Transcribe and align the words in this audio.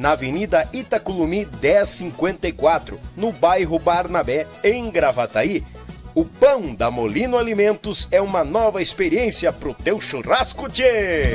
na 0.00 0.12
Avenida 0.12 0.66
Itaculumi 0.72 1.46
1054, 1.60 2.98
no 3.14 3.30
bairro 3.30 3.78
Barnabé, 3.78 4.46
em 4.64 4.90
Gravataí. 4.90 5.62
O 6.14 6.24
pão 6.24 6.74
da 6.74 6.90
Molino 6.90 7.36
Alimentos 7.36 8.08
é 8.10 8.18
uma 8.18 8.42
nova 8.42 8.80
experiência 8.80 9.52
pro 9.52 9.74
teu 9.74 10.00
churrasco, 10.00 10.70
tchê! 10.70 11.34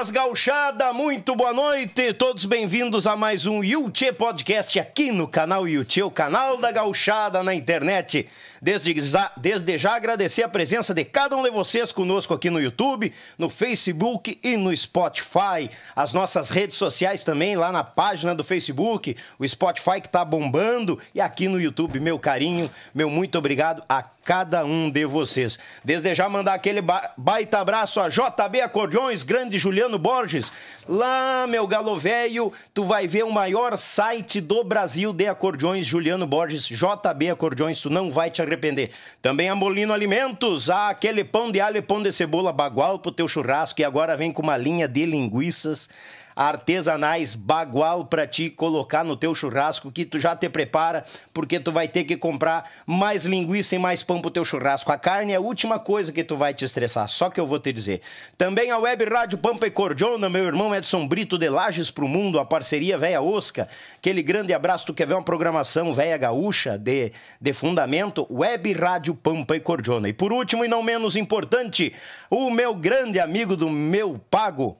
Buenas 0.00 0.10
gauchada, 0.10 0.94
muito 0.94 1.36
boa 1.36 1.52
noite, 1.52 2.14
todos 2.14 2.46
bem-vindos 2.46 3.06
a 3.06 3.16
mais 3.16 3.44
um 3.44 3.62
Yuchê 3.62 4.10
Podcast 4.10 4.80
aqui 4.80 5.12
no 5.12 5.28
canal 5.28 5.68
Yuchê, 5.68 6.02
o 6.02 6.10
canal 6.10 6.56
da 6.56 6.72
gauchada 6.72 7.42
na 7.42 7.54
internet. 7.54 8.26
Desde 8.62 8.98
já, 8.98 9.30
desde 9.36 9.76
já 9.76 9.94
agradecer 9.94 10.42
a 10.42 10.48
presença 10.48 10.94
de 10.94 11.04
cada 11.04 11.36
um 11.36 11.42
de 11.42 11.50
vocês 11.50 11.92
conosco 11.92 12.32
aqui 12.32 12.48
no 12.48 12.58
YouTube, 12.58 13.12
no 13.36 13.50
Facebook 13.50 14.40
e 14.42 14.56
no 14.56 14.74
Spotify. 14.74 15.70
As 15.94 16.14
nossas 16.14 16.48
redes 16.48 16.78
sociais 16.78 17.22
também, 17.22 17.54
lá 17.54 17.70
na 17.70 17.84
página 17.84 18.34
do 18.34 18.42
Facebook, 18.42 19.14
o 19.38 19.46
Spotify 19.46 20.00
que 20.00 20.08
tá 20.08 20.24
bombando 20.24 20.98
e 21.14 21.20
aqui 21.20 21.46
no 21.46 21.60
YouTube, 21.60 22.00
meu 22.00 22.18
carinho, 22.18 22.70
meu 22.94 23.10
muito 23.10 23.36
obrigado 23.36 23.82
a 23.86 24.02
cada 24.24 24.64
um 24.64 24.90
de 24.90 25.04
vocês. 25.04 25.58
Desde 25.84 26.14
já 26.14 26.28
mandar 26.28 26.54
aquele 26.54 26.80
ba 26.80 27.12
baita 27.16 27.58
abraço 27.58 28.00
a 28.00 28.08
JB 28.08 28.60
Acordeões, 28.60 29.22
grande 29.22 29.58
Juliano 29.58 29.98
Borges. 29.98 30.52
Lá, 30.88 31.46
meu 31.48 31.66
galo 31.66 31.98
velho, 31.98 32.52
tu 32.74 32.84
vai 32.84 33.06
ver 33.06 33.24
o 33.24 33.32
maior 33.32 33.76
site 33.76 34.40
do 34.40 34.64
Brasil 34.64 35.12
de 35.12 35.28
acordeões, 35.28 35.86
Juliano 35.86 36.26
Borges, 36.26 36.66
JB 36.66 37.30
Acordeões, 37.30 37.80
tu 37.80 37.88
não 37.88 38.10
vai 38.10 38.30
te 38.30 38.42
arrepender. 38.42 38.90
Também 39.22 39.48
a 39.48 39.54
Molino 39.54 39.92
Alimentos, 39.92 40.68
ah, 40.68 40.88
aquele 40.88 41.22
pão 41.22 41.50
de 41.50 41.60
alho 41.60 41.76
e 41.76 41.82
pão 41.82 42.02
de 42.02 42.10
cebola 42.10 42.52
bagual 42.52 42.98
pro 42.98 43.12
teu 43.12 43.28
churrasco 43.28 43.80
e 43.80 43.84
agora 43.84 44.16
vem 44.16 44.32
com 44.32 44.42
uma 44.42 44.56
linha 44.56 44.88
de 44.88 45.06
linguiças 45.06 45.88
artesanais 46.34 47.34
bagual 47.34 48.06
para 48.06 48.26
ti 48.26 48.50
colocar 48.50 49.04
no 49.04 49.16
teu 49.16 49.34
churrasco 49.34 49.90
que 49.90 50.04
tu 50.04 50.18
já 50.18 50.34
te 50.34 50.48
prepara, 50.48 51.04
porque 51.32 51.60
tu 51.60 51.72
vai 51.72 51.88
ter 51.88 52.04
que 52.04 52.16
comprar 52.16 52.70
mais 52.86 53.24
linguiça 53.24 53.74
e 53.74 53.78
mais 53.78 54.02
pão 54.02 54.20
pro 54.20 54.30
teu 54.30 54.44
churrasco. 54.44 54.92
A 54.92 54.98
carne 54.98 55.32
é 55.32 55.36
a 55.36 55.40
última 55.40 55.78
coisa 55.78 56.12
que 56.12 56.24
tu 56.24 56.36
vai 56.36 56.54
te 56.54 56.64
estressar, 56.64 57.08
só 57.08 57.30
que 57.30 57.40
eu 57.40 57.46
vou 57.46 57.58
te 57.58 57.72
dizer. 57.72 58.00
Também 58.36 58.70
a 58.70 58.78
Web 58.78 59.04
Rádio 59.04 59.38
Pampa 59.38 59.66
e 59.66 59.70
Cordiona, 59.70 60.28
meu 60.28 60.44
irmão 60.44 60.74
Edson 60.74 61.06
Brito 61.06 61.38
de 61.38 61.48
Lages 61.48 61.90
pro 61.90 62.08
Mundo, 62.08 62.38
a 62.38 62.44
parceria 62.44 62.98
Véia 62.98 63.20
Osca, 63.20 63.68
aquele 63.96 64.22
grande 64.22 64.52
abraço, 64.52 64.86
tu 64.86 64.94
quer 64.94 65.06
ver 65.06 65.14
uma 65.14 65.22
programação 65.22 65.92
Véia 65.94 66.16
Gaúcha 66.16 66.78
de, 66.78 67.12
de 67.40 67.52
fundamento, 67.52 68.26
Web 68.30 68.72
Rádio 68.72 69.14
Pampa 69.14 69.56
e 69.56 69.60
Cordiona. 69.60 70.08
E 70.08 70.12
por 70.12 70.32
último 70.32 70.64
e 70.64 70.68
não 70.68 70.82
menos 70.82 71.16
importante, 71.16 71.92
o 72.30 72.50
meu 72.50 72.74
grande 72.74 73.18
amigo 73.18 73.56
do 73.56 73.68
meu 73.68 74.20
pago, 74.30 74.76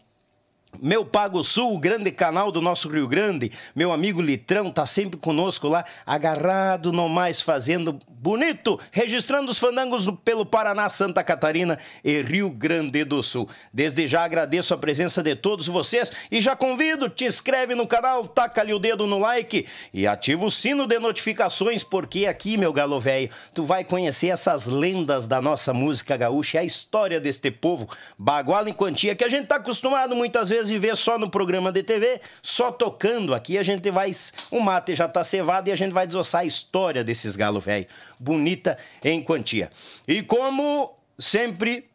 meu 0.79 1.05
Pago 1.05 1.43
Sul, 1.43 1.75
o 1.75 1.79
grande 1.79 2.11
canal 2.11 2.53
do 2.53 2.61
nosso 2.61 2.89
Rio 2.89 3.09
Grande, 3.09 3.51
meu 3.75 3.93
amigo 3.93 4.21
Litrão 4.21 4.71
tá 4.71 4.87
sempre 4.87 5.19
conosco 5.19 5.69
lá, 5.69 5.85
agarrado 6.07 6.93
no 6.93 7.09
mais, 7.09 7.41
fazendo 7.41 7.99
bonito, 8.09 8.79
registrando 8.93 9.51
os 9.51 9.59
fandangos 9.59 10.07
pelo 10.25 10.45
Paraná, 10.45 10.89
Santa 10.89 11.25
Catarina 11.25 11.79
e 12.05 12.21
Rio 12.23 12.51
Grande 12.51 13.05
do 13.05 13.23
Sul. 13.23 13.49
Desde 13.73 14.07
já 14.07 14.25
agradeço 14.25 14.73
a 14.73 14.79
presença 14.79 15.23
de 15.23 15.35
todos 15.35 15.67
vocês 15.67 16.13
e 16.31 16.41
já 16.41 16.55
convido, 16.55 17.09
te 17.09 17.25
inscreve 17.25 17.75
no 17.75 17.87
canal, 17.87 18.29
taca 18.29 18.61
ali 18.61 18.73
o 18.73 18.79
dedo 18.79 19.07
no 19.07 19.19
like 19.19 19.67
e 19.93 20.07
ativa 20.07 20.45
o 20.45 20.51
sino 20.51 20.87
de 20.87 20.99
notificações, 20.99 21.83
porque 21.83 22.27
aqui, 22.27 22.57
meu 22.57 22.73
galo 22.73 23.01
velho, 23.01 23.31
tu 23.55 23.65
vai 23.65 23.85
conhecer 23.85 24.29
essas 24.29 24.67
lendas 24.67 25.27
da 25.27 25.41
nossa 25.41 25.73
música 25.73 26.17
gaúcha, 26.17 26.61
a 26.61 26.65
história 26.65 27.21
deste 27.21 27.51
povo, 27.51 27.89
baguala 28.19 28.69
em 28.71 28.75
quantia, 28.75 29.15
que 29.15 29.25
a 29.25 29.29
gente 29.29 29.47
tá 29.47 29.57
acostumado 29.57 30.15
muitas 30.15 30.51
vezes 30.51 30.60
vezes 30.69 30.81
ver 30.81 30.97
só 30.97 31.19
no 31.19 31.31
programa 31.31 31.73
de 31.73 31.83
TV, 31.83 32.21
só 32.43 32.71
tocando 32.71 33.35
aqui, 33.35 33.59
a 33.59 33.63
gente 33.63 33.91
vai. 33.91 34.11
O 34.51 34.61
mate 34.61 34.95
já 34.95 35.09
tá 35.09 35.25
cevado 35.25 35.69
e 35.69 35.73
a 35.73 35.77
gente 35.77 35.93
vai 35.93 36.07
desossar 36.07 36.43
a 36.43 36.45
história 36.45 37.03
desses 37.03 37.37
galo 37.37 37.61
velho. 37.61 37.87
Bonita 38.19 38.79
em 39.03 39.23
quantia. 39.23 39.71
E 40.07 40.23
como 40.23 40.95
sempre 41.19 41.90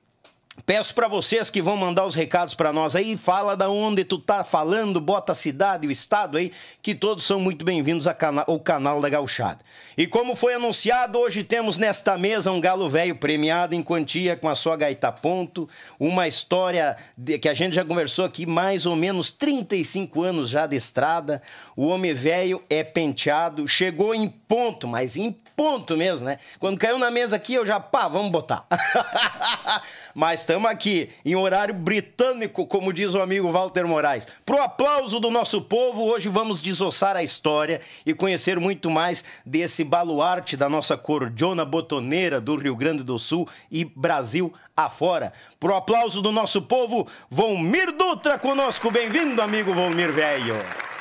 Peço 0.63 0.95
para 0.95 1.07
vocês 1.07 1.49
que 1.51 1.61
vão 1.61 1.77
mandar 1.77 2.05
os 2.05 2.15
recados 2.15 2.55
para 2.55 2.73
nós 2.73 2.95
aí, 2.95 3.17
fala 3.17 3.55
da 3.55 3.69
onde 3.69 4.03
tu 4.03 4.17
tá 4.17 4.43
falando, 4.43 4.99
bota 5.01 5.33
a 5.33 5.35
cidade, 5.35 5.85
o 5.85 5.91
estado 5.91 6.37
aí, 6.37 6.51
que 6.81 6.95
todos 6.95 7.23
são 7.25 7.39
muito 7.39 7.63
bem-vindos 7.63 8.07
ao 8.07 8.59
canal 8.59 8.99
da 8.99 9.09
Gauchada. 9.09 9.59
E 9.95 10.07
como 10.07 10.33
foi 10.35 10.55
anunciado, 10.55 11.19
hoje 11.19 11.43
temos 11.43 11.77
nesta 11.77 12.17
mesa 12.17 12.51
um 12.51 12.59
galo 12.59 12.89
velho 12.89 13.15
premiado 13.15 13.75
em 13.75 13.83
quantia 13.83 14.35
com 14.35 14.49
a 14.49 14.55
sua 14.55 14.75
gaita 14.75 15.11
ponto, 15.11 15.69
uma 15.99 16.27
história 16.27 16.95
de, 17.15 17.37
que 17.37 17.49
a 17.49 17.53
gente 17.53 17.75
já 17.75 17.85
conversou 17.85 18.25
aqui 18.25 18.45
mais 18.45 18.87
ou 18.87 18.95
menos 18.95 19.31
35 19.31 20.23
anos 20.23 20.49
já 20.49 20.65
de 20.65 20.75
estrada. 20.75 21.43
O 21.75 21.85
homem 21.87 22.13
velho 22.13 22.63
é 22.69 22.83
penteado, 22.83 23.67
chegou 23.67 24.15
em 24.15 24.27
ponto, 24.29 24.87
mas 24.87 25.15
em 25.15 25.35
ponto 25.55 25.95
mesmo, 25.95 26.25
né? 26.25 26.37
Quando 26.59 26.77
caiu 26.77 26.97
na 26.97 27.09
mesa 27.09 27.35
aqui, 27.35 27.53
eu 27.53 27.65
já, 27.65 27.79
pá, 27.79 28.07
vamos 28.07 28.31
botar. 28.31 28.65
Mas 30.13 30.41
estamos 30.41 30.69
aqui 30.69 31.09
em 31.23 31.35
horário 31.35 31.73
britânico, 31.73 32.65
como 32.65 32.93
diz 32.93 33.13
o 33.13 33.21
amigo 33.21 33.51
Walter 33.51 33.85
Moraes. 33.87 34.27
Pro 34.45 34.61
aplauso 34.61 35.19
do 35.19 35.29
nosso 35.29 35.61
povo, 35.61 36.03
hoje 36.03 36.29
vamos 36.29 36.61
desossar 36.61 37.15
a 37.15 37.23
história 37.23 37.81
e 38.05 38.13
conhecer 38.13 38.59
muito 38.59 38.89
mais 38.89 39.23
desse 39.45 39.83
baluarte 39.83 40.57
da 40.57 40.69
nossa 40.69 40.97
cordiona 40.97 41.65
botoneira 41.65 42.39
do 42.39 42.55
Rio 42.55 42.75
Grande 42.75 43.03
do 43.03 43.19
Sul 43.19 43.47
e 43.71 43.85
Brasil 43.85 44.53
afora. 44.75 45.33
Pro 45.59 45.75
aplauso 45.75 46.21
do 46.21 46.31
nosso 46.31 46.61
povo, 46.61 47.07
Volmir 47.29 47.91
Dutra 47.91 48.37
conosco. 48.37 48.91
Bem-vindo, 48.91 49.41
amigo 49.41 49.73
Volmir 49.73 50.11
Velho. 50.11 50.94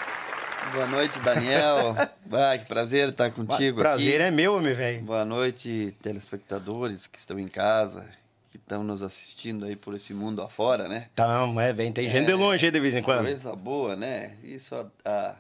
Boa 0.74 0.86
noite, 0.88 1.18
Daniel. 1.20 1.94
ah, 2.32 2.58
que 2.58 2.64
prazer 2.66 3.10
estar 3.10 3.30
contigo 3.30 3.78
prazer 3.78 4.14
aqui. 4.20 4.22
é 4.24 4.30
meu, 4.30 4.60
meu 4.60 4.74
velho. 4.74 5.02
Boa 5.02 5.24
noite, 5.24 5.94
telespectadores 6.02 7.06
que 7.06 7.16
estão 7.16 7.38
em 7.38 7.46
casa, 7.46 8.04
que 8.50 8.56
estão 8.56 8.82
nos 8.82 9.00
assistindo 9.02 9.64
aí 9.66 9.76
por 9.76 9.94
esse 9.94 10.12
mundo 10.12 10.42
afora, 10.42 10.88
né? 10.88 11.06
Então, 11.12 11.60
é, 11.60 11.72
vem, 11.72 11.92
tem 11.92 12.08
gente 12.10 12.24
é, 12.24 12.26
de 12.26 12.34
longe 12.34 12.66
aí 12.66 12.72
de 12.72 12.80
vez 12.80 12.94
em 12.94 13.02
quando. 13.02 13.22
Coisa 13.22 13.54
boa, 13.54 13.94
né? 13.94 14.32
Isso, 14.42 14.74
a, 14.74 14.86
a, 15.08 15.34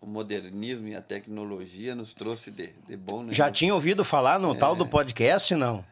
o 0.00 0.06
modernismo 0.06 0.86
e 0.88 0.94
a 0.94 1.00
tecnologia 1.00 1.94
nos 1.94 2.12
trouxe 2.12 2.50
de, 2.50 2.68
de 2.86 2.96
bom, 2.98 3.22
né? 3.22 3.32
Já 3.32 3.50
tinha 3.50 3.72
ouvido 3.74 4.04
falar 4.04 4.38
no 4.38 4.54
tal 4.54 4.74
É. 4.74 4.76
do 4.76 4.86
podcast, 4.86 5.54
não? 5.54 5.82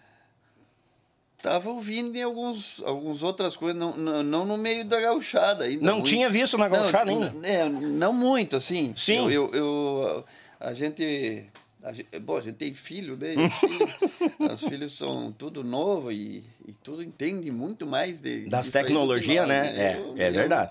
Tava 1.45 1.69
ouvindo 1.69 2.17
em 2.17 2.23
alguns, 2.23 2.83
algumas 2.87 3.23
outras 3.23 3.55
coisas, 3.55 3.79
não, 3.79 3.95
não, 3.95 4.23
não 4.23 4.45
no 4.47 4.57
meio 4.57 4.83
da 4.83 4.99
gauchada 4.99 5.65
ainda. 5.65 5.85
Não 5.85 5.97
muito. 5.97 6.07
tinha 6.09 6.31
visto 6.31 6.57
na 6.57 6.67
gauchada 6.71 7.05
não, 7.13 7.23
ainda? 7.23 7.47
É, 7.47 7.69
não 7.69 8.15
muito, 8.15 8.57
assim. 8.57 8.95
Sim. 8.97 9.19
Eu, 9.31 9.31
eu, 9.31 9.51
eu- 9.53 10.25
a 10.59 10.73
gente... 10.73 11.45
A 11.83 11.93
gente, 11.93 12.19
bom, 12.19 12.39
a 12.39 12.41
gente 12.41 12.55
tem 12.55 12.73
filho, 12.73 13.15
né? 13.15 13.35
Os 13.37 13.61
filhos, 13.61 14.53
os 14.55 14.61
filhos 14.71 14.97
são 14.97 15.31
tudo 15.33 15.63
novo 15.63 16.11
e, 16.11 16.43
e 16.67 16.73
tudo 16.83 17.03
entende 17.03 17.51
muito 17.51 17.87
mais 17.87 18.23
de, 18.23 18.49
Das 18.49 18.71
tecnologias, 18.71 19.47
nós, 19.47 19.49
né? 19.49 19.75
É, 19.77 19.99
Eu- 19.99 20.15
é 20.17 20.29
eu- 20.29 20.33
verdade. 20.33 20.71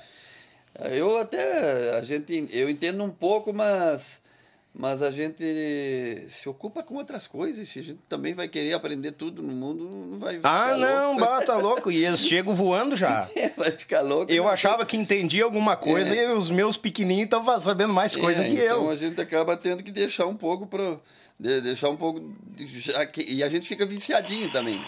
Eu 0.91 1.17
até, 1.19 1.91
a 1.95 2.01
gente, 2.01 2.47
eu 2.51 2.67
entendo 2.67 3.03
um 3.03 3.11
pouco, 3.11 3.53
mas, 3.53 4.19
mas 4.75 5.01
a 5.03 5.11
gente 5.11 5.43
se 6.29 6.49
ocupa 6.49 6.81
com 6.81 6.95
outras 6.95 7.27
coisas. 7.27 7.69
Se 7.69 7.79
a 7.79 7.83
gente 7.83 7.99
também 8.09 8.33
vai 8.33 8.47
querer 8.47 8.73
aprender 8.73 9.11
tudo 9.11 9.41
no 9.43 9.53
mundo, 9.53 9.85
não 9.85 10.19
vai 10.19 10.39
Ah, 10.43 10.67
ficar 10.69 10.77
não, 10.77 11.07
louco. 11.11 11.19
bata 11.21 11.55
louco. 11.57 11.91
E 11.91 12.03
eles 12.05 12.21
chegam 12.25 12.53
voando 12.55 12.95
já. 12.95 13.29
vai 13.55 13.71
ficar 13.71 14.01
louco. 14.01 14.31
Eu 14.31 14.45
né? 14.45 14.49
achava 14.49 14.85
que 14.85 14.97
entendia 14.97 15.43
alguma 15.43 15.75
coisa 15.75 16.15
e 16.15 16.25
os 16.33 16.49
meus 16.49 16.75
pequenininhos 16.75 17.25
estavam 17.25 17.59
sabendo 17.59 17.93
mais 17.93 18.15
coisa 18.15 18.43
É, 18.43 18.47
que 18.49 18.55
então 18.55 18.83
eu. 18.85 18.89
a 18.89 18.95
gente 18.95 19.21
acaba 19.21 19.55
tendo 19.55 19.83
que 19.83 19.91
deixar 19.91 20.25
um 20.25 20.35
pouco 20.35 20.65
para 20.65 20.97
deixar 21.39 21.89
um 21.89 21.95
pouco 21.97 22.33
de- 22.55 22.79
já 22.79 23.05
que- 23.05 23.21
e 23.31 23.43
a 23.43 23.49
gente 23.49 23.67
fica 23.67 23.85
viciadinho 23.85 24.49
também. 24.51 24.81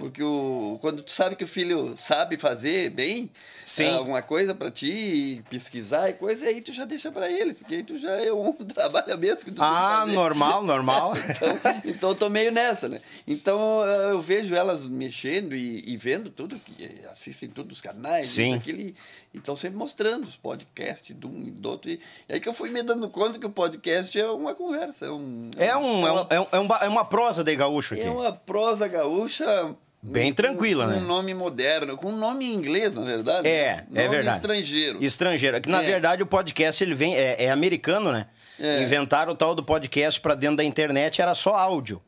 Porque 0.00 0.22
o, 0.22 0.78
quando 0.80 1.02
tu 1.02 1.10
sabe 1.10 1.36
que 1.36 1.44
o 1.44 1.46
filho 1.46 1.94
sabe 1.94 2.38
fazer 2.38 2.88
bem 2.90 3.30
Sim. 3.66 3.84
ah, 3.90 3.96
alguma 3.96 4.22
coisa 4.22 4.54
para 4.54 4.70
ti, 4.70 5.44
pesquisar 5.50 6.08
e 6.08 6.14
coisa, 6.14 6.46
aí 6.46 6.62
tu 6.62 6.72
já 6.72 6.86
deixa 6.86 7.12
para 7.12 7.30
ele, 7.30 7.52
porque 7.52 7.74
aí 7.74 7.82
tu 7.82 7.98
já 7.98 8.10
é 8.12 8.32
um 8.32 8.50
trabalho 8.64 9.18
mesmo 9.18 9.44
que 9.44 9.50
tu 9.52 9.62
Ah, 9.62 10.06
normal, 10.06 10.62
normal. 10.62 11.12
Então, 11.30 11.80
então 11.84 12.08
eu 12.10 12.14
tô 12.14 12.30
meio 12.30 12.50
nessa, 12.50 12.88
né? 12.88 13.00
Então 13.26 13.82
eh, 13.86 14.12
eu 14.12 14.22
vejo 14.22 14.54
elas 14.54 14.86
mexendo 14.86 15.54
e, 15.54 15.84
e 15.86 15.96
vendo 15.98 16.30
tudo, 16.30 16.58
que 16.58 17.02
assistem 17.12 17.50
todos 17.50 17.76
os 17.76 17.82
canais, 17.82 18.26
Sim. 18.28 18.54
aquilo, 18.54 18.80
e 18.80 18.94
estão 19.34 19.54
sempre 19.54 19.76
mostrando 19.76 20.24
os 20.24 20.34
podcasts 20.36 21.14
de 21.14 21.26
um 21.26 21.42
e 21.46 21.50
do 21.50 21.68
outro. 21.70 21.90
E, 21.90 22.00
e 22.26 22.32
aí 22.32 22.40
que 22.40 22.48
eu 22.48 22.54
fui 22.54 22.70
me 22.70 22.82
dando 22.82 23.08
conta 23.10 23.38
que 23.38 23.46
o 23.46 23.50
podcast 23.50 24.18
é 24.18 24.26
uma 24.30 24.54
conversa. 24.54 25.04
É, 25.06 25.10
um, 25.10 25.50
É, 25.58 25.76
um, 25.76 26.06
é, 26.06 26.12
um, 26.12 26.26
é, 26.30 26.40
um- 26.40 26.46
é 26.52 26.58
uma, 26.58 26.76
é 26.78 26.88
uma 26.88 27.04
prosa 27.04 27.44
de 27.44 27.54
gaúcho 27.54 27.92
aqui. 27.94 28.02
é 28.02 28.10
uma 28.10 28.32
prosa 28.32 28.88
gaúcha. 28.88 29.76
Bem 30.02 30.30
com- 30.32 30.36
tranquila, 30.36 30.84
com 30.86 30.90
né? 30.92 30.96
um 30.98 31.06
nome 31.06 31.34
moderno, 31.34 31.96
com 31.96 32.08
um 32.08 32.16
nome 32.16 32.46
em 32.46 32.54
inglês, 32.54 32.94
na 32.94 33.04
verdade. 33.04 33.46
É, 33.46 33.84
nome 33.88 34.00
é 34.00 34.08
verdade. 34.08 34.36
estrangeiro. 34.36 35.04
Estrangeiro. 35.04 35.60
Que 35.60 35.68
na 35.68 35.82
É. 35.82 35.86
verdade 35.86 36.22
o 36.22 36.26
podcast 36.26 36.82
ele 36.82 36.94
vem 36.94 37.14
é, 37.16 37.44
é 37.44 37.50
americano, 37.50 38.10
né? 38.10 38.26
É. 38.58 38.82
Inventaram 38.82 39.32
o 39.32 39.36
tal 39.36 39.54
do 39.54 39.62
podcast 39.62 40.18
pra 40.20 40.34
dentro 40.34 40.56
da 40.56 40.64
internet, 40.64 41.20
era 41.20 41.34
só 41.34 41.54
áudio. 41.54 42.00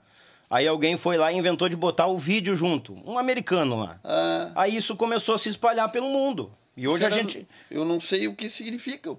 Aí 0.51 0.67
alguém 0.69 0.97
foi 0.99 1.17
lá 1.17 1.33
e 1.33 1.37
inventou 1.37 1.69
de 1.69 1.77
botar 1.77 2.07
o 2.07 2.17
vídeo 2.19 2.55
junto, 2.57 2.95
um 3.07 3.19
americano 3.19 3.79
lá. 3.81 3.97
Ah. 4.05 4.51
Aí 4.55 4.77
isso 4.77 4.95
começou 4.97 5.35
a 5.35 5.39
se 5.39 5.49
espalhar 5.49 5.91
pelo 5.91 6.09
mundo. 6.09 6.53
E 6.77 6.89
hoje 6.89 7.05
a 7.05 7.11
Será- 7.11 7.23
gente 7.23 7.47
Eu 7.71 7.85
não 7.85 8.01
sei 8.01 8.27
o 8.29 8.35
que 8.35 8.49
significa 8.49 9.11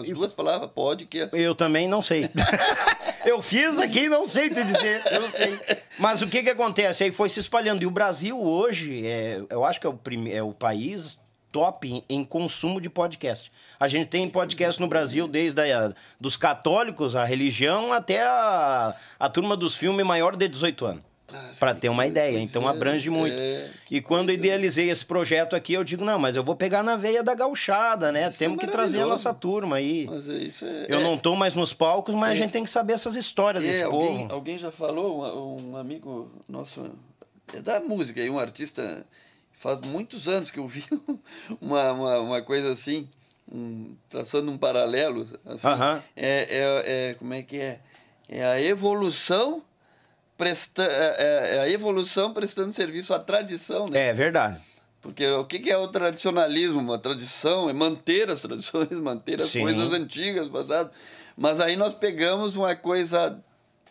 as 0.00 0.08
duas 0.10 0.32
palavras, 0.32 0.70
podcast. 0.74 1.36
eu 1.38 1.54
também 1.54 1.86
não 1.86 2.02
sei. 2.02 2.28
eu 3.24 3.40
fiz 3.40 3.78
aqui 3.78 4.00
e 4.04 4.08
não 4.08 4.26
sei 4.26 4.50
te 4.50 4.62
dizer, 4.64 5.02
eu 5.12 5.28
sei. 5.28 5.58
Mas 5.98 6.20
o 6.20 6.26
que 6.26 6.42
que 6.42 6.50
acontece? 6.50 7.04
Aí 7.04 7.12
foi 7.12 7.28
se 7.28 7.38
espalhando. 7.40 7.82
E 7.82 7.86
o 7.86 7.90
Brasil 7.90 8.40
hoje, 8.40 9.06
é, 9.06 9.40
eu 9.50 9.64
acho 9.64 9.80
que 9.80 9.86
é 9.86 9.90
o, 9.90 9.94
prime, 9.94 10.32
é 10.32 10.42
o 10.42 10.52
país 10.52 11.20
top 11.52 11.88
em, 11.88 12.04
em 12.08 12.24
consumo 12.24 12.80
de 12.80 12.88
podcast. 12.90 13.50
A 13.78 13.86
gente 13.88 14.08
tem 14.08 14.28
podcast 14.28 14.80
no 14.80 14.86
Brasil 14.88 15.26
desde 15.28 15.60
a, 15.72 15.92
dos 16.20 16.36
católicos, 16.36 17.14
a 17.14 17.24
religião, 17.24 17.92
até 17.92 18.22
a, 18.22 18.94
a 19.18 19.28
turma 19.28 19.56
dos 19.56 19.76
filmes 19.76 20.04
maior 20.06 20.36
de 20.36 20.48
18 20.48 20.86
anos. 20.86 21.09
Ah, 21.32 21.50
Pra 21.58 21.74
sim, 21.74 21.80
ter 21.80 21.88
uma 21.88 22.06
ideia, 22.06 22.38
então 22.38 22.62
é, 22.66 22.70
abrange 22.70 23.10
muito. 23.10 23.34
é, 23.36 23.68
e 23.90 24.00
quando 24.00 24.30
eu 24.30 24.34
idealizei 24.34 24.90
esse 24.90 25.04
projeto 25.04 25.54
aqui, 25.56 25.72
eu 25.74 25.84
digo, 25.84 26.04
não, 26.04 26.18
mas 26.18 26.36
eu 26.36 26.42
vou 26.44 26.54
pegar 26.56 26.82
na 26.82 26.96
veia 26.96 27.22
da 27.22 27.34
gauchada, 27.34 28.10
né? 28.12 28.28
Isso 28.28 28.38
Temos 28.38 28.58
é 28.58 28.60
que 28.60 28.66
trazer 28.68 29.00
a 29.02 29.06
nossa 29.06 29.32
turma 29.34 29.76
aí. 29.76 30.06
Mas 30.08 30.28
é 30.28 30.34
isso 30.34 30.64
é, 30.64 30.86
Eu 30.88 31.00
é- 31.00 31.02
não 31.02 31.16
tô 31.18 31.36
mais 31.36 31.54
nos 31.54 31.72
palcos, 31.74 32.14
mas 32.14 32.30
a 32.30 32.34
É. 32.34 32.36
gente 32.36 32.50
tem 32.52 32.64
que 32.64 32.70
saber 32.70 32.94
essas 32.94 33.16
histórias 33.16 33.62
desse 33.62 33.82
É, 33.82 33.84
alguém, 33.84 34.18
povo. 34.22 34.34
alguém 34.34 34.58
já 34.58 34.70
falou, 34.70 35.22
um, 35.58 35.70
um 35.72 35.76
amigo 35.76 36.30
nosso, 36.48 36.90
é 37.52 37.60
da 37.60 37.80
música, 37.80 38.20
aí, 38.20 38.30
um 38.30 38.38
artista, 38.38 39.04
faz 39.52 39.80
muitos 39.80 40.28
anos 40.28 40.50
que 40.50 40.58
eu 40.58 40.66
vi 40.68 40.84
uma, 41.60 41.92
uma, 41.92 42.18
uma 42.20 42.42
coisa 42.42 42.72
assim, 42.72 43.08
um, 43.52 43.94
traçando 44.08 44.50
um 44.50 44.56
paralelo. 44.58 45.26
Assim, 45.44 45.66
Aham. 45.68 46.02
é, 46.16 46.46
é, 46.48 47.10
é, 47.10 47.14
como 47.14 47.34
é 47.34 47.42
que 47.42 47.58
é? 47.58 47.80
É 48.28 48.44
a 48.44 48.60
evolução, 48.62 49.62
presta, 50.40 50.82
é, 50.82 51.16
é- 51.18 51.56
é 51.56 51.60
a 51.60 51.68
evolução 51.70 52.32
prestando 52.32 52.72
serviço 52.72 53.12
à 53.14 53.18
tradição, 53.18 53.86
né? 53.88 54.08
É 54.08 54.12
verdade. 54.14 54.58
Porque 55.02 55.26
o 55.26 55.44
que 55.44 55.70
é 55.70 55.76
o 55.76 55.88
tradicionalismo? 55.88 56.92
A 56.92 56.98
tradição 56.98 57.70
é 57.70 57.72
manter 57.72 58.30
as 58.30 58.40
tradições, 58.40 58.90
manter 59.00 59.40
as 59.40 59.50
Sim. 59.50 59.60
coisas 59.62 59.92
antigas, 59.92 60.48
passadas. 60.48 60.90
Mas 61.36 61.60
aí 61.60 61.76
nós 61.76 61.94
pegamos 61.94 62.56
uma 62.56 62.74
coisa 62.74 63.38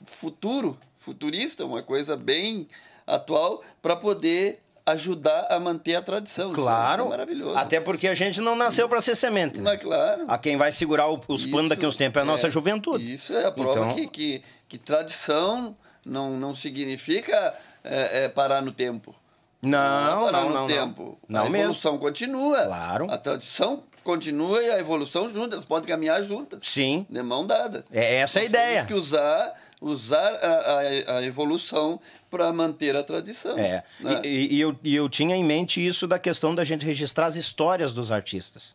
futuro, 0.06 0.78
futurista, 0.98 1.66
uma 1.66 1.82
coisa 1.82 2.16
bem 2.16 2.68
atual, 3.08 3.64
para 3.82 3.96
poder 3.96 4.60
ajudar 4.86 5.48
a 5.50 5.60
manter 5.60 5.96
a 5.96 6.02
tradição. 6.02 6.52
É- 6.52 6.56
Claro. 6.56 7.04
Isso 7.04 7.08
é 7.08 7.10
maravilhoso. 7.18 7.58
Até 7.58 7.80
porque 7.80 8.08
a 8.08 8.14
gente 8.16 8.40
não 8.42 8.56
nasceu 8.56 8.88
para 8.90 9.02
ser 9.02 9.16
semente. 9.16 9.58
né? 9.58 9.64
Mas 9.72 9.82
claro. 9.82 10.26
A 10.28 10.38
quem 10.38 10.58
vai 10.58 10.72
segurar 10.72 11.08
os 11.10 11.46
Isso 11.46 11.68
daqui 11.70 11.86
uns 11.86 11.96
tempos 11.98 12.20
é 12.20 12.22
a 12.22 12.26
nossa 12.26 12.50
juventude. 12.52 13.14
Isso 13.14 13.34
é 13.34 13.46
a 13.46 13.52
prova 13.52 13.72
Então- 13.72 13.96
que, 13.96 14.08
que, 14.08 14.44
que 14.68 14.78
tradição 14.78 15.76
não, 16.10 16.32
não 16.38 16.56
significa 16.56 17.54
é, 17.84 18.24
é, 18.26 18.30
parar 18.30 18.62
no 18.62 18.72
tempo. 18.72 19.16
Não, 19.62 19.78
é 19.78 20.26
parar 20.32 20.42
não, 20.44 20.50
no 20.50 20.54
não, 20.56 20.62
não. 20.62 20.68
tempo. 20.68 21.18
Não 21.28 21.42
a 21.42 21.44
mesmo. 21.44 21.58
evolução 21.58 21.98
continua. 21.98 22.66
Claro. 22.66 23.12
A 23.12 23.18
tradição 23.18 23.84
continua 24.04 24.64
e 24.64 24.72
a 24.72 24.80
evolução 24.80 25.32
juntas. 25.34 25.66
Podem 25.66 25.88
caminhar 25.88 26.24
juntas. 26.24 26.64
Sim. 26.66 27.06
De 27.10 27.22
mão 27.22 27.46
dada. 27.46 27.84
É 27.92 28.16
essa 28.16 28.40
a 28.40 28.42
Nós 28.44 28.50
ideia. 28.50 28.86
Temos 28.86 28.88
que 28.88 28.94
usar, 28.94 29.54
usar 29.82 30.34
a, 30.36 31.14
a, 31.14 31.18
a 31.18 31.24
evolução 31.24 32.00
para 32.30 32.52
manter 32.54 32.96
a 32.96 33.04
tradição. 33.04 33.58
É. 33.58 33.84
né? 34.00 34.22
E, 34.24 34.28
e- 34.28 34.54
e 34.56 34.62
eu, 34.62 34.76
e 34.84 34.96
eu 34.96 35.10
tinha 35.10 35.36
em 35.36 35.44
mente 35.44 35.86
isso 35.86 36.08
da 36.08 36.18
questão 36.18 36.56
da 36.56 36.64
gente 36.64 36.86
registrar 36.86 37.26
as 37.26 37.36
histórias 37.36 37.94
dos 37.94 38.12
artistas. 38.12 38.74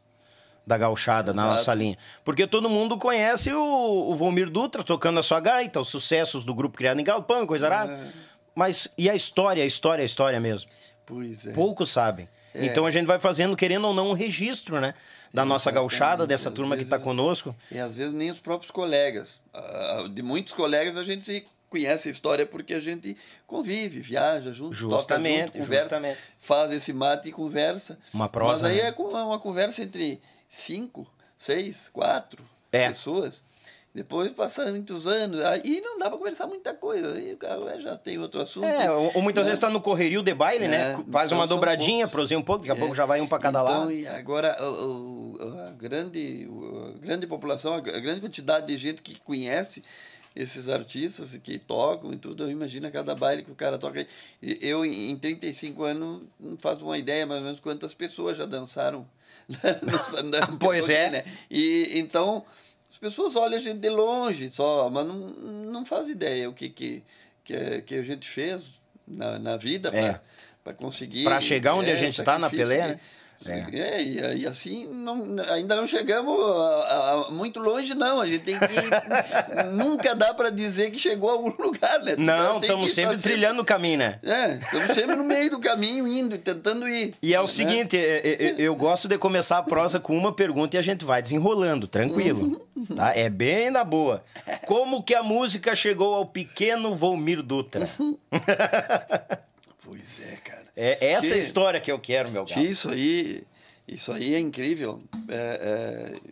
Da 0.66 0.78
gauchada 0.78 1.32
na 1.34 1.42
Exato. 1.42 1.56
nossa 1.58 1.74
linha. 1.74 1.98
Porque 2.24 2.46
todo 2.46 2.70
mundo 2.70 2.96
conhece 2.96 3.52
o, 3.52 4.10
o 4.10 4.14
Volmir 4.14 4.48
Dutra 4.48 4.82
tocando 4.82 5.20
a 5.20 5.22
sua 5.22 5.38
gaita, 5.40 5.78
os 5.80 5.88
sucessos 5.88 6.42
do 6.44 6.54
grupo 6.54 6.76
criado 6.78 6.98
em 7.00 7.04
Galpão 7.04 7.46
coisa 7.46 7.66
arada. 7.66 7.92
É. 7.92 8.06
Mas 8.54 8.88
e 8.96 9.10
a 9.10 9.14
história, 9.14 9.62
a 9.62 9.66
história, 9.66 10.00
a 10.02 10.06
história 10.06 10.40
mesmo? 10.40 10.70
Pois 11.04 11.46
é. 11.46 11.52
Poucos 11.52 11.90
sabem. 11.90 12.28
Então 12.54 12.86
a 12.86 12.90
gente 12.90 13.04
vai 13.06 13.18
fazendo, 13.18 13.56
querendo 13.56 13.86
ou 13.88 13.92
não, 13.92 14.10
um 14.10 14.12
registro, 14.14 14.80
né? 14.80 14.94
Da 15.34 15.44
nossa 15.44 15.70
gauchada, 15.72 16.24
dessa 16.26 16.48
Às 16.48 16.54
turma 16.54 16.76
que 16.76 16.82
está 16.84 16.96
vezes- 16.96 17.04
conosco. 17.04 17.54
E 17.70 17.78
às 17.78 17.96
vezes 17.96 18.14
nem 18.14 18.30
os 18.30 18.38
próprios 18.38 18.70
colegas. 18.70 19.40
Ah, 19.52 20.04
De 20.08 20.22
muitos 20.22 20.52
colegas 20.52 20.96
a 20.96 21.02
gente 21.02 21.24
se 21.26 21.44
conhece 21.68 22.08
a 22.08 22.10
história 22.12 22.46
porque 22.46 22.72
a 22.72 22.80
gente 22.80 23.16
convive, 23.46 24.00
viaja 24.00 24.52
junto, 24.52 24.72
Justamente, 24.74 25.46
toca 25.46 25.58
junto, 25.58 25.58
conversa, 25.64 25.82
justamente. 25.88 26.18
faz 26.38 26.72
esse 26.72 26.92
mate 26.92 27.28
e 27.28 27.32
conversa. 27.32 27.98
Uma 28.14 28.28
prosa, 28.28 28.62
Mas 28.68 28.76
aí 28.76 28.82
né? 28.82 28.88
é 28.88 28.92
com- 28.92 29.08
uma 29.08 29.38
conversa 29.40 29.82
entre 29.82 30.20
cinco, 30.54 31.06
seis, 31.36 31.90
quatro 31.92 32.42
É. 32.70 32.88
pessoas. 32.88 33.42
Depois 33.94 34.28
passaram 34.32 34.72
muitos 34.72 35.06
anos, 35.06 35.38
aí 35.40 35.80
não 35.80 35.98
dá 35.98 36.08
para 36.08 36.18
conversar 36.18 36.48
muita 36.48 36.74
coisa. 36.74 37.14
Aí 37.14 37.32
o 37.32 37.36
cara 37.36 37.80
já 37.80 37.96
tem 37.96 38.18
outro 38.18 38.40
assunto. 38.40 38.64
É, 38.66 38.90
ou, 38.90 39.12
ou 39.14 39.22
muitas 39.22 39.44
né? 39.44 39.50
vezes 39.50 39.60
tá 39.60 39.70
no 39.70 39.80
correrio 39.80 40.20
de 40.20 40.34
baile, 40.34 40.66
né? 40.66 40.92
É, 40.92 41.12
Faz 41.12 41.26
então 41.26 41.38
uma 41.38 41.46
são 41.46 41.56
dobradinha, 41.56 42.08
proseia 42.08 42.36
um 42.38 42.42
pouco, 42.42 42.62
daqui 42.62 42.72
a 42.72 42.74
É. 42.74 42.78
pouco 42.78 42.92
já 42.94 43.06
vai 43.06 43.20
um 43.20 43.26
para 43.28 43.38
cada 43.38 43.60
então, 43.62 43.72
lado. 43.80 43.92
E 43.92 44.04
agora 44.08 44.56
o- 44.60 45.36
o- 45.40 45.60
a, 45.60 45.70
grande, 45.70 46.48
a 46.96 46.98
grande 46.98 47.26
população, 47.28 47.74
a 47.74 47.80
grande 47.80 48.20
quantidade 48.20 48.66
de 48.66 48.76
gente 48.76 49.00
que 49.00 49.14
conhece 49.20 49.84
esses 50.34 50.68
artistas 50.68 51.38
que 51.40 51.56
tocam 51.60 52.12
e 52.12 52.16
tudo, 52.16 52.50
imagina 52.50 52.90
cada 52.90 53.14
baile 53.14 53.44
que 53.44 53.52
o 53.52 53.54
cara 53.54 53.78
toca. 53.78 54.04
Eu, 54.42 54.84
em 54.84 55.16
35 55.16 55.84
anos, 55.84 56.22
não 56.40 56.56
faço 56.56 56.84
uma 56.84 56.98
ideia 56.98 57.24
mais 57.24 57.38
ou 57.38 57.44
menos 57.46 57.60
quantas 57.60 57.94
pessoas 57.94 58.36
já 58.36 58.44
dançaram 58.44 59.06
Pois 60.58 60.88
é. 60.88 61.10
né? 61.10 61.24
E 61.50 61.92
então, 61.98 62.44
as 62.90 62.96
pessoas 62.96 63.36
olham 63.36 63.56
a 63.58 63.60
gente 63.60 63.78
de 63.80 63.88
longe 63.90 64.50
só, 64.50 64.88
mas 64.90 65.06
não, 65.06 65.14
não 65.14 65.84
faz 65.84 66.08
ideia 66.08 66.48
o 66.48 66.52
que, 66.54 66.68
que, 66.68 67.02
que, 67.44 67.54
a- 67.54 67.80
que 67.82 67.94
a 67.96 68.02
gente 68.02 68.28
fez 68.28 68.80
na, 69.06 69.38
na 69.38 69.56
vida 69.56 69.90
É. 69.94 70.20
para 70.62 70.72
conseguir. 70.72 71.24
Pra 71.24 71.40
chegar 71.40 71.74
onde 71.74 71.90
a 71.90 71.94
é, 71.94 71.96
gente 71.96 72.20
o 72.20 72.24
tá 72.24 72.38
na 72.38 72.48
que- 72.48 72.56
né? 72.94 73.00
É, 73.46 74.02
e, 74.02 74.42
e 74.42 74.46
assim 74.46 74.86
não, 74.86 75.36
ainda 75.50 75.76
não 75.76 75.86
chegamos 75.86 76.38
a, 76.38 77.26
a, 77.28 77.30
muito 77.30 77.60
longe, 77.60 77.94
não. 77.94 78.20
A 78.20 78.26
gente 78.26 78.44
tem 78.44 78.58
que. 78.58 78.66
nunca 79.72 80.14
dá 80.14 80.32
para 80.32 80.50
dizer 80.50 80.90
que 80.90 80.98
chegou 80.98 81.28
a 81.28 81.32
algum 81.34 81.52
lugar, 81.62 82.00
né? 82.02 82.14
Não, 82.16 82.60
estamos 82.60 82.92
sempre 82.92 83.18
trilhando 83.18 83.62
o 83.62 83.64
caminho, 83.64 83.98
né? 83.98 84.18
É, 84.22 84.54
estamos 84.54 84.94
sempre 84.94 85.16
no 85.16 85.24
meio 85.24 85.50
do 85.50 85.60
caminho, 85.60 86.06
indo, 86.06 86.38
tentando 86.38 86.88
ir. 86.88 87.14
E 87.22 87.34
é 87.34 87.38
o 87.38 87.42
né? 87.42 87.48
seguinte: 87.48 87.96
eu, 87.96 88.02
é, 88.02 88.28
é, 88.28 88.54
eu, 88.58 88.74
gosto 88.74 89.08
de 89.08 89.18
começar 89.18 89.58
a 89.58 89.62
prosa 89.62 90.00
com 90.00 90.16
uma 90.16 90.32
pergunta 90.32 90.76
e 90.76 90.78
a 90.78 90.82
gente 90.82 91.04
vai 91.04 91.20
desenrolando, 91.20 91.86
tranquilo. 91.86 92.66
Tá? 92.94 93.14
É 93.14 93.28
bem 93.28 93.70
na 93.70 93.84
boa. 93.84 94.24
Como 94.66 95.02
que 95.02 95.14
a 95.14 95.22
música 95.22 95.74
chegou 95.74 96.14
ao 96.14 96.26
pequeno 96.26 96.94
Volmir 96.94 97.42
Dutra? 97.42 97.88
pois 99.84 100.20
é, 100.20 100.36
cara. 100.36 100.64
É 100.74 101.12
essa 101.12 101.34
que, 101.34 101.38
história 101.38 101.80
que 101.80 101.92
eu 101.92 101.98
quero, 102.00 102.30
meu 102.30 102.44
galo. 102.44 102.62
Isso 102.62 102.90
aí, 102.90 103.46
isso 103.86 104.10
aí 104.10 104.34
é 104.34 104.40
incrível. 104.40 105.02
É, 105.28 106.18
é, 106.24 106.30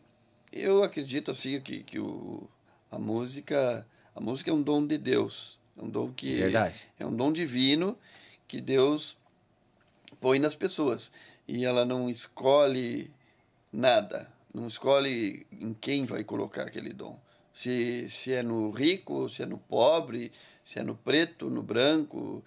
eu 0.53 0.83
acredito 0.83 1.31
assim 1.31 1.61
que, 1.61 1.83
que 1.83 1.99
o, 1.99 2.49
a 2.91 2.99
música, 2.99 3.87
a 4.15 4.21
música 4.21 4.51
é 4.51 4.55
um 4.55 4.63
dom 4.63 4.87
de 4.87 4.99
Deus, 4.99 5.59
é 5.79 5.83
um 5.83 5.89
dom 5.89 6.13
que 6.13 6.35
Verdade. 6.35 6.83
é 6.99 7.07
um 7.07 7.15
dom 7.15 7.33
divino 7.33 7.97
que 8.49 8.61
Deus 8.61 9.17
põe 10.21 10.39
nas 10.39 10.55
pessoas 10.55 11.11
e 11.47 11.65
ela 11.65 11.85
não 11.85 12.09
escolhe 12.09 13.11
nada, 13.73 14.31
não 14.53 14.67
escolhe 14.67 15.47
em 15.51 15.73
quem 15.75 16.05
vai 16.05 16.25
colocar 16.25 16.63
aquele 16.63 16.93
dom. 16.93 17.19
Se, 17.53 18.09
se 18.09 18.33
é 18.33 18.43
no 18.43 18.71
rico, 18.71 19.29
se 19.29 19.43
é 19.43 19.47
no 19.47 19.59
pobre, 19.59 20.33
se 20.65 20.79
é 20.79 20.83
no 20.83 20.95
preto, 20.95 21.51
no 21.51 21.63
branco, 21.63 22.43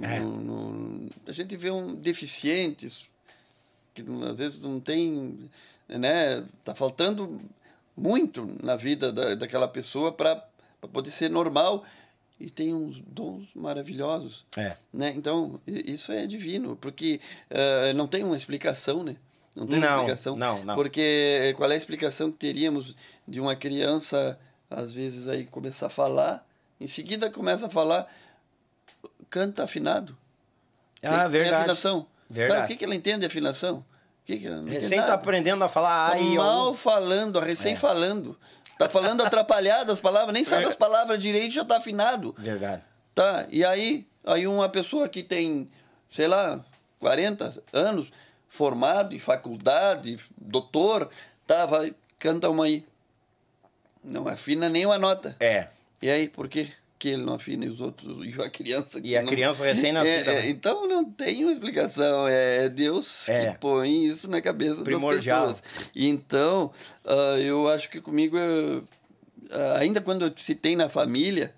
é. 0.00 0.20
No, 0.20 0.36
no, 0.38 1.10
a 1.26 1.32
gente 1.32 1.56
vê 1.56 1.70
um 1.70 1.94
deficientes 1.94 3.10
que 3.94 4.02
às 4.28 4.36
vezes 4.36 4.60
não 4.60 4.80
tem, 4.80 5.50
né? 5.88 6.44
Tá 6.64 6.74
faltando 6.74 7.40
muito 7.96 8.48
na 8.62 8.76
vida 8.76 9.12
da, 9.12 9.34
daquela 9.34 9.68
pessoa 9.68 10.12
para 10.12 10.44
poder 10.92 11.10
ser 11.10 11.28
normal 11.28 11.84
e 12.40 12.50
tem 12.50 12.74
uns 12.74 13.00
dons 13.00 13.48
maravilhosos, 13.54 14.44
é. 14.56 14.76
né? 14.92 15.12
Então 15.16 15.60
isso 15.66 16.10
é 16.10 16.26
divino 16.26 16.76
porque 16.76 17.20
uh, 17.50 17.94
não 17.94 18.06
tem 18.06 18.24
uma 18.24 18.36
explicação, 18.36 19.02
né? 19.02 19.16
Não 19.54 19.66
tem 19.66 19.78
não, 19.78 19.88
uma 19.88 19.96
explicação. 19.96 20.36
Não, 20.36 20.64
não. 20.64 20.74
Porque 20.74 21.52
qual 21.56 21.70
é 21.70 21.74
a 21.74 21.78
explicação 21.78 22.32
que 22.32 22.38
teríamos 22.38 22.96
de 23.28 23.38
uma 23.38 23.54
criança 23.54 24.38
às 24.70 24.90
vezes 24.90 25.28
aí 25.28 25.44
começar 25.44 25.86
a 25.86 25.90
falar, 25.90 26.46
em 26.80 26.86
seguida 26.86 27.30
começa 27.30 27.66
a 27.66 27.70
falar 27.70 28.10
canta 29.32 29.64
afinado. 29.64 30.16
Ah, 31.02 31.22
tem, 31.22 31.30
verdade. 31.30 31.50
Tem 31.50 31.54
afinação. 31.54 32.06
Verdade. 32.28 32.60
Tá, 32.60 32.64
o 32.66 32.68
que, 32.68 32.76
que 32.76 32.84
ela 32.84 32.94
entende 32.94 33.20
de 33.20 33.26
afinação? 33.26 33.78
O 33.78 34.24
que 34.26 34.36
que 34.36 34.48
recém 34.68 35.00
está 35.00 35.14
aprendendo 35.14 35.64
a 35.64 35.68
falar 35.68 36.10
tá 36.10 36.16
ai, 36.16 36.34
mal 36.36 36.68
eu... 36.68 36.74
falando, 36.74 37.40
recém 37.40 37.72
é. 37.72 37.76
falando. 37.76 38.38
Tá 38.78 38.88
falando 38.90 39.22
atrapalhado 39.24 39.90
as 39.90 39.98
palavras, 39.98 40.34
nem 40.34 40.44
sabe 40.44 40.66
as 40.66 40.76
palavras 40.76 41.18
direito, 41.18 41.54
já 41.54 41.64
tá 41.64 41.78
afinado. 41.78 42.34
Verdade. 42.38 42.82
Tá, 43.14 43.46
e 43.50 43.64
aí, 43.64 44.06
aí 44.24 44.46
uma 44.46 44.68
pessoa 44.68 45.08
que 45.08 45.22
tem, 45.22 45.68
sei 46.10 46.28
lá, 46.28 46.60
40 47.00 47.62
anos, 47.72 48.12
formado 48.46 49.14
em 49.14 49.18
faculdade, 49.18 50.18
doutor, 50.36 51.10
tá, 51.46 51.64
vai, 51.64 51.94
canta 52.18 52.50
uma 52.50 52.66
aí. 52.66 52.86
Não 54.04 54.28
afina 54.28 54.68
nem 54.68 54.84
uma 54.84 54.98
nota. 54.98 55.36
É. 55.40 55.68
E 56.00 56.10
aí, 56.10 56.28
por 56.28 56.48
quê? 56.48 56.70
Que 57.02 57.08
ele 57.08 57.24
não 57.24 57.34
afina 57.34 57.64
e 57.64 57.68
os 57.68 57.80
outros, 57.80 58.16
e 58.24 58.40
a 58.40 58.48
criança. 58.48 59.00
E 59.02 59.16
a 59.16 59.22
não... 59.22 59.28
criança 59.28 59.64
recém-nascida. 59.64 60.34
É, 60.34 60.46
é, 60.46 60.48
então 60.48 60.86
não 60.86 61.04
tem 61.04 61.42
uma 61.42 61.50
explicação. 61.50 62.28
É 62.28 62.68
Deus 62.68 63.28
é. 63.28 63.50
que 63.50 63.58
põe 63.58 64.06
isso 64.06 64.28
na 64.28 64.40
cabeça 64.40 64.84
Primordial. 64.84 65.48
das 65.48 65.60
pessoas. 65.60 65.90
Então, 65.96 66.70
uh, 67.04 67.38
eu 67.40 67.66
acho 67.66 67.90
que 67.90 68.00
comigo, 68.00 68.36
uh, 68.36 69.76
ainda 69.78 70.00
quando 70.00 70.32
se 70.38 70.54
tem 70.54 70.76
na 70.76 70.88
família, 70.88 71.52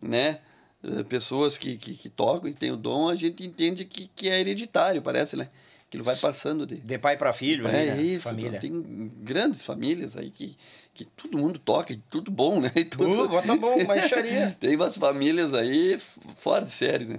né? 0.00 0.40
Uh, 0.84 1.02
pessoas 1.04 1.56
que, 1.56 1.78
que, 1.78 1.94
que, 1.94 2.10
tocam 2.10 2.50
e 2.50 2.52
têm 2.52 2.72
o 2.72 2.76
dom, 2.76 3.08
a 3.08 3.14
gente 3.14 3.46
entende 3.46 3.86
que, 3.86 4.10
que 4.14 4.28
é 4.28 4.40
hereditário, 4.40 5.00
parece, 5.00 5.36
né? 5.36 5.48
Que 5.88 5.96
ele 5.96 6.04
vai 6.04 6.16
passando 6.16 6.66
de, 6.66 6.76
de 6.76 6.98
pai 6.98 7.16
para 7.16 7.32
filho, 7.32 7.66
é, 7.68 7.94
né? 7.94 8.02
isso. 8.02 8.24
Família. 8.24 8.58
Tem 8.58 9.10
grandes 9.22 9.64
famílias 9.64 10.16
aí 10.16 10.30
que 10.30 10.56
que 10.94 11.04
todo 11.04 11.38
mundo 11.38 11.58
toca, 11.58 11.96
tudo 12.10 12.30
bom, 12.30 12.60
né? 12.60 12.70
E 12.76 12.84
tudo... 12.84 13.24
Uh, 13.24 13.28
bota 13.28 13.56
bom, 13.56 13.84
baixaria. 13.84 14.56
Tem 14.60 14.76
umas 14.76 14.96
famílias 14.96 15.54
aí 15.54 15.98
fora 16.36 16.64
de 16.64 16.70
série, 16.70 17.04
né? 17.04 17.18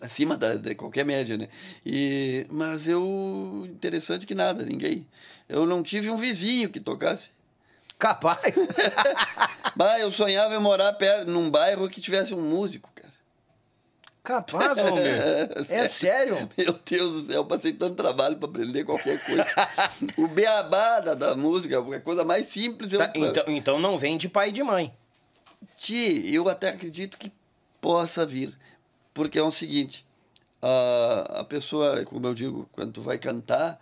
Acima 0.00 0.36
da, 0.36 0.54
de 0.54 0.74
qualquer 0.74 1.04
média, 1.04 1.36
né? 1.36 1.48
E, 1.84 2.46
mas 2.48 2.86
eu. 2.86 3.64
Interessante 3.68 4.26
que 4.26 4.34
nada, 4.34 4.64
ninguém. 4.64 5.04
Eu 5.48 5.66
não 5.66 5.82
tive 5.82 6.08
um 6.08 6.16
vizinho 6.16 6.70
que 6.70 6.78
tocasse. 6.78 7.30
Capaz! 7.98 8.54
mas 9.74 10.00
eu 10.00 10.12
sonhava 10.12 10.54
em 10.54 10.60
morar 10.60 10.92
perto, 10.92 11.28
num 11.28 11.50
bairro 11.50 11.88
que 11.88 12.00
tivesse 12.00 12.32
um 12.32 12.40
músico. 12.40 12.88
Capaz, 14.28 14.76
homem. 14.76 15.06
É 15.70 15.88
sério? 15.88 16.50
Meu 16.54 16.78
Deus 16.84 17.12
do 17.12 17.20
céu, 17.22 17.36
eu 17.36 17.44
passei 17.46 17.72
tanto 17.72 17.96
trabalho 17.96 18.36
para 18.36 18.46
aprender 18.46 18.84
qualquer 18.84 19.24
coisa. 19.24 19.46
o 20.18 20.28
beabá 20.28 21.00
da, 21.00 21.14
da 21.14 21.34
música, 21.34 21.78
a 21.78 22.00
coisa 22.00 22.26
mais 22.26 22.46
simples. 22.46 22.92
Eu... 22.92 22.98
Tá, 22.98 23.10
então, 23.14 23.44
então 23.46 23.80
não 23.80 23.96
vem 23.96 24.18
de 24.18 24.28
pai 24.28 24.50
e 24.50 24.52
de 24.52 24.62
mãe. 24.62 24.92
Ti, 25.78 26.30
eu 26.30 26.46
até 26.46 26.68
acredito 26.68 27.16
que 27.16 27.32
possa 27.80 28.26
vir. 28.26 28.54
Porque 29.14 29.38
é 29.38 29.42
o 29.42 29.50
seguinte, 29.50 30.04
a, 30.60 31.40
a 31.40 31.44
pessoa, 31.44 32.04
como 32.04 32.26
eu 32.26 32.34
digo, 32.34 32.68
quando 32.72 32.92
tu 32.92 33.00
vai 33.00 33.16
cantar, 33.16 33.80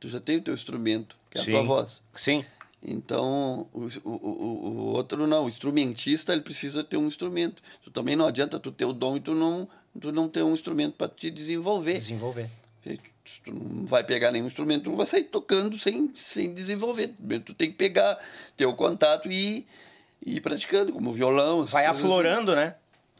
tu 0.00 0.08
já 0.08 0.18
tem 0.18 0.38
o 0.38 0.42
teu 0.42 0.54
instrumento, 0.54 1.16
que 1.30 1.38
é 1.38 1.42
Sim. 1.42 1.52
a 1.52 1.54
tua 1.58 1.62
voz. 1.64 2.02
Sim. 2.16 2.44
Então, 2.82 3.66
o, 3.72 3.88
o, 4.04 4.10
o, 4.10 4.86
outro 4.94 5.26
não, 5.26 5.44
o 5.44 5.48
instrumentista, 5.48 6.32
ele 6.32 6.42
precisa 6.42 6.84
ter 6.84 6.96
um 6.96 7.06
instrumento. 7.06 7.62
Tu 7.82 7.90
também 7.90 8.14
não 8.14 8.26
adianta 8.26 8.58
tu 8.58 8.70
ter 8.70 8.84
o 8.84 8.92
dom 8.92 9.16
e 9.16 9.20
tu 9.20 9.34
não, 9.34 9.68
tu 10.00 10.12
não 10.12 10.28
ter 10.28 10.42
um 10.42 10.54
instrumento 10.54 10.94
para 10.94 11.08
te 11.08 11.30
desenvolver. 11.30 11.94
Desenvolver. 11.94 12.50
Tu 13.44 13.52
não 13.52 13.84
vai 13.84 14.04
pegar 14.04 14.30
nenhum 14.30 14.46
instrumento, 14.46 14.84
tu 14.84 14.90
não 14.90 14.96
vai 14.96 15.06
sair 15.06 15.24
tocando 15.24 15.78
sem, 15.78 16.10
sem 16.14 16.54
desenvolver. 16.54 17.14
Tu 17.44 17.54
tem 17.54 17.70
que 17.70 17.76
pegar, 17.76 18.18
ter 18.56 18.66
o 18.66 18.74
contato 18.74 19.30
e, 19.30 19.66
e 20.24 20.36
ir 20.36 20.40
praticando, 20.40 20.92
como 20.92 21.12
violão. 21.12 21.66
Vai 21.66 21.86
aflorando, 21.86 22.52
assim. 22.52 22.60
né? 22.60 22.74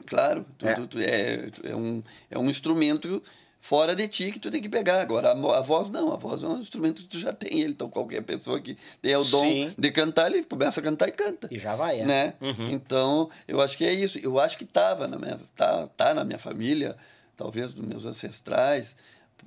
Claro, 0.07 0.47
tu, 0.57 0.69
é. 0.69 0.75
Tu, 0.75 0.87
tu 0.87 0.99
é, 1.01 1.51
é, 1.65 1.75
um, 1.75 2.03
é 2.31 2.39
um 2.39 2.49
instrumento 2.49 3.23
fora 3.61 3.97
de 3.97 4.07
ti 4.07 4.31
que 4.31 4.39
tu 4.39 4.51
tem 4.51 4.63
que 4.63 4.69
pegar. 4.69 5.01
Agora, 5.01 5.33
a, 5.33 5.61
voz 5.61 5.91
não, 5.91 6.13
a 6.13 6.17
voz 6.17 6.43
é 6.43 6.47
um 6.47 6.61
instrumento 6.61 7.03
que 7.03 7.09
tu 7.09 7.19
já 7.19 7.33
tem 7.33 7.61
ele. 7.61 7.73
Então, 7.73 7.91
qualquer 7.91 8.23
pessoa 8.23 8.61
que 8.61 8.77
tem 9.03 9.15
o 9.17 9.25
dom 9.25 9.43
Sim. 9.43 9.75
de 9.77 9.91
cantar, 9.91 10.31
ele 10.31 10.45
começa 10.45 10.81
a 10.81 10.83
cantar 10.83 11.09
e 11.09 11.13
canta. 11.13 11.49
E 11.51 11.59
já 11.59 11.75
vai, 11.75 12.01
é. 12.01 12.05
Né? 12.05 12.35
Uhum. 12.41 12.71
Então, 12.71 13.31
eu 13.49 13.61
acho 13.61 13.77
que 13.77 13.85
é 13.85 13.93
isso. 13.93 14.19
Eu 14.19 14.39
acho 14.39 14.57
que 14.57 14.65
estava 14.65 15.09
na 15.09 15.19
minha, 15.19 15.39
tá, 15.57 15.89
tá 15.97 16.15
na 16.15 16.25
minha 16.25 16.39
família, 16.39 16.97
talvez 17.37 17.73
dos 17.73 17.85
meus 17.85 18.07
ancestrais, 18.07 18.95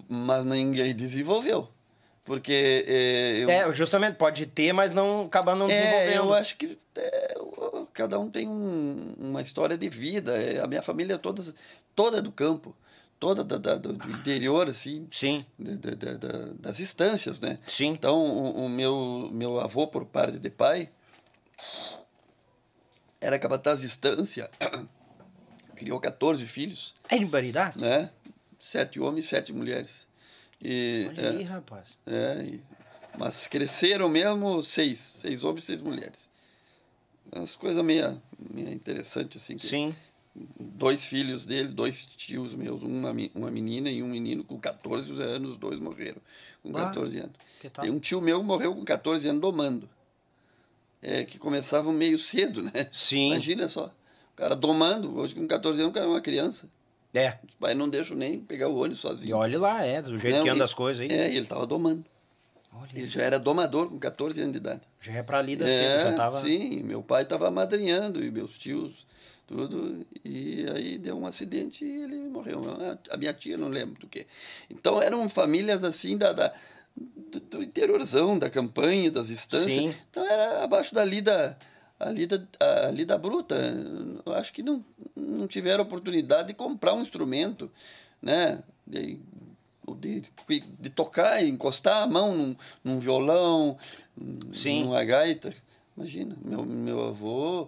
mas 0.08 0.44
ninguém 0.44 0.94
desenvolveu. 0.96 1.70
Porque. 2.26 2.86
É, 2.88 3.38
eu, 3.38 3.50
é, 3.50 3.72
justamente, 3.74 4.16
pode 4.16 4.46
ter, 4.46 4.72
mas 4.74 4.92
não 4.92 5.26
acabar 5.26 5.56
não 5.56 5.66
é, 5.66 5.70
desenvolvendo. 5.70 6.16
Eu 6.16 6.34
acho 6.34 6.58
que 6.58 6.78
é, 6.96 7.36
cada 7.94 8.20
um 8.20 8.30
tem 8.30 8.48
um, 8.48 9.16
uma 9.18 9.42
história 9.42 9.78
de 9.78 9.90
vida. 9.90 10.38
É, 10.38 10.60
a 10.60 10.68
minha 10.68 10.82
família 10.82 11.18
toda, 11.18 11.44
toda 11.96 12.18
é 12.20 12.22
do 12.22 12.32
campo 12.32 12.76
toda 13.20 13.44
da, 13.44 13.58
da, 13.58 13.76
do 13.76 13.94
interior, 14.12 14.68
assim. 14.70 15.08
Sim. 15.12 15.46
Da, 15.58 16.16
da, 16.16 16.54
das 16.54 16.80
instâncias, 16.80 17.40
né? 17.40 17.60
Sim. 17.68 17.88
Então, 17.88 18.18
o, 18.18 18.66
o, 18.66 18.70
meu, 18.70 19.30
meu 19.32 19.60
avô, 19.60 19.88
por 19.88 20.06
parte 20.06 20.40
de 20.40 20.50
pai, 20.50 20.90
era 23.20 23.38
capataz 23.38 23.82
de 23.82 23.88
estância, 23.88 24.50
criou 25.76 26.00
14 26.00 26.46
filhos. 26.46 26.96
É 27.10 27.18
de 27.18 27.26
Baridá? 27.26 27.74
Né? 27.76 28.10
Sete 28.60 29.00
homens 29.00 29.26
e 29.26 29.28
sete 29.28 29.54
mulheres. 29.54 30.08
E, 30.62 31.08
Olha 31.10 31.22
é, 31.22 31.30
aí, 31.30 31.44
rapaz. 31.44 31.98
É, 32.06 32.44
e, 32.44 32.64
mas 33.18 33.48
cresceram 33.48 34.08
mesmo 34.08 34.64
seis, 34.64 35.00
seis 35.00 35.44
homens 35.44 35.64
e 35.64 35.68
seis 35.68 35.82
mulheres. 35.82 36.30
Umas 37.32 37.56
coisas 37.56 37.84
meio, 37.84 38.22
meio 38.54 38.72
interessantes, 38.72 39.44
assim. 39.44 39.58
Que, 39.58 39.68
Sim 39.68 39.96
dois 40.36 41.06
filhos 41.06 41.46
dele, 41.46 41.70
dois 41.70 42.06
tios 42.06 42.54
meus, 42.54 42.82
uma, 42.82 43.14
uma 43.36 43.52
menina 43.52 43.90
e 43.90 44.02
um 44.02 44.08
menino 44.08 44.44
com 44.44 44.60
14 44.60 45.12
anos, 45.22 45.52
os 45.52 45.58
dois 45.58 45.80
morreram 45.80 46.22
com 46.64 46.72
14 46.72 47.20
anos. 47.20 47.36
E 47.84 47.90
um 47.90 48.00
tio 48.00 48.22
meu 48.22 48.44
morreu 48.44 48.74
com 48.76 48.84
14 48.84 49.28
anos 49.28 49.42
domando. 49.42 49.90
É, 51.02 51.24
que 51.24 51.38
começavam 51.38 51.94
meio 51.94 52.20
cedo, 52.20 52.62
né? 52.62 52.90
Sim. 52.92 53.28
Imagina 53.28 53.70
só. 53.70 53.86
O 54.34 54.36
cara 54.36 54.56
domando, 54.56 55.18
hoje 55.18 55.34
com 55.34 55.48
14 55.48 55.80
anos 55.80 55.92
o 55.92 55.94
cara 55.94 56.06
é 56.06 56.10
uma 56.10 56.22
criança. 56.22 56.68
É. 57.14 57.38
Os 57.48 57.56
pais 57.56 57.76
não 57.76 57.90
deixam 57.90 58.16
nem 58.16 58.40
pegar 58.40 58.68
o 58.68 58.76
olho 58.76 58.96
sozinho. 58.96 59.30
E 59.30 59.34
olha 59.34 59.58
lá, 59.58 59.84
é, 59.84 60.02
do 60.02 60.18
jeito 60.20 60.38
não, 60.38 60.44
que 60.44 60.50
anda 60.50 60.64
as 60.64 60.74
coisas 60.74 61.02
aí. 61.02 61.12
É, 61.12 61.28
ele 61.28 61.40
estava 61.40 61.66
domando. 61.66 62.06
Olha. 62.72 62.90
Ele 62.94 63.10
já 63.10 63.24
era 63.24 63.40
domador 63.40 63.90
com 63.90 63.98
14 63.98 64.40
anos 64.42 64.54
de 64.54 64.60
idade. 64.60 64.82
Já 65.00 65.14
é 65.14 65.24
pra 65.24 65.42
lida 65.42 65.66
é, 65.66 65.68
cedo, 65.68 66.12
já 66.12 66.18
tava... 66.18 66.42
Sim, 66.42 66.84
meu 66.84 67.02
pai 67.02 67.24
estava 67.24 67.48
amadrinhando 67.48 68.24
e 68.24 68.30
meus 68.30 68.58
tios 68.58 69.08
tudo, 69.50 70.06
e 70.24 70.64
aí 70.76 71.00
deu 71.00 71.18
um 71.18 71.26
acidente 71.26 71.84
e 71.84 72.04
ele 72.04 72.18
morreu. 72.18 72.62
A 73.10 73.18
minha 73.18 73.34
tia 73.34 73.58
não 73.58 73.68
lembro 73.68 74.00
do 74.00 74.08
que. 74.08 74.28
Então 74.70 75.02
eram 75.02 75.28
famílias 75.28 75.84
assim 75.84 76.16
da, 76.16 76.32
da 76.32 76.54
do, 76.96 77.40
do 77.40 77.64
interiorzão, 77.64 78.38
da 78.38 78.48
campanha, 78.48 79.10
das 79.10 79.30
estâncias. 79.30 79.74
Sim. 79.74 79.96
Então 80.12 80.24
era 80.24 80.64
abaixo 80.64 80.94
dali 80.94 81.20
da, 81.20 81.58
ali 82.00 82.28
da, 82.28 82.40
ali 82.88 83.06
da 83.06 83.18
bruta. 83.18 83.56
Eu 84.24 84.34
acho 84.34 84.54
que 84.54 84.62
não, 84.62 84.86
não 85.16 85.48
tiveram 85.48 85.84
oportunidade 85.84 86.50
de 86.50 86.54
comprar 86.54 86.94
um 86.94 87.02
instrumento, 87.02 87.72
né? 88.22 88.60
De, 88.86 89.20
de, 90.00 90.24
de 90.80 90.90
tocar, 90.92 91.44
encostar 91.44 92.04
a 92.04 92.08
mão 92.08 92.36
num, 92.36 92.56
num 92.84 93.00
violão, 93.00 93.80
Sim. 94.52 94.84
numa 94.84 95.04
gaita. 95.04 95.52
Imagina, 95.98 96.38
meu, 96.46 96.64
meu 96.64 97.08
avô, 97.08 97.68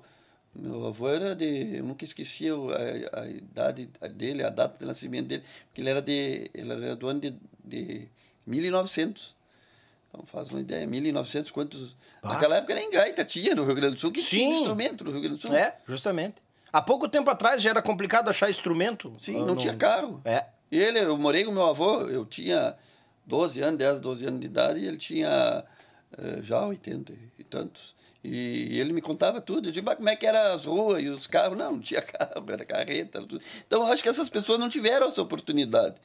meu 0.54 0.86
avô 0.88 1.08
era 1.10 1.36
de, 1.36 1.78
eu 1.78 1.84
nunca 1.84 2.04
esqueci 2.04 2.48
a, 2.50 3.22
a 3.22 3.28
idade 3.28 3.90
dele, 4.16 4.44
a 4.44 4.50
data 4.50 4.78
de 4.80 4.86
nascimento 4.86 5.28
dele, 5.28 5.44
porque 5.68 5.82
ele 5.82 5.90
era 5.90 6.02
de, 6.02 6.50
ele 6.54 6.72
era 6.74 6.96
do 6.96 7.08
ano 7.08 7.20
de, 7.22 7.36
de 7.64 8.08
1900. 8.46 9.36
Então 10.10 10.26
faz 10.26 10.50
uma 10.50 10.60
ideia, 10.60 10.86
1900 10.86 11.52
quantos, 11.52 11.96
Ah. 12.22 12.34
naquela 12.34 12.58
época 12.58 12.76
nem 12.76 12.92
gaita 12.92 13.24
tinha 13.24 13.56
no 13.56 13.64
Rio 13.64 13.76
Grande 13.76 13.96
do 13.96 14.00
Sul, 14.00 14.12
que 14.12 14.22
tinha 14.22 14.52
Sim. 14.52 14.58
instrumento 14.60 15.04
no 15.06 15.12
Rio 15.12 15.22
Grande 15.22 15.38
do 15.38 15.48
Sul. 15.48 15.56
É, 15.56 15.78
justamente. 15.88 16.36
Há 16.72 16.82
pouco 16.82 17.08
tempo 17.10 17.30
atrás 17.30 17.62
já 17.62 17.70
era 17.72 17.82
complicado 17.82 18.30
achar 18.30 18.50
instrumento. 18.50 19.14
Sim, 19.20 19.42
Ah, 19.42 19.46
não, 19.46 19.56
tinha 19.56 19.76
carro. 19.76 20.22
É. 20.26 20.46
E 20.72 20.78
ele, 20.78 21.00
eu 21.00 21.18
morei 21.18 21.44
com 21.44 21.52
meu 21.52 21.66
avô, 21.68 22.02
eu 22.08 22.26
tinha 22.26 22.76
12 23.26 23.62
anos, 23.62 23.78
10, 23.78 24.00
12 24.02 24.26
anos 24.26 24.40
de 24.40 24.46
idade, 24.48 24.80
e 24.80 24.86
ele 24.88 24.98
tinha 24.98 25.64
eh, 26.18 26.40
já 26.42 26.66
80 26.66 27.14
e 27.40 27.44
tantos. 27.44 27.94
E 28.24 28.80
ele 28.80 28.94
me 28.94 29.02
contava 29.02 29.42
tudo. 29.42 29.68
Eu 29.68 29.72
disse, 29.72 29.84
mas 29.84 29.96
como 29.96 30.10
é 30.10 30.16
que 30.16 30.26
eram 30.28 30.54
as 30.54 30.66
ruas 30.66 31.02
e 31.02 31.10
os 31.10 31.26
carros? 31.26 31.58
Não, 31.58 31.74
não 31.74 31.80
tinha 31.80 32.02
carro, 32.04 32.46
era 32.50 32.64
carreta. 32.66 33.20
tudo. 33.22 33.42
Então, 33.66 33.82
eu 33.86 33.92
acho 33.92 34.04
que 34.04 34.10
essas 34.10 34.30
pessoas 34.30 34.60
não 34.60 34.70
tiveram 34.70 35.08
essa 35.08 35.22
oportunidade. 35.22 35.96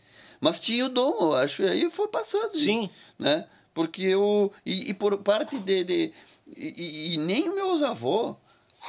Mas 0.40 0.58
tinha 0.60 0.86
o 0.86 0.88
dom, 0.88 1.16
eu 1.20 1.34
acho, 1.34 1.62
e 1.62 1.68
aí 1.68 1.90
foi 1.90 2.08
passando. 2.08 2.58
Sim. 2.58 2.88
Né? 3.18 3.46
Porque 3.74 4.02
eu... 4.02 4.52
E, 4.64 4.90
e 4.90 4.94
por 4.94 5.16
parte 5.18 5.58
de... 5.58 5.84
de 5.84 6.12
e, 6.56 7.14
e- 7.14 7.16
nem 7.18 7.52
meus 7.54 7.82
avós, 7.82 8.36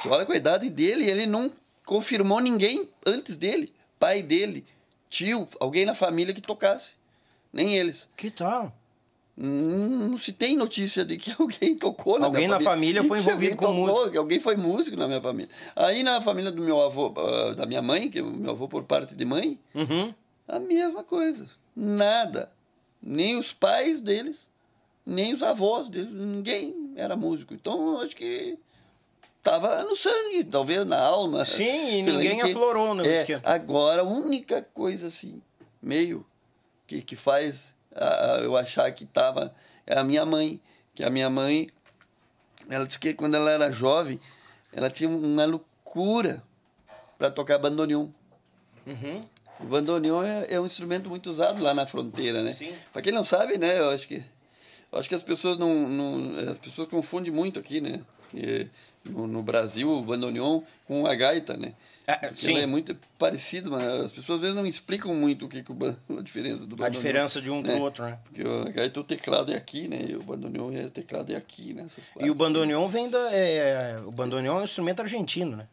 que 0.00 0.08
olha 0.08 0.24
com 0.24 0.32
a 0.32 0.36
idade 0.36 0.70
dele, 0.70 1.04
ele 1.10 1.26
não 1.26 1.50
confirmou 1.84 2.40
ninguém 2.40 2.88
antes 3.04 3.36
dele. 3.36 3.72
Pai 3.98 4.22
dele, 4.22 4.64
tio, 5.10 5.48
alguém 5.58 5.84
na 5.84 5.94
família 5.94 6.32
que 6.32 6.40
tocasse. 6.40 6.92
Nem 7.52 7.76
eles. 7.76 8.08
Que 8.16 8.30
tal? 8.30 8.72
Não, 9.40 10.18
se 10.18 10.32
tem 10.32 10.56
notícia 10.56 11.04
de 11.04 11.16
que 11.16 11.30
alguém 11.38 11.76
tocou 11.76 12.18
na 12.18 12.26
Alguém 12.26 12.46
minha 12.48 12.58
na 12.58 12.64
família 12.64 13.04
foi 13.04 13.22
Que 13.22 13.30
alguém 13.30 13.50
envolvido 13.50 13.56
com 13.56 13.66
tocou, 13.66 13.86
música. 13.86 14.10
que 14.10 14.18
alguém 14.18 14.40
foi 14.40 14.56
músico 14.56 14.96
na 14.96 15.06
minha 15.06 15.20
família. 15.20 15.50
Aí 15.76 16.02
na 16.02 16.20
família 16.20 16.50
do 16.50 16.60
meu 16.60 16.80
avô, 16.80 17.14
ah, 17.16 17.54
da 17.54 17.64
minha 17.64 17.80
mãe, 17.80 18.10
que 18.10 18.18
é 18.18 18.22
o 18.22 18.26
meu 18.26 18.50
avô 18.50 18.66
por 18.66 18.82
parte 18.82 19.14
de 19.14 19.24
mãe, 19.24 19.58
Uhum. 19.74 20.12
a 20.48 20.58
mesma 20.58 21.04
coisa. 21.04 21.46
Nada. 21.76 22.50
Nem 23.00 23.38
os 23.38 23.52
pais 23.52 24.00
deles, 24.00 24.50
nem 25.06 25.32
os 25.32 25.42
avós 25.42 25.88
deles, 25.88 26.10
ninguém 26.10 26.92
era 26.96 27.14
músico. 27.14 27.54
Então 27.54 27.94
eu 27.94 28.00
acho 28.00 28.16
que 28.16 28.58
estava 29.38 29.84
no 29.84 29.94
sangue, 29.94 30.42
talvez 30.42 30.84
na 30.84 30.98
alma. 31.00 31.44
Sim, 31.46 32.00
e 32.00 32.02
ninguém 32.02 32.40
quê. 32.40 32.50
aflorou 32.50 32.92
no 32.92 33.06
é, 33.06 33.20
esquema. 33.20 33.42
Agora, 33.44 34.02
a 34.02 34.04
única 34.04 34.62
coisa 34.74 35.06
assim, 35.06 35.40
meio, 35.80 36.26
que, 36.88 37.00
que 37.02 37.14
faz 37.14 37.72
ah, 38.00 38.36
ah, 38.36 38.40
eu 38.40 38.56
achar 38.56 38.90
que 38.92 39.04
estava 39.04 39.54
é 39.86 39.98
a 39.98 40.04
minha 40.04 40.24
mãe. 40.24 40.60
Que 40.94 41.04
a 41.04 41.10
minha 41.10 41.30
mãe, 41.30 41.68
ela 42.68 42.86
disse 42.86 42.98
que 42.98 43.14
quando 43.14 43.36
ela 43.36 43.50
era 43.50 43.70
jovem, 43.70 44.20
ela 44.72 44.90
tinha 44.90 45.08
uma 45.08 45.44
loucura 45.44 46.42
para 47.16 47.30
tocar 47.30 47.58
bandoneon. 47.58 48.08
Uhum. 48.86 49.24
O 49.60 49.64
bandoneon 49.64 50.22
é, 50.22 50.46
é 50.50 50.60
um 50.60 50.66
instrumento 50.66 51.08
muito 51.08 51.30
usado 51.30 51.62
lá 51.62 51.74
na 51.74 51.86
fronteira, 51.86 52.42
né? 52.42 52.52
Para 52.92 53.02
quem 53.02 53.12
não 53.12 53.24
sabe, 53.24 53.58
né, 53.58 53.78
eu 53.78 53.90
acho 53.90 54.06
que 54.06 54.22
eu 54.90 54.98
acho 54.98 55.08
que 55.08 55.14
as 55.14 55.22
pessoas 55.22 55.58
não, 55.58 55.88
não 55.88 56.50
as 56.52 56.58
pessoas 56.58 56.88
confundem 56.88 57.32
muito 57.32 57.58
aqui, 57.58 57.80
né? 57.80 58.00
No, 59.04 59.26
no 59.26 59.42
Brasil 59.42 59.90
o 59.90 60.02
bandoneon 60.02 60.62
com 60.86 61.06
a 61.06 61.14
gaita, 61.14 61.56
né? 61.56 61.74
É, 62.10 62.16
Porque 62.28 62.36
sim. 62.36 62.56
é 62.56 62.64
muito 62.64 62.96
parecido, 63.18 63.70
mas 63.70 63.82
as 63.84 64.10
pessoas 64.10 64.36
às 64.36 64.40
vezes 64.40 64.56
não 64.56 64.64
explicam 64.64 65.14
muito 65.14 65.44
o 65.44 65.48
que, 65.48 65.62
que 65.62 65.70
o 65.70 65.74
ban- 65.74 65.94
a 66.08 66.22
diferença 66.22 66.64
do 66.64 66.74
A 66.74 66.78
bandoneon. 66.78 66.90
diferença 66.92 67.38
de 67.42 67.50
um 67.50 67.62
pro 67.62 67.70
né? 67.70 67.78
outro, 67.78 68.02
né? 68.02 68.18
Porque 68.24 68.40
a 68.42 68.70
gaita 68.70 68.98
o 69.00 69.04
teclado 69.04 69.52
é 69.52 69.56
aqui, 69.56 69.86
né? 69.88 70.06
E 70.08 70.16
o 70.16 70.22
bandoneon 70.22 70.72
é 70.72 70.86
o 70.86 70.90
teclado 70.90 71.30
é 71.30 71.36
aqui, 71.36 71.74
né? 71.74 71.82
Essas 71.84 72.04
E 72.18 72.30
o 72.30 72.34
bandoneon 72.34 72.88
vem 72.88 73.10
da. 73.10 73.30
é, 73.30 73.98
o 74.06 74.10
bandoneon 74.10 74.56
é 74.56 74.60
um 74.62 74.64
instrumento 74.64 75.00
argentino, 75.00 75.54
né? 75.54 75.68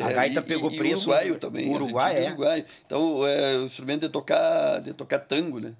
A 0.00 0.10
É, 0.10 0.14
gaita 0.14 0.40
e- 0.40 0.42
pegou 0.42 0.68
e, 0.68 0.74
e 0.74 0.78
preço. 0.78 1.02
uruguaio 1.08 1.38
também. 1.38 1.68
O 1.68 1.74
Uruguai, 1.74 2.24
é. 2.24 2.28
uruguaio. 2.28 2.64
Então, 2.84 3.24
é 3.26 3.56
o 3.58 3.64
instrumento 3.66 4.00
de 4.00 4.08
tocar, 4.08 4.80
de 4.80 4.92
tocar 4.92 5.20
tango, 5.20 5.60
né? 5.60 5.74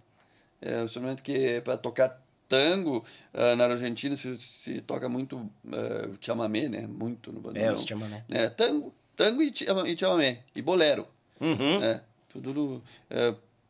É 0.63 0.77
um 0.81 0.85
instrumento 0.85 1.23
que 1.25 1.33
é 1.33 1.61
para 1.61 1.77
tocar 1.77 2.21
tango. 2.49 3.05
ah, 3.35 3.57
na 3.57 3.65
Argentina 3.65 4.17
se, 4.17 4.37
se 4.39 4.81
toca 4.81 5.09
muito 5.09 5.37
o 5.65 6.15
chamamé, 6.21 6.69
né? 6.69 6.87
Muito 6.89 7.33
no 7.33 7.41
bandoneon. 7.41 7.71
É, 7.71 7.73
o 7.73 7.79
chamamé. 7.79 8.25
Né? 8.29 8.49
Tango, 8.51 8.95
tango 9.19 9.43
e, 9.43 9.53
chama- 9.55 9.87
e 9.89 9.99
chamamé. 9.99 10.39
E 10.55 10.63
bolero. 10.63 11.07
Uhum. 11.41 11.81
Né? 11.81 12.01
Tudo 12.33 12.83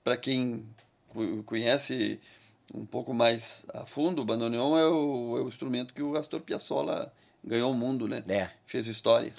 para 0.04 0.16
quem 0.16 0.64
co- 1.08 1.42
conhece 1.44 2.20
um 2.74 2.84
pouco 2.84 3.12
mais 3.14 3.64
a 3.72 3.84
fundo, 3.86 4.20
o 4.22 4.24
bandoneon 4.24 4.76
é 4.78 4.86
o, 4.86 5.38
é 5.38 5.40
o 5.42 5.48
instrumento 5.48 5.94
que 5.94 6.02
o 6.02 6.16
Astor 6.16 6.40
Piazzolla 6.40 7.12
ganhou 7.42 7.70
o 7.70 7.74
mundo, 7.74 8.06
né? 8.06 8.22
É. 8.28 8.48
Fez 8.66 8.86
história. 8.86 9.32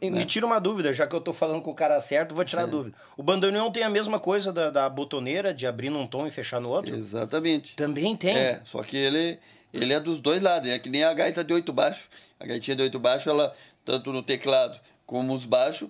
Me 0.00 0.10
né? 0.10 0.24
tira 0.24 0.44
uma 0.44 0.58
dúvida, 0.58 0.92
já 0.92 1.06
que 1.06 1.14
eu 1.14 1.20
tô 1.20 1.32
falando 1.32 1.62
com 1.62 1.70
o 1.70 1.74
cara 1.74 2.00
certo, 2.00 2.34
vou 2.34 2.42
É. 2.42 2.46
tirar 2.46 2.62
a 2.64 2.66
dúvida. 2.66 2.96
O 3.16 3.22
bandoneon 3.22 3.70
tem 3.70 3.84
a 3.84 3.90
mesma 3.90 4.18
coisa 4.18 4.52
da, 4.52 4.68
da 4.70 4.88
botoneira, 4.88 5.54
de 5.54 5.64
abrir 5.66 5.90
num 5.90 6.06
tom 6.06 6.26
e 6.26 6.30
fechar 6.30 6.60
no 6.60 6.70
outro? 6.70 6.92
Exatamente. 6.96 7.76
Também 7.76 8.16
tem. 8.16 8.36
É, 8.36 8.62
só 8.64 8.82
que 8.82 8.96
ele, 8.96 9.38
ele 9.72 9.92
é 9.92 10.00
dos 10.00 10.20
dois 10.20 10.42
lados, 10.42 10.68
é 10.68 10.78
que 10.78 10.88
nem 10.88 11.04
a 11.04 11.14
gaita 11.14 11.44
de 11.44 11.52
oito 11.52 11.72
baixo. 11.72 12.08
A 12.40 12.46
gaitinha 12.46 12.74
de 12.76 12.82
oito 12.82 12.98
baixo, 12.98 13.28
ela, 13.30 13.54
tanto 13.84 14.12
no 14.12 14.22
teclado 14.24 14.80
como 15.06 15.34
os 15.34 15.44
baixos, 15.44 15.88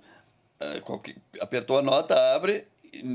qualquer- 0.85 1.17
apertou 1.41 1.79
a 1.79 1.83
nota, 1.83 2.15
abre, 2.35 2.67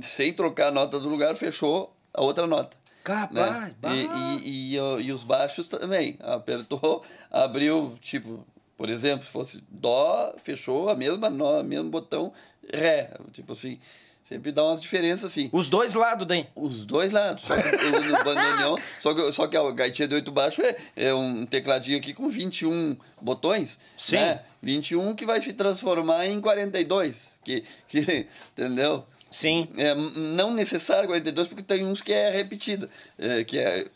sem 0.04 0.34
trocar 0.34 0.68
a 0.68 0.72
nota 0.72 1.00
do 1.00 1.08
lugar, 1.10 1.36
fechou 1.36 1.94
a 2.14 2.22
outra 2.22 2.46
nota. 2.48 2.76
Capaz, 3.04 3.74
né? 3.82 3.96
E, 3.96 4.74
e, 4.74 4.76
e, 4.76 4.78
e 5.06 5.12
os 5.14 5.24
baixos 5.24 5.68
também. 5.70 6.18
Apertou, 6.20 7.04
abriu, 7.32 7.98
tipo, 8.02 8.46
por 8.78 8.90
exemplo, 8.90 9.26
se 9.26 9.32
fosse 9.32 9.64
Dó, 9.70 10.34
fechou 10.44 10.90
a 10.90 10.96
mesma 10.96 11.30
nó, 11.30 11.64
mesmo 11.64 11.90
botão, 11.90 12.34
Ré. 12.74 13.12
Tipo 13.32 13.54
assim, 13.54 13.80
sempre 14.28 14.52
dá 14.52 14.62
umas 14.66 14.82
diferenças 14.82 15.32
assim. 15.32 15.50
Os 15.54 15.70
dois 15.70 15.94
lados, 15.94 16.28
daí. 16.28 16.48
Os 16.54 16.84
dois 16.86 17.14
lados. 17.14 17.46
Só 17.46 17.56
que 17.56 17.76
o- 17.76 18.02
no 18.12 18.24
bandoneon, 18.26 18.76
só 19.02 19.14
que, 19.14 19.32
só 19.32 19.48
que 19.48 19.56
a 19.56 19.72
gaitinha 19.72 20.06
de 20.08 20.16
oito 20.16 20.32
baixo 20.32 20.62
é, 20.62 20.76
é 20.98 21.14
um 21.14 21.46
tecladinho 21.46 21.98
aqui 21.98 22.14
com 22.14 22.28
21 22.30 22.98
botões. 23.22 23.80
Sim. 23.96 24.18
Né? 24.18 24.42
21 24.68 25.16
que 25.16 25.26
vai 25.26 25.42
se 25.42 25.54
transformar 25.54 26.28
em 26.28 26.42
42. 26.42 27.30
Que, 27.42 27.64
que, 27.88 28.28
entendeu? 28.52 29.06
Sim. 29.32 29.70
É, 29.78 29.96
não 29.96 30.54
necessário 30.54 31.08
42, 31.08 31.48
porque 31.48 31.64
tem 31.64 31.86
uns 31.86 32.02
que 32.02 32.12
é 32.12 32.30
repetida. 32.30 32.90
É, 33.18 33.46
que 33.46 33.58
é, 33.58 33.88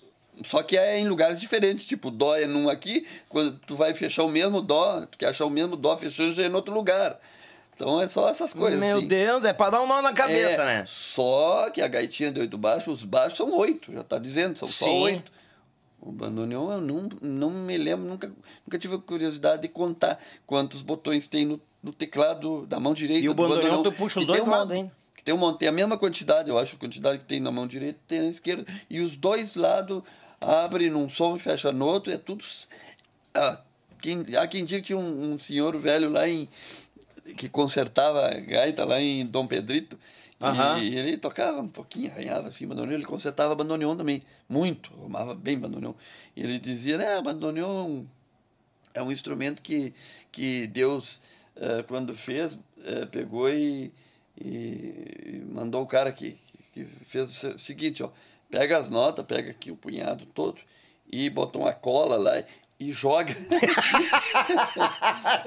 só 0.45 0.63
que 0.63 0.77
é 0.77 0.97
em 0.97 1.09
lugares 1.09 1.41
diferentes. 1.41 1.85
Tipo, 1.85 2.09
dó 2.09 2.37
é 2.37 2.45
num 2.45 2.69
aqui, 2.69 3.05
quando 3.27 3.59
tu 3.67 3.75
vai 3.75 3.93
fechar 3.93 4.23
o 4.23 4.29
mesmo 4.29 4.61
dó, 4.61 5.01
tu 5.01 5.17
quer 5.17 5.27
achar 5.27 5.45
o 5.45 5.49
mesmo 5.49 5.75
dó 5.75 5.97
fechando 5.97 6.31
já 6.31 6.43
é 6.43 6.47
em 6.47 6.53
outro 6.53 6.73
lugar. 6.73 7.19
Então 7.75 7.99
é 7.99 8.07
só 8.07 8.29
essas 8.29 8.53
coisas. 8.53 8.79
Meu 8.79 8.99
assim. 8.99 9.07
Deus, 9.07 9.43
é 9.43 9.51
pra 9.51 9.71
dar 9.71 9.81
um 9.81 9.87
nó 9.87 10.01
na 10.01 10.13
cabeça, 10.13 10.61
É, 10.61 10.65
né? 10.65 10.83
Só 10.87 11.69
que 11.69 11.81
a 11.81 11.87
gaitinha 11.87 12.31
de 12.31 12.39
oito 12.39 12.57
baixos, 12.57 12.99
os 12.99 13.03
baixos 13.03 13.37
são 13.37 13.51
oito, 13.57 13.91
já 13.91 14.03
tá 14.03 14.17
dizendo, 14.17 14.57
são 14.57 14.67
só 14.69 14.85
Sim. 14.85 15.01
oito. 15.01 15.31
O 16.01 16.11
bandoneon 16.11 16.71
eu 16.71 16.81
não, 16.81 17.09
não 17.21 17.49
me 17.51 17.77
lembro, 17.77 18.07
nunca, 18.07 18.33
nunca 18.65 18.79
tive 18.79 18.95
a 18.95 18.97
curiosidade 18.97 19.61
de 19.61 19.67
contar 19.67 20.19
quantos 20.47 20.81
botões 20.81 21.27
tem 21.27 21.45
no, 21.45 21.61
no 21.81 21.93
teclado 21.93 22.65
da 22.65 22.79
mão 22.79 22.93
direita. 22.93 23.23
E 23.23 23.29
o 23.29 23.35
do 23.35 23.47
bandoneon 23.47 23.83
tu 23.83 23.91
puxa 23.91 24.19
os 24.19 24.25
dois 24.25 24.39
tem 24.39 24.47
um 24.47 24.51
lados, 24.51 24.75
hein? 24.75 24.91
Que 25.15 25.23
tem 25.23 25.33
um 25.33 25.53
tem 25.53 25.67
a 25.67 25.71
mesma 25.71 25.99
quantidade, 25.99 26.49
eu 26.49 26.57
acho, 26.57 26.75
a 26.75 26.79
quantidade 26.79 27.19
que 27.19 27.25
tem 27.25 27.39
na 27.39 27.51
mão 27.51 27.67
direita 27.67 27.99
tem 28.07 28.21
na 28.21 28.29
esquerda. 28.29 28.65
E 28.89 28.99
os 28.99 29.15
dois 29.15 29.55
lados 29.55 30.01
abre 30.41 30.89
num 30.89 31.07
som 31.07 31.35
e 31.35 31.39
fecha 31.39 31.71
no 31.71 31.85
outro, 31.85 32.11
é 32.11 32.17
tudo. 32.17 32.43
Ah, 33.35 33.61
quem, 34.01 34.25
há 34.35 34.47
quem 34.47 34.65
diga 34.65 34.81
que 34.81 34.87
tinha 34.87 34.97
um, 34.97 35.33
um 35.33 35.37
senhor 35.37 35.77
velho 35.77 36.09
lá 36.09 36.27
em. 36.27 36.49
que 37.37 37.47
consertava 37.47 38.25
a 38.25 38.39
gaita 38.39 38.83
lá 38.83 38.99
em 38.99 39.23
Dom 39.23 39.45
Pedrito. 39.45 39.99
Aham. 40.41 40.79
E 40.83 40.95
ele 40.95 41.17
tocava 41.17 41.61
um 41.61 41.67
pouquinho, 41.67 42.11
arranhava 42.11 42.47
assim, 42.47 42.65
bandoneon. 42.67 42.93
Ele 42.95 43.05
consertava 43.05 43.53
bandoneon 43.55 43.95
também, 43.95 44.23
muito, 44.49 44.91
arrumava 44.93 45.35
bem 45.35 45.57
bandoneon. 45.59 45.93
E 46.35 46.41
ele 46.41 46.59
dizia, 46.59 46.97
né, 46.97 47.21
bandoneon 47.21 48.03
é 48.93 49.01
um 49.01 49.11
instrumento 49.11 49.61
que, 49.61 49.93
que 50.31 50.67
Deus, 50.67 51.21
eh, 51.55 51.83
quando 51.87 52.15
fez, 52.15 52.57
eh, 52.83 53.05
pegou 53.05 53.49
e, 53.49 53.91
e 54.39 55.41
mandou 55.51 55.83
o 55.83 55.87
cara 55.87 56.11
que, 56.11 56.37
que 56.73 56.85
fez 57.05 57.29
o 57.29 57.33
se- 57.33 57.59
seguinte, 57.59 58.03
ó, 58.03 58.09
pega 58.49 58.77
as 58.77 58.89
notas, 58.89 59.25
pega 59.25 59.51
aqui 59.51 59.71
o 59.71 59.75
punhado 59.77 60.25
todo 60.27 60.59
e 61.11 61.29
botou 61.29 61.61
uma 61.61 61.73
cola 61.73 62.17
lá 62.17 62.43
e 62.81 62.91
joga. 62.91 63.37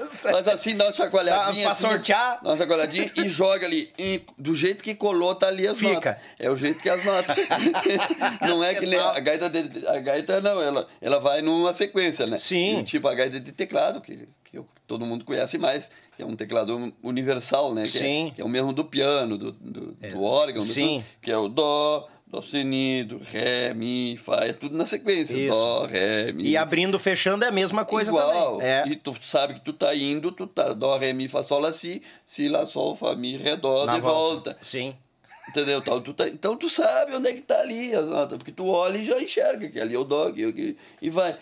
Faz 0.07 0.47
assim, 0.47 0.77
dá 0.77 0.85
uma 0.85 0.93
chacoalhadinha. 0.93 1.63
Dá 1.63 1.63
pra 1.63 1.71
assim, 1.71 1.81
sortear. 1.81 2.39
Dá 2.41 2.51
uma 2.51 2.57
chacoalhadinha 2.57 3.11
e 3.17 3.27
joga 3.27 3.65
ali. 3.67 3.91
E 3.99 4.21
do 4.37 4.55
jeito 4.55 4.81
que 4.81 4.95
colou, 4.95 5.35
tá 5.35 5.47
ali 5.47 5.67
as 5.67 5.77
Fica. 5.77 5.93
notas. 5.93 6.15
É 6.39 6.49
o 6.49 6.55
jeito 6.55 6.81
que 6.81 6.89
as 6.89 7.03
notas. 7.03 7.35
não 8.47 8.63
é 8.63 8.73
que 8.73 8.85
nem 8.85 8.97
a 8.97 9.19
gaita, 9.19 9.49
de, 9.49 9.85
a 9.85 9.99
gaita 9.99 10.39
não, 10.39 10.61
ela, 10.61 10.87
ela 11.01 11.19
vai 11.19 11.41
numa 11.41 11.73
sequência, 11.73 12.25
né? 12.25 12.37
Sim. 12.37 12.79
E, 12.79 12.83
tipo 12.85 13.05
a 13.09 13.13
gaita 13.13 13.37
de 13.37 13.51
teclado, 13.51 13.99
que, 13.99 14.29
que 14.45 14.61
todo 14.87 15.05
mundo 15.05 15.25
conhece 15.25 15.57
mais, 15.57 15.91
que 16.15 16.23
é 16.23 16.25
um 16.25 16.37
teclado 16.37 16.93
universal, 17.03 17.73
né? 17.73 17.83
Que 17.83 17.89
Sim. 17.89 18.27
É, 18.27 18.31
que 18.31 18.41
é 18.41 18.45
o 18.45 18.49
mesmo 18.49 18.71
do 18.71 18.85
piano, 18.85 19.37
do, 19.37 19.51
do, 19.51 19.91
do 19.91 20.23
órgão, 20.23 20.63
do 20.63 20.71
Sim. 20.71 20.99
tudo, 20.99 21.21
que 21.21 21.31
é 21.31 21.37
o 21.37 21.49
dó, 21.49 22.07
dó 22.27 22.41
sustenido, 22.41 23.19
ré, 23.31 23.73
mi, 23.73 24.17
fá, 24.17 24.45
é 24.45 24.53
tudo 24.53 24.75
na 24.75 24.85
sequência. 24.85 25.35
Isso. 25.35 25.51
Dó, 25.51 25.85
ré, 25.85 26.31
mi. 26.31 26.43
E 26.43 26.57
abrindo, 26.57 26.97
fechando 26.97 27.45
é 27.45 27.47
a 27.47 27.51
mesma 27.51 27.85
coisa 27.85 28.09
Igual. 28.09 28.53
também. 28.53 28.67
É. 28.67 28.83
E 28.87 28.95
tu 28.95 29.15
sabe 29.23 29.55
que 29.55 29.61
tu 29.61 29.73
tá 29.73 29.95
indo, 29.95 30.31
tu 30.31 30.47
tá 30.47 30.73
dó, 30.73 30.97
ré, 30.97 31.13
mi, 31.13 31.27
fá, 31.27 31.43
sol, 31.43 31.59
lá, 31.59 31.71
si, 31.71 32.01
si, 32.25 32.49
lá, 32.49 32.65
sol, 32.65 32.95
fá, 32.95 33.15
mi, 33.15 33.37
ré, 33.37 33.55
dó, 33.55 33.85
Na 33.85 33.95
de 33.95 34.01
volta. 34.01 34.57
Sim. 34.61 34.95
Entendeu? 35.47 35.77
Então 35.77 36.01
tu, 36.01 36.13
tá, 36.13 36.27
então 36.27 36.57
tu 36.57 36.69
sabe 36.69 37.15
onde 37.15 37.27
é 37.27 37.33
que 37.33 37.41
tá 37.41 37.59
ali 37.59 37.93
as 37.93 38.05
notas, 38.05 38.37
porque 38.37 38.51
tu 38.51 38.67
olha 38.67 38.97
e 38.97 39.05
já 39.05 39.21
enxerga 39.21 39.69
que 39.69 39.79
ali 39.79 39.93
é 39.93 39.99
o 39.99 40.03
dó, 40.03 40.31
que, 40.31 40.51
que, 40.51 40.77
e 41.01 41.09
vai. 41.09 41.37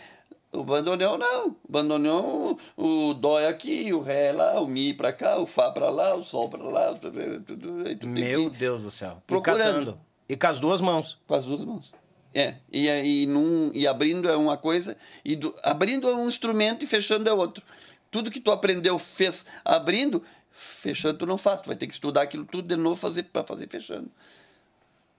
O 0.52 0.64
bandoneão 0.64 1.18
não. 1.18 1.48
O 1.48 1.58
bandoneão, 1.68 2.58
o 2.78 3.14
dó 3.14 3.40
é 3.40 3.48
aqui, 3.48 3.92
o 3.92 4.02
ré 4.02 4.28
é 4.28 4.32
lá, 4.34 4.60
o 4.60 4.68
mi 4.68 4.94
pra 4.94 5.12
cá, 5.12 5.40
o 5.40 5.48
fá 5.48 5.72
pra 5.72 5.90
lá, 5.90 6.14
o 6.16 6.24
sol 6.24 6.48
pra 6.48 6.62
lá, 6.62 6.94
tudo, 6.94 7.42
tudo, 7.42 8.08
Meu 8.08 8.50
Deus 8.52 8.82
do 8.82 8.92
céu. 8.92 9.18
E 9.24 9.28
Procurando. 9.28 9.98
E 10.34 10.38
com 10.38 10.48
as 10.48 10.60
duas 10.60 10.82
mãos. 10.82 11.18
com 11.28 11.36
as 11.36 11.46
duas 11.46 11.64
mãos. 11.64 11.92
É, 12.34 12.56
e, 12.72 12.90
aí 12.90 13.26
num, 13.28 13.70
e 13.76 13.86
abrindo 13.86 14.28
é 14.28 14.36
uma 14.36 14.58
coisa, 14.58 14.98
e 15.24 15.36
do- 15.36 15.54
abrindo 15.62 16.10
é 16.10 16.16
um 16.16 16.28
instrumento 16.28 16.84
e 16.84 16.88
fechando 16.88 17.30
é 17.30 17.34
outro. 17.34 17.64
Tudo 18.10 18.32
que 18.32 18.40
tu 18.40 18.50
aprendeu, 18.52 18.98
fez 18.98 19.46
abrindo, 19.64 20.24
fechando 20.52 21.20
tu 21.20 21.26
não 21.28 21.38
faz. 21.38 21.62
Tu 21.62 21.68
vai 21.68 21.76
ter 21.76 21.86
que 21.86 21.94
estudar 21.94 22.24
aquilo 22.24 22.44
tudo 22.46 22.68
de 22.68 22.76
novo 22.76 22.96
fazer, 22.96 23.24
para 23.24 23.44
fazer 23.44 23.68
fechando. 23.70 24.10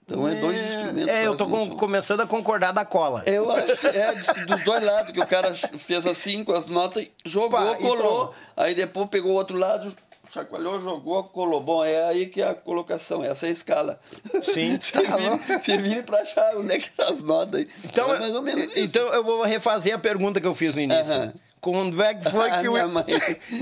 Então 0.07 0.29
é, 0.29 0.35
dois 0.35 0.59
instrumentos. 0.59 1.09
É, 1.09 1.27
eu 1.27 1.33
um 1.33 1.37
com- 1.37 1.77
começando 1.77 2.21
a 2.21 2.27
concordar 2.27 2.73
da 2.73 2.85
cola. 2.85 3.23
Eu 3.27 3.51
acho, 3.51 3.87
é, 3.87 4.13
dos 4.47 4.63
dois 4.65 4.85
lados, 4.85 5.13
que 5.13 5.21
o 5.21 5.27
cara 5.27 5.55
fez 5.55 6.05
assim 6.07 6.45
com 6.45 6.53
as 6.53 6.67
notas, 6.67 7.09
jogou, 7.25 7.73
e 7.75 7.77
colou, 7.77 8.35
aí 8.57 8.75
depois 8.75 9.09
pegou 9.09 9.33
o 9.33 9.35
outro 9.37 9.57
lado, 9.57 9.97
chacoalhou, 10.35 10.81
jogou, 10.83 11.25
colou. 11.25 11.61
Bom, 11.63 11.85
é 11.85 12.05
aí 12.09 12.27
que 12.27 12.43
é 12.43 12.49
a 12.51 12.55
colocação, 12.55 13.25
essa 13.25 13.47
é 13.47 13.49
a 13.49 13.53
escala. 13.53 14.01
Sim, 14.43 14.77
tá 14.93 15.17
vira, 15.17 15.61
você 15.63 15.79
vira 15.79 16.03
pra 16.03 16.19
achar 16.21 16.57
onde 16.57 16.73
é 16.73 16.79
que 16.79 16.91
tá 16.91 17.09
as 17.09 17.21
notas 17.23 17.61
aí. 17.61 17.69
Então, 17.85 18.13
é 18.15 18.19
mais 18.19 18.35
ou 18.35 18.43
menos 18.43 18.65
isso. 18.77 18.81
então 18.81 19.09
eu 19.15 19.23
vou 19.25 19.43
refazer 19.45 19.95
a 19.95 19.99
pergunta 19.99 20.41
que 20.41 20.47
eu 20.47 20.55
fiz 20.55 20.75
no 20.75 20.81
início. 20.81 21.13
Aham. 21.15 21.33
Quando 21.61 22.03
é 22.03 22.15
que 22.15 22.31
foi 22.31 22.51
que 22.61 22.69
o, 22.69 22.75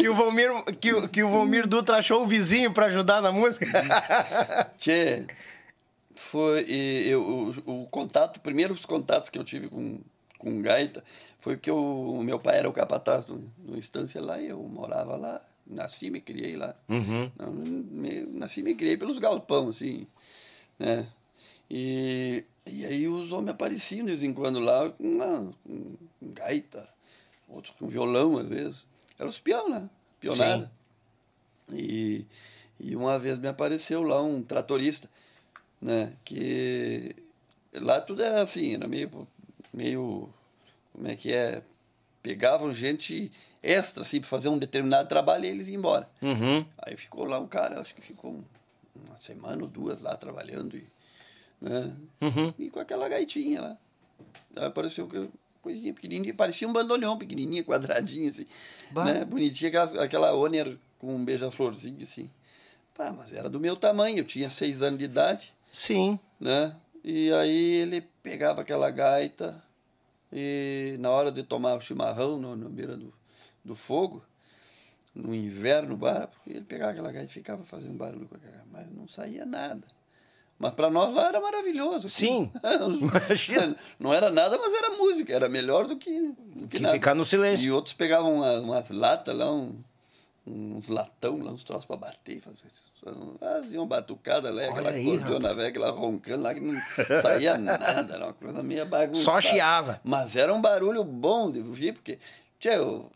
que 0.01 0.09
o 0.09 0.15
Valmir 0.17 0.51
que, 0.81 0.93
o- 0.93 1.09
que 1.09 1.23
o 1.23 1.29
Valmir 1.29 1.69
Dutra 1.69 1.99
achou 1.99 2.23
o 2.23 2.27
vizinho 2.27 2.73
pra 2.73 2.87
ajudar 2.87 3.23
na 3.23 3.31
música? 3.31 3.65
Tchê, 4.77 5.25
foi 6.17 6.63
eu, 6.69 7.23
o, 7.67 7.83
o 7.83 7.87
contato, 7.87 8.41
primeiros 8.41 8.85
contatos 8.85 9.31
que 9.31 9.39
eu 9.39 9.45
tive 9.45 9.69
com, 9.69 10.01
com 10.39 10.61
gaita 10.61 11.05
foi 11.41 11.57
que 11.57 11.71
o 11.71 12.21
meu 12.25 12.39
pai 12.39 12.59
era 12.59 12.69
o 12.69 12.73
capataz 12.73 13.25
do, 13.25 13.39
do 13.59 13.79
estância 13.79 14.21
lá 14.21 14.41
e 14.41 14.49
eu 14.49 14.59
morava 14.59 15.17
lá, 15.17 15.41
nasci 15.73 16.07
e 16.07 16.11
me 16.11 16.21
criei 16.21 16.57
lá. 16.57 16.75
Não, 17.39 17.53
me- 17.53 18.27
nasci 18.27 18.61
e 18.61 18.63
me 18.63 18.75
criei 18.75 18.97
pelos 18.97 19.19
galpão, 19.19 19.69
assim, 19.69 20.07
né? 20.79 21.09
E, 21.71 22.45
e 22.67 22.85
aí 22.85 23.09
os 23.09 23.33
homens 23.33 23.51
apareciam 23.55 24.05
de 24.05 24.13
vez 24.13 24.23
em 24.23 24.33
quando 24.33 24.61
lá 24.61 24.91
com, 24.91 25.05
uma- 25.05 25.53
com, 25.65 25.95
gaita, 26.21 26.89
outros 27.49 27.75
com 27.79 27.89
violão 27.89 28.37
às 28.39 28.47
vezes. 28.47 28.85
Eram 29.19 29.31
os 29.31 29.39
peão, 29.39 29.69
né? 29.69 29.89
Pionada. 30.21 30.73
E, 31.73 32.27
e 32.79 32.95
uma 32.95 33.19
vez 33.19 33.39
me 33.39 33.49
apareceu 33.49 34.03
lá 34.03 34.23
um 34.23 34.43
tratorista, 34.43 35.09
né? 35.81 36.15
Que 36.25 37.15
lá 37.73 38.01
tudo 38.01 38.23
era 38.23 38.43
assim, 38.43 38.75
era 38.75 38.87
meio, 38.87 39.27
meio 39.73 40.29
como 40.93 41.09
é 41.09 41.17
que 41.17 41.33
é? 41.33 41.63
Pegavam 42.23 42.73
gente 42.75 43.33
extra, 43.62 44.03
assim, 44.03 44.20
para 44.20 44.29
fazer 44.29 44.48
um 44.48 44.59
determinado 44.59 45.09
trabalho 45.09 45.44
e 45.44 45.48
eles 45.48 45.68
iam 45.68 45.79
embora. 45.79 46.09
Uhum. 46.20 46.64
Aí 46.79 46.96
ficou 46.96 47.25
lá 47.25 47.38
um 47.38 47.46
cara, 47.46 47.81
acho 47.81 47.94
que 47.94 48.01
ficou 48.03 48.33
um- 48.33 48.44
uma 49.07 49.16
semana 49.16 49.62
ou 49.62 49.68
duas 49.68 50.01
lá 50.01 50.16
trabalhando 50.16 50.77
e, 50.77 50.85
né? 51.61 51.92
Uhum. 52.20 52.53
e 52.59 52.68
com 52.70 52.81
aquela 52.81 53.09
gaitinha 53.09 53.61
lá. 53.61 53.77
Aí 54.57 54.64
apareceu 54.66 55.07
que 55.07 55.29
coisinha 55.62 55.94
pequenininha, 55.94 56.35
parecia 56.35 56.66
um 56.68 56.72
bandolhão 56.72 57.16
pequenininha, 57.16 57.62
quadradinha 57.62 58.31
assim, 58.31 58.46
Bah. 58.90 59.05
né? 59.05 59.25
Bonitinha, 59.25 59.68
aquela, 59.68 60.05
aquela 60.05 60.33
ônia 60.33 60.77
com 60.98 61.14
um 61.14 61.25
beija-florzinho 61.25 62.03
assim. 62.03 62.29
Pá, 62.94 63.12
mas 63.12 63.33
era 63.33 63.48
do 63.48 63.61
meu 63.61 63.77
tamanho, 63.77 64.18
eu 64.18 64.25
tinha 64.25 64.51
seis 64.51 64.83
anos 64.83 64.98
de 64.98 65.05
idade, 65.05 65.55
Sim. 65.70 66.18
né? 66.40 66.75
E 67.05 67.33
aí 67.33 67.75
ele 67.77 68.01
pegava 68.22 68.61
aquela 68.61 68.90
gaita 68.90 69.62
e 70.33 70.96
na 71.01 71.11
hora 71.11 71.31
de 71.33 71.42
tomar 71.42 71.75
o 71.77 71.81
chimarrão 71.81 72.38
no, 72.38 72.55
na 72.57 72.68
beira 72.68 72.96
do, 72.96 73.12
do 73.64 73.75
fogo, 73.77 74.22
no 75.14 75.35
inverno, 75.35 75.98
ele 76.46 76.62
pegava 76.62 76.92
aquela 76.92 77.12
gaita 77.12 77.31
e 77.31 77.35
ficava 77.35 77.64
fazendo 77.64 77.94
barulho 77.94 78.27
com 78.29 78.37
aquela, 78.37 78.64
mas 78.70 78.90
não 78.90 79.07
saía 79.07 79.44
nada. 79.44 79.87
Mas 80.59 80.72
para 80.75 80.88
nós 80.88 81.12
lá 81.12 81.29
era 81.29 81.40
maravilhoso. 81.40 82.09
Sim. 82.09 82.51
Imagina. 83.01 83.77
Não 83.98 84.12
era 84.14 84.31
nada, 84.31 84.57
mas 84.59 84.72
era 84.72 84.90
música, 84.90 85.35
era 85.35 85.48
melhor 85.48 85.87
do 85.87 85.96
que, 85.96 86.11
do 86.55 86.68
que 86.68 86.79
Que 86.79 86.88
ficar 86.92 87.14
no 87.14 87.25
silêncio. 87.25 87.66
E 87.66 87.70
outros 87.72 87.94
pegavam 87.94 88.37
uma- 88.37 88.61
umas 88.61 88.90
latas 88.90 89.37
lá, 89.37 89.51
um- 89.53 89.83
uns 90.46 90.88
latão 90.88 91.38
lá, 91.42 91.51
uns 91.53 91.64
troços 91.64 91.85
para 91.85 91.96
bater, 91.96 92.40
faziam 93.40 93.87
batucada 93.87 94.51
lá, 94.53 94.64
aquela 94.66 94.90
aí, 94.90 95.05
cordiona 95.05 95.55
velha, 95.55 95.68
aquela 95.68 95.90
roncando 95.90 96.42
lá, 96.42 96.55
que 96.55 96.61
não 96.61 96.81
saía 97.20 97.59
nada, 97.59 98.14
era 98.14 98.25
uma 98.27 98.33
coisa 98.33 98.62
meio 98.62 98.87
bagunçada. 98.87 99.25
Só 99.25 99.40
chiava. 99.40 100.01
Mas 100.05 100.37
era 100.37 100.53
um 100.55 100.61
barulho 100.61 101.03
bom 101.05 101.51
de 101.51 101.61
ouvir, 101.61 101.92
porque, 101.92 102.18
tchê, 102.61 102.77
eu- 102.77 103.11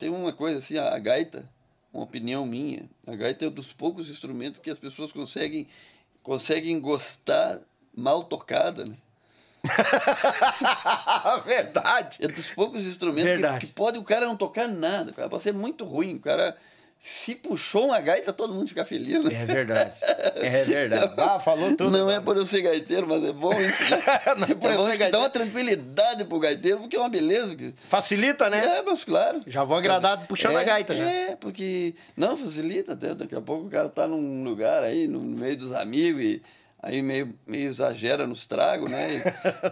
tem 0.00 0.08
uma 0.08 0.32
coisa 0.32 0.58
assim, 0.58 0.78
a 0.78 0.98
gaita, 0.98 1.44
uma 1.92 2.02
opinião 2.02 2.46
minha, 2.46 2.88
a 3.06 3.14
gaita 3.14 3.44
é 3.44 3.48
um 3.48 3.52
dos 3.52 3.70
poucos 3.70 4.08
instrumentos 4.08 4.58
que 4.58 4.70
as 4.70 4.78
pessoas 4.78 5.12
conseguem, 5.12 5.68
conseguem 6.22 6.80
gostar 6.80 7.60
mal 7.94 8.24
tocada, 8.24 8.86
né? 8.86 8.96
Verdade. 11.44 12.16
É 12.22 12.28
dos 12.28 12.48
poucos 12.48 12.86
instrumentos 12.86 13.58
que, 13.58 13.66
que 13.66 13.72
pode 13.74 13.98
o 13.98 14.02
cara 14.02 14.24
não 14.24 14.38
tocar 14.38 14.66
nada, 14.66 15.12
cara, 15.12 15.28
pode 15.28 15.42
ser 15.42 15.52
muito 15.52 15.84
ruim, 15.84 16.14
o 16.14 16.20
cara 16.20 16.56
se 17.02 17.34
puxou 17.34 17.86
uma 17.86 17.98
gaita, 17.98 18.30
todo 18.30 18.52
mundo 18.52 18.68
fica 18.68 18.84
feliz, 18.84 19.24
né? 19.24 19.30
É 19.32 19.46
verdade. 19.46 19.92
É 20.36 20.64
verdade. 20.64 21.14
Ah, 21.16 21.40
falou 21.40 21.74
tudo. 21.74 21.90
Não 21.90 22.10
é 22.10 22.20
por 22.20 22.36
eu 22.36 22.44
ser 22.44 22.60
gaiteiro, 22.60 23.06
mas 23.08 23.24
é 23.24 23.32
bom 23.32 23.58
isso, 23.58 23.82
né? 23.90 24.02
Não 24.36 24.46
é 24.46 24.54
por 24.54 24.70
eu 24.70 24.76
bom 24.76 24.84
ser 24.84 24.98
gaiteiro. 24.98 25.12
dá 25.12 25.18
uma 25.20 25.30
tranquilidade 25.30 26.24
pro 26.26 26.38
gaiteiro, 26.38 26.80
porque 26.80 26.96
é 26.96 26.98
uma 26.98 27.08
beleza. 27.08 27.56
Facilita, 27.88 28.50
né? 28.50 28.62
É, 28.62 28.82
mas 28.82 29.02
claro. 29.02 29.40
Já 29.46 29.64
vou 29.64 29.78
agradado 29.78 30.26
puxando 30.26 30.58
é, 30.58 30.60
a 30.60 30.64
gaita 30.64 30.94
já. 30.94 31.10
É, 31.10 31.36
porque. 31.36 31.94
Não, 32.14 32.36
facilita 32.36 32.92
até. 32.92 33.14
Daqui 33.14 33.34
a 33.34 33.40
pouco 33.40 33.66
o 33.66 33.70
cara 33.70 33.88
tá 33.88 34.06
num 34.06 34.44
lugar 34.44 34.82
aí, 34.82 35.08
no 35.08 35.20
meio 35.20 35.56
dos 35.56 35.72
amigos, 35.72 36.22
e 36.22 36.42
aí 36.82 37.00
meio, 37.00 37.34
meio 37.46 37.70
exagera 37.70 38.26
nos 38.26 38.44
tragos, 38.44 38.90
né? 38.90 39.22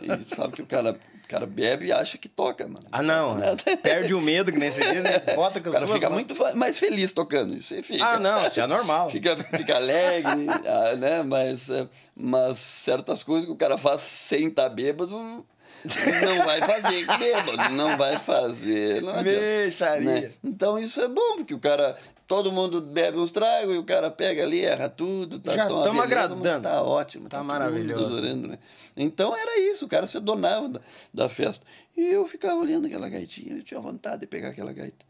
E, 0.01 0.33
e 0.33 0.35
sabe 0.35 0.57
que 0.57 0.63
o 0.63 0.67
cara, 0.67 0.99
o 1.29 1.31
cara 1.31 1.47
bebe 1.47 1.87
e 1.87 1.93
acha 1.93 2.17
que 2.17 2.27
toca, 2.27 2.67
mano. 2.67 2.87
Ah, 2.91 3.03
não. 3.03 3.37
Perde 3.83 4.15
o 4.15 4.21
medo, 4.21 4.51
que 4.51 4.57
nem 4.59 4.71
se 4.71 4.81
diz, 4.81 5.03
né? 5.03 5.19
Bota 5.37 5.61
com 5.61 5.69
O 5.69 5.73
cara 5.73 5.87
fica 5.87 6.09
mãos. 6.09 6.25
muito 6.25 6.57
mais 6.57 6.79
feliz 6.79 7.13
tocando, 7.13 7.55
isso 7.55 7.81
fica. 7.83 8.03
Ah, 8.03 8.19
não, 8.19 8.47
isso 8.47 8.59
é 8.59 8.67
normal. 8.67 9.11
Fica, 9.19 9.37
fica 9.37 9.77
alegre, 9.77 10.47
ah, 10.67 10.97
né? 10.97 11.23
Mas, 11.23 11.69
eh, 11.69 11.87
mas 12.17 12.57
certas 12.59 13.23
coisas 13.23 13.45
que 13.45 13.53
o 13.53 13.57
cara 13.57 13.77
faz 13.77 14.01
sem 14.01 14.49
estar 14.49 14.69
bêbado, 14.71 15.45
não 15.85 16.45
vai 16.45 16.61
fazer 16.61 17.07
bêbado, 17.19 17.75
não 17.75 17.97
vai 17.97 18.19
fazer. 18.19 19.01
Não 19.03 19.11
adianta, 19.15 20.01
né? 20.01 20.33
Então 20.43 20.79
isso 20.79 21.01
é 21.01 21.09
bom, 21.09 21.37
porque 21.37 21.55
o 21.55 21.59
cara. 21.61 21.97
Todo 22.27 22.53
mundo 22.53 22.83
bebe 22.83 23.17
uns 23.17 23.31
tragos 23.31 23.75
e 23.75 23.79
o 23.79 23.85
cara 23.85 24.11
pega 24.11 24.43
ali, 24.43 24.63
erra 24.63 24.91
tudo, 24.91 25.39
tá 25.41 25.55
Já 25.55 25.67
tão 25.67 25.95
mas 25.95 26.05
agradando. 26.05 26.61
Tá 26.63 26.83
ótimo, 26.83 27.27
Tá 27.27 27.39
todo 27.39 27.47
maravilhoso. 27.47 28.05
adorando, 28.05 28.49
né? 28.49 28.59
Então 28.95 29.35
era 29.35 29.59
isso, 29.59 29.87
o 29.87 29.89
cara 29.89 30.07
se 30.07 30.19
adonava 30.19 30.69
da, 30.69 30.81
da 31.15 31.29
festa. 31.31 31.65
E 31.97 32.05
eu 32.05 32.27
ficava 32.27 32.57
olhando 32.57 32.87
aquela 32.87 33.09
gaitinha, 33.09 33.57
eu 33.57 33.63
tinha 33.63 33.81
vontade 33.81 34.21
de 34.21 34.27
pegar 34.27 34.51
aquela 34.51 34.75
gaita. 34.75 35.07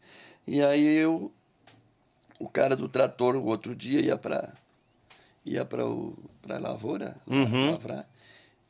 E 0.47 0.61
aí 0.61 0.81
eu 0.95 1.29
o 2.39 2.47
cara 2.47 2.73
do 2.73 2.87
trator 2.87 3.35
o 3.35 3.43
outro 3.43 3.75
dia 3.75 3.99
ia 3.99 4.15
para 4.15 4.53
ia 5.45 5.65
para 5.65 5.83
para 6.41 6.55
a 6.55 6.59
lavoura 6.59 7.17
Uhum. 7.27 7.71
lavrar 7.71 8.07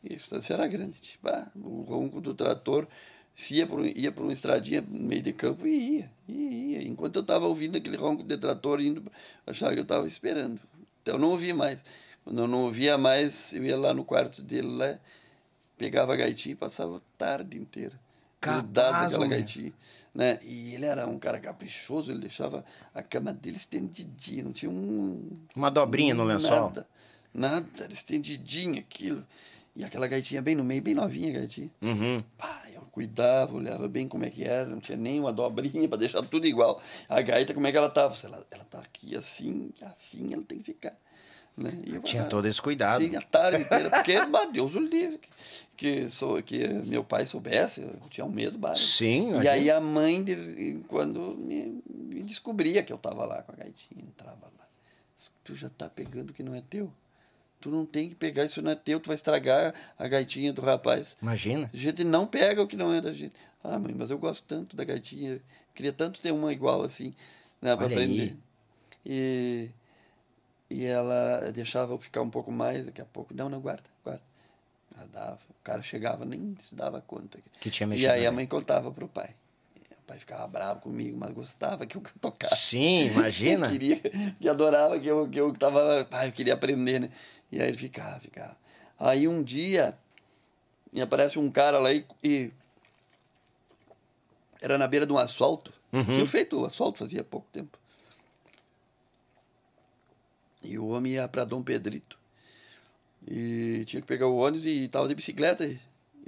e 0.03 0.13
a 0.13 0.15
estância 0.15 0.53
era 0.53 0.67
grande 0.67 0.99
tipo, 0.99 1.27
ah, 1.29 1.47
o 1.55 1.81
ronco 1.81 2.21
do 2.21 2.33
trator 2.33 2.87
se 3.35 3.55
ia 3.55 3.65
por, 3.65 3.85
ia 3.85 4.11
por 4.11 4.23
uma 4.23 4.33
estradinha 4.33 4.81
no 4.81 4.99
meio 4.99 5.21
de 5.21 5.31
campo 5.31 5.65
e 5.65 5.99
ia, 5.99 6.11
e 6.27 6.73
ia. 6.73 6.83
Enquanto 6.83 7.15
eu 7.15 7.21
estava 7.21 7.45
ouvindo 7.45 7.77
aquele 7.77 7.95
ronco 7.95 8.21
de 8.21 8.37
trator 8.37 8.81
indo, 8.81 9.01
achava 9.47 9.71
que 9.71 9.79
eu 9.79 9.83
estava 9.83 10.05
esperando. 10.05 10.59
Então 11.01 11.15
eu 11.15 11.19
não 11.19 11.29
ouvia 11.29 11.55
mais. 11.55 11.79
Quando 12.25 12.39
eu 12.39 12.47
não 12.47 12.65
ouvia 12.65 12.97
mais, 12.97 13.53
eu 13.53 13.63
ia 13.63 13.77
lá 13.77 13.93
no 13.93 14.03
quarto 14.03 14.41
dele, 14.41 14.67
lá, 14.67 14.99
pegava 15.77 16.13
a 16.13 16.17
gaitinha 16.17 16.51
e 16.51 16.55
passava 16.55 16.97
a 16.97 17.01
tarde 17.17 17.57
inteira. 17.57 17.97
Capaz, 18.41 18.67
daquela 18.73 19.25
gaitinha. 19.25 19.71
Né? 20.13 20.39
E 20.43 20.73
ele 20.73 20.85
era 20.85 21.07
um 21.07 21.17
cara 21.17 21.39
caprichoso, 21.39 22.11
ele 22.11 22.19
deixava 22.19 22.65
a 22.93 23.01
cama 23.01 23.31
dele 23.31 23.55
estendidinha, 23.55 24.43
não 24.43 24.51
tinha 24.51 24.69
um. 24.69 25.31
Uma 25.55 25.71
dobrinha 25.71 26.13
no 26.13 26.25
lençol. 26.25 26.67
Nada, 26.67 26.87
nada, 27.33 27.83
era 27.83 27.93
estendidinho 27.93 28.77
aquilo. 28.79 29.25
E 29.75 29.83
aquela 29.83 30.07
gaitinha 30.07 30.41
bem 30.41 30.55
no 30.55 30.63
meio, 30.63 30.81
bem 30.81 30.93
novinha 30.93 31.29
a 31.29 31.39
gaitinha. 31.39 31.69
Uhum. 31.81 32.23
Pá, 32.37 32.63
eu 32.73 32.81
cuidava, 32.91 33.55
olhava 33.55 33.87
bem 33.87 34.07
como 34.07 34.25
é 34.25 34.29
que 34.29 34.43
era, 34.43 34.65
não 34.65 34.79
tinha 34.79 34.97
nem 34.97 35.19
uma 35.19 35.31
dobrinha 35.31 35.87
para 35.89 35.99
deixar 35.99 36.21
tudo 36.23 36.45
igual. 36.45 36.81
A 37.07 37.21
gaita, 37.21 37.53
como 37.53 37.67
é 37.67 37.71
que 37.71 37.77
ela 37.77 37.89
tava? 37.89 38.15
Se 38.15 38.25
ela, 38.25 38.45
ela 38.51 38.65
tá 38.65 38.79
aqui 38.79 39.15
assim, 39.15 39.71
assim 39.81 40.33
ela 40.33 40.43
tem 40.43 40.59
que 40.59 40.65
ficar. 40.65 40.95
Né? 41.59 41.77
Eu, 41.85 42.01
Tinha 42.01 42.23
ah, 42.23 42.25
todo 42.25 42.47
esse 42.47 42.61
cuidado. 42.61 43.03
Sim, 43.03 43.15
a 43.17 43.21
tarde 43.21 43.63
inteira, 43.63 43.89
porque, 43.89 44.19
bah, 44.27 44.45
Deus 44.45 44.73
o 44.75 44.79
livre, 44.79 45.17
que, 45.17 45.29
que, 45.75 46.09
sou, 46.09 46.41
que 46.41 46.67
meu 46.67 47.03
pai 47.03 47.25
soubesse, 47.25 47.81
eu 47.81 47.99
tinha 48.09 48.25
um 48.25 48.31
medo 48.31 48.57
básico. 48.57 48.87
Sim, 48.87 49.41
E 49.41 49.47
aí 49.47 49.69
a 49.69 49.81
mãe, 49.81 50.23
de, 50.23 50.79
quando 50.87 51.35
me, 51.37 51.81
me 51.85 52.23
descobria 52.23 52.81
que 52.81 52.93
eu 52.93 52.97
tava 52.97 53.25
lá 53.25 53.43
com 53.43 53.51
a 53.51 53.55
gaitinha, 53.55 54.01
entrava 54.01 54.45
lá. 54.57 54.67
Tu 55.43 55.55
já 55.55 55.69
tá 55.69 55.89
pegando 55.89 56.29
o 56.29 56.33
que 56.33 56.43
não 56.43 56.55
é 56.55 56.61
teu. 56.61 56.91
Tu 57.59 57.69
não 57.69 57.85
tem 57.85 58.07
que 58.09 58.15
pegar, 58.15 58.45
isso 58.45 58.61
não 58.61 58.71
é 58.71 58.75
teu, 58.75 58.99
tu 58.99 59.07
vai 59.07 59.15
estragar 59.15 59.73
a 59.97 60.07
gaitinha 60.07 60.53
do 60.53 60.61
rapaz. 60.61 61.17
Imagina. 61.21 61.69
A 61.73 61.77
gente 61.77 62.03
não 62.05 62.25
pega 62.25 62.61
o 62.61 62.67
que 62.67 62.77
não 62.77 62.93
é 62.93 63.01
da 63.01 63.11
gente. 63.13 63.33
Ah, 63.63 63.77
mãe, 63.77 63.93
mas 63.93 64.09
eu 64.09 64.17
gosto 64.17 64.45
tanto 64.47 64.75
da 64.77 64.83
gaitinha. 64.85 65.41
Queria 65.75 65.91
tanto 65.91 66.21
ter 66.21 66.31
uma 66.31 66.53
igual 66.53 66.83
assim, 66.83 67.13
né, 67.61 67.75
para 67.75 67.87
aprender. 67.87 68.21
aí. 68.21 68.37
E, 69.05 69.69
e 70.69 70.85
ela 70.85 71.51
deixava 71.53 71.93
eu 71.93 71.97
ficar 71.97 72.21
um 72.21 72.29
pouco 72.29 72.51
mais, 72.51 72.85
daqui 72.85 73.01
a 73.01 73.05
pouco. 73.05 73.33
Não, 73.33 73.49
não, 73.49 73.59
guarda, 73.59 73.83
guarda. 74.03 74.21
Ela 74.95 75.07
dava. 75.11 75.39
O 75.49 75.63
cara 75.63 75.81
chegava, 75.83 76.23
nem 76.25 76.55
se 76.59 76.73
dava 76.73 77.01
conta. 77.01 77.39
Que 77.59 77.69
tinha 77.69 77.87
E 77.87 77.89
mexido 77.89 78.11
aí 78.11 78.25
a 78.25 78.31
mãe 78.31 78.45
contava 78.45 78.91
pro 78.91 79.07
pai. 79.07 79.31
E 79.75 79.93
O 79.93 80.01
pai 80.07 80.19
ficava 80.19 80.47
bravo 80.47 80.79
comigo, 80.81 81.17
mas 81.19 81.31
gostava 81.33 81.85
que 81.85 81.97
eu 81.97 82.03
tocasse. 82.21 82.67
Sim, 82.67 83.07
imagina. 83.07 83.67
queria, 83.71 83.99
que 84.39 84.47
adorava 84.47 84.97
que 84.99 85.07
eu, 85.07 85.27
que 85.27 85.39
eu 85.39 85.53
tava. 85.53 86.07
Ah, 86.11 86.25
eu 86.25 86.31
queria 86.31 86.53
aprender, 86.53 86.99
né? 87.01 87.09
E 87.51 87.61
aí 87.61 87.67
ele 87.67 87.77
ficava, 87.77 88.19
ficava. 88.19 88.55
Aí 88.99 89.27
um 89.27 89.43
dia 89.43 89.97
me 90.91 91.01
aparece 91.01 91.39
um 91.39 91.49
cara 91.49 91.79
lá 91.79 91.91
e, 91.93 92.05
e 92.23 92.51
era 94.61 94.77
na 94.77 94.87
beira 94.87 95.05
de 95.05 95.13
um 95.13 95.17
asfalto. 95.17 95.73
Uhum. 95.91 96.03
Tinha 96.03 96.27
feito 96.27 96.61
o 96.61 96.65
asfalto 96.65 96.99
fazia 96.99 97.23
pouco 97.23 97.47
tempo. 97.51 97.77
E 100.61 100.77
o 100.77 100.87
homem 100.89 101.13
ia 101.13 101.27
para 101.27 101.45
Dom 101.45 101.63
Pedrito. 101.63 102.17
E 103.27 103.83
tinha 103.85 104.01
que 104.01 104.07
pegar 104.07 104.27
o 104.27 104.37
ônibus 104.37 104.65
e 104.65 104.87
tava 104.87 105.07
de 105.07 105.15
bicicleta. 105.15 105.65
E, 105.65 105.79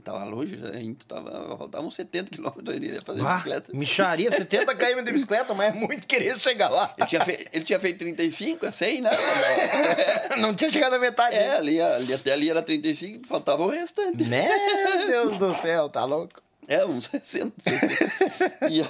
e 0.01 0.03
tava 0.03 0.23
longe, 0.25 0.59
ainda 0.73 0.97
tava, 1.07 1.57
faltavam 1.57 1.87
uns 1.87 1.95
70 1.95 2.31
quilômetros 2.31 2.75
ele 2.75 2.87
ia 2.93 3.01
fazer 3.03 3.21
Ah, 3.21 3.33
bicicleta. 3.35 3.71
micharia, 3.75 4.31
70 4.31 4.75
km 4.75 5.03
de 5.03 5.11
bicicleta, 5.11 5.53
mas 5.53 5.73
é 5.73 5.77
muito 5.77 6.07
querer 6.07 6.37
chegar 6.39 6.69
lá. 6.69 6.93
Ele 6.97 7.07
tinha, 7.07 7.23
fe- 7.23 7.47
ele 7.53 7.63
tinha 7.63 7.79
feito 7.79 7.99
35, 7.99 8.65
a 8.65 8.71
100, 8.71 9.01
né? 9.01 9.09
Não 10.39 10.55
tinha 10.55 10.71
chegado 10.71 10.93
à 10.93 10.99
metade. 10.99 11.35
É, 11.35 11.55
ali, 11.55 11.79
ali, 11.79 12.13
até 12.13 12.31
ali 12.33 12.49
era 12.49 12.61
35, 12.61 13.27
faltava 13.27 13.63
o 13.63 13.67
restante. 13.69 14.23
Meu 14.23 15.07
Deus 15.07 15.37
do 15.37 15.53
céu, 15.53 15.87
tá 15.89 16.03
louco? 16.05 16.41
É, 16.67 16.85
uns 16.85 17.05
60, 17.05 17.53
60. 17.61 18.69
e, 18.69 18.85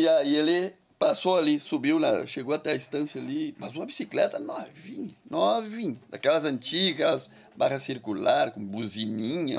e 0.00 0.08
aí 0.08 0.36
ele 0.36 0.72
passou 0.98 1.36
ali, 1.36 1.60
subiu 1.60 1.98
lá, 1.98 2.26
chegou 2.26 2.54
até 2.54 2.72
a 2.72 2.74
estância 2.74 3.20
ali, 3.20 3.54
mas 3.58 3.74
uma 3.74 3.86
bicicleta 3.86 4.38
novinha, 4.38 5.14
novinha, 5.30 5.96
daquelas 6.10 6.44
antigas, 6.44 7.30
barra 7.56 7.78
circular, 7.78 8.50
com 8.50 8.64
buzininha, 8.64 9.56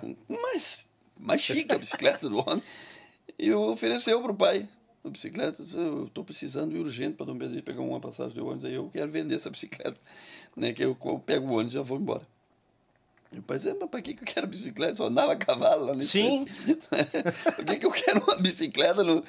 com- 0.00 0.16
mais, 0.28 0.88
mais 1.18 1.40
chique 1.40 1.72
a 1.74 1.78
bicicleta 1.78 2.28
do 2.28 2.38
homem. 2.38 2.62
E 3.38 3.52
ofereceu 3.52 4.22
pro 4.22 4.34
pai 4.34 4.68
a 5.04 5.08
bicicleta, 5.08 5.62
disse, 5.62 5.76
eu 5.76 6.04
estou 6.04 6.24
precisando 6.24 6.74
ir 6.76 6.80
urgente 6.80 7.16
para 7.16 7.26
Dom 7.26 7.36
Pedro 7.38 7.62
pegar 7.62 7.80
uma 7.80 8.00
passagem 8.00 8.34
de 8.34 8.40
ônibus, 8.40 8.64
aí 8.64 8.74
eu 8.74 8.88
quero 8.90 9.10
vender 9.10 9.34
essa 9.36 9.50
bicicleta, 9.50 9.96
né, 10.56 10.72
que 10.72 10.84
eu, 10.84 10.94
pego 11.24 11.46
o 11.46 11.52
ônibus 11.54 11.72
e 11.72 11.76
já 11.76 11.82
vou 11.82 11.98
embora. 11.98 12.26
O 13.36 13.42
pai 13.42 13.58
disse, 13.58 13.74
mas 13.74 13.90
para 13.90 14.00
que, 14.00 14.14
que 14.14 14.22
eu 14.22 14.26
quero 14.26 14.46
bicicleta? 14.46 14.96
Só 14.96 15.06
andava 15.06 15.32
a 15.32 15.36
cavalo 15.36 15.86
lá 15.86 15.94
no 15.94 16.02
Sim. 16.04 16.44
Por 17.56 17.64
que, 17.66 17.76
que 17.78 17.86
eu 17.86 17.90
quero 17.90 18.22
uma 18.22 18.36
bicicleta 18.36 19.02
no, 19.02 19.24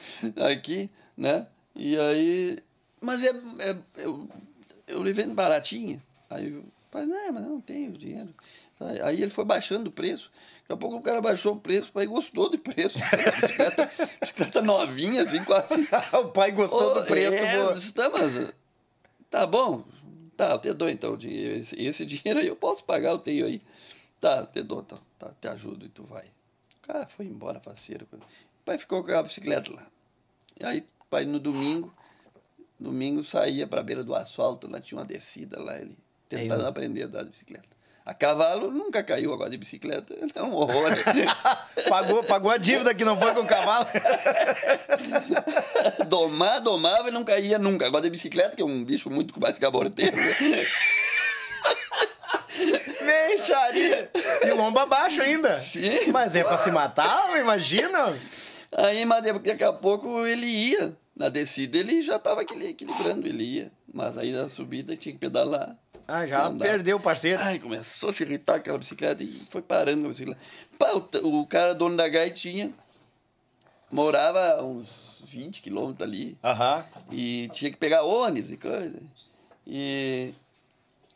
aqui, 0.47 0.91
né? 1.18 1.47
E 1.76 1.97
aí... 1.99 2.59
Mas 3.01 3.24
é... 3.24 3.30
é 3.59 3.76
eu, 3.97 4.28
eu 4.88 5.01
levei 5.01 5.26
baratinha. 5.28 6.01
Aí 6.30 6.51
o 6.51 6.66
pai, 6.91 7.05
não, 7.05 7.32
mas 7.34 7.43
eu 7.43 7.49
não 7.49 7.61
tenho 7.61 7.91
dinheiro. 7.91 8.34
Aí 9.03 9.22
ele 9.22 9.32
foi 9.32 9.45
baixando 9.45 9.89
o 9.89 9.93
preço. 9.93 10.32
Daqui 10.61 10.74
a 10.74 10.78
pouco 10.78 10.97
o 10.97 11.01
cara 11.01 11.22
baixou 11.22 11.53
o 11.53 11.59
preço, 11.59 11.89
o 11.89 11.93
pai 11.93 12.05
gostou 12.07 12.49
do 12.49 12.57
preço. 12.57 12.99
bicicleta, 13.41 13.91
bicicleta 14.20 14.61
novinha, 14.61 15.24
assim, 15.24 15.43
quase... 15.43 15.88
o 16.13 16.30
pai 16.30 16.51
gostou 16.51 16.93
do 16.93 17.01
Ô, 17.01 17.05
preço. 17.05 17.43
É, 17.43 17.57
eu 17.57 17.74
disse, 17.76 17.93
tá, 17.93 18.09
mas... 18.09 18.53
Tá 19.30 19.45
bom. 19.45 19.84
Tá, 20.36 20.51
eu 20.51 20.59
te 20.59 20.74
dou 20.74 20.89
então 20.89 21.13
o 21.13 21.18
dinheiro. 21.18 21.59
Esse, 21.59 21.82
esse 21.82 22.05
dinheiro 22.05 22.39
aí 22.39 22.47
eu 22.47 22.55
posso 22.55 22.84
pagar, 22.84 23.11
eu 23.11 23.20
tenho 23.20 23.45
aí. 23.45 23.61
Tá, 24.20 24.45
te 24.45 24.61
dou, 24.63 24.82
tá, 24.82 24.97
tá, 25.18 25.32
te 25.39 25.47
ajudo 25.47 25.86
e 25.86 25.89
tu 25.89 26.03
vai. 26.03 26.26
O 26.26 26.88
cara 26.88 27.07
foi 27.07 27.26
embora, 27.26 27.59
faceiro. 27.59 28.07
O 28.11 28.66
pai 28.66 28.78
ficou 28.78 29.03
com 29.03 29.11
a 29.11 29.24
bicicleta 29.24 29.72
lá. 29.74 29.86
E 30.59 30.66
aí, 30.66 30.86
pai 31.10 31.26
no 31.26 31.39
domingo, 31.39 31.93
domingo 32.80 33.24
saía 33.24 33.68
pra 33.68 33.84
beira 33.84 34.03
do 34.03 34.16
asfalto, 34.16 34.70
lá 34.70 34.80
tinha 34.82 34.99
uma 34.99 35.06
descida 35.06 35.62
lá, 35.62 35.78
ele 35.80 35.97
tentando 36.30 36.62
Aí, 36.62 36.68
aprender 36.68 37.03
a 37.03 37.06
andar 37.06 37.24
de 37.24 37.30
bicicleta. 37.30 37.76
A 38.06 38.14
cavalo 38.14 38.70
nunca 38.70 39.03
caiu 39.03 39.34
agora 39.34 39.49
de 39.49 39.58
bicicleta, 39.58 40.16
é 40.36 40.43
um 40.43 40.53
horror. 40.53 40.91
Pagou, 41.89 42.24
pagou 42.24 42.51
a 42.51 42.58
dívida 42.58 42.93
que 42.93 43.03
não 43.06 43.18
foi 43.20 43.34
com 43.34 43.41
o 43.41 43.47
cavalo. 43.47 43.88
Domar, 46.08 46.62
domava 46.62 47.10
e 47.10 47.12
não 47.12 47.24
caía 47.24 47.58
nunca. 47.58 47.86
Agora 47.86 48.03
de 48.03 48.10
bicicleta, 48.10 48.56
que 48.56 48.62
é 48.62 48.66
um 48.66 48.84
bicho 48.84 49.10
muito 49.10 49.39
mais 49.39 49.58
caborteiro. 49.60 50.16
né? 50.16 50.36
Mexaria. 53.01 54.10
E 54.45 54.51
o 54.51 54.56
lombo 54.56 54.80
abaixo 54.80 55.22
ainda. 55.22 55.60
Sim. 55.60 56.12
Mas 56.12 56.36
é 56.36 56.43
pra 56.43 56.58
se 56.58 56.72
matar, 56.72 57.39
imagina. 57.39 58.18
Aí, 58.78 59.05
mas 59.05 59.23
daqui 59.23 59.63
a 59.63 59.71
pouco 59.71 60.26
ele 60.26 60.45
ia. 60.45 60.97
Na 61.15 61.30
descida 61.30 61.78
ele 61.78 62.01
já 62.01 62.17
estava 62.17 62.41
equilibrando, 62.41 63.26
ele 63.26 63.43
ia. 63.43 63.71
Mas 63.93 64.17
aí 64.17 64.34
na 64.34 64.49
subida 64.49 64.97
tinha 64.97 65.13
que 65.13 65.19
pedalar. 65.19 65.78
Ah, 66.05 66.28
já 66.28 66.51
perdeu 66.51 66.97
o 66.97 66.99
parceiro. 66.99 67.41
Ai, 67.41 67.57
começou 67.57 68.09
a 68.09 68.13
se 68.13 68.23
irritar 68.23 68.55
aquela 68.55 68.78
bicicleta 68.78 69.23
e 69.23 69.41
foi 69.49 69.61
parando 69.61 70.01
com 70.01 70.07
a 70.07 70.09
bicicleta. 70.09 70.39
Pá, 70.78 70.91
o 71.23 71.47
cara, 71.47 71.73
dono 71.73 71.95
da 71.95 72.07
gaitinha, 72.09 72.73
morava 73.89 74.61
uns 74.61 75.23
20 75.26 75.61
quilômetros 75.61 76.07
ali. 76.07 76.38
Aham. 76.43 76.86
E 77.09 77.49
tinha 77.53 77.71
que 77.71 77.78
pegar 77.78 78.03
ônibus 78.03 78.51
e 78.51 78.57
coisa. 78.57 78.99
E, 79.65 80.34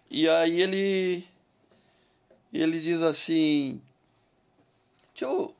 e 0.09 0.27
aí 0.29 0.61
ele, 0.61 1.27
ele 2.51 2.79
diz 2.79 3.03
assim, 3.03 3.81
tio, 5.13 5.53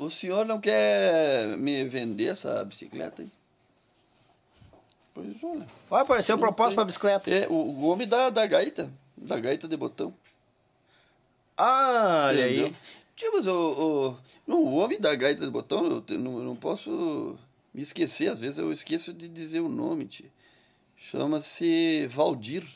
o 0.00 0.08
senhor 0.10 0.46
não 0.46 0.58
quer 0.58 1.58
me 1.58 1.84
vender 1.84 2.28
essa 2.28 2.64
bicicleta 2.64 3.20
aí? 3.20 3.28
Pois 5.12 5.44
olha. 5.44 5.66
Olha, 5.90 6.02
apareceu 6.02 6.36
não 6.36 6.40
proposta 6.40 6.70
tem. 6.70 6.76
pra 6.76 6.84
bicicleta. 6.86 7.30
É, 7.30 7.46
o, 7.48 7.52
o 7.52 7.82
homem 7.82 8.08
da, 8.08 8.30
da 8.30 8.46
gaita, 8.46 8.90
da 9.14 9.38
gaita 9.38 9.68
de 9.68 9.76
botão. 9.76 10.14
Ah, 11.56 12.28
olha 12.28 12.44
aí. 12.44 12.72
Tio, 13.14 13.30
mas 13.34 13.46
o, 13.46 14.16
o, 14.46 14.54
o 14.54 14.76
homem 14.76 14.98
da 14.98 15.14
gaita 15.14 15.44
de 15.44 15.50
botão, 15.50 16.02
eu 16.08 16.18
não, 16.18 16.38
não 16.38 16.56
posso 16.56 17.38
me 17.74 17.82
esquecer, 17.82 18.30
às 18.30 18.40
vezes 18.40 18.56
eu 18.56 18.72
esqueço 18.72 19.12
de 19.12 19.28
dizer 19.28 19.60
o 19.60 19.68
nome, 19.68 20.06
tio. 20.06 20.30
Chama-se 20.96 22.06
Valdir. 22.06 22.66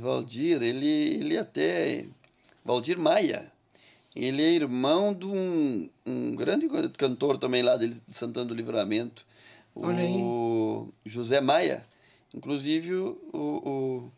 Valdir, 0.00 0.62
ele, 0.62 0.86
ele 0.86 1.36
até. 1.36 2.06
Valdir 2.64 2.98
Maia. 2.98 3.52
Ele 4.14 4.42
é 4.42 4.50
irmão 4.50 5.14
de 5.14 5.26
um, 5.26 5.88
um 6.04 6.34
grande 6.34 6.68
cantor 6.96 7.38
também 7.38 7.62
lá 7.62 7.76
de 7.76 7.96
Santana 8.10 8.46
do 8.46 8.54
Livramento, 8.54 9.24
Olha 9.74 10.00
aí. 10.00 10.16
o 10.16 10.88
José 11.04 11.40
Maia. 11.40 11.84
Inclusive 12.34 12.94
o, 12.94 13.18
o, 13.32 14.12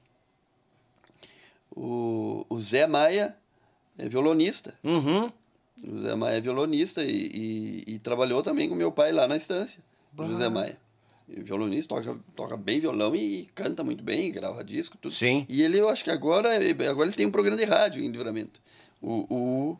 o, 1.76 2.46
o 2.48 2.60
Zé 2.60 2.86
Maia 2.86 3.36
é 3.98 4.08
violonista. 4.08 4.74
Uhum. 4.82 5.30
O 5.82 6.00
Zé 6.00 6.14
Maia 6.14 6.36
é 6.36 6.40
violonista 6.40 7.02
e, 7.02 7.84
e, 7.86 7.94
e 7.94 7.98
trabalhou 7.98 8.42
também 8.42 8.68
com 8.68 8.74
meu 8.74 8.90
pai 8.90 9.12
lá 9.12 9.28
na 9.28 9.36
estância. 9.36 9.80
O 10.16 10.24
José 10.24 10.48
Maia. 10.48 10.76
Violonista, 11.28 11.94
toca, 11.94 12.18
toca 12.34 12.56
bem 12.56 12.80
violão 12.80 13.14
e 13.14 13.48
canta 13.54 13.84
muito 13.84 14.02
bem, 14.02 14.32
grava 14.32 14.64
disco, 14.64 14.98
tudo. 14.98 15.14
Sim. 15.14 15.46
E 15.48 15.62
ele, 15.62 15.78
eu 15.78 15.88
acho 15.88 16.02
que 16.02 16.10
agora, 16.10 16.50
agora 16.90 17.08
ele 17.08 17.16
tem 17.16 17.26
um 17.26 17.30
programa 17.30 17.56
de 17.56 17.64
rádio 17.64 18.02
em 18.02 18.10
Livramento. 18.10 18.60
O, 19.02 19.78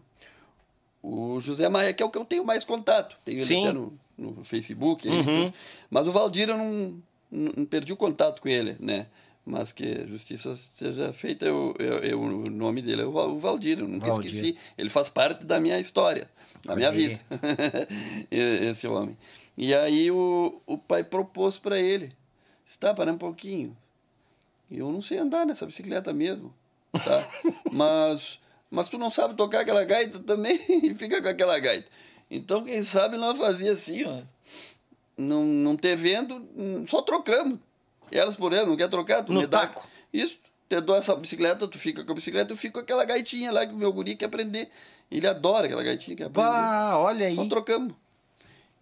o, 1.03 1.35
o 1.35 1.41
José 1.41 1.69
Maia, 1.69 1.93
que 1.93 2.03
é 2.03 2.07
o 2.07 2.11
que 2.11 2.19
eu 2.19 2.25
tenho 2.25 2.45
mais 2.45 2.65
contato. 2.65 3.17
Tenho 3.25 3.39
ele 3.39 3.45
Sim. 3.45 3.65
até 3.65 3.73
no, 3.73 3.93
no 4.17 4.45
Facebook. 4.45 5.09
aí, 5.09 5.15
Uhum. 5.15 5.53
Mas 5.91 6.07
o 6.07 6.13
Valdir, 6.13 6.49
eu 6.49 6.57
não, 6.57 7.03
não, 7.31 7.53
não 7.59 7.65
perdi 7.65 7.93
o 7.93 7.97
contato 7.97 8.41
com 8.41 8.49
ele, 8.49 8.77
né? 8.81 9.07
mas 9.45 9.73
que 9.73 10.07
justiça 10.07 10.55
seja 10.57 11.13
feita. 11.13 11.45
Eu, 11.45 11.75
eu, 11.79 11.99
eu 11.99 12.21
o 12.21 12.51
nome 12.51 12.83
dele 12.83 13.03
é 13.03 13.05
o 13.05 13.39
Valdir, 13.39 13.79
eu 13.79 13.89
nunca 13.89 14.07
Valdir. 14.07 14.31
esqueci. 14.31 14.59
Ele 14.77 14.91
faz 14.91 15.09
parte 15.09 15.45
da 15.45 15.61
minha 15.61 15.79
história, 15.79 16.31
da 16.65 16.77
minha 16.77 16.91
vida, 16.91 17.21
esse 18.31 18.87
homem. 18.87 19.17
E 19.57 19.75
aí 19.75 20.11
o, 20.11 20.61
o 20.67 20.79
pai 20.79 21.05
propôs 21.05 21.59
para 21.59 21.79
ele, 21.79 22.13
está 22.65 22.95
para 22.95 23.13
um 23.13 23.19
pouquinho. 23.19 23.77
Eu 24.71 24.91
não 24.93 25.03
sei 25.03 25.19
andar 25.19 25.45
nessa 25.45 25.67
bicicleta 25.67 26.13
mesmo, 26.13 26.55
tá? 26.93 27.29
mas, 27.73 28.39
mas 28.71 28.89
tu 28.89 28.97
não 28.97 29.11
sabe 29.11 29.35
tocar 29.35 29.61
aquela 29.61 29.85
gaita 29.85 30.19
também 30.21 30.61
e 30.69 30.95
fica 30.95 31.21
com 31.21 31.29
aquela 31.29 31.59
gaita. 31.59 31.89
Então, 32.31 32.63
quem 32.63 32.83
sabe 32.83 33.17
nós 33.17 33.37
fazia 33.37 33.73
assim, 33.73 34.05
ó. 34.05 34.23
Não, 35.19 35.45
não 35.45 35.77
ter 35.77 35.97
vendo, 35.97 36.49
só 36.89 37.03
trocamos. 37.03 37.59
Elas 38.11 38.37
por 38.37 38.53
elas, 38.53 38.69
não 38.69 38.77
quer 38.77 38.89
trocar, 38.89 39.23
tu 39.25 39.33
no 39.33 39.41
me 39.41 39.47
taco. 39.47 39.81
dá. 39.81 39.87
Isso, 40.13 40.39
te 40.69 40.81
dou 40.81 40.97
essa 40.97 41.15
bicicleta, 41.17 41.67
tu 41.69 41.79
fica 41.79 42.05
com 42.05 42.13
a 42.13 42.15
bicicleta, 42.15 42.53
eu 42.53 42.57
fico 42.57 42.75
com 42.75 42.81
aquela 42.81 43.05
gaitinha 43.05 43.53
lá 43.53 43.67
que 43.67 43.73
o 43.73 43.77
meu 43.77 43.93
guri 43.93 44.17
quer 44.17 44.27
aprender. 44.27 44.71
Ele 45.11 45.27
adora 45.27 45.67
aquela 45.67 45.83
gaitinha 45.83 46.17
que 46.17 46.23
aprender. 46.23 46.49
Bah, 46.49 46.97
olha 46.99 47.27
aí. 47.27 47.35
Só 47.35 47.45
trocamos. 47.47 47.95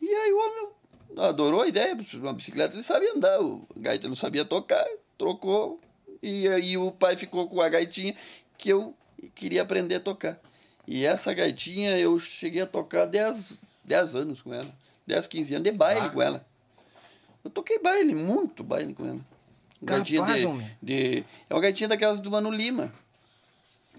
E 0.00 0.08
aí 0.08 0.32
o 0.32 0.38
homem 0.38 0.68
adorou 1.16 1.62
a 1.62 1.68
ideia, 1.68 1.96
uma 2.14 2.32
bicicleta 2.32 2.74
ele 2.74 2.82
sabia 2.82 3.12
andar, 3.12 3.40
o 3.40 3.66
gaita 3.76 4.06
não 4.06 4.14
sabia 4.14 4.44
tocar, 4.44 4.86
trocou. 5.16 5.80
E 6.22 6.46
aí 6.48 6.76
o 6.76 6.92
pai 6.92 7.16
ficou 7.16 7.48
com 7.48 7.60
a 7.60 7.68
gaitinha 7.68 8.14
que 8.56 8.68
eu 8.68 8.94
queria 9.34 9.62
aprender 9.62 9.96
a 9.96 10.00
tocar. 10.00 10.40
E 10.86 11.04
essa 11.04 11.34
gaitinha 11.34 11.98
eu 11.98 12.18
cheguei 12.18 12.62
a 12.62 12.66
tocar 12.66 13.06
10, 13.06 13.58
10 13.84 14.16
anos 14.16 14.40
com 14.40 14.54
ela. 14.54 14.72
10, 15.06 15.26
15 15.26 15.54
anos 15.54 15.64
de 15.64 15.72
baile 15.72 16.06
ah. 16.06 16.10
com 16.10 16.22
ela. 16.22 16.46
Eu 17.44 17.50
toquei 17.50 17.78
baile, 17.78 18.14
muito 18.14 18.62
baile 18.64 18.94
com 18.94 19.06
ela. 19.06 19.20
Gaitinha 19.80 20.22
de, 20.24 20.76
de, 20.82 21.24
É 21.48 21.54
uma 21.54 21.60
gaitinha 21.60 21.88
daquelas 21.88 22.20
do 22.20 22.30
Mano 22.30 22.50
Lima. 22.50 22.92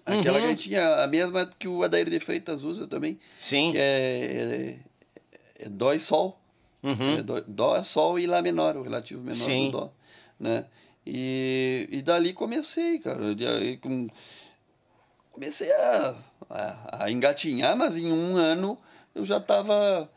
Aquela 0.06 0.40
uhum. 0.40 0.48
gaitinha, 0.48 0.96
a 0.96 1.08
mesma 1.08 1.46
que 1.46 1.68
o 1.68 1.84
Adair 1.84 2.10
de 2.10 2.20
Freitas 2.20 2.64
usa 2.64 2.88
também. 2.88 3.20
Sim. 3.38 3.72
Que 3.72 3.78
é, 3.78 4.80
é, 5.60 5.66
é 5.66 5.70
Dó 5.70 5.94
e 5.94 6.00
Sol. 6.00 6.40
Uhum. 6.82 7.18
É 7.18 7.22
dó, 7.22 7.42
dó, 7.46 7.84
Sol 7.84 8.18
e 8.18 8.26
Lá 8.26 8.42
menor, 8.42 8.76
o 8.78 8.84
relativo 8.84 9.22
menor 9.22 9.46
Sim. 9.46 9.66
do 9.66 9.72
Dó. 9.72 9.94
Né? 10.40 10.66
E, 11.06 11.88
e 11.92 12.02
dali 12.02 12.34
comecei, 12.34 13.00
cara. 13.00 13.36
E, 13.64 13.78
com, 13.78 14.08
comecei 15.40 15.72
a, 15.72 16.16
a, 16.50 17.06
a, 17.06 17.12
engatinhar, 17.12 17.76
mas 17.78 17.96
em 17.96 18.12
um 18.12 18.36
ano 18.36 18.78
eu 19.16 19.24
já 19.24 19.38
estava. 19.38 20.10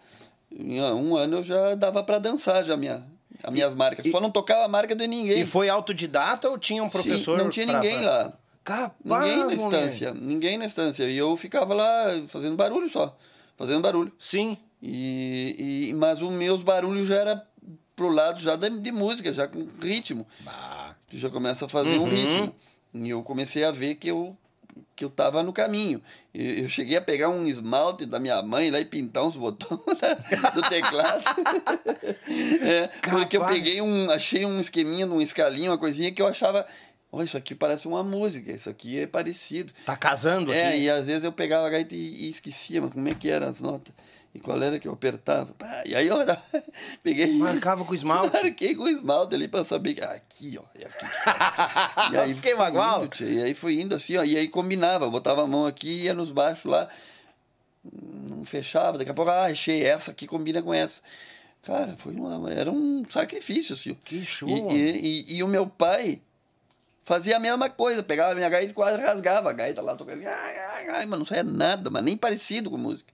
Em 0.50 0.82
um 0.82 1.16
ano 1.16 1.36
eu 1.36 1.42
já 1.44 1.76
dava 1.76 2.02
para 2.02 2.18
dançar 2.18 2.64
já 2.64 2.76
minha, 2.76 3.06
as 3.40 3.52
minhas 3.52 3.74
marcas. 3.74 4.04
E, 4.04 4.10
Só 4.10 4.20
não 4.20 4.32
tocava 4.32 4.64
a 4.64 4.68
marca 4.68 4.96
de 4.96 5.06
ninguém. 5.06 5.40
E 5.40 5.46
foi 5.46 5.68
autodidata 5.68 6.50
ou 6.50 6.58
tinha 6.58 6.82
um 6.82 6.90
professor? 6.90 7.38
Sim, 7.38 7.44
não 7.44 7.50
tinha 7.50 7.66
pra, 7.68 7.76
ninguém 7.76 7.98
pra... 7.98 8.10
lá. 8.10 8.32
Capaz, 8.64 9.24
ninguém 9.24 9.44
na 9.44 9.54
estância. 9.54 10.14
Ninguém 10.14 10.58
na 10.58 10.66
estância. 10.66 11.04
E 11.04 11.16
eu 11.16 11.36
ficava 11.36 11.72
lá 11.72 12.22
fazendo 12.26 12.56
barulho 12.56 12.90
só. 12.90 13.16
Fazendo 13.56 13.80
barulho. 13.80 14.12
Sim. 14.18 14.58
E, 14.82 15.88
e, 15.88 15.94
mas 15.94 16.20
os 16.20 16.30
meus 16.30 16.62
barulhos 16.62 17.06
já 17.06 17.16
era 17.16 17.46
pro 17.94 18.08
lado 18.08 18.40
já 18.40 18.56
de, 18.56 18.70
de 18.80 18.92
música, 18.92 19.32
já 19.32 19.46
com 19.46 19.66
ritmo. 19.80 20.26
Bah. 20.40 20.96
Tu 21.08 21.16
já 21.16 21.30
começa 21.30 21.66
a 21.66 21.68
fazer 21.68 21.96
uhum. 21.96 22.04
um 22.04 22.08
ritmo. 22.08 22.54
E 22.94 23.10
eu 23.10 23.22
comecei 23.22 23.64
a 23.64 23.70
ver 23.70 23.94
que 23.96 24.08
eu 24.08 24.36
que 24.94 25.04
eu 25.04 25.10
tava 25.10 25.42
no 25.42 25.52
caminho. 25.52 26.02
Eu, 26.32 26.68
cheguei 26.68 26.96
a 26.96 27.00
pegar 27.00 27.28
um 27.28 27.46
esmalte 27.46 28.06
da 28.06 28.18
minha 28.18 28.40
mãe 28.42 28.70
lá 28.70 28.80
e 28.80 28.84
pintar 28.84 29.24
uns 29.24 29.36
botões 29.36 29.80
do 30.54 30.62
teclado. 30.68 31.24
é, 32.62 32.88
porque 33.10 33.36
eu 33.36 33.44
peguei 33.44 33.80
um, 33.80 34.10
achei 34.10 34.44
um 34.44 34.60
esqueminha, 34.60 35.06
um 35.06 35.20
escalinho, 35.20 35.70
uma 35.70 35.78
coisinha 35.78 36.12
que 36.12 36.22
eu 36.22 36.26
achava 36.26 36.66
oh, 37.12 37.22
isso 37.22 37.36
aqui 37.36 37.54
parece 37.54 37.86
uma 37.86 38.02
música, 38.02 38.50
isso 38.50 38.70
aqui 38.70 39.00
é 39.00 39.06
parecido. 39.06 39.72
Tá 39.84 39.96
casando 39.96 40.50
é, 40.50 40.68
aqui? 40.68 40.76
É, 40.76 40.80
e 40.80 40.90
às 40.90 41.04
vezes 41.04 41.24
eu 41.24 41.32
pegava 41.32 41.66
a 41.66 41.70
gaita 41.70 41.94
e, 41.94 42.24
e 42.26 42.30
esquecia, 42.30 42.80
mas 42.80 42.92
como 42.92 43.06
é 43.06 43.14
que 43.14 43.28
eram 43.28 43.48
as 43.48 43.60
notas? 43.60 43.94
E 44.34 44.40
qual 44.40 44.60
era 44.62 44.78
que 44.78 44.88
eu 44.88 44.92
apertava? 44.92 45.54
E 45.84 45.94
aí 45.94 46.06
eu 46.06 46.16
peguei. 47.02 47.32
Marcava 47.34 47.84
com 47.84 47.92
esmalte? 47.92 48.32
Marquei 48.32 48.74
com 48.74 48.88
esmalte 48.88 49.34
ali 49.34 49.46
pra 49.46 49.62
saber 49.62 49.94
que. 49.94 50.02
Aqui, 50.02 50.58
ó. 50.58 50.62
É 50.74 50.86
aqui. 50.86 51.04
e 52.14 52.18
aí 52.18 52.30
Esquema 52.30 52.68
igual? 52.68 53.06
E 53.20 53.42
aí 53.42 53.54
foi 53.54 53.80
indo 53.80 53.94
assim, 53.94 54.16
ó. 54.16 54.24
E 54.24 54.38
aí 54.38 54.48
combinava. 54.48 55.10
botava 55.10 55.42
a 55.42 55.46
mão 55.46 55.66
aqui, 55.66 56.04
ia 56.04 56.14
nos 56.14 56.30
baixos 56.30 56.64
lá. 56.64 56.88
Não 57.84 58.42
fechava. 58.44 58.96
Daqui 58.96 59.10
a 59.10 59.14
pouco, 59.14 59.30
ah, 59.30 59.44
achei 59.44 59.84
essa 59.84 60.12
aqui, 60.12 60.26
combina 60.26 60.62
com 60.62 60.72
essa. 60.72 61.02
Cara, 61.62 61.94
foi 61.96 62.14
uma, 62.14 62.50
era 62.50 62.70
um 62.72 63.04
sacrifício, 63.10 63.74
assim. 63.74 63.94
Que 64.02 64.24
show! 64.24 64.48
E, 64.48 64.72
e, 64.72 65.34
e, 65.34 65.36
e 65.36 65.42
o 65.42 65.48
meu 65.48 65.66
pai 65.66 66.22
fazia 67.04 67.36
a 67.36 67.40
mesma 67.40 67.68
coisa. 67.68 68.02
Pegava 68.02 68.32
a 68.32 68.34
minha 68.34 68.48
gaita 68.48 68.70
e 68.70 68.74
quase 68.74 69.00
rasgava 69.00 69.50
a 69.50 69.52
gaita 69.52 69.82
lá, 69.82 69.94
tocando. 69.94 70.26
Ai, 70.26 70.58
ai, 70.58 70.88
ai, 70.88 71.06
mas 71.06 71.18
não 71.18 71.26
saia 71.26 71.44
nada, 71.44 71.90
mas 71.90 72.02
nem 72.02 72.16
parecido 72.16 72.70
com 72.70 72.78
música. 72.78 73.12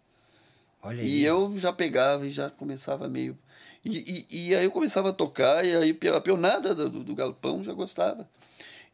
Olha 0.83 1.03
e 1.03 1.24
eu 1.24 1.57
já 1.57 1.72
pegava 1.72 2.26
e 2.26 2.31
já 2.31 2.51
começava 2.51 3.09
meio. 3.09 3.37
E, 3.85 4.26
e, 4.31 4.49
e 4.49 4.55
aí 4.55 4.64
eu 4.64 4.70
começava 4.70 5.11
a 5.11 5.12
tocar, 5.12 5.64
e 5.64 5.74
aí 5.74 5.99
a 6.14 6.20
peonada 6.20 6.74
do, 6.74 6.89
do 6.89 7.14
galpão 7.14 7.62
já 7.62 7.72
gostava. 7.72 8.29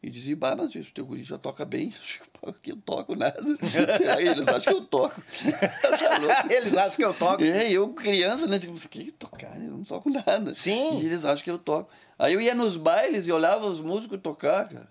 E 0.05 0.09
dizia, 0.09 0.35
bah, 0.35 0.55
mas 0.55 0.75
isso, 0.75 0.91
teu 0.93 1.03
guri 1.03 1.23
já 1.23 1.37
toca 1.37 1.65
bem. 1.65 1.91
Eu 2.45 2.75
não 2.75 2.81
toco 2.81 3.15
nada. 3.15 3.41
Eles 4.21 4.47
acham 4.47 4.73
que 4.73 4.79
eu 4.79 4.85
toco. 4.85 5.19
tá 5.81 6.45
eles 6.47 6.77
acham 6.77 6.95
que 6.95 7.03
eu 7.03 7.11
toco. 7.11 7.43
É, 7.43 7.71
eu 7.71 7.89
criança, 7.91 8.45
né? 8.45 8.59
Tipo, 8.59 8.75
que 8.87 9.11
tocar? 9.13 9.59
Eu 9.59 9.71
não 9.71 9.83
toco 9.83 10.11
nada. 10.11 10.53
Sim. 10.53 10.99
E 10.99 11.05
eles 11.07 11.25
acham 11.25 11.43
que 11.43 11.49
eu 11.49 11.57
toco. 11.57 11.89
Aí 12.19 12.35
eu 12.35 12.41
ia 12.41 12.53
nos 12.53 12.77
bailes 12.77 13.27
e 13.27 13.31
olhava 13.31 13.65
os 13.65 13.79
músicos 13.79 14.19
tocar, 14.21 14.69
cara. 14.69 14.87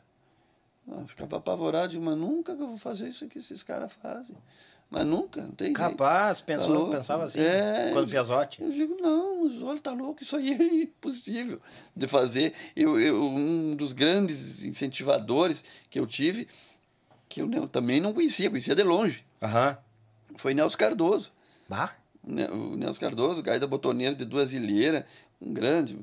Eu 0.89 1.07
ficava 1.07 1.37
apavorado, 1.37 2.01
mas 2.01 2.19
nunca 2.19 2.57
que 2.57 2.63
eu 2.63 2.67
vou 2.67 2.77
fazer 2.77 3.09
isso 3.09 3.29
que 3.29 3.39
esses 3.39 3.63
caras 3.63 3.93
fazem. 4.03 4.37
Mas 4.95 5.07
nunca, 5.07 5.43
não 5.43 5.51
tem 5.51 5.73
Capaz, 5.73 6.39
jeito. 6.39 6.47
pensou, 6.47 6.87
tá 6.87 6.97
pensava 6.99 7.25
assim, 7.25 7.41
é, 7.41 7.91
quando 7.93 8.09
Piazotti. 8.09 8.63
Eu 8.63 8.71
digo, 8.71 8.97
não, 9.01 9.43
mas 9.43 9.61
olha, 9.61 9.81
tá 9.81 9.91
louco, 9.91 10.23
isso 10.23 10.37
aí 10.37 10.53
é 10.53 10.83
impossível 10.83 11.61
de 11.97 12.07
fazer. 12.07 12.55
Eu, 12.77 13.01
eu, 13.01 13.25
um 13.25 13.75
dos 13.75 13.93
grandes 13.93 14.63
incentivadores 14.65 15.65
que 15.91 15.99
eu 15.99 16.07
tive, 16.07 16.47
que 17.29 17.43
eu 17.43 17.67
também 17.67 18.01
não 18.01 18.13
conhecia, 18.13 18.49
conhecia 18.49 18.77
de 18.77 18.85
longe, 18.85 19.25
uhum. 19.43 19.77
foi 20.37 20.55
Nelson 20.55 20.79
Cardoso. 20.79 21.33
Bah? 21.69 21.97
O 22.23 22.77
Nelson 22.77 23.01
Cardoso, 23.01 23.43
gaita 23.43 23.67
botoneira 23.67 24.15
de 24.15 24.25
duas 24.25 24.53
ilheiras, 24.53 25.05
um 25.43 25.53
grande. 25.53 25.99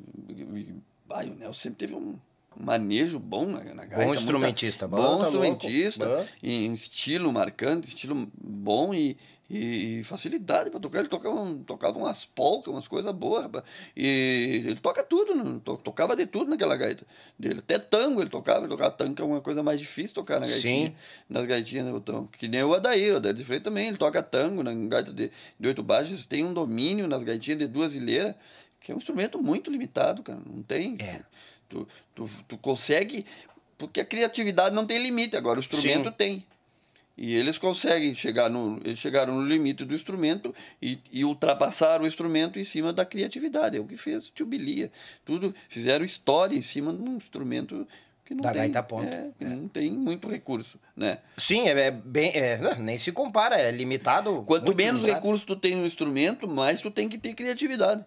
Ai, 1.09 1.29
o 1.29 1.35
Nelson 1.35 1.61
sempre 1.61 1.87
teve 1.87 1.95
um 1.95 2.19
manejo 2.55 3.19
bom 3.19 3.45
na, 3.45 3.63
na 3.73 3.85
gaita. 3.85 4.05
Bom 4.05 4.13
instrumentista. 4.13 4.87
Muita, 4.87 5.03
bom, 5.03 5.19
tá 5.19 5.25
instrumentista, 5.25 6.27
em 6.43 6.73
estilo 6.73 7.31
marcante, 7.31 7.87
estilo 7.87 8.29
bom 8.37 8.93
e, 8.93 9.17
e, 9.49 10.03
facilidade 10.03 10.69
para 10.69 10.79
tocar. 10.79 10.99
Ele 10.99 11.07
tocava, 11.07 11.57
tocava 11.65 11.97
umas 11.97 12.25
polcas, 12.25 12.73
umas 12.73 12.87
coisas 12.87 13.13
boas. 13.13 13.49
E 13.95 14.63
ele 14.65 14.79
toca 14.79 15.03
tudo, 15.03 15.33
né? 15.33 15.59
tocava 15.83 16.15
de 16.15 16.25
tudo 16.25 16.49
naquela 16.49 16.75
gaita 16.75 17.05
dele. 17.37 17.59
Até 17.59 17.79
tango 17.79 18.21
ele 18.21 18.29
tocava. 18.29 18.59
Ele 18.59 18.69
tocava 18.69 18.91
tango, 18.91 19.15
que 19.15 19.21
é 19.21 19.25
uma 19.25 19.41
coisa 19.41 19.63
mais 19.63 19.79
difícil 19.79 20.13
tocar 20.13 20.39
na 20.39 20.47
gaitinha. 20.47 20.89
Sim. 20.89 20.95
Nas 21.29 21.45
gaitinhas, 21.45 21.85
né, 21.85 21.91
botão. 21.91 22.27
Que 22.37 22.47
nem 22.47 22.63
o 22.63 22.73
Adair. 22.73 23.13
O 23.13 23.17
Adair 23.17 23.35
de 23.35 23.43
Freire 23.43 23.63
também. 23.63 23.87
Ele 23.87 23.97
toca 23.97 24.21
tango 24.21 24.61
na 24.61 24.73
gaita 24.73 25.13
de, 25.13 25.31
de 25.59 25.67
oito 25.67 25.81
baixas. 25.81 26.25
Tem 26.25 26.43
um 26.43 26.53
domínio 26.53 27.07
nas 27.07 27.23
gaitinhas 27.23 27.59
de 27.59 27.67
duas 27.67 27.95
ilheiras, 27.95 28.35
que 28.79 28.91
é 28.91 28.95
um 28.95 28.97
instrumento 28.97 29.41
muito 29.41 29.71
limitado, 29.71 30.21
cara. 30.21 30.41
Não 30.45 30.61
tem... 30.61 30.97
É. 30.99 31.21
Tu, 31.71 31.87
tu, 32.13 32.29
tu 32.47 32.57
consegue. 32.57 33.25
Porque 33.77 34.01
a 34.01 34.05
criatividade 34.05 34.75
não 34.75 34.85
tem 34.85 35.01
limite, 35.01 35.35
agora 35.35 35.57
o 35.57 35.63
instrumento 35.63 36.09
Sim. 36.09 36.15
tem. 36.15 36.45
E 37.17 37.35
eles 37.35 37.57
conseguem 37.57 38.13
chegar 38.13 38.49
no. 38.49 38.79
Eles 38.83 38.99
chegaram 38.99 39.35
no 39.35 39.45
limite 39.45 39.85
do 39.85 39.93
instrumento 39.93 40.53
e, 40.81 40.99
e 41.11 41.23
ultrapassaram 41.23 42.03
o 42.03 42.07
instrumento 42.07 42.59
em 42.59 42.63
cima 42.63 42.91
da 42.91 43.05
criatividade. 43.05 43.77
É 43.77 43.79
o 43.79 43.85
que 43.85 43.97
fez 43.97 44.29
Tio 44.29 44.45
Bilia. 44.45 44.91
Tudo, 45.25 45.53
fizeram 45.69 46.03
história 46.03 46.55
em 46.55 46.61
cima 46.61 46.93
de 46.93 47.01
um 47.01 47.17
instrumento 47.17 47.87
que 48.25 48.33
não 48.33 48.41
da 48.41 48.51
tem. 48.51 48.61
gaita 48.61 48.83
ponto. 48.83 49.07
É, 49.07 49.29
é. 49.39 49.45
Não 49.45 49.67
tem 49.67 49.91
muito 49.91 50.27
recurso, 50.27 50.79
né? 50.95 51.19
Sim, 51.37 51.67
é, 51.67 51.87
é 51.87 51.91
bem. 51.91 52.31
É, 52.33 52.75
nem 52.79 52.97
se 52.97 53.11
compara, 53.11 53.55
é 53.55 53.71
limitado. 53.71 54.43
Quanto 54.45 54.73
menos 54.75 55.01
limitado. 55.01 55.23
recurso 55.23 55.45
tu 55.45 55.55
tem 55.55 55.75
no 55.75 55.85
instrumento, 55.85 56.47
mais 56.47 56.81
tu 56.81 56.89
tem 56.89 57.09
que 57.09 57.17
ter 57.17 57.33
criatividade. 57.33 58.03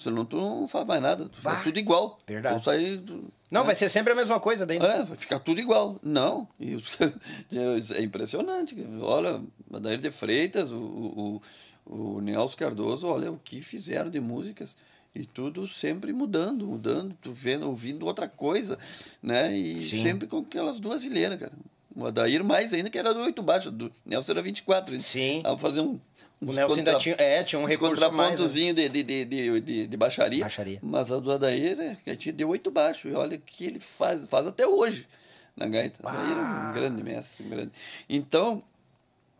Senão 0.00 0.24
tu 0.24 0.36
não 0.36 0.66
faz 0.66 0.86
mais 0.86 1.02
nada, 1.02 1.28
tu 1.28 1.40
faz 1.40 1.62
tudo 1.62 1.78
igual. 1.78 2.18
Verdade. 2.26 2.64
Sair, 2.64 3.02
não, 3.50 3.60
né? 3.60 3.66
vai 3.66 3.74
ser 3.74 3.88
sempre 3.88 4.12
a 4.12 4.16
mesma 4.16 4.40
coisa 4.40 4.64
daí. 4.64 4.78
Né? 4.78 5.00
É, 5.00 5.02
vai 5.04 5.16
ficar 5.16 5.38
tudo 5.40 5.60
igual. 5.60 5.98
Não. 6.02 6.48
E 6.58 6.74
os, 6.74 7.90
é 7.92 8.02
impressionante. 8.02 8.76
Olha, 9.02 9.42
Adair 9.72 10.00
de 10.00 10.10
Freitas, 10.10 10.70
o, 10.70 11.40
o, 11.84 11.92
o 12.16 12.20
Nelson 12.20 12.56
Cardoso, 12.56 13.06
olha 13.06 13.30
o 13.30 13.38
que 13.42 13.60
fizeram 13.60 14.08
de 14.10 14.20
músicas. 14.20 14.76
E 15.14 15.26
tudo 15.26 15.66
sempre 15.66 16.12
mudando, 16.12 16.66
mudando, 16.66 17.16
tu 17.20 17.32
vendo, 17.32 17.68
ouvindo 17.68 18.06
outra 18.06 18.28
coisa, 18.28 18.78
né? 19.20 19.56
E 19.56 19.80
Sim. 19.80 20.02
sempre 20.02 20.28
com 20.28 20.38
aquelas 20.38 20.78
duas 20.78 21.04
ilheiras, 21.04 21.40
cara. 21.40 21.52
O 21.96 22.06
Adair 22.06 22.44
mais 22.44 22.72
ainda, 22.72 22.88
que 22.88 22.96
era 22.96 23.12
do 23.12 23.20
oito 23.20 23.42
baixo, 23.42 23.72
do 23.72 23.90
Nelson 24.06 24.32
era 24.32 24.40
24. 24.40 24.96
Sim. 25.00 25.42
Dava 25.42 25.58
fazer 25.58 25.80
um, 25.80 25.98
O 26.40 26.52
Nelson 26.52 26.74
ainda 26.76 26.96
tinha, 26.98 27.14
é, 27.18 27.44
tinha 27.44 27.60
um 27.60 27.66
recurso 27.66 28.02
a 28.04 28.10
mais. 28.10 28.40
né? 28.40 28.46
de, 28.72 28.88
de, 28.88 29.02
de, 29.02 29.60
de, 29.60 29.86
de, 29.86 29.96
baixaria. 29.96 30.42
Baixaria. 30.42 30.78
Mas 30.82 31.12
a 31.12 31.18
do 31.18 31.30
Adair, 31.30 31.76
né, 31.76 31.98
que 32.02 32.08
a 32.10 32.14
gente 32.14 32.32
deu 32.32 32.48
oito 32.48 32.70
baixos. 32.70 33.10
E 33.12 33.14
olha 33.14 33.36
o 33.36 33.40
que 33.40 33.64
ele 33.66 33.78
faz, 33.80 34.24
faz 34.24 34.46
até 34.46 34.66
hoje 34.66 35.06
na 35.54 35.68
gaita. 35.68 35.98
Adair 36.02 36.30
é 36.38 36.40
um 36.70 36.72
grande 36.72 37.02
mestre, 37.02 37.44
um 37.44 37.50
grande. 37.50 37.72
Então, 38.08 38.62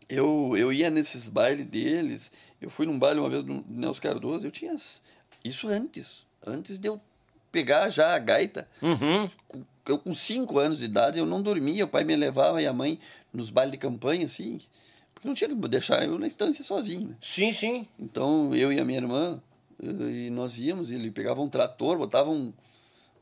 eu, 0.07 0.55
eu 0.55 0.71
ia 0.71 0.89
nesses 0.91 1.27
bailes 1.27 1.65
deles. 1.65 2.31
Eu 2.61 2.69
fui 2.69 2.85
num 2.85 2.99
baile 2.99 3.19
uma 3.19 3.29
vez 3.29 3.43
do 3.43 3.63
Nelson 3.67 4.01
Cardoso, 4.01 4.45
eu 4.45 4.51
tinha. 4.51 4.75
Isso 5.43 5.67
antes. 5.67 6.23
Antes 6.45 6.77
de 6.77 6.87
eu 6.87 7.01
pegar 7.51 7.89
já 7.89 8.13
a 8.13 8.19
gaita. 8.19 8.67
Uhum. 8.81 9.27
Com- 9.47 9.63
Eu 9.87 9.97
com 9.97 10.13
cinco 10.13 10.59
anos 10.59 10.77
de 10.77 10.85
idade, 10.85 11.17
eu 11.17 11.25
não 11.25 11.41
dormia. 11.41 11.85
O 11.85 11.87
pai 11.87 12.03
me 12.03 12.15
levava 12.15 12.61
e 12.61 12.67
a 12.67 12.73
mãe 12.73 12.99
nos 13.33 13.49
bailes 13.49 13.71
de 13.71 13.77
campanha, 13.79 14.25
assim. 14.27 14.61
Porque 15.21 15.27
não 15.27 15.35
tinha 15.35 15.49
como 15.51 15.67
deixar 15.67 16.03
eu 16.03 16.17
na 16.17 16.25
estância 16.25 16.63
sozinho, 16.63 17.09
né? 17.09 17.15
Sim, 17.21 17.53
sim. 17.53 17.87
Então, 17.99 18.55
eu 18.55 18.73
e 18.73 18.79
a 18.79 18.83
minha 18.83 18.97
irmã, 18.97 19.39
eh, 19.81 20.25
e 20.25 20.29
nós 20.31 20.57
íamos, 20.57 20.89
ele 20.89 21.11
pegava 21.11 21.39
um 21.41 21.47
trator, 21.47 21.95
botava 21.95 22.31
um, 22.31 22.51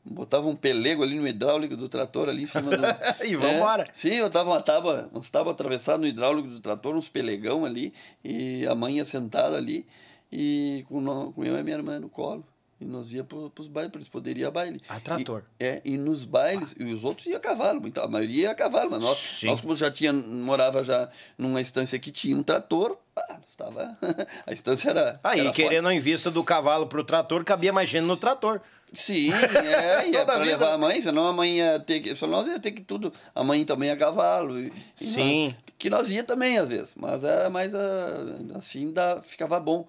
botava 0.02 0.48
um 0.48 0.56
pelego 0.56 1.02
ali 1.02 1.16
no 1.16 1.28
hidráulico 1.28 1.76
do 1.76 1.90
trator 1.90 2.30
ali 2.30 2.44
em 2.44 2.46
cima 2.46 2.74
do... 2.74 2.82
E 3.22 3.36
vambora. 3.36 3.82
É, 3.82 3.90
sim, 3.92 4.14
eu 4.14 4.30
tava 4.30 4.48
uma 4.48 4.62
tábua, 4.62 5.10
umas 5.12 5.28
tábuas 5.28 5.52
atravessadas 5.52 6.00
no 6.00 6.06
hidráulico 6.06 6.48
do 6.48 6.60
trator, 6.60 6.96
uns 6.96 7.10
pelegão 7.10 7.66
ali, 7.66 7.92
e 8.24 8.66
a 8.66 8.74
mãe 8.74 8.96
ia 8.96 9.04
sentada 9.04 9.58
ali, 9.58 9.86
e 10.32 10.86
com, 10.88 11.32
com 11.32 11.44
eu 11.44 11.54
e 11.54 11.58
a 11.58 11.62
minha 11.62 11.76
irmã 11.76 12.00
no 12.00 12.08
colo. 12.08 12.46
E 12.80 12.84
nós 12.86 13.12
ia 13.12 13.22
para 13.22 13.36
os 13.36 13.68
bailes, 13.68 13.90
para 13.92 13.98
eles 14.00 14.08
poderem 14.08 14.42
ir 14.42 14.46
a 14.46 14.50
baile. 14.50 14.80
A 14.88 14.98
trator. 14.98 15.42
E, 15.60 15.64
é, 15.64 15.82
e 15.84 15.98
nos 15.98 16.24
bailes, 16.24 16.74
e 16.80 16.84
os 16.94 17.04
outros 17.04 17.26
iam 17.26 17.36
a 17.36 17.40
cavalo, 17.40 17.78
muita, 17.78 18.02
a 18.02 18.08
maioria 18.08 18.44
ia 18.44 18.50
a 18.52 18.54
cavalo, 18.54 18.90
mas 18.92 19.00
nós, 19.00 19.18
Sim. 19.18 19.46
nós 19.48 19.60
como 19.60 19.76
já 19.76 19.90
tinha, 19.90 20.12
morava 20.14 20.82
já 20.82 21.10
numa 21.36 21.60
estância 21.60 21.98
que 21.98 22.10
tinha 22.10 22.34
um 22.34 22.42
trator, 22.42 22.96
pá, 23.14 23.38
estava, 23.46 23.98
a 24.46 24.52
estância 24.52 24.88
era... 24.90 25.20
Aí, 25.22 25.50
querendo 25.52 25.90
em 25.90 26.00
vista 26.00 26.30
do 26.30 26.42
cavalo 26.42 26.86
pro 26.86 27.04
trator, 27.04 27.44
cabia 27.44 27.70
mais 27.70 27.90
gente 27.90 28.04
no 28.04 28.16
trator. 28.16 28.62
Sim, 28.94 29.30
é, 29.62 30.08
ia 30.08 30.20
Toda 30.20 30.24
para 30.24 30.38
vida. 30.38 30.50
levar 30.50 30.72
a 30.72 30.78
mãe, 30.78 31.00
senão 31.02 31.26
a 31.28 31.32
mãe 31.32 31.58
ia 31.58 31.78
ter 31.78 32.00
que. 32.00 32.16
Senão 32.16 32.38
nós 32.38 32.48
ia 32.48 32.58
ter 32.58 32.72
que 32.72 32.80
tudo. 32.80 33.12
A 33.32 33.44
mãe 33.44 33.64
também 33.64 33.88
a 33.88 33.96
cavalo. 33.96 34.58
E, 34.58 34.72
e 35.00 35.04
Sim. 35.04 35.44
nós- 35.46 35.54
que 35.78 35.88
nós 35.88 36.10
ia 36.10 36.24
também, 36.24 36.58
às 36.58 36.66
vezes. 36.68 36.92
Mas 36.96 37.22
era 37.22 37.48
mais 37.48 37.72
a- 37.72 38.56
assim 38.58 38.92
dá, 38.92 39.22
ficava 39.22 39.60
bom. 39.60 39.86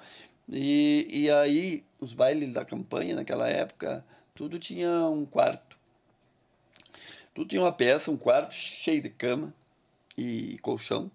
E, 0.51 1.07
e 1.09 1.31
aí, 1.31 1.83
os 1.99 2.13
bailes 2.13 2.53
da 2.53 2.65
campanha 2.65 3.15
naquela 3.15 3.47
época, 3.47 4.05
tudo 4.35 4.59
tinha 4.59 4.89
um 5.07 5.25
quarto. 5.25 5.77
Tudo 7.33 7.47
tinha 7.49 7.61
uma 7.61 7.71
peça, 7.71 8.11
um 8.11 8.17
quarto 8.17 8.53
cheio 8.53 9.01
de 9.01 9.09
cama 9.09 9.53
e 10.17 10.57
colchão, 10.61 11.09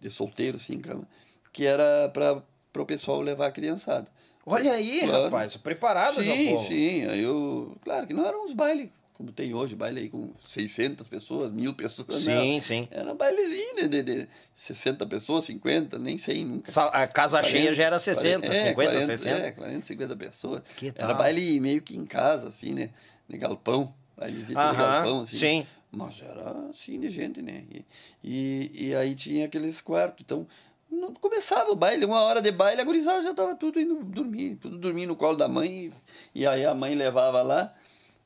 de 0.00 0.10
solteiro, 0.10 0.56
assim, 0.56 0.80
cama, 0.80 1.06
que 1.52 1.64
era 1.64 2.08
para 2.08 2.82
o 2.82 2.86
pessoal 2.86 3.20
levar 3.20 3.46
a 3.46 3.52
criançada. 3.52 4.10
Olha 4.44 4.72
aí, 4.72 5.00
Claro. 5.00 5.24
rapaz, 5.24 5.56
preparado 5.56 6.22
já, 6.22 6.32
Sim, 6.32 6.52
pô. 6.52 6.58
sim. 6.64 7.04
Aí 7.06 7.20
eu, 7.20 7.76
claro 7.82 8.06
que 8.06 8.14
não 8.14 8.26
eram 8.26 8.44
uns 8.44 8.52
bailes 8.52 8.90
como 9.16 9.32
tem 9.32 9.54
hoje, 9.54 9.74
baile 9.74 10.00
aí 10.00 10.08
com 10.10 10.30
600 10.44 11.08
pessoas, 11.08 11.50
mil 11.50 11.72
pessoas. 11.72 12.18
Sim, 12.18 12.54
não. 12.54 12.60
sim. 12.60 12.86
Era 12.90 13.10
um 13.10 13.16
bailezinho 13.16 13.74
de, 13.74 13.88
de, 13.88 14.02
de 14.02 14.28
60 14.54 15.06
pessoas, 15.06 15.46
50, 15.46 15.98
nem 15.98 16.18
sei 16.18 16.44
nunca. 16.44 16.70
A 16.90 17.06
casa 17.06 17.42
cheia 17.42 17.72
já 17.72 17.84
era 17.84 17.98
60, 17.98 18.40
40, 18.40 18.46
é, 18.46 18.60
50, 18.60 18.74
40, 18.74 19.06
60. 19.06 19.36
É, 19.38 19.50
40, 19.52 19.86
50 19.86 20.16
pessoas. 20.16 20.62
Que 20.76 20.88
Era 20.88 21.08
tal? 21.08 21.16
baile 21.16 21.58
meio 21.60 21.80
que 21.80 21.96
em 21.96 22.04
casa, 22.04 22.48
assim, 22.48 22.74
né? 22.74 22.90
De 23.26 23.38
galpão. 23.38 23.94
Bailezinho 24.16 24.58
de 24.58 24.76
galpão, 24.76 25.22
assim. 25.22 25.36
sim. 25.36 25.66
Mas 25.90 26.20
era 26.20 26.68
assim 26.68 27.00
de 27.00 27.10
gente, 27.10 27.40
né? 27.40 27.64
E, 27.70 27.84
e, 28.22 28.88
e 28.88 28.94
aí 28.94 29.14
tinha 29.14 29.46
aqueles 29.46 29.80
quartos. 29.80 30.22
Então, 30.26 30.46
não 30.90 31.14
começava 31.14 31.70
o 31.70 31.74
baile, 31.74 32.04
uma 32.04 32.20
hora 32.20 32.42
de 32.42 32.52
baile, 32.52 32.82
a 32.82 32.84
gurizada 32.84 33.22
já 33.22 33.30
estava 33.30 33.54
tudo 33.56 33.80
indo 33.80 34.04
dormir, 34.04 34.56
tudo 34.56 34.76
dormindo 34.76 35.08
no 35.08 35.16
colo 35.16 35.38
da 35.38 35.48
mãe. 35.48 35.90
E 36.34 36.46
aí 36.46 36.66
a 36.66 36.74
mãe 36.74 36.94
levava 36.94 37.40
lá 37.40 37.72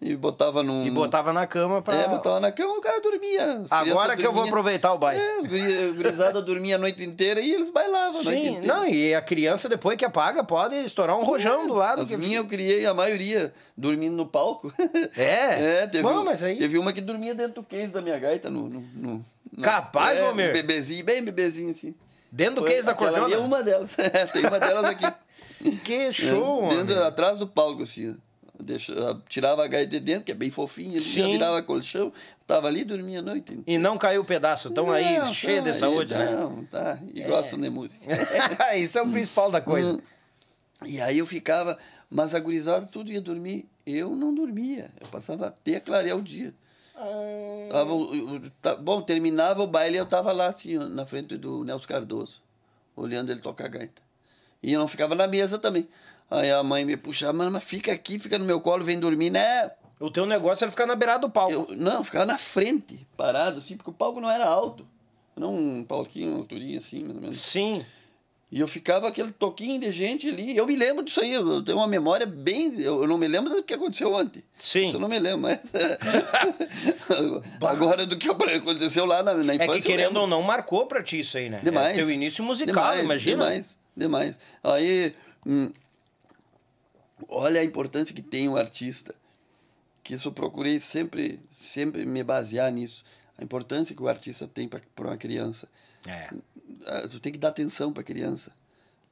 e 0.03 0.17
botava 0.17 0.63
num. 0.63 0.85
E 0.87 0.91
botava 0.91 1.33
na 1.33 1.47
cama 1.47 1.83
pra. 1.83 1.95
É, 1.95 2.09
botava 2.09 2.41
na 2.41 2.51
cama 2.51 2.79
o 2.79 2.81
cara 2.81 3.01
dormia. 3.01 3.63
Agora 3.71 4.17
que 4.17 4.27
eu 4.27 4.33
vou 4.33 4.45
aproveitar 4.45 4.95
o 4.95 4.99
baile. 4.99 5.21
É, 5.23 5.89
a 5.89 5.93
gurizada 5.93 6.41
dormia 6.41 6.77
a 6.77 6.79
noite 6.79 7.05
inteira 7.05 7.41
e 7.41 7.53
eles 7.53 7.69
bailavam 7.71 8.21
a 8.21 8.25
noite 8.25 8.41
Sim, 8.41 8.49
inteira. 8.57 8.67
não, 8.67 8.87
e 8.87 9.15
a 9.15 9.21
criança 9.21 9.69
depois 9.69 9.99
que 9.99 10.05
apaga 10.05 10.43
pode 10.43 10.75
estourar 10.77 11.19
um 11.19 11.23
rojão 11.25 11.67
do 11.67 11.75
lado. 11.75 12.03
As 12.03 12.09
que... 12.09 12.17
minhas 12.17 12.37
eu 12.43 12.47
criei 12.47 12.87
a 12.87 12.95
maioria 12.95 13.53
dormindo 13.77 14.17
no 14.17 14.27
palco. 14.27 14.73
É? 15.17 15.81
É, 15.81 15.87
teve, 15.87 16.03
Bom, 16.03 16.25
mas 16.25 16.43
aí- 16.43 16.57
teve 16.59 16.79
uma 16.79 16.93
que 16.93 17.01
dormia 17.01 17.35
dentro 17.35 17.61
do 17.61 17.63
case 17.63 17.93
da 17.93 18.01
minha 18.01 18.19
gaita. 18.19 18.49
No, 18.49 18.69
no, 18.69 18.81
no- 18.95 19.25
na- 19.57 19.63
Capaz, 19.65 20.19
é, 20.19 20.23
Valmir? 20.23 20.51
Um 20.51 20.53
bebezinho, 20.53 21.05
bem 21.05 21.23
bebezinho 21.23 21.71
assim. 21.71 21.95
Dentro 22.33 22.57
do 22.57 22.61
Foi- 22.63 22.71
case 22.71 22.87
da 22.87 22.93
aquela 22.93 23.11
ali 23.11 23.19
cordiona? 23.21 23.43
é 23.43 23.47
uma 23.47 23.63
delas. 23.63 23.91
É, 23.99 24.25
tem 24.27 24.47
uma 24.47 24.59
delas 24.59 24.85
aqui. 24.85 25.05
Que 25.85 26.11
show, 26.13 26.71
É, 26.73 26.77
dentro, 26.85 27.03
atrás 27.03 27.39
do 27.39 27.47
palco, 27.47 27.83
assim. 27.83 28.17
Deixa, 28.63 28.95
tirava 29.29 29.65
a 29.65 29.67
gaita 29.69 29.91
de 29.91 30.01
dentro, 30.01 30.25
que 30.25 30.33
é 30.33 30.35
bem 30.35 30.51
fofinha, 30.51 30.97
ali, 30.99 31.01
já 31.01 31.25
Sim. 31.25 31.33
virava 31.33 31.63
colchão, 31.63 32.13
tava 32.47 32.69
ali 32.69 32.81
e 32.81 32.85
dormia 32.85 33.21
a 33.21 33.23
noite. 33.23 33.41
inteira. 33.53 33.63
E 33.67 33.79
não 33.79 33.97
caiu 33.99 34.23
o 34.23 34.25
pedaço, 34.25 34.69
estão 34.69 34.91
aí 34.91 35.19
Não, 35.19 35.33
cheio 35.35 35.63
de 35.63 35.73
saúde, 35.73 36.15
aí, 36.15 36.27
né? 36.27 36.33
Não, 36.37 36.65
tá. 36.67 36.99
E 37.15 37.23
gostam 37.23 37.59
de 37.61 37.71
música. 37.71 38.05
Isso 38.77 38.99
é 38.99 39.03
o 39.03 39.11
principal 39.11 39.51
da 39.51 39.61
coisa. 39.61 39.95
Hum. 39.95 40.01
E 40.87 41.01
aí 41.01 41.19
eu 41.19 41.27
ficava, 41.27 41.79
mas 42.09 42.35
a 42.35 42.41
gurizada 42.41 42.87
tudo 42.87 43.13
ia 43.13 43.21
dormir. 43.21 43.69
Eu 43.87 44.11
não 44.15 44.35
dormia. 44.35 44.91
Eu 45.01 45.09
passava 45.09 45.47
até 45.49 45.81
clarear 45.81 46.17
o 46.17 46.23
dia. 46.23 46.55
Tava, 47.71 47.93
o- 47.95 48.37
o- 48.37 48.51
tá- 48.63 48.77
bom, 48.77 49.01
terminava 49.01 49.63
o 49.63 49.67
baile 49.67 49.97
eu 49.97 50.05
tava 50.07 50.33
lá 50.33 50.49
assim, 50.49 50.77
na 50.77 51.07
frente 51.07 51.37
do 51.37 51.65
Nelson 51.65 51.87
Cardoso, 51.87 52.43
olhando 52.95 53.31
ele 53.31 53.41
tocar 53.41 53.69
gaita. 53.69 54.03
E 54.63 54.73
eu 54.75 54.79
não 54.81 54.87
ficava 54.89 55.15
na 55.15 55.27
mesa 55.27 55.59
também. 55.59 55.89
Aí 56.31 56.51
a 56.51 56.63
mãe 56.63 56.85
me 56.85 56.97
puxava, 56.97 57.33
"Mano, 57.33 57.51
mas 57.51 57.65
fica 57.65 57.93
aqui, 57.93 58.19
fica 58.19 58.39
no 58.39 58.45
meu 58.45 58.61
colo, 58.61 58.85
vem 58.85 58.99
dormir, 59.01 59.31
né? 59.31 59.71
O 59.99 60.11
teu 60.11 60.25
negócio 60.25 60.65
era 60.65 60.71
ficar 60.71 60.87
na 60.87 60.95
beirada 60.95 61.21
do 61.21 61.31
palco. 61.31 61.53
Eu, 61.53 61.67
não, 61.77 61.95
eu 61.99 62.05
ficava 62.05 62.25
na 62.25 62.39
frente, 62.39 63.07
parado, 63.17 63.59
assim, 63.59 63.77
porque 63.77 63.91
o 63.91 63.93
palco 63.95 64.21
não 64.21 64.31
era 64.31 64.47
alto. 64.47 64.87
Não 65.37 65.55
um 65.55 65.85
palquinho, 65.85 66.31
uma 66.31 66.39
alturinha 66.39 66.79
assim, 66.79 67.01
mais 67.03 67.17
ou 67.17 67.21
menos. 67.23 67.41
Sim. 67.43 67.85
E 68.53 68.59
eu 68.59 68.67
ficava 68.67 69.07
aquele 69.07 69.31
toquinho 69.31 69.79
de 69.81 69.93
gente 69.93 70.29
ali. 70.29 70.57
Eu 70.57 70.67
me 70.67 70.75
lembro 70.75 71.05
disso 71.05 71.21
aí. 71.21 71.33
Eu 71.33 71.63
tenho 71.63 71.79
uma 71.79 71.87
memória 71.87 72.27
bem. 72.27 72.81
Eu 72.81 73.07
não 73.07 73.17
me 73.17 73.29
lembro 73.29 73.49
do 73.49 73.63
que 73.63 73.73
aconteceu 73.73 74.13
ontem. 74.13 74.43
Sim. 74.59 74.87
Isso 74.87 74.97
eu 74.97 75.01
não 75.01 75.09
me 75.09 75.21
lembro, 75.21 75.43
mas. 75.43 75.61
Agora 77.61 78.07
do 78.07 78.17
que 78.19 78.29
aconteceu 78.29 79.05
lá 79.07 79.23
na, 79.23 79.35
na 79.35 79.53
É 79.53 79.57
infância. 79.57 79.73
que 79.75 79.79
eu 79.79 79.83
querendo 79.83 80.17
ou 80.19 80.27
não, 80.27 80.43
marcou 80.43 80.87
pra 80.87 81.03
ti 81.03 81.21
isso 81.21 81.37
aí, 81.39 81.49
né? 81.49 81.61
Demais. 81.63 81.93
É 81.97 82.01
teu 82.01 82.11
início 82.11 82.43
musical, 82.45 82.75
Demais, 82.75 83.05
imagina. 83.05 83.45
Demais, 83.45 83.77
demais. 83.97 84.39
Aí. 84.65 85.15
hum, 85.47 85.71
olha 87.31 87.61
a 87.61 87.65
importância 87.65 88.15
que 88.15 88.23
tem 88.23 88.49
o 88.49 88.57
artista. 88.57 89.15
Que 90.03 90.15
isso 90.15 90.29
eu 90.29 90.33
procurei 90.33 90.81
sempre, 90.81 91.39
sempre 91.51 92.05
me 92.05 92.23
basear 92.23 92.71
nisso. 92.73 93.05
A 93.39 93.45
importância 93.45 93.95
que 93.95 94.03
o 94.03 94.09
artista 94.09 94.47
tem 94.49 94.69
para 94.69 94.81
uma 94.99 95.17
criança. 95.17 95.69
É. 96.07 96.31
Ah, 96.87 97.09
tu 97.09 97.21
tem 97.21 97.33
que 97.33 97.39
dar 97.39 97.49
atenção 97.49 97.93
para 97.93 98.01
a 98.03 98.05
criança. 98.05 98.51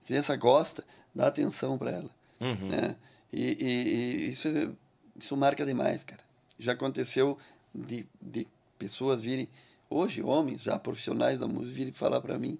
A 0.03 0.07
criança 0.07 0.35
gosta, 0.37 0.85
dá 1.14 1.27
atenção 1.27 1.77
para 1.79 1.91
ela. 1.93 2.11
Uhum. 2.41 2.69
Né? 2.69 2.97
E, 3.33 3.43
e- 3.45 3.95
e 4.27 4.31
isso, 4.31 4.49
é- 4.49 4.71
isso 5.19 5.37
marca 5.37 5.64
demais, 5.64 6.03
cara. 6.03 6.23
Já 6.59 6.73
aconteceu 6.73 7.39
de, 7.75 8.07
de 8.21 8.47
pessoas 8.79 9.21
virem, 9.23 9.49
hoje 9.91 10.23
homens 10.23 10.62
já 10.62 10.79
profissionais 10.79 11.39
da 11.39 11.47
música, 11.47 11.77
virem 11.77 11.93
falar 11.93 12.21
para 12.21 12.39
mim, 12.39 12.59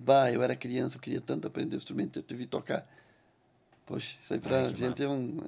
bah, 0.00 0.30
eu 0.32 0.42
era 0.42 0.56
criança, 0.56 0.96
eu 0.96 1.00
queria 1.00 1.20
tanto 1.20 1.46
aprender 1.46 1.76
instrumento, 1.76 2.18
eu 2.18 2.22
tive 2.22 2.46
tocar. 2.46 2.86
Poxa, 3.86 4.16
isso 4.22 4.32
aí 4.34 4.40
para 4.40 4.66
a 4.66 4.72
que 4.72 4.78
gente 4.78 5.02
é 5.02 5.08
um, 5.08 5.38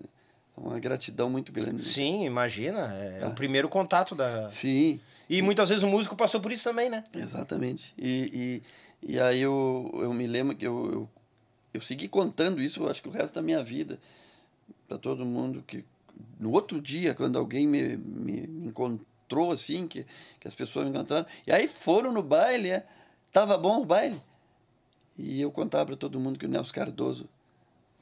uma 0.57 0.79
gratidão 0.79 1.29
muito 1.29 1.51
grande. 1.53 1.73
né? 1.73 1.79
Sim, 1.79 2.25
imagina. 2.25 2.93
É 2.95 3.19
Tá. 3.21 3.29
o 3.29 3.35
primeiro 3.35 3.69
contato 3.69 4.15
da. 4.15 4.49
Sim, 4.49 5.01
E 5.29 5.43
muitas 5.43 5.69
vezes 5.69 5.83
o 5.85 5.89
músico 5.89 6.17
passou 6.17 6.41
por 6.41 6.51
isso 6.53 6.65
também, 6.65 6.89
né? 6.89 7.05
Exatamente. 7.13 7.93
E, 7.99 8.63
e, 9.05 9.13
e 9.15 9.21
aí 9.21 9.41
eu, 9.41 9.91
eu 9.95 10.13
me 10.15 10.27
lembro 10.27 10.57
que 10.57 10.67
eu, 10.67 10.91
eu, 10.93 11.09
eu 11.75 11.81
segui 11.81 12.09
contando 12.09 12.63
isso, 12.63 12.89
acho 12.89 13.03
que 13.03 13.09
o 13.09 13.13
resto 13.13 13.35
da 13.35 13.43
minha 13.43 13.63
vida, 13.63 13.99
para 14.87 14.97
todo 14.99 15.27
mundo, 15.27 15.63
que 15.67 15.85
no 16.41 16.51
outro 16.53 16.81
dia, 16.81 17.15
quando 17.15 17.37
alguém 17.39 17.67
me, 17.67 17.97
me, 17.97 18.47
me 18.47 18.69
encontrou 18.69 19.53
assim, 19.53 19.87
que, 19.87 20.07
que 20.41 20.49
as 20.49 20.55
pessoas 20.55 20.85
me 20.87 20.91
encontraram, 20.93 21.27
e 21.47 21.53
aí 21.53 21.69
foram 21.69 22.11
no 22.13 22.23
baile, 22.23 22.71
é, 22.71 22.87
tava 23.33 23.59
bom 23.59 23.83
o 23.83 23.85
baile. 23.85 24.21
E 25.19 25.41
eu 25.41 25.51
contava 25.51 25.85
para 25.87 25.97
todo 25.97 26.19
mundo 26.21 26.39
que 26.39 26.47
o 26.47 26.49
Nelson 26.49 26.73
Cardoso 26.73 27.29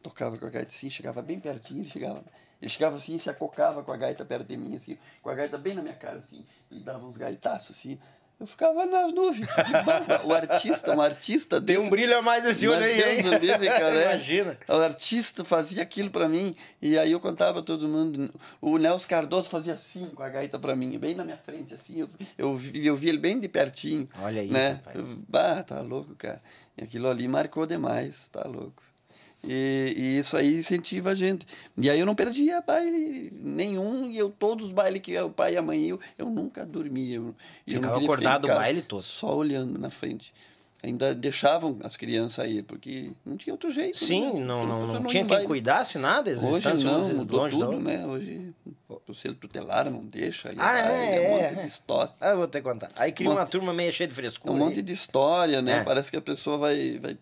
tocava 0.09 0.36
com 0.36 0.46
a 0.46 0.50
gaita 0.50 0.70
assim, 0.72 0.88
chegava 0.90 1.20
bem 1.22 1.38
pertinho, 1.40 1.80
ele 1.82 1.90
chegava, 1.90 2.24
ele 2.61 2.68
chegava 2.70 2.96
assim, 2.96 3.18
se 3.18 3.28
acocava 3.28 3.82
com 3.82 3.92
a 3.92 3.96
gaita 3.96 4.24
perto 4.24 4.46
de 4.46 4.57
mim, 4.57 4.76
assim, 4.76 4.96
com 5.22 5.30
a 5.30 5.34
gaita 5.34 5.59
bem 5.59 5.74
na 5.74 5.82
minha 5.82 5.94
cara, 5.94 6.18
assim, 6.18 6.44
e 6.70 6.78
dava 6.80 7.04
uns 7.07 7.16
gaitaços 7.16 7.76
assim. 7.76 7.98
eu 8.38 8.46
ficava 8.46 8.84
nas 8.86 9.12
nuvens. 9.12 9.46
de 9.46 9.72
bamba. 9.72 10.20
o 10.26 10.32
artista, 10.34 10.94
um 10.94 11.00
artista 11.00 11.61
Tem 11.61 11.76
um 11.76 11.80
desse- 11.80 11.90
brilho 11.90 12.18
a 12.18 12.22
mais 12.22 12.44
esse 12.44 12.68
olho 12.68 12.84
aí? 12.84 13.22
Deus 13.22 13.34
o 13.34 13.38
livre, 13.38 13.66
cara. 13.66 13.94
é. 13.96 14.12
Imagina. 14.14 14.59
O 14.68 14.72
artista 14.74 15.42
fazia 15.44 15.82
aquilo 15.82 16.11
pra 16.11 16.28
mim 16.28 16.54
e 16.82 16.98
aí 16.98 17.12
eu 17.12 17.18
contava 17.20 17.62
todo 17.62 17.88
mundo. 17.88 18.30
O 18.61 18.76
Nelson 18.76 19.09
Cardoso 19.09 19.48
fazia 19.48 19.72
assim 19.72 20.11
com 20.11 20.22
a 20.22 20.28
gaita 20.28 20.59
pra 20.59 20.76
mim, 20.76 20.98
bem 20.98 21.14
na 21.14 21.24
minha 21.24 21.38
frente, 21.38 21.72
assim. 21.74 22.00
Eu, 22.00 22.09
eu, 22.36 22.61
eu 22.74 22.94
vi 22.96 23.09
ele 23.09 23.18
bem 23.18 23.40
de 23.40 23.48
pertinho. 23.48 24.07
Olha 24.20 24.42
aí, 24.42 24.50
né? 24.50 24.80
rapaz. 24.84 25.04
Bah, 25.28 25.62
tá 25.62 25.80
louco, 25.80 26.14
cara. 26.14 26.42
E 26.76 26.84
aquilo 26.84 27.09
ali 27.09 27.26
marcou 27.26 27.64
demais, 27.66 28.28
tá 28.28 28.46
louco. 28.46 28.82
E, 29.47 29.94
e 29.97 30.18
isso 30.18 30.36
aí 30.36 30.57
incentiva 30.59 31.11
a 31.11 31.14
gente. 31.14 31.47
E 31.76 31.88
aí 31.88 32.01
eu 32.01 32.07
não 32.07 32.14
perdia 32.14 32.61
baile 32.61 33.32
nenhum, 33.40 34.11
e 34.11 34.18
eu, 34.18 34.30
todos 34.30 34.66
os 34.66 34.72
bailes 34.72 35.01
que 35.01 35.16
o 35.18 35.30
pai 35.30 35.55
e 35.55 35.57
a 35.57 35.62
mãe 35.62 35.80
iam, 35.80 35.99
eu 36.18 36.28
nunca 36.28 36.64
dormia. 36.66 37.16
Eu, 37.16 37.22
não 37.22 37.34
Ficava 37.66 37.99
acordado 38.03 38.44
o 38.47 38.49
baile 38.49 38.82
todo. 38.82 39.03
Só 39.03 39.34
olhando 39.36 39.78
na 39.78 39.90
frente. 39.90 40.32
Ainda 40.82 41.14
deixavam 41.14 41.78
as 41.82 41.97
crianças 41.97 42.44
aí, 42.44 42.62
porque 42.62 43.11
não 43.24 43.36
tinha 43.36 43.53
outro 43.55 43.70
jeito. 43.70 43.97
Sim, 43.99 44.34
né? 44.34 44.40
não, 44.40 44.66
não, 44.66 44.86
não 44.86 44.94
iam 44.94 45.05
tinha 45.07 45.22
em 45.22 45.26
quem 45.26 45.34
baile. 45.36 45.47
cuidasse 45.47 45.99
nada, 45.99 46.30
Hoje 46.30 46.84
não, 46.84 47.14
mudou 47.14 47.49
tudo, 47.49 47.80
né? 47.80 48.07
Hoje 48.07 48.53
o 49.09 49.14
selo 49.14 49.34
tutelar 49.34 49.90
não 49.90 50.05
deixa. 50.05 50.51
aí 50.51 50.57
Ah, 50.59 50.72
vai, 50.72 50.82
é, 50.84 50.88
um 50.88 51.24
é, 51.24 51.28
monte 51.30 51.59
é. 51.59 51.62
de 51.62 51.66
história. 51.66 52.12
Ah, 52.20 52.28
eu 52.30 52.36
vou 52.36 52.47
ter 52.47 52.59
que 52.62 52.68
contar. 52.68 52.90
Aí 52.94 53.11
cria 53.11 53.28
Um 53.28 53.32
uma 53.32 53.40
monte- 53.40 53.51
turma 53.51 53.72
meio 53.72 53.92
cheia 53.92 54.07
de 54.07 54.12
É 54.12 54.16
frescura. 54.16 54.53
um 54.53 54.59
monte 54.59 54.76
aí. 54.76 54.82
de 54.82 54.92
história, 54.92 55.61
né? 55.62 55.78
É. 55.78 55.82
Parece 55.82 56.11
que 56.11 56.16
a 56.18 56.20
pessoa 56.22 56.59
vai, 56.59 56.99
vai, 57.01 57.16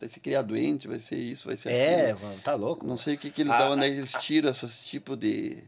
vai 0.00 0.08
se 0.08 0.18
criar 0.18 0.42
doente, 0.42 0.88
vai 0.88 0.98
ser 0.98 1.16
isso, 1.16 1.46
vai 1.46 1.56
ser 1.56 1.70
É, 1.70 2.10
aquilo. 2.12 2.26
mano, 2.28 2.40
tá 2.42 2.54
louco. 2.54 2.86
Não 2.86 2.96
sei 2.96 3.14
o 3.14 3.18
que, 3.18 3.30
que 3.30 3.42
ele 3.42 3.50
Ah, 3.52 3.58
dá, 3.58 3.70
onde 3.70 3.84
é 3.84 3.90
que 3.90 3.96
eles 3.96 4.12
tiram 4.14 4.50
esses 4.50 4.82
tipos 4.84 5.16
de, 5.18 5.58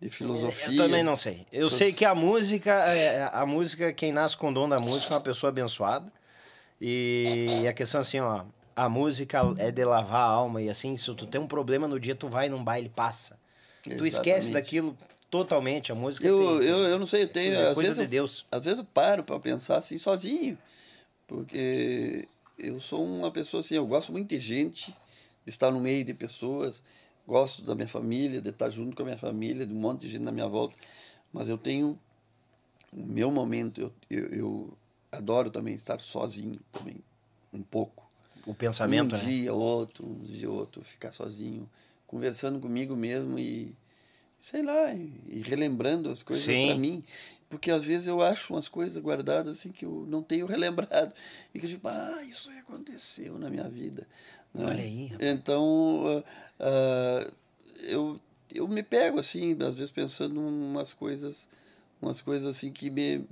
de 0.00 0.10
filosofia. 0.10 0.68
Eu 0.68 0.76
também 0.76 1.02
não 1.02 1.16
sei. 1.16 1.46
Eu 1.50 1.70
sei 1.70 1.92
que 1.92 2.04
a 2.04 2.14
música, 2.14 2.70
é, 2.92 3.24
a 3.32 3.46
música, 3.46 3.92
quem 3.92 4.12
nasce 4.12 4.36
com 4.36 4.50
o 4.50 4.54
dom 4.54 4.68
da 4.68 4.78
música 4.78 5.14
é 5.14 5.16
uma 5.16 5.22
pessoa 5.22 5.48
abençoada. 5.48 6.12
E 6.80 7.64
a 7.68 7.72
questão 7.72 8.00
assim, 8.00 8.20
ó, 8.20 8.44
a 8.76 8.88
música 8.88 9.40
é 9.58 9.70
de 9.70 9.84
lavar 9.84 10.20
a 10.20 10.24
alma 10.24 10.60
e 10.60 10.68
assim, 10.68 10.96
se 10.96 11.04
tu 11.14 11.26
tem 11.26 11.40
um 11.40 11.46
problema 11.46 11.88
no 11.88 11.98
dia, 11.98 12.14
tu 12.14 12.28
vai 12.28 12.48
num 12.48 12.62
baile 12.62 12.86
e 12.86 12.90
passa. 12.90 13.38
Tu 13.82 14.04
esquece 14.06 14.48
Exatamente. 14.48 14.52
daquilo 14.52 14.98
totalmente, 15.30 15.90
a 15.90 15.94
música 15.94 16.26
Eu, 16.26 16.58
tem- 16.60 16.68
eu, 16.68 16.78
eu 16.84 16.98
não 16.98 17.06
sei, 17.06 17.22
eu 17.22 17.28
tenho. 17.28 17.54
é 17.54 17.68
às 17.68 17.74
coisa 17.74 17.90
vezes 17.90 17.96
de 17.96 18.02
eu- 18.04 18.08
Deus. 18.22 18.44
Às 18.52 18.64
vezes 18.64 18.78
eu 18.80 18.84
paro 18.84 19.22
para 19.24 19.38
pensar 19.40 19.78
assim 19.78 19.96
sozinho. 19.98 20.58
Porque 21.26 22.28
eu 22.58 22.80
sou 22.80 23.04
uma 23.04 23.30
pessoa 23.30 23.60
assim, 23.60 23.74
eu 23.74 23.86
gosto 23.86 24.12
muito 24.12 24.28
de 24.28 24.38
gente, 24.38 24.94
de 25.44 25.50
estar 25.50 25.70
no 25.70 25.80
meio 25.80 26.04
de 26.04 26.14
pessoas, 26.14 26.82
gosto 27.26 27.62
da 27.62 27.74
minha 27.74 27.88
família, 27.88 28.40
de 28.40 28.50
estar 28.50 28.70
junto 28.70 28.96
com 28.96 29.02
a 29.02 29.06
minha 29.06 29.18
família, 29.18 29.66
de 29.66 29.72
um 29.72 29.78
monte 29.78 30.02
de 30.02 30.08
gente 30.08 30.22
na 30.22 30.32
minha 30.32 30.48
volta. 30.48 30.76
Mas 31.32 31.48
eu 31.48 31.58
tenho 31.58 31.98
o 32.92 33.04
meu 33.04 33.30
momento, 33.30 33.80
eu, 33.80 33.92
eu, 34.08 34.28
eu 34.32 34.78
adoro 35.10 35.50
também 35.50 35.74
estar 35.74 36.00
sozinho 36.00 36.60
também, 36.72 36.96
um 37.52 37.62
pouco. 37.62 38.08
o 38.46 38.54
pensamento, 38.54 39.14
um 39.14 39.18
né? 39.18 39.24
dia, 39.24 39.52
outro, 39.52 40.06
um 40.06 40.24
dia, 40.24 40.50
outro, 40.50 40.84
ficar 40.84 41.12
sozinho, 41.12 41.68
conversando 42.06 42.60
comigo 42.60 42.94
mesmo 42.94 43.38
e, 43.38 43.74
sei 44.40 44.62
lá, 44.62 44.92
e, 44.92 45.42
relembrando 45.44 46.10
as 46.10 46.22
coisas 46.22 46.44
para 46.44 46.76
mim. 46.76 47.02
Porque 47.54 47.70
às 47.70 47.84
vezes 47.84 48.06
eu 48.06 48.20
acho 48.20 48.52
umas 48.52 48.68
coisas 48.68 49.00
guardadas 49.00 49.58
assim 49.58 49.70
que 49.70 49.84
eu 49.84 50.04
não 50.08 50.22
tenho 50.22 50.46
relembrado. 50.46 51.12
E 51.54 51.60
que 51.60 51.66
eu 51.66 51.70
tipo, 51.70 51.88
ah, 51.88 52.22
isso 52.28 52.50
aí 52.50 52.58
aconteceu 52.58 53.38
na 53.38 53.48
minha 53.48 53.68
vida. 53.68 54.06
né? 54.52 54.64
Olha 54.64 54.82
aí, 54.82 55.06
rapaz. 55.06 55.30
Então, 55.30 56.02
ah, 56.06 56.24
ah, 56.60 57.30
eu, 57.82 58.20
eu 58.52 58.66
me 58.66 58.82
pego 58.82 59.20
assim, 59.20 59.56
às 59.62 59.74
vezes 59.74 59.90
pensando 59.90 60.40
em 60.40 60.44
umas 60.44 60.92
coisas, 60.92 61.48
umas 62.02 62.20
coisas 62.20 62.56
assim 62.56 62.72
que 62.72 62.90
me, 62.90 63.24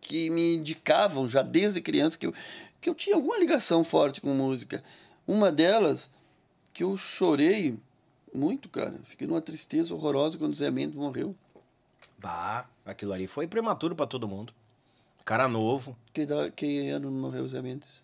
que 0.00 0.30
me 0.30 0.54
indicavam 0.54 1.28
já 1.28 1.42
desde 1.42 1.80
criança 1.80 2.16
que 2.16 2.26
eu, 2.26 2.34
que 2.80 2.88
eu 2.88 2.94
tinha 2.94 3.16
alguma 3.16 3.38
ligação 3.38 3.82
forte 3.82 4.20
com 4.20 4.32
música. 4.34 4.84
Uma 5.26 5.50
delas, 5.50 6.08
que 6.72 6.84
eu 6.84 6.96
chorei 6.96 7.76
muito, 8.32 8.68
cara. 8.68 9.00
Fiquei 9.04 9.26
numa 9.26 9.42
tristeza 9.42 9.92
horrorosa 9.92 10.38
quando 10.38 10.52
o 10.52 10.56
Zé 10.56 10.70
Mendes 10.70 10.94
morreu. 10.94 11.34
Bah, 12.20 12.68
aquilo 12.90 13.12
ali 13.12 13.26
foi 13.26 13.46
prematuro 13.46 13.94
pra 13.94 14.06
todo 14.06 14.28
mundo. 14.28 14.52
Cara 15.24 15.46
novo. 15.48 15.96
Que, 16.12 16.26
da, 16.26 16.50
que 16.50 16.88
ano 16.90 17.10
morreu 17.10 17.44
o 17.44 17.48
Zé 17.48 17.60
Mendes? 17.62 18.02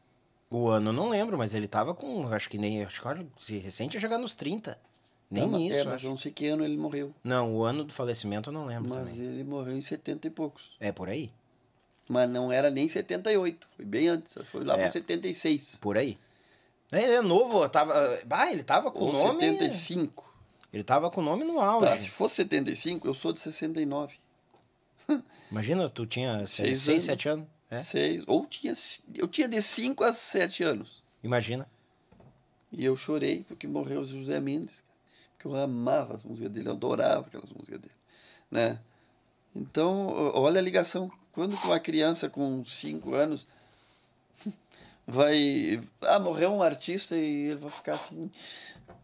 O 0.50 0.68
ano 0.68 0.90
eu 0.90 0.92
não 0.92 1.08
lembro, 1.08 1.36
mas 1.36 1.54
ele 1.54 1.66
tava 1.66 1.94
com, 1.94 2.28
acho 2.28 2.48
que 2.48 2.56
nem, 2.58 2.84
acho 2.84 3.02
que 3.44 3.58
recente 3.58 3.94
ia 3.96 4.00
chegar 4.00 4.18
nos 4.18 4.34
30. 4.34 4.78
Nem 5.30 5.42
Tá, 5.44 5.48
mas- 5.50 5.62
isso. 5.62 5.74
É, 5.78 5.84
mas 5.84 5.94
acho. 5.94 6.06
não 6.08 6.16
sei 6.16 6.30
que 6.30 6.46
ano 6.46 6.64
ele 6.64 6.76
morreu. 6.76 7.12
Não, 7.24 7.54
o 7.56 7.64
ano 7.64 7.82
do 7.84 7.92
falecimento 7.92 8.50
eu 8.50 8.54
não 8.54 8.66
lembro 8.66 8.90
Mas 8.90 8.98
também. 9.08 9.18
ele 9.20 9.42
morreu 9.42 9.76
em 9.76 9.80
70 9.80 10.26
e 10.28 10.30
poucos. 10.30 10.70
É 10.78 10.92
por 10.92 11.08
aí? 11.08 11.32
Mas 12.08 12.30
não 12.30 12.52
era 12.52 12.70
nem 12.70 12.88
78. 12.88 13.66
Foi 13.76 13.84
bem 13.84 14.06
antes. 14.06 14.38
Foi 14.44 14.62
lá 14.62 14.74
É. 14.74 14.82
para 14.82 14.92
76. 14.92 15.78
Por 15.80 15.98
aí. 15.98 16.16
Ele 16.92 17.14
é 17.14 17.20
novo, 17.20 17.68
tava. 17.68 18.20
Bah, 18.24 18.52
ele 18.52 18.62
tava 18.62 18.92
com 18.92 19.06
o 19.06 19.12
nome. 19.12 19.40
75. 19.40 20.32
Ele 20.72 20.84
tava 20.84 21.10
com 21.10 21.20
o 21.20 21.24
nome 21.24 21.42
no 21.42 21.60
auge. 21.60 21.86
Tá, 21.86 21.98
se 21.98 22.08
fosse 22.10 22.36
75, 22.36 23.08
eu 23.08 23.14
sou 23.14 23.32
de 23.32 23.40
69. 23.40 24.14
Imagina, 25.50 25.88
tu 25.88 26.06
tinha 26.06 26.46
Seis 26.46 26.82
6, 26.82 26.88
anos. 26.88 27.04
7 27.04 27.28
anos. 27.28 27.46
É, 27.70 27.82
Seis, 27.82 28.24
ou 28.26 28.46
tinha, 28.46 28.72
eu 29.14 29.26
tinha 29.28 29.48
de 29.48 29.60
5 29.60 30.04
a 30.04 30.12
7 30.12 30.62
anos. 30.62 31.02
imagina. 31.22 31.68
E 32.72 32.84
eu 32.84 32.96
chorei 32.96 33.44
porque 33.44 33.66
morreu 33.66 34.00
o 34.00 34.04
José 34.04 34.40
Mendes. 34.40 34.82
Porque 35.32 35.46
eu 35.46 35.56
amava 35.56 36.14
as 36.14 36.24
músicas 36.24 36.50
dele, 36.50 36.68
eu 36.68 36.72
adorava 36.72 37.26
aquelas 37.26 37.50
músicas 37.50 37.80
dele. 37.80 37.94
Né? 38.50 38.78
Então, 39.54 40.08
olha 40.34 40.58
a 40.58 40.62
ligação. 40.62 41.10
Quando 41.32 41.54
uma 41.64 41.78
criança 41.80 42.28
com 42.28 42.64
5 42.64 43.14
anos 43.14 43.46
vai. 45.06 45.82
Ah, 46.02 46.18
morreu 46.18 46.52
um 46.52 46.62
artista 46.62 47.16
e 47.16 47.50
ele 47.50 47.60
vai 47.60 47.70
ficar 47.70 47.92
assim, 47.92 48.30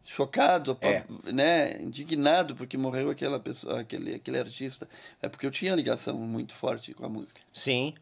chocado, 0.05 0.77
É. 0.81 1.05
né? 1.33 1.81
indignado 1.81 2.57
porque 2.57 2.77
morreu 2.77 3.11
aquela 3.11 3.39
pessoa, 3.39 3.81
aquele, 3.81 4.15
aquele 4.15 4.39
artista. 4.39 4.89
É 5.21 5.29
porque 5.29 5.47
eu 5.47 5.51
tinha 5.51 5.75
ligação 5.75 6.17
muito 6.17 6.55
forte 6.55 6.93
com 6.95 7.05
a 7.07 7.09
música 7.09 7.41
Sim. 7.53 7.95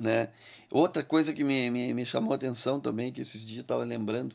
né? 0.00 0.28
Outra 0.70 1.02
coisa 1.02 1.32
que 1.32 1.44
me, 1.44 1.70
me, 1.70 1.94
me 1.94 2.04
chamou 2.04 2.32
a 2.32 2.36
atenção 2.36 2.80
também, 2.80 3.12
que 3.12 3.20
esses 3.22 3.40
dias 3.44 3.58
eu 3.58 3.62
estava 3.62 3.84
lembrando, 3.84 4.34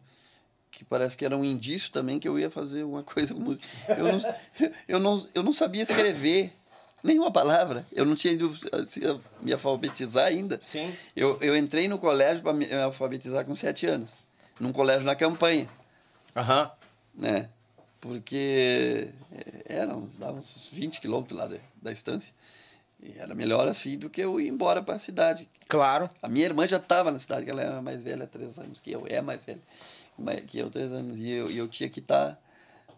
que 0.71 0.83
parece 0.83 1.15
que 1.15 1.23
era 1.23 1.37
um 1.37 1.43
indício 1.45 1.91
também 1.91 2.19
que 2.19 2.27
eu 2.27 2.39
ia 2.39 2.49
fazer 2.49 2.83
uma 2.83 3.03
coisa 3.03 3.33
com 3.33 3.39
música. 3.41 3.67
Eu 3.89 4.05
não, 4.11 4.35
eu 4.87 4.99
não, 4.99 5.27
eu 5.35 5.43
não 5.43 5.53
sabia 5.53 5.83
escrever 5.83 6.53
nenhuma 7.03 7.31
palavra. 7.31 7.85
Eu 7.91 8.05
não 8.05 8.15
tinha 8.15 8.33
ido 8.33 8.51
assim, 8.71 9.01
me 9.41 9.51
alfabetizar 9.51 10.25
ainda. 10.25 10.57
Sim. 10.61 10.93
Eu, 11.15 11.37
eu 11.41 11.55
entrei 11.57 11.87
no 11.87 11.99
colégio 11.99 12.41
para 12.41 12.53
me 12.53 12.71
alfabetizar 12.73 13.45
com 13.45 13.53
sete 13.55 13.85
anos, 13.85 14.11
num 14.59 14.71
colégio 14.71 15.05
na 15.05 15.15
campanha 15.15 15.67
Aham. 16.35 16.71
né? 17.13 17.49
Porque 17.99 19.09
eh, 19.31 19.63
eram, 19.65 20.09
dava 20.19 20.39
uns 20.39 20.69
20 20.73 20.99
quilômetros 20.99 21.37
lá 21.39 21.47
da, 21.47 21.57
da 21.81 21.91
estância. 21.91 22.33
E 23.01 23.17
era 23.17 23.33
melhor 23.35 23.67
assim 23.67 23.97
do 23.97 24.09
que 24.09 24.21
eu 24.21 24.39
ir 24.39 24.47
embora 24.47 24.81
para 24.81 24.95
a 24.95 24.99
cidade. 24.99 25.47
Claro. 25.67 26.09
A 26.21 26.27
minha 26.27 26.45
irmã 26.45 26.65
já 26.67 26.77
estava 26.77 27.11
na 27.11 27.19
cidade, 27.19 27.49
ela 27.49 27.61
era 27.61 27.81
mais 27.81 28.01
velha, 28.01 28.27
três 28.27 28.57
anos 28.57 28.79
que 28.79 28.91
eu, 28.91 29.05
é 29.07 29.21
mais 29.21 29.43
velha 29.43 29.61
que 30.47 30.59
eu, 30.59 30.69
três 30.69 30.91
anos. 30.91 31.17
E 31.17 31.29
eu, 31.31 31.49
e 31.51 31.57
eu 31.57 31.67
tinha 31.67 31.89
que 31.89 31.99
estar. 31.99 32.39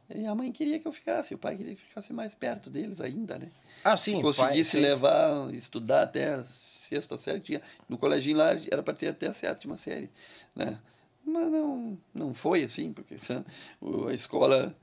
E 0.10 0.26
a 0.26 0.36
mãe 0.36 0.52
queria 0.52 0.80
que 0.80 0.88
eu 0.88 0.92
ficasse, 0.92 1.34
o 1.34 1.38
pai 1.38 1.56
queria 1.58 1.76
que 1.76 1.82
eu 1.82 1.88
ficasse 1.88 2.14
mais 2.14 2.34
perto 2.36 2.70
deles 2.70 3.02
ainda, 3.02 3.38
né? 3.40 3.50
Ah, 3.84 3.98
sim. 3.98 4.18
Se 4.18 4.22
conseguisse 4.22 4.72
pai, 4.74 4.82
sim. 4.82 4.88
levar, 4.88 5.54
estudar 5.54 6.04
até 6.04 6.36
a 6.36 6.44
sexta 6.44 7.18
série, 7.18 7.40
tinha, 7.40 7.62
no 7.90 7.98
coleginho 7.98 8.38
lá 8.38 8.52
era 8.72 8.84
para 8.84 8.94
ter 8.94 9.08
até 9.08 9.28
a 9.28 9.34
sétima 9.34 9.78
série, 9.78 10.10
né? 10.56 10.78
Mas 11.26 11.52
não, 11.52 11.98
não 12.14 12.34
foi 12.34 12.64
assim, 12.64 12.94
porque 12.94 13.18
sabe, 13.18 13.46
o- 13.82 14.08
a 14.08 14.14
escola, 14.14 14.76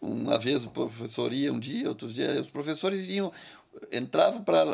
uma 0.00 0.38
vez 0.38 0.64
o 0.64 0.70
professor 0.70 1.32
ia 1.32 1.52
um 1.52 1.58
dia, 1.58 1.88
outros 1.88 2.14
dias, 2.14 2.38
os 2.46 2.50
professores 2.50 3.08
iam, 3.10 3.32
entravam 3.90 4.44
para 4.44 4.64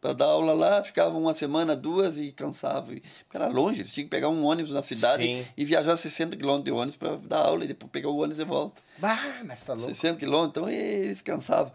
para 0.00 0.12
dar 0.12 0.26
aula 0.26 0.52
lá, 0.52 0.82
ficavam 0.82 1.20
uma 1.20 1.34
semana, 1.34 1.74
duas 1.74 2.18
e 2.18 2.30
cansavam. 2.32 2.94
e- 2.94 3.00
Porque 3.24 3.36
era 3.36 3.48
longe, 3.48 3.80
eles 3.82 3.92
tinham 3.92 4.06
que 4.06 4.10
pegar 4.10 4.28
um 4.28 4.44
ônibus 4.44 4.72
na 4.72 4.82
cidade 4.82 5.22
Sim. 5.24 5.44
e 5.56 5.64
viajar 5.64 5.96
60 5.96 6.36
quilômetros 6.36 6.64
de 6.64 6.70
ônibus 6.72 6.96
para 6.96 7.16
dar 7.16 7.38
aula 7.46 7.64
e 7.64 7.68
depois 7.68 7.90
pegar 7.90 8.08
o 8.08 8.16
ônibus 8.18 8.38
e 8.38 8.44
volta. 8.44 8.80
Bah, 8.98 9.42
mas 9.44 9.64
tá 9.64 9.74
louco. 9.74 9.88
60 9.92 10.18
quilômetros, 10.18 10.50
então 10.50 10.68
eles 10.70 11.20
cansavam. 11.20 11.72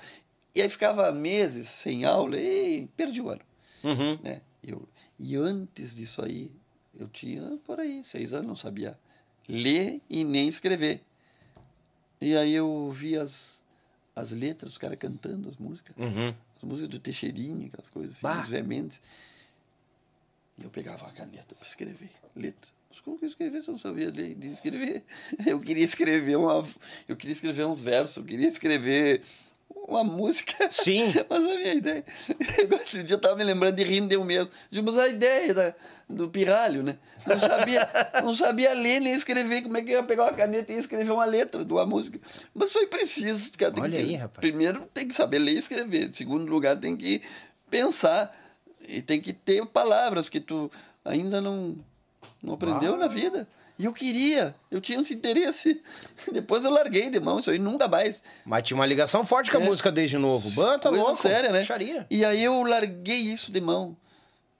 E 0.55 0.61
aí 0.61 0.69
ficava 0.69 1.11
meses 1.11 1.67
sem 1.67 2.05
aula 2.05 2.37
e 2.39 2.87
perdi 2.95 3.21
o 3.21 3.29
ano. 3.29 3.41
Uhum. 3.83 4.17
Né? 4.23 4.41
Eu, 4.63 4.87
e 5.19 5.35
antes 5.35 5.95
disso 5.95 6.23
aí, 6.23 6.49
eu 6.97 7.07
tinha 7.09 7.57
por 7.65 7.79
aí, 7.79 8.03
seis 8.03 8.33
anos, 8.33 8.47
não 8.47 8.55
sabia 8.55 8.97
ler 9.49 9.99
e 10.09 10.23
nem 10.23 10.47
escrever. 10.47 11.01
E 12.21 12.37
aí 12.37 12.53
eu 12.53 12.69
ouvi 12.69 13.17
as, 13.17 13.57
as 14.15 14.31
letras, 14.31 14.71
os 14.73 14.77
caras 14.77 14.97
cantando 14.97 15.49
as 15.49 15.57
músicas. 15.57 15.93
Uhum. 15.97 16.33
As 16.63 16.69
músicas 16.69 16.89
do 16.89 16.99
Teixeirinha, 16.99 17.67
aquelas 17.67 17.89
coisas 17.89 18.15
assim, 18.15 18.21
Bah. 18.23 18.41
do 18.41 18.47
Zé 18.49 18.61
Mendes. 18.63 19.01
E 20.57 20.63
eu 20.63 20.69
pegava 20.69 21.05
a 21.05 21.11
caneta 21.11 21.53
para 21.55 21.67
escrever 21.67 22.09
letra. 22.33 22.71
Mas 22.89 23.01
como 23.01 23.19
que 23.19 23.25
eu 23.25 23.29
escrever 23.29 23.61
se 23.61 23.67
eu 23.67 23.73
não 23.73 23.79
sabia 23.79 24.09
ler 24.09 24.35
nem 24.37 24.51
escrever? 24.51 25.03
Eu 25.45 25.59
queria 25.59 25.83
escrever 25.83 26.37
uma, 26.37 26.63
eu 27.07 27.17
queria 27.17 27.33
escrever 27.33 27.65
uns 27.65 27.81
versos, 27.81 28.17
eu 28.17 28.23
queria 28.23 28.47
escrever 28.47 29.23
uma 29.87 30.03
música. 30.03 30.69
Sim. 30.71 31.13
Mas 31.29 31.43
a 31.43 31.57
minha 31.57 31.73
ideia. 31.73 32.05
Esse 32.83 33.03
dia 33.03 33.15
eu 33.15 33.21
tava 33.21 33.35
me 33.35 33.43
lembrando 33.43 33.75
de 33.75 33.83
rindo 33.83 34.13
eu 34.13 34.23
mesmo. 34.23 34.51
Mas 34.71 34.97
a 34.97 35.07
ideia 35.07 35.53
da, 35.53 35.73
do 36.09 36.29
pirralho, 36.29 36.83
né? 36.83 36.97
Não 37.25 37.39
sabia, 37.39 37.89
não 38.21 38.35
sabia 38.35 38.73
ler 38.73 38.99
nem 38.99 39.13
escrever. 39.13 39.61
Como 39.63 39.77
é 39.77 39.81
que 39.81 39.91
eu 39.91 39.99
ia 39.99 40.03
pegar 40.03 40.23
uma 40.23 40.33
caneta 40.33 40.73
e 40.73 40.77
escrever 40.77 41.11
uma 41.11 41.25
letra 41.25 41.63
de 41.63 41.71
uma 41.71 41.85
música? 41.85 42.19
Mas 42.53 42.71
foi 42.71 42.87
preciso. 42.87 43.51
Cara, 43.57 43.73
Olha 43.79 43.97
que, 43.97 44.05
aí, 44.05 44.15
rapaz. 44.15 44.41
Primeiro 44.41 44.81
tem 44.93 45.07
que 45.07 45.13
saber 45.13 45.39
ler 45.39 45.53
e 45.53 45.57
escrever. 45.57 46.09
Em 46.09 46.13
segundo 46.13 46.49
lugar, 46.49 46.77
tem 46.77 46.95
que 46.95 47.21
pensar. 47.69 48.35
E 48.85 49.01
tem 49.01 49.21
que 49.21 49.31
ter 49.31 49.65
palavras 49.67 50.27
que 50.27 50.41
tu 50.41 50.69
ainda 51.05 51.39
não, 51.39 51.77
não 52.41 52.55
aprendeu 52.55 52.97
na 52.97 53.07
vida. 53.07 53.47
E 53.77 53.85
eu 53.85 53.93
queria, 53.93 54.53
eu 54.69 54.79
tinha 54.79 54.99
esse 55.01 55.13
interesse. 55.15 55.81
Depois 56.31 56.63
eu 56.63 56.69
larguei 56.69 57.09
de 57.09 57.19
mão, 57.19 57.39
isso 57.39 57.49
aí 57.49 57.57
nunca 57.59 57.87
mais. 57.87 58.21
Mas 58.45 58.63
tinha 58.63 58.75
uma 58.77 58.85
ligação 58.85 59.25
forte 59.25 59.49
com 59.49 59.57
a 59.57 59.61
É. 59.61 59.63
música 59.65 59.91
desde 59.91 60.17
novo. 60.17 60.49
Banta 60.51 60.89
Coisa 60.89 61.03
louco. 61.03 61.21
séria, 61.21 61.51
né? 61.51 61.59
Baixaria. 61.59 62.05
E 62.09 62.23
aí 62.23 62.43
eu 62.43 62.61
larguei 62.63 63.17
isso 63.19 63.51
de 63.51 63.59
mão. 63.59 63.97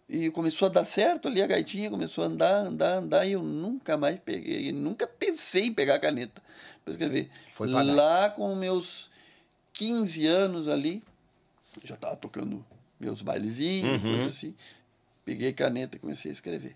E 0.10 0.30
começou 0.32 0.68
a 0.68 0.70
dar 0.70 0.86
certo 0.86 1.28
ali, 1.28 1.42
a 1.42 1.48
gaitinha 1.48 1.90
começou 1.90 2.24
a 2.24 2.28
andar, 2.28 2.58
andar, 2.66 2.98
andar, 2.98 3.26
e 3.26 3.32
eu 3.32 3.42
nunca 3.42 3.96
mais 3.98 4.20
peguei, 4.20 4.72
nunca 4.72 5.08
pensei 5.08 5.68
em 5.68 5.74
pegar 5.74 5.96
a 5.96 6.00
caneta 6.00 6.42
para 6.84 6.92
escrever. 6.92 7.30
Foi. 7.52 7.68
Lá 7.70 8.30
com 8.30 8.54
meus 8.56 9.10
15 9.74 10.28
anos 10.28 10.68
ali, 10.68 11.02
já 11.84 11.96
estava 11.96 12.16
tocando 12.16 12.64
meus 13.00 13.22
bailezinhos, 13.22 14.04
Uhum. 14.04 14.10
coisa 14.12 14.26
assim. 14.28 14.56
Peguei 15.26 15.54
caneta 15.54 15.96
e 15.96 16.00
comecei 16.00 16.30
a 16.30 16.34
escrever. 16.34 16.76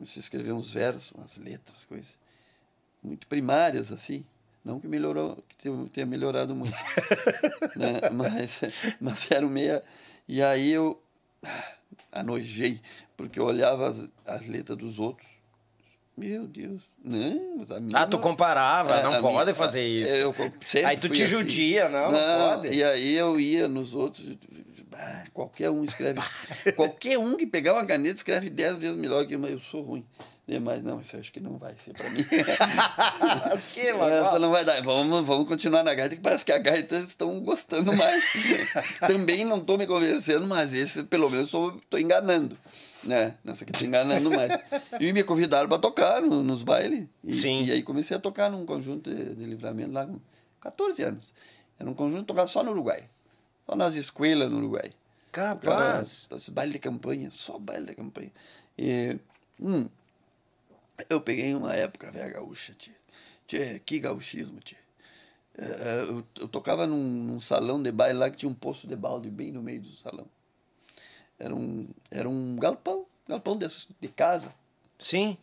Comecei 0.00 0.20
a 0.20 0.24
escrever 0.24 0.52
uns 0.52 0.70
versos, 0.72 1.12
umas 1.12 1.36
letras, 1.36 1.84
coisas. 1.84 2.08
Muito 3.02 3.26
primárias, 3.26 3.92
assim. 3.92 4.24
Não 4.64 4.80
que 4.80 4.88
melhorou, 4.88 5.42
que 5.46 5.70
tenha- 5.92 6.06
melhorado 6.06 6.54
muito. 6.54 6.74
né? 7.76 8.08
mas, 8.10 8.60
mas 8.98 9.30
era 9.30 9.46
meia. 9.46 9.82
E 10.26 10.42
aí 10.42 10.70
eu 10.70 10.98
anojei, 12.10 12.80
porque 13.16 13.38
eu 13.38 13.44
olhava 13.44 13.88
as, 13.88 14.08
as 14.26 14.46
letras 14.46 14.78
dos 14.78 14.98
outros. 14.98 15.28
Meu 16.16 16.46
Deus. 16.46 16.82
Não, 17.02 17.56
mas 17.58 17.70
a 17.70 17.78
minha. 17.80 17.98
Ah, 17.98 18.06
tu 18.06 18.14
não- 18.16 18.20
comparava, 18.22 18.94
a- 18.96 19.02
não 19.02 19.14
a 19.14 19.20
pode 19.20 19.42
minha- 19.44 19.54
fazer 19.54 19.86
isso. 19.86 20.10
Eu 20.10 20.34
sempre 20.66 20.84
Aí 20.86 20.96
tu 20.96 21.08
te 21.10 21.22
assim. 21.22 21.26
judia, 21.30 21.88
não, 21.90 22.10
não 22.12 22.56
pode. 22.56 22.68
E 22.74 22.82
aí 22.82 23.12
eu 23.14 23.38
ia 23.38 23.68
nos 23.68 23.94
outros. 23.94 24.26
Ah, 25.00 25.24
qualquer 25.32 25.70
um 25.70 25.82
escreve. 25.84 26.20
qualquer 26.76 27.18
um 27.18 27.36
que 27.36 27.46
pegar 27.46 27.72
uma 27.74 27.86
caneta 27.86 28.16
escreve 28.16 28.50
dez 28.50 28.76
vezes 28.76 28.96
melhor 28.96 29.26
que 29.26 29.34
eu, 29.34 29.38
mas 29.38 29.52
eu 29.52 29.60
sou 29.60 29.82
ruim. 29.82 30.04
Demais, 30.46 30.82
não, 30.82 31.00
isso 31.00 31.14
eu 31.14 31.20
acho 31.20 31.32
que 31.32 31.38
não 31.38 31.58
vai 31.58 31.74
ser 31.84 31.92
pra 31.94 32.10
mim. 32.10 32.26
Essa 34.26 34.38
não 34.38 34.50
vai 34.50 34.64
dar. 34.64 34.82
Vamos, 34.82 35.24
vamos 35.24 35.46
continuar 35.46 35.82
na 35.82 35.94
gaita, 35.94 36.16
que 36.16 36.20
parece 36.22 36.44
que 36.44 36.52
a 36.52 36.58
gaita 36.58 36.96
estão 36.96 37.40
gostando 37.40 37.92
mais. 37.92 38.24
Também 39.06 39.44
não 39.44 39.58
estou 39.58 39.78
me 39.78 39.86
convencendo, 39.86 40.46
mas 40.46 40.74
esse 40.74 41.02
pelo 41.04 41.30
menos 41.30 41.46
estou 41.46 41.98
enganando. 41.98 42.56
Né? 43.04 43.34
Nessa 43.44 43.64
aqui 43.64 43.72
estou 43.72 43.86
enganando 43.86 44.30
mais. 44.30 44.50
E 44.98 45.12
me 45.12 45.22
convidaram 45.24 45.68
para 45.68 45.78
tocar 45.78 46.20
no- 46.20 46.42
nos 46.42 46.62
bailes. 46.62 47.06
E, 47.24 47.32
Sim. 47.32 47.64
E 47.64 47.72
aí 47.72 47.82
comecei 47.82 48.16
a 48.16 48.20
tocar 48.20 48.50
num 48.50 48.66
conjunto 48.66 49.08
de, 49.14 49.34
de 49.34 49.44
livramento 49.44 49.92
lá 49.92 50.04
com 50.04 50.18
14 50.60 51.02
anos. 51.02 51.32
Era 51.78 51.88
um 51.88 51.94
conjunto 51.94 52.20
que 52.22 52.26
tocava 52.26 52.46
só 52.46 52.62
no 52.62 52.72
Uruguai. 52.72 53.04
Só 53.70 53.76
nas 53.76 53.94
escolas 53.94 54.50
no 54.50 54.58
Uruguai. 54.58 54.90
Capaz. 55.30 56.26
Cara, 56.28 56.42
baile 56.50 56.72
de 56.72 56.78
campanha, 56.80 57.30
só 57.30 57.56
baile 57.56 57.86
de 57.86 57.94
campanha. 57.94 58.32
E, 58.76 59.16
hum, 59.60 59.88
eu 61.08 61.20
peguei 61.20 61.54
uma 61.54 61.72
época, 61.72 62.10
velho, 62.10 62.32
gaúcha, 62.34 62.74
tia. 62.76 62.96
Tia, 63.46 63.78
que 63.78 64.00
gauchismo, 64.00 64.58
tia. 64.58 64.76
É, 65.56 65.64
é, 65.64 66.02
eu, 66.02 66.26
eu 66.40 66.48
tocava 66.48 66.84
num, 66.84 67.00
num 67.00 67.38
salão 67.38 67.80
de 67.80 67.92
baile 67.92 68.18
lá 68.18 68.28
que 68.28 68.38
tinha 68.38 68.50
um 68.50 68.54
poço 68.54 68.88
de 68.88 68.96
balde 68.96 69.30
bem 69.30 69.52
no 69.52 69.62
meio 69.62 69.82
do 69.82 69.92
salão. 69.92 70.26
Era 71.38 71.54
um, 71.54 71.86
era 72.10 72.28
um 72.28 72.56
galpão, 72.56 73.06
galpão 73.28 73.56
desses 73.56 73.86
de 74.00 74.08
casa, 74.08 74.52
Sim. 74.98 75.38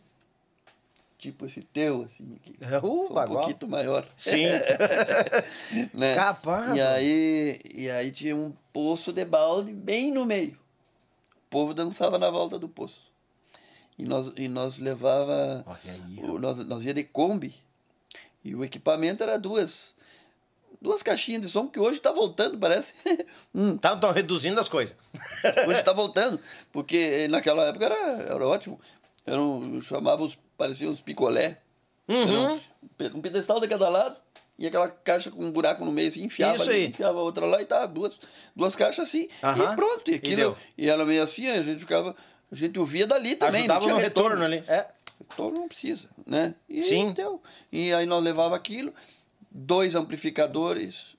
Tipo 1.18 1.44
esse 1.46 1.62
teu, 1.62 2.02
assim, 2.02 2.36
aqui. 2.36 2.56
Uh, 2.62 3.08
Só 3.08 3.24
um 3.24 3.28
pouquinho 3.28 3.70
maior. 3.70 4.06
Sim. 4.16 4.44
né? 5.92 6.14
Capaz, 6.14 6.76
E 6.76 6.80
aí, 6.80 7.60
e 7.74 7.90
aí 7.90 8.10
tinha 8.10 8.36
um 8.36 8.52
poço 8.72 9.12
de 9.12 9.24
balde 9.24 9.72
bem 9.72 10.12
no 10.12 10.24
meio. 10.24 10.52
O 11.46 11.50
povo 11.50 11.74
dançava 11.74 12.18
na 12.18 12.30
volta 12.30 12.58
do 12.58 12.68
poço. 12.68 13.08
E 13.98 14.04
nós, 14.04 14.32
e 14.36 14.48
nós 14.48 14.78
levava. 14.78 15.64
Olha 15.66 15.78
aí, 15.92 16.20
o- 16.22 16.38
nós, 16.38 16.58
nós 16.66 16.84
ia 16.84 16.94
de 16.94 17.02
Kombi. 17.04 17.54
E 18.44 18.54
o 18.54 18.64
equipamento 18.64 19.22
era 19.22 19.38
duas. 19.38 19.96
Duas 20.80 21.02
caixinhas 21.02 21.42
de 21.42 21.48
som, 21.48 21.66
que 21.66 21.80
hoje 21.80 21.96
está 21.98 22.12
voltando, 22.12 22.56
parece. 22.58 22.94
Hum, 23.52 23.76
Tá, 23.76 23.94
estão 23.94 24.12
reduzindo 24.12 24.60
as 24.60 24.68
coisas. 24.68 24.94
hoje 25.66 25.80
está 25.80 25.92
voltando. 25.92 26.38
Porque 26.70 27.26
naquela 27.28 27.64
época 27.64 27.86
era, 27.86 28.22
era 28.22 28.46
ótimo. 28.46 28.78
Era 29.26 29.40
um, 29.42 29.80
chamava 29.80 30.22
os, 30.22 30.38
parecia 30.58 30.90
uns 30.90 31.00
picolé. 31.00 31.62
Uhum. 32.06 32.54
um, 32.54 32.60
pe- 32.96 33.10
pedestal 33.10 33.60
de 33.60 33.68
cada 33.68 33.88
lado 33.88 34.16
e 34.58 34.66
aquela 34.66 34.88
caixa 34.88 35.30
com 35.30 35.44
um 35.44 35.52
buraco 35.52 35.84
no 35.84 35.92
meio 35.92 36.08
assim, 36.08 36.24
enfiava 36.24 36.56
Isso 36.56 36.70
ali, 36.70 36.78
aí. 36.78 36.86
enfiava 36.88 37.18
outra 37.20 37.44
lá 37.46 37.60
e 37.62 37.66
tá, 37.66 37.84
duas, 37.86 38.18
duas 38.56 38.74
caixas 38.74 39.08
assim. 39.08 39.28
Aham. 39.42 39.72
E 39.72 39.76
pronto. 39.76 40.10
E, 40.10 40.14
aquilo, 40.14 40.36
deu. 40.36 40.56
e, 40.76 40.88
era 40.90 41.04
meio 41.06 41.22
assim, 41.22 41.46
a 41.48 41.62
gente 41.62 41.80
ficava. 41.80 42.14
A 42.50 42.54
gente 42.54 42.78
ouvia 42.78 43.06
dali 43.06 43.36
também. 43.36 43.60
Ajudava 43.60 43.80
não 43.80 43.86
tinha 43.86 43.94
no 43.94 44.00
retorno 44.00 44.42
ali. 44.44 44.64
É. 44.66 44.86
Retorno 45.30 45.58
não 45.60 45.68
precisa, 45.68 46.08
né? 46.26 46.54
E 46.68 46.80
Sim. 46.82 47.12
Deu. 47.12 47.42
E 47.70 47.92
aí 47.92 48.06
nós 48.06 48.22
levava 48.24 48.56
aquilo, 48.56 48.92
dois 49.50 49.94
amplificadores 49.94 51.14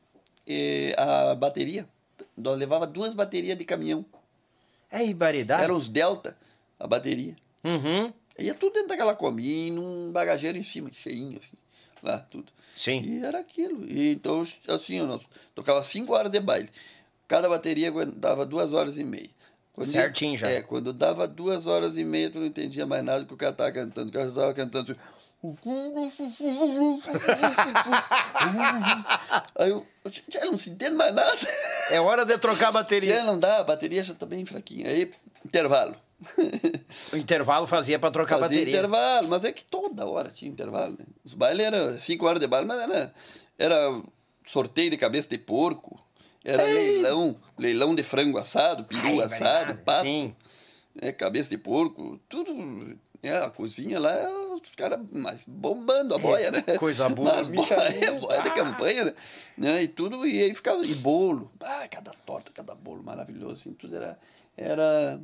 e 0.47 0.93
a 0.97 1.35
bateria. 1.35 1.87
Nós 2.35 2.57
levava 2.57 2.87
duas 2.87 3.13
baterias 3.13 3.57
de 3.57 3.63
caminhão. 3.63 4.03
É 4.91 5.05
ibaridade. 5.05 5.63
Eram 5.63 5.75
os 5.75 5.87
Delta, 5.87 6.35
a 6.79 6.87
bateria. 6.87 7.35
Uhum. 7.63 8.11
Ia 8.39 8.53
tudo 8.53 8.73
dentro 8.73 8.89
daquela 8.89 9.15
Kombi, 9.15 9.67
e 9.67 9.71
num 9.71 10.11
bagageiro 10.11 10.57
em 10.57 10.63
cima, 10.63 10.89
cheinho, 10.91 11.37
assim, 11.37 11.57
lá, 12.01 12.19
tudo. 12.19 12.51
Sim. 12.75 13.01
E 13.01 13.23
era 13.23 13.39
aquilo. 13.39 13.85
E 13.85 14.13
então, 14.13 14.45
assim, 14.67 14.99
nós 15.01 15.21
tocava 15.53 15.83
cinco 15.83 16.13
horas 16.13 16.31
de 16.31 16.39
baile. 16.39 16.69
Cada 17.27 17.49
bateria 17.49 17.91
dava 18.07 18.45
duas 18.45 18.73
horas 18.73 18.97
e 18.97 19.03
meia. 19.03 19.29
Quando 19.73 19.87
Certinho 19.87 20.37
já. 20.37 20.49
É, 20.49 20.61
quando 20.61 20.91
dava 20.91 21.27
duas 21.27 21.67
horas 21.67 21.97
e 21.97 22.03
meia, 22.03 22.29
tu 22.29 22.39
não 22.39 22.47
entendia 22.47 22.85
mais 22.85 23.03
nada 23.03 23.21
do 23.21 23.27
que 23.27 23.33
o 23.33 23.37
cara 23.37 23.51
estava 23.51 23.71
cantando. 23.71 24.09
O 24.09 24.11
cara 24.11 24.29
estava 24.29 24.53
cantando 24.53 24.91
assim. 24.91 24.99
Aí 29.55 29.69
eu, 29.69 29.87
já 30.27 30.43
não 30.43 30.57
se 30.57 30.69
entende 30.69 30.95
mais 30.95 31.15
nada. 31.15 31.37
É 31.89 31.97
hora 32.01 32.25
de 32.25 32.37
trocar 32.37 32.67
a 32.67 32.73
bateria. 32.73 33.15
Já 33.15 33.23
não 33.23 33.39
dá, 33.39 33.59
a 33.59 33.63
bateria 33.63 34.03
já 34.03 34.11
está 34.11 34.25
bem 34.25 34.45
fraquinha. 34.45 34.89
Aí, 34.89 35.09
intervalo. 35.45 35.95
O 37.13 37.17
intervalo 37.17 37.65
fazia 37.67 37.97
pra 37.99 38.11
trocar 38.11 38.39
Fazia 38.39 38.57
bateria. 38.59 38.77
intervalo, 38.77 39.27
mas 39.29 39.43
é 39.45 39.51
que 39.51 39.63
toda 39.63 40.05
hora 40.05 40.29
tinha 40.29 40.51
intervalo, 40.51 40.91
né? 40.97 41.05
Os 41.23 41.33
bailes 41.33 41.65
eram 41.65 41.99
cinco 41.99 42.25
horas 42.25 42.39
de 42.39 42.47
baile, 42.47 42.67
mas 42.67 42.79
era, 42.81 43.13
era 43.57 44.01
sorteio 44.47 44.89
de 44.91 44.97
cabeça 44.97 45.29
de 45.29 45.37
porco, 45.37 45.99
era 46.43 46.63
leilão, 46.63 47.37
leilão 47.57 47.95
de 47.95 48.03
frango 48.03 48.37
assado, 48.37 48.83
peru 48.85 49.19
Ai, 49.19 49.21
assado, 49.21 49.65
verdade, 49.67 49.81
pato, 49.83 50.05
Sim. 50.05 50.35
né, 51.01 51.11
cabeça 51.11 51.49
de 51.49 51.57
porco, 51.57 52.19
tudo. 52.29 52.97
É, 53.21 53.35
a 53.37 53.49
cozinha 53.49 53.99
lá, 53.99 54.15
os 54.55 54.61
caras 54.77 54.97
mais 55.11 55.43
bombando 55.45 56.15
a 56.15 56.17
boia, 56.17 56.51
né? 56.51 56.61
coisa 56.77 57.09
boa, 57.09 57.33
Mas 57.35 57.49
boia, 57.49 58.13
boia 58.17 58.41
de 58.41 58.49
Ah. 58.49 58.53
campanha, 58.53 59.03
né? 59.05 59.13
né? 59.57 59.83
E 59.83 59.89
tudo, 59.89 60.25
e 60.25 60.41
aí 60.41 60.55
ficava, 60.55 60.85
e 60.85 60.95
bolo, 60.95 61.51
ah, 61.59 61.85
cada 61.91 62.11
torta, 62.25 62.49
cada 62.53 62.73
bolo 62.73 63.03
maravilhoso, 63.03 63.55
assim, 63.59 63.73
tudo 63.73 63.93
era, 63.97 64.17
era 64.55 65.19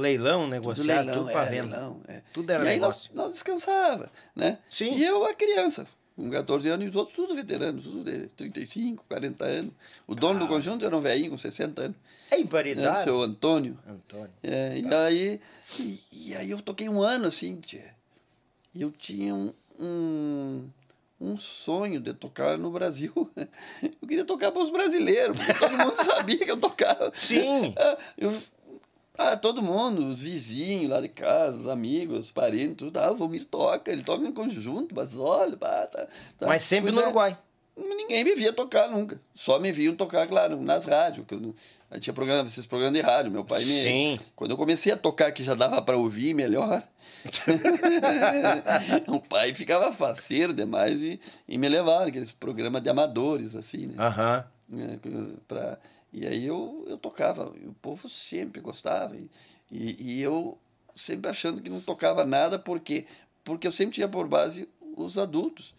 Leilão, 0.00 0.42
tudo 0.42 0.50
negociar, 0.50 1.02
leilão, 1.02 1.14
tudo 1.24 1.32
pra 1.32 1.42
é, 1.44 1.50
venda. 1.50 1.76
leilão, 1.76 2.00
é. 2.08 2.22
Tudo 2.32 2.50
era 2.50 2.64
e 2.64 2.68
aí 2.68 2.74
negócio. 2.74 3.10
nós, 3.14 3.24
nós 3.24 3.32
descansava, 3.34 4.10
né? 4.34 4.58
Sim. 4.70 4.94
E 4.94 5.04
eu, 5.04 5.24
a 5.24 5.34
criança, 5.34 5.86
com 6.16 6.30
14 6.30 6.68
anos, 6.68 6.86
e 6.86 6.88
os 6.88 6.96
outros 6.96 7.14
tudo 7.16 7.34
veteranos, 7.34 7.84
tudo 7.84 8.04
de 8.04 8.26
35, 8.28 9.04
40 9.08 9.44
anos. 9.44 9.72
O 10.06 10.14
dono 10.14 10.38
do 10.40 10.48
conjunto 10.48 10.84
era 10.84 10.96
um 10.96 11.00
velhinho 11.00 11.30
com 11.32 11.38
60 11.38 11.82
anos, 11.82 11.96
É 12.30 12.36
né? 12.36 12.42
imparidade. 12.42 13.00
o 13.00 13.04
seu 13.04 13.20
Antônio. 13.22 13.78
Antônio. 13.88 14.30
É, 14.42 14.78
e, 14.78 14.94
aí, 14.94 15.40
e, 15.78 16.00
e 16.12 16.34
aí 16.36 16.50
eu 16.50 16.60
toquei 16.62 16.88
um 16.88 17.02
ano 17.02 17.26
assim, 17.26 17.56
tia. 17.60 17.94
E 18.74 18.82
eu 18.82 18.90
tinha 18.92 19.34
um, 19.34 19.52
um, 19.80 20.68
um 21.20 21.38
sonho 21.38 22.00
de 22.00 22.12
tocar 22.14 22.56
no 22.58 22.70
Brasil. 22.70 23.12
Eu 23.82 24.08
queria 24.08 24.24
tocar 24.24 24.50
para 24.52 24.62
os 24.62 24.70
brasileiros, 24.70 25.36
porque 25.36 25.54
todo 25.54 25.76
mundo 25.76 25.96
sabia 26.02 26.38
que 26.38 26.50
eu 26.50 26.56
tocava. 26.56 27.12
Sim. 27.14 27.74
Ah, 27.76 27.98
eu, 28.16 28.32
ah, 29.18 29.36
todo 29.36 29.60
mundo, 29.60 30.06
os 30.06 30.20
vizinhos 30.20 30.88
lá 30.88 31.00
de 31.00 31.08
casa, 31.08 31.56
os 31.56 31.66
amigos, 31.66 32.18
os 32.20 32.30
parentes, 32.30 32.76
tudo. 32.76 32.96
Ah, 32.98 33.10
o 33.10 33.16
Valmir 33.16 33.44
toca, 33.46 33.90
ele 33.90 34.04
toca 34.04 34.24
em 34.24 34.32
conjunto, 34.32 34.94
mas 34.94 35.16
olha, 35.16 35.56
pá, 35.56 35.88
tá, 35.88 36.06
tá. 36.38 36.46
Mas 36.46 36.62
sempre 36.62 36.92
Pois 36.92 36.94
no 36.94 37.00
é. 37.00 37.04
Uruguai. 37.06 37.38
Ninguém 37.76 38.24
me 38.24 38.34
via 38.34 38.52
tocar 38.52 38.88
nunca. 38.88 39.20
Só 39.34 39.58
me 39.58 39.70
viam 39.70 39.94
tocar, 39.94 40.26
claro, 40.26 40.60
nas 40.60 40.84
rádios. 40.84 41.26
Que 41.26 41.34
eu, 41.34 41.54
tinha 42.00 42.14
programa, 42.14 42.48
esses 42.48 42.66
programas 42.66 42.94
de 42.94 43.00
rádio. 43.00 43.30
Meu 43.30 43.44
pai 43.44 43.64
me. 43.64 43.82
Sim. 43.82 44.20
Quando 44.34 44.52
eu 44.52 44.56
comecei 44.56 44.92
a 44.92 44.96
tocar, 44.96 45.30
que 45.30 45.44
já 45.44 45.54
dava 45.54 45.80
para 45.82 45.96
ouvir 45.96 46.34
melhor. 46.34 46.82
o 49.06 49.20
pai 49.20 49.54
ficava 49.54 49.92
faceiro 49.92 50.52
demais 50.52 51.00
e, 51.00 51.20
e 51.46 51.58
me 51.58 51.68
levava 51.68 52.06
naqueles 52.06 52.32
programas 52.32 52.82
de 52.82 52.88
amadores, 52.88 53.54
assim, 53.54 53.86
né? 53.86 53.94
Aham. 53.98 54.44
Né, 54.68 54.98
pra, 55.46 55.78
e 56.12 56.26
aí 56.26 56.46
eu, 56.46 56.84
eu 56.88 56.96
tocava, 56.96 57.52
e 57.60 57.66
o 57.66 57.72
povo 57.74 58.08
sempre 58.08 58.60
gostava. 58.60 59.16
E, 59.16 59.28
e, 59.70 60.14
e 60.14 60.22
eu 60.22 60.58
sempre 60.96 61.30
achando 61.30 61.60
que 61.60 61.68
não 61.68 61.80
tocava 61.80 62.24
nada, 62.24 62.58
porque 62.58 63.06
porque 63.48 63.66
eu 63.66 63.72
sempre 63.72 63.94
tinha 63.94 64.08
por 64.08 64.28
base 64.28 64.68
os 64.94 65.16
adultos. 65.16 65.74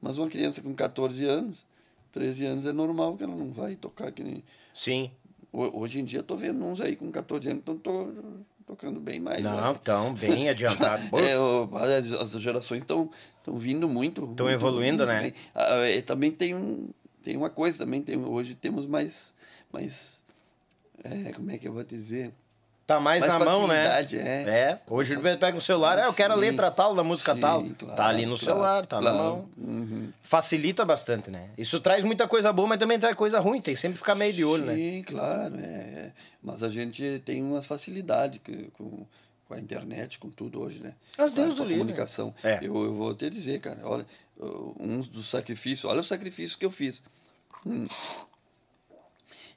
Mas 0.00 0.16
uma 0.16 0.28
criança 0.28 0.62
com 0.62 0.74
14 0.74 1.24
anos, 1.26 1.66
13 2.10 2.46
anos, 2.46 2.66
é 2.66 2.72
normal 2.72 3.16
que 3.16 3.22
ela 3.22 3.36
não 3.36 3.52
vai 3.52 3.76
tocar 3.76 4.10
que 4.10 4.24
nem. 4.24 4.42
Sim. 4.72 5.10
Hoje 5.52 6.00
em 6.00 6.04
dia 6.04 6.20
eu 6.20 6.24
tô 6.24 6.34
vendo 6.34 6.64
uns 6.64 6.80
aí 6.80 6.96
com 6.96 7.12
14 7.12 7.50
anos 7.50 7.62
que 7.62 7.70
estão 7.70 8.44
tocando 8.66 8.98
bem 8.98 9.20
mais. 9.20 9.42
Não, 9.42 9.72
estão 9.72 10.14
bem 10.14 10.48
adiantados. 10.50 11.06
é, 11.12 11.98
as, 11.98 12.12
as, 12.12 12.40
gerações 12.40 12.82
estão 12.82 13.10
vindo 13.46 13.86
muito. 13.86 14.24
Estão 14.30 14.48
evoluindo, 14.48 15.04
né? 15.04 15.20
Bem. 15.20 15.34
Ah, 15.54 15.76
é, 15.86 16.00
também 16.00 16.32
tem, 16.32 16.54
um, 16.54 16.88
tem 17.22 17.36
uma 17.36 17.50
coisa, 17.50 17.84
também 17.84 18.00
tem, 18.00 18.16
hoje 18.16 18.54
temos 18.54 18.86
mais. 18.86 19.34
Mais 19.72 20.22
é, 21.04 21.32
como 21.32 21.50
é 21.50 21.58
que 21.58 21.66
eu 21.66 21.72
vou 21.72 21.82
dizer? 21.84 22.32
Tá 22.86 22.98
mais, 22.98 23.24
mais 23.24 23.38
na 23.38 23.44
mão, 23.44 23.66
né? 23.66 24.04
É. 24.12 24.50
é. 24.50 24.80
Hoje 24.88 25.16
pega 25.16 25.56
o 25.56 25.60
celular, 25.60 25.98
ah, 25.98 26.06
eu 26.06 26.12
quero 26.12 26.32
a 26.32 26.36
letra 26.36 26.70
tal 26.70 26.94
da 26.94 27.04
música 27.04 27.34
sim, 27.34 27.40
tal. 27.40 27.64
Claro, 27.78 27.96
tá 27.96 28.06
ali 28.06 28.26
no 28.26 28.36
claro, 28.36 28.44
celular, 28.44 28.86
tá 28.86 28.98
claro. 28.98 29.16
na 29.16 29.22
mão. 29.22 29.48
Uhum. 29.56 30.12
Facilita 30.22 30.84
bastante, 30.84 31.30
né? 31.30 31.50
Isso 31.56 31.80
traz 31.80 32.04
muita 32.04 32.26
coisa 32.26 32.52
boa, 32.52 32.68
mas 32.68 32.78
também 32.78 32.98
traz 32.98 33.16
coisa 33.16 33.38
ruim. 33.38 33.60
Tem 33.60 33.74
que 33.74 33.80
sempre 33.80 33.98
ficar 33.98 34.14
meio 34.14 34.32
de 34.32 34.44
olho, 34.44 34.64
sim, 34.64 34.68
né? 34.68 34.74
Sim, 34.74 35.02
claro. 35.04 35.54
É, 35.60 35.66
é. 35.66 36.12
Mas 36.42 36.62
a 36.62 36.68
gente 36.68 37.22
tem 37.24 37.40
umas 37.40 37.66
facilidades 37.66 38.40
com, 38.74 39.06
com 39.46 39.54
a 39.54 39.60
internet, 39.60 40.18
com 40.18 40.28
tudo 40.28 40.60
hoje, 40.60 40.80
né? 40.82 40.94
As 41.16 41.34
Deus 41.34 41.60
a 41.60 41.64
comunicação. 41.64 42.34
É. 42.42 42.58
Eu, 42.60 42.82
eu 42.82 42.94
vou 42.94 43.14
te 43.14 43.30
dizer, 43.30 43.60
cara, 43.60 43.80
olha, 43.84 44.04
um 44.78 45.00
dos 45.00 45.30
sacrifícios, 45.30 45.90
olha 45.90 46.00
o 46.00 46.04
sacrifício 46.04 46.58
que 46.58 46.66
eu 46.66 46.70
fiz. 46.70 47.02
Hum. 47.64 47.86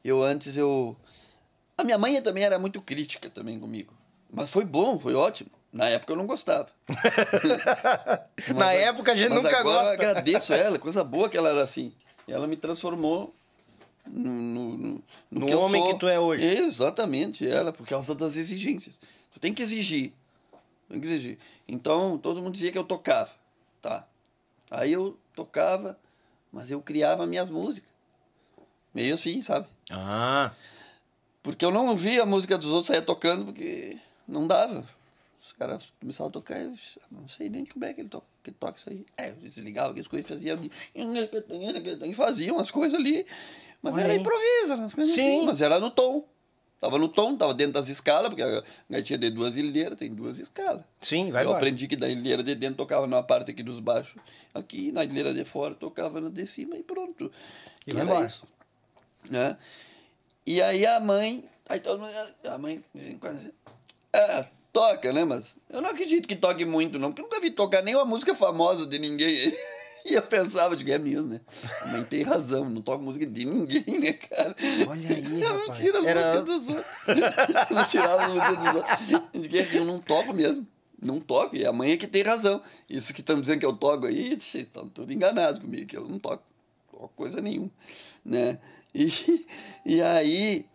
Eu 0.06 0.22
antes, 0.22 0.56
eu 0.56 0.96
a 1.76 1.84
minha 1.84 1.98
mãe 1.98 2.22
também 2.22 2.44
era 2.44 2.60
muito 2.60 2.80
crítica 2.80 3.28
também 3.28 3.60
comigo. 3.60 3.92
Mas 4.32 4.52
foi 4.52 4.64
bom, 4.64 5.00
foi 5.00 5.16
ótimo. 5.16 5.50
Na 5.74 5.90
época 5.90 6.14
eu 6.14 6.18
não 6.18 6.28
gostava. 6.28 6.70
Na 8.56 8.72
época 8.72 9.12
a 9.12 9.16
gente 9.16 9.30
mas 9.30 9.44
nunca 9.44 9.58
agora 9.58 9.90
gosta. 9.90 10.04
eu 10.04 10.10
agradeço 10.10 10.54
ela, 10.54 10.78
coisa 10.80 11.04
boa 11.04 11.28
que 11.28 11.36
ela 11.36 11.50
era 11.50 11.64
assim. 11.64 11.92
Ela 12.28 12.46
me 12.48 12.56
transformou 12.56 13.34
no, 14.08 14.32
no, 14.32 14.78
no, 14.78 15.04
no 15.32 15.46
que 15.48 15.56
homem 15.56 15.84
que 15.84 16.00
tu 16.00 16.08
é 16.08 16.20
hoje. 16.20 16.46
Exatamente, 16.46 17.48
ela, 17.48 17.74
por 17.74 17.86
causa 17.86 18.14
das 18.14 18.36
exigências. 18.36 19.00
Tu 19.34 19.40
tem 19.40 19.54
que 19.54 19.64
exigir. 19.64 20.14
Tem 20.88 21.02
que 21.02 21.08
exigir. 21.08 21.40
Então, 21.68 22.18
todo 22.18 22.42
mundo 22.42 22.54
dizia 22.54 22.72
que 22.72 22.78
eu 22.78 22.86
tocava. 22.86 23.32
Tá. 23.82 24.08
Aí 24.70 24.94
eu 24.94 25.18
tocava, 25.36 26.00
mas 26.52 26.72
eu 26.72 26.82
criava 26.82 27.26
minhas 27.26 27.50
músicas. 27.50 27.95
Meio 28.96 29.14
assim, 29.14 29.42
sabe? 29.42 29.68
Ah. 29.92 30.52
Porque 31.44 31.64
eu 31.66 31.70
não 31.70 31.88
ouvia 31.90 32.24
a 32.24 32.26
música 32.26 32.58
dos 32.58 32.70
outros 32.70 32.88
sair 32.88 33.02
tocando, 33.02 33.46
porque 33.46 33.98
não 34.28 34.48
dava. 34.48 34.86
Os 35.46 35.52
caras 35.52 35.94
começavam 36.00 36.30
a 36.30 36.32
tocar, 36.32 36.60
eu 36.60 36.74
não 37.12 37.28
sei 37.28 37.50
nem 37.50 37.66
como 37.66 37.86
é 37.86 37.94
que 37.94 38.02
ele 38.02 38.10
toca, 38.10 38.26
que 38.42 38.52
toca 38.52 38.78
isso 38.80 38.90
aí. 38.90 39.06
É, 39.18 39.30
eu 39.30 39.36
desligava 39.36 40.00
as 40.00 40.08
coisas, 40.08 40.28
fazia 40.30 40.58
e 42.06 42.14
faziam 42.14 42.58
as 42.60 42.72
coisas 42.72 42.98
ali. 42.98 43.26
Mas 43.82 43.94
Olha 43.96 44.04
era 44.06 44.14
aí. 44.14 44.20
improviso, 44.20 44.74
as 44.82 44.94
coisas 44.96 45.14
Sim. 45.14 45.38
assim, 45.38 45.46
mas 45.46 45.62
era 45.62 45.80
no 45.80 45.92
tom. 45.92 46.26
Tava 46.80 46.98
no 46.98 47.08
tom, 47.08 47.36
tava 47.36 47.54
dentro 47.54 47.74
das 47.74 47.88
escalas, 47.90 48.30
porque 48.30 48.44
a 48.44 48.64
gaitinha 48.90 49.18
de 49.18 49.30
duas 49.30 49.56
ilheiras 49.58 49.98
tem 49.98 50.14
duas 50.14 50.40
escalas. 50.40 50.84
Sim, 51.02 51.32
vai 51.32 51.42
Eu 51.44 51.48
embora. 51.48 51.58
aprendi 51.58 51.88
que 51.88 51.96
da 51.96 52.08
ilheira 52.10 52.44
de 52.44 52.54
dentro 52.56 52.78
tocava 52.78 53.08
na 53.08 53.22
parte 53.24 53.52
aqui 53.52 53.64
dos 53.64 53.80
baixos, 53.80 54.22
aqui 54.54 54.92
na 54.92 55.04
ilheira 55.04 55.34
de 55.34 55.44
fora 55.46 55.74
tocava 55.76 56.20
na 56.20 56.30
de 56.30 56.46
cima 56.48 56.76
e 56.78 56.84
pronto. 56.84 57.32
E, 57.86 57.92
e 57.92 57.94
vai 57.94 58.04
embora. 58.04 58.26
Isso. 58.26 58.46
Né? 59.30 59.58
E 60.46 60.62
aí 60.62 60.86
a 60.86 61.00
mãe, 61.00 61.44
aí 61.68 61.80
todo 61.80 62.00
mundo, 62.00 62.14
a 62.44 62.58
mãe, 62.58 62.84
ah, 64.14 64.46
toca, 64.72 65.12
né? 65.12 65.24
Mas 65.24 65.56
eu 65.70 65.82
não 65.82 65.90
acredito 65.90 66.28
que 66.28 66.36
toque 66.36 66.66
muito, 66.66 67.00
não, 67.00 67.10
porque 67.10 67.22
eu 67.22 67.26
nunca 67.26 67.40
vi 67.40 67.52
tocar 67.52 67.82
nenhuma 67.82 68.06
música 68.06 68.36
famosa 68.36 68.86
de 68.86 69.00
ninguém. 69.00 69.56
E 70.08 70.14
eu 70.14 70.22
pensava, 70.22 70.76
digo, 70.76 70.92
é 70.92 71.00
mesmo, 71.00 71.30
né? 71.30 71.42
A 71.82 71.88
mãe 71.88 72.04
tem 72.04 72.22
razão, 72.22 72.70
não 72.70 72.80
toca 72.80 73.04
música 73.04 73.26
de 73.26 73.44
ninguém, 73.44 74.00
né, 74.00 74.14
cara? 74.14 74.56
Olha 74.88 75.10
aí, 75.10 75.42
Eu 75.42 75.58
não 75.58 75.72
tiro 75.72 75.98
as 75.98 76.06
Era... 76.06 76.22
músicas 76.22 76.46
dos 76.46 76.76
outros. 76.76 76.98
Eu 77.72 77.76
não 77.76 77.86
tirava 77.88 78.26
as 78.26 78.30
músicas 78.30 78.58
dos 78.58 78.76
outros. 78.76 79.00
Eu 79.34 79.42
digo, 79.42 79.58
é, 79.58 79.78
eu 79.78 79.84
não 79.84 79.98
toco 79.98 80.32
mesmo. 80.32 80.68
Não 81.02 81.20
toco, 81.20 81.56
e 81.56 81.66
a 81.66 81.74
mãe 81.74 81.94
é 81.94 81.98
que 81.98 82.06
tem 82.06 82.22
razão. 82.22 82.62
Isso 82.88 83.16
que 83.16 83.22
estão 83.22 83.42
dizendo 83.42 83.60
que 83.60 83.66
eu 83.66 83.76
toco 83.76 84.06
aí, 84.06 84.40
vocês 84.40 84.66
estão 84.66 84.88
tudo 84.88 85.12
enganados 85.12 85.60
comigo, 85.60 85.88
que 85.88 85.98
eu 85.98 86.08
não 86.08 86.20
toco, 86.20 86.44
toco 86.92 87.12
coisa 87.16 87.42
nenhuma, 87.42 87.72
né? 88.24 88.60
E, 88.96 89.46
e 89.86 90.02
aí, 90.02 90.66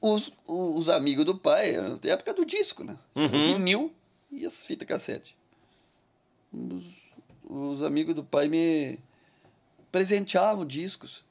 os, 0.00 0.32
os 0.46 0.88
amigos 0.88 1.26
do 1.26 1.36
pai, 1.36 1.72
na 1.76 1.98
época 2.04 2.32
do 2.32 2.46
disco, 2.46 2.82
né? 2.82 2.98
Uhum. 3.14 3.28
Vinil 3.28 3.94
e 4.32 4.46
as 4.46 4.64
fitas 4.64 4.88
cassete. 4.88 5.36
Os, 6.50 6.84
os 7.44 7.82
amigos 7.82 8.14
do 8.14 8.24
pai 8.24 8.48
me 8.48 8.98
presenteavam 9.92 10.64
discos. 10.64 11.22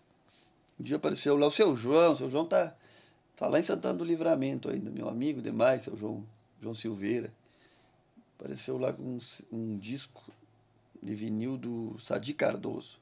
Um 0.79 0.83
dia 0.83 0.97
apareceu 0.97 1.35
lá 1.35 1.47
o 1.47 1.51
seu 1.51 1.75
João, 1.75 2.13
o 2.13 2.17
seu 2.17 2.29
João 2.29 2.45
tá, 2.45 2.75
tá 3.35 3.47
lá 3.47 3.59
em 3.59 3.63
Santana 3.63 3.95
do 3.95 4.05
Livramento 4.05 4.69
ainda, 4.69 4.91
meu 4.91 5.09
amigo 5.09 5.41
demais, 5.41 5.83
seu 5.83 5.97
João, 5.97 6.23
João 6.61 6.75
Silveira. 6.75 7.33
Apareceu 8.37 8.77
lá 8.77 8.93
com 8.93 9.01
um, 9.01 9.19
um 9.51 9.77
disco 9.79 10.31
de 11.01 11.15
vinil 11.15 11.57
do 11.57 11.97
Sadi 11.99 12.35
Cardoso. 12.35 12.99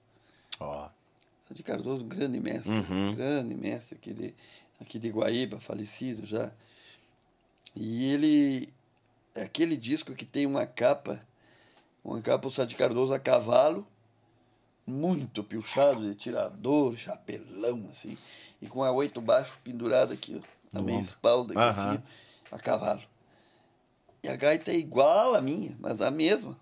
Ó. 0.57 0.86
Oh. 0.86 1.05
Sadi 1.47 1.61
Cardoso, 1.63 2.03
um 2.03 2.07
grande 2.07 2.39
mestre, 2.39 2.73
uhum. 2.73 3.15
grande 3.15 3.53
mestre 3.53 3.95
aqui 3.95 4.13
de, 4.13 4.33
aqui 4.79 4.97
de 4.97 5.09
Guaíba, 5.09 5.59
falecido 5.59 6.25
já. 6.25 6.51
E 7.75 8.05
ele, 8.05 8.73
é 9.35 9.43
aquele 9.43 9.77
disco 9.77 10.13
que 10.15 10.25
tem 10.25 10.45
uma 10.45 10.65
capa, 10.65 11.21
uma 12.03 12.21
capa 12.21 12.47
o 12.47 12.51
Sadi 12.51 12.75
Cardoso 12.75 13.13
a 13.13 13.19
cavalo, 13.19 13.85
muito 14.87 15.43
pilchado, 15.43 16.07
de 16.07 16.15
tirador, 16.15 16.95
chapelão, 16.97 17.87
assim, 17.91 18.17
e 18.61 18.67
com 18.67 18.83
a 18.83 18.91
oito 18.91 19.21
baixo 19.21 19.59
pendurada 19.63 20.13
aqui, 20.13 20.41
ó, 20.41 20.47
na 20.71 20.81
minha 20.81 21.01
espalda, 21.01 21.53
aqui, 21.53 21.79
uhum. 21.79 21.89
assim, 21.91 22.03
a 22.51 22.59
cavalo. 22.59 23.01
E 24.23 24.27
a 24.27 24.35
gaita 24.35 24.71
é 24.71 24.75
igual 24.75 25.35
a 25.35 25.41
minha, 25.41 25.75
mas 25.79 26.01
a 26.01 26.09
mesma, 26.09 26.59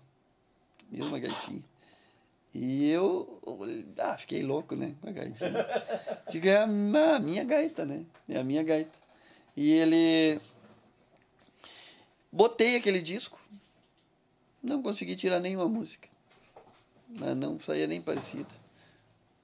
mesma 0.90 1.18
gaitinha. 1.18 1.62
E 2.54 2.88
eu, 2.88 3.40
ah, 3.98 4.16
fiquei 4.16 4.40
louco, 4.40 4.76
né, 4.76 4.94
com 5.00 5.08
a 5.08 5.12
gaitinha. 5.12 5.66
Digo, 6.30 6.46
é 6.46 6.58
a, 6.58 6.66
minha 7.18 7.42
gaita, 7.42 7.84
né? 7.84 8.04
É 8.28 8.38
a 8.38 8.44
minha 8.44 8.62
gaita. 8.62 8.96
E 9.56 9.72
ele. 9.72 10.40
Botei 12.30 12.76
aquele 12.76 13.02
disco, 13.02 13.40
não 14.62 14.82
consegui 14.82 15.16
tirar 15.16 15.40
nenhuma 15.40 15.68
música. 15.68 16.08
Mas 17.08 17.36
não 17.36 17.58
saía 17.58 17.86
nem 17.86 18.00
parecida. 18.00 18.48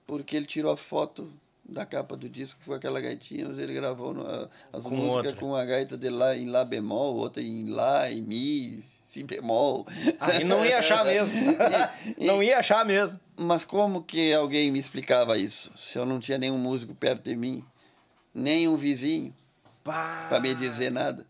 Porque 0.07 0.37
ele 0.37 0.47
tirou 0.47 0.73
a 0.73 0.77
foto 0.77 1.33
da 1.65 1.87
capa 1.87 2.17
do 2.17 2.29
disco 2.29 2.61
com 2.65 2.73
aquela 2.73 3.01
gaitinha, 3.01 3.49
mas 3.49 3.59
ele 3.59 3.75
gravou 3.75 4.13
no, 4.13 4.25
as 4.73 4.85
com 4.85 4.91
músicas 4.91 5.17
outra. 5.17 5.37
com 5.37 5.55
a 5.55 5.65
gaita 5.65 5.97
de 5.97 6.09
lá 6.09 6.37
em 6.37 6.49
Lá 6.49 6.65
bemol, 6.65 7.17
outra 7.17 7.43
em 7.43 7.71
Lá, 7.71 8.11
em 8.11 8.23
Mi, 8.23 8.85
si 9.11 9.25
bemol. 9.25 9.87
Aí 10.21 10.45
não 10.45 10.65
ia 10.65 10.79
achar 10.79 11.05
mesmo. 11.05 11.37
e, 12.17 12.25
não 12.25 12.41
ia 12.41 12.59
achar 12.59 12.85
mesmo. 12.85 13.19
Mas 13.37 13.65
como 13.65 14.05
que 14.05 14.33
alguém 14.33 14.71
me 14.71 14.79
explicava 14.79 15.37
isso? 15.37 15.73
Se 15.77 15.99
eu 15.99 16.07
não 16.07 16.21
tinha 16.21 16.39
nenhum 16.39 16.59
músico 16.59 16.95
perto 16.95 17.25
de 17.25 17.35
mim, 17.35 17.65
nem 18.33 18.69
um 18.69 18.77
vizinho 18.77 19.35
para 19.83 20.39
me 20.39 20.55
dizer 20.55 20.91
nada. 20.91 21.27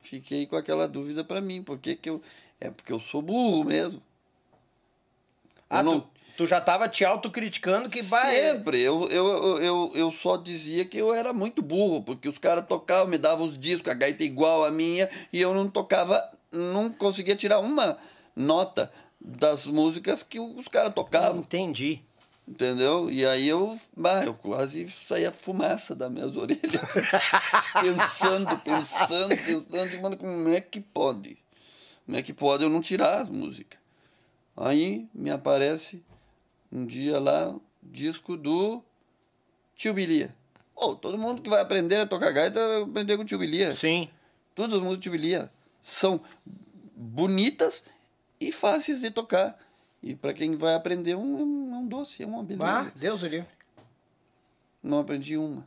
Fiquei 0.00 0.44
com 0.46 0.56
aquela 0.56 0.88
dúvida 0.88 1.22
para 1.22 1.40
mim, 1.40 1.62
por 1.62 1.78
que 1.78 1.94
que 1.94 2.10
eu 2.10 2.20
é 2.60 2.70
porque 2.70 2.92
eu 2.92 2.98
sou 2.98 3.22
burro 3.22 3.62
mesmo. 3.62 4.02
Ah, 5.70 5.80
não... 5.80 6.00
tu, 6.00 6.08
tu 6.38 6.46
já 6.46 6.60
tava 6.60 6.88
te 6.88 7.04
autocriticando 7.04 7.88
que 7.88 8.02
vai 8.02 8.34
Sempre, 8.34 8.80
eu, 8.80 9.06
eu, 9.08 9.58
eu, 9.58 9.92
eu 9.94 10.10
só 10.10 10.36
dizia 10.36 10.84
que 10.84 10.96
eu 10.96 11.14
era 11.14 11.32
muito 11.32 11.62
burro, 11.62 12.02
porque 12.02 12.28
os 12.28 12.38
caras 12.38 12.66
tocavam, 12.66 13.06
me 13.06 13.18
davam 13.18 13.46
os 13.46 13.56
discos, 13.56 13.92
a 13.92 13.94
gaita 13.94 14.24
igual 14.24 14.64
a 14.64 14.70
minha, 14.72 15.08
e 15.32 15.40
eu 15.40 15.54
não 15.54 15.68
tocava 15.68 16.37
não 16.50 16.90
conseguia 16.90 17.36
tirar 17.36 17.58
uma 17.58 17.98
nota 18.34 18.92
das 19.20 19.66
músicas 19.66 20.22
que 20.22 20.38
os 20.38 20.68
caras 20.68 20.94
tocavam. 20.94 21.40
Entendi. 21.40 22.02
Entendeu? 22.46 23.10
E 23.10 23.26
aí 23.26 23.46
eu, 23.46 23.78
bah, 23.94 24.24
eu 24.24 24.32
quase 24.32 24.88
saía 25.06 25.30
fumaça 25.30 25.94
das 25.94 26.10
minhas 26.10 26.34
orelhas. 26.36 26.80
pensando, 27.72 28.58
pensando, 28.60 29.36
pensando, 29.44 30.00
mano, 30.00 30.16
como 30.16 30.48
é 30.48 30.60
que 30.60 30.80
pode? 30.80 31.36
Como 32.06 32.16
é 32.16 32.22
que 32.22 32.32
pode 32.32 32.64
eu 32.64 32.70
não 32.70 32.80
tirar 32.80 33.20
as 33.20 33.28
músicas? 33.28 33.78
Aí 34.56 35.06
me 35.14 35.30
aparece 35.30 36.02
um 36.72 36.86
dia 36.86 37.20
lá, 37.20 37.54
disco 37.82 38.34
do 38.34 38.82
Tio 39.76 39.92
Bilia. 39.92 40.34
Oh, 40.74 40.94
todo 40.94 41.18
mundo 41.18 41.42
que 41.42 41.50
vai 41.50 41.60
aprender 41.60 41.96
a 41.96 42.06
tocar 42.06 42.32
gaita 42.32 42.66
vai 42.66 42.82
aprender 42.82 43.16
com 43.16 43.24
o 43.24 43.26
Tio 43.26 43.38
Bilia. 43.38 43.72
Sim. 43.72 44.08
Todas 44.54 44.74
as 44.74 44.80
músicas 44.80 44.98
do 44.98 45.02
Tio 45.02 45.12
Bilia 45.12 45.50
são 45.80 46.20
bonitas 46.94 47.82
e 48.40 48.52
fáceis 48.52 49.00
de 49.00 49.10
tocar. 49.10 49.58
E 50.02 50.14
para 50.14 50.32
quem 50.32 50.56
vai 50.56 50.74
aprender, 50.74 51.14
um, 51.16 51.38
é 51.38 51.42
um, 51.42 51.74
é 51.74 51.78
um 51.78 51.86
doce, 51.86 52.22
é 52.22 52.26
uma 52.26 52.42
beleza. 52.42 52.70
Ah, 52.70 52.92
Deus 52.94 53.20
do 53.20 53.26
livre. 53.26 53.48
Não 54.82 55.00
aprendi 55.00 55.36
uma 55.36 55.66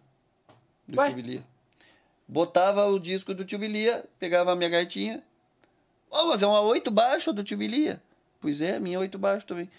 do 0.87 0.99
Ué? 0.99 1.07
Tio 1.07 1.15
Bilia. 1.15 1.43
Botava 2.27 2.85
o 2.85 2.99
disco 2.99 3.33
do 3.33 3.43
Tio 3.43 3.59
Bilia, 3.59 4.05
pegava 4.17 4.53
a 4.53 4.55
minha 4.55 4.69
gaitinha. 4.69 5.21
Ó, 6.09 6.27
mas 6.27 6.41
é 6.41 6.47
uma 6.47 6.61
oito 6.61 6.89
baixo 6.89 7.33
do 7.33 7.43
Tio 7.43 7.57
Bilia. 7.57 8.01
Pois 8.39 8.61
é, 8.61 8.77
a 8.77 8.79
minha 8.79 8.99
oito 8.99 9.17
baixo 9.17 9.45
também. 9.45 9.69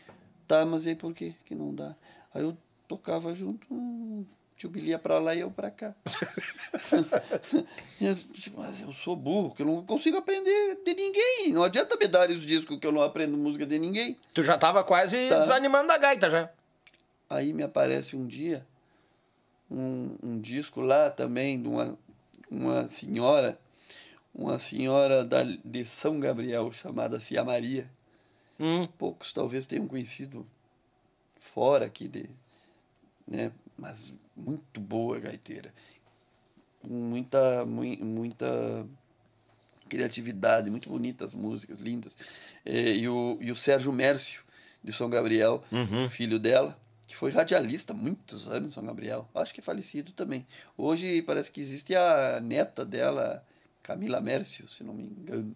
Tá, 0.46 0.66
mas 0.66 0.86
aí 0.86 0.94
por 0.94 1.14
quê 1.14 1.34
que 1.46 1.54
não 1.54 1.74
dá? 1.74 1.94
Aí 2.34 2.42
eu 2.42 2.56
tocava 2.86 3.34
junto, 3.34 3.66
hum, 4.62 4.68
Tio 4.68 4.70
Bilia 4.70 4.98
pra 4.98 5.18
lá 5.18 5.34
e 5.34 5.40
eu 5.40 5.50
pra 5.50 5.70
cá. 5.70 5.94
Eu 8.00 8.14
disse, 8.14 8.50
mas 8.56 8.80
eu 8.82 8.92
sou 8.92 9.14
burro, 9.14 9.54
que 9.54 9.62
eu 9.62 9.66
não 9.66 9.84
consigo 9.84 10.16
aprender 10.16 10.78
de 10.84 10.92
ninguém. 10.94 11.52
Não 11.52 11.62
adianta 11.62 11.96
me 11.96 12.08
dar 12.08 12.28
os 12.30 12.44
discos 12.44 12.78
que 12.78 12.86
eu 12.86 12.90
não 12.90 13.00
aprendo 13.02 13.36
música 13.36 13.64
de 13.64 13.78
ninguém. 13.78 14.18
Tu 14.34 14.42
já 14.42 14.58
tava 14.58 14.82
quase 14.82 15.28
Tá. 15.28 15.38
desanimando 15.40 15.86
da 15.86 15.98
gaita 15.98 16.28
já. 16.28 16.50
Aí 17.30 17.52
me 17.52 17.62
aparece 17.62 18.16
um 18.16 18.26
dia 18.26 18.66
um, 19.70 20.16
um 20.22 20.40
disco 20.40 20.80
lá 20.80 21.10
também 21.10 21.60
de 21.62 21.68
uma, 21.68 21.96
uma 22.50 22.88
senhora, 22.88 23.58
uma 24.34 24.58
senhora 24.58 25.24
da, 25.24 25.42
de 25.42 25.86
São 25.86 26.18
Gabriel 26.20 26.70
chamada 26.72 27.20
Cia 27.20 27.42
Maria. 27.44 27.88
Hum. 28.58 28.86
Poucos 28.98 29.32
talvez 29.32 29.64
tenham 29.64 29.86
conhecido 29.88 30.46
fora 31.38 31.86
aqui 31.86 32.06
de, 32.08 32.28
né, 33.26 33.52
mas 33.82 34.14
muito 34.36 34.80
boa 34.80 35.18
gaiteira. 35.18 35.74
Com 36.80 36.88
muita 36.88 37.66
mui- 37.66 37.96
muita 38.02 38.86
criatividade, 39.88 40.70
muito 40.70 40.88
bonitas 40.88 41.34
músicas, 41.34 41.80
lindas. 41.80 42.16
Eh, 42.64 42.94
E, 42.96 43.08
o, 43.08 43.38
e 43.40 43.50
o 43.50 43.56
Sérgio 43.56 43.92
Mércio, 43.92 44.42
de 44.82 44.92
São 44.92 45.10
Gabriel, 45.10 45.62
filho 46.08 46.38
dela, 46.38 46.78
que 47.06 47.16
foi 47.16 47.30
radialista 47.30 47.92
há 47.92 47.96
muitos 47.96 48.48
anos 48.48 48.70
em 48.70 48.72
São 48.72 48.84
Gabriel. 48.84 49.28
Acho 49.34 49.52
que 49.52 49.60
é 49.60 49.62
falecido 49.62 50.12
também. 50.12 50.46
Hoje 50.76 51.22
parece 51.22 51.50
que 51.52 51.60
existe 51.60 51.94
a 51.94 52.40
neta 52.40 52.84
dela, 52.84 53.44
Camila 53.82 54.20
Mércio, 54.20 54.68
se 54.68 54.82
não 54.82 54.94
me 54.94 55.04
engano. 55.04 55.54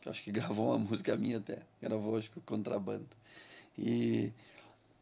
Que 0.00 0.08
acho 0.08 0.22
que 0.22 0.30
gravou 0.32 0.68
uma 0.68 0.78
música 0.78 1.16
minha 1.16 1.38
até. 1.38 1.58
Gravou, 1.80 2.16
acho 2.16 2.30
que 2.30 2.38
o 2.38 2.42
contrabando. 2.42 3.08
E, 3.76 4.32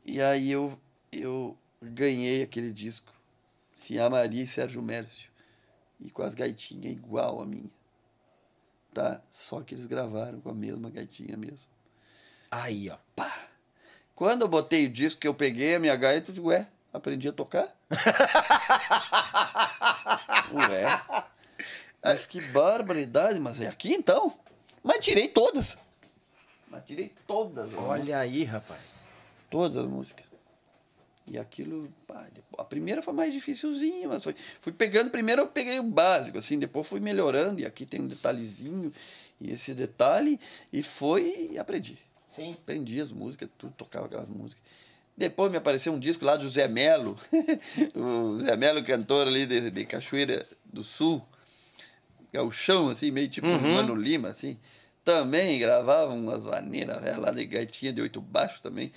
e 0.05 0.21
aí 0.21 0.51
eu, 0.51 0.79
eu 1.13 1.57
ganhei 1.81 2.43
aquele 2.43 2.73
disco. 2.73 3.13
Cia 3.75 4.09
Maria 4.11 4.45
e 4.45 4.47
Sérgio 4.47 4.83
Mércio. 4.83 5.31
E 5.99 6.11
com 6.11 6.23
as 6.23 6.35
gaitinhas 6.35 6.93
igual 6.93 7.41
a 7.41 7.47
minha. 7.47 7.71
Tá? 8.93 9.21
Só 9.31 9.61
que 9.61 9.75
eles 9.75 9.87
gravaram 9.87 10.41
com 10.41 10.51
a 10.51 10.55
mesma 10.55 10.91
gaitinha 10.91 11.37
mesmo. 11.37 11.67
Aí, 12.51 12.91
ó. 12.91 12.97
Pá! 13.15 13.47
Quando 14.15 14.43
eu 14.43 14.49
botei 14.49 14.87
o 14.87 14.93
disco 14.93 15.21
que 15.21 15.29
eu 15.29 15.35
peguei 15.35 15.75
a 15.75 15.79
minha 15.79 15.97
gaita, 15.97 16.31
eu 16.31 16.35
digo, 16.35 16.49
ué, 16.49 16.69
aprendi 16.93 17.29
a 17.29 17.33
tocar? 17.33 17.75
ué. 20.53 21.03
Mas 22.03 22.27
que 22.27 22.41
barbaridade, 22.41 23.39
mas 23.39 23.61
é 23.61 23.69
aqui 23.69 23.93
então? 23.93 24.39
Mas 24.83 25.05
tirei 25.05 25.29
todas. 25.29 25.77
Mas 26.69 26.85
tirei 26.85 27.15
todas. 27.27 27.73
as 27.73 27.79
Olha 27.79 28.19
aí, 28.19 28.45
rapaz. 28.45 28.81
todas 29.51 29.77
as 29.77 29.87
músicas. 29.87 30.25
E 31.31 31.39
aquilo, 31.39 31.89
pá, 32.09 32.27
a 32.59 32.65
primeira 32.65 33.01
foi 33.01 33.15
mais 33.15 33.33
dificilzinha, 33.33 34.09
mas 34.09 34.25
foi, 34.25 34.35
fui 34.61 34.73
pegando, 34.73 35.11
primeiro 35.11 35.43
eu 35.43 35.47
peguei 35.47 35.79
o 35.79 35.85
básico, 35.85 36.37
assim, 36.37 36.59
depois 36.59 36.89
fui 36.89 36.99
melhorando, 36.99 37.61
e 37.61 37.65
aqui 37.65 37.87
tem 37.87 38.01
um 38.01 38.09
detalhezinho, 38.09 38.93
e 39.41 39.53
esse 39.53 39.73
detalhe, 39.73 40.41
e 40.73 40.83
foi 40.83 41.51
e 41.53 41.57
aprendi. 41.57 41.97
Sim. 42.27 42.51
Aprendi 42.53 43.01
as 43.01 43.13
músicas, 43.13 43.49
tudo, 43.57 43.73
tocava 43.77 44.07
aquelas 44.07 44.29
músicas. 44.29 44.61
Depois 45.17 45.53
me 45.53 45.57
apareceu 45.57 45.93
um 45.93 46.01
disco 46.01 46.25
lá 46.25 46.35
do 46.35 46.49
Zé 46.49 46.67
Melo, 46.67 47.17
o 47.95 48.41
Zé 48.41 48.57
Melo, 48.57 48.83
cantor 48.83 49.29
ali 49.29 49.47
de, 49.47 49.71
de 49.71 49.85
Cachoeira 49.85 50.45
do 50.65 50.83
Sul, 50.83 51.25
gauchão, 52.33 52.89
assim, 52.89 53.13
meio 53.13 53.29
tipo 53.29 53.47
Uhum. 53.47 53.75
Mano 53.75 53.95
Lima, 53.95 54.31
assim. 54.31 54.59
Também 55.05 55.61
gravava 55.61 56.13
umas 56.13 56.45
maneiras 56.45 57.01
velho, 57.01 57.21
lá 57.21 57.31
de 57.31 57.45
gaitinha 57.47 57.93
de 57.93 58.01
oito 58.01 58.21
baixo 58.21 58.61
também. 58.61 58.93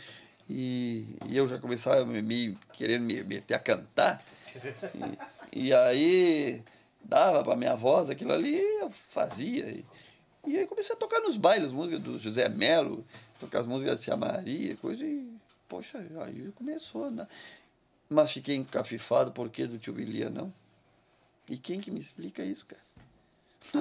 E, 0.56 1.08
e 1.26 1.36
eu 1.36 1.48
já 1.48 1.58
começava 1.58 2.06
me, 2.06 2.22
me- 2.22 2.58
querendo 2.74 3.04
me 3.06 3.24
meter 3.24 3.56
a 3.56 3.60
cantar. 3.60 4.24
E, 5.52 5.68
e 5.68 5.74
aí 5.74 6.62
dava 7.04 7.44
pra 7.44 7.56
minha 7.56 7.76
voz 7.76 8.08
aquilo 8.08 8.32
ali, 8.34 8.60
eu 8.80 8.92
fazia. 9.10 9.68
E, 9.68 9.84
e 10.46 10.58
aí 10.60 10.68
comecei 10.68 10.96
a 10.96 11.00
tocar 11.00 11.22
nos 11.22 11.38
bailes, 11.38 11.72
músicas 11.72 12.00
do 12.02 12.20
José 12.20 12.48
Melo, 12.50 13.04
tocar 13.40 13.62
as 13.62 13.66
músicas 13.66 13.98
de 13.98 14.04
Cia 14.06 14.16
Maria, 14.16 14.76
coisa 14.76 15.04
e, 15.04 15.28
poxa, 15.68 16.06
aí 16.24 16.52
começou 16.54 17.06
a 17.06 17.08
andar. 17.08 17.30
Mas 18.08 18.32
fiquei 18.32 18.56
encafifado, 18.56 19.32
por 19.32 19.50
que 19.50 19.66
do 19.66 19.80
tio 19.80 19.94
Bilia 19.94 20.30
não? 20.30 20.54
E 21.50 21.58
quem 21.58 21.80
que 21.80 21.90
me 21.90 22.00
explica 22.00 22.44
isso, 22.44 22.68
cara? 22.68 22.82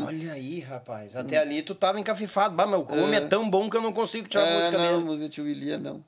Olha 0.07 0.33
aí, 0.33 0.61
rapaz. 0.61 1.15
Até 1.17 1.37
ali 1.37 1.63
tu 1.63 1.75
tava 1.75 2.01
encafifado. 2.01 2.55
Bah, 2.55 2.67
meu 2.67 2.83
come 2.85 3.15
é. 3.17 3.21
tão 3.27 3.51
bom 3.51 3.69
que 3.69 3.77
eu 3.77 3.83
não 3.83 3.93
consigo 3.93 4.27
tirar 4.27 4.45
a 4.45 4.49
É, 4.49 4.59
música 4.59 4.79
não, 4.79 4.93
dele. 4.93 5.05
música 5.05 5.29
de 5.29 5.35
tio 5.35 5.45
Bilia 5.45 5.77
não. 5.77 6.03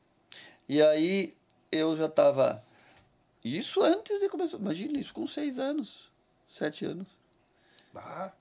E 0.68 0.82
aí 0.82 1.34
eu 1.70 1.96
já 1.96 2.08
tava. 2.08 2.64
Isso 3.44 3.82
antes 3.82 4.18
de 4.18 4.28
começar. 4.28 4.56
Imagina 4.56 4.98
isso 4.98 5.12
com 5.12 5.26
seis 5.26 5.58
anos, 5.58 6.10
sete 6.48 6.84
anos. 6.84 7.08
Bah. 7.92 8.32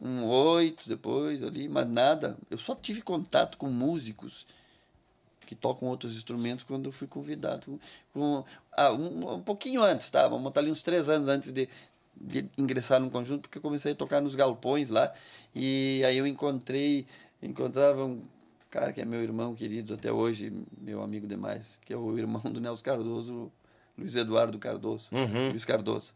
um 0.00 0.24
oito 0.28 0.88
depois 0.88 1.42
ali, 1.42 1.68
mas 1.68 1.88
nada. 1.88 2.36
Eu 2.50 2.58
só 2.58 2.74
tive 2.74 3.02
contato 3.02 3.58
com 3.58 3.68
músicos 3.68 4.46
que 5.44 5.54
tocam 5.54 5.88
outros 5.88 6.14
instrumentos 6.16 6.62
quando 6.62 6.86
eu 6.86 6.92
fui 6.92 7.08
convidado. 7.08 7.80
Com, 8.12 8.44
ah, 8.72 8.92
um, 8.92 9.36
um 9.36 9.42
pouquinho 9.42 9.82
antes, 9.82 10.10
tá? 10.10 10.28
Vamos 10.28 10.44
botar 10.44 10.60
ali 10.60 10.70
uns 10.70 10.82
três 10.82 11.08
anos 11.08 11.28
antes 11.28 11.50
de, 11.50 11.68
de 12.14 12.48
ingressar 12.58 13.00
no 13.00 13.10
conjunto, 13.10 13.42
porque 13.42 13.56
eu 13.56 13.62
comecei 13.62 13.92
a 13.92 13.94
tocar 13.94 14.20
nos 14.20 14.34
galpões 14.34 14.90
lá. 14.90 15.12
E 15.54 16.02
aí 16.04 16.18
eu 16.18 16.26
encontrei, 16.26 17.06
encontrava 17.42 18.04
um 18.04 18.22
cara 18.70 18.92
que 18.92 19.00
é 19.00 19.04
meu 19.04 19.22
irmão 19.22 19.54
querido 19.54 19.94
até 19.94 20.12
hoje, 20.12 20.52
meu 20.78 21.02
amigo 21.02 21.26
demais, 21.26 21.78
que 21.84 21.92
é 21.92 21.96
o 21.96 22.18
irmão 22.18 22.42
do 22.42 22.60
Nelson 22.60 22.82
Cardoso, 22.84 23.52
Luiz 23.96 24.14
Eduardo 24.14 24.58
Cardoso, 24.58 25.08
Uhum. 25.12 25.50
Luiz 25.50 25.64
Cardoso. 25.64 26.12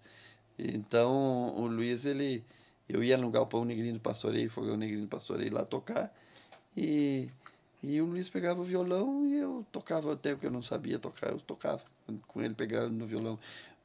Então, 0.59 1.55
o 1.57 1.67
Luiz, 1.67 2.05
ele... 2.05 2.45
Eu 2.89 3.03
ia 3.03 3.17
no 3.17 3.31
Galpão 3.31 3.65
Negrinho 3.65 3.95
do 3.95 4.01
Pastoreio, 4.01 4.51
Fogão 4.51 4.77
Negrinho 4.77 5.03
do 5.03 5.09
Pastoreio, 5.09 5.53
lá 5.55 5.65
tocar. 5.65 6.15
E, 6.77 7.31
e 7.83 8.01
o 8.03 8.07
Luiz 8.07 8.29
pegava 8.29 8.61
o 8.61 8.65
violão 8.65 9.25
e 9.25 9.35
eu 9.39 9.65
tocava 9.73 10.13
até 10.13 10.35
o 10.35 10.39
que 10.39 10.47
eu 10.47 10.51
não 10.51 10.61
sabia 10.61 10.99
tocar, 10.99 11.31
eu 11.31 11.41
tocava 11.41 11.81
com 12.27 12.43
ele 12.43 12.55
pegando 12.55 12.93
no 12.93 13.07
violão. 13.07 13.39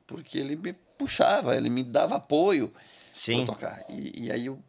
Porque 0.05 0.37
ele 0.37 0.55
me 0.55 0.73
puxava, 0.97 1.55
ele 1.55 1.69
me 1.69 1.83
dava 1.83 2.15
apoio 2.15 2.71
para 3.45 3.53
tocar. 3.53 3.85
E, 3.89 4.25
e 4.25 4.31
aí, 4.31 4.45
eu, 4.47 4.59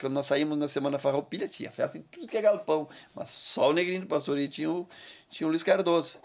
quando 0.00 0.14
nós 0.14 0.26
saímos 0.26 0.56
na 0.58 0.66
Semana 0.66 0.98
Farroupilha, 0.98 1.46
tinha 1.46 1.70
festa 1.70 1.98
em 1.98 2.02
tudo 2.02 2.26
que 2.26 2.36
é 2.36 2.42
galpão. 2.42 2.88
Mas 3.14 3.28
só 3.30 3.68
o 3.68 3.72
Negrinho 3.72 4.00
do 4.00 4.06
Pastoreio 4.06 4.48
tinha 4.48 4.70
o, 4.70 4.88
tinha 5.28 5.46
o 5.46 5.50
Luiz 5.50 5.62
Cardoso. 5.62 6.16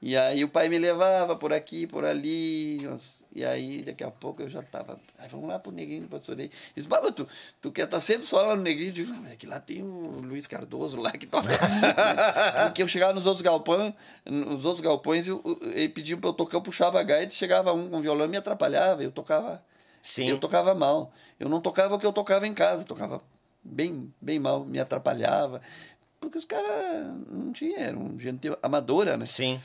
E 0.00 0.16
aí 0.16 0.44
o 0.44 0.48
pai 0.48 0.68
me 0.68 0.78
levava 0.78 1.34
por 1.34 1.52
aqui, 1.52 1.86
por 1.86 2.04
ali. 2.04 2.88
E 3.34 3.44
aí, 3.44 3.82
daqui 3.82 4.04
a 4.04 4.10
pouco, 4.10 4.42
eu 4.42 4.48
já 4.48 4.62
tava. 4.62 5.00
Aí 5.18 5.28
vamos 5.28 5.48
lá 5.48 5.58
pro 5.58 5.72
Negrinho 5.72 6.02
do 6.02 6.08
Pastoreio. 6.08 6.48
Ele 6.48 6.72
disse, 6.76 6.86
Baba, 6.86 7.10
tu, 7.10 7.26
tu 7.60 7.72
quer 7.72 7.86
estar 7.86 8.00
sempre 8.00 8.26
só 8.26 8.40
lá 8.40 8.54
no 8.54 8.62
Negrinho? 8.62 8.90
Eu 8.90 8.92
digo, 8.92 9.12
"Não, 9.12 9.26
é 9.26 9.34
que 9.34 9.46
lá 9.46 9.58
tem 9.58 9.82
o 9.82 10.20
Luiz 10.22 10.46
Cardoso 10.46 11.00
lá 11.00 11.10
que 11.10 11.26
toca. 11.26 11.48
Porque 12.66 12.82
eu 12.82 12.88
chegava 12.88 13.12
nos 13.12 13.26
outros 13.26 13.42
galpões, 13.42 13.92
nos 14.24 14.64
outros 14.64 14.84
galpões, 14.84 15.26
ele 15.26 15.88
pediam 15.88 16.20
pra 16.20 16.30
eu 16.30 16.34
tocar, 16.34 16.58
eu 16.58 16.62
puxava 16.62 17.00
a 17.00 17.02
gaita, 17.02 17.32
chegava 17.32 17.72
um 17.72 17.88
com 17.88 18.00
violão 18.00 18.26
e 18.26 18.28
me 18.28 18.36
atrapalhava, 18.36 19.02
eu 19.02 19.10
tocava. 19.10 19.60
Sim. 20.04 20.28
Eu 20.28 20.38
tocava 20.38 20.74
mal. 20.74 21.10
Eu 21.40 21.48
não 21.48 21.62
tocava 21.62 21.94
o 21.94 21.98
que 21.98 22.04
eu 22.04 22.12
tocava 22.12 22.46
em 22.46 22.52
casa, 22.52 22.82
eu 22.82 22.86
tocava 22.86 23.22
bem, 23.64 24.12
bem 24.20 24.38
mal, 24.38 24.62
me 24.62 24.78
atrapalhava. 24.78 25.62
Porque 26.20 26.36
os 26.36 26.44
caras 26.44 27.06
não 27.30 27.50
tinham, 27.52 27.80
eram 27.80 28.18
gente 28.18 28.50
amadora, 28.62 29.16
né? 29.16 29.24
Sim. 29.24 29.58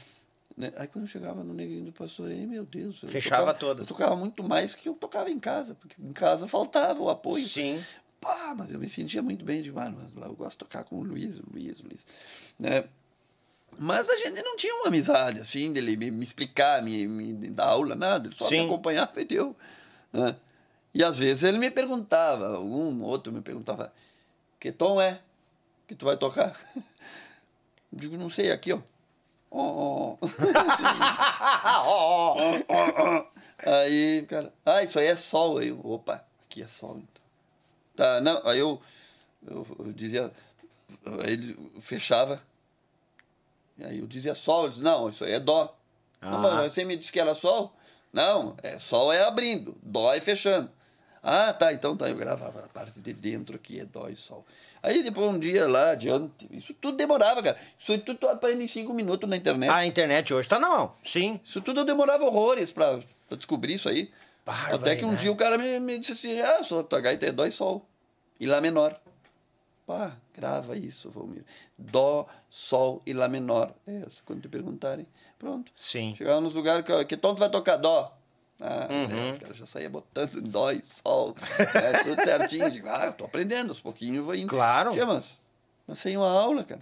né? 0.55 0.71
Aí 0.77 0.87
quando 0.87 1.03
eu 1.03 1.09
chegava 1.09 1.43
no 1.43 1.53
Negrinho 1.53 1.83
do 1.83 1.91
Pastoreio, 1.91 2.47
meu 2.47 2.63
Deus. 2.65 3.03
eu 3.03 3.09
Fechava 3.09 3.41
tocava, 3.41 3.59
todas. 3.59 3.89
Eu 3.89 3.95
tocava 3.95 4.15
muito 4.15 4.41
mais 4.41 4.73
que 4.73 4.87
eu 4.87 4.93
tocava 4.93 5.29
em 5.29 5.39
casa, 5.39 5.75
porque 5.75 6.01
em 6.01 6.13
casa 6.13 6.47
faltava 6.47 7.01
o 7.01 7.09
apoio. 7.09 7.45
Sim. 7.45 7.83
Pá, 8.21 8.55
mas 8.57 8.71
eu 8.71 8.79
me 8.79 8.87
sentia 8.87 9.21
muito 9.21 9.43
bem 9.43 9.61
de 9.61 9.73
mano, 9.73 9.97
mas 10.01 10.13
lá 10.13 10.27
eu 10.27 10.35
gosto 10.35 10.51
de 10.51 10.57
tocar 10.59 10.85
com 10.85 10.99
o 10.99 11.03
Luiz, 11.03 11.37
o 11.37 11.43
Luiz, 11.51 11.81
o 11.81 11.83
Luiz. 11.83 12.05
Né? 12.57 12.85
Mas 13.77 14.07
a 14.09 14.15
gente 14.15 14.41
não 14.41 14.55
tinha 14.55 14.73
uma 14.75 14.87
amizade 14.87 15.41
assim, 15.41 15.73
dele 15.73 15.97
me, 15.97 16.09
me 16.11 16.23
explicar, 16.23 16.81
me, 16.81 17.05
me 17.07 17.49
dar 17.49 17.67
aula, 17.67 17.93
nada. 17.93 18.27
Ele 18.27 18.35
só 18.35 18.47
Sim. 18.47 18.61
me 18.61 18.65
acompanhava 18.67 19.19
e 19.19 19.25
deu. 19.25 19.55
Né? 20.11 20.35
E 20.93 21.03
às 21.03 21.17
vezes 21.19 21.43
ele 21.43 21.57
me 21.57 21.69
perguntava, 21.69 22.55
algum 22.55 23.01
outro 23.03 23.31
me 23.31 23.41
perguntava, 23.41 23.93
que 24.59 24.71
tom 24.71 24.99
é 25.01 25.21
que 25.87 25.95
tu 25.95 26.05
vai 26.05 26.17
tocar? 26.17 26.59
Eu 27.91 27.97
digo, 27.99 28.17
não 28.17 28.29
sei, 28.29 28.51
aqui, 28.51 28.71
ó. 28.71 28.79
Ó, 29.51 30.15
ó. 30.21 30.27
Ó, 31.85 32.35
ó. 32.67 33.25
Aí, 33.65 34.25
cara, 34.27 34.53
ah, 34.65 34.83
isso 34.83 34.99
aí 34.99 35.07
é 35.07 35.15
sol. 35.15 35.57
Aí, 35.57 35.69
eu, 35.69 35.79
opa, 35.83 36.23
aqui 36.45 36.61
é 36.61 36.67
sol, 36.67 36.97
então. 36.97 37.23
Tá, 37.95 38.21
não, 38.21 38.47
aí 38.47 38.59
eu, 38.59 38.79
eu, 39.45 39.65
eu 39.79 39.91
dizia, 39.91 40.31
aí 41.23 41.33
ele 41.33 41.71
fechava, 41.81 42.41
e 43.77 43.83
aí 43.83 43.99
eu 43.99 44.07
dizia 44.07 44.35
sol, 44.35 44.61
ele 44.65 44.69
disse, 44.69 44.83
não, 44.83 45.09
isso 45.09 45.23
aí 45.25 45.33
é 45.33 45.39
dó. 45.39 45.75
Não, 46.21 46.35
Ah. 46.47 46.55
mas 46.55 46.73
você 46.73 46.85
me 46.85 46.95
disse 46.95 47.11
que 47.11 47.19
era 47.19 47.33
sol? 47.35 47.73
Não, 48.11 48.55
é 48.63 48.79
sol 48.79 49.13
é 49.13 49.23
abrindo, 49.23 49.77
dó 49.83 50.13
é 50.13 50.19
fechando. 50.19 50.71
Ah, 51.21 51.53
tá, 51.53 51.73
então 51.73 51.95
tá, 51.95 52.09
eu 52.09 52.15
gravava 52.15 52.59
a 52.59 52.67
parte 52.67 52.99
de 52.99 53.13
dentro 53.13 53.55
aqui, 53.55 53.79
é 53.79 53.85
dó 53.85 54.07
e 54.07 54.15
sol. 54.15 54.45
Aí 54.81 55.03
depois 55.03 55.27
um 55.27 55.37
dia 55.37 55.67
lá 55.67 55.91
adiante, 55.91 56.47
isso 56.51 56.73
tudo 56.73 56.97
demorava, 56.97 57.43
cara. 57.43 57.57
Isso 57.77 57.97
tudo 57.99 58.17
tu 58.17 58.27
aprende 58.29 58.63
em 58.63 58.67
cinco 58.67 58.93
minutos 58.93 59.29
na 59.29 59.35
internet. 59.35 59.69
A 59.69 59.85
internet 59.85 60.33
hoje 60.33 60.47
tá 60.47 60.57
na 60.57 60.69
mão. 60.69 60.93
Sim. 61.03 61.39
Isso 61.43 61.59
tudo 61.61 61.81
eu 61.81 61.85
demorava 61.85 62.23
horrores 62.23 62.71
pra, 62.71 62.99
pra 63.27 63.37
descobrir 63.37 63.73
isso 63.73 63.89
aí. 63.89 64.09
Até 64.45 64.95
que 64.95 65.05
um 65.05 65.13
dia 65.13 65.31
o 65.31 65.35
cara 65.35 65.57
me, 65.57 65.79
me 65.79 65.99
disse 65.99 66.13
assim, 66.13 66.39
ah, 66.39 66.63
só 66.63 66.81
tua 66.81 67.01
gaita 67.01 67.25
é 67.25 67.31
dó 67.31 67.45
e 67.45 67.51
sol. 67.51 67.85
E 68.39 68.45
lá 68.45 68.61
menor. 68.61 68.99
Pá, 69.85 70.15
grava 70.33 70.77
isso, 70.77 71.09
Valmir. 71.09 71.43
Dó, 71.77 72.27
sol 72.49 73.01
e 73.05 73.13
lá 73.13 73.27
menor. 73.27 73.73
É 73.85 74.03
quando 74.23 74.41
te 74.41 74.47
perguntarem. 74.47 75.05
Pronto. 75.39 75.71
Sim. 75.75 76.13
Chegava 76.15 76.39
nos 76.41 76.53
lugares 76.53 76.85
que, 76.85 77.05
que 77.05 77.17
tom 77.17 77.33
tu 77.33 77.39
vai 77.39 77.49
tocar 77.49 77.77
dó. 77.77 78.15
Ah, 78.61 78.87
Uhum. 78.91 79.49
é, 79.49 79.53
já 79.53 79.65
saía 79.65 79.89
botando 79.89 80.41
dó 80.43 80.69
e 80.71 80.81
sol. 80.83 81.33
é, 81.57 82.03
tudo 82.03 82.21
certinho. 82.23 82.69
Digo, 82.69 82.89
ah, 82.89 83.05
eu 83.05 83.13
tô 83.13 83.23
aprendendo, 83.25 83.69
aos 83.69 83.79
pouquinhos 83.79 84.23
vou 84.25 84.35
indo. 84.35 84.49
Claro. 84.49 84.91
Tia, 84.91 85.05
mas, 85.05 85.25
mas 85.87 85.97
sem 85.99 86.17
uma 86.17 86.29
aula, 86.29 86.63
cara. 86.65 86.81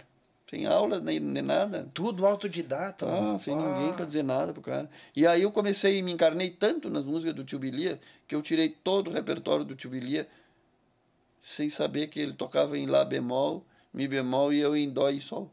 Sem 0.50 0.66
aula, 0.66 0.98
nem, 0.98 1.20
nem 1.20 1.42
nada. 1.42 1.88
Tudo 1.94 2.26
autodidata. 2.26 3.06
Ah, 3.06 3.38
sem 3.38 3.54
Ah. 3.54 3.60
ninguém 3.60 3.92
pra 3.92 4.04
dizer 4.06 4.24
nada 4.24 4.52
pro 4.52 4.62
cara. 4.62 4.90
E 5.14 5.24
aí 5.26 5.42
eu 5.42 5.52
comecei, 5.52 6.02
me 6.02 6.10
encarnei 6.10 6.50
tanto 6.50 6.90
nas 6.90 7.04
músicas 7.04 7.34
do 7.34 7.44
Tio 7.44 7.58
Bilia, 7.60 8.00
que 8.26 8.34
eu 8.34 8.42
tirei 8.42 8.70
todo 8.70 9.08
o 9.08 9.12
repertório 9.12 9.64
do 9.64 9.76
Tio 9.76 9.90
Bilia, 9.90 10.26
sem 11.40 11.68
saber 11.68 12.08
que 12.08 12.18
ele 12.18 12.32
tocava 12.32 12.76
em 12.76 12.86
Lá 12.86 13.04
bemol, 13.04 13.64
Mi 13.92 14.06
bemol 14.08 14.52
e 14.52 14.58
eu 14.60 14.76
em 14.76 14.90
Dó 14.90 15.08
e 15.10 15.20
Sol. 15.20 15.50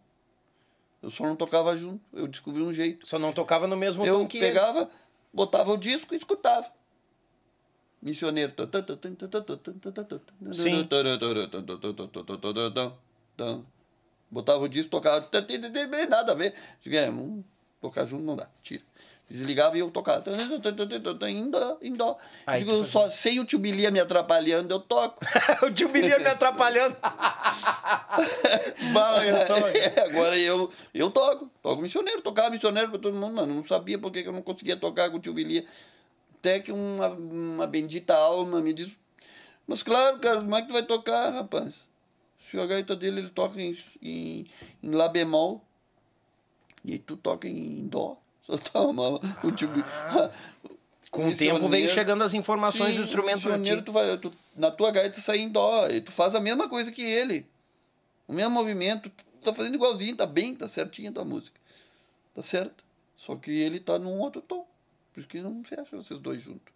Eu 1.05 1.11
só 1.11 1.23
não 1.23 1.35
tocava 1.35 1.77
junto, 1.77 2.03
eu 2.11 2.27
descobri 2.27 2.63
um 2.63 2.73
jeito. 2.73 3.07
Só 3.07 3.19
não 3.19 3.31
tocava 3.31 3.67
no 3.67 3.77
mesmo 3.77 4.03
Eu 4.03 4.21
tom 4.21 4.27
que 4.27 4.37
ele. 4.37 4.47
pegava, 4.47 4.89
botava 5.31 5.71
o 5.71 5.77
disco 5.77 6.15
e 6.15 6.17
escutava. 6.17 6.65
Missioneiro. 8.01 8.53
Sim. 10.79 10.87
Botava 14.31 14.63
o 14.63 14.67
disco, 14.67 14.89
tocava. 14.89 15.29
Nada 16.09 16.31
a 16.31 16.35
ver. 16.35 16.55
Digo, 16.81 16.95
é, 16.95 17.07
hum, 17.07 17.43
tocar 17.79 18.07
junto 18.07 18.23
não 18.23 18.35
dá, 18.35 18.49
tira. 18.63 18.83
Desligava 19.27 19.75
e 19.75 19.79
eu 19.79 19.89
tocava. 19.89 20.23
Em 21.27 21.49
dó, 21.49 21.77
em 21.81 21.93
dó. 21.93 22.17
Aí 22.45 22.59
Digo, 22.63 22.71
fazia- 22.71 22.91
só 22.91 23.09
sem 23.09 23.39
o 23.39 23.45
tio 23.45 23.57
Bilia 23.57 23.89
me 23.89 23.99
atrapalhando, 23.99 24.73
eu 24.73 24.79
toco. 24.79 25.25
o 25.65 25.71
tio 25.71 25.89
Bilia 25.89 26.19
me 26.19 26.27
atrapalhando. 26.27 26.95
Bom, 28.93 29.21
eu 29.23 29.47
sou... 29.47 29.67
É, 29.69 30.05
agora 30.05 30.37
eu, 30.37 30.71
eu 30.93 31.09
toco, 31.09 31.49
toco 31.61 31.81
missioneiro, 31.81 32.21
tocava 32.21 32.51
missioneiro 32.51 32.89
pra 32.89 32.99
todo 32.99 33.17
mundo, 33.17 33.35
mano. 33.35 33.55
Não 33.55 33.65
sabia 33.65 33.97
por 33.97 34.11
que 34.11 34.21
que 34.21 34.29
eu 34.29 34.33
não 34.33 34.43
conseguia 34.43 34.77
tocar 34.77 35.09
com 35.09 35.17
o 35.17 35.19
tio 35.19 35.33
Bilia. 35.33 35.65
Até 36.35 36.59
que 36.59 36.71
uma, 36.71 37.07
uma 37.07 37.65
bendita 37.65 38.15
alma 38.15 38.61
me 38.61 38.73
disse, 38.73 38.95
mas 39.65 39.81
claro, 39.81 40.19
cara, 40.19 40.41
como 40.41 40.55
é 40.55 40.61
que 40.61 40.67
tu 40.67 40.73
vai 40.73 40.83
tocar, 40.83 41.31
rapaz? 41.33 41.87
Se 42.51 42.59
a 42.59 42.65
gaita 42.67 42.95
dele 42.95 43.21
ele 43.21 43.29
toca 43.29 43.59
em, 43.59 43.75
em, 44.01 44.45
em 44.83 44.91
Lá 44.91 45.09
bemol, 45.09 45.65
e 46.83 46.99
tu 46.99 47.17
toca 47.17 47.47
em 47.47 47.87
Dó. 47.87 48.21
O 49.43 49.51
tio 49.51 49.67
Bilia. 49.69 50.31
Com 51.11 51.29
o 51.29 51.35
tempo 51.35 51.67
veio 51.69 51.87
chegando 51.89 52.23
as 52.23 52.33
informações 52.33 52.95
do 52.95 53.03
instrumento 53.03 53.37
missioneiro, 53.37 53.79
ti. 53.81 53.85
tu 53.85 53.91
vai, 53.91 54.17
tu, 54.17 54.33
na 54.55 54.69
tua 54.69 54.91
gaita 54.91 55.19
sai 55.21 55.37
em 55.37 55.49
dó, 55.49 55.87
e 55.87 56.01
tu 56.01 56.11
faz 56.11 56.35
a 56.35 56.41
mesma 56.41 56.67
coisa 56.67 56.91
que 56.91 57.01
ele. 57.01 57.45
O 58.27 58.33
mesmo 58.33 58.51
movimento, 58.51 59.09
tu 59.09 59.23
tá 59.41 59.53
fazendo 59.53 59.75
igualzinho, 59.75 60.15
tá 60.15 60.25
bem, 60.25 60.53
tá 60.55 60.67
certinho 60.67 61.09
a 61.11 61.13
tua 61.13 61.23
música. 61.25 61.57
Tá 62.35 62.41
certo? 62.41 62.83
Só 63.15 63.35
que 63.35 63.49
ele 63.51 63.79
tá 63.79 63.97
num 63.97 64.19
outro 64.19 64.41
tom. 64.41 64.67
Por 65.13 65.21
isso 65.21 65.29
que 65.29 65.39
não 65.39 65.63
fecha 65.63 65.85
vocês 65.95 66.19
dois 66.19 66.41
juntos. 66.43 66.73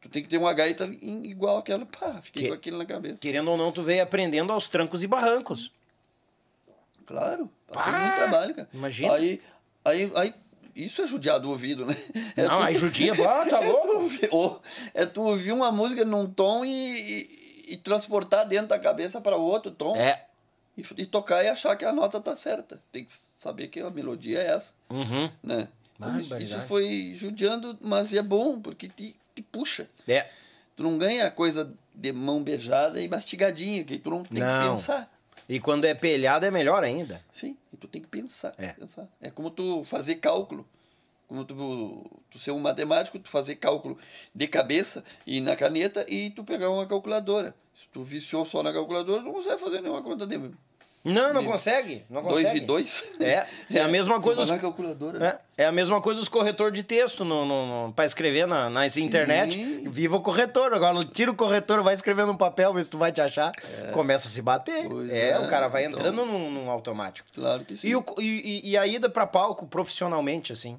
Tu 0.00 0.08
tem 0.08 0.22
que 0.22 0.28
ter 0.28 0.38
uma 0.38 0.52
gaita 0.54 0.84
igual 0.84 1.58
aquela. 1.58 1.84
Pá, 1.84 2.20
fiquei 2.22 2.44
Que- 2.44 2.48
com 2.50 2.54
aquilo 2.54 2.78
na 2.78 2.86
cabeça. 2.86 3.18
Querendo 3.20 3.50
ou 3.50 3.56
não, 3.56 3.72
tu 3.72 3.82
veio 3.82 4.00
aprendendo 4.02 4.52
aos 4.52 4.68
trancos 4.68 5.02
e 5.02 5.08
barrancos. 5.08 5.72
Claro, 7.06 7.50
passei 7.66 7.90
Pá, 7.92 7.98
muito 8.00 8.14
trabalho, 8.14 8.54
cara. 8.54 8.68
imagina. 8.72 9.12
Aí, 9.14 9.42
aí, 9.84 10.12
aí, 10.14 10.34
isso 10.84 11.02
é 11.02 11.06
judiar 11.06 11.38
do 11.40 11.50
ouvido, 11.50 11.84
né? 11.86 11.96
É 12.36 12.42
Não, 12.44 12.58
tu- 12.58 12.62
aí 12.64 12.74
judia, 12.74 13.12
ah, 13.12 13.46
tá 13.46 13.58
É 13.62 13.66
tu, 13.66 13.72
louco. 13.72 13.88
ouvir, 14.02 14.28
ou- 14.30 14.62
é 14.94 15.06
tu 15.06 15.22
ouvir 15.22 15.52
uma 15.52 15.70
música 15.72 16.04
num 16.04 16.28
tom 16.30 16.64
e, 16.64 16.70
e, 16.70 17.72
e 17.74 17.76
transportar 17.76 18.46
dentro 18.46 18.68
da 18.68 18.78
cabeça 18.78 19.20
para 19.20 19.36
outro 19.36 19.70
tom. 19.70 19.96
É. 19.96 20.24
E, 20.76 20.84
e 20.98 21.06
tocar 21.06 21.44
e 21.44 21.48
achar 21.48 21.74
que 21.76 21.84
a 21.84 21.92
nota 21.92 22.20
tá 22.20 22.36
certa. 22.36 22.80
Tem 22.92 23.04
que 23.04 23.12
saber 23.36 23.66
que 23.68 23.80
a 23.80 23.90
melodia 23.90 24.38
é 24.40 24.46
essa. 24.52 24.72
Uhum. 24.88 25.28
Né? 25.42 25.66
Então, 25.96 26.18
isso, 26.20 26.38
isso 26.38 26.60
foi 26.60 27.12
judiando, 27.16 27.76
mas 27.80 28.12
é 28.14 28.22
bom, 28.22 28.60
porque 28.60 28.88
te, 28.88 29.16
te 29.34 29.42
puxa. 29.42 29.88
É. 30.06 30.28
Tu 30.76 30.84
não 30.84 30.96
ganha 30.96 31.28
coisa 31.32 31.72
de 31.92 32.12
mão 32.12 32.40
beijada 32.40 33.00
e 33.00 33.08
mastigadinha, 33.08 33.82
que 33.82 33.98
tu 33.98 34.08
não 34.10 34.22
tem 34.22 34.40
Não. 34.40 34.62
que 34.62 34.68
pensar. 34.70 35.12
E 35.48 35.58
quando 35.58 35.84
é 35.86 35.94
pelhado 35.94 36.46
é 36.46 36.50
melhor 36.52 36.84
ainda. 36.84 37.20
Sim, 37.32 37.56
tu 37.78 37.88
tem 37.88 38.02
que 38.02 38.08
pensar. 38.08 38.54
É. 38.58 38.72
pensar. 38.72 39.08
É 39.20 39.30
como 39.30 39.50
tu 39.50 39.84
fazer 39.84 40.16
cálculo. 40.16 40.66
Como 41.26 41.44
tu, 41.44 42.22
tu 42.30 42.38
ser 42.38 42.52
um 42.52 42.58
matemático, 42.58 43.18
tu 43.18 43.28
fazer 43.28 43.56
cálculo 43.56 43.98
de 44.34 44.48
cabeça 44.48 45.04
e 45.26 45.40
na 45.40 45.54
caneta 45.54 46.06
e 46.08 46.30
tu 46.30 46.42
pegar 46.42 46.70
uma 46.70 46.86
calculadora. 46.86 47.54
Se 47.74 47.86
tu 47.88 48.02
viciou 48.02 48.46
só 48.46 48.62
na 48.62 48.72
calculadora, 48.72 49.20
tu 49.20 49.26
não 49.26 49.34
consegue 49.34 49.60
fazer 49.60 49.82
nenhuma 49.82 50.02
conta 50.02 50.26
de 50.26 50.38
Não, 51.04 51.32
não 51.32 51.44
consegue. 51.44 52.04
Não 52.10 52.22
dois 52.22 52.42
consegue. 52.44 52.56
e 52.58 52.60
dois. 52.66 53.04
É, 53.20 53.46
é 53.72 53.80
a 53.80 53.88
mesma 53.88 54.20
coisa. 54.20 54.42
os- 54.42 54.60
calculadora. 54.60 55.18
né? 55.18 55.38
É, 55.56 55.62
é 55.62 55.66
a 55.66 55.72
mesma 55.72 56.00
coisa 56.02 56.18
dos 56.20 56.28
corretor 56.28 56.70
de 56.70 56.82
texto 56.82 57.24
no, 57.24 57.44
no, 57.46 57.86
no, 57.86 57.92
pra 57.92 58.04
escrever 58.04 58.46
na, 58.46 58.68
nas 58.68 58.96
internet. 58.96 59.56
Viva 59.88 60.16
o 60.16 60.20
corretor. 60.20 60.74
Agora 60.74 61.02
tira 61.04 61.30
o 61.30 61.34
corretor, 61.34 61.82
vai 61.82 61.94
escrever 61.94 62.26
num 62.26 62.36
papel, 62.36 62.74
vê 62.74 62.82
se 62.84 62.90
tu 62.90 62.98
vai 62.98 63.12
te 63.12 63.20
achar. 63.20 63.52
Começa 63.92 64.28
a 64.28 64.30
se 64.30 64.42
bater. 64.42 64.88
Pois 64.88 65.08
É, 65.10 65.30
é, 65.30 65.38
o 65.38 65.48
cara 65.48 65.68
vai 65.68 65.84
então. 65.84 65.98
entrando 66.00 66.26
num, 66.26 66.50
num 66.50 66.70
automático. 66.70 67.28
Claro 67.34 67.64
que 67.64 67.76
sim. 67.76 67.88
E, 67.88 67.96
o, 67.96 68.04
e, 68.18 68.70
e- 68.72 68.76
a 68.76 68.86
ida 68.86 69.08
pra 69.08 69.26
palco 69.26 69.66
profissionalmente, 69.66 70.52
assim? 70.52 70.78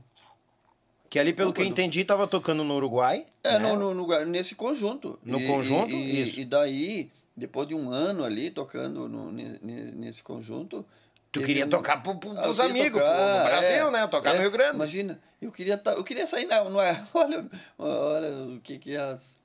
Que 1.09 1.17
ali, 1.17 1.33
pelo 1.33 1.47
Não, 1.49 1.53
que 1.53 1.61
eu 1.61 1.65
entendi, 1.65 2.05
tava 2.05 2.27
tocando 2.27 2.63
no 2.63 2.75
Uruguai. 2.75 3.25
É, 3.43 3.57
né? 3.57 3.73
no, 3.73 3.93
no, 3.95 4.05
no- 4.07 4.25
nesse 4.25 4.53
conjunto. 4.53 5.17
No 5.23 5.39
E- 5.39 5.47
conjunto? 5.47 5.89
E, 5.89 6.21
Isso. 6.21 6.39
E 6.39 6.45
daí, 6.45 7.09
depois 7.39 7.67
de 7.67 7.73
um 7.73 7.89
ano 7.91 8.23
ali 8.23 8.51
tocando 8.51 9.07
no, 9.09 9.31
ne- 9.31 9.59
ne- 9.61 9.91
nesse 9.91 10.21
conjunto. 10.21 10.85
Tu 11.31 11.41
queria 11.41 11.65
um- 11.65 11.69
tocar 11.69 12.01
pros 12.03 12.17
queria 12.19 12.65
amigos, 12.65 13.01
tocar, 13.01 13.15
pro 13.41 13.49
Brasil, 13.49 13.87
é, 13.87 13.91
né? 13.91 14.07
Tocar 14.07 14.29
é, 14.31 14.35
no 14.35 14.41
Rio 14.41 14.51
Grande. 14.51 14.75
Imagina, 14.75 15.19
eu 15.41 15.51
queria, 15.51 15.81
eu 15.95 16.03
queria 16.03 16.25
sair, 16.27 16.45
não, 16.45 16.69
não 16.69 16.81
é? 16.81 17.05
Olha, 17.13 17.49
olha 17.77 18.55
o 18.55 18.59
que 18.59 18.77
que 18.79 18.95
é 18.95 18.99
as, 18.99 19.35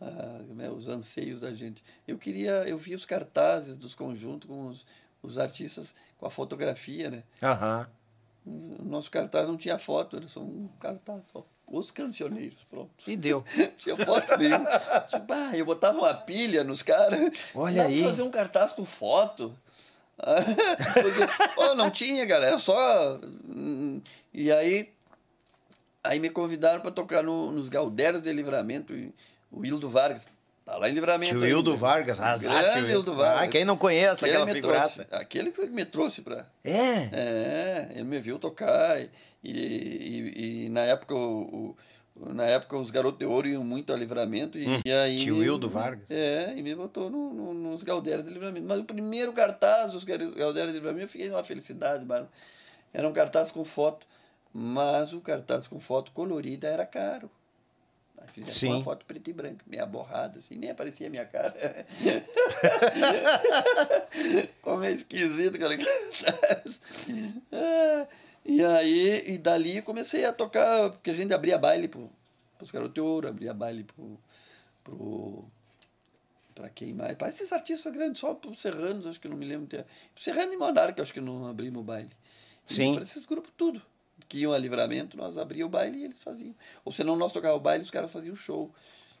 ah, 0.00 0.40
os 0.76 0.88
anseios 0.88 1.40
da 1.40 1.52
gente. 1.52 1.82
Eu 2.06 2.18
queria, 2.18 2.64
eu 2.68 2.78
via 2.78 2.96
os 2.96 3.04
cartazes 3.04 3.76
dos 3.76 3.94
conjuntos 3.94 4.48
com 4.48 4.66
os, 4.68 4.86
os 5.22 5.36
artistas, 5.38 5.94
com 6.18 6.26
a 6.26 6.30
fotografia, 6.30 7.10
né? 7.10 7.22
Aham. 7.42 7.88
O 8.46 8.84
nosso 8.84 9.10
cartaz 9.10 9.48
não 9.48 9.56
tinha 9.56 9.78
foto, 9.78 10.16
era 10.16 10.28
só 10.28 10.40
um 10.40 10.68
cartaz 10.78 11.24
só. 11.32 11.44
Os 11.66 11.90
cancioneiros, 11.90 12.58
pronto. 12.70 12.90
E 13.06 13.16
deu. 13.16 13.42
Tinha 13.78 13.96
foto 13.96 14.36
nenhuma. 14.38 14.66
Tipo, 15.08 15.32
ah, 15.32 15.56
eu 15.56 15.64
botava 15.64 15.98
uma 15.98 16.14
pilha 16.14 16.62
nos 16.62 16.82
caras. 16.82 17.32
Olha 17.54 17.84
aí. 17.84 18.02
fazer 18.02 18.22
um 18.22 18.30
cartaz 18.30 18.72
com 18.72 18.84
foto. 18.84 19.54
Porque, 20.16 21.54
pô, 21.56 21.74
não 21.74 21.90
tinha, 21.90 22.26
cara. 22.28 22.46
É 22.46 22.58
só. 22.58 23.18
hum, 23.48 24.00
E 24.32 24.52
aí. 24.52 24.92
Aí 26.04 26.20
me 26.20 26.28
convidaram 26.28 26.80
para 26.80 26.90
tocar 26.90 27.22
no, 27.22 27.50
nos 27.50 27.68
Galderos 27.68 28.22
de 28.22 28.32
Livramento. 28.32 28.92
O 29.50 29.64
Hildo 29.64 29.88
Vargas. 29.88 30.28
Tá 30.64 30.76
lá 30.78 30.88
em 30.88 30.94
Livramento. 30.94 31.32
Tio. 31.38 31.46
Hildo 31.46 31.76
Vargas, 31.76 32.18
azar, 32.20 32.62
Grande 32.72 32.90
Hildo 32.92 33.14
Vargas. 33.14 33.42
Ah, 33.42 33.48
quem 33.48 33.64
não 33.66 33.76
conhece 33.76 34.24
Aquele 34.24 34.38
aquela 34.42 34.54
figuraça. 34.54 35.04
trouxe- 35.04 35.22
aquele 35.22 35.50
que 35.52 35.66
me 35.66 35.84
trouxe 35.84 36.22
para. 36.22 36.46
É. 36.64 37.08
É, 37.12 37.88
ele 37.92 38.04
me 38.04 38.18
viu 38.18 38.38
tocar 38.38 38.98
e, 39.00 39.10
e, 39.42 40.64
e 40.66 40.68
na 40.70 40.80
época 40.80 41.14
o, 41.14 41.76
o- 42.16 42.32
na 42.32 42.44
época 42.44 42.78
os 42.78 42.90
garotos 42.90 43.18
de 43.18 43.26
ouro 43.26 43.46
iam 43.48 43.62
muito 43.64 43.92
a 43.92 43.96
livramento 43.96 44.56
e, 44.58 44.80
e 44.86 44.92
aí 44.92 45.18
tio 45.18 45.42
Hildo 45.44 45.68
Vargas. 45.68 46.10
É, 46.10 46.54
e 46.56 46.62
me 46.62 46.74
botou 46.74 47.10
no, 47.10 47.34
no- 47.34 47.52
nos 47.54 47.82
Galdeiros 47.82 48.24
de 48.24 48.30
livramento. 48.32 48.66
Mas 48.66 48.78
o 48.78 48.84
primeiro 48.84 49.32
cartaz 49.32 49.92
dos 49.92 50.04
Galdeiros 50.04 50.72
de 50.72 50.78
livramento 50.78 51.04
eu 51.04 51.08
fiquei 51.08 51.28
numa 51.28 51.44
felicidade, 51.44 52.04
mano. 52.06 52.28
Era 52.92 53.06
um 53.08 53.12
cartaz 53.12 53.50
com 53.50 53.64
foto, 53.64 54.06
mas 54.52 55.12
o 55.12 55.20
cartaz 55.20 55.66
com 55.66 55.78
foto 55.80 56.10
colorida 56.12 56.68
era 56.68 56.86
caro. 56.86 57.28
Fizeram 58.32 58.52
Sim. 58.52 58.68
uma 58.72 58.82
foto 58.82 59.04
preta 59.04 59.30
e 59.30 59.32
branca, 59.32 59.64
meia 59.66 59.84
borrada, 59.86 60.38
assim, 60.38 60.56
nem 60.56 60.70
aparecia 60.70 61.06
a 61.06 61.10
minha 61.10 61.24
cara. 61.24 61.54
Como 64.62 64.82
é 64.84 64.92
esquisito 64.92 65.56
aquele 65.56 65.84
cartaz. 65.84 66.80
Ah, 67.52 68.06
E 68.44 68.62
aí, 68.64 69.24
e 69.26 69.38
dali 69.38 69.80
comecei 69.82 70.24
a 70.24 70.32
tocar, 70.32 70.90
porque 70.90 71.10
a 71.10 71.14
gente 71.14 71.32
abria 71.32 71.56
baile 71.58 71.88
pro, 71.88 72.10
pros 72.58 72.70
garotos 72.70 72.94
de 72.94 73.00
ouro, 73.00 73.28
abria 73.28 73.54
baile 73.54 73.84
pro. 73.84 74.18
pro 74.82 75.44
pra 76.54 76.68
quem 76.68 76.92
mais? 76.92 77.16
Para 77.16 77.30
esses 77.30 77.52
artistas 77.52 77.92
grandes, 77.92 78.20
só 78.20 78.34
pros 78.34 78.60
Serranos, 78.60 79.06
acho 79.06 79.20
que 79.20 79.28
não 79.28 79.36
me 79.36 79.44
lembro. 79.44 79.66
Ter, 79.66 79.84
Serrano 80.16 80.52
e 80.52 80.56
Monarca, 80.56 81.02
acho 81.02 81.12
que 81.12 81.20
não 81.20 81.46
abrimos 81.46 81.84
baile. 81.84 82.10
Sim. 82.66 82.94
Para 82.94 83.02
esses 83.02 83.26
grupos 83.26 83.50
tudo. 83.56 83.82
Que 84.28 84.38
iam 84.38 84.52
a 84.52 84.58
livramento, 84.58 85.16
nós 85.16 85.38
abríamos 85.38 85.68
o 85.68 85.76
baile 85.76 85.98
e 85.98 86.04
eles 86.04 86.18
faziam. 86.18 86.54
Ou 86.84 86.92
senão 86.92 87.16
nós 87.16 87.32
tocava 87.32 87.56
o 87.56 87.60
baile 87.60 87.82
e 87.82 87.84
os 87.84 87.90
caras 87.90 88.10
faziam 88.10 88.34
show. 88.34 88.70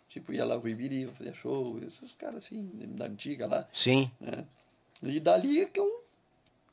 Tipo, 0.08 0.32
ia 0.32 0.44
lá 0.44 0.56
o 0.56 0.68
Ibiri, 0.68 1.08
fazia 1.14 1.34
show, 1.34 1.78
esses 1.78 2.14
caras 2.14 2.44
assim, 2.44 2.70
da 2.96 3.06
antiga 3.06 3.46
lá. 3.46 3.66
Sim. 3.72 4.10
Né? 4.20 4.44
E 5.02 5.18
dali 5.18 5.60
é 5.60 5.66
que 5.66 5.80
eu. 5.80 6.04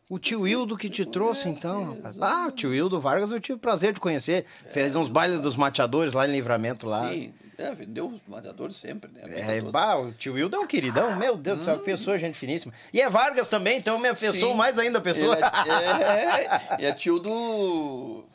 O 0.09 0.19
tio 0.19 0.45
Hildo 0.45 0.77
que 0.77 0.89
te 0.89 1.05
trouxe, 1.05 1.47
então. 1.47 1.97
Ah, 2.19 2.47
o 2.49 2.51
tio 2.51 2.73
Hildo 2.73 2.99
Vargas 2.99 3.31
eu 3.31 3.39
tive 3.39 3.55
o 3.55 3.59
prazer 3.59 3.93
de 3.93 3.99
conhecer. 3.99 4.45
Fez 4.71 4.95
uns 4.95 5.07
bailes 5.07 5.39
dos 5.39 5.55
mateadores 5.55 6.13
lá 6.13 6.27
em 6.27 6.31
Livramento 6.31 6.85
lá. 6.85 7.09
Sim, 7.09 7.33
é, 7.61 7.73
vendeu 7.73 8.07
os 8.07 8.19
mateadores 8.27 8.75
sempre, 8.75 9.09
né? 9.11 9.21
É, 9.27 9.61
bah, 9.61 9.95
o 9.95 10.11
tio 10.11 10.37
Hildo 10.37 10.55
é 10.55 10.59
um 10.59 10.67
queridão, 10.67 11.15
meu 11.15 11.37
Deus 11.37 11.59
do 11.59 11.63
céu, 11.63 11.79
que 11.79 11.85
pessoa, 11.85 12.17
gente 12.17 12.37
finíssima. 12.37 12.73
E 12.93 13.01
é 13.01 13.09
Vargas 13.09 13.49
também, 13.49 13.77
então 13.77 13.99
minha 13.99 14.15
pessoa, 14.15 14.51
Sim. 14.51 14.57
mais 14.57 14.77
ainda 14.79 14.97
a 14.97 15.01
pessoa. 15.01 15.35
Ele 15.35 16.03
é, 16.03 16.85
é, 16.85 16.85
é 16.87 16.91
tio 16.93 17.19
do. 17.19 18.25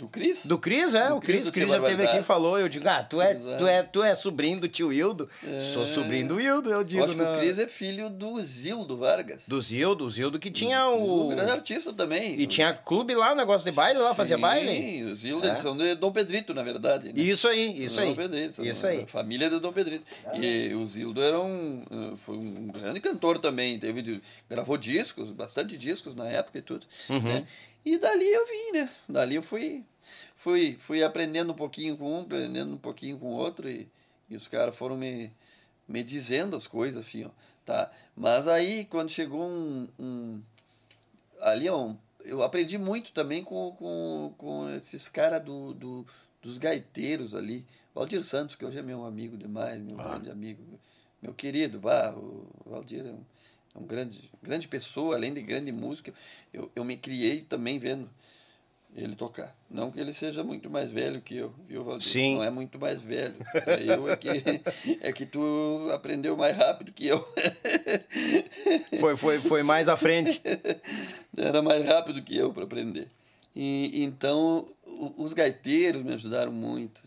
Do 0.00 0.08
Cris? 0.08 0.46
Do 0.46 0.58
Cris, 0.58 0.94
é, 0.94 1.08
Do 1.10 1.16
o 1.16 1.20
Cris, 1.20 1.48
o 1.48 1.52
tio 1.52 1.68
já 1.68 1.78
teve 1.78 2.02
aqui 2.06 2.16
e 2.20 2.22
falou, 2.22 2.58
eu 2.58 2.70
digo, 2.70 2.88
ah, 2.88 3.02
tu 3.02 3.20
é, 3.20 3.32
Exato. 3.32 3.58
tu 3.58 3.66
é, 3.66 3.82
tu 3.82 4.02
é 4.02 4.14
sobrinho 4.14 4.58
do 4.58 4.66
tio 4.66 4.90
Hildo. 4.90 5.28
Sou 5.74 5.84
sobrinho 5.84 6.26
do 6.28 6.40
Hildo, 6.40 6.70
eu 6.70 6.82
digo. 6.82 7.00
Eu 7.00 7.04
acho 7.04 7.14
que 7.14 7.22
não. 7.22 7.34
o 7.34 7.38
Cris 7.38 7.58
é 7.58 7.66
filho 7.68 8.08
do 8.08 8.40
Zildo 8.40 8.96
Vargas. 8.96 9.42
Do 9.46 9.60
Zildo, 9.60 10.06
o 10.06 10.10
Zildo 10.10 10.38
que 10.38 10.50
tinha 10.50 10.88
Um 10.88 11.26
o... 11.26 11.28
grande 11.28 11.50
artista 11.52 11.92
também. 11.92 12.40
E 12.40 12.46
tinha 12.46 12.72
clube 12.72 13.14
lá, 13.14 13.34
negócio 13.34 13.70
de 13.70 13.76
baile 13.76 13.98
lá, 13.98 14.14
fazia 14.14 14.36
Sim, 14.36 14.42
baile. 14.42 15.02
Os 15.04 15.18
Zildo, 15.18 15.46
É. 15.46 15.50
eles 15.50 15.60
são 15.60 15.76
de 15.76 15.94
Dom 15.96 16.10
Pedrito, 16.12 16.54
na 16.54 16.62
verdade. 16.62 17.12
né? 17.12 17.20
Isso 17.20 17.46
aí, 17.46 17.84
isso 17.84 18.00
aí. 18.00 18.08
Dom 18.08 18.14
Pedrito, 18.14 18.54
são 18.54 18.64
Isso 18.64 18.86
a 18.86 18.90
aí. 18.90 19.06
Família 19.06 19.50
de 19.50 19.60
Dom 19.60 19.72
Pedrito. 19.72 20.04
E 20.34 20.72
o 20.74 20.86
Zildo 20.86 21.20
era 21.20 21.38
um, 21.38 21.82
eh, 21.90 22.16
foi 22.24 22.36
um 22.38 22.68
grande 22.68 23.00
cantor 23.00 23.38
também. 23.38 23.78
Teve, 23.78 24.22
gravou 24.48 24.78
discos, 24.78 25.30
bastante 25.30 25.76
discos 25.76 26.14
na 26.14 26.26
época 26.26 26.58
e 26.58 26.62
tudo. 26.62 26.86
Uhum. 27.10 27.20
né? 27.20 27.46
E 27.84 27.96
dali 27.96 28.30
eu 28.30 28.46
vim, 28.46 28.78
né? 28.78 28.90
Dali 29.08 29.36
eu 29.36 29.42
fui, 29.42 29.82
fui, 30.40 30.76
fui 30.78 31.02
aprendendo 31.04 31.52
um 31.52 31.56
pouquinho 31.56 31.96
com 31.98 32.18
um, 32.18 32.22
aprendendo 32.22 32.72
um 32.72 32.78
pouquinho 32.78 33.18
com 33.18 33.26
o 33.26 33.36
outro. 33.36 33.68
E, 33.68 33.86
e 34.28 34.36
os 34.36 34.48
caras 34.48 34.74
foram 34.74 34.96
me, 34.96 35.30
me 35.86 36.02
dizendo 36.02 36.56
as 36.56 36.66
coisas 36.66 37.06
assim, 37.06 37.24
ó. 37.24 37.30
Tá? 37.64 37.92
Mas 38.16 38.48
aí, 38.48 38.86
quando 38.86 39.10
chegou 39.10 39.42
um, 39.42 39.86
um 39.98 40.40
ali 41.40 41.68
ó, 41.68 41.94
eu 42.24 42.42
aprendi 42.42 42.78
muito 42.78 43.12
também 43.12 43.44
com, 43.44 43.72
com, 43.72 44.34
com 44.38 44.70
esses 44.70 45.08
caras 45.08 45.42
do, 45.42 45.74
do, 45.74 46.06
dos 46.42 46.56
gaiteiros 46.56 47.34
ali. 47.34 47.64
Valdir 47.94 48.22
Santos, 48.22 48.56
que 48.56 48.64
hoje 48.64 48.78
é 48.78 48.82
meu 48.82 49.04
amigo 49.04 49.36
demais, 49.36 49.80
meu 49.82 49.96
grande 49.96 50.30
amigo, 50.30 50.62
meu 51.20 51.34
querido, 51.34 51.78
bah, 51.78 52.14
o 52.16 52.46
Valdir 52.64 53.04
é 53.04 53.10
um, 53.10 53.24
é 53.74 53.78
um 53.78 53.84
grande, 53.84 54.30
grande 54.42 54.68
pessoa, 54.68 55.16
além 55.16 55.34
de 55.34 55.42
grande 55.42 55.70
músico. 55.70 56.12
Eu, 56.52 56.70
eu 56.74 56.84
me 56.84 56.96
criei 56.96 57.42
também 57.42 57.78
vendo 57.78 58.08
ele 58.94 59.14
tocar. 59.14 59.56
Não 59.70 59.90
que 59.90 60.00
ele 60.00 60.12
seja 60.12 60.42
muito 60.42 60.68
mais 60.68 60.90
velho 60.90 61.20
que 61.20 61.36
eu, 61.36 61.54
viu, 61.66 61.84
Valdir? 61.84 62.06
Sim. 62.06 62.34
Não 62.36 62.44
é 62.44 62.50
muito 62.50 62.78
mais 62.78 63.00
velho. 63.00 63.36
É 63.54 63.82
eu 63.82 64.10
é 64.10 64.16
que, 64.16 64.28
é 65.00 65.12
que 65.12 65.26
tu 65.26 65.90
aprendeu 65.94 66.36
mais 66.36 66.56
rápido 66.56 66.92
que 66.92 67.06
eu. 67.06 67.26
Foi, 68.98 69.16
foi, 69.16 69.40
foi 69.40 69.62
mais 69.62 69.88
à 69.88 69.96
frente. 69.96 70.42
Era 71.36 71.62
mais 71.62 71.84
rápido 71.86 72.22
que 72.22 72.36
eu 72.36 72.52
para 72.52 72.64
aprender. 72.64 73.08
E, 73.54 74.02
então, 74.04 74.68
os 75.16 75.32
gaiteiros 75.32 76.02
me 76.04 76.12
ajudaram 76.14 76.52
muito. 76.52 77.00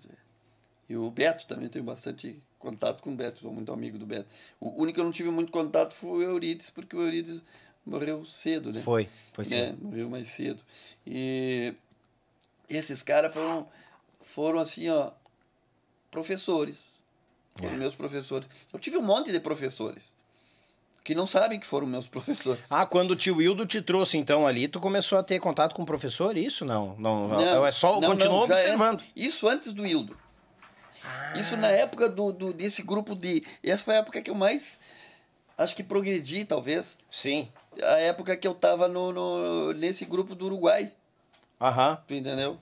E 0.90 0.96
o 0.96 1.10
Beto 1.12 1.46
também, 1.46 1.70
tenho 1.70 1.86
bastante 1.86 2.42
contato 2.58 3.02
com 3.02 3.12
o 3.12 3.16
Beto, 3.16 3.42
sou 3.42 3.52
muito 3.52 3.72
amigo 3.72 3.98
do 3.98 4.06
Beto. 4.06 4.28
O 4.60 4.82
único 4.82 4.96
que 4.96 5.00
eu 5.02 5.06
não 5.06 5.12
tive 5.12 5.30
muito 5.30 5.52
contato 5.52 5.94
foi 5.94 6.10
o 6.10 6.22
Eurides, 6.22 6.70
porque 6.70 6.96
o 6.96 7.02
Eurides 7.02 7.42
morreu 7.86 8.24
cedo, 8.26 8.72
né? 8.72 8.82
Foi, 8.82 9.10
foi 9.34 9.46
né? 9.48 9.76
Morreu 9.82 10.10
mais 10.10 10.30
cedo. 10.30 10.62
E 11.06 11.74
esses 12.70 13.04
caras 13.04 13.34
foram, 13.34 13.68
foram 14.22 14.60
assim, 14.60 14.90
ó, 14.90 15.12
professores. 16.12 16.92
Foram 17.56 17.74
É. 17.76 17.78
meus 17.78 17.94
professores. 17.96 18.48
Eu 18.72 18.80
tive 18.80 18.98
um 18.98 19.02
monte 19.04 19.32
de 19.32 19.40
professores 19.40 20.16
que 21.04 21.14
não 21.14 21.28
sabem 21.28 21.60
que 21.60 21.68
foram 21.68 21.86
meus 21.86 22.08
professores. 22.10 22.64
Ah, 22.70 22.86
quando 22.86 23.12
o 23.12 23.16
tio 23.16 23.42
Hildo 23.42 23.66
te 23.66 23.82
trouxe 23.82 24.18
então 24.18 24.48
ali, 24.48 24.68
tu 24.68 24.80
começou 24.80 25.18
a 25.18 25.24
ter 25.24 25.40
contato 25.40 25.76
com 25.76 25.84
o 25.84 25.86
professor? 25.86 26.36
Isso 26.38 26.66
não? 26.66 26.96
Não, 26.98 27.28
Não, 27.28 27.66
é 27.66 27.72
só 27.72 28.00
não, 28.00 28.10
continuou 28.10 28.48
não, 28.48 28.56
observando. 28.56 28.94
antes- 29.02 29.12
isso 29.16 29.48
antes 29.48 29.74
do 29.74 29.86
Hildo. 29.86 30.18
Isso 31.38 31.58
na 31.58 31.68
época 31.68 32.08
do, 32.08 32.32
do, 32.32 32.54
desse 32.54 32.82
grupo 32.82 33.14
de. 33.14 33.44
Essa 33.62 33.84
foi 33.84 33.96
a 33.96 33.98
época 33.98 34.22
que 34.22 34.30
eu 34.32 34.36
mais. 34.36 34.80
Acho 35.58 35.76
que 35.76 35.84
progredi, 35.84 36.46
talvez. 36.46 36.98
Sim. 37.12 37.52
A 37.82 38.00
época 38.00 38.36
que 38.36 38.48
eu 38.48 38.54
tava 38.54 38.88
no, 38.88 39.12
no, 39.12 39.74
nesse 39.74 40.06
grupo 40.06 40.36
do 40.36 40.45
Uruguai. 40.45 40.91
Aham. 41.60 42.02
Tu 42.08 42.14
entendeu? 42.16 42.60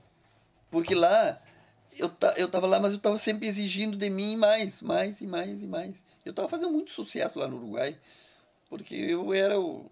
Porque 0.69 0.95
lá. 0.95 1.39
Eu, 1.97 2.07
ta, 2.07 2.33
eu 2.37 2.49
tava 2.49 2.67
lá, 2.67 2.79
mas 2.79 2.93
eu 2.93 2.99
tava 2.99 3.17
sempre 3.17 3.47
exigindo 3.47 3.97
de 3.97 4.09
mim 4.09 4.37
mais, 4.37 4.81
mais 4.81 5.19
e 5.19 5.27
mais 5.27 5.61
e 5.61 5.67
mais. 5.67 6.03
Eu 6.23 6.33
tava 6.33 6.47
fazendo 6.47 6.71
muito 6.71 6.91
sucesso 6.91 7.37
lá 7.37 7.47
no 7.47 7.57
Uruguai. 7.57 7.97
Porque 8.69 8.95
eu 8.95 9.33
era 9.33 9.59
o 9.59 9.91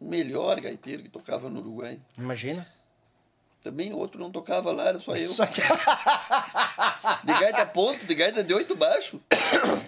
melhor 0.00 0.60
gaiteiro 0.60 1.04
que 1.04 1.08
tocava 1.08 1.48
no 1.48 1.60
Uruguai. 1.60 2.00
Imagina. 2.18 2.66
Também 3.62 3.92
outro 3.92 4.20
não 4.20 4.32
tocava 4.32 4.72
lá, 4.72 4.88
era 4.88 4.98
só 4.98 5.14
eu. 5.14 5.30
Só 5.30 5.46
que... 5.46 5.60
De 7.24 7.32
gaita 7.32 7.64
ponto, 7.66 8.04
de 8.04 8.14
gaita 8.14 8.42
de 8.42 8.52
oito 8.52 8.74
baixo. 8.74 9.20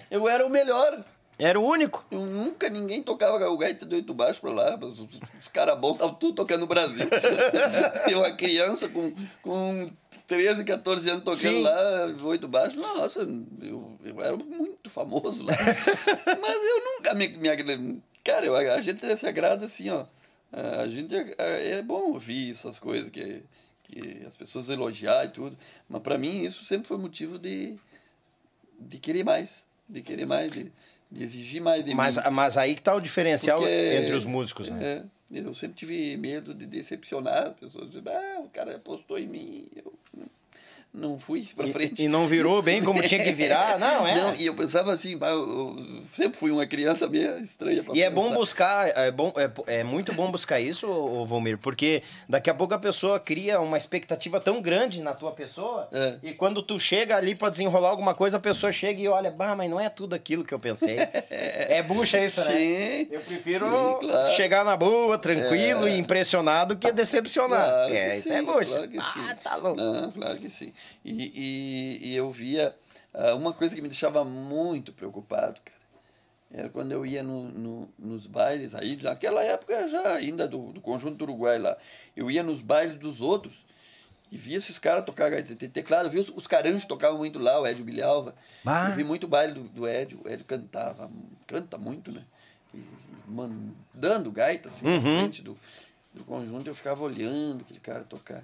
Eu 0.09 0.29
era 0.29 0.45
o 0.45 0.49
melhor. 0.49 1.03
Era 1.37 1.59
o 1.59 1.63
único. 1.63 2.05
Eu 2.09 2.25
nunca 2.25 2.69
ninguém 2.69 3.03
tocava 3.03 3.49
o 3.49 3.57
gaita 3.57 3.85
de 3.85 3.95
oito 3.95 4.13
baixo 4.13 4.39
pra 4.39 4.51
lá. 4.51 4.79
Os, 4.81 4.99
os 4.99 5.47
caras 5.49 5.77
bons 5.77 5.93
estavam 5.93 6.15
tudo 6.15 6.35
tocando 6.35 6.61
no 6.61 6.67
Brasil. 6.67 7.07
Eu, 8.09 8.19
uma 8.19 8.31
criança 8.31 8.87
com, 8.87 9.13
com 9.41 9.89
13, 10.27 10.63
14 10.63 11.09
anos 11.09 11.23
tocando 11.23 11.39
Sim. 11.39 11.61
lá, 11.61 12.05
oito 12.23 12.47
baixo. 12.47 12.77
Nossa, 12.77 13.27
eu, 13.61 13.97
eu 14.03 14.21
era 14.21 14.37
muito 14.37 14.89
famoso 14.89 15.43
lá. 15.43 15.53
Mas 16.41 16.55
eu 16.55 16.85
nunca 16.85 17.13
me, 17.13 17.27
me 17.27 18.01
Cara, 18.23 18.45
eu, 18.45 18.55
a 18.55 18.81
gente 18.81 19.17
se 19.17 19.27
agrada 19.27 19.65
assim, 19.65 19.89
ó. 19.89 20.05
A 20.51 20.87
gente 20.87 21.13
é, 21.37 21.71
é 21.71 21.81
bom 21.81 22.13
ouvir 22.13 22.51
essas 22.51 22.79
coisas 22.79 23.09
que, 23.09 23.43
que 23.83 24.23
as 24.25 24.37
pessoas 24.37 24.69
elogiar 24.69 25.25
e 25.25 25.29
tudo. 25.29 25.57
Mas 25.87 26.01
pra 26.01 26.17
mim 26.17 26.43
isso 26.43 26.63
sempre 26.63 26.87
foi 26.87 26.97
motivo 26.97 27.37
de, 27.37 27.75
de 28.79 28.97
querer 28.97 29.23
mais. 29.23 29.65
De 29.87 30.01
querer 30.01 30.25
mais, 30.25 30.51
de 30.51 30.71
exigir 31.17 31.61
mais 31.61 31.83
de 31.83 31.93
Mas, 31.95 32.17
mim. 32.17 32.23
mas 32.31 32.57
aí 32.57 32.75
que 32.75 32.81
tá 32.81 32.93
o 32.95 32.99
diferencial 32.99 33.59
Porque- 33.59 33.97
entre 33.97 34.13
os 34.13 34.25
músicos, 34.25 34.69
né? 34.69 35.03
É, 35.31 35.39
eu 35.39 35.53
sempre 35.53 35.75
tive 35.77 36.15
medo 36.17 36.53
de 36.53 36.65
decepcionar 36.65 37.47
as 37.47 37.53
pessoas. 37.55 37.87
Dizer, 37.89 38.03
ah, 38.09 38.41
o 38.43 38.49
cara 38.49 38.75
apostou 38.75 39.17
em 39.17 39.27
mim. 39.27 39.67
Eu 39.75 39.93
não 40.95 41.19
fui 41.19 41.47
pra 41.55 41.67
frente. 41.67 42.01
E, 42.01 42.05
e 42.05 42.07
não 42.07 42.25
virou 42.27 42.61
bem 42.61 42.83
como 42.83 43.01
tinha 43.01 43.23
que 43.23 43.31
virar, 43.31 43.77
não, 43.79 44.07
é? 44.07 44.15
Não, 44.15 44.35
e 44.35 44.45
eu 44.45 44.55
pensava 44.55 44.93
assim, 44.93 45.17
eu, 45.21 45.75
sempre 46.13 46.37
fui 46.39 46.51
uma 46.51 46.65
criança 46.65 47.07
meio 47.07 47.37
estranha 47.39 47.83
pra 47.83 47.95
E 47.95 48.01
é 48.01 48.09
bom 48.09 48.23
pensar. 48.29 48.35
buscar, 48.37 48.87
é, 48.89 49.11
bom, 49.11 49.33
é, 49.35 49.79
é 49.79 49.83
muito 49.83 50.13
bom 50.13 50.31
buscar 50.31 50.59
isso, 50.59 50.87
Valmir, 51.25 51.57
porque 51.57 52.01
daqui 52.27 52.49
a 52.49 52.53
pouco 52.53 52.73
a 52.73 52.79
pessoa 52.79 53.19
cria 53.19 53.59
uma 53.59 53.77
expectativa 53.77 54.39
tão 54.39 54.61
grande 54.61 55.01
na 55.01 55.13
tua 55.13 55.31
pessoa, 55.31 55.87
É. 55.91 56.15
e 56.23 56.33
quando 56.33 56.61
tu 56.63 56.79
chega 56.79 57.15
ali 57.17 57.35
pra 57.35 57.49
desenrolar 57.49 57.89
alguma 57.89 58.13
coisa, 58.13 58.37
a 58.37 58.39
pessoa 58.39 58.71
chega 58.71 59.01
e 59.01 59.07
olha, 59.07 59.29
bah, 59.31 59.55
mas 59.55 59.69
não 59.69 59.79
é 59.79 59.89
tudo 59.89 60.15
aquilo 60.15 60.43
que 60.43 60.53
eu 60.53 60.59
pensei. 60.59 60.97
é 61.29 61.83
bucha 61.83 62.17
isso, 62.23 62.41
né? 62.41 62.51
Sim, 62.51 63.07
Eu 63.11 63.19
prefiro 63.21 63.65
sim, 63.65 64.07
claro. 64.07 64.31
chegar 64.33 64.63
na 64.63 64.75
boa, 64.77 65.17
tranquilo 65.17 65.87
É. 65.87 65.91
e 65.91 65.97
impressionado 65.99 66.75
que 66.75 66.91
decepcionar. 66.91 67.65
Claro 67.65 67.93
é, 67.93 68.09
que 68.11 68.17
isso 68.17 68.27
sim, 68.29 68.33
é 68.35 68.41
bucha. 68.41 68.65
Claro 68.65 68.89
que 68.89 68.97
ah, 68.97 69.11
sim. 69.13 69.35
tá 69.43 69.55
louco. 69.55 69.81
Não, 69.81 70.11
claro 70.11 70.37
que 70.37 70.49
sim. 70.49 70.73
E, 71.03 71.99
e, 72.03 72.09
e 72.09 72.15
eu 72.15 72.31
via 72.31 72.75
ah, 73.13 73.35
uma 73.35 73.53
coisa 73.53 73.75
que 73.75 73.81
me 73.81 73.87
deixava 73.89 74.23
muito 74.23 74.91
preocupado, 74.93 75.59
cara. 75.63 75.75
Era 76.51 76.69
quando 76.69 76.91
eu 76.91 77.05
ia 77.05 77.21
no, 77.23 77.49
no- 77.49 77.89
nos 77.99 78.27
bailes, 78.27 78.73
aí 78.75 78.95
naquela 79.01 79.43
época 79.43 79.87
já 79.89 80.13
ainda 80.15 80.47
do, 80.47 80.71
do 80.71 80.79
conjunto 80.79 81.15
do 81.17 81.23
Uruguai 81.23 81.57
lá. 81.59 81.75
Eu 82.15 82.29
ia 82.31 82.43
nos 82.43 82.61
bailes 82.61 82.97
dos 82.97 83.19
outros 83.19 83.53
e 84.31 84.37
via 84.37 84.57
esses 84.57 84.79
caras 84.79 85.03
tocar 85.05 85.29
teclado. 85.43 86.05
Eu 86.05 86.11
via 86.11 86.21
os, 86.21 86.29
os 86.29 86.47
caranjos 86.47 86.85
tocavam 86.85 87.17
muito 87.17 87.39
lá, 87.39 87.59
o 87.59 87.67
Edio 87.67 87.83
Bilhalva. 87.83 88.35
Eu 88.89 88.95
vi 88.95 89.03
muito 89.03 89.27
baile 89.27 89.53
do, 89.53 89.63
do 89.63 89.87
Edio. 89.87 90.21
O 90.23 90.29
Edio 90.29 90.45
cantava, 90.45 91.11
canta 91.45 91.77
muito, 91.77 92.11
né? 92.11 92.23
E 92.73 92.81
mandando 93.27 94.31
gaita 94.31 94.69
assim 94.69 94.85
Uhum. 94.85 94.95
na 94.95 95.01
frente 95.01 95.41
do, 95.41 95.57
do 96.13 96.23
conjunto. 96.23 96.67
Eu 96.69 96.75
ficava 96.75 97.03
olhando 97.03 97.61
aquele 97.63 97.79
cara 97.79 98.03
tocar. 98.03 98.43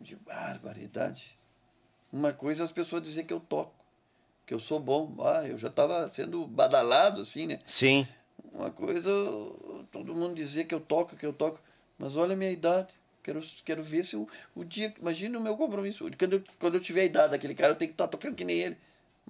De 0.00 0.16
barbaridade. 0.16 1.38
Uma 2.12 2.32
coisa 2.32 2.62
é 2.62 2.64
as 2.64 2.72
pessoas 2.72 3.02
dizer 3.02 3.24
que 3.24 3.32
eu 3.32 3.38
toco, 3.38 3.74
que 4.46 4.52
eu 4.52 4.58
sou 4.58 4.80
bom. 4.80 5.14
Ah, 5.20 5.46
eu 5.46 5.56
já 5.56 5.68
estava 5.68 6.08
sendo 6.10 6.46
badalado, 6.46 7.20
assim, 7.20 7.46
né? 7.46 7.58
Sim. 7.66 8.06
Uma 8.52 8.70
coisa, 8.70 9.10
todo 9.92 10.14
mundo 10.14 10.34
dizer 10.34 10.64
que 10.64 10.74
eu 10.74 10.80
toco, 10.80 11.16
que 11.16 11.26
eu 11.26 11.32
toco. 11.32 11.60
Mas 11.98 12.16
olha 12.16 12.32
a 12.32 12.36
minha 12.36 12.50
idade. 12.50 12.94
Quero, 13.22 13.40
quero 13.64 13.82
ver 13.82 14.04
se 14.04 14.16
o, 14.16 14.26
o 14.54 14.64
dia. 14.64 14.92
Imagina 14.98 15.38
o 15.38 15.42
meu 15.42 15.56
compromisso. 15.56 16.10
Quando 16.18 16.32
eu, 16.32 16.44
quando 16.58 16.74
eu 16.74 16.80
tiver 16.80 17.02
a 17.02 17.04
idade 17.04 17.32
daquele 17.32 17.54
cara, 17.54 17.72
eu 17.72 17.76
tenho 17.76 17.90
que 17.90 17.94
estar 17.94 18.08
tocando 18.08 18.34
que 18.34 18.44
nem 18.44 18.58
ele. 18.58 18.78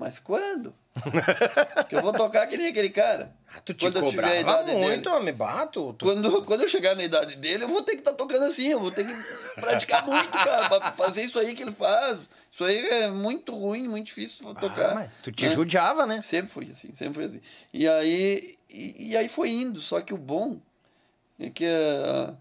Mas 0.01 0.19
quando? 0.19 0.75
que 1.91 1.95
eu 1.95 2.01
vou 2.01 2.15
tocar 2.15 2.47
que 2.47 2.57
nem 2.57 2.69
aquele 2.69 2.89
cara. 2.89 3.37
Ah, 3.47 3.61
tu 3.61 3.75
te 3.75 3.85
quando 3.85 3.99
eu 3.99 4.09
tiver 4.09 4.25
a 4.25 4.41
idade 4.41 4.73
muito, 4.73 5.11
dele. 5.11 5.25
me 5.27 5.31
bato. 5.31 5.93
Tu... 5.93 6.07
Quando, 6.07 6.43
quando 6.43 6.63
eu 6.63 6.69
chegar 6.69 6.97
na 6.97 7.05
idade 7.05 7.37
dele, 7.37 7.65
eu 7.65 7.69
vou 7.69 7.83
ter 7.83 7.93
que 7.93 7.99
estar 7.99 8.15
tocando 8.15 8.47
assim, 8.47 8.69
eu 8.69 8.81
vou 8.81 8.91
ter 8.91 9.07
que 9.07 9.13
praticar 9.61 10.07
muito, 10.07 10.31
cara, 10.31 10.71
pra 10.71 10.93
fazer 10.93 11.25
isso 11.25 11.39
aí 11.39 11.55
que 11.55 11.63
ele 11.63 11.73
faz. 11.73 12.31
Isso 12.51 12.65
aí 12.65 12.79
é 12.89 13.11
muito 13.11 13.55
ruim, 13.55 13.89
muito 13.89 14.07
difícil 14.07 14.55
tocar. 14.55 14.93
Ah, 14.93 14.95
mas 14.95 15.11
tu 15.23 15.31
te 15.31 15.47
né? 15.47 15.55
judiava, 15.55 16.07
né? 16.07 16.23
Sempre 16.23 16.51
foi 16.51 16.71
assim, 16.71 16.95
sempre 16.95 17.17
foi 17.17 17.25
assim. 17.27 17.41
E 17.71 17.87
aí, 17.87 18.57
e, 18.71 19.11
e 19.11 19.17
aí 19.19 19.29
foi 19.29 19.51
indo, 19.51 19.83
só 19.83 20.01
que 20.01 20.15
o 20.15 20.19
bom 20.19 20.59
é 21.39 21.51
que 21.51 21.67
a, 21.67 22.35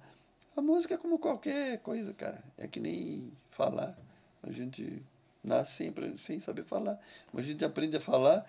a 0.56 0.62
música 0.62 0.94
é 0.94 0.98
como 0.98 1.20
qualquer 1.20 1.80
coisa, 1.80 2.14
cara. 2.14 2.42
É 2.58 2.70
que 2.70 2.80
nem 2.80 3.34
falar. 3.50 3.98
A 4.42 4.50
gente 4.50 5.04
nasce 5.44 5.74
sempre 5.78 6.18
sem 6.18 6.40
saber 6.40 6.64
falar. 6.64 7.00
Mas 7.34 7.46
a 7.46 7.48
gente 7.48 7.64
aprende 7.66 7.98
a 7.98 8.00
falar 8.02 8.46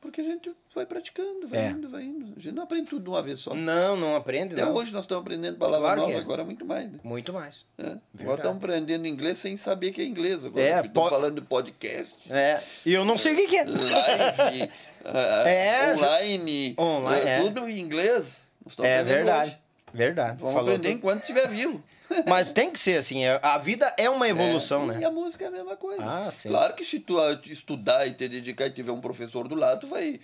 porque 0.00 0.20
a 0.20 0.24
gente 0.24 0.54
vai 0.74 0.84
praticando, 0.84 1.48
vai 1.48 1.60
É. 1.60 1.70
indo, 1.70 1.88
vai 1.88 2.02
indo. 2.02 2.34
A 2.36 2.40
gente 2.40 2.54
não 2.54 2.64
aprende 2.64 2.88
tudo 2.90 3.04
de 3.04 3.08
uma 3.08 3.22
vez 3.22 3.40
só. 3.40 3.54
Não, 3.54 3.96
não 3.96 4.14
aprende, 4.14 4.52
Até 4.52 4.62
não. 4.62 4.74
hoje 4.74 4.92
nós 4.92 5.02
estamos 5.04 5.22
aprendendo 5.22 5.56
palavra 5.56 5.86
Claro 5.86 6.00
nova, 6.02 6.12
é. 6.12 6.16
agora 6.18 6.44
muito 6.44 6.62
mais. 6.66 6.92
Né? 6.92 6.98
Muito 7.02 7.32
mais. 7.32 7.64
É. 7.78 7.96
Agora 8.20 8.36
estamos 8.36 8.58
aprendendo 8.62 9.06
inglês 9.06 9.38
sem 9.38 9.56
saber 9.56 9.92
que 9.92 10.02
é 10.02 10.04
inglês. 10.04 10.44
Agora 10.44 10.62
É, 10.62 10.82
po- 10.82 11.08
falando 11.08 11.40
de 11.40 11.46
podcast. 11.46 12.16
É, 12.30 12.62
e 12.84 12.92
eu 12.92 13.02
não 13.04 13.16
sei 13.16 13.32
o 13.32 13.36
que, 13.36 13.46
que 13.46 13.56
é. 13.56 13.64
live, 13.64 14.70
É, 15.04 15.96
já- 15.96 16.06
online, 16.06 16.74
Online, 16.78 17.22
ah, 17.26 17.28
é. 17.30 17.40
tudo 17.42 17.68
em 17.68 17.78
inglês. 17.78 18.42
É 18.82 19.02
verdade. 19.04 19.50
hoje. 19.50 19.58
Verdade. 19.94 20.36
Vamos 20.38 20.54
Falou 20.54 20.68
aprender 20.70 20.88
tudo. 20.88 20.98
enquanto 20.98 21.20
estiver 21.20 21.48
vivo. 21.48 21.82
Mas 22.26 22.52
tem 22.52 22.70
que 22.70 22.78
ser 22.78 22.98
assim. 22.98 23.24
é- 23.24 23.38
A 23.42 23.56
vida 23.58 23.94
é 23.96 24.10
uma 24.10 24.28
evolução, 24.28 24.90
É, 24.92 24.96
E 24.96 24.98
né? 24.98 25.06
a 25.06 25.10
música 25.10 25.44
é 25.44 25.48
a 25.48 25.50
mesma 25.50 25.76
coisa. 25.76 26.02
Ah, 26.04 26.30
sim. 26.32 26.48
Claro 26.48 26.74
que 26.74 26.84
se 26.84 26.98
tu 26.98 27.18
ah, 27.20 27.40
estudar 27.46 28.06
e 28.06 28.12
te 28.12 28.28
dedicar 28.28 28.66
e 28.66 28.70
tiver 28.70 28.92
um 28.92 29.00
professor 29.00 29.46
do 29.48 29.54
lado, 29.54 29.80
tu 29.82 29.86
vai. 29.86 30.20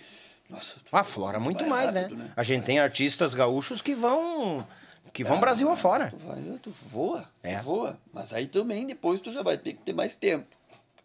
Nossa, 0.49 0.75
tu 0.83 0.95
Aflora 0.95 1.39
muito 1.39 1.59
vai 1.61 1.69
mais, 1.69 1.93
rápido, 1.93 2.17
né? 2.17 2.31
A 2.35 2.43
gente 2.43 2.65
tem 2.65 2.77
artistas 2.79 3.33
gaúchos 3.33 3.81
que 3.81 3.95
vão. 3.95 4.67
que 5.13 5.23
vão 5.23 5.39
Brasil 5.39 5.69
afora. 5.71 6.09
Tu 6.11 6.17
vai, 6.17 6.37
tu 6.61 6.73
voa, 6.87 7.25
É. 7.41 7.57
tu 7.57 7.63
voa. 7.63 7.97
Mas 8.13 8.33
aí 8.33 8.47
também 8.47 8.85
depois 8.85 9.21
tu 9.21 9.31
já 9.31 9.41
vai 9.41 9.57
ter 9.57 9.73
que 9.73 9.79
ter 9.79 9.93
mais 9.93 10.15
tempo. 10.15 10.45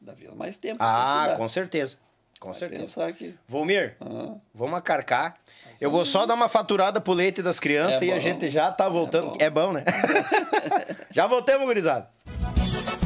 Cada 0.01 0.13
vez 0.13 0.35
mais 0.35 0.57
tempo. 0.57 0.77
Ah, 0.81 1.35
com 1.37 1.49
certeza. 1.49 1.99
Com 2.39 2.51
Vai 2.51 2.59
certeza. 2.59 2.83
Pensar 2.83 3.13
que. 3.13 3.35
Volmir, 3.49 3.97
Ah. 4.01 4.35
vamos 4.55 4.77
acarcar. 4.79 5.39
Eu 5.81 5.91
vou 5.91 6.05
só 6.07 6.25
dar 6.25 6.35
uma 6.35 6.49
faturada 6.49 7.01
pro 7.01 7.13
leite 7.13 7.43
das 7.43 7.61
crianças 7.61 8.01
É 8.01 8.07
e 8.07 8.11
a 8.13 8.15
bom. 8.15 8.21
gente 8.21 8.49
já 8.49 8.71
tá 8.73 8.89
voltando. 8.89 9.31
bom. 9.33 9.37
É 9.39 9.51
bom, 9.51 9.73
né? 9.73 9.85
já 11.13 11.27
voltamos, 11.27 11.67
gurizada. 11.67 12.09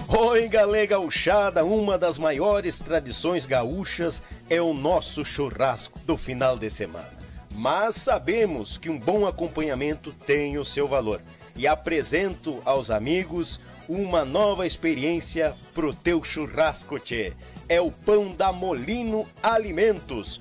Oi, 0.08 0.48
galera 0.48 0.86
gauchada, 0.86 1.64
uma 1.64 1.96
das 1.96 2.18
maiores 2.18 2.78
tradições 2.78 3.46
gaúchas 3.46 4.22
é 4.48 4.60
o 4.60 4.72
nosso 4.74 5.24
churrasco 5.24 5.98
do 6.00 6.16
final 6.16 6.56
de 6.58 6.68
semana. 6.70 7.08
Mas 7.54 7.96
sabemos 7.96 8.76
que 8.78 8.88
um 8.90 8.98
bom 8.98 9.26
acompanhamento 9.26 10.12
tem 10.12 10.56
o 10.58 10.64
seu 10.64 10.86
valor. 10.88 11.20
E 11.56 11.66
apresento 11.66 12.60
aos 12.64 12.90
amigos 12.90 13.60
uma 13.88 14.24
nova 14.24 14.66
experiência 14.66 15.52
pro 15.74 15.92
teu 15.92 16.22
churrasco, 16.24 16.98
tchê. 16.98 17.32
É 17.68 17.80
o 17.80 17.90
pão 17.90 18.30
da 18.30 18.52
Molino 18.52 19.26
Alimentos. 19.42 20.40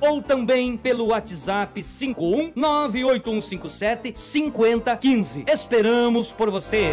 ou 0.00 0.22
também 0.22 0.76
pelo 0.76 1.06
WhatsApp 1.06 1.82
51 1.82 2.52
98157 2.54 4.18
5015. 4.18 5.44
Esperamos 5.46 6.32
por 6.32 6.50
você! 6.50 6.92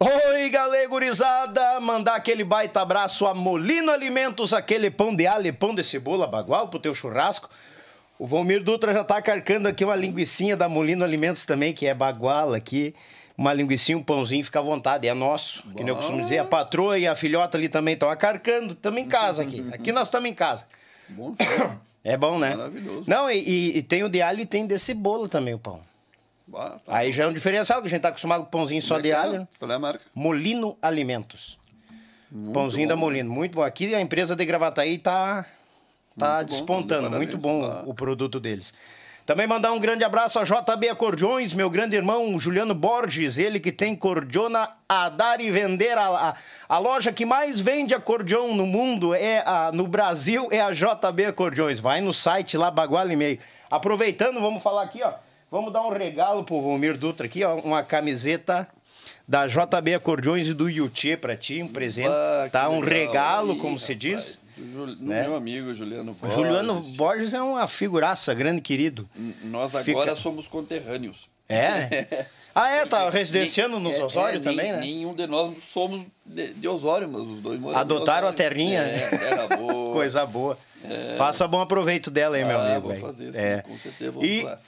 Oi, 0.00 0.50
galera 0.50 0.88
gurizada! 0.88 1.80
Mandar 1.80 2.14
aquele 2.14 2.44
baita 2.44 2.80
abraço 2.80 3.26
a 3.26 3.34
Molino 3.34 3.90
Alimentos, 3.90 4.52
aquele 4.52 4.90
pão 4.90 5.14
de 5.14 5.26
alho 5.26 5.52
pão 5.54 5.74
de 5.74 5.82
cebola 5.82 6.26
bagual 6.26 6.68
pro 6.68 6.78
teu 6.78 6.94
churrasco. 6.94 7.48
O 8.18 8.26
Valmir 8.26 8.62
Dutra 8.62 8.92
já 8.92 9.04
tá 9.04 9.22
carcando 9.22 9.68
aqui 9.68 9.84
uma 9.84 9.94
linguicinha 9.94 10.56
da 10.56 10.68
Molino 10.68 11.04
Alimentos 11.04 11.44
também, 11.44 11.72
que 11.72 11.86
é 11.86 11.94
bagual 11.94 12.52
aqui. 12.52 12.94
Uma 13.38 13.54
linguicinha, 13.54 13.96
um 13.96 14.02
pãozinho, 14.02 14.44
fica 14.44 14.58
à 14.58 14.62
vontade, 14.62 15.06
é 15.06 15.14
nosso. 15.14 15.62
Que 15.70 15.76
nem 15.84 15.88
eu 15.90 15.94
costumo 15.96 16.20
dizer. 16.20 16.38
A 16.38 16.44
patroa 16.44 16.98
e 16.98 17.06
a 17.06 17.14
filhota 17.14 17.56
ali 17.56 17.68
também 17.68 17.94
estão 17.94 18.10
acarcando, 18.10 18.72
estamos 18.72 19.00
em 19.00 19.06
casa 19.06 19.44
aqui. 19.44 19.64
Aqui 19.72 19.92
nós 19.92 20.08
estamos 20.08 20.28
em 20.28 20.34
casa. 20.34 20.66
Bom, 21.08 21.36
É 22.02 22.16
bom, 22.16 22.36
né? 22.38 22.56
Maravilhoso. 22.56 23.04
Não, 23.06 23.30
e, 23.30 23.38
e- 23.38 23.78
e 23.78 23.82
tem 23.82 24.02
o 24.02 24.08
de 24.08 24.20
alho 24.20 24.40
e 24.40 24.46
tem 24.46 24.66
de 24.66 24.76
cebola 24.78 25.28
também 25.28 25.54
o 25.54 25.58
pão. 25.58 25.80
Bah, 26.48 26.78
tá 26.84 26.96
Aí 26.96 27.12
já 27.12 27.24
é 27.24 27.26
um 27.28 27.32
diferencial, 27.32 27.80
que 27.80 27.86
a 27.86 27.90
gente 27.90 28.00
tá 28.00 28.08
acostumado 28.08 28.42
com 28.44 28.50
pãozinho 28.50 28.82
só 28.82 28.96
de 28.96 29.04
Legal. 29.04 29.22
alho. 29.22 29.38
né? 29.40 29.48
Qual 29.58 29.70
é 29.70 29.74
a 29.74 29.78
marca? 29.78 30.00
Molino 30.14 30.76
Alimentos. 30.82 31.56
Pãozinho 32.52 32.88
da 32.88 32.96
Molino. 32.96 33.30
Muito 33.30 33.54
bom. 33.54 33.62
Aqui 33.62 33.94
a 33.94 34.00
empresa 34.00 34.34
de 34.34 34.44
Gravataí 34.44 34.98
tá, 34.98 35.46
tá 36.18 36.36
Muito 36.36 36.40
bom, 36.40 36.44
despontando. 36.56 37.02
parabéns. 37.10 37.30
Muito 37.30 37.38
bom 37.38 37.64
Ah. 37.64 37.82
o 37.86 37.94
produto 37.94 38.40
deles. 38.40 38.74
Também 39.28 39.46
mandar 39.46 39.72
um 39.72 39.78
grande 39.78 40.02
abraço 40.04 40.38
a 40.38 40.42
JB 40.42 40.88
Acordeões, 40.88 41.52
meu 41.52 41.68
grande 41.68 41.94
irmão 41.94 42.40
Juliano 42.40 42.74
Borges, 42.74 43.36
ele 43.36 43.60
que 43.60 43.70
tem 43.70 43.94
cordiona 43.94 44.70
a 44.88 45.10
dar 45.10 45.38
e 45.38 45.50
vender. 45.50 45.98
A, 45.98 46.30
a, 46.30 46.34
a 46.66 46.78
loja 46.78 47.12
que 47.12 47.26
mais 47.26 47.60
vende 47.60 47.94
acordeão 47.94 48.56
no 48.56 48.64
mundo, 48.64 49.12
é 49.12 49.42
a, 49.44 49.70
no 49.70 49.86
Brasil, 49.86 50.48
é 50.50 50.62
a 50.62 50.72
JB 50.72 51.26
Acordeões. 51.26 51.78
Vai 51.78 52.00
no 52.00 52.14
site 52.14 52.56
lá, 52.56 52.70
baguala 52.70 53.12
e 53.12 53.16
meio. 53.16 53.38
Aproveitando, 53.70 54.40
vamos 54.40 54.62
falar 54.62 54.84
aqui, 54.84 55.02
ó. 55.02 55.12
Vamos 55.50 55.74
dar 55.74 55.82
um 55.82 55.90
regalo 55.90 56.42
pro 56.42 56.62
Volmir 56.62 56.96
Dutra 56.96 57.26
aqui, 57.26 57.44
ó. 57.44 57.56
Uma 57.56 57.82
camiseta 57.82 58.66
da 59.28 59.46
JB 59.46 59.94
Acordeões 59.94 60.48
e 60.48 60.54
do 60.54 60.70
Yuchê 60.70 61.18
pra 61.18 61.36
ti, 61.36 61.62
um 61.62 61.68
presente. 61.68 62.08
Tá? 62.50 62.70
Um 62.70 62.80
legal. 62.80 62.98
regalo, 62.98 63.58
como 63.58 63.78
se 63.78 63.92
rapaz. 63.92 63.98
diz. 64.00 64.47
Jul- 64.72 64.96
né? 65.00 65.22
meu 65.22 65.36
amigo 65.36 65.74
Juliano 65.74 66.12
Borges. 66.14 66.34
Juliano 66.36 66.80
Borges 66.96 67.34
é 67.34 67.42
uma 67.42 67.66
figuraça, 67.66 68.32
grande 68.34 68.60
querido. 68.60 69.08
N- 69.16 69.34
Nós 69.44 69.72
Fica- 69.72 69.90
agora 69.90 70.16
somos 70.16 70.46
conterrâneos. 70.48 71.28
É? 71.48 72.26
Ah, 72.54 72.70
é? 72.70 72.84
Tá 72.86 73.08
residenciando 73.08 73.78
nos 73.78 73.94
É, 74.00 74.04
Osório 74.04 74.38
é, 74.38 74.42
também, 74.42 74.72
né? 74.72 74.80
Nenhum 74.80 75.14
de 75.14 75.28
nós 75.28 75.54
somos 75.72 76.02
de, 76.26 76.48
de 76.54 76.66
Osório, 76.66 77.08
mas 77.08 77.22
os 77.22 77.40
dois 77.40 77.60
moram 77.60 77.78
Adotaram 77.78 78.26
a 78.26 78.32
terrinha, 78.32 78.80
É, 78.80 79.08
terra 79.16 79.46
boa. 79.56 79.92
Coisa 79.92 80.26
boa. 80.26 80.58
Faça 81.16 81.46
bom 81.46 81.60
aproveito 81.60 82.10
dela 82.10 82.34
aí, 82.36 82.44
meu 82.44 82.58
Ah, 82.58 82.72
amigo. 82.72 82.88
vou 82.88 82.96
fazer, 82.96 83.32
sim, 83.32 83.38
é. 83.38 83.62
com 83.62 83.78
certeza, 83.78 84.10
vamos 84.10 84.26
E, 84.28 84.42
lá. 84.42 84.58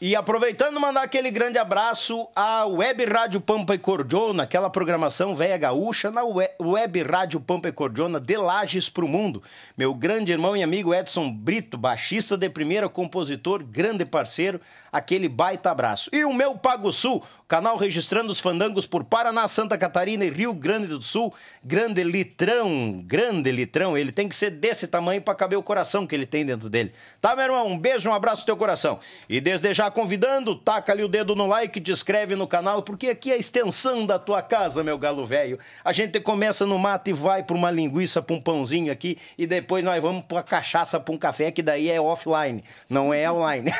E 0.00 0.14
aproveitando, 0.14 0.78
mandar 0.78 1.02
aquele 1.02 1.28
grande 1.28 1.58
abraço 1.58 2.28
à 2.34 2.64
Web 2.64 3.04
Rádio 3.06 3.40
Pampa 3.40 3.74
e 3.74 3.78
Cordiona, 3.78 4.44
aquela 4.44 4.70
programação 4.70 5.34
velha 5.34 5.56
gaúcha 5.56 6.08
na 6.08 6.22
we- 6.22 6.50
Web 6.60 7.02
Rádio 7.02 7.40
Pampa 7.40 7.68
e 7.68 7.72
Cordiona, 7.72 8.20
de 8.20 8.36
Lages 8.36 8.88
pro 8.88 9.08
Mundo. 9.08 9.42
Meu 9.76 9.92
grande 9.92 10.30
irmão 10.30 10.56
e 10.56 10.62
amigo 10.62 10.94
Edson 10.94 11.28
Brito, 11.28 11.76
baixista 11.76 12.36
de 12.36 12.48
primeira, 12.48 12.88
compositor, 12.88 13.64
grande 13.64 14.04
parceiro, 14.04 14.60
aquele 14.92 15.28
baita 15.28 15.72
abraço. 15.72 16.08
E 16.12 16.24
o 16.24 16.32
meu 16.32 16.54
Pago 16.56 16.92
Sul, 16.92 17.24
Canal 17.48 17.78
registrando 17.78 18.30
os 18.30 18.40
fandangos 18.40 18.86
por 18.86 19.04
Paraná, 19.04 19.48
Santa 19.48 19.78
Catarina 19.78 20.22
e 20.22 20.28
Rio 20.30 20.52
Grande 20.52 20.88
do 20.88 21.00
Sul. 21.00 21.32
Grande 21.64 22.04
litrão, 22.04 23.02
grande 23.02 23.50
litrão. 23.50 23.96
Ele 23.96 24.12
tem 24.12 24.28
que 24.28 24.36
ser 24.36 24.50
desse 24.50 24.86
tamanho 24.86 25.22
para 25.22 25.34
caber 25.34 25.58
o 25.58 25.62
coração 25.62 26.06
que 26.06 26.14
ele 26.14 26.26
tem 26.26 26.44
dentro 26.44 26.68
dele. 26.68 26.92
Tá, 27.22 27.34
meu 27.34 27.46
irmão? 27.46 27.66
Um 27.68 27.78
beijo, 27.78 28.10
um 28.10 28.12
abraço 28.12 28.42
no 28.42 28.46
teu 28.46 28.56
coração. 28.56 29.00
E 29.30 29.40
desde 29.40 29.72
já 29.72 29.90
convidando, 29.90 30.56
taca 30.56 30.92
ali 30.92 31.02
o 31.02 31.08
dedo 31.08 31.34
no 31.34 31.46
like, 31.46 31.80
te 31.80 31.90
inscreve 31.90 32.36
no 32.36 32.46
canal, 32.46 32.82
porque 32.82 33.08
aqui 33.08 33.30
é 33.30 33.36
a 33.36 33.38
extensão 33.38 34.04
da 34.04 34.18
tua 34.18 34.42
casa, 34.42 34.84
meu 34.84 34.98
galo 34.98 35.24
velho. 35.24 35.58
A 35.82 35.90
gente 35.94 36.20
começa 36.20 36.66
no 36.66 36.78
mato 36.78 37.08
e 37.08 37.14
vai 37.14 37.42
pra 37.42 37.56
uma 37.56 37.70
linguiça, 37.70 38.20
pra 38.20 38.36
um 38.36 38.40
pãozinho 38.42 38.92
aqui, 38.92 39.16
e 39.38 39.46
depois 39.46 39.82
nós 39.82 40.02
vamos 40.02 40.26
pra 40.26 40.42
cachaça, 40.42 41.00
pra 41.00 41.14
um 41.14 41.18
café, 41.18 41.50
que 41.50 41.62
daí 41.62 41.88
é 41.88 41.98
offline, 41.98 42.62
não 42.90 43.14
é 43.14 43.30
online. 43.32 43.70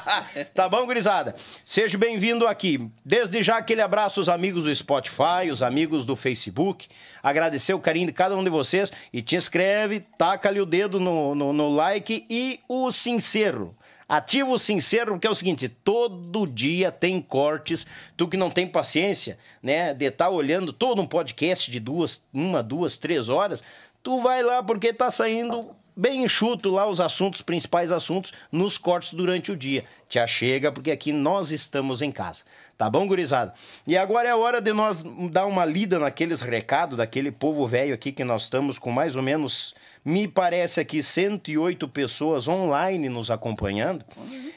tá 0.52 0.68
bom, 0.68 0.84
gurizada? 0.84 1.34
Seja 1.64 1.96
bem-vindo 1.96 2.46
aqui. 2.46 2.90
Desde 3.14 3.44
já, 3.44 3.58
aquele 3.58 3.80
abraço 3.80 4.18
aos 4.18 4.28
amigos 4.28 4.64
do 4.64 4.74
Spotify, 4.74 5.48
os 5.48 5.62
amigos 5.62 6.04
do 6.04 6.16
Facebook. 6.16 6.88
Agradecer 7.22 7.72
o 7.72 7.78
carinho 7.78 8.08
de 8.08 8.12
cada 8.12 8.36
um 8.36 8.42
de 8.42 8.50
vocês 8.50 8.90
e 9.12 9.22
te 9.22 9.36
inscreve, 9.36 10.00
taca 10.18 10.48
ali 10.48 10.60
o 10.60 10.66
dedo 10.66 10.98
no, 10.98 11.32
no, 11.32 11.52
no 11.52 11.72
like 11.72 12.26
e 12.28 12.58
o 12.68 12.90
sincero. 12.90 13.72
Ativa 14.08 14.50
o 14.50 14.58
sincero, 14.58 15.12
porque 15.12 15.28
é 15.28 15.30
o 15.30 15.34
seguinte, 15.34 15.68
todo 15.68 16.44
dia 16.44 16.90
tem 16.90 17.20
cortes. 17.20 17.86
Tu 18.16 18.26
que 18.26 18.36
não 18.36 18.50
tem 18.50 18.66
paciência, 18.66 19.38
né, 19.62 19.94
de 19.94 20.06
estar 20.06 20.24
tá 20.24 20.30
olhando 20.32 20.72
todo 20.72 21.00
um 21.00 21.06
podcast 21.06 21.70
de 21.70 21.78
duas, 21.78 22.24
uma, 22.32 22.64
duas, 22.64 22.98
três 22.98 23.28
horas, 23.28 23.62
tu 24.02 24.18
vai 24.18 24.42
lá 24.42 24.60
porque 24.60 24.92
tá 24.92 25.08
saindo 25.08 25.70
bem 25.96 26.24
enxuto 26.24 26.70
lá 26.70 26.88
os 26.88 27.00
assuntos, 27.00 27.42
principais 27.42 27.92
assuntos, 27.92 28.32
nos 28.50 28.76
cortes 28.76 29.14
durante 29.14 29.52
o 29.52 29.56
dia. 29.56 29.84
Te 30.08 30.18
achega, 30.18 30.72
porque 30.72 30.90
aqui 30.90 31.12
nós 31.12 31.50
estamos 31.50 32.02
em 32.02 32.10
casa. 32.10 32.44
Tá 32.76 32.90
bom, 32.90 33.06
gurizada? 33.06 33.54
E 33.86 33.96
agora 33.96 34.28
é 34.28 34.34
hora 34.34 34.60
de 34.60 34.72
nós 34.72 35.04
dar 35.30 35.46
uma 35.46 35.64
lida 35.64 35.98
naqueles 35.98 36.42
recados 36.42 36.98
daquele 36.98 37.30
povo 37.30 37.66
velho 37.66 37.94
aqui 37.94 38.10
que 38.10 38.24
nós 38.24 38.44
estamos 38.44 38.78
com 38.78 38.90
mais 38.90 39.16
ou 39.16 39.22
menos 39.22 39.74
me 40.04 40.28
parece 40.28 40.80
aqui 40.80 41.02
108 41.02 41.88
pessoas 41.88 42.46
online 42.46 43.08
nos 43.08 43.30
acompanhando. 43.30 44.04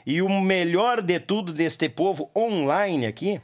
E 0.04 0.20
o 0.20 0.28
melhor 0.28 1.00
de 1.00 1.18
tudo 1.18 1.52
deste 1.52 1.88
povo 1.88 2.30
online 2.36 3.06
aqui, 3.06 3.40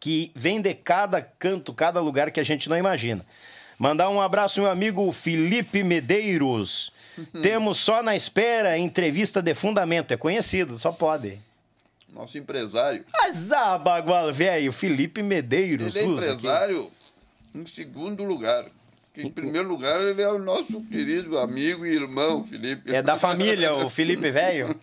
que 0.00 0.32
vem 0.34 0.60
de 0.60 0.72
cada 0.72 1.20
canto, 1.20 1.74
cada 1.74 2.00
lugar 2.00 2.30
que 2.30 2.40
a 2.40 2.44
gente 2.44 2.68
não 2.68 2.76
imagina. 2.76 3.26
Mandar 3.78 4.08
um 4.08 4.20
abraço 4.20 4.60
meu 4.60 4.70
amigo 4.70 5.10
Felipe 5.12 5.82
Medeiros. 5.84 6.92
Temos 7.42 7.78
só 7.78 8.02
na 8.02 8.16
espera 8.16 8.78
entrevista 8.78 9.40
de 9.42 9.54
fundamento. 9.54 10.12
É 10.12 10.16
conhecido, 10.16 10.78
só 10.78 10.92
pode. 10.92 11.38
Nosso 12.12 12.38
empresário. 12.38 13.04
Azabagual, 13.26 14.32
velho, 14.32 14.72
Felipe 14.72 15.22
Medeiros. 15.22 15.94
Ele 15.94 16.04
é 16.04 16.08
empresário 16.08 16.80
aqui. 16.80 17.58
em 17.58 17.66
segundo 17.66 18.24
lugar. 18.24 18.66
Em 19.18 19.28
primeiro 19.28 19.68
lugar, 19.68 20.00
ele 20.00 20.22
é 20.22 20.28
o 20.28 20.38
nosso 20.38 20.80
querido 20.84 21.38
amigo 21.38 21.84
e 21.84 21.92
irmão, 21.92 22.44
Felipe. 22.44 22.94
É 22.94 23.02
da 23.02 23.16
família, 23.16 23.74
o 23.74 23.90
Felipe 23.90 24.30
Velho. 24.30 24.78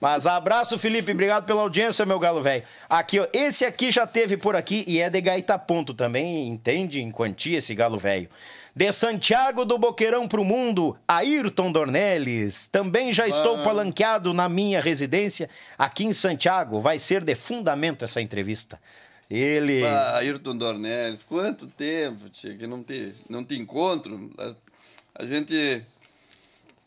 Mas 0.00 0.26
abraço, 0.26 0.76
Felipe. 0.76 1.12
Obrigado 1.12 1.46
pela 1.46 1.62
audiência, 1.62 2.04
meu 2.04 2.18
galo 2.18 2.42
velho. 2.42 2.64
Aqui, 2.88 3.20
ó, 3.20 3.28
esse 3.32 3.64
aqui 3.64 3.92
já 3.92 4.04
teve 4.04 4.36
por 4.36 4.56
aqui 4.56 4.84
e 4.88 5.00
é 5.00 5.08
de 5.08 5.20
Gaita 5.20 5.56
Ponto 5.56 5.94
também, 5.94 6.48
entende 6.48 7.00
em 7.00 7.12
quantia 7.12 7.58
esse 7.58 7.74
galo 7.76 7.96
velho. 7.96 8.28
De 8.76 8.92
Santiago 8.92 9.64
do 9.64 9.78
Boqueirão 9.78 10.28
pro 10.28 10.44
mundo, 10.44 10.98
Ayrton 11.08 11.72
Dornelles. 11.72 12.68
Também 12.68 13.10
já 13.10 13.26
estou 13.26 13.56
ah. 13.56 13.64
palanqueado 13.64 14.34
na 14.34 14.50
minha 14.50 14.82
residência 14.82 15.48
aqui 15.78 16.04
em 16.04 16.12
Santiago. 16.12 16.78
Vai 16.78 16.98
ser 16.98 17.24
de 17.24 17.34
fundamento 17.34 18.04
essa 18.04 18.20
entrevista. 18.20 18.78
Ele. 19.30 19.82
Ah, 19.82 20.18
Ayrton 20.18 20.58
Dornelles, 20.58 21.22
quanto 21.22 21.66
tempo, 21.68 22.28
tia, 22.28 22.54
que 22.54 22.66
não 22.66 22.82
te, 22.82 23.14
não 23.30 23.42
te 23.42 23.56
encontro. 23.56 24.30
A, 24.38 25.22
a 25.22 25.24
gente 25.24 25.82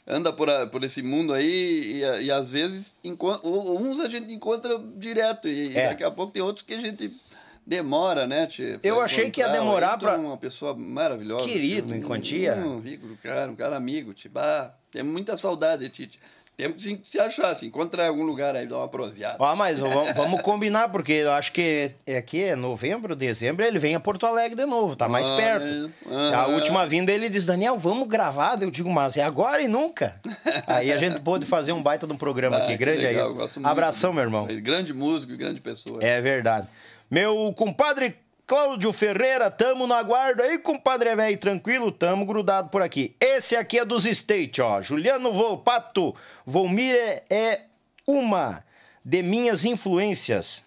anda 0.05 0.31
por, 0.31 0.47
a, 0.47 0.67
por 0.67 0.83
esse 0.83 1.01
mundo 1.01 1.33
aí 1.33 2.03
e, 2.03 2.25
e 2.25 2.31
às 2.31 2.51
vezes 2.51 2.99
encontra, 3.03 3.49
uns 3.49 3.99
a 3.99 4.07
gente 4.07 4.31
encontra 4.31 4.79
direto 4.95 5.47
e 5.47 5.75
é. 5.75 5.89
daqui 5.89 6.03
a 6.03 6.11
pouco 6.11 6.33
tem 6.33 6.43
outros 6.43 6.63
que 6.63 6.75
a 6.75 6.79
gente 6.79 7.19
demora, 7.69 8.25
né, 8.25 8.47
tia? 8.47 8.79
Eu 8.81 8.99
achei 8.99 9.29
que 9.29 9.39
ia 9.39 9.47
demorar 9.47 9.97
para 9.97 10.17
uma 10.17 10.35
pessoa 10.35 10.73
maravilhosa. 10.73 11.45
Querido, 11.45 11.95
em 11.95 12.01
quantia. 12.01 12.55
Um 12.55 12.79
rico 12.79 13.07
cara, 13.21 13.51
um 13.51 13.55
cara 13.55 13.77
amigo, 13.77 14.11
tipo, 14.11 14.39
ah, 14.39 14.73
tem 14.91 15.03
muita 15.03 15.37
saudade, 15.37 15.87
Tite. 15.89 16.19
Temos 16.57 16.83
que 16.83 16.99
se 17.09 17.17
achar, 17.17 17.55
se 17.55 17.65
encontrar 17.65 18.03
em 18.03 18.09
algum 18.09 18.23
lugar 18.23 18.53
aí, 18.53 18.67
dar 18.67 18.79
uma 18.79 18.87
proseada. 18.89 19.37
Ah, 19.39 19.55
mas 19.55 19.79
vamos, 19.79 20.11
vamos 20.13 20.41
combinar, 20.41 20.89
porque 20.89 21.13
eu 21.13 21.31
acho 21.31 21.53
que 21.53 21.91
é 22.05 22.17
aqui, 22.17 22.43
é 22.43 22.55
novembro, 22.55 23.15
dezembro, 23.15 23.63
ele 23.63 23.79
vem 23.79 23.95
a 23.95 23.99
Porto 23.99 24.25
Alegre 24.25 24.57
de 24.57 24.65
novo, 24.65 24.93
tá 24.93 25.07
mais 25.07 25.25
ah, 25.29 25.37
perto. 25.37 25.89
É. 26.09 26.33
A 26.33 26.47
última 26.47 26.85
vinda 26.85 27.13
ele 27.13 27.29
diz, 27.29 27.45
Daniel, 27.45 27.77
vamos 27.77 28.09
gravar? 28.09 28.61
Eu 28.61 28.69
digo, 28.69 28.89
mas 28.89 29.15
é 29.15 29.23
agora 29.23 29.61
e 29.61 29.69
nunca. 29.69 30.19
aí 30.67 30.91
a 30.91 30.97
gente 30.97 31.21
pôde 31.21 31.45
fazer 31.45 31.71
um 31.71 31.81
baita 31.81 32.05
de 32.05 32.11
um 32.11 32.17
programa 32.17 32.57
ah, 32.57 32.63
aqui, 32.63 32.75
grande 32.75 33.03
legal, 33.03 33.37
aí. 33.39 33.63
Abração, 33.63 34.11
meu 34.11 34.23
irmão. 34.23 34.45
grande 34.61 34.93
músico 34.93 35.31
e 35.31 35.37
grande 35.37 35.61
pessoa. 35.61 36.03
É 36.03 36.19
verdade. 36.19 36.67
Meu 37.09 37.51
compadre 37.57 38.17
Cláudio 38.45 38.93
Ferreira, 38.93 39.49
tamo 39.49 39.87
no 39.87 39.95
aguardo 39.95 40.43
aí, 40.43 40.59
compadre 40.59 41.15
velho, 41.15 41.39
tranquilo, 41.39 41.91
tamo 41.91 42.23
grudado 42.23 42.69
por 42.69 42.83
aqui. 42.83 43.15
Esse 43.19 43.55
aqui 43.55 43.79
é 43.79 43.85
dos 43.85 44.05
State, 44.05 44.61
ó. 44.61 44.79
Juliano 44.79 45.33
Volpato, 45.33 46.15
Volmir 46.45 46.95
é, 46.95 47.23
é 47.27 47.61
uma 48.05 48.63
de 49.03 49.23
minhas 49.23 49.65
influências 49.65 50.63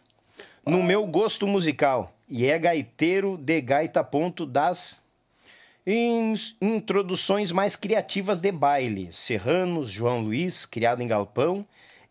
no 0.66 0.82
meu 0.82 1.06
gosto 1.06 1.46
musical 1.46 2.12
e 2.28 2.46
é 2.46 2.58
gaiteiro 2.58 3.36
de 3.36 3.60
gaita 3.60 4.02
ponto 4.02 4.44
das 4.44 5.00
introduções 6.60 7.52
mais 7.52 7.76
criativas 7.76 8.40
de 8.40 8.50
baile. 8.50 9.10
Serranos, 9.12 9.92
João 9.92 10.22
Luiz, 10.22 10.66
criado 10.66 11.02
em 11.02 11.06
galpão 11.06 11.64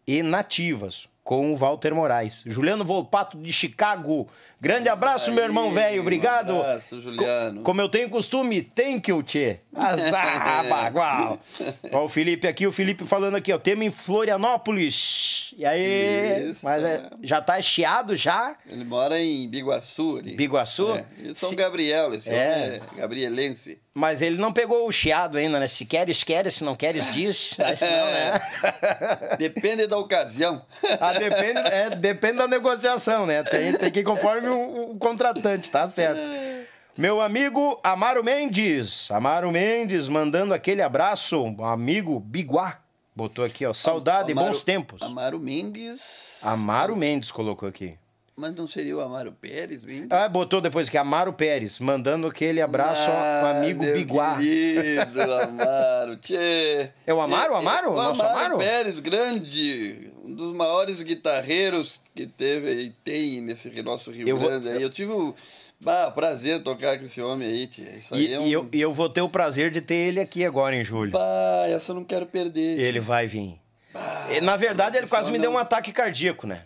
e 0.08 0.24
nativas 0.24 1.11
com 1.24 1.52
o 1.52 1.56
Walter 1.56 1.94
Moraes. 1.94 2.44
Juliano 2.46 2.84
Volpato 2.84 3.38
de 3.38 3.54
Chicago. 3.54 4.28
Grande 4.60 4.90
abraço, 4.90 5.30
Aí, 5.30 5.36
meu 5.36 5.44
irmão 5.44 5.72
velho. 5.72 6.02
Obrigado. 6.02 6.54
Um 6.54 6.60
abraço, 6.60 7.02
Juliano. 7.02 7.62
Co 7.62 7.72
como 7.72 7.82
eu 7.82 7.90
tenho 7.90 8.10
costume, 8.10 8.62
thank 8.62 9.10
you, 9.10 9.24
tchê. 9.24 9.60
Azar, 9.74 10.68
bagual. 10.68 11.40
Ó, 11.92 12.06
o 12.06 12.10
Felipe 12.10 12.48
aqui, 12.48 12.68
o 12.68 12.72
Felipe 12.72 13.06
falando 13.06 13.36
aqui, 13.36 13.54
ó. 13.54 13.58
Tema 13.58 13.86
em 13.86 13.90
Florianópolis. 13.90 15.54
E 15.58 15.66
aí? 15.66 16.50
Isso, 16.50 16.60
mas 16.64 16.84
é, 16.84 17.10
já 17.24 17.42
tá 17.42 17.62
chiado 17.62 18.14
já? 18.14 18.56
Ele 18.70 18.84
mora 18.84 19.20
em 19.20 19.50
Biguaçu 19.50 20.18
ali. 20.18 20.36
Biguaçu? 20.36 20.96
É. 20.96 21.06
Sou 21.34 21.50
Se... 21.50 21.56
Gabriel, 21.56 22.14
esse 22.14 22.30
é. 22.30 22.82
é 22.96 23.00
gabrielense. 23.00 23.80
Mas 23.94 24.22
ele 24.22 24.38
não 24.38 24.54
pegou 24.54 24.88
o 24.88 24.92
chiado 24.92 25.38
ainda, 25.38 25.60
né? 25.60 25.68
Se 25.68 25.86
queres, 25.86 26.24
queres, 26.24 26.56
se 26.56 26.64
não 26.64 26.76
queres, 26.76 27.12
diz. 27.12 27.56
Acho 27.60 27.84
não, 27.84 28.06
né? 28.06 28.42
depende 29.38 29.86
da 29.86 29.98
ocasião. 29.98 30.66
Ah, 31.00 31.12
depende, 31.12 31.60
é, 31.60 31.90
depende 31.90 32.38
da 32.38 32.48
negociação, 32.48 33.26
né? 33.26 33.44
Tem, 33.44 33.74
tem 33.74 33.92
que 33.92 34.00
ir 34.00 34.04
conforme 34.04 34.48
o, 34.48 34.92
o 34.92 34.98
contratante, 34.98 35.70
tá 35.70 35.88
certo. 35.88 36.22
Meu 36.98 37.20
amigo 37.22 37.80
Amaro 37.84 38.24
Mendes. 38.24 39.10
Amaro 39.12 39.52
Mendes 39.52 40.08
mandando 40.08 40.54
aquele 40.54 40.82
abraço. 40.82 41.56
Amigo 41.62 42.20
Biguá. 42.20 42.80
Botou 43.16 43.44
aqui, 43.44 43.66
ó. 43.66 43.74
Saudade, 43.74 44.32
Amaro, 44.32 44.48
bons 44.48 44.64
tempos. 44.64 45.02
Amaro 45.02 45.40
Mendes. 45.40 46.40
Amaro 46.44 46.96
Mendes 46.96 47.32
colocou 47.32 47.68
aqui. 47.68 47.98
Mas 48.42 48.56
não 48.56 48.66
seria 48.66 48.98
o 48.98 49.00
Amaro 49.00 49.32
Pérez 49.32 49.84
vindo? 49.84 50.12
Ah, 50.12 50.28
botou 50.28 50.60
depois 50.60 50.90
que 50.90 50.98
Amaro 50.98 51.32
Pérez, 51.32 51.80
mandando 51.80 52.26
aquele 52.26 52.60
abraço 52.60 53.08
ah, 53.08 53.42
ao 53.42 53.58
amigo 53.58 53.84
Biguá. 53.84 54.36
Querido 54.36 55.22
Amaro, 55.22 56.18
tchê. 56.18 56.90
É 57.06 57.14
o 57.14 57.22
Amaro, 57.22 57.54
o 57.54 57.56
Amaro? 57.56 57.90
É, 57.90 57.92
o 57.92 57.96
Nosso 57.96 58.24
Amaro, 58.24 58.40
Amaro 58.40 58.58
Pérez, 58.58 59.00
grande, 59.00 60.12
um 60.26 60.34
dos 60.34 60.56
maiores 60.56 61.04
guitarreiros 61.04 62.02
que 62.16 62.26
teve 62.26 62.72
e 62.82 62.90
tem 62.90 63.42
nesse 63.42 63.70
nosso 63.84 64.10
Rio 64.10 64.28
eu 64.28 64.40
Grande. 64.40 64.70
Vou... 64.72 64.82
Eu 64.82 64.90
tive 64.90 65.12
o 65.12 65.36
bah, 65.80 66.10
prazer 66.10 66.64
tocar 66.64 66.98
com 66.98 67.06
esse 67.06 67.22
homem 67.22 67.48
aí, 67.48 67.68
tia. 67.68 67.96
Isso 67.96 68.16
aí 68.16 68.26
e, 68.26 68.34
é 68.34 68.40
um... 68.40 68.48
e, 68.48 68.52
eu, 68.52 68.68
eu 68.74 68.92
vou 68.92 69.08
ter 69.08 69.22
o 69.22 69.30
prazer 69.30 69.70
de 69.70 69.82
ter 69.82 69.94
ele 69.94 70.20
aqui 70.20 70.44
agora 70.44 70.76
em 70.76 70.84
julho. 70.84 71.12
Bah, 71.12 71.68
essa 71.68 71.92
eu 71.92 71.96
não 71.96 72.04
quero 72.04 72.26
perder. 72.26 72.80
Ele 72.80 72.94
tia. 72.94 73.02
vai 73.04 73.28
vir. 73.28 73.60
Bah, 73.94 74.30
Na 74.42 74.58
verdade, 74.58 74.98
ele 74.98 75.06
quase 75.06 75.30
me 75.30 75.38
deu 75.38 75.52
um 75.52 75.60
ataque 75.60 75.92
cardíaco, 75.92 76.48
né? 76.48 76.64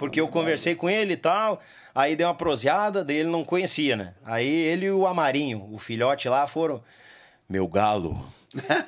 Porque 0.00 0.18
eu 0.18 0.28
conversei 0.28 0.74
com 0.74 0.88
ele 0.88 1.12
e 1.12 1.16
tal, 1.18 1.60
aí 1.94 2.16
deu 2.16 2.26
uma 2.26 2.34
proseada, 2.34 3.04
daí 3.04 3.16
ele 3.16 3.28
não 3.28 3.44
conhecia, 3.44 3.94
né? 3.94 4.14
Aí 4.24 4.48
ele 4.48 4.86
e 4.86 4.90
o 4.90 5.06
Amarinho, 5.06 5.68
o 5.70 5.76
filhote 5.76 6.26
lá, 6.26 6.46
foram. 6.46 6.82
Meu 7.46 7.68
galo, 7.68 8.26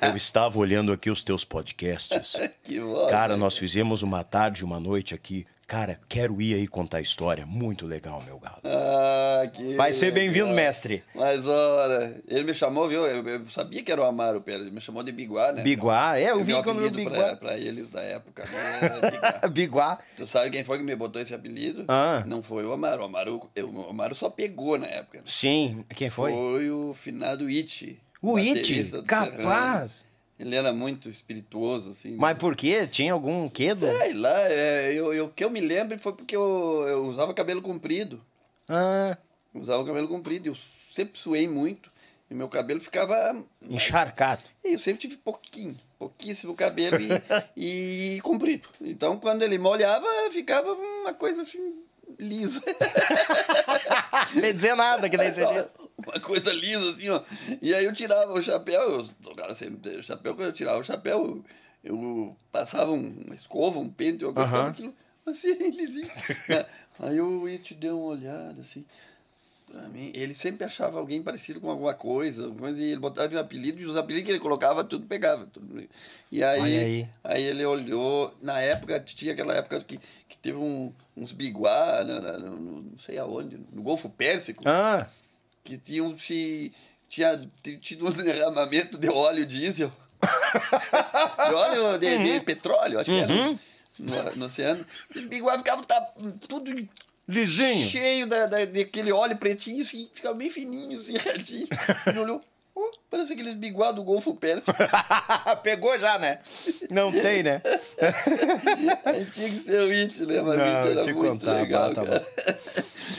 eu 0.01 0.17
estava 0.17 0.57
olhando 0.57 0.91
aqui 0.91 1.11
os 1.11 1.23
teus 1.23 1.45
podcasts. 1.45 2.35
que 2.63 2.79
bom, 2.79 3.05
Cara, 3.09 3.37
nós 3.37 3.55
fizemos 3.55 4.01
uma 4.01 4.23
tarde, 4.23 4.65
uma 4.65 4.79
noite 4.79 5.13
aqui 5.13 5.45
Cara, 5.65 5.99
quero 6.09 6.41
ir 6.41 6.53
aí 6.55 6.67
contar 6.67 6.97
a 6.97 7.01
história. 7.01 7.45
Muito 7.45 7.87
legal, 7.87 8.21
meu 8.21 8.37
galo. 8.37 8.57
Ah, 8.65 9.47
que 9.51 9.75
Vai 9.75 9.93
ser 9.93 10.11
bem-vindo, 10.11 10.49
mestre. 10.49 11.03
Mas, 11.15 11.47
ora, 11.47 12.21
ele 12.27 12.43
me 12.43 12.53
chamou, 12.53 12.87
viu? 12.87 13.05
Eu, 13.07 13.25
eu 13.27 13.49
sabia 13.49 13.81
que 13.81 13.91
era 13.91 14.01
o 14.01 14.03
Amaro 14.05 14.41
Pérez, 14.41 14.63
ele 14.67 14.75
me 14.75 14.81
chamou 14.81 15.01
de 15.03 15.11
Biguá, 15.11 15.51
né? 15.53 15.63
Biguá, 15.63 16.19
é, 16.19 16.31
eu 16.31 16.43
vi 16.43 16.51
meu 16.53 16.63
quando 16.63 16.81
eu 16.81 16.87
apelido 16.89 17.09
Biguá. 17.09 17.27
pra, 17.29 17.35
pra 17.37 17.57
eles 17.57 17.89
da 17.89 18.01
época, 18.01 18.43
né? 18.45 19.09
Biguá. 19.09 19.47
Biguá. 19.49 19.99
Tu 20.17 20.27
sabe 20.27 20.51
quem 20.51 20.63
foi 20.65 20.77
que 20.77 20.83
me 20.83 20.95
botou 20.95 21.21
esse 21.21 21.33
apelido? 21.33 21.85
Ah. 21.87 22.23
Não 22.27 22.43
foi 22.43 22.65
o 22.65 22.73
Amaro. 22.73 23.01
O 23.01 23.05
Amaro, 23.05 23.49
eu- 23.55 23.69
o 23.71 23.89
Amaro 23.89 24.13
só 24.15 24.29
pegou 24.29 24.77
na 24.77 24.87
época. 24.87 25.19
né? 25.19 25.23
Sim, 25.25 25.85
quem 25.95 26.09
foi? 26.09 26.31
Foi 26.33 26.69
o 26.69 26.93
finado 26.93 27.47
It. 27.47 27.99
O 28.21 28.35
It? 28.37 28.53
baterista 28.53 28.97
do 29.01 29.07
Capaz. 29.07 29.33
Serranos. 29.37 30.05
Ele 30.39 30.55
era 30.55 30.73
muito 30.73 31.09
espirituoso, 31.09 31.91
assim. 31.91 32.15
Mas 32.17 32.37
por 32.37 32.55
quê? 32.55 32.87
Tinha 32.87 33.13
algum 33.13 33.47
quê? 33.47 33.73
do- 33.73 33.79
Sei 33.87 34.13
lá, 34.13 34.41
é, 34.49 34.91
eu, 34.93 35.13
eu- 35.13 35.25
o 35.25 35.29
que 35.29 35.43
eu 35.43 35.49
me 35.49 35.59
lembro 35.61 35.97
foi 35.99 36.13
porque 36.13 36.35
eu, 36.35 36.85
eu 36.87 37.05
usava 37.05 37.33
cabelo 37.33 37.61
comprido. 37.61 38.19
Ah, 38.67 39.15
Eu 39.53 39.61
usava 39.61 39.85
cabelo 39.85 40.07
comprido. 40.07 40.47
Eu 40.47 40.55
sempre 40.91 41.19
suei 41.19 41.47
muito. 41.47 41.91
E 42.31 42.33
meu 42.33 42.49
cabelo 42.49 42.81
ficava. 42.81 43.43
encharcado. 43.61 44.41
Eu 44.63 44.79
sempre 44.79 45.01
tive 45.01 45.17
pouquinho, 45.17 45.79
pouquíssimo 45.99 46.55
cabelo 46.55 46.97
e, 46.99 47.11
e 48.17 48.21
comprido. 48.21 48.67
Então, 48.81 49.17
quando 49.19 49.43
ele 49.43 49.59
molhava, 49.59 50.07
ficava 50.31 50.73
uma 50.73 51.13
coisa 51.13 51.43
assim, 51.43 51.75
lisa. 52.17 52.61
Não 54.33 54.51
dizer 54.51 54.75
nada 54.75 55.07
que 55.09 55.17
daí 55.17 55.31
você. 55.31 55.45
uma 56.05 56.19
coisa 56.19 56.51
lisa, 56.53 56.89
assim, 56.91 57.09
ó. 57.09 57.21
E 57.61 57.73
aí 57.73 57.85
eu 57.85 57.93
tirava 57.93 58.33
o 58.33 58.41
chapéu, 58.41 58.81
eu 58.99 59.07
tocava 59.21 59.53
sempre 59.55 59.97
o 59.97 60.03
chapéu, 60.03 60.35
quando 60.35 60.47
eu 60.47 60.53
tirava 60.53 60.79
o 60.79 60.83
chapéu, 60.83 61.43
eu, 61.83 61.93
eu 61.95 62.37
passava 62.51 62.91
um- 62.91 63.23
uma 63.25 63.35
escova, 63.35 63.79
um 63.79 63.89
pente, 63.89 64.23
eu 64.23 64.33
gostava 64.33 64.57
Aham. 64.61 64.69
aquilo 64.69 64.93
assim, 65.25 65.53
lisinho. 65.71 66.11
aí 66.99 67.17
eu 67.17 67.47
ia 67.47 67.57
te 67.59 67.73
dar 67.73 67.95
uma 67.95 68.05
olhada, 68.05 68.61
assim. 68.61 68.85
Pra 69.71 69.87
mim, 69.89 70.11
ele 70.13 70.35
sempre 70.35 70.63
achava 70.63 70.99
alguém 70.99 71.23
parecido 71.23 71.59
com 71.59 71.67
alguma 71.67 71.95
coisa, 71.95 72.43
alguma 72.43 72.59
coisa, 72.67 72.79
e 72.79 72.91
ele 72.91 72.99
botava 72.99 73.33
um 73.35 73.39
apelido, 73.39 73.81
e 73.81 73.85
os 73.85 73.97
apelidos 73.97 74.25
que 74.27 74.31
ele 74.33 74.39
colocava, 74.39 74.83
tudo 74.83 75.07
pegava. 75.07 75.47
Tudo. 75.47 75.83
E 76.31 76.43
aí, 76.43 76.77
aí. 76.77 77.07
aí 77.23 77.43
ele 77.43 77.65
olhou, 77.65 78.35
na 78.39 78.59
época, 78.61 78.99
tinha 78.99 79.33
aquela 79.33 79.55
época 79.55 79.79
que, 79.81 79.99
que 80.29 80.37
teve 80.37 80.57
um- 80.59 80.93
uns 81.17 81.31
biguá, 81.31 82.03
no, 82.03 82.21
no- 82.21 82.49
no- 82.59 82.81
não 82.91 82.97
sei 82.99 83.17
aonde, 83.17 83.59
no 83.71 83.81
Golfo 83.81 84.09
Pérsico, 84.09 84.61
Ah, 84.67 85.07
que 85.63 85.77
tinham 85.77 86.17
se 86.17 86.71
tinha 87.09 87.39
tido 87.79 88.07
um 88.07 88.11
derramamento 88.23 88.97
de 88.97 89.09
óleo 89.09 89.45
diesel. 89.45 89.91
de 91.49 91.53
óleo 91.55 91.97
de, 91.99 92.17
de 92.17 92.39
petróleo, 92.41 92.99
acho 92.99 93.11
que 93.11 93.19
era. 93.19 93.33
No, 93.99 94.35
no 94.35 94.45
oceano. 94.47 94.85
Os 95.15 95.25
biguá 95.25 95.57
ficavam 95.57 95.83
tá, 95.83 96.01
tudo 96.47 96.87
lisinho. 97.27 97.87
cheio 97.87 98.25
da, 98.25 98.47
da, 98.47 98.65
daquele 98.65 99.11
óleo 99.11 99.37
pretinho, 99.37 99.83
assim, 99.83 100.09
ficava 100.13 100.33
bem 100.33 100.49
fininho, 100.49 100.97
assim, 100.97 101.13
retinho. 101.17 101.67
Ele 102.07 102.19
olhou, 102.19 102.41
oh, 102.73 102.91
parece 103.09 103.33
aqueles 103.33 103.53
biguá 103.53 103.91
do 103.91 104.03
Golfo 104.03 104.33
Pérsico. 104.33 104.75
Pegou 105.61 105.97
já, 105.99 106.17
né? 106.17 106.39
Não 106.89 107.11
tem, 107.11 107.43
né? 107.43 107.61
Aí 109.05 109.25
tinha 109.25 109.49
que 109.49 109.59
ser 109.59 109.81
o 109.81 109.91
It, 109.91 110.25
né? 110.25 110.41
Mas 110.41 110.57
Não, 110.57 110.65
It 110.65 110.91
era 110.91 111.03
te 111.03 111.13
muito 111.13 111.29
contar, 111.31 111.53
legal, 111.53 111.93
tá 111.93 112.03
cara. 112.03 112.27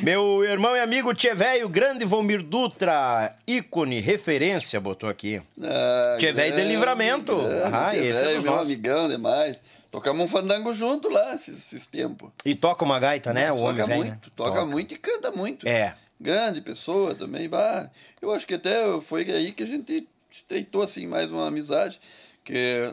Meu 0.02 0.44
irmão 0.44 0.76
e 0.76 0.80
amigo 0.80 1.14
Tchê 1.14 1.34
Velho, 1.34 1.68
grande 1.68 2.04
Volmir 2.04 2.42
Dutra, 2.42 3.36
ícone, 3.46 4.00
referência, 4.00 4.80
botou 4.80 5.08
aqui. 5.08 5.40
Ah, 5.62 6.16
Tchê 6.18 6.32
Véi 6.32 6.52
de 6.52 6.64
Livramento. 6.64 7.36
grande, 7.36 7.74
Ah, 7.76 7.96
esse 7.96 8.24
é 8.24 8.32
meu 8.32 8.42
nossos. 8.42 8.66
amigão 8.66 9.08
demais. 9.08 9.62
Tocamos 9.90 10.24
um 10.24 10.28
fandango 10.28 10.74
junto 10.74 11.08
lá 11.08 11.34
esses, 11.34 11.56
esses 11.58 11.86
tempos. 11.86 12.30
E 12.44 12.54
toca 12.54 12.84
uma 12.84 12.98
gaita, 12.98 13.32
né? 13.32 13.48
Mas 13.48 13.60
o 13.60 13.62
homem 13.62 13.76
toca 13.76 13.86
velho, 13.86 14.00
muito, 14.04 14.26
né? 14.26 14.32
toca, 14.36 14.64
muito 14.64 14.94
e 14.94 14.96
canta 14.98 15.30
muito. 15.30 15.68
É. 15.68 15.94
Grande 16.20 16.60
pessoa 16.60 17.14
também. 17.14 17.48
Bah, 17.48 17.88
eu 18.20 18.32
acho 18.32 18.46
que 18.46 18.54
até 18.54 19.00
foi 19.02 19.22
aí 19.30 19.52
que 19.52 19.62
a 19.62 19.66
gente 19.66 20.06
estreitou 20.30 20.82
assim 20.82 21.06
mais 21.06 21.30
uma 21.30 21.46
amizade. 21.46 22.00
Que, 22.44 22.92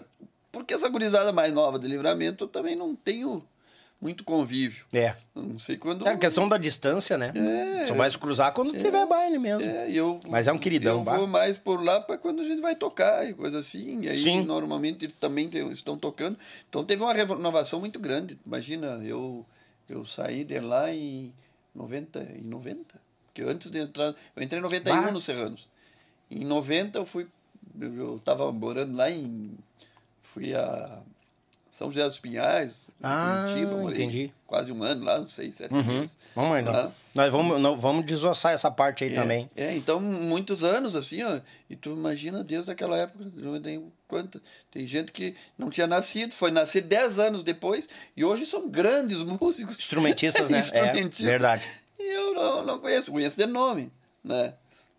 porque 0.52 0.74
essa 0.74 0.88
gurizada 0.90 1.32
mais 1.32 1.52
nova 1.52 1.80
de 1.80 1.88
livramento 1.88 2.44
eu 2.44 2.48
também 2.48 2.76
não 2.76 2.96
tenho 2.96 3.44
muito 4.02 4.24
convívio. 4.24 4.84
É. 4.92 5.16
Não 5.36 5.60
sei 5.60 5.78
quando. 5.78 6.08
É 6.08 6.14
a 6.14 6.18
questão 6.18 6.50
da 6.50 6.58
distância, 6.58 7.18
né? 7.18 7.32
É. 7.36 7.86
Só 7.86 7.94
vai 7.94 8.10
se 8.10 8.18
cruzar 8.18 8.52
quando 8.52 8.72
tiver 8.72 9.06
baile 9.06 9.38
mesmo. 9.38 9.62
É, 9.62 9.92
eu, 9.92 10.20
Mas 10.28 10.48
é 10.48 10.52
um 10.52 10.58
queridão, 10.58 11.00
Eu 11.00 11.04
bah. 11.04 11.18
vou 11.18 11.28
mais 11.28 11.56
por 11.56 11.84
lá 11.84 12.02
para 12.02 12.18
quando 12.18 12.42
a 12.42 12.44
gente 12.44 12.62
vai 12.62 12.76
tocar 12.76 13.30
e 13.30 13.34
coisa 13.34 13.60
assim. 13.60 14.02
E 14.02 14.10
aí, 14.10 14.24
Sim. 14.24 14.44
normalmente, 14.44 15.08
também 15.08 15.50
estão 15.72 15.96
tocando. 15.96 16.38
Então, 16.68 16.84
teve 16.84 17.04
uma 17.04 17.14
renovação 17.14 17.80
muito 17.80 18.00
grande. 18.00 18.40
Imagina, 18.44 19.00
eu, 19.04 19.46
eu 19.88 20.04
saí 20.04 20.44
de 20.44 20.60
lá 20.60 20.92
em 20.92 21.32
90, 21.76 22.20
em 22.40 22.44
90. 22.44 23.00
Porque 23.28 23.44
antes 23.44 23.70
de 23.70 23.78
entrar... 23.78 24.16
Eu 24.36 24.44
entrei 24.44 24.60
em 24.60 24.64
91 24.64 25.02
Bah. 25.04 25.12
no 25.12 25.22
Serranos. 25.22 25.70
Em 26.30 26.44
90, 26.44 26.98
eu 26.98 27.06
fui... 27.06 27.28
Eu 27.80 28.18
estava 28.18 28.52
morando 28.52 28.98
lá 28.98 29.12
em... 29.12 29.52
Fui 30.24 30.56
a 30.56 31.02
São 31.82 31.90
José 31.90 32.06
dos 32.06 32.20
Pinhais, 32.20 32.86
Ah, 33.02 33.44
morei 33.72 33.96
entendi. 34.04 34.32
Quase 34.46 34.72
um 34.72 34.84
ano 34.84 35.04
lá, 35.04 35.18
não 35.18 35.26
sei, 35.26 35.52
sete 35.52 35.74
Uhum. 35.74 35.84
meses. 35.84 36.16
Vamos 36.36 36.58
aí, 36.58 36.62
não. 36.62 36.94
Nós 37.16 37.32
vamos, 37.32 37.60
não, 37.60 37.76
vamos 37.76 38.06
desossar 38.06 38.54
essa 38.54 38.70
parte 38.70 39.04
aí 39.04 39.16
também. 39.16 39.50
É, 39.56 39.76
então, 39.76 40.00
muitos 40.00 40.64
anos, 40.64 40.96
assim, 40.96 41.24
ó. 41.24 41.40
E 41.68 41.76
tu 41.76 41.90
imagina 41.94 42.44
desde 42.44 42.70
aquela 42.70 42.96
época, 42.96 43.26
não 43.36 43.60
tem 43.60 43.92
quanto. 44.08 44.40
Tem 44.70 44.86
gente 44.86 45.12
que 45.12 45.34
não 45.58 45.72
tinha 45.72 45.88
nascido, 45.88 46.34
foi 46.34 46.52
nascer 46.52 46.82
10 46.82 47.18
anos 47.18 47.42
depois, 47.42 47.90
e 48.16 48.24
hoje 48.24 48.46
são 48.46 48.70
grandes 48.70 49.18
músicos. 49.26 49.80
Instrumentistas, 49.80 50.52
né? 50.52 50.60
Instrumentistas. 50.60 51.26
É, 51.26 51.30
verdade. 51.32 51.64
E 51.98 52.04
eu 52.16 52.36
não, 52.36 52.64
não 52.64 52.80
conheço, 52.80 53.12
conheço 53.12 53.38
de 53.38 53.48
nome, 53.48 53.92
né? 54.24 54.54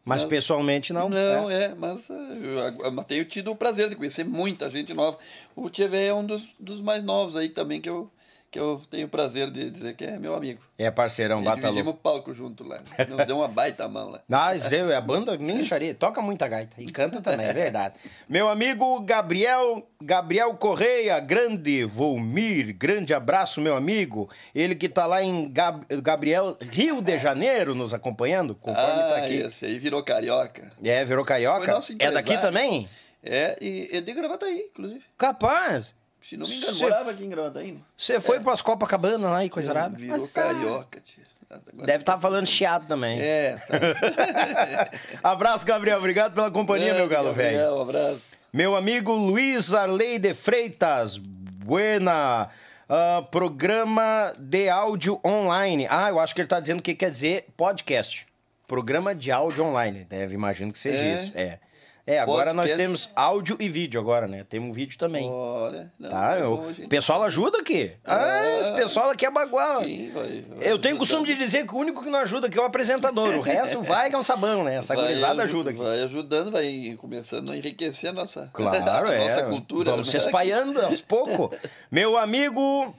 Mas, 0.04 0.24
pessoalmente 0.24 0.92
não. 0.92 1.08
Não, 1.08 1.48
é. 1.48 1.64
é, 1.64 1.74
mas 1.74 2.10
eh, 2.10 2.14
eu, 2.40 2.84
eu 2.84 3.04
tenho 3.04 3.24
tido 3.24 3.52
o 3.52 3.56
prazer 3.56 3.88
de 3.88 3.94
conhecer 3.94 4.24
muita 4.24 4.68
gente 4.68 4.92
nova. 4.92 5.16
O 5.54 5.70
Tchê 5.70 5.84
é 5.94 6.12
um 6.12 6.26
dos, 6.26 6.44
dos 6.58 6.80
mais 6.80 7.04
novos 7.04 7.36
aí 7.36 7.48
também 7.48 7.80
que 7.80 7.88
eu, 7.88 8.10
que 8.52 8.58
eu 8.60 8.82
tenho 8.90 9.06
o 9.06 9.08
prazer 9.08 9.50
de 9.50 9.70
dizer 9.70 9.96
que 9.96 10.04
é 10.04 10.18
meu 10.18 10.34
amigo. 10.34 10.60
É 10.78 10.90
parceirão, 10.90 11.40
E 11.40 11.44
batalhou. 11.44 11.70
dividimos 11.70 11.94
o 11.94 11.96
palco 11.96 12.34
junto 12.34 12.62
lá. 12.68 12.80
Deu 13.26 13.38
uma 13.38 13.48
baita 13.48 13.88
mão 13.88 14.10
lá. 14.10 14.20
Mas 14.28 14.70
eu, 14.70 14.94
a 14.94 15.00
banda 15.00 15.38
nem 15.38 15.56
deixaria. 15.56 15.94
Toca 15.94 16.20
muita 16.20 16.46
gaita. 16.46 16.76
E 16.78 16.92
canta 16.92 17.22
também, 17.22 17.46
é 17.46 17.52
verdade. 17.54 17.94
Meu 18.28 18.50
amigo 18.50 19.00
Gabriel, 19.00 19.88
Gabriel 20.02 20.52
Correia, 20.54 21.18
grande 21.18 21.84
Volmir, 21.86 22.76
grande 22.76 23.14
abraço, 23.14 23.58
meu 23.58 23.74
amigo. 23.74 24.28
Ele 24.54 24.74
que 24.74 24.86
tá 24.88 25.06
lá 25.06 25.22
em 25.22 25.50
Gab- 25.50 25.86
Gabriel, 26.02 26.54
Rio 26.60 27.00
de 27.00 27.16
Janeiro, 27.16 27.74
nos 27.74 27.94
acompanhando, 27.94 28.54
conforme 28.54 28.92
tá 29.00 29.14
Ah, 29.14 29.24
aqui. 29.24 29.36
esse 29.36 29.64
aí 29.64 29.78
virou 29.78 30.02
carioca. 30.02 30.70
É, 30.84 31.02
virou 31.06 31.24
carioca? 31.24 31.80
É 31.98 32.10
daqui 32.10 32.36
também? 32.38 32.86
É, 33.24 33.56
e 33.62 33.88
é 33.96 34.00
de 34.02 34.12
Gravataí, 34.12 34.68
inclusive. 34.70 35.00
Capaz. 35.16 35.94
Se 36.22 36.36
não 36.36 36.46
me 36.46 36.56
engano, 36.56 36.72
Cê- 36.74 36.82
morava 36.84 37.10
aqui 37.10 37.24
em 37.24 37.28
Gravataí. 37.28 37.72
né? 37.72 37.80
Você 37.96 38.20
foi 38.20 38.38
pras 38.40 38.62
Copacabana 38.62 39.28
lá 39.30 39.44
e 39.44 39.50
coisa 39.50 39.72
arada? 39.72 39.96
Virou 39.98 40.18
Mas, 40.18 40.32
carioca, 40.32 41.00
tio. 41.00 41.22
Agora- 41.50 41.86
Deve 41.86 42.02
estar 42.02 42.18
falando 42.18 42.46
chiado 42.46 42.86
também. 42.86 43.20
É, 43.20 43.56
tá. 43.68 44.88
Abraço, 45.30 45.66
Gabriel. 45.66 45.98
Obrigado 45.98 46.32
pela 46.34 46.50
companhia, 46.50 46.94
meu 46.94 47.08
galo 47.08 47.32
velho. 47.32 47.58
Gabriel, 47.58 47.76
Um 47.76 47.82
abraço. 47.82 48.20
Meu 48.52 48.76
amigo 48.76 49.12
Luiz 49.12 49.72
Arley 49.74 50.18
de 50.18 50.32
Freitas, 50.34 51.16
buena. 51.18 52.48
Ah, 52.88 53.22
programa 53.30 54.34
de 54.38 54.68
áudio 54.68 55.20
online. 55.24 55.86
Ah, 55.90 56.08
eu 56.10 56.20
acho 56.20 56.34
que 56.34 56.40
ele 56.40 56.48
tá 56.48 56.60
dizendo 56.60 56.80
o 56.80 56.82
que 56.82 56.94
quer 56.94 57.10
dizer 57.10 57.46
podcast. 57.56 58.26
Programa 58.68 59.14
de 59.14 59.30
áudio 59.30 59.64
online. 59.64 60.04
Deve, 60.04 60.34
imagino 60.34 60.72
que 60.72 60.78
seja 60.78 61.02
É. 61.02 61.14
isso. 61.14 61.32
É. 61.34 61.58
É, 62.04 62.18
agora 62.18 62.52
nós 62.52 62.68
Podcast. 62.70 62.82
temos 62.82 63.10
áudio 63.14 63.56
e 63.60 63.68
vídeo 63.68 64.00
agora, 64.00 64.26
né? 64.26 64.44
Temos 64.48 64.70
um 64.70 64.72
vídeo 64.72 64.98
também. 64.98 65.30
Olha. 65.30 65.88
Não, 66.00 66.10
tá? 66.10 66.36
é 66.36 66.42
Eu- 66.42 66.56
bom, 66.56 66.70
o 66.84 66.88
pessoal 66.88 67.22
ajuda 67.22 67.58
aqui. 67.58 67.92
Ah, 68.04 68.58
esse 68.60 68.72
pessoal 68.74 69.10
aqui 69.10 69.24
é 69.24 69.30
bagual. 69.30 69.84
Sim, 69.84 70.10
vai- 70.12 70.44
vai 70.48 70.68
Eu 70.68 70.80
tenho 70.80 70.96
o 70.96 70.98
costume 70.98 71.24
de 71.26 71.36
dizer 71.36 71.64
que 71.64 71.72
o 71.72 71.78
único 71.78 72.02
que 72.02 72.10
não 72.10 72.18
ajuda 72.18 72.48
aqui 72.48 72.58
é 72.58 72.60
o 72.60 72.64
apresentador. 72.64 73.28
O 73.38 73.40
resto 73.42 73.80
vai 73.82 74.10
que 74.10 74.16
é 74.16 74.18
um 74.18 74.22
sabão, 74.22 74.64
né? 74.64 74.76
Essa 74.78 74.96
gurizada 74.96 75.42
aju- 75.44 75.58
ajuda 75.58 75.70
aqui. 75.70 75.78
Vai 75.78 76.02
ajudando, 76.02 76.50
vai 76.50 76.96
começando 76.98 77.52
a 77.52 77.56
enriquecer 77.56 78.10
a 78.10 78.12
nossa, 78.12 78.50
Claro, 78.52 79.06
a 79.08 79.14
é. 79.14 79.28
nossa 79.28 79.44
cultura. 79.44 79.92
Vamos 79.92 80.10
se 80.10 80.18
né? 80.18 80.24
espalhando 80.24 80.80
aos 80.82 81.00
poucos. 81.00 81.56
Meu 81.88 82.18
amigo 82.18 82.92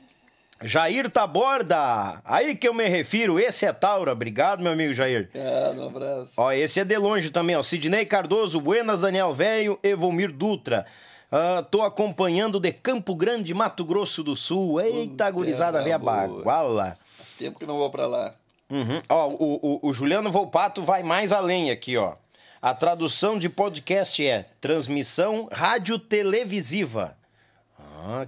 Jair 0.64 1.10
Taborda, 1.10 2.22
aí 2.23 2.56
que 2.56 2.68
eu 2.68 2.73
me 2.73 2.88
refiro, 2.88 3.40
esse 3.40 3.65
é 3.65 3.73
Taura. 3.73 4.11
Obrigado, 4.14 4.61
meu 4.61 4.72
amigo 4.72 4.94
Jair. 4.94 5.30
Ah, 5.35 5.73
um 5.76 5.88
abraço. 5.88 6.34
Ó, 6.38 6.52
esse 6.52 6.80
é 6.80 6.85
de 6.85 6.98
longe 6.98 7.30
também, 7.30 7.56
ó. 7.56 7.61
Sidney 7.61 8.06
Cardoso, 8.06 8.60
Buenas 8.61 9.02
Daniel 9.02 9.34
Velho, 9.34 9.80
Evomir 9.84 10.31
Dutra. 10.31 10.85
Ah, 11.31 11.65
tô 11.69 11.81
acompanhando 11.81 12.60
de 12.60 12.72
Campo 12.72 13.15
Grande, 13.15 13.53
Mato 13.53 13.84
Grosso 13.84 14.23
do 14.23 14.35
Sul. 14.35 14.80
Eita, 14.80 15.30
gurizada, 15.31 15.84
veia 15.84 15.98
boa. 15.98 16.27
baguala. 16.27 16.98
Faz 17.18 17.30
tempo 17.38 17.60
que 17.60 17.65
não 17.65 17.77
vou 17.77 17.90
pra 17.90 18.06
lá. 18.06 18.35
Uhum. 18.69 19.02
Ó, 19.10 19.27
o, 19.30 19.60
o, 19.84 19.90
o 19.90 19.94
Juliano 19.94 20.31
Volpato 20.31 20.84
vai 20.84 21.03
mais 21.03 21.31
além 21.31 21.72
aqui, 21.72 21.98
ó. 21.98 22.14
A 22.61 22.73
tradução 22.73 23.38
de 23.38 23.49
podcast 23.49 24.26
é 24.26 24.45
transmissão 24.61 25.49
rádio-televisiva. 25.52 27.18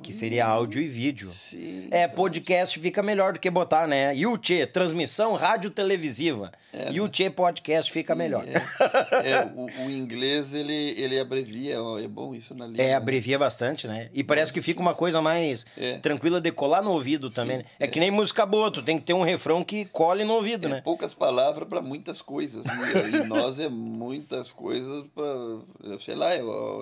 Que 0.02 0.14
seria 0.14 0.46
áudio 0.46 0.82
e 0.82 0.88
vídeo. 0.88 1.30
Sim. 1.32 1.88
É, 1.92 2.08
podcast 2.08 2.80
fica 2.80 3.04
melhor 3.04 3.34
do 3.34 3.40
que 3.40 3.50
botar, 3.50 3.88
né? 3.88 4.16
Yuchê, 4.16 4.66
transmissão 4.66 5.34
rádio 5.34 5.70
televisiva. 5.70 6.52
É, 6.72 6.92
Yuchê 6.92 7.30
podcast 7.30 7.92
fica 7.92 8.16
melhor. 8.16 8.46
É, 8.48 9.32
é 9.32 9.46
o, 9.46 9.86
o, 9.86 9.92
inglês, 9.92 10.54
ele, 10.54 10.94
ele 10.98 11.20
abrevia, 11.20 11.76
é 12.02 12.08
bom 12.08 12.34
isso 12.34 12.54
na 12.54 12.68
língua. 12.68 12.84
É, 12.84 12.90
né? 12.90 12.96
abrevia 12.96 13.38
né? 13.38 13.40
bastante, 13.40 13.88
né? 13.88 14.10
E 14.14 14.24
parece 14.24 14.52
que 14.52 14.62
fica 14.62 14.82
uma 14.82 14.94
coisa 14.94 15.22
mais 15.22 15.66
é. 15.78 15.98
tranquila 15.98 16.40
de 16.40 16.52
colar 16.52 16.82
no 16.82 16.92
ouvido 16.92 17.30
Sim, 17.30 17.36
também. 17.36 17.58
Né? 17.58 17.66
É, 17.80 17.88
que 17.88 18.00
nem 18.00 18.12
música 18.12 18.46
boa, 18.46 18.72
tu 18.72 18.82
tem 18.82 18.98
que 18.98 19.06
ter 19.06 19.14
um 19.14 19.24
refrão 19.24 19.64
que 19.64 19.86
cole 19.86 20.24
no 20.24 20.34
ouvido, 20.34 20.68
é 20.68 20.72
né? 20.72 20.82
poucas 20.84 21.14
palavras 21.14 21.68
para 21.68 21.82
muitas 21.82 22.22
coisas. 22.22 22.66
E, 22.66 23.16
e 23.18 23.24
nós 23.28 23.60
é 23.60 23.68
muitas 23.70 24.52
coisas 24.52 25.06
para, 25.14 25.98
sei 26.00 26.16
lá, 26.16 26.30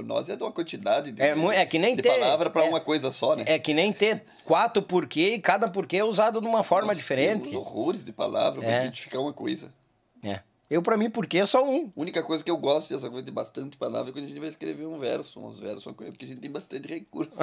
nós 0.03 0.30
é 0.30 0.36
de 0.36 0.44
uma 0.44 0.52
quantidade 0.52 1.11
de, 1.11 1.22
é, 1.22 1.36
é 1.56 1.65
que 1.65 1.78
nem 1.78 1.95
de 1.95 2.02
ter, 2.02 2.10
palavra 2.10 2.49
para 2.49 2.64
uma 2.64 2.83
coisa 2.84 3.12
só, 3.12 3.36
né? 3.36 3.46
É 3.48 3.58
que 3.58 3.74
nem 3.74 3.92
ter 3.92 4.24
quatro 4.46 4.84
porquê 4.84 5.36
e 5.36 5.40
cada 5.40 5.68
porquê 5.68 5.98
é 5.98 6.04
usado 6.04 6.40
de 6.40 6.48
uma 6.48 6.64
forma 6.64 6.88
Nós 6.88 6.98
diferente. 6.98 7.56
horrores 7.56 8.06
de 8.06 8.12
palavra 8.12 8.62
para 8.62 8.82
identificar 8.82 9.20
uma 9.20 9.34
coisa. 9.34 9.74
É. 10.22 10.42
Eu, 10.70 10.82
para 10.82 10.98
mim, 10.98 11.10
porque 11.10 11.38
é 11.38 11.46
só 11.46 11.64
um. 11.64 11.92
A 11.96 12.02
única 12.02 12.24
coisa 12.24 12.44
que 12.44 12.50
eu 12.50 12.58
gosto 12.58 12.92
dessa 12.92 13.08
coisa 13.08 13.24
de 13.24 13.32
bastante 13.32 13.78
palavra 13.78 14.10
é 14.10 14.12
quando 14.12 14.26
a 14.26 14.28
gente 14.28 14.40
vai 14.40 14.50
escrever 14.50 14.86
um 14.88 14.98
verso. 14.98 15.40
Uns 15.40 15.60
versos 15.60 15.84
são 15.84 15.94
coisa 15.94 16.12
porque 16.12 16.26
a 16.26 16.28
gente 16.28 16.40
tem 16.40 16.50
bastante 16.50 16.88
recurso. 16.88 17.38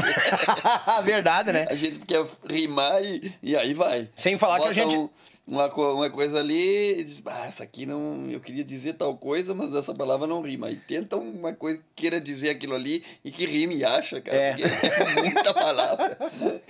Verdade, 1.04 1.52
né? 1.52 1.66
A 1.70 1.74
gente 1.76 2.00
quer 2.00 2.26
rimar 2.48 3.00
e, 3.04 3.32
e 3.40 3.56
aí 3.56 3.72
vai. 3.72 4.08
Sem 4.16 4.36
falar 4.36 4.58
Bota 4.58 4.72
que 4.72 4.80
a 4.80 4.82
gente. 4.82 4.96
Um, 4.96 5.08
uma, 5.46 5.66
uma 5.66 6.10
coisa 6.10 6.38
ali 6.38 7.00
e 7.00 7.04
diz, 7.04 7.22
ah, 7.26 7.46
essa 7.46 7.64
aqui 7.64 7.84
não. 7.84 8.30
Eu 8.30 8.40
queria 8.40 8.62
dizer 8.62 8.94
tal 8.94 9.16
coisa, 9.16 9.52
mas 9.52 9.74
essa 9.74 9.92
palavra 9.92 10.26
não 10.26 10.42
rima. 10.42 10.70
E 10.70 10.76
tenta 10.76 11.16
uma 11.16 11.52
coisa 11.52 11.78
que 11.78 12.02
queira 12.02 12.20
dizer 12.20 12.50
aquilo 12.50 12.74
ali 12.74 13.02
e 13.24 13.30
que 13.30 13.44
rime 13.46 13.76
e 13.76 13.84
acha, 13.84 14.20
cara. 14.20 14.36
É, 14.36 14.56
é 14.56 15.22
muita 15.22 15.52
palavra. 15.52 16.18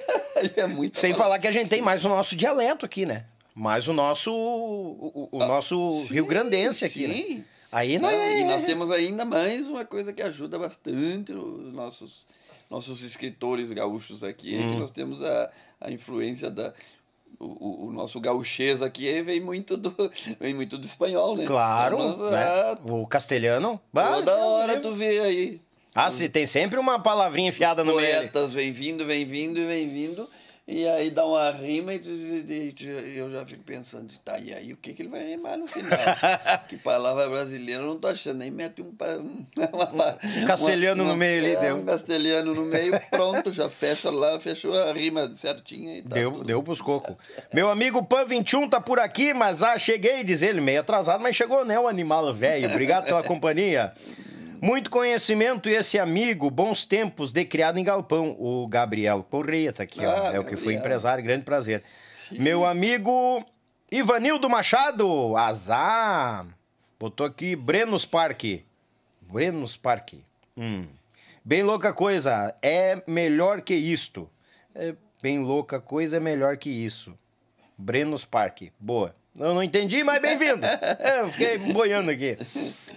é 0.56 0.66
muita 0.66 0.98
Sem 0.98 1.12
palavra. 1.12 1.24
falar 1.24 1.38
que 1.40 1.48
a 1.48 1.52
gente 1.52 1.68
tem 1.68 1.82
mais 1.82 2.04
o 2.04 2.08
nosso 2.08 2.34
dialeto 2.34 2.86
aqui, 2.86 3.04
né? 3.04 3.26
Mais 3.54 3.88
o 3.88 3.92
nosso. 3.92 4.32
O, 4.32 5.28
o 5.30 5.42
ah, 5.42 5.46
nosso 5.46 6.04
sim, 6.06 6.14
Rio 6.14 6.24
Grandense 6.24 6.84
aqui. 6.84 7.06
Né? 7.06 7.14
Sim. 7.14 7.34
Né? 7.36 7.44
Aí 7.72 7.98
não, 7.98 8.08
é... 8.08 8.40
E 8.40 8.44
nós 8.44 8.64
temos 8.64 8.90
ainda 8.90 9.24
mais 9.24 9.66
uma 9.66 9.84
coisa 9.84 10.12
que 10.12 10.22
ajuda 10.22 10.58
bastante 10.58 11.32
os 11.32 11.72
nossos, 11.72 12.26
nossos 12.68 13.02
escritores 13.02 13.70
gaúchos 13.70 14.24
aqui, 14.24 14.56
hum. 14.56 14.72
que 14.72 14.80
nós 14.80 14.90
temos 14.90 15.22
a, 15.22 15.50
a 15.80 15.90
influência 15.90 16.50
da 16.50 16.72
o, 17.40 17.86
o, 17.86 17.92
nosso 17.92 18.20
gauchês 18.20 18.82
aqui 18.82 19.22
vem 19.22 19.40
muito 19.40 19.76
do 19.76 19.94
vem 20.38 20.52
muito 20.52 20.76
do 20.76 20.84
espanhol, 20.84 21.34
né? 21.34 21.46
Claro, 21.46 21.96
então, 21.96 22.30
né? 22.30 22.44
Ah, 22.44 22.78
o 22.84 23.06
castelhano. 23.06 23.80
Toda 23.92 24.36
hora 24.36 24.78
tu 24.78 24.92
vê 24.92 25.20
aí. 25.20 25.60
Ah, 25.94 26.10
sim, 26.10 26.28
tem 26.28 26.46
sempre 26.46 26.78
uma 26.78 27.00
palavrinha 27.00 27.48
enfiada 27.48 27.82
no 27.82 27.96
meio. 27.96 28.16
Poetas 28.16 28.52
vem 28.52 28.72
vindo, 28.72 29.04
vem 29.06 29.24
vindo 29.24 29.58
e 29.58 29.66
vem 29.66 29.88
vindo. 29.88 30.28
E 30.70 30.86
aí 30.86 31.10
dá 31.10 31.26
uma 31.26 31.50
rima 31.50 31.92
e 31.92 32.74
eu 33.16 33.28
já 33.32 33.44
fico 33.44 33.64
pensando, 33.64 34.08
tá, 34.24 34.38
e 34.38 34.54
aí 34.54 34.72
o 34.72 34.76
que, 34.76 34.92
que 34.92 35.02
ele 35.02 35.08
vai 35.08 35.26
rimar 35.26 35.58
no 35.58 35.66
final? 35.66 35.98
que 36.68 36.76
palavra 36.76 37.28
brasileira 37.28 37.82
eu 37.82 37.86
não 37.88 37.98
tô 37.98 38.06
achando, 38.06 38.38
nem 38.38 38.52
mete 38.52 38.80
um, 38.80 38.94
uma, 39.72 40.16
um 40.42 40.46
castelhano 40.46 41.02
uma, 41.02 41.12
no 41.12 41.18
meio 41.18 41.40
ali, 41.40 41.56
é, 41.56 41.60
deu. 41.60 41.76
Um 41.76 41.84
castelhano 41.84 42.54
no 42.54 42.62
meio, 42.62 43.00
pronto, 43.10 43.52
já 43.52 43.68
fecha 43.68 44.10
lá, 44.10 44.38
fechou 44.38 44.72
a 44.80 44.92
rima 44.92 45.34
certinha 45.34 45.98
e 45.98 46.02
tá 46.02 46.14
Deu, 46.14 46.44
deu 46.44 46.62
pros 46.62 46.80
cocos. 46.80 47.16
Meu 47.52 47.68
amigo 47.68 48.04
Pan 48.04 48.24
21 48.24 48.68
tá 48.68 48.80
por 48.80 49.00
aqui, 49.00 49.34
mas 49.34 49.64
ah, 49.64 49.76
cheguei, 49.76 50.22
diz 50.22 50.40
ele, 50.40 50.60
meio 50.60 50.82
atrasado, 50.82 51.20
mas 51.20 51.34
chegou, 51.34 51.64
né, 51.64 51.80
o 51.80 51.88
animal 51.88 52.32
velho. 52.32 52.70
Obrigado 52.70 53.06
pela 53.06 53.24
companhia. 53.24 53.92
Muito 54.62 54.90
conhecimento 54.90 55.70
e 55.70 55.74
esse 55.74 55.98
amigo, 55.98 56.50
bons 56.50 56.84
tempos 56.84 57.32
de 57.32 57.44
criado 57.46 57.78
em 57.78 57.84
galpão. 57.84 58.36
O 58.38 58.66
Gabriel 58.68 59.24
Correia 59.28 59.72
tá 59.72 59.84
aqui, 59.84 60.04
ó. 60.04 60.28
Ah, 60.28 60.34
é 60.34 60.38
o 60.38 60.44
que 60.44 60.56
foi 60.56 60.74
empresário, 60.74 61.24
grande 61.24 61.46
prazer. 61.46 61.82
Sim. 62.28 62.38
Meu 62.38 62.66
amigo 62.66 63.44
Ivanildo 63.90 64.50
Machado, 64.50 65.34
azar. 65.36 66.46
Botou 66.98 67.26
aqui 67.26 67.56
Brenos 67.56 68.04
Parque. 68.04 68.66
Brenos 69.22 69.78
Parque. 69.78 70.22
Hum. 70.54 70.86
Bem 71.42 71.62
louca 71.62 71.94
coisa, 71.94 72.54
é 72.60 73.02
melhor 73.06 73.62
que 73.62 73.74
isto. 73.74 74.28
É 74.74 74.94
bem 75.22 75.38
louca 75.38 75.80
coisa, 75.80 76.18
é 76.18 76.20
melhor 76.20 76.58
que 76.58 76.68
isso. 76.68 77.18
Brenos 77.78 78.26
Parque. 78.26 78.72
Boa. 78.78 79.14
Eu 79.38 79.54
não 79.54 79.62
entendi, 79.62 80.02
mas 80.02 80.20
bem-vindo. 80.20 80.64
é, 80.66 81.20
eu 81.20 81.28
fiquei 81.28 81.58
boiando 81.58 82.10
aqui. 82.10 82.36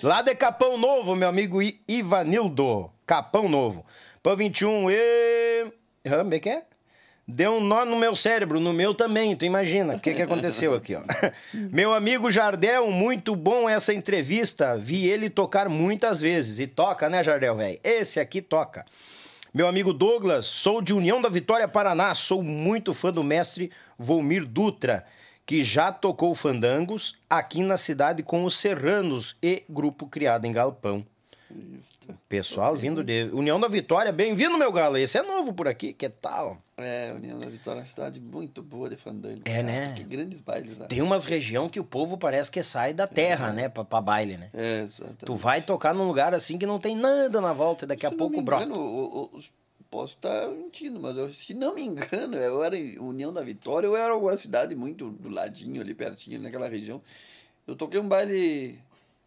Lá 0.02 0.22
de 0.22 0.34
Capão 0.36 0.78
Novo, 0.78 1.16
meu 1.16 1.30
amigo 1.30 1.60
Ivanildo. 1.88 2.92
Capão 3.06 3.48
Novo. 3.48 3.86
Pão 4.22 4.36
21 4.36 4.90
e. 4.90 5.68
Como 6.08 6.34
é 6.34 6.40
que 6.40 6.50
é? 6.50 6.64
Deu 7.26 7.54
um 7.54 7.60
nó 7.62 7.86
no 7.86 7.96
meu 7.96 8.16
cérebro, 8.16 8.60
no 8.60 8.74
meu 8.74 8.94
também, 8.94 9.34
tu 9.34 9.46
imagina 9.46 9.96
o 9.96 10.00
que, 10.00 10.14
que 10.14 10.22
aconteceu 10.22 10.74
aqui, 10.74 10.94
ó. 10.94 11.02
meu 11.72 11.94
amigo 11.94 12.30
Jardel, 12.30 12.92
muito 12.92 13.34
bom 13.34 13.70
essa 13.70 13.94
entrevista. 13.94 14.76
Vi 14.78 15.06
ele 15.08 15.30
tocar 15.30 15.70
muitas 15.70 16.20
vezes. 16.20 16.60
E 16.60 16.68
toca, 16.68 17.08
né, 17.08 17.24
Jardel, 17.24 17.56
velho? 17.56 17.80
Esse 17.82 18.20
aqui 18.20 18.42
toca. 18.42 18.84
Meu 19.54 19.68
amigo 19.68 19.94
Douglas, 19.94 20.48
sou 20.48 20.82
de 20.82 20.94
União 20.94 21.22
da 21.22 21.30
Vitória, 21.30 21.68
Paraná. 21.68 22.14
Sou 22.14 22.44
muito 22.44 22.94
fã 22.94 23.14
do 23.14 23.24
mestre 23.24 23.72
Volmir 23.98 24.46
Dutra 24.46 25.06
que 25.46 25.64
já 25.64 25.92
tocou 25.92 26.34
fandangos 26.34 27.18
aqui 27.30 27.62
na 27.62 27.78
cidade 27.78 28.24
com 28.24 28.46
os 28.46 28.58
Serranos 28.58 29.36
e 29.42 29.64
grupo 29.70 30.08
criado 30.08 30.46
em 30.46 30.52
Galpão. 30.52 31.06
Pessoal 32.28 32.76
vindo 32.76 33.04
de 33.04 33.30
União 33.32 33.60
da 33.60 33.68
Vitória, 33.68 34.12
bem-vindo, 34.12 34.58
meu 34.58 34.72
galo. 34.72 34.98
Esse 34.98 35.20
é 35.20 35.22
novo 35.22 35.54
por 35.54 35.68
aqui, 35.68 35.94
que 35.94 36.10
tal? 36.10 36.58
É, 36.76 37.14
União 37.16 37.38
da 37.38 37.46
Vitória 37.46 37.80
é 37.80 37.82
uma 37.82 37.86
cidade 37.86 38.20
muito 38.20 38.64
boa 38.64 38.90
de 38.90 38.96
fandango. 38.96 39.42
É, 39.46 39.52
cara. 39.52 39.64
né? 39.64 39.94
Que 39.96 40.04
grandes 40.04 40.40
bailes 40.40 40.76
lá. 40.78 40.88
Tem 40.88 41.02
umas 41.02 41.26
regiões 41.26 41.70
que 41.70 41.80
o 41.80 41.84
povo 41.84 42.18
parece 42.18 42.50
que 42.50 42.64
sai 42.64 42.94
da 42.94 43.06
terra, 43.06 43.50
é. 43.50 43.54
né, 43.54 43.70
pra, 43.70 43.84
pra 43.84 44.02
baile, 44.02 44.38
né? 44.38 44.50
É, 44.54 44.82
exatamente. 44.82 45.26
Tu 45.26 45.36
vai 45.36 45.62
tocar 45.62 45.94
num 45.94 46.08
lugar 46.08 46.34
assim 46.34 46.58
que 46.58 46.66
não 46.66 46.80
tem 46.80 46.96
nada 46.96 47.40
na 47.40 47.54
volta 47.54 47.86
e 47.86 47.88
daqui 47.88 48.08
Se 48.08 48.14
a 48.14 48.18
pouco 48.18 48.42
brota. 48.42 48.68
Os 48.68 49.52
posso 49.94 50.16
estar 50.16 50.48
mentindo, 50.50 51.00
mas 51.00 51.16
eu, 51.16 51.32
se 51.32 51.54
não 51.54 51.76
me 51.76 51.84
engano, 51.84 52.36
eu 52.36 52.64
era 52.64 52.76
em 52.76 52.98
União 52.98 53.32
da 53.32 53.44
Vitória, 53.44 53.86
eu 53.86 53.96
era 53.96 54.18
uma 54.18 54.36
cidade 54.36 54.74
muito 54.76 55.12
do 55.12 55.30
ladinho, 55.30 55.80
ali 55.80 55.94
pertinho, 55.94 56.42
naquela 56.42 56.68
região. 56.68 57.00
Eu 57.68 57.76
toquei 57.76 58.00
um 58.00 58.08
baile 58.08 58.80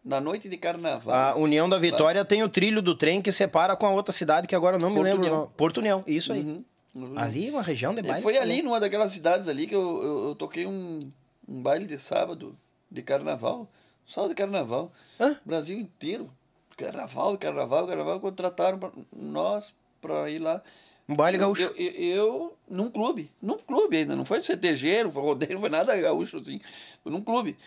na 0.03 0.19
noite 0.19 0.49
de 0.49 0.57
carnaval. 0.57 1.15
A 1.15 1.37
União 1.37 1.69
da 1.69 1.79
Vitória 1.79 2.25
tem 2.25 2.43
o 2.43 2.49
trilho 2.49 2.81
do 2.81 2.93
trem 2.93 3.21
que 3.21 3.31
separa 3.31 3.77
com 3.77 3.85
a 3.85 3.91
outra 3.91 4.11
cidade 4.11 4.45
que 4.45 4.53
agora 4.53 4.77
não 4.77 4.89
me 4.89 4.95
Porto 4.95 5.07
lembro. 5.07 5.21
União. 5.21 5.51
Porto 5.55 5.77
União, 5.77 6.03
isso 6.05 6.33
aí. 6.33 6.41
Uhum. 6.41 6.63
Uhum. 6.93 7.17
Ali, 7.17 7.49
uma 7.49 7.61
região 7.61 7.95
de 7.95 8.01
baile. 8.01 8.21
Foi 8.21 8.37
ali, 8.37 8.61
numa 8.61 8.79
daquelas 8.79 9.13
cidades 9.13 9.47
ali, 9.47 9.67
que 9.67 9.75
eu, 9.75 10.03
eu, 10.03 10.27
eu, 10.29 10.35
toquei 10.35 10.65
um, 10.65 11.09
um 11.47 11.61
baile 11.61 11.87
de 11.87 11.97
sábado 11.97 12.57
de 12.91 13.01
carnaval. 13.01 13.69
Sábado 14.05 14.29
de 14.29 14.35
carnaval. 14.35 14.91
Hã? 15.17 15.37
Brasil 15.45 15.79
inteiro. 15.79 16.29
Carnaval, 16.75 17.37
carnaval, 17.37 17.87
carnaval. 17.87 18.19
Contrataram 18.19 18.79
nós 19.15 19.73
pra 20.01 20.29
ir 20.29 20.39
lá. 20.39 20.61
Um 21.07 21.15
baile 21.15 21.37
gaúcho? 21.37 21.61
Eu, 21.61 21.73
eu, 21.75 21.93
eu, 21.93 22.57
num 22.69 22.89
clube. 22.89 23.31
Num 23.41 23.57
clube 23.57 23.97
ainda. 23.97 24.15
Não 24.15 24.25
foi 24.25 24.41
CTG, 24.41 25.05
não 25.05 25.11
foi 25.11 25.21
rodeio, 25.21 25.53
não 25.53 25.61
foi 25.61 25.69
nada 25.69 25.95
gaúcho 25.95 26.37
assim. 26.37 26.59
Foi 27.01 27.11
num 27.11 27.21
clube. 27.21 27.57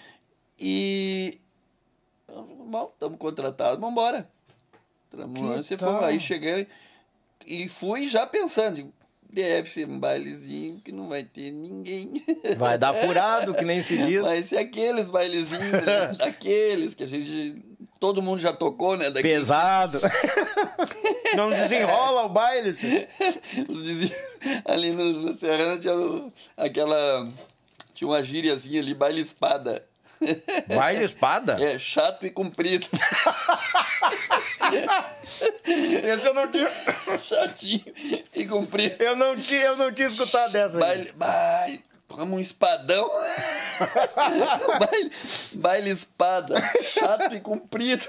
E. 0.58 1.38
Bom, 2.28 2.90
estamos 2.92 3.18
contratados, 3.18 3.80
vamos 3.80 3.92
embora. 3.92 4.28
Você 5.56 5.76
foi 5.76 6.04
aí 6.04 6.20
cheguei 6.20 6.68
e 7.44 7.66
fui 7.66 8.08
já 8.08 8.26
pensando, 8.26 8.92
deve 9.28 9.68
ser 9.68 9.88
um 9.88 9.98
bailezinho 9.98 10.80
que 10.80 10.92
não 10.92 11.08
vai 11.08 11.24
ter 11.24 11.50
ninguém. 11.50 12.22
Vai 12.56 12.78
dar 12.78 12.92
furado, 12.92 13.54
que 13.54 13.64
nem 13.64 13.82
se 13.82 13.96
diz. 14.06 14.22
Vai 14.22 14.42
ser 14.42 14.58
aqueles 14.58 15.08
bailezinhos, 15.08 15.86
daqueles 16.16 16.94
que 16.94 17.04
a 17.04 17.08
gente 17.08 17.64
todo 18.00 18.22
mundo 18.22 18.40
já 18.40 18.52
tocou, 18.52 18.96
né? 18.96 19.10
Daqui. 19.10 19.28
Pesado. 19.28 20.00
Não 21.36 21.50
desenrola 21.50 22.24
o 22.24 22.28
baile. 22.30 22.76
ali 24.64 24.90
no, 24.92 25.12
no 25.12 25.32
Serrano 25.34 25.78
tinha 25.78 26.32
aquela. 26.56 27.30
Tinha 27.94 28.08
uma 28.08 28.22
gíriazinha 28.22 28.80
ali, 28.80 28.94
baile 28.94 29.20
espada. 29.20 29.84
Baile 30.66 31.04
espada? 31.04 31.56
É, 31.62 31.78
chato 31.78 32.26
e 32.26 32.30
comprido. 32.30 32.86
Esse 35.64 36.26
eu 36.28 36.34
não 36.34 36.50
tinha. 36.50 36.70
Chatinho 37.22 37.84
e 38.34 38.46
comprido. 38.46 39.02
Eu 39.02 39.16
não 39.16 39.34
tinha, 39.36 39.62
eu 39.62 39.76
não 39.76 39.92
tinha 39.92 40.08
escutado 40.08 40.52
dessa. 40.52 40.78
Baile, 40.78 41.12
baile, 41.12 41.82
Toma 42.10 42.24
um 42.24 42.40
espadão. 42.40 43.08
baile, 44.80 45.12
baile 45.54 45.90
espada. 45.90 46.60
Chato 46.82 47.32
e 47.34 47.40
comprido. 47.40 48.04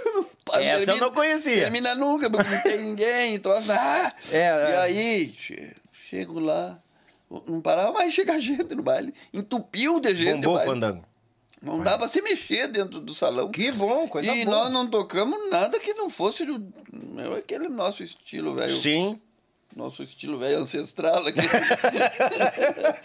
Essa 0.53 0.57
termina, 0.57 0.93
eu 0.93 0.97
não 0.97 1.11
conhecia. 1.11 1.61
Termina 1.61 1.93
nunca, 1.93 2.27
porque 2.27 2.49
não 2.49 2.61
tem 2.63 2.81
ninguém. 2.81 3.39
Troço, 3.39 3.71
ah, 3.71 4.11
é, 4.31 4.37
e 4.37 4.37
é. 4.37 4.77
aí, 4.77 5.35
chego 6.09 6.39
lá. 6.39 6.79
Não 7.47 7.61
parava 7.61 7.91
mais 7.91 8.11
chegar 8.11 8.39
gente 8.39 8.73
no 8.73 8.81
baile. 8.81 9.13
Entupiu 9.31 9.99
de 9.99 10.15
gente. 10.15 10.45
Bombou 10.45 10.59
fandango. 10.65 11.05
Não 11.61 11.83
dá 11.83 11.95
pra 11.95 12.07
se 12.07 12.23
mexer 12.23 12.69
dentro 12.69 12.99
do 12.99 13.13
salão. 13.13 13.51
Que 13.51 13.71
bom, 13.71 14.07
coisa 14.07 14.27
e 14.27 14.31
boa. 14.31 14.41
E 14.41 14.45
nós 14.45 14.71
não 14.71 14.89
tocamos 14.89 15.47
nada 15.51 15.79
que 15.79 15.93
não 15.93 16.09
fosse 16.09 16.43
do, 16.43 16.73
aquele 17.37 17.69
nosso 17.69 18.01
estilo, 18.01 18.55
velho. 18.55 18.73
Sim. 18.73 19.21
Nosso 19.75 20.03
estilo 20.03 20.37
velho 20.37 20.59
ancestral 20.59 21.25
aqui. 21.27 21.39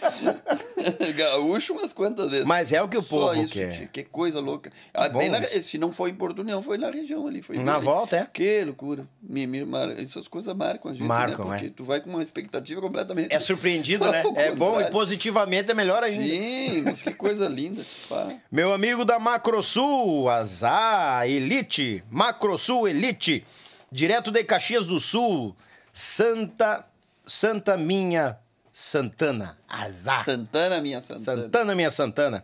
Gaúcho 1.15 1.73
umas 1.73 1.93
quantas 1.93 2.29
vezes. 2.29 2.45
Mas 2.45 2.71
é 2.73 2.81
o 2.81 2.87
que 2.87 2.97
o 2.97 3.01
Só 3.01 3.09
povo 3.09 3.41
isso, 3.43 3.53
quer. 3.53 3.71
tia, 3.77 3.87
que 3.87 4.03
coisa 4.03 4.39
louca. 4.39 4.71
Ah, 4.93 5.09
bom 5.09 5.27
na- 5.29 5.41
se 5.61 5.77
não 5.77 5.91
foi 5.91 6.11
em 6.11 6.15
Porto 6.15 6.39
União, 6.39 6.61
foi 6.61 6.77
na 6.77 6.89
região 6.89 7.27
ali. 7.27 7.41
Foi 7.41 7.57
Na 7.57 7.75
ali. 7.75 7.85
volta, 7.85 8.17
é? 8.17 8.27
Que 8.31 8.63
loucura. 8.63 9.05
Me, 9.21 9.45
me, 9.47 9.65
mar- 9.65 9.91
Essas 9.99 10.27
coisas 10.27 10.53
marcam 10.55 10.91
a 10.91 10.93
gente, 10.93 11.03
Marcam, 11.07 11.45
né? 11.45 11.51
Porque 11.57 11.67
é. 11.67 11.71
tu 11.75 11.83
vai 11.83 12.01
com 12.01 12.09
uma 12.09 12.23
expectativa 12.23 12.81
completamente... 12.81 13.33
É 13.33 13.39
surpreendido, 13.39 14.05
né? 14.11 14.23
É 14.35 14.51
bom 14.53 14.79
e 14.79 14.89
positivamente 14.89 15.71
é 15.71 15.73
melhor 15.73 16.03
ainda. 16.03 16.23
Sim, 16.23 16.81
mas 16.83 17.01
que 17.01 17.13
coisa 17.13 17.47
linda. 17.47 17.83
pá. 18.09 18.33
Meu 18.51 18.73
amigo 18.73 19.03
da 19.05 19.19
Macrosul, 19.19 20.29
Azar 20.29 21.27
Elite, 21.27 22.03
Macrosul 22.09 22.87
Elite, 22.87 23.45
direto 23.91 24.31
de 24.31 24.43
Caxias 24.43 24.85
do 24.85 24.99
Sul, 24.99 25.55
Santa, 25.97 26.85
Santa 27.25 27.75
Minha 27.75 28.37
Santana, 28.71 29.57
Azar. 29.67 30.23
Santana, 30.23 30.79
minha 30.79 31.01
Santana. 31.01 31.41
Santana, 31.41 31.75
minha 31.75 31.89
Santana. 31.89 32.43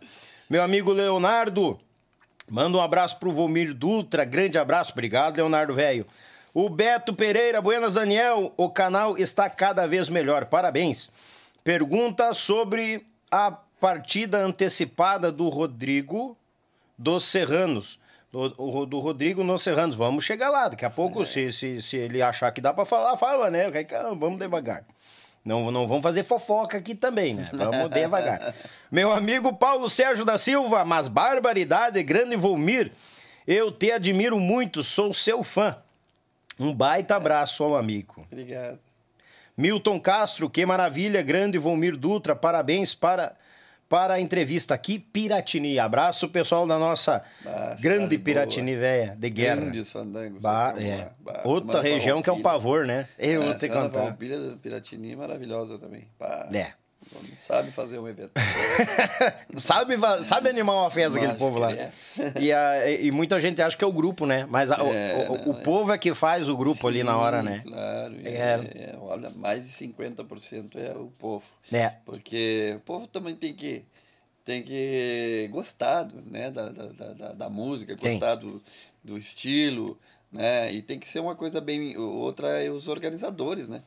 Meu 0.50 0.60
amigo 0.60 0.92
Leonardo, 0.92 1.78
manda 2.50 2.76
um 2.76 2.80
abraço 2.80 3.16
pro 3.20 3.30
Vomir 3.30 3.72
Dutra, 3.72 4.24
grande 4.24 4.58
abraço, 4.58 4.90
obrigado, 4.90 5.36
Leonardo 5.36 5.72
Velho. 5.72 6.04
O 6.52 6.68
Beto 6.68 7.14
Pereira, 7.14 7.62
Buenas 7.62 7.94
Daniel, 7.94 8.52
o 8.56 8.68
canal 8.68 9.16
está 9.16 9.48
cada 9.48 9.86
vez 9.86 10.08
melhor, 10.08 10.46
parabéns. 10.46 11.08
Pergunta 11.62 12.34
sobre 12.34 13.06
a 13.30 13.52
partida 13.52 14.38
antecipada 14.38 15.30
do 15.30 15.48
Rodrigo 15.48 16.36
dos 16.98 17.24
Serranos. 17.24 18.00
Do, 18.34 18.84
do 18.84 18.98
Rodrigo 18.98 19.44
nos 19.44 19.62
Serranos. 19.62 19.94
Vamos 19.94 20.24
chegar 20.24 20.50
lá. 20.50 20.68
Daqui 20.68 20.84
a 20.84 20.90
pouco, 20.90 21.24
se, 21.24 21.52
se, 21.52 21.80
se 21.80 21.96
ele 21.96 22.20
achar 22.20 22.50
que 22.50 22.60
dá 22.60 22.74
pra 22.74 22.84
falar, 22.84 23.16
fala, 23.16 23.48
né? 23.48 23.70
Calma, 23.84 24.16
Vamos 24.16 24.40
devagar. 24.40 24.84
Não, 25.44 25.70
não 25.70 25.86
vamos 25.86 26.02
fazer 26.02 26.24
fofoca 26.24 26.78
aqui 26.78 26.96
também, 26.96 27.34
né? 27.34 27.44
Vamos 27.52 27.88
devagar. 27.94 28.52
Meu 28.90 29.12
amigo 29.12 29.52
Paulo 29.52 29.88
Sérgio 29.88 30.24
da 30.24 30.36
Silva, 30.36 30.84
mas 30.84 31.06
barbaridade, 31.06 32.02
grande 32.02 32.34
Volmir. 32.34 32.90
Eu 33.46 33.70
te 33.70 33.92
admiro 33.92 34.40
muito, 34.40 34.82
sou 34.82 35.14
seu 35.14 35.44
fã. 35.44 35.76
Um 36.58 36.74
baita 36.74 37.14
abraço 37.14 37.62
ao 37.62 37.76
amigo. 37.76 38.26
Obrigado. 38.32 38.80
Milton 39.56 40.00
Castro, 40.00 40.50
que 40.50 40.66
maravilha, 40.66 41.22
grande 41.22 41.56
Volmir 41.56 41.96
Dutra, 41.96 42.34
parabéns 42.34 42.96
para, 42.96 43.36
para 43.94 44.14
a 44.14 44.20
entrevista 44.20 44.74
aqui, 44.74 44.98
Piratini. 44.98 45.78
Abraço, 45.78 46.28
pessoal 46.28 46.66
da 46.66 46.76
nossa 46.80 47.22
Ah, 47.46 47.76
grande 47.80 48.18
Piratini 48.18 48.74
velha, 48.74 49.14
de 49.16 49.30
guerra. 49.30 49.60
Grandes 49.60 49.88
fandangos. 49.92 50.42
Ba- 50.42 50.74
é. 50.76 51.10
Outra 51.44 51.80
região 51.80 52.20
que 52.20 52.28
é 52.28 52.32
um 52.32 52.42
pavor, 52.42 52.84
né? 52.84 53.06
Eu 53.16 53.42
vou 53.42 53.52
É, 53.52 53.54
te 53.54 53.60
Semana 53.60 53.82
contar. 53.82 54.00
Farroupilha, 54.00 54.56
Piratini 54.60 55.12
é 55.12 55.16
maravilhosa 55.16 55.78
também. 55.78 56.08
Pá, 56.18 56.48
É. 56.52 56.72
Sabe 57.38 57.70
fazer 57.72 57.98
um 57.98 58.08
evento. 58.08 58.32
sabe, 59.60 59.94
sabe 60.24 60.48
animar 60.48 60.74
uma 60.82 60.90
festa 60.90 61.18
aquele 61.18 61.34
povo 61.34 61.58
lá. 61.58 61.72
credo. 61.72 61.92
E, 62.40 62.52
a- 62.52 62.90
e 62.90 63.10
muita 63.10 63.40
gente 63.40 63.60
acha 63.62 63.76
que 63.76 63.84
é 63.84 63.86
o 63.86 63.92
grupo, 63.92 64.26
né? 64.26 64.46
Mas 64.48 64.70
a- 64.70 64.82
o- 64.82 64.92
É, 64.92 65.28
o, 65.28 65.32
o 65.32 65.46
não, 65.52 65.58
é. 65.58 65.62
povo 65.62 65.92
é 65.92 65.98
que 65.98 66.14
faz 66.14 66.48
o 66.48 66.56
grupo 66.56 66.86
ali 66.88 67.02
na 67.02 67.16
hora, 67.16 67.38
Sim, 67.40 67.44
né? 67.48 67.62
Claro. 67.66 68.14
e 68.20 68.26
É. 68.28 68.92
é- 68.92 68.96
olha, 69.00 69.30
mais 69.30 69.64
de 69.66 69.72
50% 69.72 70.76
é 70.76 70.92
o 70.96 71.12
povo. 71.18 71.44
É. 71.72 71.92
Porque 72.04 72.74
o 72.76 72.80
povo 72.80 73.06
também 73.06 73.34
tem 73.34 73.54
que, 73.54 73.84
tem 74.44 74.62
que 74.62 75.48
gostar 75.52 76.08
né, 76.26 76.50
da, 76.50 76.68
da, 76.70 76.86
da, 76.86 77.12
da- 77.12 77.32
da 77.32 77.48
música, 77.50 77.96
Tem. 77.96 78.12
gostar 78.12 78.34
do, 78.36 78.62
do 79.02 79.16
estilo, 79.16 79.98
né? 80.32 80.72
E 80.72 80.82
tem 80.82 80.98
que 80.98 81.06
ser 81.08 81.20
uma 81.20 81.34
coisa 81.36 81.60
bem. 81.60 81.96
Outra 81.96 82.62
é 82.62 82.68
os 82.70 82.88
organizadores, 82.88 83.68
né? 83.68 83.82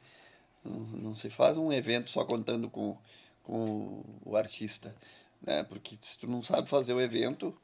Não, 0.67 0.79
não 1.01 1.13
se 1.15 1.29
faz 1.29 1.57
um 1.57 1.71
evento 1.71 2.09
só 2.11 2.23
contando 2.25 2.69
com, 2.69 2.97
com 3.43 4.03
o 4.25 4.35
artista, 4.35 4.93
né? 5.41 5.63
Porque 5.63 5.97
se 6.01 6.17
tu 6.17 6.27
não 6.27 6.41
sabe 6.41 6.67
fazer 6.67 6.93
o 6.93 7.01
evento, 7.01 7.55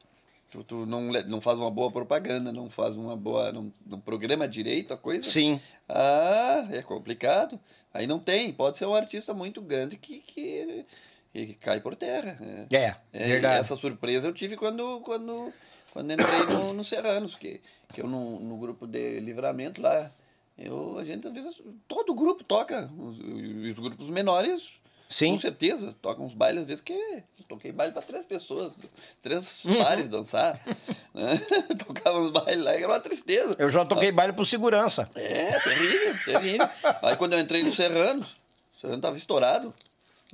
tu, 0.49 0.63
tu 0.63 0.85
não, 0.85 1.11
não 1.11 1.41
faz 1.41 1.57
uma 1.57 1.71
boa 1.71 1.91
propaganda, 1.91 2.51
não 2.51 2.69
faz 2.69 2.95
uma 2.97 3.15
boa. 3.15 3.51
não, 3.51 3.71
não 3.85 3.99
programa 3.99 4.47
direito 4.47 4.93
a 4.93 4.97
coisa. 4.97 5.29
Sim. 5.29 5.59
Ah, 5.87 6.67
é 6.71 6.81
complicado. 6.81 7.59
Aí 7.93 8.07
não 8.07 8.19
tem. 8.19 8.51
Pode 8.53 8.77
ser 8.77 8.85
um 8.85 8.93
artista 8.95 9.33
muito 9.33 9.61
grande 9.61 9.97
que, 9.97 10.19
que, 10.21 10.85
que 11.31 11.53
cai 11.55 11.79
por 11.81 11.95
terra. 11.95 12.37
É, 12.41 12.65
É, 13.11 13.25
e 13.25 13.31
verdade. 13.33 13.59
essa 13.59 13.75
surpresa 13.75 14.27
eu 14.27 14.33
tive 14.33 14.55
quando, 14.57 14.99
quando, 15.01 15.51
quando 15.91 16.11
entrei 16.11 16.45
no, 16.45 16.73
no 16.73 16.83
Serranos, 16.83 17.35
que, 17.35 17.61
que 17.93 18.01
eu 18.01 18.07
no, 18.07 18.39
no 18.39 18.57
grupo 18.57 18.87
de 18.87 19.19
livramento 19.19 19.81
lá, 19.81 20.11
eu, 20.57 20.97
a 20.99 21.03
gente 21.05 21.27
às 21.27 21.33
vezes, 21.33 21.61
todo 21.87 22.13
grupo 22.13 22.43
toca, 22.43 22.89
os, 22.97 23.17
os 23.19 23.79
grupos 23.79 24.07
menores, 24.09 24.71
Sim. 25.09 25.31
com 25.33 25.39
certeza, 25.39 25.95
tocam 26.01 26.25
uns 26.25 26.33
bailes, 26.33 26.61
às 26.61 26.67
vezes 26.67 26.81
que 26.81 27.23
toquei 27.47 27.71
baile 27.71 27.93
para 27.93 28.01
três 28.01 28.25
pessoas, 28.25 28.73
três 29.21 29.63
Uhum. 29.65 29.77
pares 29.77 30.09
dançar, 30.09 30.59
né? 31.13 31.37
tocava 31.85 32.19
uns 32.19 32.31
bailes 32.31 32.63
lá, 32.63 32.73
era 32.73 32.87
uma 32.87 32.99
tristeza. 32.99 33.55
Eu 33.59 33.69
já 33.69 33.85
toquei 33.85 34.11
baile 34.11 34.33
por 34.33 34.45
segurança. 34.45 35.09
É, 35.15 35.59
terrível, 35.59 36.15
terrível. 36.25 36.69
Aí 37.01 37.15
quando 37.17 37.33
eu 37.33 37.39
entrei 37.39 37.61
no 37.63 37.71
Serranos, 37.71 38.35
o 38.77 38.79
Serrano 38.79 38.97
estava 38.99 39.17
estourado. 39.17 39.73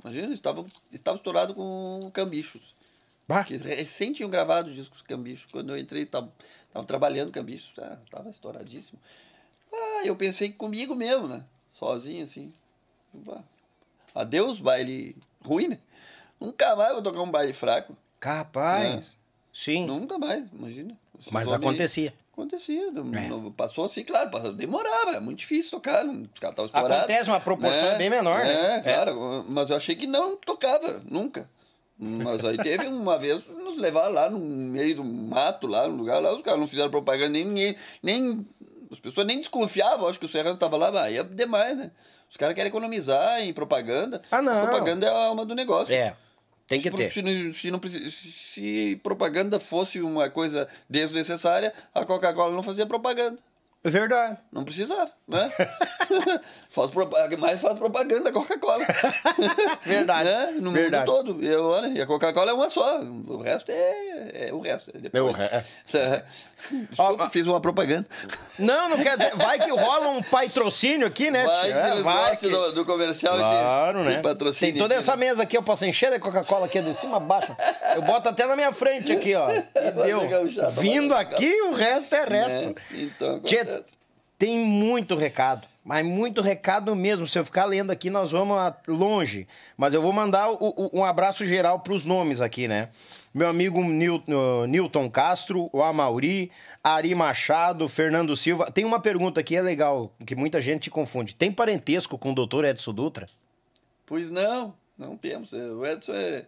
Imagina, 0.02 0.32
estava, 0.32 0.64
estava 0.92 1.16
estourado 1.18 1.52
com 1.54 2.10
Cambichos. 2.14 2.74
Bah, 3.28 3.44
Que 3.44 3.56
recém 3.58 4.12
tinham 4.14 4.30
gravado 4.30 4.72
discos 4.72 5.02
Cambichos. 5.02 5.46
Quando 5.52 5.70
eu 5.70 5.78
entrei, 5.78 6.02
estava 6.04 6.32
trabalhando 6.86 7.30
Cambichos. 7.30 7.70
Estava 8.04 8.30
estouradíssimo. 8.30 8.98
Ah, 9.72 10.02
eu 10.04 10.16
pensei 10.16 10.50
comigo 10.52 10.94
mesmo, 10.94 11.26
né? 11.28 11.44
Sozinho, 11.72 12.24
assim. 12.24 12.52
Adeus, 14.14 14.58
baile 14.60 15.16
ruim, 15.44 15.68
né? 15.68 15.78
Nunca 16.40 16.74
mais 16.74 16.92
vou 16.92 17.02
tocar 17.02 17.20
um 17.22 17.30
baile 17.30 17.52
fraco. 17.52 17.96
capaz. 18.18 19.18
Sim. 19.52 19.84
Nunca 19.86 20.16
mais, 20.16 20.44
imagina. 20.52 20.96
Esse 21.18 21.32
Mas 21.34 21.50
acontecia. 21.50 22.14
Acontecia. 22.32 22.90
não- 22.92 23.12
É. 23.48 23.50
passou 23.56 23.84
assim, 23.84 24.04
claro, 24.04 24.30
passou- 24.30 24.52
demorava, 24.52 25.16
é 25.16 25.20
muito 25.20 25.40
difícil 25.40 25.72
tocar. 25.72 26.06
Os 26.06 26.38
caras 26.38 26.66
estavam. 26.66 26.90
Acontece 26.92 27.28
uma 27.28 27.40
proporção 27.40 27.98
bem 27.98 28.08
menor, 28.08 28.38
né? 28.44 28.76
É, 28.76 28.80
claro. 28.80 29.44
Mas 29.48 29.68
eu 29.68 29.76
achei 29.76 29.96
que 29.96 30.06
não 30.06 30.36
tocava, 30.36 31.02
nunca. 31.10 31.50
Mas 31.98 32.42
aí 32.44 32.56
teve 32.56 32.86
uma 32.86 33.18
vez 33.18 33.44
nos 33.48 33.76
levar 33.76 34.06
lá 34.08 34.30
no 34.30 34.38
meio 34.38 34.96
do 34.96 35.04
mato, 35.04 35.66
lá 35.66 35.86
no 35.86 35.96
lugar 35.96 36.22
lá, 36.22 36.32
os 36.34 36.40
caras 36.42 36.60
não 36.60 36.66
fizeram 36.68 36.90
propaganda, 36.90 37.30
nem 37.30 37.44
ninguém, 37.44 37.76
nem. 38.02 38.46
As 38.90 38.98
pessoas 38.98 39.26
nem 39.26 39.38
desconfiavam, 39.38 40.08
acho 40.08 40.18
que 40.18 40.26
o 40.26 40.28
Serrano 40.28 40.54
estava 40.54 40.76
lá, 40.76 40.90
mas 40.90 41.02
aí 41.02 41.18
é 41.18 41.22
demais, 41.22 41.78
né? 41.78 41.90
Os 42.28 42.36
caras 42.36 42.54
querem 42.54 42.68
economizar 42.68 43.40
em 43.40 43.52
propaganda. 43.52 44.22
Ah, 44.30 44.40
não. 44.42 44.60
Propaganda 44.66 45.06
é 45.06 45.10
a 45.10 45.26
alma 45.26 45.44
do 45.44 45.54
negócio. 45.54 45.92
É, 45.94 46.14
tem 46.66 46.80
que 46.80 46.90
Se, 46.90 46.96
ter. 46.96 47.12
Se, 47.12 47.22
não- 47.22 47.52
se, 47.52 47.70
não 47.70 47.80
se 47.88 49.00
propaganda 49.02 49.58
fosse 49.58 50.00
uma 50.00 50.30
coisa 50.30 50.68
desnecessária, 50.88 51.72
a 51.94 52.04
Coca-Cola 52.04 52.54
não 52.54 52.62
fazia 52.62 52.86
propaganda. 52.86 53.38
É 53.82 53.88
Verdade. 53.88 54.36
Não 54.52 54.62
precisava, 54.62 55.10
né? 55.26 55.50
faz 56.68 56.90
propaganda, 56.90 57.36
mais 57.38 57.60
faz 57.62 57.78
propaganda 57.78 58.28
a 58.28 58.32
Coca-Cola. 58.32 58.84
Verdade, 59.84 60.28
Né? 60.28 60.50
No 60.60 60.70
verdade. 60.70 61.10
mundo 61.10 61.24
todo. 61.24 61.42
E, 61.42 61.48
eu, 61.48 61.64
olha, 61.64 61.86
e 61.88 62.00
a 62.02 62.06
Coca-Cola 62.06 62.50
é 62.50 62.54
uma 62.54 62.68
só. 62.68 63.00
O 63.00 63.40
resto 63.40 63.70
é, 63.72 64.48
é 64.48 64.52
o 64.52 64.60
resto. 64.60 64.90
É 64.90 64.96
É 64.96 64.98
o 65.22 65.32
depois. 65.32 65.36
re- 65.36 65.64
Desculpa, 66.90 67.30
fiz 67.30 67.46
uma 67.46 67.58
propaganda. 67.58 68.06
Não, 68.58 68.90
não 68.90 68.98
quer 68.98 69.16
dizer. 69.16 69.34
Vai 69.36 69.58
que 69.58 69.70
rola 69.70 70.08
um 70.08 70.22
patrocínio 70.22 71.06
aqui, 71.06 71.30
né? 71.30 71.46
Vai 71.46 71.68
que 71.72 71.78
É, 71.78 71.90
eles 71.90 72.02
vai 72.04 72.36
que- 72.36 72.48
do, 72.48 72.72
do 72.72 72.84
comercial 72.84 73.38
Claro, 73.38 74.04
tem, 74.04 74.16
né? 74.16 74.20
patrocínio. 74.22 74.74
Tem 74.74 74.82
toda 74.82 74.94
aqui, 74.94 75.02
essa 75.02 75.16
né? 75.16 75.26
mesa 75.26 75.42
aqui, 75.44 75.56
eu 75.56 75.62
posso 75.62 75.86
encher 75.86 76.10
de 76.12 76.18
Coca-Cola 76.18 76.66
aqui 76.66 76.80
de 76.82 76.92
cima 76.92 77.16
a 77.16 77.20
baixo. 77.20 77.56
Eu 77.94 78.02
boto 78.02 78.28
até 78.28 78.46
na 78.46 78.54
minha 78.56 78.72
frente 78.74 79.10
aqui, 79.10 79.34
ó. 79.34 79.50
E 79.50 79.62
deu. 80.04 80.28
gauchada, 80.28 80.70
Vindo 80.72 81.14
aqui, 81.14 81.50
o 81.62 81.72
resto 81.72 82.14
é 82.14 82.24
resto. 82.26 82.68
Né? 82.68 82.74
Então, 82.92 83.40
tem 84.38 84.58
muito 84.58 85.14
recado, 85.14 85.66
mas 85.84 86.04
muito 86.04 86.40
recado 86.40 86.94
mesmo. 86.96 87.26
Se 87.26 87.38
eu 87.38 87.44
ficar 87.44 87.66
lendo 87.66 87.90
aqui, 87.90 88.08
nós 88.08 88.30
vamos 88.32 88.56
longe. 88.88 89.46
Mas 89.76 89.92
eu 89.92 90.00
vou 90.00 90.12
mandar 90.12 90.50
o- 90.50 90.56
o- 90.76 90.90
um 91.00 91.04
abraço 91.04 91.46
geral 91.46 91.80
para 91.80 91.92
os 91.92 92.04
nomes 92.04 92.40
aqui, 92.40 92.66
né? 92.66 92.88
Meu 93.34 93.48
amigo 93.48 93.80
uh, 93.80 94.66
Nilton 94.66 95.10
Castro, 95.10 95.68
o 95.72 95.82
Amauri, 95.82 96.50
Ari 96.82 97.14
Machado, 97.14 97.86
Fernando 97.88 98.34
Silva. 98.34 98.70
Tem 98.72 98.84
uma 98.84 98.98
pergunta 98.98 99.40
aqui, 99.40 99.54
é 99.54 99.62
legal, 99.62 100.12
que 100.26 100.34
muita 100.34 100.60
gente 100.60 100.90
confunde. 100.90 101.34
Tem 101.34 101.52
parentesco 101.52 102.16
com 102.18 102.32
o 102.32 102.34
doutor 102.34 102.64
Edson 102.64 102.92
Dutra? 102.94 103.28
Pois 104.06 104.30
não, 104.30 104.74
não 104.98 105.16
temos. 105.16 105.52
É, 105.52 105.62
O 105.70 105.86
Edson 105.86 106.12
é 106.14 106.44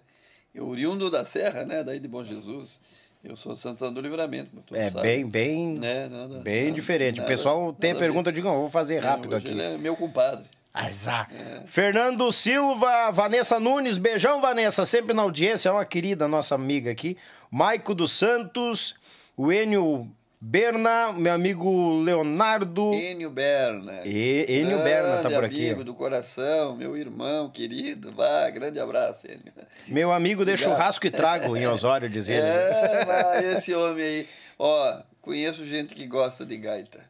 oriundo 0.59 1.11
da 1.11 1.25
Serra, 1.25 1.65
né? 1.65 1.85
Daí 1.85 2.01
de 2.01 2.09
Bom 2.09 2.25
Jesus. 2.25 2.81
Eu 3.25 3.37
sou 3.37 3.55
Santana 3.55 3.93
do 3.93 4.01
Livramento, 4.01 4.51
É 4.73 4.91
sabem. 4.91 5.25
bem, 5.25 5.27
bem, 5.27 5.79
Né, 5.79 6.09
nada- 6.09 6.41
bem 6.41 6.65
nada- 6.65 6.75
diferente. 6.75 7.15
o 7.19 7.23
nada- 7.23 7.29
pessoal 7.29 7.73
tem 7.73 7.95
pergunta, 7.95 8.31
eu 8.31 8.43
vou 8.43 8.69
fazer 8.71 8.99
rápido 8.99 9.35
É, 9.35 9.39
aqui. 9.39 9.49
Ele 9.49 9.63
é 9.63 9.79
meu 9.79 9.95
compadre. 9.95 10.45
Azar. 10.75 11.29
Fernando 11.67 12.33
Silva, 12.33 13.11
Vanessa 13.13 13.61
Nunes, 13.61 13.99
beijão, 13.99 14.41
Vanessa, 14.41 14.85
sempre 14.87 15.15
na 15.15 15.23
audiência, 15.23 15.69
é 15.69 15.73
uma 15.73 15.85
querida 15.85 16.27
nossa 16.27 16.55
amiga 16.55 16.91
aqui. 16.91 17.17
Maico 17.51 17.95
dos 17.95 18.11
Santos, 18.13 18.95
o 19.37 19.53
Enio 19.53 20.11
Berna, 20.45 21.13
meu 21.13 21.33
amigo 21.33 22.03
Leonardo. 22.03 22.93
Enio 22.93 23.31
Berna. 23.31 24.01
E, 24.05 24.45
Enio 24.49 24.83
Berna 24.83 25.23
tá 25.23 25.31
por 25.31 25.45
aqui. 25.45 25.67
amigo 25.67 25.85
do 25.85 25.95
coração, 25.95 26.75
meu 26.75 26.97
irmão 26.97 27.49
querido. 27.49 28.11
Vá, 28.11 28.51
grande 28.51 28.81
abraço, 28.81 29.29
Enio. 29.29 29.53
Meu 29.87 30.13
amigo 30.13 30.45
de 30.45 30.57
churrasco 30.57 31.07
e 31.07 31.13
trago 31.13 31.57
em 31.57 31.65
Osório, 31.69 32.11
dizer. 32.11 32.43
É, 32.43 33.05
vai, 33.05 33.53
esse 33.53 33.73
homem 33.73 34.05
aí. 34.05 34.29
Ó, 34.59 35.03
conheço 35.21 35.65
gente 35.65 35.95
que 35.95 36.09
gosta 36.09 36.45
de 36.45 36.57
gaita. 36.57 37.05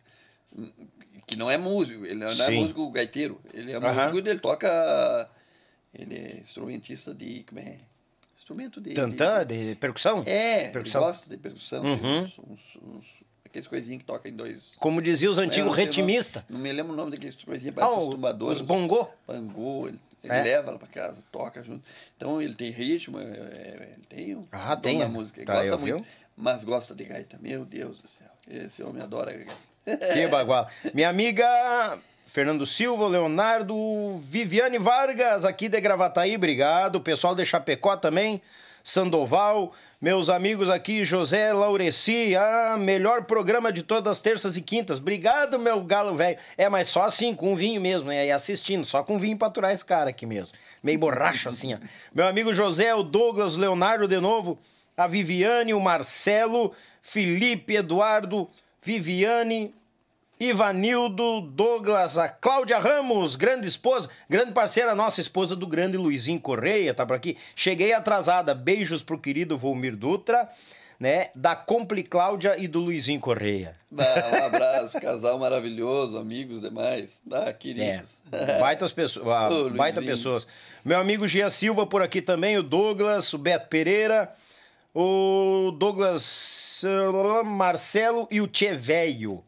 Que 1.27 1.35
não 1.35 1.51
é 1.51 1.57
músico, 1.57 2.05
ele 2.05 2.17
não 2.17 2.27
é 2.27 2.35
Sim. 2.35 2.61
músico 2.61 2.91
gaiteiro. 2.91 3.41
Ele 3.55 3.73
é 3.73 3.81
músico, 3.81 4.29
ele 4.29 4.41
toca. 4.41 5.31
Ele 5.95 6.15
é 6.15 6.41
instrumentista 6.43 7.15
de. 7.15 7.45
Como 7.49 7.63
é? 7.63 7.79
Instrumento 8.37 8.79
de. 8.79 8.93
Tantã, 8.93 9.43
de, 9.47 9.71
de 9.71 9.75
percussão? 9.77 10.23
É, 10.27 10.69
percussão. 10.69 11.01
ele 11.01 11.09
gosta 11.09 11.31
de 11.31 11.37
percussão. 11.39 11.83
Uhum. 11.83 12.21
Uns, 12.25 12.39
uns, 12.39 12.61
uns 12.83 13.22
Aqueles 13.53 13.69
coisinhos 13.69 14.01
que 14.01 14.07
tocam 14.07 14.33
em 14.33 14.35
dois. 14.35 14.73
Como 14.79 15.03
dizia 15.03 15.31
os 15.31 15.37
antigos 15.37 15.77
é, 15.77 15.83
ritmistas. 15.83 16.43
Não, 16.49 16.57
não, 16.57 16.65
me 16.65 16.73
lembro 16.73 16.95
o 16.95 16.97
nome 16.97 17.11
daqueles 17.11 17.35
coisinhas, 17.35 17.75
parece 17.75 17.95
ah, 17.95 17.99
os 17.99 18.09
tumbadores. 18.09 18.61
Os 18.63 18.67
bongô? 18.67 19.11
Bongô, 19.29 19.89
ele, 19.89 20.01
ele 20.25 20.33
é. 20.33 20.43
leva 20.43 20.71
ela 20.71 20.79
pra 20.79 20.89
casa, 20.89 21.19
toca 21.31 21.63
junto. 21.63 21.85
Então 22.17 22.41
ele 22.41 22.55
tem 22.55 22.71
ritmo, 22.71 23.21
é, 23.21 23.25
é 23.25 23.95
ele 23.95 24.07
tem 24.09 24.35
o 24.35 24.49
ah, 24.51 24.75
tem. 24.75 25.01
da 25.01 25.07
música. 25.07 25.39
Ele 25.39 25.47
tá, 25.47 25.53
gosta 25.53 25.77
muito, 25.77 25.97
viu? 25.97 26.07
mas 26.35 26.65
gosta 26.65 26.95
de 26.95 27.05
gaita. 27.05 27.39
Meu 27.43 27.67
Deus 27.67 27.99
do 27.99 28.09
céu. 28.09 28.31
Esse 28.49 28.83
homem 28.83 29.03
adora 29.03 29.33
gaita. 29.35 29.55
Que 30.15 30.27
bagual. 30.33 30.67
Minha 30.95 31.11
amiga 31.11 31.99
Fernando 32.25 32.65
Silva, 32.65 33.07
Leonardo, 33.07 34.17
Viviane 34.31 34.79
Vargas, 34.79 35.45
aqui 35.45 35.69
de 35.69 35.79
Gravataí, 35.79 36.35
obrigado. 36.35 36.97
O 36.97 37.01
pessoal 37.03 37.35
de 37.35 37.45
Chapecó 37.45 37.99
também. 37.99 38.41
Sandoval, 38.85 39.73
meus 40.01 40.29
amigos 40.29 40.69
aqui, 40.69 41.05
José 41.05 41.53
Laureci, 41.53 42.35
ah, 42.35 42.77
melhor 42.79 43.25
programa 43.25 43.73
de 43.73 43.83
todas 43.83 44.11
as 44.11 44.21
terças 44.21 44.57
e 44.57 44.63
quintas. 44.63 44.99
Obrigado, 44.99 45.59
meu 45.59 45.81
galo 45.83 46.17
velho. 46.17 46.39
É, 46.59 46.69
mas 46.69 46.89
só 46.89 47.05
assim, 47.05 47.35
com 47.35 47.55
vinho 47.55 47.81
mesmo, 47.81 48.11
é, 48.11 48.27
e 48.27 48.33
assistindo, 48.33 48.85
só 48.85 49.05
com 49.05 49.19
vinho 49.19 49.37
pra 49.37 49.49
aturar 49.49 49.73
esse 49.73 49.85
cara 49.85 50.11
aqui 50.11 50.27
mesmo. 50.27 50.53
Meio 50.83 50.99
borracho 50.99 51.49
assim, 51.49 51.75
ó. 51.75 51.79
Meu 52.13 52.27
amigo 52.27 52.53
José, 52.53 52.93
o 52.95 53.03
Douglas, 53.03 53.57
Leonardo 53.57 54.09
de 54.09 54.19
novo, 54.19 54.59
a 54.97 55.07
Viviane, 55.07 55.73
o 55.73 55.81
Marcelo, 55.81 56.73
Felipe, 57.01 57.77
Eduardo, 57.77 58.49
Viviane, 58.83 59.73
Ivanildo, 60.43 61.41
Douglas, 61.41 62.19
a 62.19 62.29
Cláudia 62.29 62.77
Ramos, 62.81 63.37
grande 63.37 63.69
esposa, 63.69 64.11
grande 64.29 64.51
parceira 64.51 64.93
nossa, 64.93 65.21
esposa 65.21 65.55
do 65.55 65.69
grande 65.69 65.97
Luizinho 65.97 66.41
Correia, 66.41 66.93
tá 66.93 67.07
por 67.07 67.15
aqui. 67.15 67.37
Cheguei 67.55 67.93
atrasada, 67.93 68.53
beijos 68.53 69.05
pro 69.05 69.17
querido 69.17 69.57
Volmir 69.57 69.95
Dutra, 69.95 70.49
né, 70.99 71.31
da 71.33 71.55
Compli 71.55 72.03
Cláudia 72.03 72.57
e 72.59 72.67
do 72.67 72.81
Luizinho 72.81 73.21
Correia. 73.21 73.77
um 73.93 74.45
abraço, 74.45 75.01
casal 75.01 75.39
maravilhoso, 75.39 76.19
amigos 76.19 76.61
demais, 76.61 77.21
ah, 77.31 77.53
queridos. 77.53 78.11
É, 78.33 78.59
baitas 78.59 78.93
pessoas, 78.93 79.25
ah, 79.31 79.49
baita 79.77 80.03
pessoas. 80.03 80.45
Meu 80.85 80.99
amigo 80.99 81.29
Gia 81.29 81.51
Silva 81.51 81.87
por 81.87 82.03
aqui 82.03 82.21
também, 82.21 82.59
o 82.59 82.65
Douglas, 82.65 83.33
o 83.33 83.39
Beto 83.39 83.69
Pereira, 83.69 84.35
o 84.93 85.71
Douglas 85.79 86.83
Marcelo 87.45 88.27
e 88.29 88.41
o 88.41 88.49
Tchê 88.49 88.75
Velho. 88.75 89.45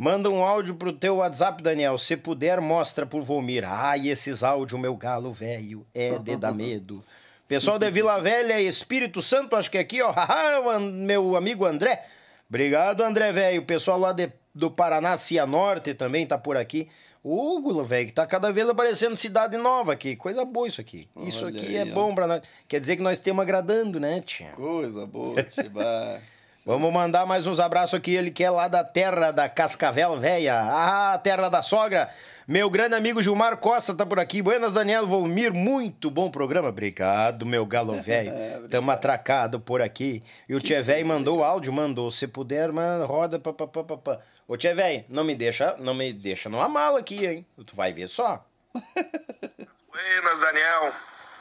Manda 0.00 0.30
um 0.30 0.44
áudio 0.44 0.76
pro 0.76 0.92
teu 0.92 1.16
WhatsApp, 1.16 1.60
Daniel. 1.60 1.98
Se 1.98 2.16
puder, 2.16 2.60
mostra 2.60 3.04
por 3.04 3.20
Volmir. 3.20 3.64
Ai, 3.66 4.08
esses 4.08 4.44
áudios, 4.44 4.80
meu 4.80 4.94
galo 4.94 5.32
velho, 5.32 5.84
é 5.92 6.16
de 6.20 6.36
dar 6.36 6.54
medo. 6.54 7.04
Pessoal 7.48 7.80
de 7.80 7.90
Vila 7.90 8.20
Velha, 8.20 8.60
Espírito 8.60 9.20
Santo, 9.20 9.56
acho 9.56 9.68
que 9.68 9.76
é 9.76 9.80
aqui, 9.80 10.00
ó. 10.00 10.14
meu 10.78 11.34
amigo 11.34 11.66
André. 11.66 12.04
Obrigado, 12.48 13.02
André, 13.02 13.32
velho. 13.32 13.60
O 13.60 13.64
pessoal 13.64 13.98
lá 13.98 14.12
de, 14.12 14.30
do 14.54 14.70
Paraná, 14.70 15.16
Cianorte, 15.16 15.92
também 15.94 16.24
tá 16.24 16.38
por 16.38 16.56
aqui. 16.56 16.88
Hugo, 17.24 17.82
velho, 17.82 18.06
que 18.06 18.12
tá 18.12 18.24
cada 18.24 18.52
vez 18.52 18.68
aparecendo 18.68 19.16
cidade 19.16 19.56
nova 19.56 19.94
aqui. 19.94 20.14
Coisa 20.14 20.44
boa 20.44 20.68
isso 20.68 20.80
aqui. 20.80 21.08
Olha 21.16 21.28
isso 21.28 21.44
aqui 21.44 21.74
é 21.74 21.82
aí, 21.82 21.88
é 21.88 21.92
bom 21.92 22.14
pra 22.14 22.28
nós. 22.28 22.42
Quer 22.68 22.80
dizer 22.80 22.94
que 22.94 23.02
nós 23.02 23.18
estamos 23.18 23.42
agradando, 23.42 23.98
né, 23.98 24.20
tia? 24.20 24.52
Coisa 24.52 25.04
boa, 25.04 25.42
tia. 25.42 25.64
Vamos 26.66 26.92
mandar 26.92 27.24
mais 27.24 27.46
uns 27.46 27.60
abraços 27.60 27.94
aqui. 27.94 28.14
Ele 28.14 28.30
que 28.30 28.42
é 28.42 28.50
lá 28.50 28.68
da 28.68 28.82
terra 28.82 29.30
da 29.30 29.48
Cascavel 29.48 30.18
Velha. 30.18 30.60
Ah, 30.60 31.18
terra 31.22 31.48
da 31.48 31.62
sogra. 31.62 32.10
Meu 32.46 32.68
grande 32.68 32.94
amigo 32.94 33.22
Gilmar 33.22 33.56
Costa 33.58 33.94
tá 33.94 34.04
por 34.04 34.18
aqui. 34.18 34.42
Buenas, 34.42 34.74
Daniel 34.74 35.06
Volmir. 35.06 35.52
Muito 35.52 36.10
bom 36.10 36.30
programa. 36.30 36.68
Obrigado, 36.68 37.46
meu 37.46 37.64
galo 37.64 37.94
velho. 38.02 38.32
Tamo 38.68 38.90
atracado 38.90 39.60
por 39.60 39.80
aqui. 39.80 40.22
E 40.48 40.54
o 40.54 40.60
Tchê 40.60 40.82
Velho 40.82 41.06
mandou 41.06 41.38
o 41.38 41.44
áudio, 41.44 41.72
mandou. 41.72 42.10
Se 42.10 42.26
puder, 42.26 42.72
mano, 42.72 43.06
roda. 43.06 43.38
Pá, 43.38 43.52
pá, 43.52 43.66
pá, 43.66 43.84
pá, 43.84 43.96
pá. 43.96 44.18
Ô 44.46 44.56
Tchê 44.56 44.74
Velho, 44.74 45.04
não 45.08 45.24
me 45.24 45.34
deixa, 45.34 45.76
não 45.78 45.94
me 45.94 46.12
deixa 46.12 46.48
numa 46.48 46.68
mala 46.68 46.98
aqui, 46.98 47.24
hein? 47.24 47.46
Tu 47.66 47.76
vai 47.76 47.92
ver 47.92 48.08
só. 48.08 48.44
Buenas, 48.74 50.40
Daniel. 50.40 50.92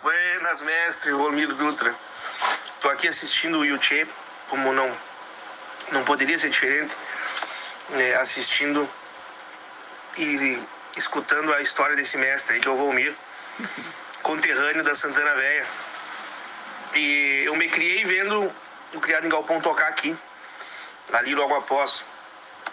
Buenas, 0.04 0.62
mestre 0.62 1.12
Volmir 1.12 1.54
Dutra. 1.56 1.96
Tô 2.82 2.90
aqui 2.90 3.08
assistindo 3.08 3.58
o 3.58 3.66
YouTube, 3.66 4.10
como 4.50 4.72
não 4.72 5.07
não 5.92 6.04
poderia 6.04 6.38
ser 6.38 6.50
diferente, 6.50 6.96
né, 7.90 8.16
assistindo 8.16 8.90
e 10.18 10.62
escutando 10.96 11.54
a 11.54 11.62
história 11.62 11.96
desse 11.96 12.18
mestre 12.18 12.56
aí, 12.56 12.60
que 12.60 12.68
é 12.68 12.72
o 12.72 12.76
Volmir, 12.76 13.16
conterrâneo 14.22 14.84
da 14.84 14.96
Santana 14.96 15.34
Velha. 15.36 15.66
E 16.96 17.44
eu 17.46 17.56
me 17.56 17.68
criei 17.68 18.04
vendo 18.06 18.52
o 18.94 19.00
Criado 19.00 19.26
em 19.26 19.30
Galpão 19.30 19.62
tocar 19.62 19.88
aqui, 19.88 20.16
ali 21.14 21.36
logo 21.36 21.56
após 21.56 22.06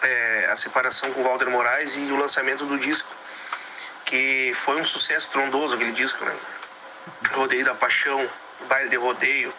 é, 0.01 0.47
a 0.51 0.55
separação 0.55 1.11
com 1.11 1.21
o 1.21 1.23
Walter 1.23 1.49
Moraes 1.49 1.95
e 1.95 1.99
o 2.11 2.17
lançamento 2.17 2.65
do 2.65 2.77
disco, 2.77 3.09
que 4.05 4.51
foi 4.55 4.79
um 4.79 4.83
sucesso 4.83 5.31
trondoso 5.31 5.75
aquele 5.75 5.91
disco, 5.91 6.23
né? 6.25 6.35
Rodeio 7.31 7.65
da 7.65 7.75
Paixão, 7.75 8.29
Baile 8.67 8.89
de 8.89 8.97
Rodeio. 8.97 9.53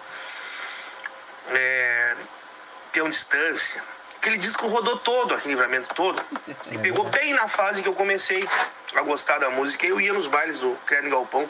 É, 1.48 2.16
Peão 2.96 3.10
Distância. 3.10 3.84
Aquele 4.16 4.38
disco 4.38 4.66
rodou 4.68 4.96
todo, 4.96 5.34
aquele 5.34 5.52
livramento 5.52 5.94
todo. 5.94 6.22
E 6.72 6.78
pegou 6.78 7.04
bem 7.04 7.34
na 7.34 7.46
fase 7.46 7.82
que 7.82 7.88
eu 7.88 7.92
comecei 7.92 8.42
a 8.94 9.02
gostar 9.02 9.38
da 9.38 9.50
música. 9.50 9.86
Eu 9.86 10.00
ia 10.00 10.14
nos 10.14 10.26
bailes 10.26 10.60
do 10.60 10.74
Criado 10.86 11.10
Galpão, 11.10 11.48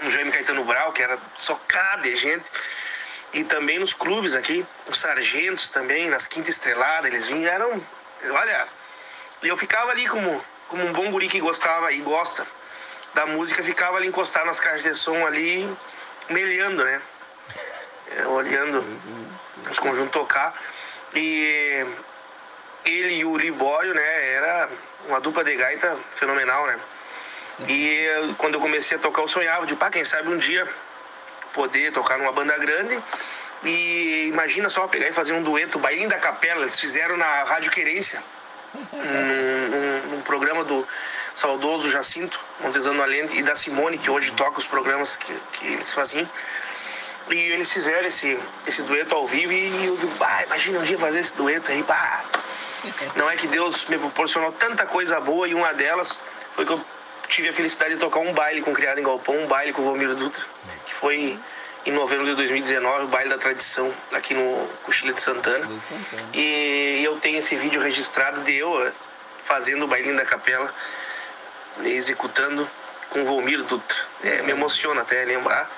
no 0.00 0.08
Jaime 0.08 0.30
Caetano 0.30 0.64
Brau, 0.64 0.92
que 0.92 1.02
era 1.02 1.18
socado 1.36 2.02
de 2.02 2.14
gente. 2.14 2.44
E 3.32 3.42
também 3.42 3.80
nos 3.80 3.92
clubes 3.92 4.36
aqui, 4.36 4.64
os 4.88 4.98
sargentos 4.98 5.68
também, 5.68 6.08
nas 6.08 6.28
Quinta 6.28 6.48
Estrelada, 6.48 7.08
eles 7.08 7.26
vinham, 7.26 7.52
eram. 7.52 7.82
Olha, 8.30 8.68
e 9.42 9.48
eu 9.48 9.56
ficava 9.56 9.90
ali 9.90 10.06
como, 10.06 10.44
como 10.68 10.86
um 10.86 10.92
bom 10.92 11.10
guri 11.10 11.26
que 11.26 11.40
gostava 11.40 11.90
e 11.90 11.98
gosta 11.98 12.46
da 13.14 13.26
música, 13.26 13.64
ficava 13.64 13.96
ali 13.96 14.06
encostado 14.06 14.46
nas 14.46 14.60
caixas 14.60 14.84
de 14.84 14.94
som 14.94 15.26
ali, 15.26 15.68
melhando, 16.30 16.84
né? 16.84 17.02
É, 18.16 18.26
olhando 18.26 18.84
os 19.70 19.78
conjuntos 19.78 20.12
tocar. 20.12 20.54
E 21.14 21.86
ele 22.84 23.14
e 23.16 23.24
o 23.24 23.36
Libório, 23.36 23.94
né, 23.94 24.32
era 24.32 24.68
uma 25.06 25.20
dupla 25.20 25.44
de 25.44 25.54
gaita 25.56 25.96
fenomenal, 26.12 26.66
né? 26.66 26.78
E 27.68 28.34
quando 28.38 28.54
eu 28.54 28.60
comecei 28.60 28.96
a 28.96 29.00
tocar, 29.00 29.22
eu 29.22 29.28
sonhava 29.28 29.66
de, 29.66 29.76
pá, 29.76 29.90
quem 29.90 30.04
sabe 30.04 30.28
um 30.28 30.38
dia 30.38 30.66
poder 31.52 31.92
tocar 31.92 32.18
numa 32.18 32.32
banda 32.32 32.56
grande. 32.58 33.00
E 33.64 34.26
imagina 34.28 34.68
só 34.68 34.88
pegar 34.88 35.08
e 35.08 35.12
fazer 35.12 35.32
um 35.32 35.42
dueto, 35.42 35.78
Bailinho 35.78 36.08
da 36.08 36.18
Capela, 36.18 36.62
eles 36.62 36.80
fizeram 36.80 37.16
na 37.16 37.44
Rádio 37.44 37.70
Querência, 37.70 38.22
num, 38.92 40.10
num, 40.10 40.20
programa 40.22 40.64
do 40.64 40.86
saudoso 41.34 41.88
Jacinto 41.88 42.40
Montezano 42.60 43.00
Alente 43.02 43.36
e 43.36 43.42
da 43.42 43.54
Simone, 43.54 43.98
que 43.98 44.10
hoje 44.10 44.32
toca 44.32 44.58
os 44.58 44.66
programas 44.66 45.16
que, 45.16 45.32
que 45.52 45.66
eles 45.66 45.92
faziam. 45.92 46.28
E 47.30 47.34
eles 47.34 47.70
fizeram 47.70 48.06
esse, 48.06 48.38
esse 48.66 48.82
dueto 48.82 49.14
ao 49.14 49.26
vivo 49.26 49.52
e 49.52 49.86
eu 49.86 49.96
digo, 49.96 50.12
ah, 50.20 50.42
imagina 50.44 50.78
um 50.78 50.82
dia 50.82 50.98
fazer 50.98 51.20
esse 51.20 51.36
dueto 51.36 51.70
aí, 51.70 51.82
pá. 51.82 52.24
Não 53.14 53.30
é 53.30 53.36
que 53.36 53.46
Deus 53.46 53.84
me 53.86 53.96
proporcionou 53.96 54.52
tanta 54.52 54.84
coisa 54.86 55.20
boa 55.20 55.46
e 55.46 55.54
uma 55.54 55.72
delas 55.72 56.18
foi 56.54 56.66
que 56.66 56.72
eu 56.72 56.84
tive 57.28 57.48
a 57.48 57.52
felicidade 57.52 57.94
de 57.94 58.00
tocar 58.00 58.20
um 58.20 58.32
baile 58.32 58.60
com 58.60 58.72
Criado 58.72 58.98
em 58.98 59.02
Galpão, 59.02 59.36
um 59.36 59.46
baile 59.46 59.72
com 59.72 59.80
o 59.82 59.84
Vomiro 59.84 60.14
Dutra, 60.14 60.44
que 60.84 60.92
foi 60.92 61.38
em 61.84 61.90
novembro 61.90 62.26
de 62.26 62.34
2019, 62.34 63.04
o 63.04 63.08
baile 63.08 63.30
da 63.30 63.38
tradição 63.38 63.92
aqui 64.12 64.34
no 64.34 64.68
Cochilha 64.84 65.12
de 65.12 65.20
Santana. 65.20 65.68
E 66.32 67.02
eu 67.02 67.18
tenho 67.18 67.38
esse 67.38 67.56
vídeo 67.56 67.80
registrado 67.80 68.40
de 68.42 68.56
eu 68.56 68.86
eh, 68.86 68.92
fazendo 69.38 69.84
o 69.84 69.88
bailinho 69.88 70.16
da 70.16 70.24
capela, 70.24 70.72
executando 71.84 72.68
com 73.10 73.22
o 73.22 73.24
Volmir 73.24 73.62
Dutra. 73.62 73.98
É, 74.22 74.42
me 74.42 74.52
emociona 74.52 75.00
até 75.00 75.24
lembrar. 75.24 75.70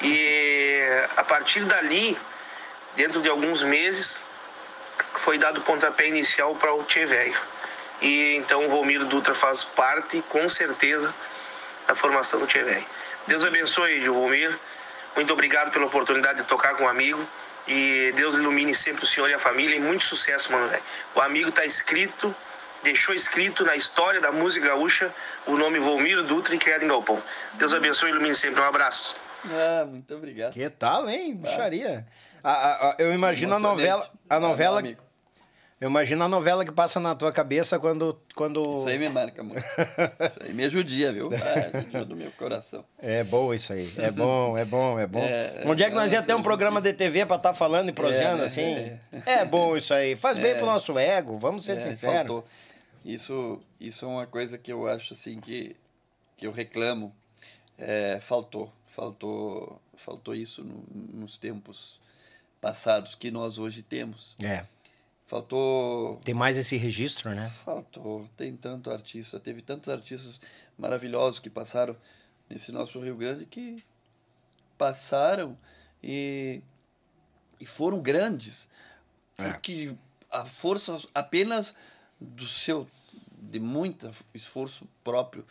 E 0.00 0.80
a 1.16 1.24
partir 1.24 1.64
dali, 1.64 2.18
dentro 2.96 3.20
de 3.20 3.28
alguns 3.28 3.62
meses, 3.62 4.18
foi 5.14 5.38
dado 5.38 5.58
o 5.58 5.62
pontapé 5.62 6.06
inicial 6.06 6.54
para 6.56 6.72
o 6.74 6.82
Tchê 6.84 7.06
Velho. 7.06 7.38
E 8.00 8.36
então 8.36 8.66
o 8.66 8.68
Volmiro 8.68 9.04
Dutra 9.04 9.34
faz 9.34 9.64
parte, 9.64 10.22
com 10.28 10.48
certeza, 10.48 11.14
da 11.86 11.94
formação 11.94 12.40
do 12.40 12.46
Tchê 12.46 12.62
Velho. 12.62 12.86
Deus 13.26 13.44
abençoe, 13.44 14.06
Volmir. 14.08 14.58
Muito 15.16 15.32
obrigado 15.32 15.70
pela 15.70 15.86
oportunidade 15.86 16.42
de 16.42 16.44
tocar 16.44 16.74
com 16.74 16.84
um 16.84 16.88
amigo. 16.88 17.26
E 17.66 18.12
Deus 18.14 18.34
ilumine 18.34 18.74
sempre 18.74 19.04
o 19.04 19.06
senhor 19.06 19.30
e 19.30 19.34
a 19.34 19.38
família 19.38 19.74
e 19.76 19.80
muito 19.80 20.04
sucesso, 20.04 20.52
mano. 20.52 20.70
O 21.14 21.20
amigo 21.20 21.50
tá 21.50 21.64
escrito, 21.64 22.34
deixou 22.82 23.14
escrito 23.14 23.64
na 23.64 23.74
história 23.74 24.20
da 24.20 24.30
música 24.30 24.66
gaúcha 24.66 25.14
o 25.46 25.56
nome 25.56 25.78
Volmiro 25.78 26.22
Dutra 26.22 26.54
e 26.54 26.58
criado 26.58 26.84
em 26.84 26.88
Galpão. 26.88 27.22
Deus 27.54 27.72
abençoe 27.72 28.10
e 28.10 28.12
ilumine 28.12 28.34
sempre. 28.34 28.60
Um 28.60 28.64
abraço. 28.64 29.14
Ah, 29.50 29.84
muito 29.86 30.14
obrigado. 30.14 30.52
Que 30.52 30.68
tal, 30.70 31.08
hein? 31.08 31.34
Bicharia. 31.36 32.06
A- 32.42 32.50
a- 32.52 32.90
a- 32.90 32.96
eu 32.98 33.12
imagino 33.14 33.54
a 33.54 33.58
novela. 33.58 34.10
A 34.28 34.36
Ah, 34.36 34.40
novela. 34.40 34.78
amigo. 34.80 35.02
Eu 35.80 35.90
imagino 35.90 36.24
a 36.24 36.28
novela 36.28 36.64
que 36.64 36.72
passa 36.72 36.98
na 36.98 37.14
tua 37.14 37.30
cabeça 37.32 37.78
quando. 37.78 38.18
quando... 38.34 38.76
Isso 38.76 38.88
aí 38.88 38.98
me 38.98 39.08
marca 39.08 39.42
muito. 39.42 39.60
Isso 40.30 40.38
aí 40.42 40.52
me 40.54 40.70
judia, 40.70 41.12
viu? 41.12 41.28
Ah, 41.34 41.80
judia 41.82 42.04
do 42.04 42.16
meu 42.16 42.30
coração. 42.32 42.84
É 42.98 43.22
bom 43.24 43.52
isso 43.52 43.72
aí. 43.72 43.92
É 43.98 44.10
bom, 44.10 44.56
é 44.56 44.64
bom, 44.64 44.98
é 44.98 45.06
bom. 45.06 45.20
É, 45.22 45.62
Onde 45.66 45.82
é 45.82 45.90
que 45.90 45.94
nós 45.94 46.10
ia 46.12 46.22
ter 46.22 46.32
um 46.32 46.36
nossa, 46.36 46.44
programa 46.44 46.80
de 46.80 46.92
TV 46.94 47.26
pra 47.26 47.36
estar 47.36 47.52
falando 47.52 47.90
e 47.90 47.92
proseando 47.92 48.38
né? 48.38 48.44
assim? 48.44 48.98
É. 49.26 49.44
bom 49.44 49.76
isso 49.76 49.92
aí. 49.92 50.16
Faz 50.16 50.38
bem 50.38 50.54
pro 50.56 50.64
nosso 50.64 50.98
ego, 50.98 51.36
vamos 51.36 51.64
ser 51.66 51.72
É, 51.72 51.76
sinceros. 51.76 52.16
faltou. 52.16 52.44
Isso, 53.04 53.60
isso 53.78 54.06
é 54.06 54.08
uma 54.08 54.26
coisa 54.26 54.56
que 54.56 54.72
eu 54.72 54.86
acho 54.86 55.12
assim 55.12 55.38
que, 55.38 55.76
que 56.36 56.46
eu 56.46 56.52
reclamo. 56.52 57.14
É, 57.76 58.20
faltou, 58.22 58.72
faltou, 58.94 59.80
faltou 59.96 60.34
isso 60.34 60.62
no- 60.62 60.84
nos 61.12 61.36
tempos 61.36 62.00
passados 62.60 63.14
que 63.14 63.30
nós 63.30 63.58
hoje 63.58 63.82
temos. 63.82 64.36
É. 64.42 64.66
Faltou, 65.26 66.20
Tem 66.24 66.34
mais 66.34 66.56
esse 66.56 66.76
registro, 66.76 67.34
né? 67.34 67.50
faltou. 67.64 68.28
Tem 68.36 68.54
tanto 68.56 68.90
artista, 68.90 69.40
teve 69.40 69.62
tantos 69.62 69.88
artistas 69.88 70.40
maravilhosos 70.78 71.40
que 71.40 71.50
passaram 71.50 71.96
nesse 72.48 72.70
nosso 72.70 73.00
Rio 73.00 73.16
Grande 73.16 73.46
que 73.46 73.82
passaram 74.78 75.56
e, 76.02 76.60
e 77.58 77.66
foram 77.66 78.00
grandes. 78.00 78.68
É. 79.38 79.50
Porque 79.50 79.94
a 80.30 80.44
força 80.44 80.98
apenas 81.14 81.74
do 82.20 82.46
seu, 82.46 82.86
de 83.32 83.58
muito 83.58 84.10
esforço 84.34 84.86
próprio, 85.02 85.44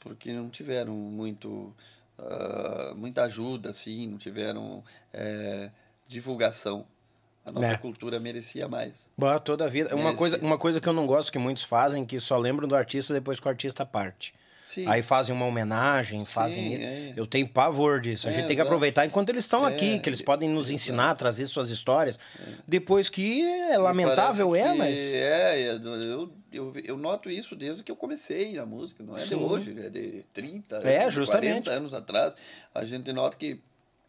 porque 0.00 0.32
não 0.32 0.48
tiveram 0.48 0.94
muito, 0.94 1.74
ah, 2.18 2.92
muita 2.96 3.22
ajuda, 3.24 3.70
assim, 3.70 4.06
não 4.06 4.18
tiveram 4.18 4.82
eh, 5.12 5.70
divulgação. 6.06 6.86
A 7.44 7.50
nossa 7.52 7.72
É. 7.72 7.76
cultura 7.78 8.20
merecia 8.20 8.68
mais. 8.68 9.08
Boa, 9.16 9.40
toda 9.40 9.64
a 9.64 9.68
vida. 9.68 9.94
Uma 9.96 10.14
coisa, 10.14 10.38
uma 10.38 10.58
coisa 10.58 10.80
que 10.80 10.88
eu 10.88 10.92
não 10.92 11.06
gosto 11.06 11.32
que 11.32 11.38
muitos 11.38 11.62
fazem, 11.62 12.04
que 12.04 12.20
só 12.20 12.36
lembram 12.36 12.68
do 12.68 12.76
artista 12.76 13.14
depois 13.14 13.40
que 13.40 13.46
o 13.46 13.48
artista 13.48 13.86
parte. 13.86 14.34
Sim. 14.68 14.86
Aí 14.86 15.02
fazem 15.02 15.34
uma 15.34 15.46
homenagem, 15.46 16.26
fazem. 16.26 16.76
Sim, 16.76 16.84
é. 16.84 17.12
Eu 17.16 17.26
tenho 17.26 17.48
pavor 17.48 18.02
disso. 18.02 18.28
A 18.28 18.30
É, 18.30 18.34
gente 18.34 18.42
tem 18.48 18.48
que 18.54 18.60
exato. 18.60 18.68
aproveitar 18.68 19.06
enquanto 19.06 19.30
eles 19.30 19.44
estão 19.44 19.66
É, 19.66 19.70
aqui, 19.72 19.98
que 19.98 20.10
eles 20.10 20.20
podem 20.20 20.46
nos 20.46 20.66
exato. 20.66 20.74
ensinar, 20.74 21.14
trazer 21.14 21.46
suas 21.46 21.70
histórias. 21.70 22.18
Depois 22.66 23.08
que 23.08 23.40
é 23.40 23.78
lamentável, 23.78 24.54
é, 24.54 24.74
mas. 24.74 24.98
É, 24.98 25.62
é, 25.68 25.72
eu, 25.72 26.30
eu, 26.52 26.72
eu 26.84 26.98
noto 26.98 27.30
isso 27.30 27.56
desde 27.56 27.82
que 27.82 27.90
eu 27.90 27.96
comecei 27.96 28.52
na 28.56 28.66
música, 28.66 29.02
não 29.02 29.16
é 29.16 29.22
de 29.22 29.28
Sim. 29.28 29.36
hoje, 29.36 29.74
é 29.80 29.88
de 29.88 30.22
30, 30.34 30.76
É, 30.86 31.06
de 31.08 31.14
justamente. 31.14 31.64
40 31.64 31.70
anos 31.70 31.94
atrás. 31.94 32.36
A 32.74 32.84
gente 32.84 33.10
nota 33.10 33.38
que, 33.38 33.58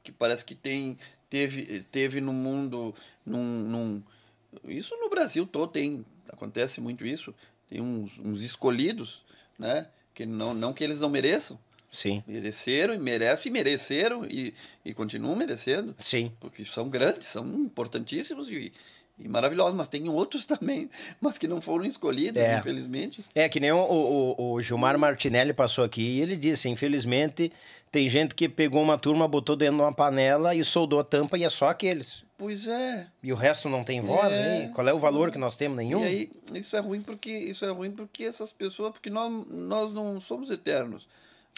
que 0.03 0.11
parece 0.11 0.43
que 0.43 0.55
tem, 0.55 0.97
teve, 1.29 1.83
teve 1.89 2.19
no 2.19 2.33
mundo, 2.33 2.93
num, 3.25 3.43
num- 3.43 4.03
isso 4.67 4.93
no 4.97 5.09
Brasil 5.09 5.45
todo 5.47 5.71
tem, 5.71 6.05
acontece 6.27 6.81
muito 6.81 7.05
isso, 7.05 7.33
tem 7.69 7.79
uns, 7.79 8.11
uns 8.19 8.41
escolhidos, 8.41 9.23
né, 9.57 9.87
que 10.19 10.25
não, 10.25 10.53
não 10.53 10.73
que 10.73 10.83
eles 10.83 10.99
não 10.99 11.07
mereçam, 11.07 11.57
Sim, 11.89 12.21
mereceram 12.27 12.93
e 12.93 12.97
merecem, 12.97 13.49
mereceram 13.49 14.25
e, 14.25 14.53
e 14.83 14.93
continuam 14.93 15.33
merecendo. 15.33 15.95
Sim. 15.97 16.29
porque 16.41 16.65
são 16.65 16.89
grandes, 16.89 17.29
são 17.29 17.47
importantíssimos 17.47 18.51
e, 18.51 18.73
e 19.19 19.27
maravilhosos, 19.27 19.75
mas 19.75 19.87
tem 19.87 20.07
outros 20.09 20.45
também, 20.47 20.89
mas 21.19 21.37
que 21.37 21.47
não 21.47 21.61
foram 21.61 21.85
escolhidos, 21.85 22.41
É. 22.41 22.57
infelizmente. 22.57 23.23
É 23.35 23.47
que 23.49 23.59
nem 23.59 23.71
o, 23.71 23.77
o, 23.77 24.53
o 24.53 24.61
Gilmar 24.61 24.97
Martinelli 24.97 25.53
passou 25.53 25.83
aqui 25.83 26.01
e 26.01 26.21
ele 26.21 26.35
disse: 26.35 26.69
infelizmente, 26.69 27.51
tem 27.91 28.07
gente 28.09 28.33
que 28.35 28.47
pegou 28.47 28.81
uma 28.81 28.97
turma, 28.97 29.27
botou 29.27 29.55
dentro 29.55 29.75
de 29.77 29.81
uma 29.81 29.93
panela 29.93 30.53
e 30.55 30.63
soldou 30.63 30.99
a 30.99 31.03
tampa 31.03 31.37
e 31.37 31.43
é 31.43 31.49
só 31.49 31.69
aqueles. 31.69 32.23
Pois 32.37 32.67
é. 32.67 33.07
E 33.21 33.33
o 33.33 33.35
resto 33.35 33.67
não 33.67 33.83
tem 33.83 33.99
voz, 33.99 34.33
É. 34.33 34.63
hein? 34.63 34.71
Qual 34.73 34.87
é 34.87 34.93
o 34.93 34.99
valor 34.99 35.29
que 35.31 35.37
nós 35.37 35.57
temos? 35.57 35.75
Nenhum? 35.77 36.01
E 36.03 36.07
aí, 36.07 36.31
isso 36.53 36.75
é 36.75 36.79
ruim 36.79 37.01
porque 37.01 37.29
isso 37.31 37.65
é 37.65 37.69
ruim 37.69 37.91
porque 37.91 38.23
essas 38.23 38.51
pessoas, 38.51 38.93
porque 38.93 39.09
nós, 39.09 39.31
nós 39.49 39.93
não 39.93 40.21
somos 40.21 40.49
eternos. 40.49 41.05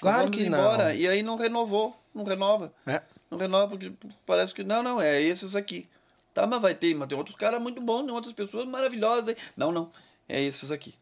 Claro 0.01 0.23
vamos 0.23 0.37
que 0.37 0.45
embora. 0.47 0.85
não. 0.85 0.93
E 0.95 1.07
aí 1.07 1.21
não 1.21 1.35
renovou, 1.35 1.95
não 2.15 2.23
renova. 2.23 2.73
É. 2.87 3.01
Não 3.29 3.37
renova 3.37 3.67
porque 3.67 3.91
parece 4.25 4.53
que 4.55 4.63
não, 4.63 4.81
não, 4.81 4.99
é 4.99 5.21
esses 5.21 5.55
aqui. 5.55 5.87
Tá, 6.33 6.47
mas 6.47 6.61
vai 6.61 6.73
ter, 6.73 6.93
mas 6.95 7.07
tem 7.09 7.17
outros 7.17 7.35
caras 7.35 7.61
muito 7.61 7.81
bons, 7.81 8.05
tem 8.05 8.13
outras 8.13 8.33
pessoas 8.33 8.65
maravilhosas 8.67 9.29
aí. 9.29 9.35
Não, 9.55 9.71
não, 9.71 9.91
é 10.27 10.41
esses 10.41 10.71
aqui. 10.71 10.95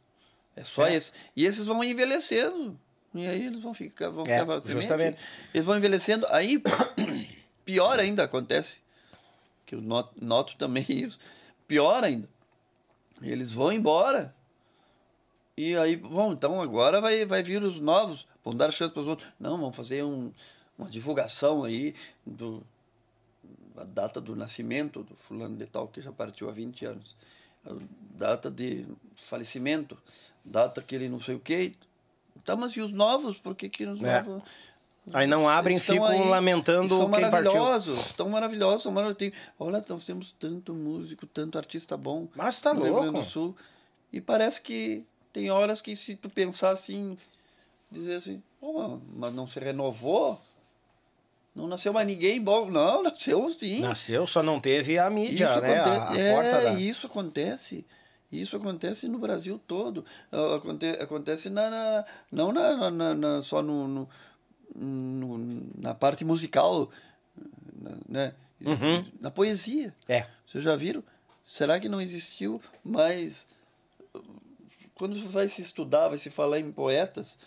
É 0.56 0.64
só 0.64 0.88
É. 0.88 0.96
esse. 0.96 1.12
E 1.36 1.46
esses 1.46 1.66
vão 1.66 1.84
envelhecendo. 1.84 2.80
E 3.14 3.28
aí 3.28 3.46
eles 3.46 3.62
vão 3.62 3.74
ficar, 3.74 4.10
vão 4.10 4.26
É, 4.28 4.40
ficar 4.40 4.62
justamente. 4.72 5.18
Eles 5.54 5.66
vão 5.66 5.78
envelhecendo. 5.78 6.28
Aí, 6.30 6.62
pior 7.66 8.00
ainda 8.00 8.24
acontece. 8.24 8.80
Que 9.66 9.76
eu 9.76 9.82
noto, 9.82 10.14
noto 10.24 10.56
também 10.58 10.86
isso. 10.90 11.20
Pior 11.68 12.04
ainda. 12.04 12.28
Eles 13.22 13.52
vão 13.52 13.72
embora. 13.72 14.36
E 15.56 15.76
aí, 15.76 15.96
bom, 15.96 16.32
então 16.34 16.62
agora 16.62 17.02
vai, 17.02 17.26
vai 17.26 17.44
vir 17.44 17.62
os 17.62 17.80
novos. 17.80 18.28
Vão 18.44 18.56
dar 18.56 18.72
chance 18.72 18.94
para 18.94 19.02
os 19.02 19.08
outros. 19.08 19.30
Não, 19.40 19.58
vão 19.60 19.72
fazer 19.72 20.04
um, 20.04 20.32
uma 20.78 20.90
divulgação 20.90 21.64
aí 21.64 21.94
do, 22.26 22.66
a 23.78 23.84
data 23.84 24.20
do 24.20 24.36
nascimento 24.36 25.04
do 25.04 25.16
fulano 25.16 25.56
de 25.56 25.66
tal, 25.66 25.88
que 25.88 26.02
já 26.02 26.12
partiu 26.12 26.50
há 26.50 26.52
20 26.52 26.86
anos. 26.86 27.16
A 27.66 27.72
data 28.18 28.50
de 28.50 28.86
falecimento, 29.16 29.98
data 30.44 30.82
que 30.82 30.96
ele 30.96 31.10
não 31.10 31.20
sei 31.20 31.36
o 31.36 31.40
quê. 31.40 31.74
Tá, 32.46 32.56
mas 32.56 32.74
e 32.74 32.82
os 32.82 32.92
novos? 32.92 33.38
Por 33.38 33.56
que, 33.56 33.70
que 33.70 33.86
os 33.86 34.02
É. 34.02 34.22
novos... 34.24 34.44
Aí 35.12 35.26
não 35.26 35.50
abrem, 35.50 35.76
Eles 35.78 35.86
ficam 35.88 36.06
aí, 36.06 36.30
lamentando 36.30 36.90
são 36.90 37.10
quem 37.10 37.22
partiu. 37.22 37.32
maravilhosos, 37.32 38.00
estão 38.06 38.30
maravilhosos, 38.30 38.84
são 38.84 38.92
maravilhosos. 38.92 39.40
Olha, 39.58 39.84
nós 39.90 40.04
temos 40.04 40.32
tanto 40.34 40.72
músico, 40.74 41.26
tanto 41.26 41.58
artista 41.58 41.98
bom 41.98 42.28
Mas 42.36 42.62
tá 42.62 42.74
no 42.76 42.84
Rio 42.84 42.94
Grande 42.94 43.10
louco. 43.14 43.26
do 43.26 43.32
Sul. 43.32 43.56
E 44.14 44.22
parece 44.22 44.62
que 44.62 45.04
tem 45.34 45.50
horas 45.50 45.82
que 45.82 45.96
se 45.96 46.16
tu 46.16 46.30
pensar 46.30 46.72
assim, 46.72 47.18
dizer 47.90 48.16
assim, 48.18 48.44
"Pô, 48.60 49.00
mas 49.16 49.34
não 49.34 49.48
se 49.48 49.60
renovou? 49.60 50.40
Não 51.60 51.68
nasceu 51.68 51.92
mais 51.92 52.08
ninguém 52.08 52.42
bom. 52.42 52.70
Não, 52.72 53.04
nasceu 53.04 53.50
sim. 53.50 53.82
Nasceu, 53.82 54.26
só 54.26 54.42
não 54.42 54.60
teve 54.60 54.98
a 54.98 55.10
mídia, 55.10 55.52
Isso 55.52 55.62
né? 55.62 55.78
A, 55.78 55.82
acontece. 55.84 56.22
a 56.30 56.34
porta 56.34 56.50
é, 56.50 56.62
da... 56.64 56.74
isso 56.80 57.08
acontece. 57.08 57.86
Isso 58.32 58.56
acontece 58.56 59.08
no 59.08 59.18
Brasil 59.20 59.60
todo. 59.68 60.06
Ah, 60.32 60.56
Aconte, 60.56 60.86
acontece 60.88 61.50
na, 61.50 61.70
na- 61.70 62.06
não 62.32 62.52
na, 62.52 62.90
na- 62.92 63.14
na- 63.16 63.42
só 63.42 63.62
no, 63.62 63.88
no- 63.88 64.10
no- 64.76 65.64
na 65.78 65.94
parte 65.94 66.24
musical, 66.24 66.90
na- 67.82 67.98
né? 68.08 68.34
Uhum. 68.62 69.06
Na 69.20 69.32
poesia. 69.32 69.94
É. 70.08 70.26
Vocês 70.48 70.64
já 70.64 70.76
viram? 70.76 71.04
Será 71.44 71.80
que 71.80 71.90
não 71.90 72.00
existiu 72.00 72.62
mais. 72.84 73.48
Quando 74.96 75.18
vai 75.30 75.48
se 75.50 75.62
estudar, 75.62 76.10
vai 76.10 76.18
se 76.20 76.30
falar 76.30 76.60
em 76.60 76.72
poetas, 76.72 77.38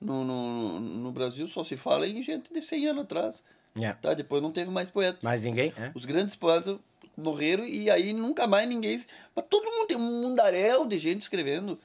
no, 0.00 0.24
no, 0.24 0.80
no 0.80 1.12
Brasil 1.12 1.46
só 1.46 1.62
se 1.62 1.76
fala 1.76 2.06
em 2.08 2.22
gente 2.22 2.52
de 2.52 2.60
100 2.62 2.88
anos 2.88 3.02
atrás. 3.04 3.44
É. 3.80 3.92
Tá? 3.94 4.14
Depois 4.14 4.42
não 4.42 4.52
teve 4.52 4.70
mais 4.70 4.90
poeta. 4.90 5.18
Mas 5.22 5.42
ninguém, 5.44 5.72
é? 5.78 5.90
Os 5.94 6.04
grandes 6.04 6.34
poetas 6.36 6.76
morreram 7.16 7.64
e 7.64 7.90
aí 7.90 8.12
nunca 8.12 8.46
mais 8.46 8.68
ninguém. 8.68 9.02
Mas 9.34 9.44
todo 9.48 9.64
mundo 9.70 9.86
tem 9.86 9.96
um 9.96 10.22
mundaréu 10.22 10.86
de 10.86 10.98
gente 10.98 11.20
escrevendo 11.22 11.78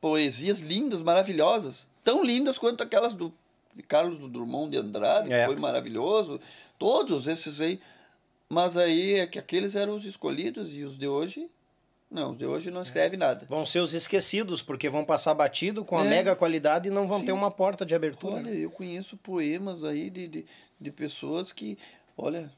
poesias 0.00 0.60
lindas, 0.60 1.00
maravilhosas. 1.00 1.86
Tão 2.02 2.22
lindas 2.24 2.58
quanto 2.58 2.82
aquelas 2.82 3.12
do 3.12 3.32
de 3.74 3.82
Carlos 3.82 4.30
Drummond 4.30 4.70
de 4.70 4.76
Andrade, 4.76 5.32
É. 5.32 5.40
que 5.40 5.46
foi 5.46 5.56
maravilhoso. 5.56 6.40
Todos 6.78 7.26
esses 7.26 7.60
aí. 7.60 7.80
Mas 8.48 8.76
aí 8.76 9.14
é 9.14 9.26
que 9.26 9.36
aqueles 9.38 9.74
eram 9.74 9.96
os 9.96 10.04
escolhidos 10.04 10.72
e 10.72 10.84
os 10.84 10.96
de 10.96 11.08
hoje. 11.08 11.48
Não, 12.08 12.30
os 12.30 12.38
de 12.38 12.46
hoje 12.46 12.70
não 12.70 12.82
escreve 12.82 13.16
nada. 13.16 13.44
Vão 13.48 13.66
ser 13.66 13.80
os 13.80 13.92
esquecidos, 13.92 14.62
porque 14.62 14.88
vão 14.88 15.04
passar 15.04 15.34
batido 15.34 15.84
com 15.84 15.98
a 15.98 16.04
É. 16.04 16.08
mega 16.08 16.36
qualidade 16.36 16.86
e 16.88 16.90
não 16.92 17.08
vão 17.08 17.18
Sim. 17.18 17.24
ter 17.24 17.32
uma 17.32 17.50
porta 17.50 17.84
de 17.84 17.92
abertura. 17.96 18.36
Olha, 18.36 18.50
eu 18.50 18.70
conheço 18.70 19.16
poemas 19.16 19.82
aí 19.82 20.08
de, 20.08 20.28
de, 20.28 20.46
de 20.84 20.90
pessoas 20.92 21.50
que, 21.50 21.76
olha, 22.16 22.50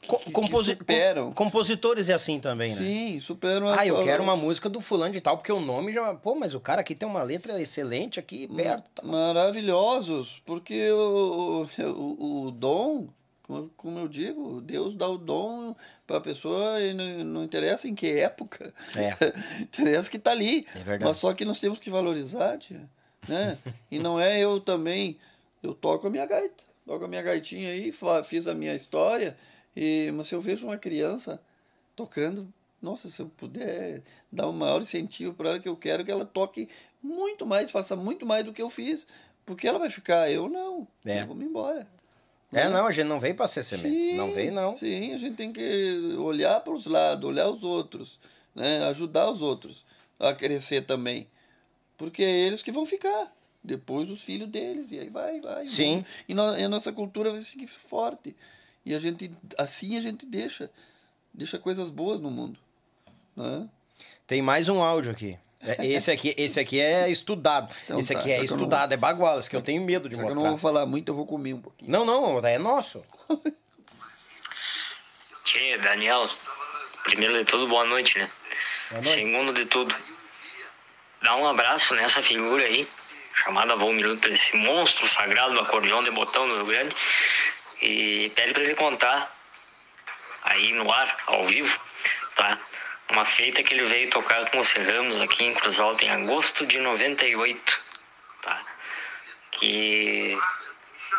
que, 0.00 0.06
Co- 0.08 0.18
que- 0.18 0.24
que 0.26 0.30
composi- 0.32 0.74
superam. 0.74 1.28
com- 1.28 1.44
compositores 1.44 2.08
é 2.08 2.12
assim 2.14 2.38
também, 2.40 2.74
né? 2.74 2.80
Sim, 2.82 3.20
superam. 3.20 3.68
Ah, 3.68 3.86
eu 3.86 4.02
quero 4.04 4.22
uma 4.22 4.36
música 4.36 4.68
do 4.68 4.80
fulano 4.80 5.12
de 5.12 5.20
tal, 5.20 5.36
porque 5.38 5.50
o 5.52 5.60
nome 5.60 5.92
já. 5.92 6.14
Pô, 6.14 6.34
mas 6.34 6.54
o 6.54 6.60
cara 6.60 6.80
aqui 6.80 6.94
tem 6.94 7.08
uma 7.08 7.22
letra 7.22 7.60
excelente 7.60 8.18
aqui 8.20 8.46
perto. 8.48 8.88
tá? 8.94 9.02
maravilhosos, 9.04 10.42
porque 10.44 10.90
o, 10.90 11.66
o, 11.96 12.46
o 12.46 12.50
dom, 12.50 13.08
como- 13.76 13.98
eu 14.00 14.08
digo, 14.08 14.60
Deus 14.60 14.94
dá 14.96 15.08
o 15.08 15.18
dom 15.18 15.74
para 16.06 16.16
a 16.18 16.20
pessoa 16.20 16.80
e 16.80 16.92
não, 16.92 17.24
não 17.24 17.44
interessa 17.44 17.86
em 17.88 17.94
que 17.94 18.10
época. 18.18 18.74
É. 18.96 19.14
interessa 19.62 20.10
que 20.10 20.16
está 20.16 20.30
ali. 20.32 20.66
É 20.74 20.78
verdade. 20.78 21.04
Mas 21.04 21.16
só 21.16 21.32
que 21.32 21.44
nós 21.44 21.60
temos 21.60 21.78
que 21.78 21.90
valorizar, 21.90 22.58
tia, 22.58 22.88
né? 23.28 23.56
e 23.90 23.98
não 24.00 24.18
é 24.18 24.38
eu 24.40 24.58
também, 24.58 25.16
eu 25.62 25.74
toco 25.74 26.06
a 26.06 26.10
minha 26.10 26.26
gaita, 26.26 26.64
toco 26.86 27.04
a 27.04 27.08
minha 27.08 27.22
gaitinha 27.22 27.70
aí, 27.70 27.92
fiz 28.24 28.46
a 28.46 28.54
minha 28.54 28.74
história 28.74 29.36
E, 29.76 30.10
mas 30.14 30.26
se 30.26 30.34
eu 30.34 30.40
vejo 30.40 30.66
uma 30.66 30.76
criança 30.76 31.40
tocando, 31.94 32.52
nossa, 32.80 33.08
se 33.08 33.20
eu 33.22 33.28
puder 33.36 34.02
dar 34.30 34.48
um 34.48 34.52
maior 34.52 34.82
incentivo 34.82 35.34
para 35.34 35.50
ela, 35.50 35.60
que 35.60 35.68
eu 35.68 35.76
quero 35.76 36.04
que 36.04 36.10
ela 36.10 36.24
toque 36.24 36.68
muito 37.02 37.46
mais, 37.46 37.70
faça 37.70 37.96
muito 37.96 38.26
mais 38.26 38.44
do 38.44 38.52
que 38.52 38.62
eu 38.62 38.70
fiz. 38.70 39.06
Porque 39.44 39.66
ela 39.66 39.78
vai 39.78 39.90
ficar, 39.90 40.30
eu 40.30 40.48
não. 40.48 40.86
É. 41.04 41.22
Eu 41.22 41.26
vou 41.26 41.36
me 41.36 41.44
embora. 41.44 41.86
É, 42.52 42.68
não, 42.68 42.86
a 42.86 42.90
gente 42.90 43.06
não 43.06 43.18
veio 43.18 43.34
pra 43.34 43.46
ser 43.46 43.62
semente. 43.62 44.14
não 44.14 44.32
veio, 44.32 44.52
não. 44.52 44.74
Sim, 44.74 45.14
a 45.14 45.16
gente 45.16 45.36
tem 45.36 45.52
que 45.52 46.14
olhar 46.18 46.60
para 46.60 46.74
os 46.74 46.84
lados, 46.86 47.24
olhar 47.24 47.48
os 47.48 47.64
outros, 47.64 48.20
né? 48.54 48.84
ajudar 48.84 49.30
os 49.30 49.40
outros 49.40 49.86
a 50.18 50.34
crescer 50.34 50.82
também. 50.82 51.26
Porque 51.96 52.22
é 52.22 52.30
eles 52.30 52.62
que 52.62 52.70
vão 52.70 52.84
ficar. 52.84 53.32
Depois 53.64 54.10
os 54.10 54.22
filhos 54.22 54.48
deles, 54.48 54.90
e 54.90 54.98
aí 54.98 55.08
vai, 55.08 55.40
vai. 55.40 55.66
Sim. 55.66 56.04
E, 56.28 56.34
no- 56.34 56.56
e 56.58 56.64
a 56.64 56.68
nossa 56.68 56.92
cultura 56.92 57.30
vai 57.30 57.42
seguir 57.42 57.66
forte. 57.68 58.34
E 58.84 58.94
a 58.94 58.98
gente, 58.98 59.30
assim 59.56 59.96
a 59.96 60.00
gente 60.00 60.26
deixa, 60.26 60.68
deixa 61.32 61.58
coisas 61.58 61.88
boas 61.90 62.18
no 62.20 62.30
mundo. 62.30 62.58
Né? 63.36 63.68
Tem 64.26 64.42
mais 64.42 64.68
um 64.68 64.82
áudio 64.82 65.12
aqui. 65.12 65.38
É, 65.60 65.86
Esse 65.86 66.10
aqui, 66.10 66.34
esse 66.36 66.58
aqui 66.58 66.80
é 66.80 67.08
estudado. 67.08 67.72
Então 67.84 68.00
esse 68.00 68.12
tá, 68.12 68.18
aqui 68.18 68.30
já 68.30 68.34
é 68.34 68.42
estudado, 68.44 68.92
é 68.92 68.96
baguala. 68.96 69.38
Esse 69.38 69.48
que 69.48 69.54
eu 69.54 69.62
tenho 69.62 69.80
medo 69.80 70.08
de 70.08 70.16
Já 70.16 70.22
que 70.22 70.24
eu 70.24 70.26
mostrar. 70.34 70.42
não 70.42 70.50
vou 70.50 70.58
falar 70.58 70.84
muito, 70.86 71.08
eu 71.08 71.14
vou 71.14 71.24
comer 71.24 71.54
um 71.54 71.60
pouquinho. 71.60 71.88
Não, 71.88 72.04
não, 72.04 72.44
é 72.44 72.58
nosso. 72.58 73.04
Tchê, 75.44 75.78
Daniel, 75.78 76.28
primeiro 77.04 77.38
de 77.38 77.44
tudo, 77.44 77.68
boa 77.68 77.84
noite, 77.84 78.18
né? 78.18 78.28
Boa 78.90 79.02
noite. 79.02 79.18
Segundo 79.18 79.52
de 79.52 79.66
tudo, 79.66 79.94
dá 81.22 81.36
um 81.36 81.46
abraço 81.46 81.94
nessa 81.94 82.22
figura 82.22 82.64
aí, 82.64 82.88
chamada 83.34 83.76
Volmiluto, 83.76 84.28
esse 84.28 84.56
monstro 84.56 85.08
sagrado 85.08 85.54
do 85.54 85.60
acordeão 85.60 86.02
de 86.02 86.10
botão 86.10 86.46
do 86.48 86.56
Rio 86.56 86.66
Grande, 86.66 86.96
e 87.80 88.30
pede 88.34 88.52
pra 88.52 88.62
ele 88.62 88.74
contar 88.74 89.34
aí 90.42 90.72
no 90.72 90.90
ar, 90.92 91.16
ao 91.26 91.46
vivo, 91.46 91.80
tá? 92.36 92.58
Uma 93.10 93.24
feita 93.24 93.62
que 93.62 93.74
ele 93.74 93.84
veio 93.84 94.10
tocar 94.10 94.50
com 94.50 94.60
os 94.60 94.68
Serramos 94.68 95.18
aqui 95.18 95.44
em 95.44 95.54
Cruz 95.54 95.78
Alta 95.78 96.04
em 96.04 96.10
agosto 96.10 96.66
de 96.66 96.78
98, 96.78 97.80
tá? 98.42 98.62
Que 99.52 100.38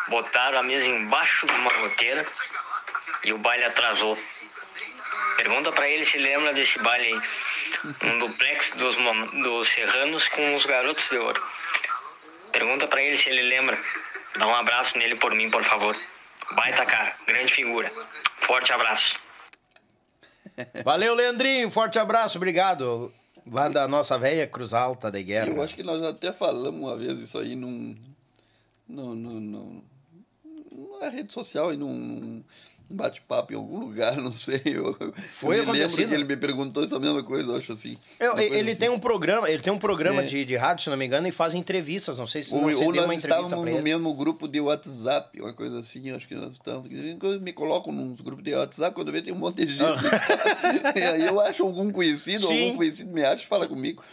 botaram 0.07 0.60
a 0.60 0.64
mesa 0.64 0.88
embaixo 0.88 1.45
de 1.45 1.53
uma 1.53 1.72
goteira 1.72 2.26
e 3.26 3.34
o 3.34 3.38
baile 3.38 3.65
atrasou. 3.65 4.18
Pergunta 5.38 5.72
pra 5.72 5.90
ele 5.90 6.06
se 6.06 6.18
lembra 6.18 6.53
desse 6.53 6.80
baile 6.80 7.06
aí. 7.06 7.22
Um 8.03 8.18
duplex 8.19 8.72
dos, 8.72 8.95
dos 9.41 9.69
Serranos 9.69 10.27
com 10.30 10.56
os 10.56 10.65
Garotos 10.65 11.10
de 11.10 11.18
Ouro. 11.18 11.44
Pergunta 12.54 12.88
pra 12.88 13.02
ele 13.02 13.18
se 13.18 13.30
ele 13.30 13.42
lembra. 13.42 13.78
Dá 14.38 14.48
um 14.48 14.56
abraço 14.56 14.98
nele 14.98 15.16
por 15.16 15.36
mim, 15.36 15.50
por 15.50 15.64
favor. 15.64 15.98
Baita 16.56 16.86
cara, 16.86 17.18
grande 17.28 17.52
figura. 17.52 17.92
Forte 18.38 18.72
abraço. 18.72 19.20
Valeu, 20.86 21.14
Leandrinho. 21.16 21.70
Forte 21.70 22.00
abraço, 22.00 22.38
obrigado. 22.38 23.12
Lá 23.52 23.68
da 23.68 23.88
nossa 23.88 24.18
velha 24.18 24.48
Cruz 24.48 24.74
Alta 24.74 25.12
de 25.12 25.24
Guerra. 25.24 25.48
Eu 25.50 25.62
acho 25.62 25.76
que 25.76 25.84
nós 25.84 26.00
já 26.00 26.10
até 26.10 26.32
falamos 26.32 26.80
uma 26.80 26.96
vez 26.96 27.20
isso 27.20 27.38
aí 27.40 27.56
num. 27.56 27.98
num, 28.88 29.16
num, 29.16 29.40
num 29.40 29.84
numa 30.72 31.10
rede 31.10 31.32
social 31.34 31.74
e 31.74 31.78
num, 31.78 32.44
num 32.89 32.95
bate-papo 32.97 33.53
em 33.53 33.55
algum 33.55 33.80
lugar, 33.80 34.15
não 34.22 34.31
sei. 34.31 34.61
Eu, 34.65 34.95
Foi 35.30 35.60
eu 35.60 35.65
me 35.65 35.72
lembro 35.80 35.95
que 35.95 36.01
ele 36.01 36.23
me 36.23 36.38
perguntou 36.38 36.84
essa 36.84 36.99
mesma 36.99 37.23
coisa, 37.23 37.51
eu 37.51 37.55
acho 37.57 37.73
assim. 37.73 37.97
Eu- 38.19 38.34
coisa 38.34 38.55
ele 38.55 38.72
assim. 38.72 38.80
tem 38.80 38.89
um 38.89 38.99
programa, 38.99 39.49
ele 39.49 39.61
tem 39.64 39.72
um 39.73 39.77
programa 39.80 40.22
É. 40.22 40.26
de, 40.26 40.45
de 40.45 40.55
rádio, 40.55 40.84
se 40.84 40.89
não 40.89 40.97
me 40.97 41.05
engano, 41.05 41.27
e 41.27 41.31
faz 41.31 41.53
entrevistas. 41.55 42.18
Não 42.18 42.27
sei 42.27 42.43
se 42.43 42.53
Ou, 42.53 42.61
não, 42.61 42.69
você 42.69 42.84
ou 42.85 42.93
nós 42.93 43.18
estávamos 43.18 43.51
no 43.51 43.68
ele. 43.68 43.81
mesmo 43.81 44.14
grupo 44.14 44.47
de 44.47 44.60
WhatsApp, 44.60 45.41
uma 45.41 45.53
coisa 45.53 45.80
assim, 45.80 46.11
acho 46.11 46.27
que 46.27 46.35
nós 46.35 46.51
estamos. 46.53 46.89
me 47.41 47.53
colocam 47.53 47.91
nos 47.93 48.22
grupos 48.22 48.43
de 48.43 48.53
WhatsApp, 48.53 48.93
quando 48.95 49.07
eu 49.07 49.14
vejo 49.14 49.26
tem 49.26 49.34
um 49.34 49.38
monte 49.38 49.65
de 49.65 49.73
gente. 49.76 49.81
e 50.95 51.03
aí 51.03 51.26
eu 51.26 51.39
acho 51.39 51.64
algum 51.64 51.91
conhecido, 51.91 52.45
Ah. 52.45 52.47
Sim. 52.47 52.64
algum 52.65 52.77
conhecido 52.77 53.11
me 53.11 53.23
acha 53.23 53.43
e 53.43 53.47
fala 53.47 53.68
comigo. 53.68 54.03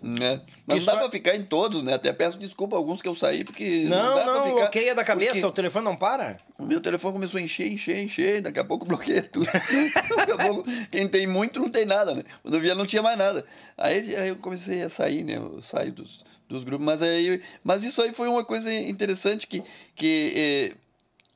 Né? 0.00 0.40
Mas 0.64 0.86
não 0.86 0.94
dá 0.94 1.00
pra 1.00 1.10
ficar 1.10 1.34
em 1.34 1.42
todos, 1.42 1.82
né? 1.82 1.94
Até 1.94 2.12
peço 2.12 2.38
desculpa 2.38 2.76
a 2.76 2.78
alguns 2.78 3.02
que 3.02 3.08
eu 3.08 3.16
saí, 3.16 3.42
porque. 3.42 3.84
Não, 3.88 4.14
dá 4.14 4.24
não, 4.24 4.32
pra 4.34 4.42
ficar, 4.44 4.54
bloqueia 4.54 4.94
da 4.94 5.02
cabeça, 5.02 5.32
porque 5.32 5.46
o 5.46 5.52
telefone 5.52 5.84
não 5.84 5.96
para. 5.96 6.36
O 6.56 6.64
meu 6.64 6.80
telefone 6.80 7.14
começou 7.14 7.38
a 7.38 7.42
encher, 7.42 7.66
encher, 7.66 7.98
encher, 7.98 8.40
daqui 8.40 8.60
a 8.60 8.64
pouco 8.64 8.84
bloqueia 8.84 9.24
tudo. 9.24 9.46
daqui 10.16 10.32
a 10.32 10.46
pouco, 10.46 10.64
quem 10.90 11.08
tem 11.08 11.26
muito 11.26 11.58
não 11.58 11.68
tem 11.68 11.84
nada, 11.84 12.14
né? 12.14 12.22
Quando 12.42 12.54
eu 12.54 12.60
via 12.60 12.76
não 12.76 12.86
tinha 12.86 13.02
mais 13.02 13.18
nada. 13.18 13.44
Aí, 13.76 14.14
aí 14.14 14.28
eu 14.28 14.36
comecei 14.36 14.82
a 14.82 14.88
sair, 14.88 15.24
né? 15.24 15.36
Eu 15.36 15.60
saio 15.60 15.92
dos, 15.92 16.24
dos 16.48 16.62
grupos, 16.62 16.86
mas 16.86 17.02
aí. 17.02 17.42
Mas 17.64 17.82
isso 17.82 18.00
aí 18.00 18.12
foi 18.12 18.28
uma 18.28 18.44
coisa 18.44 18.72
interessante 18.72 19.48
que, 19.48 19.64
que 19.96 20.32
eh, 20.36 20.76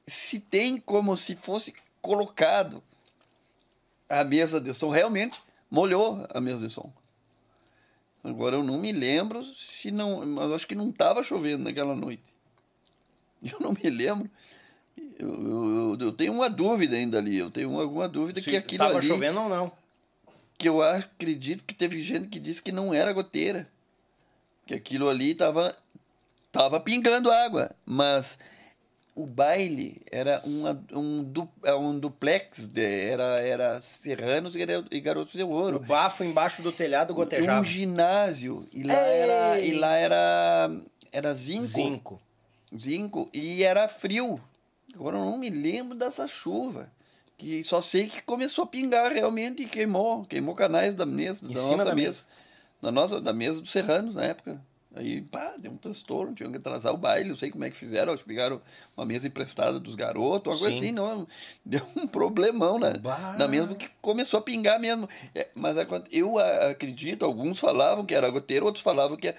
se 0.07 0.39
tem 0.39 0.77
como 0.79 1.17
se 1.17 1.35
fosse 1.35 1.75
colocado 2.01 2.81
a 4.09 4.23
mesa 4.23 4.61
de 4.61 4.73
som, 4.73 4.91
realmente 4.91 5.41
molhou 5.71 6.25
a 6.33 6.41
mesa 6.41 6.67
de 6.67 6.73
som. 6.73 6.93
Agora 8.23 8.57
eu 8.57 8.62
não 8.62 8.78
me 8.78 8.93
lembro 8.93 9.44
se 9.44 9.90
não. 9.90 10.24
Mas 10.24 10.53
acho 10.53 10.66
que 10.66 10.74
não 10.74 10.90
estava 10.90 11.24
chovendo 11.24 11.65
naquela 11.65 11.94
noite. 11.94 12.23
Eu 13.43 13.59
não 13.59 13.73
me 13.73 13.90
lembro. 13.90 14.31
Eu, 15.19 15.28
eu, 15.28 15.99
eu 16.01 16.12
tenho 16.12 16.32
uma 16.32 16.49
dúvida 16.49 16.94
ainda 16.94 17.19
ali. 17.19 17.36
Eu 17.36 17.51
tenho 17.51 17.81
alguma 17.81 18.09
dúvida 18.09 18.40
que 18.40 18.51
Se 18.51 18.57
aquilo 18.57 18.85
tava 18.85 18.99
ali. 18.99 19.09
chovendo 19.09 19.40
ou 19.40 19.49
não. 19.49 19.73
Que 20.57 20.69
eu 20.69 20.81
acredito 20.81 21.65
que 21.65 21.74
teve 21.74 22.03
gente 22.03 22.28
que 22.28 22.39
disse 22.39 22.62
que 22.62 22.70
não 22.70 22.94
era 22.94 23.12
goteira. 23.12 23.69
Que 24.65 24.74
aquilo 24.74 25.09
ali 25.09 25.35
tava, 25.35 25.77
tava 26.53 26.78
pingando 26.78 27.32
água. 27.32 27.74
Mas 27.85 28.39
o 29.15 29.27
baile 29.27 30.01
era 30.11 30.41
uma, 30.45 30.83
um, 30.93 31.23
du, 31.23 31.49
é 31.65 31.75
um 31.75 31.99
duplex. 31.99 32.67
De, 32.69 32.83
era, 32.83 33.23
era 33.41 33.81
Serranos 33.81 34.55
e 34.57 34.65
Garo- 34.65 34.87
Garotos 35.03 35.35
de 35.35 35.43
O 35.43 35.51
Ouro. 35.51 35.79
bafo 35.81 36.25
embaixo 36.25 36.63
do 36.63 36.73
telhado 36.73 37.13
gotejava. 37.15 37.61
Um 37.61 37.65
ginásio. 37.65 38.67
E 38.73 38.83
lá 38.83 38.95
Ei! 38.95 39.19
era. 39.21 39.61
E 39.61 39.73
lá 39.75 39.95
era. 39.97 40.71
Era 41.13 41.35
zinco. 41.35 41.63
Zinco. 41.67 42.21
Zinco. 42.79 43.29
E 43.35 43.63
era 43.63 43.87
frio. 43.89 44.41
Agora 44.95 45.17
eu 45.17 45.25
não 45.25 45.37
me 45.39 45.51
lembro 45.51 45.97
dessa 45.97 46.27
chuva. 46.27 46.91
Que 47.37 47.63
só 47.65 47.81
sei 47.81 48.07
que 48.09 48.23
começou 48.23 48.65
a 48.65 48.67
pingar 48.67 49.13
realmente 49.13 49.63
e 49.63 49.67
queimou. 49.67 50.25
Queimou 50.25 50.55
canais 50.55 50.95
da 50.95 51.05
mesa, 51.05 51.45
Em 51.45 51.53
da 51.53 51.61
nossa 51.61 51.85
da 51.85 51.95
mesa. 51.95 52.23
Da 52.81 52.91
nossa, 52.93 53.21
da 53.21 53.33
mesa 53.33 53.61
dos 53.61 53.71
serranos 53.73 54.15
na 54.15 54.25
época. 54.25 54.61
Aí, 54.94 55.23
pá, 55.23 55.55
deu 55.59 55.73
um 55.73 55.77
transtorno, 55.77 56.35
tinham 56.35 56.51
que 56.51 56.59
atrasar 56.59 56.93
o 56.93 56.98
baile, 56.98 57.31
não 57.31 57.36
sei 57.36 57.51
como 57.51 57.64
é 57.64 57.70
que 57.70 57.77
fizeram, 57.77 58.12
acho 58.12 58.23
que 58.23 58.28
pegaram 58.28 58.60
uma 58.97 59.06
mesa 59.06 59.27
emprestada 59.27 59.81
dos 59.81 59.94
garotos, 59.94 60.52
uma 60.55 60.59
coisa 60.59 60.74
Sim. 60.78 60.85
assim, 60.85 60.93
não, 60.93 61.27
deu 61.64 61.81
um 61.97 62.06
problemão 62.06 62.78
Bah. 63.01 63.36
na 63.39 63.48
mesma 63.48 63.74
que 63.74 63.89
começou 64.02 64.39
a 64.39 64.43
pingar 64.43 64.78
mesmo. 64.78 65.09
É, 65.35 65.48
mas 65.55 65.77
eu 66.10 66.39
acredito, 66.39 67.24
alguns 67.24 67.59
falavam 67.59 68.05
que 68.05 68.14
era 68.14 68.28
goteiro, 68.28 68.66
outros 68.66 68.85
falavam 68.85 69.16
que, 69.16 69.35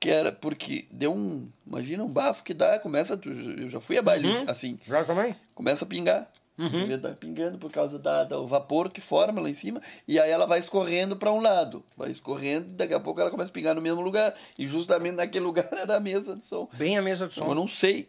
que 0.00 0.10
era 0.10 0.32
porque 0.32 0.86
deu 0.90 1.14
um, 1.14 1.48
imagina 1.64 2.02
um 2.02 2.08
bafo 2.08 2.42
que 2.42 2.52
dá, 2.52 2.78
começa, 2.80 3.20
eu 3.58 3.68
já 3.68 3.80
fui 3.80 3.96
a 3.98 4.02
baile 4.02 4.28
Uhum. 4.28 4.44
assim, 4.48 4.78
Já 4.86 5.04
também? 5.04 5.36
começa 5.54 5.84
a 5.84 5.88
pingar. 5.88 6.28
Uhum. 6.58 6.98
Tá 7.00 7.10
pingando 7.10 7.58
por 7.58 7.70
causa 7.70 7.98
da, 7.98 8.24
do 8.24 8.46
vapor 8.46 8.90
que 8.90 9.00
forma 9.00 9.40
lá 9.40 9.50
em 9.50 9.54
cima. 9.54 9.80
E 10.08 10.18
aí 10.18 10.30
ela 10.30 10.46
vai 10.46 10.58
escorrendo 10.58 11.16
para 11.16 11.30
um 11.30 11.40
lado. 11.40 11.84
Vai 11.96 12.10
escorrendo 12.10 12.68
e 12.70 12.72
daqui 12.72 12.94
a 12.94 13.00
pouco 13.00 13.20
ela 13.20 13.30
começa 13.30 13.50
a 13.50 13.52
pingar 13.52 13.74
no 13.74 13.80
mesmo 13.82 14.00
lugar. 14.00 14.34
E 14.58 14.66
justamente 14.66 15.16
naquele 15.16 15.44
lugar 15.46 15.68
era 15.72 15.96
a 15.96 16.00
mesa 16.00 16.34
de 16.34 16.46
som. 16.46 16.68
Bem 16.72 16.96
a 16.96 17.02
mesa 17.02 17.26
de 17.26 17.32
Então, 17.34 17.44
eu 17.44 17.50
som. 17.50 17.54
não 17.54 17.68
sei 17.68 18.08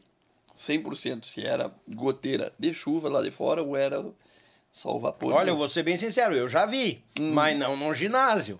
100% 0.56 1.26
se 1.26 1.46
era 1.46 1.72
goteira 1.88 2.52
de 2.58 2.74
chuva 2.74 3.10
lá 3.10 3.22
de 3.22 3.32
fora 3.32 3.62
ou 3.62 3.76
era 3.76 4.04
só 4.72 4.96
o 4.96 5.00
vapor. 5.00 5.34
Olha, 5.34 5.42
eu 5.42 5.46
mesmo. 5.54 5.58
vou 5.60 5.68
ser 5.68 5.84
bem 5.84 5.98
sincero, 5.98 6.36
eu 6.36 6.48
já 6.48 6.66
vi, 6.66 7.04
mas 7.20 7.58
não 7.58 7.76
no 7.76 7.94
ginásio. 7.94 8.60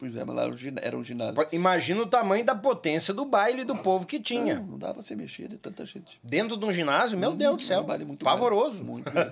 Pois 0.00 0.16
é, 0.16 0.24
mas 0.24 0.34
lá 0.34 0.44
era 0.80 0.96
um 0.96 1.04
ginásio. 1.04 1.46
Imagina 1.52 2.00
o 2.00 2.06
tamanho 2.06 2.42
da 2.42 2.54
potência 2.54 3.12
do 3.12 3.26
baile 3.26 3.64
do 3.64 3.76
povo 3.76 4.06
que 4.06 4.18
tinha. 4.18 4.54
Não, 4.54 4.62
não 4.62 4.78
dá 4.78 4.94
para 4.94 5.02
se 5.02 5.14
mexer 5.14 5.46
de 5.46 5.58
tanta 5.58 5.84
gente. 5.84 6.18
Dentro 6.24 6.56
de 6.56 6.64
um 6.64 6.72
ginásio, 6.72 7.18
meu 7.18 7.32
Deus 7.34 7.58
do 7.58 7.62
céu. 7.62 7.82
um 7.82 7.84
baile 7.84 8.06
muito 8.06 8.24
Pavoroso. 8.24 8.82
grande, 8.82 8.90
muito 8.90 9.10
grande. 9.12 9.30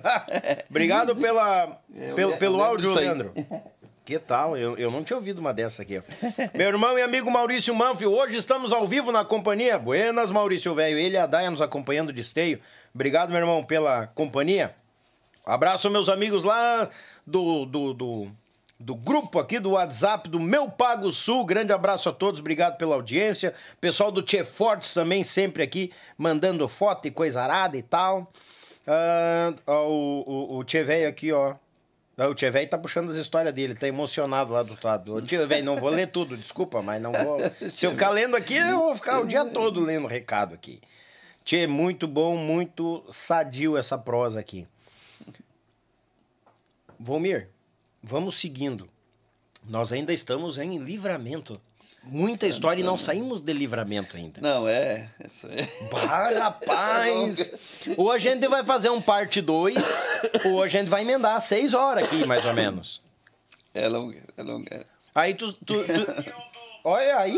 Obrigado 0.69 1.15
pela, 1.15 1.81
É, 1.95 2.13
pelo, 2.13 2.37
pelo 2.37 2.61
áudio. 2.61 2.93
Leandro. 2.93 3.33
Que 4.05 4.17
tal? 4.17 4.57
Eu, 4.57 4.75
eu 4.75 4.89
não 4.89 5.03
tinha 5.03 5.17
ouvido 5.17 5.37
uma 5.37 5.53
dessa 5.53 5.83
aqui. 5.83 6.01
Meu 6.55 6.67
irmão 6.67 6.97
e 6.97 7.01
amigo 7.03 7.29
Maurício 7.29 7.75
Manfio, 7.75 8.11
hoje 8.11 8.37
estamos 8.37 8.73
ao 8.73 8.87
vivo 8.87 9.11
na 9.11 9.23
companhia. 9.23 9.77
Buenas, 9.77 10.31
Maurício 10.31 10.73
Velho. 10.73 10.97
Ele 10.97 11.13
e 11.13 11.17
a 11.19 11.27
Daia 11.27 11.51
nos 11.51 11.61
acompanhando 11.61 12.11
de 12.11 12.19
esteio. 12.19 12.59
Obrigado, 12.91 13.29
meu 13.29 13.37
irmão, 13.37 13.63
pela 13.63 14.07
companhia. 14.07 14.73
Abraço, 15.45 15.91
meus 15.91 16.09
amigos 16.09 16.43
lá 16.43 16.89
do, 17.23 17.67
do, 17.67 17.93
do, 17.93 18.31
do 18.79 18.95
grupo 18.95 19.39
aqui 19.39 19.59
do 19.59 19.71
WhatsApp 19.71 20.29
do 20.29 20.39
Meu 20.39 20.69
Pago 20.69 21.11
Sul. 21.11 21.45
Grande 21.45 21.73
abraço 21.73 22.07
a 22.07 22.13
todos, 22.13 22.39
obrigado 22.39 22.77
pela 22.77 22.95
audiência. 22.95 23.53
Pessoal 23.81 24.11
do 24.11 24.21
Tchê 24.21 24.45
Fortes 24.45 24.93
também 24.93 25.23
sempre 25.23 25.61
aqui 25.61 25.91
mandando 26.17 26.67
foto 26.67 27.07
e 27.07 27.11
coisa 27.11 27.41
arada 27.41 27.77
e 27.77 27.83
tal. 27.83 28.31
Ah, 28.87 29.53
ó, 29.67 29.87
o, 29.87 30.23
o, 30.25 30.57
o 30.57 30.63
Tchê 30.63 30.83
Velho 30.83 31.09
aqui, 31.09 31.31
ó. 31.31 31.55
Ah, 32.17 32.27
O 32.27 32.35
Tchê 32.35 32.49
Velho 32.49 32.69
tá 32.69 32.77
puxando 32.77 33.09
as 33.11 33.17
histórias 33.17 33.53
dele, 33.53 33.75
tá 33.75 33.87
emocionado 33.87 34.53
lá 34.53 34.63
do 34.63 34.77
lado. 34.81 35.21
Tchê 35.23 35.45
Velho, 35.45 35.65
não 35.65 35.75
vou 35.75 35.89
ler 35.89 36.07
tudo, 36.07 36.37
desculpa, 36.37 36.81
mas 36.81 37.01
não 37.01 37.11
vou. 37.11 37.39
Se 37.73 37.85
eu 37.85 37.91
ficar 37.91 38.09
lendo 38.09 38.35
aqui, 38.35 38.55
eu 38.55 38.77
vou 38.79 38.95
ficar 38.95 39.19
o 39.19 39.25
dia 39.25 39.45
todo 39.45 39.81
lendo 39.81 40.07
recado 40.07 40.53
aqui. 40.53 40.79
Tchê, 41.43 41.67
muito 41.67 42.07
bom, 42.07 42.37
muito 42.37 43.03
sadio 43.09 43.77
essa 43.77 43.97
prosa 43.97 44.39
aqui. 44.39 44.67
Volmir, 46.99 47.49
vamos 48.01 48.39
seguindo. 48.39 48.87
Nós 49.67 49.91
ainda 49.91 50.13
estamos 50.13 50.57
em 50.57 50.77
livramento. 50.77 51.59
Muita 52.03 52.47
história 52.47 52.81
e 52.81 52.83
não 52.83 52.95
saímos 52.95 53.41
de 53.41 53.51
livramento 53.51 54.15
ainda. 54.15 54.39
Não, 54.41 54.67
é. 54.67 55.09
É. 55.19 55.87
Bah, 55.91 56.29
rapaz! 56.39 57.51
Ou 57.97 58.11
a 58.11 58.17
gente 58.17 58.47
vai 58.47 58.65
fazer 58.65 58.89
um 58.89 59.01
parte 59.01 59.41
2, 59.41 59.75
ou 60.45 60.63
a 60.63 60.67
gente 60.67 60.87
vai 60.87 61.01
emendar 61.01 61.39
seis 61.41 61.73
horas 61.73 62.05
aqui, 62.05 62.25
mais 62.25 62.45
ou 62.45 62.53
menos. 62.53 63.01
É 63.73 63.87
longa, 63.87 64.23
é 64.35 64.41
longa. 64.41 64.85
Aí 65.13 65.33
tu. 65.33 65.51
tu, 65.53 65.83
tu... 65.83 66.49
Olha 66.83 67.17
aí. 67.17 67.37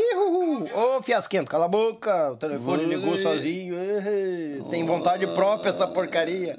Ô, 0.73 1.01
fiasquento, 1.01 1.49
cala 1.49 1.65
a 1.65 1.67
boca. 1.67 2.31
O 2.31 2.37
telefone 2.37 2.85
ligou 2.85 3.17
sozinho. 3.17 3.75
Tem 4.69 4.85
vontade 4.85 5.25
própria 5.27 5.71
essa 5.71 5.87
porcaria. 5.87 6.57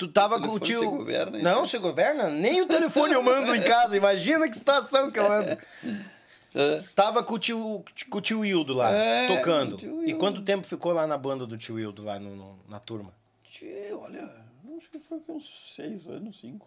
Tu 0.00 0.08
tava 0.08 0.40
com 0.40 0.52
o 0.52 0.58
tio. 0.58 0.80
se 0.80 0.86
governa, 0.86 1.36
hein? 1.36 1.42
não, 1.44 1.66
se 1.66 1.76
governa? 1.78 2.30
Nem 2.30 2.62
o 2.62 2.66
telefone 2.66 3.12
eu 3.12 3.22
mando 3.22 3.54
em 3.54 3.60
casa. 3.60 3.94
Imagina 3.96 4.48
que 4.48 4.56
situação 4.56 5.10
que 5.10 5.18
eu 5.18 5.30
ando. 5.30 5.58
É. 6.52 6.82
Tava 6.96 7.22
com 7.22 7.34
o 7.34 7.38
tio, 7.38 7.84
com 8.10 8.18
o 8.18 8.20
tio 8.20 8.44
Hildo 8.44 8.74
lá, 8.74 8.90
É, 8.92 9.28
tocando. 9.28 9.74
o 9.74 9.76
tio 9.76 10.04
E 10.04 10.14
quanto 10.14 10.42
tempo 10.42 10.66
ficou 10.66 10.90
lá 10.92 11.06
na 11.06 11.16
banda 11.16 11.46
do 11.46 11.56
tio 11.56 11.78
Hildo, 11.78 12.02
lá 12.02 12.18
no, 12.18 12.34
no- 12.34 12.58
na 12.68 12.80
turma? 12.80 13.12
Tchê, 13.44 13.92
olha, 13.92 14.28
acho 14.76 14.90
que 14.90 14.98
foi 14.98 15.20
uns 15.28 15.72
seis 15.76 16.08
anos, 16.08 16.40
cinco. 16.40 16.66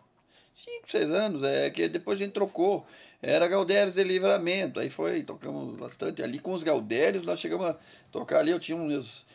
Cinco, 0.56 0.90
seis 0.90 1.12
anos, 1.12 1.44
é 1.44 1.70
que 1.70 1.90
depois 1.90 2.18
a 2.18 2.24
gente 2.24 2.32
trocou. 2.32 2.86
Era 3.22 3.46
Galdérios 3.46 3.96
de 3.96 4.04
Livramento, 4.06 4.80
aí 4.80 4.90
foi, 4.90 5.22
tocamos 5.22 5.76
bastante. 5.78 6.24
Ali 6.24 6.40
com 6.40 6.54
os 6.54 6.64
Galdérios, 6.64 7.26
nós 7.26 7.38
chegamos 7.42 7.68
a 7.68 7.76
tocar 8.10 8.40
ali, 8.40 8.52
eu 8.52 8.60
tinha 8.62 8.78
uns. 8.78 9.26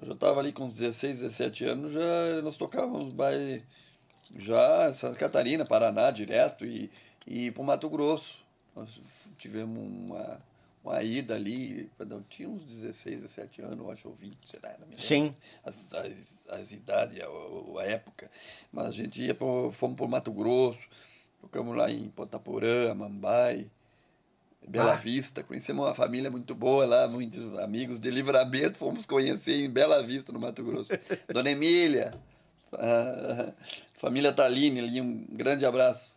Eu 0.00 0.08
já 0.08 0.14
estava 0.14 0.40
ali 0.40 0.52
com 0.52 0.64
uns 0.64 0.74
16, 0.74 1.20
17 1.20 1.64
anos, 1.64 1.92
já 1.92 2.42
nós 2.42 2.56
tocávamos 2.56 3.12
baile 3.12 3.64
já 4.36 4.92
Santa 4.92 5.18
Catarina, 5.18 5.64
Paraná, 5.64 6.10
direto, 6.10 6.64
e, 6.64 6.90
e 7.26 7.50
para 7.50 7.62
Mato 7.62 7.88
Grosso. 7.88 8.36
Nós 8.74 9.00
tivemos 9.38 9.78
uma, 9.78 10.40
uma 10.82 11.02
ida 11.02 11.34
ali, 11.34 11.90
quando 11.96 12.12
eu 12.12 12.22
tinha 12.28 12.48
uns 12.48 12.64
16, 12.64 13.22
17 13.22 13.62
anos, 13.62 13.78
eu 13.78 13.90
acho, 13.90 14.08
ou 14.08 14.14
20, 14.14 14.36
sei 14.44 14.60
lá, 14.62 14.74
não 14.78 14.98
Sim. 14.98 15.34
as, 15.64 15.92
as, 15.92 16.46
as 16.48 16.72
idades, 16.72 17.20
a, 17.20 17.80
a 17.80 17.84
época. 17.86 18.30
Mas 18.72 18.86
a 18.86 18.90
gente 18.90 19.22
ia 19.22 19.34
pro, 19.34 19.70
fomos 19.72 19.96
para 19.96 20.08
Mato 20.08 20.32
Grosso, 20.32 20.80
tocamos 21.40 21.76
lá 21.76 21.90
em 21.90 22.08
Ponta 22.10 22.38
Porã, 22.38 22.94
Mambai, 22.94 23.70
Bela 24.66 24.92
Ah. 24.94 24.96
Vista. 24.96 25.42
Conhecemos 25.42 25.84
uma 25.84 25.94
família 25.94 26.30
muito 26.30 26.54
boa 26.54 26.86
lá, 26.86 27.06
muitos 27.08 27.58
amigos 27.58 27.98
de 28.00 28.10
livramento, 28.10 28.76
fomos 28.78 29.04
conhecer 29.06 29.54
em 29.64 29.68
Bela 29.70 30.02
Vista, 30.02 30.32
no 30.32 30.40
Mato 30.40 30.62
Grosso. 30.64 30.92
Dona 31.32 31.50
Emília, 31.50 32.14
a 32.72 33.52
família 33.98 34.32
Taline 34.32 34.80
ali, 34.80 35.00
um 35.00 35.26
grande 35.30 35.64
abraço. 35.66 36.12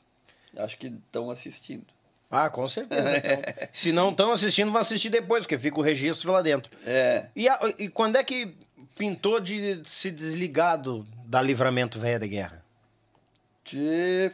Acho 0.55 0.77
que 0.77 0.87
estão 0.87 1.29
assistindo. 1.29 1.85
Ah, 2.31 2.49
com 2.49 2.67
certeza. 2.67 3.17
então. 3.17 3.67
Se 3.73 3.91
não 3.91 4.09
estão 4.11 4.31
assistindo, 4.31 4.71
vão 4.71 4.81
assistir 4.81 5.09
depois, 5.09 5.43
porque 5.43 5.57
fica 5.57 5.79
o 5.79 5.83
registro 5.83 6.31
lá 6.31 6.41
dentro. 6.41 6.69
É, 6.85 7.27
E, 7.35 7.47
a- 7.47 7.59
e 7.77 7.87
quando 7.89 8.15
é 8.17 8.23
que 8.23 8.53
pintou 8.97 9.39
de 9.39 9.81
se 9.85 10.09
desligar 10.09 10.81
do, 10.81 11.05
da 11.25 11.41
livramento 11.41 11.99
velha 11.99 12.19
da 12.19 12.27
guerra? 12.27 12.65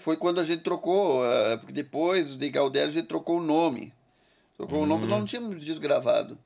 Foi 0.02 0.16
quando 0.16 0.40
a 0.40 0.44
gente 0.46 0.62
trocou, 0.64 1.26
eh, 1.26 1.58
porque 1.58 1.74
depois 1.74 2.36
de 2.36 2.50
Galdério 2.52 2.90
a 2.90 2.92
gente 2.92 3.08
trocou 3.08 3.40
o 3.40 3.44
nome. 3.44 3.92
Trocou 4.64 4.84
o 4.84 4.86
nome, 4.86 5.06
nós 5.06 5.20
não 5.20 5.26
tínhamos 5.26 5.64
disco 5.64 5.82
gravado. 5.82 6.38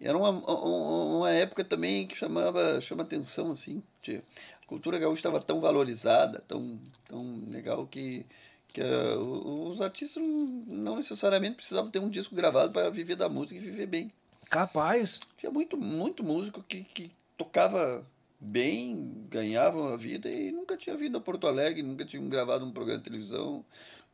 Era 0.00 0.16
uma, 0.16 0.30
uma, 0.30 1.30
época 1.32 1.64
também 1.64 2.06
que 2.06 2.16
chamava 2.16 2.80
chama 2.80 3.02
atenção, 3.02 3.50
assim. 3.50 3.82
tchê. 4.00 4.22
A 4.62 4.66
cultura 4.66 4.98
gaúcha 4.98 5.18
estava 5.18 5.40
tão 5.40 5.60
valorizada, 5.60 6.40
tão, 6.46 6.78
tão 7.08 7.42
legal 7.48 7.84
que, 7.86 8.24
que 8.72 8.80
o- 8.80 9.68
os 9.68 9.80
artistas 9.80 10.22
não, 10.22 10.94
necessariamente 10.94 11.56
precisavam 11.56 11.90
ter 11.90 11.98
um 11.98 12.08
disco 12.08 12.34
gravado 12.34 12.72
para 12.72 12.90
viver 12.90 13.16
da 13.16 13.28
música 13.28 13.56
e 13.56 13.64
viver 13.64 13.86
bem. 13.86 14.12
Capaz. 14.48 15.18
Tinha 15.36 15.50
muito, 15.50 15.76
muito 15.76 16.22
músico 16.22 16.62
que, 16.62 16.84
que 16.84 17.10
tocava 17.36 18.06
bem, 18.38 19.26
ganhava 19.28 19.94
a 19.94 19.96
vida 19.96 20.30
e 20.30 20.52
nunca 20.52 20.76
tinha 20.76 20.96
vindo 20.96 21.18
a 21.18 21.20
Porto 21.20 21.48
Alegre, 21.48 21.82
nunca 21.82 22.04
tinham 22.04 22.28
gravado 22.28 22.64
um 22.64 22.70
programa 22.70 22.98
de 22.98 23.04
televisão, 23.04 23.64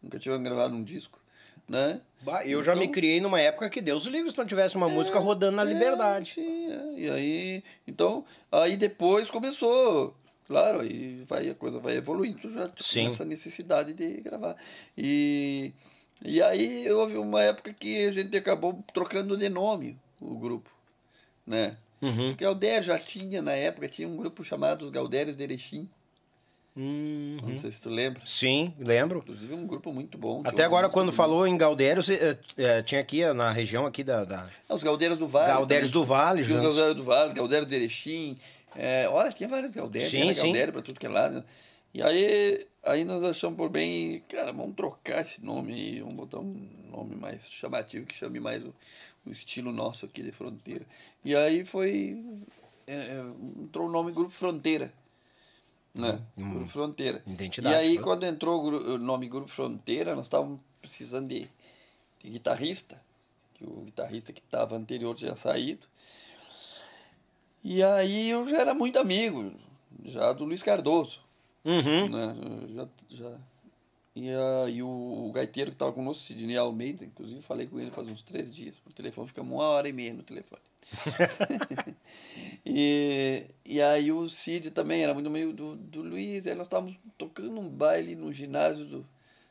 nunca 0.02 0.18
tinham 0.18 0.42
gravado 0.42 0.74
um 0.74 0.82
disco, 0.82 1.20
né? 1.68 2.00
Bah, 2.22 2.44
eu 2.46 2.62
já 2.62 2.74
me 2.74 2.82
Então- 2.84 2.92
criei 2.92 3.20
numa 3.20 3.40
época 3.40 3.68
que 3.68 3.80
Deus 3.82 4.04
livre 4.06 4.30
se 4.30 4.38
não 4.38 4.46
tivesse 4.46 4.76
uma 4.76 4.88
música 4.88 5.18
rodando 5.18 5.56
na 5.56 5.62
É, 5.62 5.66
liberdade. 5.72 6.32
sim, 6.34 6.72
é. 6.72 7.00
E 7.00 7.10
aí, 7.10 7.62
então, 7.86 8.24
aí 8.50 8.76
depois 8.76 9.30
começou, 9.30 10.16
claro, 10.46 10.80
aí 10.80 11.22
vai, 11.26 11.50
a 11.50 11.54
coisa 11.54 11.78
vai 11.78 11.96
evoluindo, 11.96 12.50
já 12.50 12.70
Sim. 12.78 13.08
essa 13.08 13.24
necessidade 13.24 13.92
de 13.92 14.22
gravar. 14.22 14.56
E, 14.96 15.72
e 16.24 16.40
aí 16.42 16.90
houve 16.90 17.18
uma 17.18 17.42
época 17.42 17.74
que 17.74 18.06
a 18.06 18.12
gente 18.12 18.34
acabou 18.36 18.82
trocando 18.94 19.36
de 19.36 19.48
nome 19.50 19.98
o 20.20 20.34
grupo, 20.38 20.70
né? 21.46 21.76
Uhum. 22.00 22.30
Porque 22.30 22.44
Galdério 22.44 22.82
já 22.82 22.98
tinha, 22.98 23.40
na 23.42 23.52
época, 23.52 23.88
tinha 23.88 24.06
um 24.08 24.16
grupo 24.16 24.42
chamado 24.44 24.84
os 24.84 24.90
Galdérios 24.90 25.36
de 25.36 25.42
Erechim. 25.42 25.88
Uhum. 26.76 27.38
Não 27.40 27.56
sei 27.56 27.70
se 27.70 27.80
tu 27.80 27.88
lembra. 27.88 28.20
Sim, 28.26 28.74
lembro. 28.78 29.18
Inclusive 29.20 29.54
um 29.54 29.66
grupo 29.66 29.92
muito 29.92 30.18
bom. 30.18 30.42
Até 30.44 30.64
agora, 30.64 30.88
quando 30.88 31.06
muito 31.06 31.16
falou 31.16 31.46
em 31.46 31.56
Galdérios, 31.56 32.08
eh, 32.10 32.36
eh, 32.56 32.82
tinha 32.82 33.00
aqui 33.00 33.24
na 33.32 33.52
região 33.52 33.86
aqui 33.86 34.02
da... 34.02 34.24
da- 34.24 34.48
Ah, 34.68 34.74
os 34.74 34.82
Galdérios 34.82 35.18
do 35.18 35.28
Vale. 35.28 35.66
Também. 35.66 35.88
do 35.88 36.04
Vale, 36.04 36.44
Tinha 36.44 36.56
os 36.58 36.62
juntos. 36.62 36.76
Galdérios 36.76 36.96
do 36.96 37.04
Vale, 37.04 37.32
Galdério 37.34 37.66
de 37.66 37.74
Erechim. 37.76 38.36
É, 38.74 39.08
olha, 39.08 39.30
tinha 39.30 39.48
vários 39.48 39.70
Galdérios. 39.70 40.10
Sim, 40.10 40.22
Tinha 40.22 40.34
sim. 40.34 40.42
Galdério 40.42 40.72
pra 40.72 40.82
tudo 40.82 40.98
que 40.98 41.06
é 41.06 41.08
lado. 41.08 41.44
E 41.94 42.02
aí, 42.02 42.66
aí 42.84 43.04
nós 43.04 43.22
achamos 43.22 43.56
por 43.56 43.68
bem, 43.68 44.20
cara, 44.28 44.52
vamos 44.52 44.74
trocar 44.74 45.20
esse 45.22 45.44
nome 45.44 45.72
aí, 45.72 46.00
vamos 46.00 46.16
botar 46.16 46.40
um 46.40 46.68
nome 46.90 47.14
mais 47.14 47.48
chamativo, 47.48 48.04
que 48.04 48.16
chame 48.16 48.40
mais 48.40 48.64
o, 48.64 48.74
o 49.24 49.30
estilo 49.30 49.70
nosso 49.70 50.04
aqui 50.06 50.20
de 50.24 50.32
Fronteira. 50.32 50.84
E 51.24 51.36
aí 51.36 51.64
foi, 51.64 52.20
é, 52.88 53.22
entrou 53.62 53.86
o 53.86 53.92
nome 53.92 54.10
Grupo 54.10 54.32
Fronteira. 54.32 54.92
Né? 55.94 56.20
Grupo 56.36 56.66
Fronteira. 56.66 57.22
Hum, 57.26 57.34
Identidade, 57.34 57.74
E 57.74 57.78
aí, 57.78 57.96
né? 57.96 58.02
quando 58.02 58.24
entrou 58.24 58.64
o 58.64 58.98
nome 58.98 59.28
Grupo 59.28 59.48
Fronteira, 59.48 60.16
nós 60.16 60.26
estávamos 60.26 60.60
precisando 60.82 61.28
de, 61.28 61.48
de 62.22 62.30
guitarrista, 62.30 63.00
que 63.54 63.64
o 63.64 63.82
guitarrista 63.82 64.32
que 64.32 64.40
estava 64.40 64.76
anterior 64.76 65.14
tinha 65.14 65.36
saído. 65.36 65.86
E 67.62 67.82
aí 67.82 68.28
eu 68.28 68.46
já 68.48 68.58
era 68.58 68.74
muito 68.74 68.98
amigo, 68.98 69.52
já 70.04 70.32
do 70.32 70.44
Luiz 70.44 70.62
Cardoso. 70.62 71.20
Uhum. 71.64 72.08
Né? 72.08 72.36
Já, 72.74 72.88
já. 73.08 73.38
E, 74.14 74.28
aí 74.64 74.82
o, 74.82 74.88
o 75.28 75.32
gaiteiro 75.32 75.70
que 75.70 75.76
estava 75.76 75.92
conosco, 75.92 76.22
Sidney 76.24 76.56
Almeida, 76.56 77.04
inclusive 77.04 77.40
falei 77.42 77.66
com 77.66 77.80
ele 77.80 77.90
faz 77.90 78.08
uns 78.08 78.22
três 78.22 78.54
dias 78.54 78.76
por 78.76 78.92
telefone, 78.92 79.26
ficamos 79.26 79.52
uma 79.52 79.64
hora 79.64 79.88
e 79.88 79.92
meia 79.92 80.12
no 80.12 80.22
telefone. 80.22 80.62
e, 82.64 83.46
e 83.64 83.82
aí 83.82 84.12
o 84.12 84.28
Cid 84.28 84.70
também 84.70 85.02
era 85.02 85.14
muito 85.14 85.26
amigo 85.26 85.52
do, 85.52 85.76
do 85.76 86.02
Luiz, 86.02 86.46
aí 86.46 86.54
nós 86.54 86.66
estávamos 86.66 86.98
tocando 87.16 87.60
um 87.60 87.68
baile 87.68 88.14
no 88.14 88.32
ginásio 88.32 88.84
do 88.84 89.06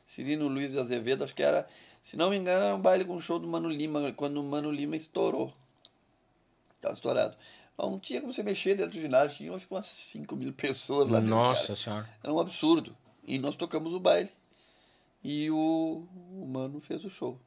Cirino 0.06 0.48
Luiz 0.48 0.76
Azevedo, 0.76 1.24
acho 1.24 1.34
que 1.34 1.42
era, 1.42 1.66
se 2.02 2.16
não 2.16 2.30
me 2.30 2.36
engano, 2.36 2.64
era 2.64 2.74
um 2.74 2.80
baile 2.80 3.04
com 3.04 3.14
um 3.16 3.20
show 3.20 3.38
do 3.38 3.48
Mano 3.48 3.68
Lima, 3.68 4.12
quando 4.12 4.38
o 4.38 4.44
Mano 4.44 4.70
Lima 4.70 4.96
estourou. 4.96 5.52
Estava 6.76 6.94
estourado. 6.94 7.36
Não 7.76 7.98
tinha 7.98 8.20
como 8.20 8.32
você 8.32 8.42
mexer 8.42 8.76
dentro 8.76 8.92
do 8.92 9.00
ginásio, 9.00 9.36
tinha 9.36 9.54
acho 9.54 9.66
que 9.66 9.74
umas 9.74 9.86
5 9.86 10.36
mil 10.36 10.52
pessoas 10.52 11.08
lá 11.08 11.18
dentro. 11.18 11.34
Nossa 11.34 11.66
cara. 11.68 11.76
senhora. 11.76 12.10
Era 12.22 12.32
um 12.32 12.38
absurdo. 12.38 12.96
E 13.26 13.38
nós 13.38 13.56
tocamos 13.56 13.92
o 13.92 13.98
baile. 13.98 14.30
E 15.22 15.50
o, 15.50 16.06
o 16.32 16.46
Mano 16.46 16.80
fez 16.80 17.04
o 17.04 17.10
show. 17.10 17.40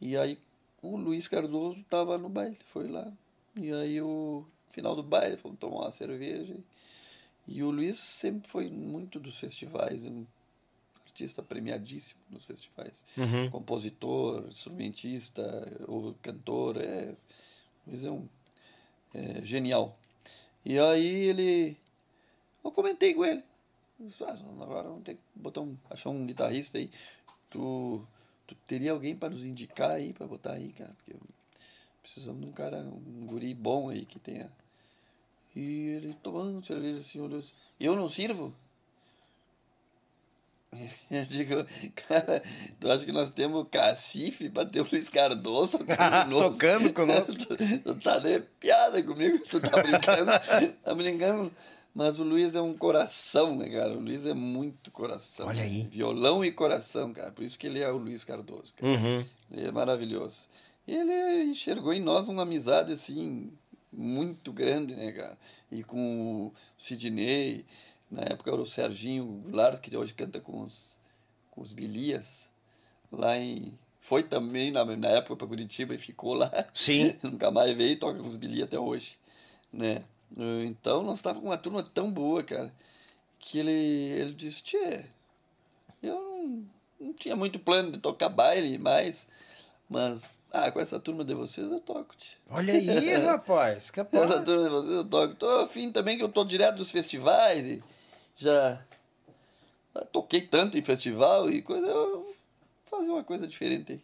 E 0.00 0.16
aí 0.16 0.38
o 0.82 0.96
Luiz 0.96 1.28
Cardoso 1.28 1.80
estava 1.80 2.18
no 2.18 2.28
baile, 2.28 2.58
foi 2.66 2.88
lá. 2.88 3.10
E 3.56 3.72
aí 3.72 4.00
o 4.02 4.44
final 4.72 4.96
do 4.96 5.02
baile, 5.02 5.36
fomos 5.36 5.58
tomar 5.58 5.82
uma 5.82 5.92
cerveja. 5.92 6.56
E 7.46 7.62
o 7.62 7.70
Luiz 7.70 7.98
sempre 7.98 8.48
foi 8.48 8.68
muito 8.68 9.18
dos 9.20 9.38
festivais, 9.38 10.04
um 10.04 10.26
artista 11.04 11.42
premiadíssimo 11.42 12.20
nos 12.30 12.44
festivais. 12.44 13.04
Compositor, 13.50 14.46
instrumentista, 14.48 15.42
ou 15.86 16.14
cantor, 16.22 16.76
é, 16.78 17.14
o 17.86 17.90
Luiz 17.90 18.04
é 18.04 18.10
um 18.10 18.28
é, 19.14 19.42
genial. 19.44 19.96
E 20.64 20.78
aí 20.78 21.06
ele. 21.28 21.76
Eu 22.64 22.70
comentei 22.70 23.14
com 23.14 23.24
ele. 23.24 23.42
Eu 24.00 24.06
disse, 24.06 24.22
"Ah, 24.24 24.36
agora 24.60 24.88
vamos 24.88 25.04
ter 25.04 25.14
que 25.14 25.20
botar 25.34 25.60
um. 25.60 25.76
achar 25.90 26.10
um 26.10 26.26
guitarrista 26.26 26.78
aí. 26.78 26.90
Tu, 27.50 28.06
tu 28.54 28.66
teria 28.66 28.92
alguém 28.92 29.16
para 29.16 29.30
nos 29.30 29.44
indicar 29.44 29.90
aí, 29.90 30.12
para 30.12 30.26
botar 30.26 30.52
aí, 30.52 30.72
cara? 30.72 30.90
Porque 30.96 31.18
precisamos 32.02 32.40
de 32.40 32.46
um 32.46 32.52
cara, 32.52 32.78
um 32.78 33.26
guri 33.26 33.54
bom 33.54 33.88
aí 33.90 34.04
que 34.04 34.18
tenha. 34.18 34.50
E 35.54 35.88
ele 35.96 36.16
tomando 36.22 36.64
cerveja 36.64 36.98
assim, 37.00 37.20
olhou 37.20 37.40
assim, 37.40 37.52
eu 37.78 37.94
não 37.94 38.08
sirvo? 38.08 38.54
Eu 41.10 41.24
digo, 41.26 41.66
cara, 42.08 42.42
tu 42.80 42.90
acha 42.90 43.04
que 43.04 43.12
nós 43.12 43.30
temos 43.30 43.66
cacife 43.70 44.48
para 44.48 44.66
ter 44.66 44.80
o 44.80 44.88
Luiz 44.90 45.10
Cardoso 45.10 45.78
tocando 45.78 46.24
conosco? 46.24 46.50
Tocando 46.52 46.92
conosco. 46.94 47.34
tu, 47.34 47.56
tu 47.84 47.94
tá 47.96 48.18
de 48.18 48.40
piada 48.58 49.02
comigo, 49.02 49.38
tu 49.40 49.60
tá 49.60 49.82
brincando, 49.82 50.32
tá 50.82 50.94
brincando. 50.94 51.52
Mas 51.94 52.18
o 52.18 52.24
Luiz 52.24 52.54
é 52.54 52.60
um 52.60 52.72
coração, 52.72 53.54
né, 53.54 53.68
cara? 53.68 53.92
O 53.92 54.00
Luiz 54.00 54.24
é 54.24 54.32
muito 54.32 54.90
coração. 54.90 55.48
Olha 55.48 55.62
aí. 55.62 55.86
Violão 55.90 56.42
e 56.42 56.50
coração, 56.50 57.12
cara. 57.12 57.30
Por 57.30 57.44
isso 57.44 57.58
que 57.58 57.66
ele 57.66 57.80
é 57.80 57.90
o 57.90 57.98
Luiz 57.98 58.24
Cardoso, 58.24 58.72
cara. 58.74 58.90
Uhum. 58.90 59.24
Ele 59.50 59.66
é 59.66 59.70
maravilhoso. 59.70 60.40
Ele 60.88 61.44
enxergou 61.44 61.92
em 61.92 62.00
nós 62.00 62.28
uma 62.28 62.42
amizade, 62.42 62.92
assim, 62.92 63.52
muito 63.92 64.52
grande, 64.52 64.96
né, 64.96 65.12
cara? 65.12 65.38
E 65.70 65.84
com 65.84 66.46
o 66.46 66.54
Sidney, 66.78 67.66
na 68.10 68.22
época 68.22 68.50
era 68.50 68.60
o 68.60 68.66
Serginho 68.66 69.24
Goulart, 69.24 69.80
que 69.80 69.94
hoje 69.94 70.14
canta 70.14 70.40
com 70.40 70.62
os, 70.62 70.98
com 71.50 71.60
os 71.60 71.72
Bilias, 71.72 72.48
lá 73.10 73.38
em... 73.38 73.78
Foi 74.00 74.22
também 74.24 74.72
na, 74.72 74.84
na 74.84 75.08
época 75.08 75.36
para 75.36 75.46
Curitiba 75.46 75.94
e 75.94 75.98
ficou 75.98 76.34
lá. 76.34 76.50
Sim. 76.74 77.14
Nunca 77.22 77.52
mais 77.52 77.76
veio 77.76 77.90
e 77.90 77.96
toca 77.96 78.18
com 78.18 78.26
os 78.26 78.34
Bilias 78.34 78.66
até 78.66 78.78
hoje, 78.78 79.16
né? 79.72 80.02
Então, 80.66 81.02
nós 81.02 81.18
estávamos 81.18 81.42
com 81.42 81.50
uma 81.50 81.58
turma 81.58 81.82
tão 81.82 82.10
boa, 82.10 82.42
cara, 82.42 82.72
que 83.38 83.58
ele, 83.58 83.70
ele 83.70 84.32
disse, 84.32 84.62
tchê, 84.62 85.04
eu 86.02 86.14
não, 86.14 86.64
não 87.00 87.12
tinha 87.12 87.36
muito 87.36 87.58
plano 87.58 87.92
de 87.92 87.98
tocar 87.98 88.28
baile 88.28 88.78
mais, 88.78 89.26
mas, 89.88 90.40
ah, 90.50 90.70
com 90.70 90.80
essa 90.80 90.98
turma 90.98 91.24
de 91.24 91.34
vocês 91.34 91.70
eu 91.70 91.80
toco, 91.80 92.16
tchê. 92.16 92.36
Olha 92.50 92.72
aí, 92.72 93.12
rapaz. 93.24 93.90
Com 93.90 93.96
Capaz. 93.96 94.30
essa 94.30 94.40
turma 94.42 94.62
de 94.62 94.70
vocês 94.70 94.94
eu 94.94 95.04
toco. 95.04 95.34
Tô 95.34 95.48
afim 95.60 95.92
também 95.92 96.16
que 96.16 96.24
eu 96.24 96.30
tô 96.30 96.44
direto 96.44 96.76
dos 96.76 96.90
festivais 96.90 97.64
e 97.66 97.82
já, 98.36 98.82
já 99.94 100.00
toquei 100.06 100.40
tanto 100.40 100.78
em 100.78 100.82
festival 100.82 101.50
e 101.50 101.60
coisa, 101.60 101.86
eu 101.86 102.22
vou 102.22 102.34
fazer 102.86 103.10
uma 103.10 103.22
coisa 103.22 103.46
diferente 103.46 103.92
aí. 103.92 104.00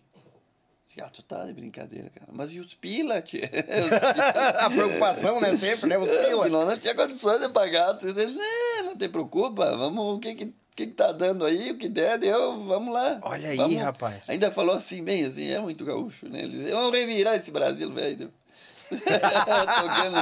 Disse, 0.89 1.01
Ah, 1.03 1.09
tu 1.11 1.23
tá 1.23 1.45
de 1.45 1.53
brincadeira, 1.53 2.11
cara. 2.11 2.27
Mas 2.33 2.53
e 2.53 2.59
os 2.61 2.75
pila? 2.75 3.23
A 4.59 4.71
preocupação, 4.71 5.41
né? 5.41 5.57
Sempre, 5.57 5.89
né? 5.91 5.99
Os 5.99 6.09
pila. 6.09 6.49
Não, 6.49 6.65
não 6.67 6.79
tinha 6.79 6.95
condições 6.95 7.41
de 7.41 7.49
pagar. 7.51 7.95
Tu 7.95 8.13
diz, 8.13 8.35
não, 8.35 8.85
não 8.85 8.97
te 8.97 9.09
preocupa, 9.09 9.77
vamos, 9.77 10.17
o 10.17 10.19
que 10.19 10.35
que, 10.35 10.47
que 10.47 10.55
que 10.75 10.87
tá 10.87 11.11
dando 11.11 11.45
aí, 11.45 11.73
o 11.73 11.77
que 11.77 11.89
der, 11.89 12.19
deu, 12.19 12.65
vamos 12.65 12.95
lá. 12.95 13.19
Olha 13.23 13.51
aí, 13.51 13.57
Vamos. 13.57 13.79
rapaz. 13.83 14.31
Ainda 14.31 14.51
falou 14.53 14.77
assim, 14.77 15.03
bem 15.03 15.25
assim, 15.27 15.51
é 15.51 15.59
muito 15.59 15.85
gaúcho, 15.85 16.29
né? 16.29 16.39
Ele 16.45 16.57
disse, 16.59 16.71
vamos 16.71 16.93
revirar 16.93 17.35
esse 17.35 17.51
Brasil, 17.51 17.93
velho. 17.93 18.33
Tocando. 18.89 20.19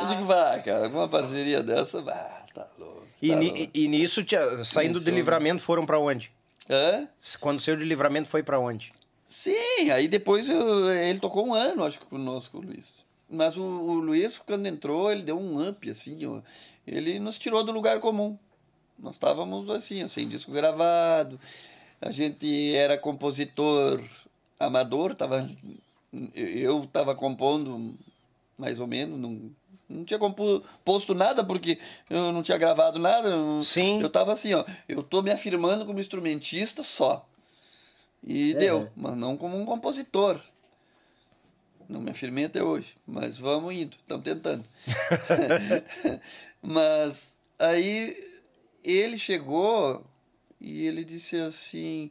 Eu 0.00 0.06
digo, 0.06 0.24
vá, 0.26 0.58
cara, 0.60 0.84
alguma 0.84 1.08
parceria 1.08 1.62
dessa, 1.62 2.00
vá, 2.02 2.44
tá 2.54 2.66
louco. 2.78 3.04
E, 3.20 3.30
tá 3.30 3.36
ni- 3.36 3.48
louco. 3.50 3.70
e 3.74 3.88
nisso, 3.88 4.22
tia, 4.24 4.40
saindo 4.64 4.98
de 5.00 5.04
Começou. 5.04 5.12
livramento, 5.14 5.62
foram 5.62 5.84
pra 5.84 5.98
onde? 5.98 6.30
Hã? 6.70 7.08
Quando 7.40 7.60
saiu 7.60 7.76
de 7.76 7.84
livramento, 7.84 8.28
foi 8.28 8.42
pra 8.42 8.58
onde? 8.58 8.92
Sim, 9.28 9.90
aí 9.92 10.08
depois 10.08 10.48
eu- 10.48 10.90
ele 10.94 11.18
tocou 11.18 11.46
um 11.46 11.54
ano, 11.54 11.84
acho 11.84 11.98
que 12.00 12.06
conosco, 12.06 12.58
o 12.58 12.60
Luiz. 12.60 13.04
Mas 13.28 13.56
o, 13.56 13.62
o 13.62 13.94
Luiz, 13.94 14.38
quando 14.38 14.66
entrou, 14.66 15.10
ele 15.10 15.22
deu 15.22 15.38
um 15.38 15.66
up, 15.68 15.88
assim, 15.90 16.24
ó. 16.26 16.40
ele 16.86 17.18
nos 17.18 17.36
tirou 17.38 17.64
do 17.64 17.72
lugar 17.72 17.98
comum. 18.00 18.38
Nós 18.98 19.16
estávamos 19.16 19.68
assim, 19.70 20.04
ó, 20.04 20.08
sem 20.08 20.28
disco 20.28 20.52
gravado, 20.52 21.38
a 22.00 22.10
gente 22.10 22.74
era 22.74 22.96
compositor 22.96 24.00
amador, 24.58 25.14
tava, 25.14 25.46
eu 26.34 26.84
estava 26.84 27.14
compondo 27.14 27.94
mais 28.56 28.78
ou 28.80 28.86
menos, 28.86 29.18
não, 29.18 29.50
não 29.88 30.04
tinha 30.04 30.18
compo- 30.18 30.62
posto 30.84 31.14
nada 31.14 31.44
porque 31.44 31.78
eu 32.08 32.32
não 32.32 32.42
tinha 32.42 32.56
gravado 32.56 32.98
nada. 32.98 33.28
eu- 33.28 33.60
Sim. 33.60 34.00
Eu 34.00 34.06
estava 34.06 34.32
assim, 34.32 34.54
ó, 34.54 34.64
eu 34.88 35.02
tô 35.02 35.20
me 35.20 35.30
afirmando 35.30 35.84
como 35.84 35.98
instrumentista 36.00 36.82
só. 36.82 37.26
E 38.26 38.54
deu, 38.54 38.90
mas 38.96 39.16
não 39.16 39.36
como 39.36 39.56
um 39.56 39.64
compositor. 39.64 40.40
Não 41.88 42.00
me 42.00 42.10
afirmei 42.10 42.46
até 42.46 42.60
hoje, 42.60 42.96
mas 43.06 43.38
vamos 43.38 43.72
indo, 43.72 43.96
estamos 43.96 44.24
tentando. 44.24 44.64
mas 46.60 47.38
aí 47.56 48.42
ele 48.82 49.16
chegou 49.16 50.04
e 50.60 50.84
ele 50.84 51.04
disse 51.04 51.36
assim: 51.36 52.10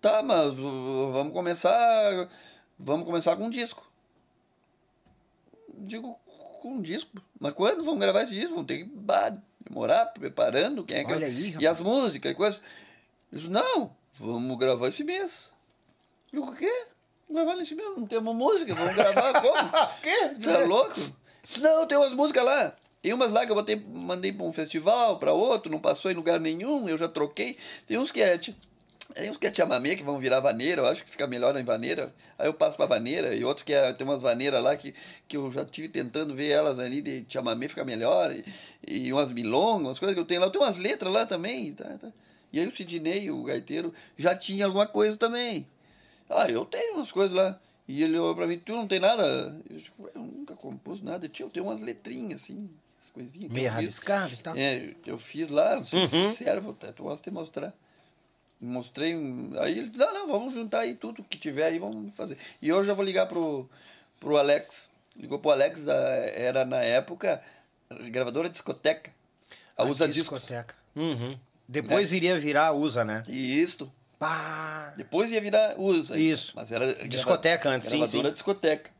"Tá, 0.00 0.20
mas 0.20 0.52
vamos 0.54 1.32
começar, 1.32 2.28
vamos 2.76 3.06
começar 3.06 3.36
com 3.36 3.44
um 3.44 3.50
disco". 3.50 3.88
Digo 5.78 6.18
com 6.60 6.72
um 6.72 6.82
disco, 6.82 7.22
mas 7.38 7.54
quando 7.54 7.84
vamos 7.84 8.00
gravar 8.00 8.22
esse 8.22 8.34
disco? 8.34 8.50
Vamos 8.50 8.66
ter 8.66 8.78
que 8.78 8.84
bah, 8.84 9.36
demorar 9.64 10.06
preparando, 10.06 10.82
quem 10.82 10.98
é 10.98 11.04
que 11.04 11.12
Olha 11.12 11.26
aí, 11.26 11.54
e 11.60 11.66
as 11.66 11.80
músicas 11.80 12.32
e 12.32 12.34
coisas. 12.34 12.62
Eu 13.30 13.38
disse, 13.38 13.50
não, 13.50 13.94
vamos 14.18 14.58
gravar 14.58 14.88
esse 14.88 15.04
mês. 15.04 15.52
Digo, 16.32 16.46
o 16.46 16.54
quê? 16.54 16.86
Gravar 17.30 17.56
nesse 17.56 17.74
mês? 17.74 17.88
Não 17.96 18.06
temos 18.06 18.34
música, 18.34 18.74
vamos 18.74 18.94
gravar 18.94 19.32
como? 19.40 19.70
quê? 20.02 20.30
Tá 20.42 20.58
louco? 20.64 21.00
Não, 21.60 21.86
tem 21.86 21.98
umas 21.98 22.12
músicas 22.12 22.44
lá. 22.44 22.76
Tem 23.02 23.12
umas 23.12 23.30
lá 23.30 23.44
que 23.44 23.52
eu 23.52 23.56
botei, 23.56 23.76
mandei 23.76 24.32
para 24.32 24.46
um 24.46 24.52
festival, 24.52 25.18
para 25.18 25.32
outro, 25.32 25.70
não 25.70 25.78
passou 25.78 26.10
em 26.10 26.14
lugar 26.14 26.40
nenhum, 26.40 26.88
eu 26.88 26.96
já 26.96 27.06
troquei. 27.06 27.58
Tem 27.86 27.98
uns 27.98 28.10
que 28.10 28.22
é, 28.22 28.38
tem 28.38 29.30
uns 29.30 29.36
que 29.36 29.46
é 29.46 29.54
chamamé, 29.54 29.94
que 29.94 30.02
vão 30.02 30.18
virar 30.18 30.40
vaneira, 30.40 30.80
eu 30.80 30.86
acho 30.86 31.04
que 31.04 31.10
fica 31.10 31.26
melhor 31.26 31.54
em 31.56 31.64
vaneira. 31.64 32.14
Aí 32.38 32.46
eu 32.46 32.54
passo 32.54 32.76
para 32.78 32.86
vaneira, 32.86 33.34
e 33.34 33.44
outros 33.44 33.62
que 33.62 33.74
é, 33.74 33.92
tem 33.92 34.06
umas 34.06 34.22
vaneiras 34.22 34.62
lá 34.62 34.74
que, 34.74 34.94
que 35.28 35.36
eu 35.36 35.52
já 35.52 35.66
tive 35.66 35.88
tentando 35.88 36.34
ver 36.34 36.48
elas 36.48 36.78
ali 36.78 37.02
de 37.02 37.26
chamamé 37.28 37.68
fica 37.68 37.84
melhor, 37.84 38.32
e, 38.32 38.44
e 38.86 39.12
umas 39.12 39.30
milongas, 39.32 39.88
umas 39.88 39.98
coisas 39.98 40.14
que 40.14 40.20
eu 40.20 40.24
tenho 40.24 40.40
lá. 40.40 40.46
Eu 40.46 40.50
tenho 40.50 40.64
umas 40.64 40.78
letras 40.78 41.12
lá 41.12 41.26
também, 41.26 41.74
tá, 41.74 41.98
tá. 41.98 42.08
E 42.54 42.60
aí 42.60 42.68
o 42.68 42.74
Sidney, 42.76 43.32
o 43.32 43.42
gaiteiro, 43.42 43.92
já 44.16 44.32
tinha 44.36 44.66
alguma 44.66 44.86
coisa 44.86 45.16
também. 45.16 45.66
Ah, 46.30 46.48
eu 46.48 46.64
tenho 46.64 46.94
umas 46.94 47.10
coisas 47.10 47.36
lá. 47.36 47.58
E 47.88 48.00
ele 48.00 48.16
olhou 48.16 48.32
pra 48.36 48.46
mim, 48.46 48.58
tu 48.58 48.76
não 48.76 48.86
tem 48.86 49.00
nada? 49.00 49.60
Eu, 49.68 49.76
disse, 49.76 49.90
"Ué, 49.98 50.10
eu 50.14 50.20
nunca 50.22 50.54
compus 50.54 51.02
nada. 51.02 51.28
Tio, 51.28 51.46
eu 51.46 51.50
tenho 51.50 51.66
umas 51.66 51.80
letrinhas 51.80 52.42
assim, 52.42 52.70
as 53.02 53.10
coisinhas. 53.10 53.50
Meio 53.50 53.66
eu 53.66 53.70
fiz." 53.70 53.74
rabiscado 53.74 54.32
e 54.34 54.36
tal. 54.36 54.56
É, 54.56 54.94
eu 55.04 55.18
fiz 55.18 55.50
lá, 55.50 55.74
não 55.76 55.84
sei 55.84 56.02
Uhum. 56.02 56.08
se 56.30 56.36
serve, 56.36 56.72
tu 56.94 57.02
gosta 57.02 57.28
de 57.28 57.34
mostrar. 57.34 57.74
Mostrei, 58.60 59.14
aí 59.60 59.78
ele, 59.78 59.92
não, 59.96 60.14
não, 60.14 60.26
vamos 60.28 60.54
juntar 60.54 60.80
aí 60.80 60.94
tudo 60.94 61.24
que 61.24 61.36
tiver 61.36 61.64
aí, 61.66 61.78
vamos 61.80 62.14
fazer. 62.14 62.38
E 62.62 62.72
hoje 62.72 62.88
eu 62.88 62.94
vou 62.94 63.04
ligar 63.04 63.26
pro, 63.26 63.68
pro 64.20 64.36
Alex. 64.38 64.90
Ligou 65.16 65.40
pro 65.40 65.50
Alex, 65.50 65.86
a- 65.88 65.92
era 65.92 66.64
na 66.64 66.80
época 66.80 67.42
gravadora 68.10 68.48
discoteca. 68.48 69.12
A 69.76 69.84
Usa 69.84 70.06
Que 70.06 70.14
Discos. 70.14 70.40
discoteca. 70.40 70.74
Uhum. 70.96 71.36
Depois 71.68 72.12
iria 72.12 72.38
virar 72.38 72.72
USA, 72.72 73.04
né? 73.04 73.22
Isto. 73.28 73.90
Pá. 74.18 74.94
Depois 74.96 75.30
ia 75.32 75.40
virar 75.40 75.74
USA. 75.78 76.16
Isso. 76.18 76.52
Mas 76.54 76.70
era 76.70 76.94
Discoteca 77.06 77.68
antes, 77.68 77.88
sim, 77.88 77.98
gravadora 77.98 78.28
sim. 78.28 78.34
discoteca. 78.34 78.90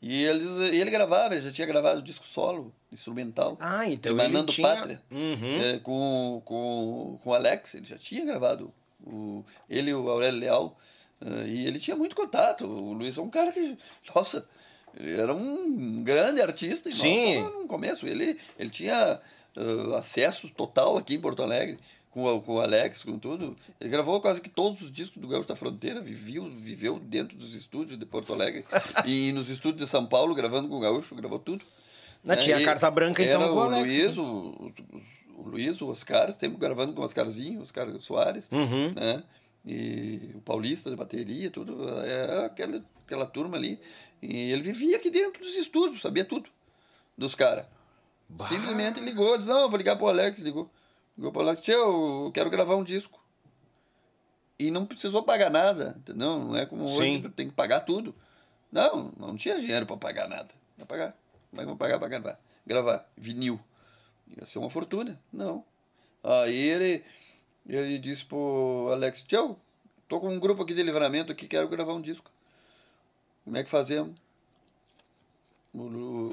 E 0.00 0.22
eles, 0.24 0.46
ele 0.74 0.90
gravava, 0.90 1.34
ele 1.34 1.42
já 1.46 1.50
tinha 1.50 1.66
gravado 1.66 2.02
disco 2.02 2.26
solo, 2.26 2.74
instrumental. 2.92 3.56
Ah, 3.58 3.88
então 3.88 4.12
ele 4.12 4.20
Emanando 4.20 4.52
tinha- 4.52 4.68
Pátria. 4.68 5.02
Uhum. 5.10 5.60
É, 5.62 5.78
com, 5.78 6.42
com, 6.44 7.18
com 7.22 7.30
o 7.30 7.34
Alex, 7.34 7.74
ele 7.74 7.86
já 7.86 7.96
tinha 7.96 8.22
gravado. 8.24 8.72
O, 9.02 9.42
ele 9.68 9.90
e 9.90 9.94
o 9.94 10.08
Aurélio 10.10 10.40
Leal. 10.40 10.78
eh, 11.24 11.46
e 11.46 11.66
ele 11.66 11.80
tinha 11.80 11.96
muito 11.96 12.14
contato. 12.14 12.66
O 12.66 12.92
Luiz 12.92 13.16
é 13.16 13.20
um 13.22 13.30
cara 13.30 13.50
que, 13.50 13.78
nossa, 14.14 14.46
ele 14.94 15.18
era 15.18 15.34
um 15.34 16.02
grande 16.02 16.42
artista. 16.42 16.90
E 16.90 16.94
Sim. 16.94 17.40
no 17.42 17.66
começo. 17.66 18.06
Ele, 18.06 18.38
ele 18.58 18.70
tinha 18.70 19.18
eh, 19.56 19.96
acesso 19.96 20.48
total 20.50 20.96
aqui 20.96 21.14
em 21.14 21.20
Porto 21.20 21.42
Alegre. 21.42 21.78
Com, 22.10 22.24
o- 22.26 22.40
com 22.40 22.54
o 22.54 22.60
Alex, 22.60 23.02
com 23.02 23.18
tudo. 23.18 23.56
Ele 23.80 23.90
gravou 23.90 24.20
quase 24.20 24.40
que 24.40 24.48
todos 24.48 24.80
os 24.82 24.92
discos 24.92 25.20
do 25.20 25.26
Gaúcho 25.26 25.48
da 25.48 25.56
Fronteira, 25.56 26.00
viveu, 26.00 26.48
viveu 26.48 27.00
dentro 27.00 27.36
dos 27.36 27.54
estúdios 27.54 27.98
de 27.98 28.06
Porto 28.06 28.32
Alegre 28.32 28.64
e 29.04 29.32
nos 29.32 29.50
estúdios 29.50 29.82
de 29.84 29.90
São 29.90 30.06
Paulo, 30.06 30.32
gravando 30.32 30.68
com 30.68 30.76
o 30.76 30.80
Gaúcho, 30.80 31.14
gravou 31.16 31.40
tudo. 31.40 31.64
Não, 32.22 32.36
tinha 32.36 32.60
E 32.60 32.64
carta 32.64 32.88
branca, 32.90 33.20
então, 33.20 33.48
com 33.48 33.56
o 33.56 33.60
Alex, 33.60 33.82
Luiz, 33.96 34.16
né? 34.16 34.22
o, 34.22 34.26
o, 34.26 35.42
o 35.42 35.48
Luiz, 35.48 35.80
o 35.82 35.88
Oscar, 35.88 36.32
sempre 36.32 36.56
gravando 36.56 36.92
com 36.92 37.02
o 37.02 37.04
Oscarzinho, 37.04 37.60
Oscar 37.62 37.88
Soares, 37.98 38.48
Uhum. 38.52 38.92
né? 38.94 39.22
E 39.66 40.30
o 40.36 40.40
Paulista 40.40 40.90
de 40.90 40.96
bateria, 40.96 41.50
tudo, 41.50 41.88
é 42.04 42.44
aquela, 42.46 42.84
aquela 43.04 43.26
turma 43.26 43.56
ali. 43.56 43.80
E 44.22 44.52
ele 44.52 44.62
vivia 44.62 44.96
aqui 44.98 45.10
dentro 45.10 45.42
dos 45.42 45.56
estúdios, 45.56 46.00
sabia 46.00 46.24
tudo 46.24 46.48
dos 47.18 47.34
caras. 47.34 47.66
Simplesmente 48.48 49.00
ligou, 49.00 49.36
disse, 49.36 49.48
não, 49.48 49.62
eu 49.62 49.68
vou 49.68 49.78
ligar 49.78 49.96
pro 49.96 50.08
Alex, 50.08 50.40
ligou. 50.40 50.70
Ligou 51.16 51.30
pro 51.30 51.42
Alex, 51.42 51.60
tio, 51.60 52.26
eu 52.26 52.32
quero 52.32 52.50
gravar 52.50 52.76
um 52.76 52.84
disco. 52.84 53.22
E 54.58 54.70
não 54.70 54.86
precisou 54.86 55.22
pagar 55.22 55.50
nada, 55.50 55.96
entendeu? 55.98 56.38
Não 56.38 56.56
é 56.56 56.66
como 56.66 56.86
Sim. 56.88 56.94
hoje, 56.94 57.22
tu 57.22 57.30
tem 57.30 57.48
que 57.48 57.54
pagar 57.54 57.80
tudo. 57.80 58.14
Não, 58.70 59.12
não 59.16 59.36
tinha 59.36 59.58
dinheiro 59.58 59.86
para 59.86 59.96
pagar 59.96 60.28
nada. 60.28 60.48
Não 60.76 60.86
pagar. 60.86 61.16
Mas 61.52 61.64
vão 61.64 61.76
pagar 61.76 61.98
para 61.98 62.08
gravar. 62.08 62.40
Gravar. 62.66 63.08
Vinil. 63.16 63.60
Ia 64.36 64.46
ser 64.46 64.58
uma 64.58 64.70
fortuna. 64.70 65.20
Não. 65.32 65.64
Aí 66.22 66.56
ele, 66.56 67.04
ele 67.68 67.98
disse 67.98 68.24
pro 68.24 68.88
Alex, 68.92 69.22
tio, 69.22 69.56
tô 70.08 70.20
com 70.20 70.28
um 70.28 70.40
grupo 70.40 70.62
aqui 70.62 70.74
de 70.74 70.82
livramento 70.82 71.30
aqui, 71.30 71.46
quero 71.46 71.68
gravar 71.68 71.92
um 71.92 72.00
disco. 72.00 72.30
Como 73.44 73.56
é 73.56 73.62
que 73.62 73.70
fazemos? 73.70 74.16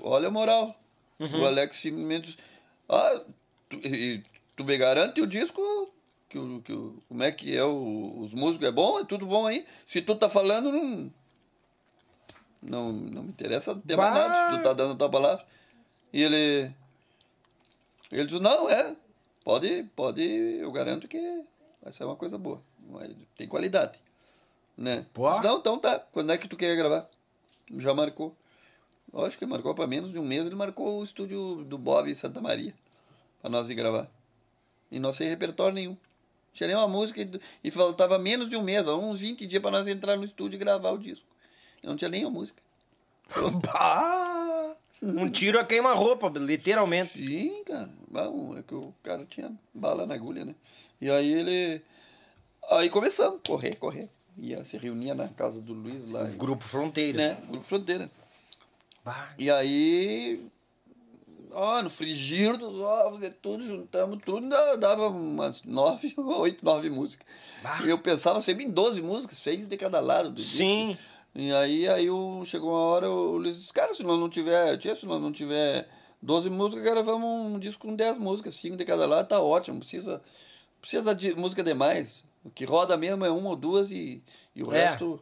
Olha 0.04 0.28
a 0.28 0.32
moral. 0.32 0.76
O 1.42 1.46
Alex 1.46 1.76
simplesmente 1.78 2.38
ah, 2.90 3.22
tu, 3.70 3.78
e 3.78 4.24
tu 4.56 4.64
me 4.66 4.78
garante 4.78 5.22
o 5.22 5.28
disco 5.28 5.62
que, 6.30 6.38
o- 6.40 6.62
que, 6.62 6.74
o- 6.74 7.02
como 7.08 7.24
é 7.24 7.32
que 7.32 7.56
é 7.56 7.64
o, 7.64 8.20
os 8.20 8.34
músicos 8.34 8.68
é 8.68 8.72
bom, 8.72 9.00
é 9.00 9.06
tudo 9.06 9.26
bom 9.26 9.46
aí. 9.48 9.66
Se 9.86 10.02
tu 10.02 10.16
tá 10.16 10.28
falando, 10.30 10.72
não 10.72 11.12
não, 12.62 12.92
não 12.92 13.24
me 13.24 13.30
interessa 13.30 13.76
ter 13.76 13.96
mais 13.98 14.14
nada, 14.14 14.52
se 14.52 14.58
tu 14.58 14.64
tá 14.64 14.74
dando 14.74 14.94
a 14.94 14.98
tua 14.98 15.10
palavra. 15.10 15.46
E 16.14 16.22
ele 16.22 16.72
Ele 18.12 18.26
disse, 18.26 18.40
não, 18.42 18.70
é, 18.70 18.96
pode, 19.44 19.84
pode, 19.96 20.22
eu 20.22 20.72
garanto 20.72 21.08
que 21.08 21.44
vai 21.82 21.92
ser 21.94 22.04
uma 22.04 22.16
coisa 22.16 22.38
boa. 22.38 22.62
Tem 23.38 23.48
qualidade. 23.48 23.98
Né? 24.78 25.06
Disse, 25.38 25.48
não, 25.48 25.60
então 25.60 25.78
tá. 25.78 26.00
Quando 26.00 26.32
é 26.32 26.38
que 26.38 26.48
tu 26.48 26.56
quer 26.58 26.76
gravar? 26.76 27.10
Já 27.78 27.94
marcou. 27.94 28.36
Eu 29.14 29.26
acho 29.26 29.38
que 29.38 29.46
marcou 29.46 29.74
para 29.76 29.86
menos 29.88 30.12
de 30.12 30.18
um 30.20 30.24
mês. 30.26 30.46
Ele 30.46 30.56
marcou 30.56 31.00
o 31.00 31.04
estúdio 31.04 31.64
do 31.66 31.78
Bob 31.78 32.10
em 32.10 32.16
Santa 32.16 32.40
Maria. 32.40 32.74
Para 33.42 33.50
nós 33.50 33.70
ir 33.70 33.76
gravar. 33.76 34.10
E 34.92 35.00
nós 35.00 35.16
sem 35.16 35.28
repertório 35.28 35.74
nenhum. 35.74 35.98
Tinha 36.54 36.68
nenhuma 36.68 36.88
música 36.88 37.22
e- 37.22 37.40
e 37.64 37.72
faltava 37.72 38.18
menos 38.20 38.50
de 38.50 38.56
um 38.58 38.62
mês, 38.62 38.86
uns 38.88 39.20
20 39.20 39.46
dias 39.46 39.62
para 39.62 39.72
nós 39.72 39.88
entrar 39.88 40.18
no 40.18 40.24
estúdio 40.24 40.58
e 40.58 40.60
gravar 40.60 40.92
o 40.92 40.98
disco. 40.98 41.26
E 41.82 41.88
não 41.88 41.96
tinha 41.96 42.10
nenhuma 42.10 42.32
música. 42.32 42.62
Bah! 43.64 44.76
Um 45.02 45.30
tiro 45.32 45.60
a 45.60 45.64
queima-roupa, 45.66 46.30
literalmente. 46.38 47.14
Sim, 47.14 47.64
cara. 47.64 47.90
Bom, 48.08 48.56
é 48.58 48.62
que 48.62 48.76
o 48.76 48.94
cara 49.02 49.26
tinha 49.26 49.52
bala 49.74 50.06
na 50.06 50.14
agulha, 50.14 50.46
né? 50.46 50.54
E 51.00 51.10
aí 51.10 51.32
ele. 51.34 51.82
Aí 52.70 52.88
começamos, 52.90 53.40
correr, 53.48 53.76
correr. 53.78 54.10
Ia 54.38 54.64
se 54.64 54.78
reunia 54.78 55.16
na 55.16 55.28
casa 55.28 55.60
do 55.60 55.74
Luiz 55.74 56.08
lá. 56.08 56.26
Grupo 56.26 56.64
Fronteiras. 56.64 57.20
né? 57.32 57.38
Grupo 57.50 57.66
Fronteira. 57.66 58.12
Bah. 59.04 59.34
E 59.38 59.50
aí. 59.50 60.46
Ó, 61.54 61.82
no 61.82 61.90
frigir 61.90 62.56
dos 62.56 62.80
ovos 62.80 63.22
e 63.24 63.30
tudo, 63.30 63.62
juntamos 63.62 64.20
tudo, 64.26 64.48
dava 64.80 65.10
umas 65.10 65.62
nove, 65.64 66.14
oito, 66.18 66.64
nove 66.64 66.90
músicas. 66.90 67.28
E 67.84 67.90
eu 67.90 67.98
pensava 67.98 68.40
sempre 68.40 68.64
em 68.64 68.70
doze 68.70 69.02
músicas, 69.02 69.38
seis 69.38 69.68
de 69.68 69.76
cada 69.76 70.00
lado 70.00 70.30
do 70.30 70.36
disco. 70.36 70.56
Sim. 70.58 70.98
E 71.36 71.52
aí, 71.52 71.90
aí 71.90 72.10
o, 72.10 72.44
chegou 72.46 72.70
uma 72.70 72.80
hora, 72.80 73.10
o 73.10 73.36
Luiz 73.38 73.58
disse, 73.58 73.74
cara, 73.74 73.94
se 73.94 74.02
nós 74.02 74.18
não 74.18 74.30
tiver, 74.30 74.78
tia, 74.78 74.96
se 74.96 75.06
nós 75.06 75.22
não 75.22 75.30
tiver 75.32 75.90
12 76.22 76.50
músicas, 76.50 76.84
gravamos 76.86 77.26
um 77.54 77.60
disco 77.60 77.86
com 77.86 77.96
10 77.96 78.18
músicas, 78.18 78.56
5 78.56 78.78
de 78.78 78.86
cada 78.86 79.06
lado, 79.06 79.28
tá 79.28 79.42
ótimo, 79.42 79.80
precisa, 79.80 80.22
precisa 80.80 81.14
de 81.14 81.34
música 81.36 81.62
demais. 81.62 82.24
O 82.46 82.50
que 82.50 82.64
roda 82.64 82.96
mesmo 82.96 83.26
é 83.26 83.30
uma 83.30 83.50
ou 83.50 83.56
duas 83.58 83.92
e, 83.92 84.24
e 84.56 84.64
o 84.64 84.74
É. 84.74 84.86
resto 84.86 85.22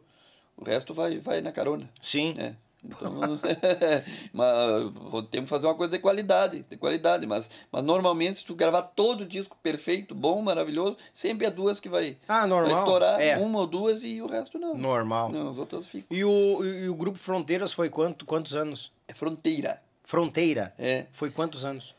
o 0.56 0.64
resto 0.64 0.92
vai, 0.94 1.18
vai 1.18 1.40
na 1.40 1.50
carona. 1.50 1.90
Sim. 2.00 2.34
né? 2.34 2.54
Então, 2.82 3.12
mas 4.32 5.28
temos 5.30 5.44
que 5.44 5.46
fazer 5.50 5.66
uma 5.66 5.74
coisa 5.74 5.92
de 5.92 5.98
qualidade, 5.98 6.62
de 6.68 6.76
qualidade, 6.76 7.26
mas, 7.26 7.48
mas 7.70 7.84
normalmente 7.84 8.38
se 8.38 8.44
tu 8.44 8.54
gravar 8.54 8.82
todo 8.82 9.22
o 9.22 9.26
disco 9.26 9.56
perfeito, 9.62 10.14
bom, 10.14 10.40
maravilhoso, 10.42 10.96
sempre 11.12 11.46
é 11.46 11.50
duas 11.50 11.78
que 11.80 11.88
vai, 11.88 12.16
Ah, 12.26 12.46
normal. 12.46 12.70
vai 12.70 12.78
estourar, 12.78 13.20
É. 13.20 13.36
uma 13.38 13.58
ou 13.60 13.66
duas 13.66 14.02
e 14.02 14.20
o 14.22 14.26
resto 14.26 14.58
não. 14.58 14.74
Normal. 14.76 15.30
Não, 15.30 15.48
as 15.50 15.58
outras 15.58 15.86
ficam. 15.86 16.16
E 16.16 16.24
o, 16.24 16.64
e 16.64 16.88
o 16.88 16.94
Grupo 16.94 17.18
Fronteiras 17.18 17.72
foi 17.72 17.90
quanto, 17.90 18.24
quantos 18.24 18.54
anos? 18.54 18.90
É 19.06 19.12
fronteira. 19.14 19.82
Fronteira? 20.04 20.74
É. 20.78 21.06
Foi 21.12 21.30
quantos 21.30 21.64
anos? 21.64 21.94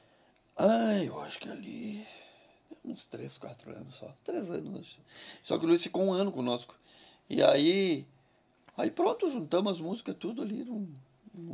Ai, 0.57 1.07
eu 1.07 1.19
acho 1.21 1.39
que 1.39 1.49
ali. 1.49 2.05
Uns 2.83 3.05
três, 3.05 3.37
quatro 3.37 3.69
anos 3.71 3.95
só. 3.95 4.11
Três 4.25 4.49
anos, 4.49 4.79
acho. 4.79 4.99
Só 5.43 5.57
que 5.57 5.65
o 5.65 5.67
Luiz 5.67 5.83
ficou 5.83 6.03
um 6.03 6.11
ano 6.13 6.31
conosco. 6.31 6.75
E 7.29 7.41
aí. 7.43 8.05
Aí 8.81 8.89
pronto, 8.89 9.29
juntamos 9.29 9.73
as 9.73 9.79
músicas 9.79 10.15
tudo 10.19 10.41
ali. 10.41 10.65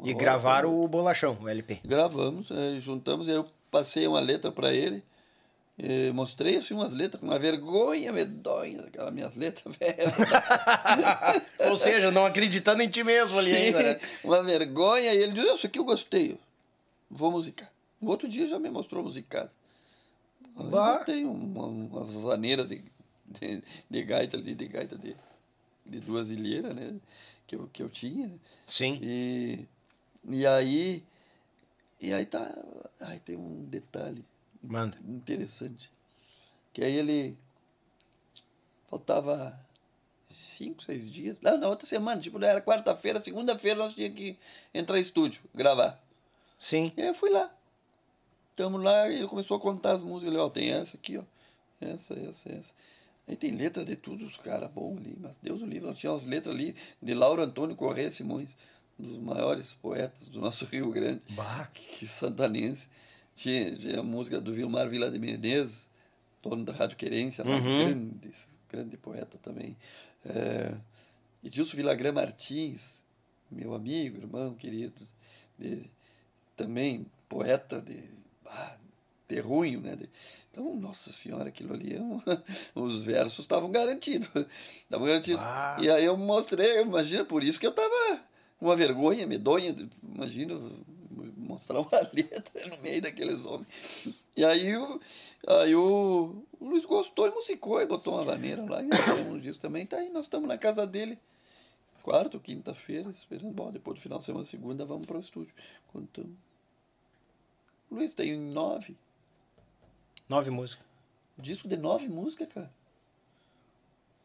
E 0.05 0.13
gravaram 0.13 0.73
o 0.81 0.87
Bolachão, 0.87 1.37
o 1.41 1.49
LP. 1.49 1.81
Gravamos, 1.83 2.49
eh, 2.49 2.79
juntamos, 2.79 3.27
eu 3.27 3.45
passei 3.69 4.07
uma 4.07 4.21
letra 4.21 4.49
para 4.49 4.73
ele. 4.73 5.03
mostrei 6.13 6.55
assim 6.55 6.73
umas 6.73 6.93
letras 6.93 7.19
com 7.19 7.27
uma 7.27 7.37
vergonha 7.37 8.13
medonha, 8.13 8.79
aquelas 8.83 9.13
minhas 9.13 9.35
letras, 9.35 9.75
velho. 9.75 10.13
Ou 11.69 11.75
seja, 11.75 12.11
não 12.11 12.25
acreditando 12.25 12.81
em 12.81 12.87
ti 12.87 13.03
mesmo 13.03 13.37
ali 13.37 13.53
ainda, 13.53 13.83
né? 13.83 13.99
uma 14.23 14.41
vergonha. 14.41 15.13
E 15.13 15.17
ele 15.17 15.33
disse, 15.33 15.53
isso 15.53 15.67
aqui 15.67 15.79
eu 15.79 15.83
gostei. 15.83 16.39
Vou 17.11 17.29
musicar. 17.29 17.69
No 18.01 18.09
outro 18.09 18.29
dia 18.29 18.47
já 18.47 18.57
me 18.57 18.69
mostrou 18.69 19.03
musicado. 19.03 19.51
Aí 20.55 20.65
Bah. 20.69 20.99
eu 21.01 21.05
tenho 21.05 21.29
uma, 21.29 21.65
uma 21.65 22.03
vaneira 22.05 22.63
de, 22.63 22.81
de, 23.25 23.61
de 23.89 24.03
gaita 24.03 24.37
ali, 24.37 24.55
de 24.55 24.65
gaita 24.65 24.97
de, 24.97 25.13
de 25.89 25.99
duas 25.99 26.29
ilheiras, 26.29 26.75
né? 26.75 26.95
Que 27.45 27.55
eu, 27.55 27.69
que 27.71 27.81
eu 27.81 27.89
tinha. 27.89 28.31
Sim. 28.65 28.99
E, 29.01 29.65
e 30.27 30.45
aí. 30.45 31.03
E 31.99 32.13
aí 32.13 32.25
tá. 32.25 32.53
Aí 32.99 33.19
tem 33.19 33.35
um 33.35 33.65
detalhe 33.65 34.25
Manda. 34.61 34.97
interessante. 35.07 35.91
Que 36.73 36.83
aí 36.83 36.95
ele. 36.95 37.37
Faltava 38.89 39.59
cinco, 40.27 40.83
seis 40.83 41.09
dias. 41.09 41.39
Não, 41.41 41.57
na 41.57 41.67
outra 41.67 41.87
semana, 41.87 42.19
tipo, 42.21 42.43
era 42.43 42.61
quarta-feira, 42.61 43.23
segunda-feira 43.23 43.79
nós 43.79 43.93
tínhamos 43.93 44.17
que 44.17 44.37
entrar 44.73 44.97
em 44.97 45.01
estúdio, 45.01 45.41
gravar. 45.53 46.01
Sim. 46.59 46.91
E 46.95 47.01
aí 47.01 47.07
eu 47.07 47.13
fui 47.13 47.29
lá. 47.29 47.53
Tamo 48.55 48.77
lá 48.77 49.07
e 49.09 49.17
ele 49.17 49.27
começou 49.27 49.57
a 49.57 49.59
contar 49.59 49.91
as 49.91 50.03
músicas. 50.03 50.33
Ele, 50.33 50.41
ó, 50.41 50.49
tem 50.49 50.71
essa 50.71 50.97
aqui, 50.97 51.17
ó. 51.17 51.23
Essa, 51.79 52.13
essa, 52.15 52.51
essa. 52.51 52.73
Aí 53.27 53.35
tem 53.35 53.51
letra 53.51 53.83
de 53.83 53.95
tudo, 53.95 54.25
os 54.25 54.37
caras 54.37 54.69
bons 54.71 54.97
ali. 54.99 55.15
Mas 55.19 55.33
Deus 55.43 55.61
o 55.61 55.65
livre, 55.65 55.87
nós 55.87 55.99
tínhamos 55.99 56.25
letras 56.25 56.55
ali 56.55 56.75
de 57.01 57.13
Lauro 57.13 57.41
Antônio 57.41 57.75
Corrêa 57.75 58.09
Simões, 58.09 58.55
um 58.99 59.03
dos 59.03 59.17
maiores 59.19 59.73
poetas 59.73 60.27
do 60.29 60.39
nosso 60.39 60.63
Rio 60.71 60.89
Grande. 60.91 61.21
Bah. 61.31 61.69
Que 61.73 62.07
santanense. 62.07 62.87
Tinha, 63.35 63.75
tinha 63.75 63.99
a 63.99 64.03
música 64.03 64.39
do 64.41 64.53
Vilmar 64.53 64.89
Vila 64.89 65.11
de 65.11 65.19
Menezes, 65.19 65.89
dono 66.41 66.63
da 66.63 66.73
Rádio 66.73 66.97
Querência, 66.97 67.43
lá, 67.43 67.57
Uhum. 67.57 67.77
grande, 67.83 68.31
grande 68.69 68.97
poeta 68.97 69.37
também. 69.43 69.75
É, 70.25 70.73
Edilson 71.43 71.75
Vilagrã 71.77 72.11
Martins, 72.11 73.01
meu 73.51 73.75
amigo, 73.75 74.17
irmão 74.17 74.55
querido, 74.55 75.05
de- 75.59 75.89
também 76.55 77.05
poeta 77.29 77.79
de, 77.81 78.03
ah, 78.45 78.75
terrunho, 79.27 79.81
né? 79.81 79.97
Então, 80.51 80.75
nossa 80.75 81.11
senhora, 81.11 81.49
aquilo 81.49 81.73
ali, 81.73 81.95
é 81.95 82.01
um- 82.01 82.21
os 82.75 83.03
versos 83.03 83.39
estavam 83.39 83.69
garantidos. 83.71 84.27
Estavam 84.83 85.05
garantidos. 85.07 85.43
Ah. 85.43 85.77
E 85.79 85.89
aí 85.89 86.05
eu 86.05 86.17
mostrei, 86.17 86.81
imagina, 86.81 87.23
por 87.25 87.43
isso 87.43 87.59
que 87.59 87.67
eu 87.67 87.71
tava 87.71 88.21
uma 88.59 88.75
vergonha 88.75 89.27
medonha, 89.27 89.75
imagina 90.15 90.59
mostrar 91.37 91.79
uma 91.79 91.89
letra 92.13 92.67
no 92.67 92.81
meio 92.81 93.01
daqueles 93.01 93.45
homens. 93.45 93.67
E 94.35 94.43
aí, 94.45 94.75
o, 94.75 94.99
aí 95.47 95.75
o, 95.75 96.43
o 96.59 96.65
Luiz 96.65 96.85
gostou 96.85 97.27
e 97.27 97.31
musicou 97.31 97.81
e 97.81 97.85
botou 97.85 98.13
uma 98.15 98.23
vaneira 98.23 98.63
lá. 98.63 98.81
E 98.83 98.87
gravamos 98.87 99.41
disso 99.41 99.59
também. 99.59 99.85
Tá 99.85 99.97
aí, 99.97 100.09
nós 100.09 100.25
estamos 100.25 100.47
na 100.47 100.57
casa 100.57 100.85
dele. 100.85 101.17
Quarta 102.03 102.37
ou 102.37 102.41
quinta-feira, 102.41 103.09
esperando. 103.09 103.51
Bom, 103.51 103.71
depois 103.71 103.97
do 103.97 104.01
final 104.01 104.19
de 104.19 104.25
semana, 104.25 104.45
segunda, 104.45 104.85
vamos 104.85 105.05
para 105.07 105.17
o 105.17 105.19
estúdio. 105.19 105.53
Contamos. 105.91 106.31
Luiz 107.91 108.13
tem 108.13 108.37
nove. 108.37 108.95
Nove 110.27 110.49
músicas. 110.49 110.85
Disco 111.37 111.67
de 111.67 111.77
nove 111.77 112.07
músicas, 112.07 112.47
cara. 112.53 112.71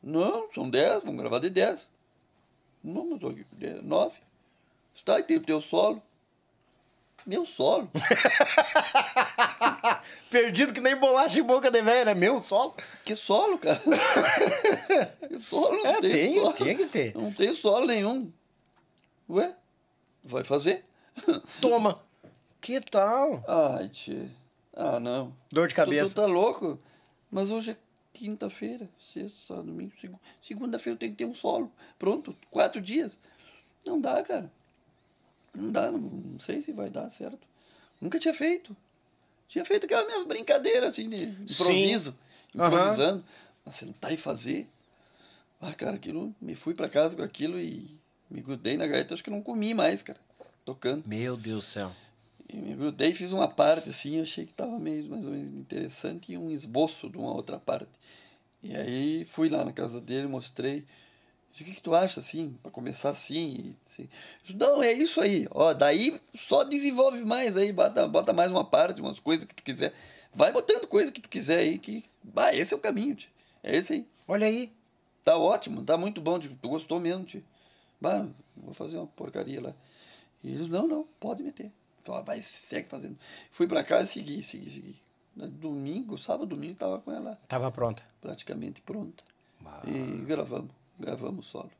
Não, 0.03 0.51
são 0.53 0.69
dez, 0.69 1.03
vamos 1.05 1.21
gravar 1.21 1.39
de 1.39 1.51
dez. 1.51 1.91
Não, 2.83 3.07
mas 3.11 3.21
é 3.61 3.75
nove. 3.83 4.19
Está 4.95 5.17
aí, 5.17 5.23
tem 5.23 5.37
o 5.37 5.43
teu 5.43 5.63
solo. 5.63 6.03
Meu 7.25 7.47
solo? 7.47 7.89
Perdido 10.29 10.73
que 10.73 10.81
nem 10.81 10.97
bolacha 10.97 11.39
em 11.39 11.43
boca 11.45 11.71
de 11.71 11.81
velho, 11.81 12.07
né? 12.07 12.15
Meu 12.15 12.41
solo. 12.41 12.75
Que 13.05 13.15
solo, 13.15 13.59
cara? 13.59 13.81
que 15.29 15.41
solo? 15.41 15.77
Não 15.77 15.87
É, 15.87 16.01
tem, 16.01 16.11
tem, 16.11 16.35
solo. 16.35 16.53
tinha 16.55 16.75
que 16.75 16.87
ter. 16.87 17.15
Não 17.15 17.33
tem 17.33 17.55
solo 17.55 17.87
nenhum. 17.87 18.33
Ué? 19.29 19.55
Vai 20.25 20.43
fazer? 20.43 20.85
Toma. 21.61 22.03
Que 22.61 22.81
tal? 22.81 23.45
Ai, 23.47 23.89
tchê. 23.89 24.27
Ah, 24.75 24.99
não. 24.99 25.35
Dor 25.51 25.69
de 25.69 25.75
Tu, 25.75 25.77
cabeça. 25.77 26.11
tu 26.11 26.17
tá 26.17 26.27
louco? 26.27 26.79
Mas 27.31 27.51
hoje 27.51 27.73
é 27.73 27.77
quinta-feira, 28.13 28.89
sexta, 29.13 29.39
sábado, 29.47 29.67
domingo, 29.67 29.93
segu- 30.01 30.21
segunda-feira 30.41 30.95
eu 30.95 30.99
tenho 30.99 31.13
que 31.13 31.19
ter 31.19 31.25
um 31.25 31.35
solo. 31.35 31.71
Pronto, 31.99 32.37
quatro 32.51 32.81
dias. 32.81 33.19
Não 33.85 34.01
dá, 34.01 34.23
cara. 34.23 34.51
Não 35.55 35.71
dá, 35.71 35.91
não, 35.91 35.99
não 35.99 36.41
sei 36.41 36.63
se 36.63 36.73
vai 36.73 36.89
dar 36.91 37.11
certo. 37.11 37.47
Nunca 38.01 38.19
tinha 38.19 38.35
feito. 38.35 38.77
Tinha 39.49 39.65
feito 39.65 39.85
aquelas 39.85 40.07
minhas 40.07 40.25
brincadeiras, 40.25 40.91
assim, 40.91 41.09
de 41.09 41.25
improviso. 41.25 42.17
Aham. 42.57 42.69
Improvisando. 42.69 43.25
Mas 43.65 43.77
sentar 43.77 44.13
e 44.13 44.17
fazer. 44.17 44.67
Ah, 45.61 45.73
cara, 45.75 45.97
aquilo. 45.97 46.35
Me 46.41 46.55
fui 46.55 46.75
pra 46.75 46.89
casa 46.89 47.15
com 47.15 47.23
aquilo 47.23 47.61
e 47.61 47.97
me 48.31 48.41
grudei 48.41 48.77
na 48.77 48.87
gaita. 48.87 49.15
Acho 49.15 49.23
que 49.23 49.31
não 49.31 49.43
comi 49.43 49.75
mais, 49.75 50.03
cara. 50.03 50.19
Tocando. 50.65 51.05
Meu 51.07 51.37
Deus 51.37 51.65
do 51.67 51.71
céu. 51.71 51.93
Me 52.57 52.75
grudei 52.75 53.15
fiz 53.15 53.33
uma 53.33 53.49
parte 53.49 53.91
assim, 53.91 54.21
achei 54.21 54.45
que 54.45 54.53
estava 54.53 54.79
meio 54.79 55.09
mais 55.09 55.25
ou 55.25 55.31
menos 55.31 55.53
interessante 55.53 56.33
e 56.33 56.39
um 56.39 56.51
esboço 56.51 57.09
de 57.09 57.17
uma 57.17 57.33
outra 57.33 57.59
parte. 57.59 57.91
E 58.63 58.77
aí 58.77 59.25
fui 59.25 59.49
lá 59.49 59.65
na 59.65 59.73
casa 59.73 60.01
dele, 60.01 60.27
mostrei. 60.27 60.85
Disse, 61.51 61.63
O 61.63 61.67
que, 61.67 61.75
que 61.75 61.83
tu 61.83 61.95
acha 61.95 62.21
assim, 62.21 62.57
para 62.63 62.71
começar 62.71 63.11
assim? 63.11 63.49
E, 63.49 63.77
assim. 63.91 64.09
Disse, 64.45 64.57
Não, 64.57 64.83
é 64.83 64.93
isso 64.93 65.21
aí. 65.21 65.49
Ó, 65.51 65.75
daí 65.75 66.21
só 66.35 66.65
desenvolve 66.65 67.25
mais 67.25 67.57
aí, 67.57 67.73
bota, 67.73 68.07
bota 68.07 68.33
mais 68.33 68.51
uma 68.51 68.65
parte, 68.65 69.01
umas 69.01 69.19
coisas 69.19 69.47
que 69.47 69.55
tu 69.55 69.63
quiser. 69.63 69.93
Vai 70.33 70.53
botando 70.53 70.87
coisa 70.87 71.13
que 71.13 71.21
tu 71.21 71.29
quiser 71.29 71.59
aí, 71.59 71.79
que. 71.79 72.05
Bah, 72.23 72.55
esse 72.55 72.73
é 72.73 72.77
o 72.77 72.81
caminho, 72.81 73.15
tio. 73.15 73.31
É 73.63 73.77
esse 73.77 73.93
aí. 73.95 74.09
Olha 74.29 74.47
aí. 74.47 74.73
Tá 75.25 75.37
ótimo, 75.37 75.83
tá 75.83 75.97
muito 75.97 76.21
bom, 76.21 76.39
tio. 76.39 76.57
tu 76.61 76.69
gostou 76.69 77.01
mesmo, 77.01 77.25
tio. 77.25 77.45
Bah, 78.01 78.27
vou 78.57 78.75
fazer 78.75 78.97
uma 78.97 79.07
porcaria 79.07 79.61
lá. 79.61 79.75
E 80.43 80.51
eles, 80.51 80.69
não, 80.69 80.87
não, 80.89 81.07
pode 81.21 81.43
meter. 81.43 81.71
Falei, 82.05 82.23
vai, 82.25 82.43
segue 82.43 82.89
fazendo. 82.89 83.17
Fui 83.51 83.67
pra 83.67 83.83
casa 83.85 84.05
e 84.05 84.07
segui, 84.09 84.43
segui, 84.43 84.71
segui. 84.71 84.97
Domingo, 85.35 86.19
sábado, 86.19 86.47
domingo, 86.47 86.75
tava 86.75 86.99
com 86.99 87.11
ela 87.11 87.39
Tava 87.49 87.71
pronta. 87.71 88.03
praticamente 88.21 88.81
pronta. 88.83 89.25
E 89.87 90.23
gravamos, 90.27 90.71
gravamos 90.99 91.47
solo. 91.47 91.71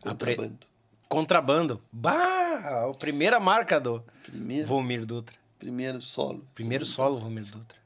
Contrabando. 0.00 0.66
Contrabando. 1.08 1.82
Bah! 1.92 2.88
A 2.88 2.92
primeira 2.98 3.38
marca 3.38 3.78
do 3.78 4.02
Primeiro, 4.24 4.66
Volmir 4.66 5.04
Dutra. 5.04 5.36
primeiro 5.58 6.00
solo. 6.00 6.44
Primeiro 6.54 6.84
solo 6.86 7.20
Volmir 7.20 7.44
Dutra. 7.44 7.78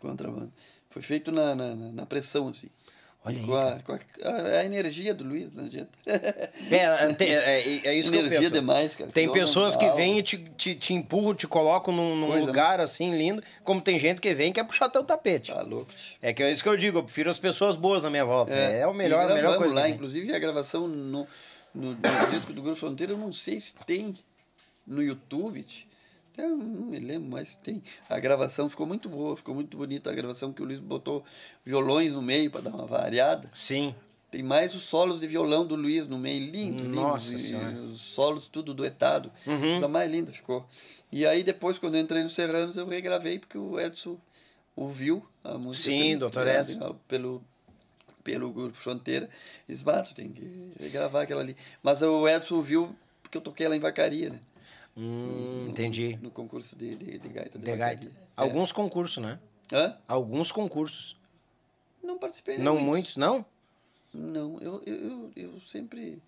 Contrabando. 0.00 0.52
Foi 0.90 1.00
feito 1.00 1.30
na, 1.32 1.54
na- 1.54 1.74
na 1.74 2.04
pressão, 2.06 2.48
assim. 2.48 2.68
Olha 3.24 3.38
aí, 3.38 3.46
com, 3.46 3.54
a, 3.54 3.78
com 3.84 3.92
a, 3.92 4.58
a- 4.58 4.64
energia 4.64 5.14
do 5.14 5.22
Luiz, 5.22 5.54
não 5.54 5.64
adianta. 5.66 5.90
É, 6.06 7.12
tem- 7.14 7.30
é, 7.32 7.60
é- 7.60 7.80
é 7.86 7.94
isso 7.94 8.10
que 8.10 8.16
eu 8.16 8.20
energia 8.20 8.40
penso. 8.40 8.52
demais, 8.52 8.94
cara. 8.96 9.10
Tem 9.12 9.28
Que 9.28 9.32
pessoas 9.34 9.76
que 9.76 9.88
vêm 9.92 10.18
e 10.18 10.22
te, 10.24 10.38
te, 10.56 10.74
te 10.74 10.92
empurram, 10.92 11.32
te 11.34 11.46
colocam 11.46 11.94
num, 11.94 12.16
num 12.16 12.44
lugar 12.44 12.80
assim 12.80 13.16
lindo, 13.16 13.40
como 13.62 13.80
tem 13.80 13.96
gente 13.98 14.20
que 14.20 14.34
vem 14.34 14.50
e 14.50 14.52
quer 14.52 14.64
puxar 14.64 14.88
teu 14.88 15.04
tapete. 15.04 15.52
Tá 15.52 15.62
louco. 15.62 15.88
É 16.20 16.32
que 16.32 16.42
é 16.42 16.50
isso 16.50 16.62
que 16.64 16.68
eu 16.68 16.76
digo, 16.76 16.98
eu 16.98 17.04
prefiro 17.04 17.30
as 17.30 17.38
pessoas 17.38 17.76
boas 17.76 18.02
na 18.02 18.10
minha 18.10 18.24
volta. 18.24 18.52
É, 18.52 18.84
o 18.88 18.92
melhor, 18.92 19.30
a 19.30 19.34
melhor 19.34 19.56
coisa. 19.56 19.74
lá, 19.74 19.88
inclusive 19.88 20.34
a 20.34 20.38
gravação 20.40 20.88
no, 20.88 21.26
no, 21.72 21.90
no 21.90 21.96
disco 22.30 22.52
do 22.52 22.60
Grupo 22.60 22.76
Fronteira, 22.76 23.12
eu 23.12 23.18
não 23.18 23.32
sei 23.32 23.60
se 23.60 23.74
tem 23.86 24.14
no 24.84 25.00
YouTube. 25.00 25.62
tch. 25.62 25.86
Eu 26.36 26.56
não 26.56 26.86
me 26.86 26.98
lembro, 26.98 27.28
mas 27.30 27.54
tem. 27.56 27.82
A 28.08 28.18
gravação 28.18 28.68
ficou 28.68 28.86
muito 28.86 29.08
boa, 29.08 29.36
ficou 29.36 29.54
muito 29.54 29.76
bonita 29.76 30.10
a 30.10 30.14
gravação 30.14 30.52
que 30.52 30.62
o 30.62 30.64
Luiz 30.64 30.80
botou 30.80 31.22
violões 31.64 32.12
no 32.12 32.22
meio 32.22 32.50
para 32.50 32.62
dar 32.62 32.70
uma 32.70 32.86
variada. 32.86 33.50
Sim. 33.52 33.94
Tem 34.30 34.42
mais 34.42 34.74
os 34.74 34.84
solos 34.84 35.20
de 35.20 35.26
violão 35.26 35.66
do 35.66 35.74
Luiz 35.76 36.08
no 36.08 36.18
meio, 36.18 36.50
lindo, 36.50 36.84
Nossa 36.84 37.34
lindo. 37.34 37.58
Uhum. 37.58 37.84
Os 37.92 38.00
solos 38.00 38.48
tudo 38.48 38.72
duetado. 38.72 39.30
Coisa 39.44 39.88
mais 39.88 40.10
linda 40.10 40.32
ficou. 40.32 40.66
E 41.10 41.26
aí 41.26 41.42
depois, 41.44 41.76
quando 41.76 41.96
eu 41.96 42.00
entrei 42.00 42.22
no 42.22 42.30
Serranos, 42.30 42.78
eu 42.78 42.86
regravei, 42.88 43.38
porque 43.38 43.58
o 43.58 43.78
Edson 43.78 44.16
ouviu 44.74 45.22
a 45.44 45.58
música. 45.58 45.90
Sim, 45.90 46.18
pelo- 46.18 46.48
é, 46.48 46.60
Edson. 46.60 46.96
Pelo, 47.06 47.42
pelo 48.24 48.50
Grupo 48.52 48.74
Fronteira. 48.74 49.28
E 49.68 49.72
disse, 49.72 49.84
"Bah, 49.84 50.00
tu 50.02 50.14
tem 50.14 50.30
que 50.32 50.72
regravar 50.80 51.24
aquela 51.24 51.42
ali. 51.42 51.54
Mas 51.82 52.00
o 52.00 52.26
Edson 52.26 52.54
ouviu, 52.54 52.96
porque 53.22 53.36
eu 53.36 53.42
toquei 53.42 53.66
ela 53.66 53.76
em 53.76 53.80
Vacaria, 53.80 54.30
né? 54.30 54.40
Hum, 54.96 55.68
entendi. 55.68 56.18
No 56.20 56.30
concurso 56.30 56.76
de, 56.76 56.94
de, 56.94 57.18
de 57.18 57.28
gaita. 57.28 57.58
De 57.58 57.64
De 57.64 57.76
gaita. 57.76 58.10
Alguns 58.36 58.72
concursos, 58.72 59.22
né? 59.22 59.38
É. 59.70 59.76
Hã? 59.76 59.98
Alguns 60.06 60.52
concursos. 60.52 61.16
Não 62.02 62.18
participei 62.18 62.58
Não 62.58 62.78
muitos, 62.78 63.16
não? 63.16 63.44
Não, 64.12 64.58
eu, 64.60 64.82
eu, 64.84 64.96
eu, 64.96 65.32
eu 65.36 65.60
sempre. 65.60 66.20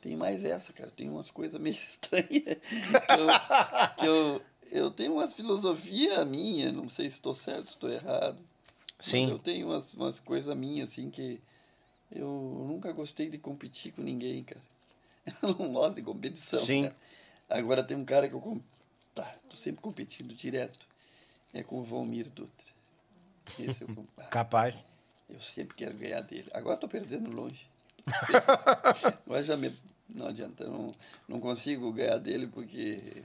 Tem 0.00 0.16
mais 0.16 0.44
essa, 0.44 0.72
cara. 0.72 0.90
Tem 0.90 1.08
umas 1.08 1.30
coisas 1.30 1.60
meio 1.60 1.76
estranhas. 1.88 2.28
que 2.30 3.12
eu, 3.12 3.96
que 3.98 4.06
eu, 4.06 4.42
eu 4.70 4.90
tenho 4.90 5.14
umas 5.14 5.34
filosofias 5.34 6.26
minhas, 6.26 6.72
não 6.72 6.88
sei 6.88 7.10
se 7.10 7.16
estou 7.16 7.34
certo, 7.34 7.68
se 7.68 7.74
estou 7.74 7.90
errado. 7.90 8.38
Sim. 8.98 9.30
Eu 9.30 9.38
tenho 9.38 9.66
umas, 9.68 9.92
umas 9.94 10.20
coisas 10.20 10.56
minhas, 10.56 10.90
assim, 10.90 11.10
que 11.10 11.40
eu 12.10 12.64
nunca 12.66 12.92
gostei 12.92 13.28
de 13.28 13.36
competir 13.36 13.92
com 13.92 14.02
ninguém, 14.02 14.44
cara. 14.44 14.62
Eu 15.42 15.54
não 15.58 15.72
gosto 15.72 15.96
de 15.96 16.02
competição. 16.02 16.60
Sim. 16.60 16.84
cara. 16.84 16.96
Agora 17.48 17.82
tem 17.82 17.96
um 17.96 18.04
cara 18.04 18.28
que 18.28 18.34
eu. 18.34 18.60
Tá, 19.14 19.32
tô 19.48 19.56
sempre 19.56 19.80
competindo 19.80 20.34
direto. 20.34 20.86
É 21.52 21.62
com 21.62 21.78
o 21.78 21.84
Valmir 21.84 22.28
Dutra. 22.30 22.66
Esse 23.58 23.82
eu. 23.82 23.88
com- 23.88 24.04
ah, 24.18 24.24
Capaz. 24.24 24.74
eu 25.28 25.40
sempre 25.40 25.74
quero 25.76 25.96
ganhar 25.96 26.20
dele. 26.22 26.48
Agora 26.52 26.74
estou 26.74 26.88
perdendo 26.88 27.34
longe. 27.34 27.66
Agora 29.26 29.42
já 29.42 29.56
me... 29.56 29.74
não 30.08 30.26
adianta, 30.26 30.64
não, 30.68 30.88
não 31.28 31.40
consigo 31.40 31.90
ganhar 31.92 32.18
dele 32.18 32.46
porque 32.48 33.22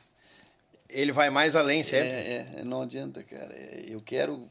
Ele 0.89 1.11
vai 1.11 1.29
mais 1.29 1.55
além, 1.55 1.83
sempre. 1.83 2.07
é, 2.07 2.55
é, 2.59 2.63
não 2.63 2.81
adianta, 2.83 3.23
cara. 3.23 3.53
É, 3.53 3.85
eu 3.87 4.01
quero. 4.01 4.47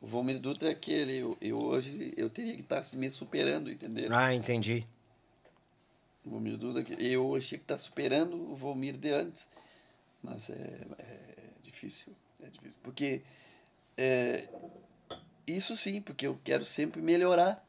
O 0.00 0.06
Valmir 0.06 0.38
Dutra 0.38 0.68
é 0.68 0.72
aquele. 0.72 1.16
Eu, 1.18 1.36
eu 1.40 1.58
hoje 1.58 2.14
eu 2.16 2.28
teria 2.30 2.54
que 2.54 2.60
estar 2.62 2.82
me 2.94 3.10
superando, 3.10 3.70
entendeu? 3.70 4.08
Ah, 4.12 4.34
entendi. 4.34 4.86
Dutra, 6.24 6.82
que- 6.84 6.92
eu 6.94 7.30
tinha 7.40 7.58
que 7.58 7.64
estar 7.64 7.78
superando 7.78 8.34
o 8.50 8.54
Valmir 8.54 8.96
de 8.96 9.10
antes. 9.10 9.48
Mas 10.22 10.50
é, 10.50 10.86
é 10.98 11.50
difícil. 11.62 12.12
É 12.42 12.46
difícil. 12.48 12.78
Porque. 12.82 13.22
é, 13.96 14.48
isso 15.46 15.76
sim, 15.76 16.00
porque 16.00 16.26
eu 16.26 16.38
quero 16.44 16.64
sempre 16.64 17.00
melhorar 17.02 17.66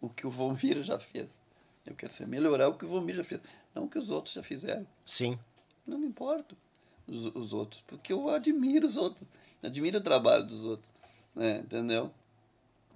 o 0.00 0.08
que 0.08 0.26
o 0.26 0.30
Valmir 0.30 0.82
já 0.82 0.98
fez. 0.98 1.44
Eu 1.84 1.94
quero 1.94 2.12
sempre 2.12 2.30
melhorar 2.30 2.68
o 2.68 2.78
que 2.78 2.84
o 2.84 2.88
Valmir 2.88 3.16
já 3.16 3.24
fez. 3.24 3.40
Não 3.74 3.84
o 3.84 3.88
que 3.88 3.98
os 3.98 4.10
outros 4.10 4.34
já 4.34 4.42
fizeram. 4.42 4.86
Sim. 5.04 5.38
Não 5.86 5.98
me 5.98 6.06
importo 6.06 6.56
os, 7.06 7.24
os 7.34 7.52
outros, 7.52 7.82
porque 7.86 8.12
eu 8.12 8.28
admiro 8.28 8.86
os 8.86 8.96
outros. 8.96 9.26
Admiro 9.62 9.98
o 9.98 10.02
trabalho 10.02 10.46
dos 10.46 10.64
outros. 10.64 10.92
Né? 11.34 11.58
Entendeu? 11.58 12.10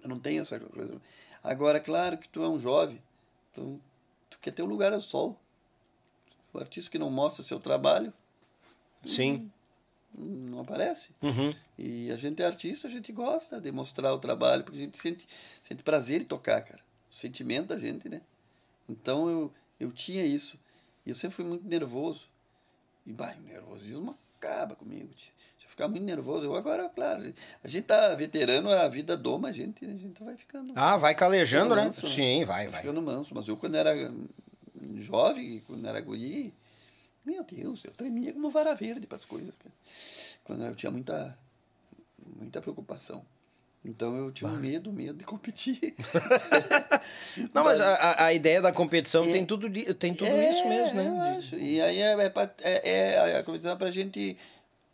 Eu 0.02 0.08
não 0.08 0.18
tenho 0.18 0.42
essa 0.42 0.58
coisa. 0.58 1.00
Agora, 1.42 1.78
claro 1.80 2.16
que 2.16 2.28
tu 2.28 2.42
é 2.42 2.48
um 2.48 2.58
jovem, 2.58 3.02
tu, 3.52 3.80
tu 4.30 4.38
quer 4.38 4.52
ter 4.52 4.62
um 4.62 4.66
lugar 4.66 4.92
ao 4.92 5.00
sol. 5.00 5.38
O 6.52 6.58
artista 6.58 6.90
que 6.90 6.98
não 6.98 7.10
mostra 7.10 7.42
seu 7.42 7.60
trabalho 7.60 8.12
Sim. 9.04 9.50
não 10.14 10.60
aparece. 10.60 11.10
Uhum. 11.20 11.54
E 11.78 12.10
a 12.10 12.16
gente 12.16 12.42
é 12.42 12.46
artista, 12.46 12.88
a 12.88 12.90
gente 12.90 13.12
gosta 13.12 13.60
de 13.60 13.70
mostrar 13.70 14.14
o 14.14 14.18
trabalho, 14.18 14.64
porque 14.64 14.78
a 14.78 14.82
gente 14.82 14.98
sente, 14.98 15.26
sente 15.60 15.82
prazer 15.82 16.22
em 16.22 16.24
tocar, 16.24 16.62
cara. 16.62 16.82
O 17.10 17.14
sentimento 17.14 17.68
da 17.68 17.78
gente, 17.78 18.08
né? 18.08 18.22
Então 18.88 19.28
eu, 19.28 19.52
eu 19.78 19.92
tinha 19.92 20.24
isso. 20.24 20.58
E 21.04 21.10
eu 21.10 21.14
sempre 21.14 21.36
fui 21.36 21.44
muito 21.44 21.66
nervoso. 21.66 22.28
E, 23.06 23.12
bah, 23.12 23.34
o 23.38 23.42
nervosismo 23.42 24.16
acaba 24.36 24.74
comigo, 24.74 25.12
tia. 25.14 25.32
Eu 25.76 25.84
ficar 25.84 25.88
muito 25.88 26.04
nervoso, 26.04 26.46
eu 26.46 26.56
agora, 26.56 26.88
claro, 26.88 27.34
a 27.62 27.68
gente 27.68 27.84
tá 27.84 28.14
veterano, 28.14 28.70
a 28.70 28.88
vida 28.88 29.14
doma 29.14 29.48
a 29.48 29.52
gente, 29.52 29.86
né? 29.86 29.92
a 29.92 29.98
gente 29.98 30.24
vai 30.24 30.34
ficando. 30.34 30.72
Ah, 30.74 30.96
vai 30.96 31.14
calejando, 31.14 31.76
né? 31.76 31.84
manso, 31.84 32.08
Sim, 32.08 32.46
vai, 32.46 32.68
vai. 32.68 32.80
Ficando 32.80 33.02
manso. 33.02 33.34
Mas 33.34 33.46
eu, 33.46 33.58
quando 33.58 33.74
era 33.74 33.92
jovem, 34.94 35.62
quando 35.66 35.86
era 35.86 36.00
guri, 36.00 36.54
meu 37.26 37.44
Deus, 37.44 37.84
eu 37.84 37.90
tremia 37.90 38.32
como 38.32 38.48
vara 38.48 38.74
verde 38.74 39.06
para 39.06 39.16
as 39.16 39.26
coisas. 39.26 39.52
cara. 39.58 39.74
Quando 40.44 40.64
eu 40.64 40.74
tinha 40.74 40.90
muita, 40.90 41.36
muita 42.38 42.62
preocupação. 42.62 43.22
Então 43.84 44.16
eu 44.16 44.32
tinha 44.32 44.50
um 44.50 44.56
medo, 44.56 44.90
medo 44.92 45.18
de 45.18 45.24
competir. 45.24 45.94
Não, 47.54 47.62
mas 47.62 47.80
a, 47.80 47.94
a- 47.94 48.24
a 48.26 48.32
ideia 48.32 48.60
da 48.60 48.72
competição 48.72 49.24
É. 49.24 49.30
tem 49.32 49.46
tudo, 49.46 49.68
tem 49.94 50.12
tudo 50.14 50.26
É, 50.30 50.50
isso 50.50 50.68
mesmo, 50.68 51.00
eu 51.00 51.14
né? 51.14 51.36
acho. 51.38 51.54
E 51.56 51.80
aí 51.80 52.00
é, 52.00 52.12
é, 52.14 52.32
é, 52.64 53.14
é 53.32 53.38
a 53.38 53.42
competição 53.44 53.72
é 53.72 53.76
pra 53.76 53.90
gente, 53.92 54.36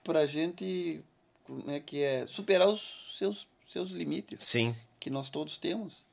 pra 0.04 0.26
gente, 0.26 1.02
como 1.44 1.70
é 1.70 1.80
que 1.80 2.02
é, 2.02 2.26
superar 2.26 2.68
os 2.68 3.14
seus, 3.18 3.46
seus 3.68 3.90
limites. 3.90 4.42
Sim. 4.42 4.74
que 5.00 5.10
nós 5.10 5.28
todos 5.28 5.56
temos, 5.58 6.04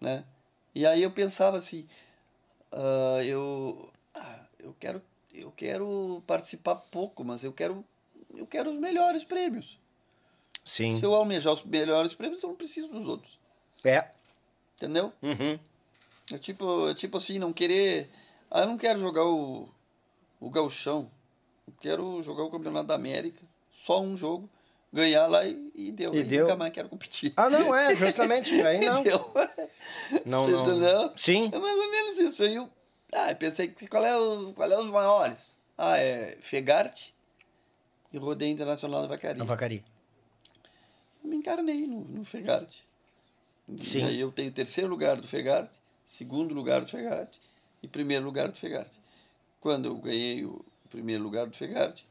né? 0.00 0.24
E 0.74 0.86
aí 0.86 1.02
eu 1.02 1.10
pensava 1.10 1.58
assim, 1.58 1.86
ah, 2.72 3.22
eu, 3.24 3.90
ah, 4.14 4.44
eu 4.58 4.74
quero, 4.78 5.02
eu 5.32 5.50
quero 5.52 6.22
participar 6.26 6.76
pouco, 6.76 7.22
mas 7.24 7.42
eu 7.44 7.52
quero, 7.52 7.84
eu 8.34 8.46
quero 8.46 8.70
os 8.70 8.78
melhores 8.78 9.24
prêmios. 9.24 9.78
Sim. 10.64 10.98
Se 10.98 11.04
eu 11.04 11.14
almejar 11.14 11.52
os 11.52 11.64
melhores 11.64 12.14
prêmios, 12.14 12.42
eu 12.42 12.50
não 12.50 12.56
preciso 12.56 12.88
dos 12.88 13.06
outros, 13.06 13.38
É. 13.84 14.10
entendeu? 14.76 15.12
Uhum. 15.22 15.58
É 16.32 16.38
tipo, 16.38 16.88
é 16.88 16.94
tipo 16.94 17.16
assim, 17.16 17.38
não 17.38 17.52
querer, 17.52 18.08
ah, 18.50 18.60
eu 18.60 18.66
não 18.66 18.78
quero 18.78 18.98
jogar 19.00 19.24
o, 19.24 19.68
o 20.38 20.48
gauchão, 20.50 21.10
eu 21.70 21.74
quero 21.80 22.22
jogar 22.22 22.44
o 22.44 22.50
campeonato 22.50 22.86
da 22.88 22.94
América, 22.94 23.42
só 23.84 24.00
um 24.00 24.16
jogo, 24.16 24.48
ganhar 24.92 25.26
lá 25.26 25.46
e, 25.46 25.70
e 25.74 25.92
deu, 25.92 26.14
E 26.14 26.18
e 26.18 26.24
deu. 26.24 26.42
nunca 26.44 26.56
mais 26.56 26.72
quero 26.72 26.88
competir. 26.88 27.32
Ah, 27.36 27.48
não, 27.48 27.74
é, 27.74 27.94
justamente. 27.96 28.52
Aí 28.62 28.80
não. 28.84 29.00
Entendeu? 29.00 29.32
Não, 30.24 30.44
Você 30.44 30.52
não. 30.52 30.62
Entendeu? 30.66 31.12
Sim. 31.16 31.50
É 31.52 31.58
mais 31.58 31.78
ou 31.78 31.90
menos 31.90 32.18
isso. 32.18 32.42
Aí 32.42 32.54
eu, 32.54 32.68
ah, 33.14 33.34
pensei 33.34 33.68
que 33.68 33.86
qual 33.86 34.04
é, 34.04 34.16
o, 34.18 34.52
qual 34.52 34.70
é 34.70 34.78
os 34.78 34.90
maiores? 34.90 35.56
Ah, 35.78 35.96
é 35.98 36.36
Fegarte 36.40 37.14
e 38.12 38.18
Rodeio 38.18 38.52
Internacional 38.52 39.02
da 39.02 39.08
Vacaria. 39.08 39.38
Na 39.38 39.44
vacaria. 39.44 39.82
Eu 41.22 41.30
me 41.30 41.36
encarnei 41.36 41.86
no, 41.86 42.00
no 42.00 42.24
Fegarte. 42.24 42.84
Sim. 43.78 44.00
E 44.00 44.04
aí 44.04 44.20
eu 44.20 44.32
tenho 44.32 44.50
terceiro 44.50 44.90
lugar 44.90 45.16
do 45.16 45.28
Fegarte, 45.28 45.78
segundo 46.04 46.52
lugar 46.54 46.80
do 46.80 46.88
Fegarte 46.88 47.40
e 47.82 47.86
primeiro 47.88 48.24
lugar 48.24 48.48
do 48.50 48.58
Fegarte. 48.58 48.92
Quando 49.60 49.86
eu 49.86 49.94
ganhei 49.96 50.44
o 50.44 50.64
primeiro 50.90 51.22
lugar 51.22 51.46
do 51.46 51.56
Fegarte, 51.56 52.06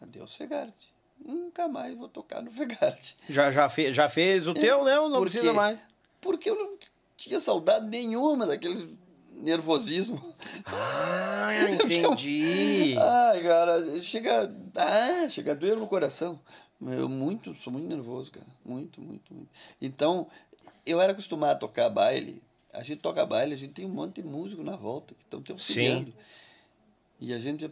adeus 0.00 0.34
Fegarte. 0.34 0.92
Nunca 1.24 1.66
mais 1.66 1.96
vou 1.96 2.08
tocar 2.08 2.40
no 2.40 2.50
Fegarte. 2.50 3.16
Já, 3.28 3.50
já, 3.50 3.68
fe, 3.68 3.92
já 3.92 4.08
fez 4.08 4.46
o 4.46 4.54
teu, 4.54 4.84
né? 4.84 4.94
Não 4.94 5.20
precisa 5.20 5.52
mais. 5.52 5.80
Porque 6.20 6.48
eu 6.48 6.54
não 6.54 6.76
tinha 7.16 7.40
saudade 7.40 7.86
nenhuma 7.86 8.46
daquele 8.46 8.96
nervosismo. 9.32 10.34
Ah, 10.66 11.50
entendi. 11.70 12.94
Ai, 12.98 13.42
cara, 13.42 14.00
chega. 14.00 14.54
Ah, 14.76 15.28
chega 15.28 15.52
a 15.52 15.54
doer 15.54 15.76
no 15.76 15.86
coração. 15.86 16.40
Eu 16.80 17.08
muito, 17.08 17.56
sou 17.56 17.72
muito 17.72 17.88
nervoso, 17.88 18.30
cara. 18.30 18.46
Muito, 18.64 19.00
muito, 19.00 19.34
muito. 19.34 19.48
Então, 19.82 20.28
eu 20.86 21.00
era 21.00 21.12
acostumado 21.12 21.56
a 21.56 21.58
tocar 21.58 21.88
baile. 21.88 22.40
A 22.72 22.82
gente 22.84 23.00
toca 23.00 23.26
baile, 23.26 23.54
a 23.54 23.56
gente 23.56 23.72
tem 23.72 23.84
um 23.84 23.88
monte 23.88 24.22
de 24.22 24.28
músico 24.28 24.62
na 24.62 24.76
volta 24.76 25.14
que 25.14 25.24
estão 25.24 25.42
te 25.42 25.50
auxiliando. 25.50 26.12
E 27.20 27.34
a 27.34 27.38
gente, 27.38 27.68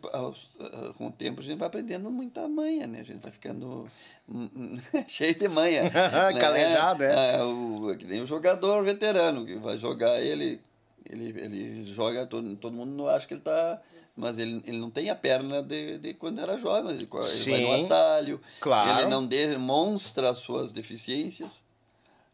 com 0.99 1.07
o 1.07 1.13
tempo, 1.13 1.41
a 1.41 1.45
gente 1.45 1.59
vai 1.59 1.69
aprendendo 1.69 2.11
muita 2.11 2.49
manha, 2.49 2.87
né? 2.87 3.01
A 3.01 3.05
gente 3.05 3.23
vai 3.23 3.31
ficando 3.31 3.89
hum, 4.29 4.51
hum, 4.57 4.79
cheio 5.07 5.39
de 5.39 5.47
manha. 5.47 5.85
né? 5.87 6.41
Calejado, 6.41 7.05
é. 7.05 7.37
Ah, 7.37 7.47
o, 7.47 7.93
é 7.93 7.97
que 7.97 8.05
nem 8.05 8.21
o 8.21 8.27
jogador 8.27 8.83
veterano, 8.85 9.47
que 9.47 9.57
vai 9.57 9.79
jogar 9.79 10.21
ele, 10.21 10.61
ele, 11.09 11.29
ele 11.41 11.87
joga, 11.93 12.27
todo, 12.27 12.57
todo 12.57 12.75
mundo 12.75 13.09
acha 13.09 13.27
que 13.27 13.35
ele 13.35 13.41
tá. 13.41 13.81
Mas 14.17 14.39
ele, 14.39 14.63
ele 14.67 14.79
não 14.79 14.91
tem 14.91 15.11
a 15.11 15.15
perna 15.15 15.63
de, 15.63 15.99
de 15.99 16.15
quando 16.15 16.41
era 16.41 16.59
jovem, 16.59 16.91
ele, 16.91 17.03
ele 17.03 17.09
vai 17.11 17.23
Sim, 17.23 17.63
no 17.63 17.85
atalho, 17.85 18.41
claro. 18.61 19.01
ele 19.01 19.11
não 19.11 19.27
demonstra 19.27 20.31
as 20.31 20.39
suas 20.39 20.73
deficiências. 20.73 21.63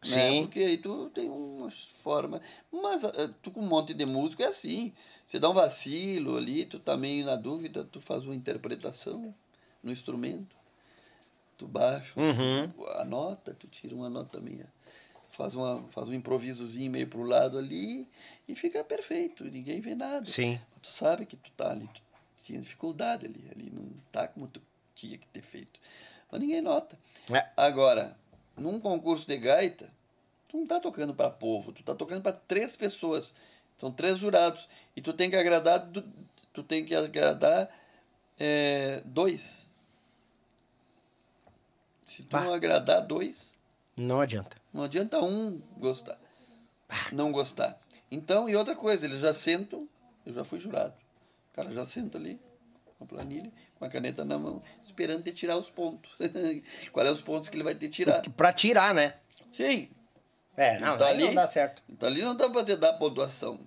Né? 0.03 0.31
Sim. 0.31 0.41
Porque 0.43 0.59
aí 0.59 0.77
tu 0.77 1.09
tem 1.13 1.29
umas 1.29 1.87
formas. 2.01 2.41
Mas 2.71 3.03
ah, 3.03 3.29
tu 3.41 3.51
com 3.51 3.61
um 3.61 3.67
monte 3.67 3.93
de 3.93 4.05
músico 4.05 4.41
é 4.43 4.47
assim. 4.47 4.93
Você 5.25 5.39
dá 5.39 5.49
um 5.49 5.53
vacilo 5.53 6.37
ali, 6.37 6.65
tu 6.65 6.79
tá 6.79 6.95
meio 6.97 7.25
na 7.25 7.35
dúvida, 7.35 7.83
tu 7.83 8.01
faz 8.01 8.23
uma 8.23 8.35
interpretação 8.35 9.33
no 9.81 9.91
instrumento. 9.91 10.55
Tu 11.57 11.67
baixa 11.67 12.19
Uhum. 12.19 12.71
a 12.99 13.05
nota, 13.05 13.53
tu 13.53 13.67
tira 13.67 13.95
uma 13.95 14.09
nota 14.09 14.39
meia. 14.39 14.67
Faz, 15.31 15.55
uma, 15.55 15.83
faz 15.89 16.07
um 16.09 16.13
improvisozinho 16.13 16.91
meio 16.91 17.07
pro 17.07 17.23
lado 17.23 17.57
ali 17.57 18.07
e 18.47 18.55
fica 18.55 18.83
perfeito. 18.83 19.43
Ninguém 19.45 19.79
vê 19.81 19.95
nada. 19.95 20.25
Sim. 20.25 20.59
Tu 20.81 20.91
sabe 20.91 21.25
que 21.25 21.35
tu 21.35 21.49
tá 21.51 21.71
ali, 21.71 21.87
tu 21.87 22.01
tinha 22.43 22.59
dificuldade 22.59 23.25
ali. 23.25 23.47
Ali 23.49 23.71
não 23.71 23.89
tá 24.11 24.27
como 24.27 24.47
tu 24.47 24.61
tinha 24.93 25.17
que 25.17 25.25
ter 25.27 25.41
feito. 25.41 25.79
Mas 26.31 26.39
ninguém 26.39 26.61
nota. 26.61 26.99
É. 27.31 27.47
Agora, 27.57 28.15
num 28.55 28.79
concurso 28.79 29.25
de 29.25 29.37
gaita, 29.37 29.89
tu 30.49 30.57
não 30.57 30.67
tá 30.67 30.79
tocando 30.79 31.15
para 31.15 31.29
povo, 31.31 31.71
tu 31.71 31.81
tá 31.81 31.95
tocando 31.95 32.21
para 32.21 32.33
três 32.33 32.75
pessoas. 32.75 33.33
São 33.83 33.91
três 33.91 34.17
jurados. 34.17 34.69
E 34.95 35.01
tu 35.01 35.11
tem 35.11 35.29
que 35.29 35.35
agradar, 35.35 35.89
tu 36.53 36.63
tem 36.63 36.85
que 36.85 36.95
agradar 36.95 37.69
é, 38.39 39.01
dois. 39.03 39.65
Se 42.05 42.23
tu 42.23 42.29
Bah. 42.31 42.45
não 42.45 42.53
agradar 42.53 43.01
dois, 43.05 43.57
Não 43.97 44.21
adianta. 44.21 44.55
não 44.73 44.83
adianta 44.83 45.19
um 45.19 45.59
gostar. 45.77 46.17
Não 47.11 47.29
gostar. 47.33 47.77
Então, 48.09 48.47
e 48.47 48.55
outra 48.55 48.73
coisa, 48.73 49.05
eles 49.05 49.19
já 49.19 49.33
sentam, 49.33 49.85
eu 50.25 50.33
já 50.33 50.45
fui 50.45 50.61
jurado. 50.61 50.93
O 51.51 51.55
cara 51.55 51.69
já 51.69 51.85
senta 51.85 52.17
ali, 52.17 52.39
com 52.97 53.03
a 53.03 53.07
planilha, 53.07 53.51
com 53.77 53.83
a 53.83 53.89
caneta 53.89 54.23
na 54.23 54.39
mão, 54.39 54.63
esperando 54.85 55.23
te 55.23 55.33
tirar 55.33 55.57
os 55.57 55.69
pontos. 55.69 56.09
Qual 56.93 57.05
é 57.05 57.11
os 57.11 57.21
pontos 57.21 57.49
que 57.49 57.57
ele 57.57 57.65
vai 57.65 57.75
te 57.75 57.89
tirar? 57.89 58.21
Pra 58.31 58.53
tirar, 58.53 58.93
né? 58.93 59.15
Sim. 59.51 59.89
É, 60.55 60.79
não, 60.79 60.95
Então 60.95 61.07
aí 61.07 61.17
não 61.17 61.25
ali- 61.25 61.35
dá 61.35 61.47
certo. 61.47 61.83
Então 61.89 62.07
ali 62.07 62.21
não 62.21 62.33
dá 62.33 62.49
pra 62.49 62.63
te 62.63 62.77
dar 62.77 62.93
pontuação. 62.93 63.59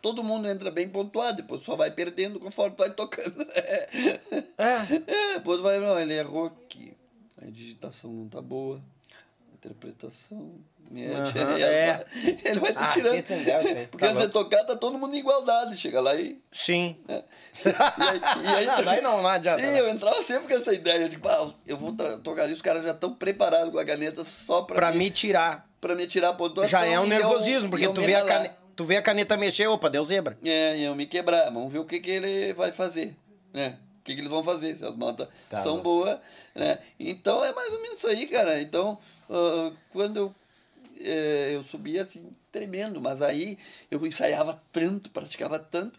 Todo 0.00 0.22
mundo 0.22 0.48
entra 0.48 0.70
bem 0.70 0.88
pontuado, 0.88 1.38
depois 1.38 1.62
só 1.62 1.74
vai 1.74 1.90
perdendo 1.90 2.38
conforme 2.38 2.76
tu 2.76 2.78
vai 2.78 2.90
tocando. 2.94 3.46
É, 4.58 5.34
depois 5.34 5.60
vai, 5.60 5.78
não, 5.78 5.98
ele 5.98 6.14
errou 6.14 6.46
aqui. 6.46 6.92
A 7.40 7.46
digitação 7.46 8.10
não 8.10 8.28
tá 8.28 8.40
boa. 8.40 8.80
A 9.50 9.54
interpretação. 9.54 10.54
Mete, 10.90 11.38
Aham, 11.38 11.54
aí 11.54 11.62
é. 11.62 12.04
Ele 12.44 12.60
vai 12.60 12.72
te 12.72 12.78
Ah, 12.78 12.86
tirando. 12.88 13.12
que 13.12 13.18
entendeu, 13.34 13.56
aí. 13.58 13.86
Porque 13.88 14.04
Tá 14.06 14.10
antes 14.10 14.22
de 14.26 14.28
tocar, 14.32 14.64
tá 14.64 14.74
todo 14.74 14.98
mundo 14.98 15.14
em 15.14 15.18
igualdade. 15.18 15.76
Chega 15.76 16.00
lá 16.00 16.14
e. 16.14 16.40
Sim. 16.50 16.96
né? 17.06 17.22
E 17.64 17.68
aí, 18.08 18.20
e 18.44 18.48
aí- 18.48 18.66
Não, 18.66 18.84
daí 18.84 19.00
não, 19.02 19.22
não 19.22 19.28
adianta, 19.28 19.60
Sim, 19.60 19.66
né? 19.66 19.80
eu 19.80 19.88
entrava 19.88 20.22
sempre 20.22 20.48
com 20.48 20.54
essa 20.54 20.72
ideia 20.72 21.08
de, 21.08 21.18
pá, 21.18 21.50
eu 21.66 21.76
vou 21.76 21.92
tocar 22.24 22.44
ali, 22.44 22.52
os 22.54 22.62
caras 22.62 22.82
já 22.84 22.92
estão 22.92 23.12
preparados 23.14 23.70
com 23.70 23.78
a 23.78 23.84
caneta 23.84 24.24
só 24.24 24.62
pra, 24.62 24.76
Pra 24.76 24.92
me, 24.92 24.98
me 24.98 25.10
tirar. 25.10 25.68
pra 25.80 25.94
me 25.94 26.06
tirar 26.06 26.30
a 26.30 26.32
pontuação. 26.32 26.70
Já 26.70 26.86
é 26.86 26.98
um 26.98 27.02
eu- 27.04 27.08
nervosismo, 27.08 27.66
e 27.68 27.70
porque 27.70 27.86
eu 27.86 27.92
tu 27.92 28.00
vê, 28.00 28.14
a 28.14 28.24
caneta, 28.24 28.56
tu 28.78 28.84
vê 28.84 28.96
a 28.96 29.02
caneta 29.02 29.36
mexer, 29.36 29.66
opa, 29.66 29.90
deu 29.90 30.04
zebra. 30.04 30.38
É, 30.40 30.78
e 30.78 30.84
eu 30.84 30.94
me 30.94 31.04
quebrar. 31.04 31.46
Vamos 31.50 31.72
ver 31.72 31.80
o 31.80 31.84
que, 31.84 31.98
que 31.98 32.10
ele 32.12 32.52
vai 32.52 32.70
fazer, 32.70 33.16
né? 33.52 33.76
O 34.00 34.04
que, 34.04 34.14
que 34.14 34.20
eles 34.20 34.30
vão 34.30 34.40
fazer, 34.40 34.76
se 34.76 34.84
as 34.84 34.96
notas 34.96 35.28
Tá 35.50 35.60
são 35.60 35.82
boas, 35.82 36.16
né? 36.54 36.78
Então, 36.98 37.44
é 37.44 37.52
mais 37.52 37.72
ou 37.72 37.82
menos 37.82 37.98
isso 37.98 38.06
aí, 38.06 38.24
cara. 38.28 38.62
Então, 38.62 38.96
ah, 39.28 39.72
quando 39.90 40.16
eu, 40.16 40.34
eh, 41.00 41.50
eu 41.56 41.64
subia, 41.64 42.04
assim, 42.04 42.30
tremendo. 42.52 43.00
Mas 43.00 43.20
aí, 43.20 43.58
eu 43.90 44.06
ensaiava 44.06 44.62
tanto, 44.72 45.10
praticava 45.10 45.58
tanto, 45.58 45.98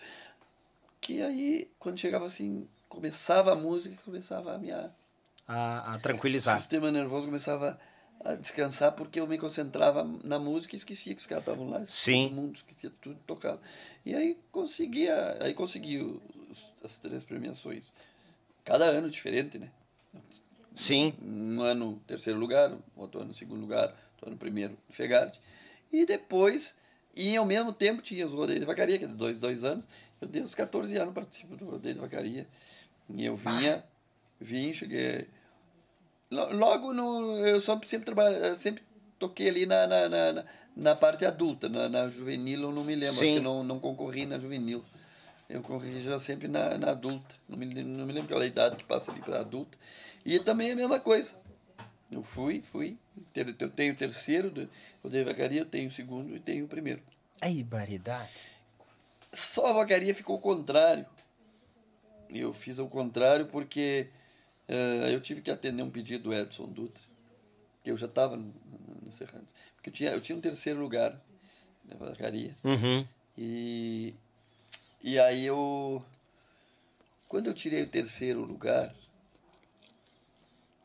que 1.01 1.21
aí, 1.21 1.69
quando 1.77 1.99
chegava 1.99 2.25
assim, 2.27 2.65
começava 2.87 3.51
a 3.51 3.55
música, 3.57 3.95
começava 4.05 4.55
a 4.55 4.57
minha... 4.57 4.89
A, 5.45 5.93
a 5.93 5.97
O 5.97 5.99
tranquilizar. 5.99 6.57
sistema 6.57 6.89
nervoso 6.91 7.25
começava 7.25 7.77
a 8.23 8.35
descansar 8.35 8.91
porque 8.93 9.19
eu 9.19 9.27
me 9.27 9.37
concentrava 9.37 10.03
na 10.23 10.37
música 10.37 10.75
e 10.75 10.77
esquecia 10.77 11.13
que 11.15 11.21
os 11.21 11.27
caras 11.27 11.43
estavam 11.43 11.69
lá. 11.69 11.85
Sim. 11.85 12.29
Todo 12.29 12.35
mundo 12.35 12.55
esquecia 12.55 12.91
tudo, 13.01 13.17
tocava. 13.25 13.59
E 14.05 14.13
aí 14.13 14.37
conseguia, 14.51 15.37
aí 15.41 15.53
consegui 15.53 15.97
os- 15.99 16.21
as 16.83 16.97
três 16.97 17.23
premiações. 17.23 17.93
Cada 18.65 18.85
ano 18.85 19.09
diferente, 19.09 19.57
né? 19.57 19.71
Sim. 20.75 21.13
Um 21.21 21.61
ano 21.61 22.01
terceiro 22.07 22.39
lugar, 22.39 22.77
outro 22.95 23.21
ano 23.21 23.33
segundo 23.33 23.61
lugar, 23.61 23.87
outro 24.13 24.27
ano 24.27 24.37
primeiro 24.37 24.77
Fegarte. 24.89 25.39
E 25.91 26.05
depois, 26.05 26.75
e 27.15 27.35
ao 27.35 27.45
mesmo 27.45 27.73
tempo 27.73 28.01
tinha 28.01 28.25
os 28.25 28.33
rodeios 28.33 28.59
de 28.59 28.65
vacaria, 28.65 28.97
que 28.97 29.05
é 29.05 29.07
de 29.07 29.13
dois, 29.13 29.39
dois 29.39 29.63
anos. 29.63 29.85
Eu 30.21 30.27
dei 30.27 30.41
uns 30.41 30.53
14 30.53 30.95
anos 30.97 31.13
participo 31.13 31.55
do 31.55 31.65
rodeio 31.65 31.95
de 31.95 32.01
vacaria. 32.01 32.47
E 33.09 33.25
eu 33.25 33.35
vinha, 33.35 33.83
vim, 34.39 34.73
cheguei. 34.73 35.27
Lo- 36.31 36.53
Logo 36.53 36.93
no. 36.93 37.37
Eu 37.45 37.61
só 37.61 37.79
sempre 37.85 38.05
trabalhei, 38.05 38.55
sempre 38.55 38.83
toquei 39.17 39.49
ali 39.49 39.65
na, 39.65 39.87
na, 39.87 40.09
na, 40.09 40.45
na- 40.75 40.95
parte 40.95 41.25
adulta, 41.25 41.67
na, 41.69 41.89
na 41.89 42.09
juvenil 42.09 42.61
eu 42.61 42.71
não 42.71 42.83
me 42.83 42.95
lembro, 42.95 43.15
Sim. 43.15 43.25
acho 43.25 43.33
que 43.35 43.39
não, 43.39 43.63
não 43.63 43.79
concorri 43.79 44.25
na 44.25 44.37
juvenil. 44.39 44.83
Eu 45.49 45.61
corri 45.63 45.99
já 46.01 46.19
sempre 46.19 46.47
na, 46.47 46.77
na 46.77 46.91
adulta. 46.91 47.35
Não 47.47 47.57
me, 47.57 47.65
não 47.65 48.05
me 48.05 48.13
lembro 48.13 48.29
qual 48.29 48.41
é 48.41 48.45
a 48.45 48.47
idade 48.47 48.75
que 48.75 48.83
passa 48.83 49.11
ali 49.11 49.19
para 49.21 49.39
adulta. 49.39 49.77
E 50.23 50.39
também 50.39 50.69
é 50.69 50.73
a 50.73 50.75
mesma 50.75 50.99
coisa. 50.99 51.33
Eu 52.11 52.21
fui, 52.23 52.61
fui. 52.71 52.97
Eu 53.35 53.71
tenho 53.71 53.93
o 53.93 53.95
terceiro, 53.97 54.69
eu 55.03 55.09
dei 55.09 55.23
vacaria, 55.23 55.61
eu 55.61 55.65
tenho 55.65 55.89
o 55.89 55.91
segundo 55.91 56.35
e 56.35 56.39
tenho 56.39 56.65
o 56.65 56.67
primeiro. 56.67 57.01
Aí, 57.41 57.63
baridade. 57.63 58.29
Só 59.33 59.67
a 59.67 59.73
vacaria 59.73 60.13
ficou 60.13 60.35
o 60.37 60.39
contrário. 60.41 61.05
Eu 62.29 62.53
fiz 62.53 62.77
ao 62.77 62.87
contrário 62.87 63.47
porque 63.47 64.07
eu 65.11 65.19
tive 65.19 65.41
que 65.41 65.49
atender 65.49 65.81
um 65.81 65.89
pedido 65.89 66.25
do 66.25 66.33
Edson 66.33 66.67
Dutra, 66.67 67.03
que 67.83 67.89
eu 67.89 67.97
já 67.97 68.05
estava 68.05 68.37
no, 68.37 68.45
no, 68.45 69.01
no 69.05 69.11
Serranos. 69.11 69.53
Porque 69.75 69.89
eu 69.89 69.93
tinha, 69.93 70.11
eu 70.11 70.21
tinha 70.21 70.37
um 70.37 70.41
terceiro 70.41 70.79
lugar 70.79 71.19
na 71.85 71.95
vacaria. 71.95 72.55
Uhum. 72.63 73.05
E, 73.37 74.13
e 75.03 75.17
aí 75.17 75.45
eu. 75.45 76.03
Quando 77.27 77.47
eu 77.47 77.53
tirei 77.53 77.83
o 77.83 77.89
terceiro 77.89 78.41
lugar, 78.41 78.93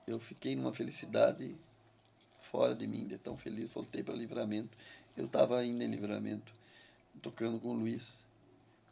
eu 0.06 0.18
fiquei 0.20 0.54
numa 0.54 0.72
felicidade 0.72 1.56
fora 2.40 2.74
de 2.74 2.86
mim, 2.86 3.06
de 3.06 3.18
tão 3.18 3.36
feliz. 3.36 3.70
Voltei 3.70 4.02
para 4.02 4.14
livramento. 4.14 4.76
Eu 5.16 5.26
estava 5.26 5.58
ainda 5.58 5.84
em 5.84 5.88
livramento, 5.88 6.52
tocando 7.22 7.58
com 7.58 7.68
o 7.68 7.74
Luiz. 7.74 8.22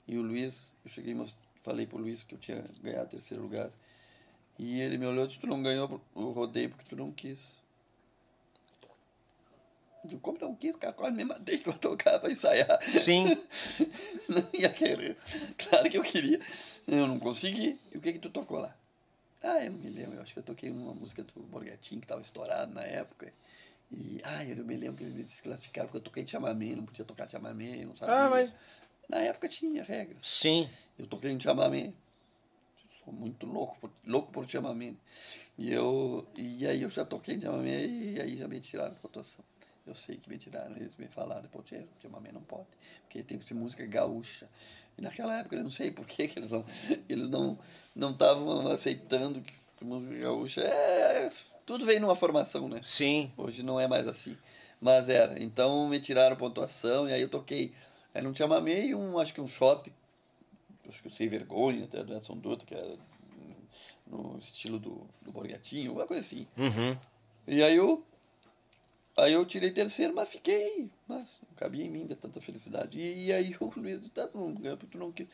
E 0.07 0.19
o 0.19 0.23
Luiz, 0.23 0.73
eu 0.85 0.91
cheguei, 0.91 1.15
falei 1.63 1.87
pro 1.87 1.99
Luiz 1.99 2.25
que 2.25 2.35
eu 2.35 2.39
tinha 2.39 2.65
ganhado 2.83 3.07
o 3.07 3.11
terceiro 3.11 3.43
lugar. 3.43 3.71
E 4.59 4.81
ele 4.81 4.99
me 4.99 5.07
olhou 5.07 5.25
e 5.25 5.29
disse: 5.29 5.41
Tu 5.41 5.47
não 5.47 5.63
ganhou 5.63 6.01
o 6.15 6.31
rodeio 6.31 6.71
porque 6.71 6.85
tu 6.89 6.97
não 6.97 7.11
quis. 7.13 7.61
Eu, 10.11 10.19
como 10.19 10.37
não 10.41 10.55
quis, 10.55 10.75
cara, 10.75 10.93
quase 10.93 11.15
me 11.17 11.25
matei 11.25 11.59
para 11.59 11.75
tocar, 11.75 12.19
para 12.19 12.31
ensaiar. 12.31 12.81
Sim. 13.01 13.25
não 14.29 14.45
ia 14.53 14.69
querer. 14.69 15.17
Claro 15.57 15.89
que 15.89 15.97
eu 15.97 16.03
queria. 16.03 16.41
Eu 16.89 17.07
não 17.07 17.21
consegui. 17.21 17.79
E 17.95 17.99
o 17.99 18.01
que 18.01 18.13
que 18.15 18.19
tu 18.19 18.29
tocou 18.29 18.59
lá? 18.59 18.77
Ah, 19.43 19.65
eu 19.65 19.73
me 19.73 19.89
lembro. 19.89 20.17
Eu 20.17 20.23
acho 20.23 20.33
que 20.33 20.41
eu 20.41 20.43
toquei 20.43 20.71
uma 20.71 20.93
música 20.93 21.23
do 21.23 21.41
Borgatinho 21.45 22.01
que 22.01 22.05
estava 22.05 22.21
estourado 22.21 22.75
na 22.75 22.83
época. 22.83 23.33
E, 23.93 24.21
ah, 24.25 24.45
eu 24.45 24.65
me 24.65 24.77
lembro 24.77 24.97
que 24.97 25.05
eles 25.05 25.15
me 25.15 25.23
desclassificaram 25.23 25.87
porque 25.89 25.99
eu 25.99 26.03
toquei 26.03 26.27
chamamé, 26.27 26.75
não 26.75 26.85
podia 26.85 27.05
tocar 27.05 27.29
chamamé, 27.31 27.85
não 27.85 27.97
sabia. 27.97 28.15
Ah, 28.17 28.29
mas- 28.31 28.51
Na 29.09 29.19
época 29.19 29.49
tinha 29.49 29.85
regras. 29.85 30.19
Sim. 30.27 30.69
Eu 30.99 31.07
toquei 31.07 31.31
em 31.31 31.39
chamamé. 31.39 31.93
Sou 33.05 33.13
muito 33.13 33.47
louco 33.47 33.77
por, 33.81 33.91
louco 34.07 34.33
por 34.33 34.49
chamamé. 34.49 34.95
E, 35.59 35.73
eu, 35.73 36.27
e 36.37 36.67
aí 36.67 36.83
eu 36.83 36.91
já 36.91 37.05
toquei 37.05 37.41
chamamé 37.41 37.85
e 37.85 38.21
aí 38.21 38.37
já 38.37 38.49
me 38.49 38.61
tiraram 38.61 38.93
a 38.93 38.97
pontuação. 38.97 39.45
Eu 39.87 39.95
sei 39.95 40.17
que 40.17 40.31
me 40.31 40.39
tiraram, 40.39 40.77
eles 40.77 40.95
me 40.97 41.09
falaram, 41.09 41.49
pô, 41.49 41.61
tio, 41.63 41.89
chamamé 42.01 42.31
não 42.31 42.43
pode, 42.43 42.69
porque 43.03 43.23
tem 43.23 43.37
que 43.37 43.45
ser 43.45 43.55
música 43.55 43.85
gaúcha. 43.85 44.49
E 44.97 45.03
naquela 45.03 45.39
época 45.39 45.57
eu 45.57 45.65
não 45.65 45.71
sei 45.71 45.91
por 45.91 46.07
que 46.07 46.23
eles 46.37 46.51
não 46.51 46.65
eles 47.09 47.29
não 47.29 47.59
não 47.97 48.11
estavam 48.13 48.69
aceitando 48.69 49.41
que 49.41 49.85
música 49.85 50.15
gaúcha 50.15 50.61
é 50.61 51.31
tudo 51.65 51.87
veio 51.87 52.01
numa 52.01 52.17
formação, 52.17 52.69
né? 52.69 52.81
Sim. 52.83 53.33
Hoje 53.37 53.63
não 53.63 53.79
é 53.79 53.87
mais 53.87 54.07
assim. 54.07 54.37
Mas 54.81 55.09
era. 55.09 55.41
Então 55.43 55.89
me 55.89 56.01
tiraram 56.01 56.37
pontuação 56.37 57.09
e 57.09 57.13
aí 57.13 57.23
eu 57.23 57.29
toquei. 57.29 57.73
Era 58.13 58.29
um 58.29 58.35
chamamé 58.35 58.87
e 58.87 58.95
um, 58.95 59.19
acho 59.19 59.33
que 59.33 59.41
um 59.41 59.47
shot, 59.47 59.91
acho 60.89 61.03
que 61.03 61.09
o 61.09 61.11
Sem 61.11 61.29
Vergonha, 61.29 61.85
até 61.85 62.03
do 62.03 62.15
Edson 62.15 62.37
Dutra, 62.37 62.67
que 62.67 62.75
era 62.75 62.99
no 64.07 64.39
estilo 64.39 64.79
do, 64.79 65.07
do 65.23 65.33
Borgatinho, 65.33 65.91
alguma 65.91 66.07
coisa 66.07 66.23
assim. 66.23 66.47
Uhum. 66.57 66.97
E 67.47 67.63
aí 67.63 67.77
eu, 67.77 68.05
aí 69.17 69.33
eu 69.33 69.45
tirei 69.47 69.71
terceiro, 69.71 70.15
mas 70.15 70.29
fiquei, 70.29 70.91
mas 71.09 71.41
não 71.49 71.55
cabia 71.57 71.85
em 71.85 71.91
mim 71.91 72.07
de 72.07 72.15
tanta 72.15 72.41
felicidade. 72.41 72.99
E, 72.99 73.33
aí 73.33 73.57
o 73.61 73.73
Luiz 73.77 74.01
disse, 74.01 74.13
tá, 74.13 74.29
tu 74.29 74.39
não 74.39 74.55
ganhou 74.55 74.77
porque 74.77 74.93
tu 74.93 74.99
não 74.99 75.11
quis. 75.11 75.27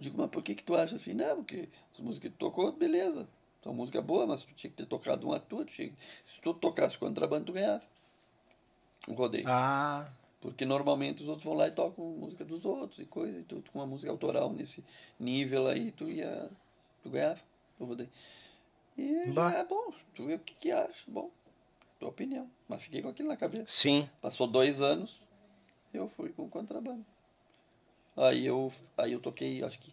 Digo, 0.00 0.18
mas 0.18 0.30
por 0.30 0.42
que, 0.42 0.54
que 0.54 0.62
tu 0.62 0.76
acha 0.76 0.96
assim? 0.96 1.14
Não, 1.14 1.36
porque 1.36 1.68
as 1.92 2.00
músicas 2.00 2.30
que 2.30 2.36
tu 2.36 2.46
tocou, 2.46 2.70
beleza. 2.72 3.28
Tua 3.60 3.72
música 3.72 3.98
é 3.98 4.02
boa, 4.02 4.26
mas 4.26 4.44
tu 4.44 4.54
tinha 4.54 4.70
que 4.70 4.76
ter 4.76 4.86
tocado 4.86 5.26
uma 5.26 5.40
tua. 5.40 5.64
Tu 5.64 5.72
tinha... 5.72 5.92
Se 6.24 6.40
tu 6.40 6.54
tocasse 6.54 6.96
contrabando, 6.96 7.46
tu 7.46 7.52
ganhava. 7.52 7.82
O 9.08 9.14
rodeio. 9.14 9.44
Ah, 9.48 10.08
Porque 10.40 10.64
normalmente 10.64 11.22
os 11.22 11.28
outros 11.28 11.44
vão 11.44 11.54
lá 11.54 11.66
e 11.66 11.72
tocam 11.72 12.04
música 12.04 12.44
dos 12.44 12.64
outros 12.64 13.00
e 13.00 13.06
coisa, 13.06 13.40
e 13.40 13.44
tu 13.44 13.62
com 13.72 13.78
uma 13.80 13.86
música 13.86 14.10
autoral 14.10 14.52
nesse 14.52 14.84
nível 15.18 15.66
aí, 15.66 15.90
tu 15.92 16.08
ia. 16.08 16.48
Tu 17.02 17.10
ganhava 17.10 17.40
o 17.78 17.84
rodeio. 17.84 18.10
E 18.96 19.30
Bah. 19.30 19.52
é 19.52 19.64
bom, 19.64 19.92
tu 20.14 20.26
vê 20.26 20.34
o 20.34 20.38
que, 20.40 20.54
que 20.54 20.70
acha, 20.72 21.04
bom, 21.06 21.30
tua 21.98 22.08
opinião. 22.08 22.50
Mas 22.68 22.82
fiquei 22.82 23.00
com 23.02 23.08
aquilo 23.08 23.28
na 23.28 23.36
cabeça. 23.36 23.66
sim. 23.68 24.08
Passou 24.20 24.46
dois 24.46 24.80
anos, 24.80 25.20
eu 25.92 26.08
fui 26.08 26.30
com 26.30 26.44
o 26.44 26.48
contrabando. 26.48 27.04
Aí 28.16 28.44
eu, 28.44 28.72
aí 28.96 29.12
eu 29.12 29.20
toquei, 29.20 29.62
acho 29.62 29.78
que, 29.78 29.92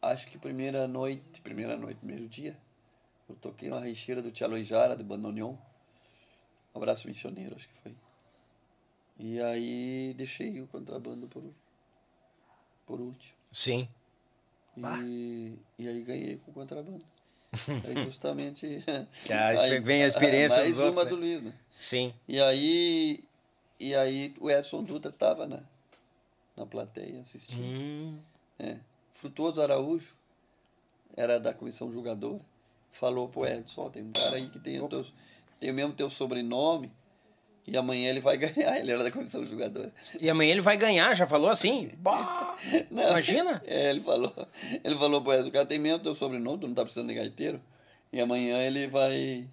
acho 0.00 0.26
que 0.28 0.38
primeira 0.38 0.88
noite, 0.88 1.40
primeira 1.42 1.76
noite, 1.76 1.98
primeiro 1.98 2.26
dia, 2.26 2.56
eu 3.28 3.36
toquei 3.36 3.70
uma 3.70 3.80
recheira 3.80 4.22
do 4.22 4.30
Tia 4.30 4.48
Jara, 4.64 4.96
de 4.96 5.04
Bandoneon. 5.04 5.54
Um 6.74 6.78
abraço 6.78 7.06
missioneiro, 7.06 7.54
acho 7.54 7.68
que 7.68 7.74
foi. 7.82 7.94
E 9.18 9.40
aí 9.40 10.14
deixei 10.16 10.60
o 10.60 10.66
contrabando 10.66 11.26
por, 11.26 11.42
por 12.86 13.00
último. 13.00 13.34
Sim. 13.50 13.88
E, 15.02 15.54
e 15.78 15.88
aí 15.88 16.02
ganhei 16.02 16.36
com 16.36 16.50
o 16.50 16.54
contrabando. 16.54 17.04
aí 17.84 18.04
justamente. 18.04 18.84
Ah, 19.30 19.48
aí- 19.48 19.80
vem 19.80 20.04
a 20.04 20.06
experiência 20.06 20.58
Mais 20.58 20.78
outros, 20.78 20.96
uma 20.96 21.04
né? 21.04 21.10
do 21.10 21.16
Luiz, 21.16 21.42
né? 21.42 21.52
Sim. 21.76 22.14
E 22.28 22.40
aí, 22.40 23.24
e 23.80 23.94
aí 23.94 24.34
o 24.40 24.50
Edson 24.50 24.82
Dutra 24.84 25.10
estava 25.10 25.46
na, 25.46 25.60
na 26.56 26.64
plateia 26.66 27.20
assistindo. 27.20 27.60
Hum, 27.60 28.18
É. 28.58 28.78
Frutuoso 29.14 29.60
Araújo 29.60 30.14
era 31.16 31.40
da 31.40 31.52
comissão 31.52 31.90
julgadora. 31.90 32.40
Falou 32.92 33.28
pro 33.28 33.44
Edson, 33.46 33.82
ó, 33.82 33.90
tem 33.90 34.02
um 34.04 34.12
cara 34.12 34.36
aí 34.36 34.48
que 34.48 34.60
tem 34.60 34.80
o, 34.80 34.88
teu, 34.88 35.04
tem 35.58 35.70
o 35.70 35.74
mesmo 35.74 35.92
teu 35.92 36.08
sobrenome 36.08 36.90
e 37.70 37.76
amanhã 37.76 38.10
ele 38.10 38.20
vai 38.20 38.36
ganhar. 38.38 38.78
Ele 38.78 38.90
era 38.92 39.04
da 39.04 39.10
comissão 39.10 39.46
julgadora. 39.46 39.92
E 40.20 40.28
amanhã 40.30 40.52
ele 40.52 40.60
vai 40.60 40.76
ganhar, 40.76 41.14
já 41.14 41.26
falou 41.26 41.48
assim? 41.50 41.90
Bah, 41.98 42.56
Não, 42.90 43.10
Imagina? 43.10 43.62
É, 43.66 43.90
ele 43.90 44.00
falou. 44.00 44.32
Ele 44.84 44.94
falou 44.96 45.20
pro 45.22 45.32
Edson, 45.34 45.48
o 45.48 45.52
cara 45.52 45.66
tem 45.66 45.78
mesmo 45.78 46.00
teu 46.00 46.14
sobrenome, 46.14 46.58
tu 46.60 46.66
não 46.66 46.74
tá 46.74 46.82
precisando 46.82 47.08
de 47.08 47.14
gaiteiro. 47.14 47.60
E 48.12 48.20
amanhã 48.20 48.58
ele 48.62 48.86
vai. 48.86 49.46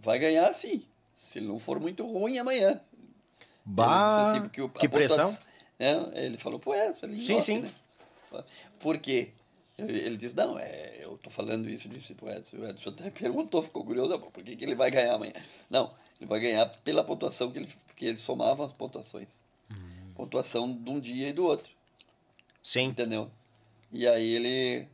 Vai 0.00 0.18
ganhar 0.18 0.52
sim. 0.52 0.84
Se 1.18 1.38
ele 1.38 1.46
não 1.46 1.58
for 1.58 1.78
muito 1.80 2.04
ruim 2.06 2.38
amanhã. 2.38 2.80
Bah, 3.64 4.32
Ele 4.34 4.38
assim, 4.38 4.46
o- 4.46 4.50
que 4.50 4.60
pontua- 4.68 4.88
pressão. 4.88 5.38
É, 5.78 6.24
ele 6.26 6.36
falou 6.36 6.58
pro 6.58 6.74
Edson 6.74 7.06
ali. 7.06 7.16
em 7.16 7.26
Sim, 7.26 7.36
off, 7.36 7.46
sim. 7.46 7.58
Né? 7.60 7.70
Por 8.80 8.98
quê? 8.98 9.30
Ele, 9.78 9.98
ele 9.98 10.16
disse, 10.16 10.36
não, 10.36 10.58
é, 10.58 10.96
eu 11.00 11.16
tô 11.18 11.30
falando 11.30 11.68
isso, 11.70 11.88
disse 11.88 12.14
pro 12.14 12.28
Edson. 12.30 12.56
O 12.58 12.68
Edson 12.68 12.90
até 12.90 13.10
perguntou, 13.10 13.62
ficou 13.62 13.84
curioso, 13.84 14.16
"Bom, 14.18 14.30
por 14.30 14.42
que, 14.42 14.56
que 14.56 14.64
ele 14.64 14.74
vai 14.74 14.90
ganhar 14.90 15.14
amanhã? 15.14 15.32
Não, 15.70 15.92
ele 16.22 16.28
vai 16.28 16.40
ganhar 16.40 16.66
pela 16.84 17.02
pontuação 17.04 17.50
que 17.50 17.58
ele, 17.58 17.68
porque 17.86 18.04
ele 18.06 18.18
somava 18.18 18.64
as 18.64 18.72
pontuações. 18.72 19.40
Hum. 19.70 19.74
Pontuação 20.14 20.72
de 20.72 20.88
um 20.90 21.00
dia 21.00 21.28
e 21.28 21.32
do 21.32 21.44
outro. 21.44 21.72
Sim. 22.62 22.84
Entendeu? 22.86 23.30
E 23.90 24.06
aí 24.06 24.26
ele. 24.34 24.88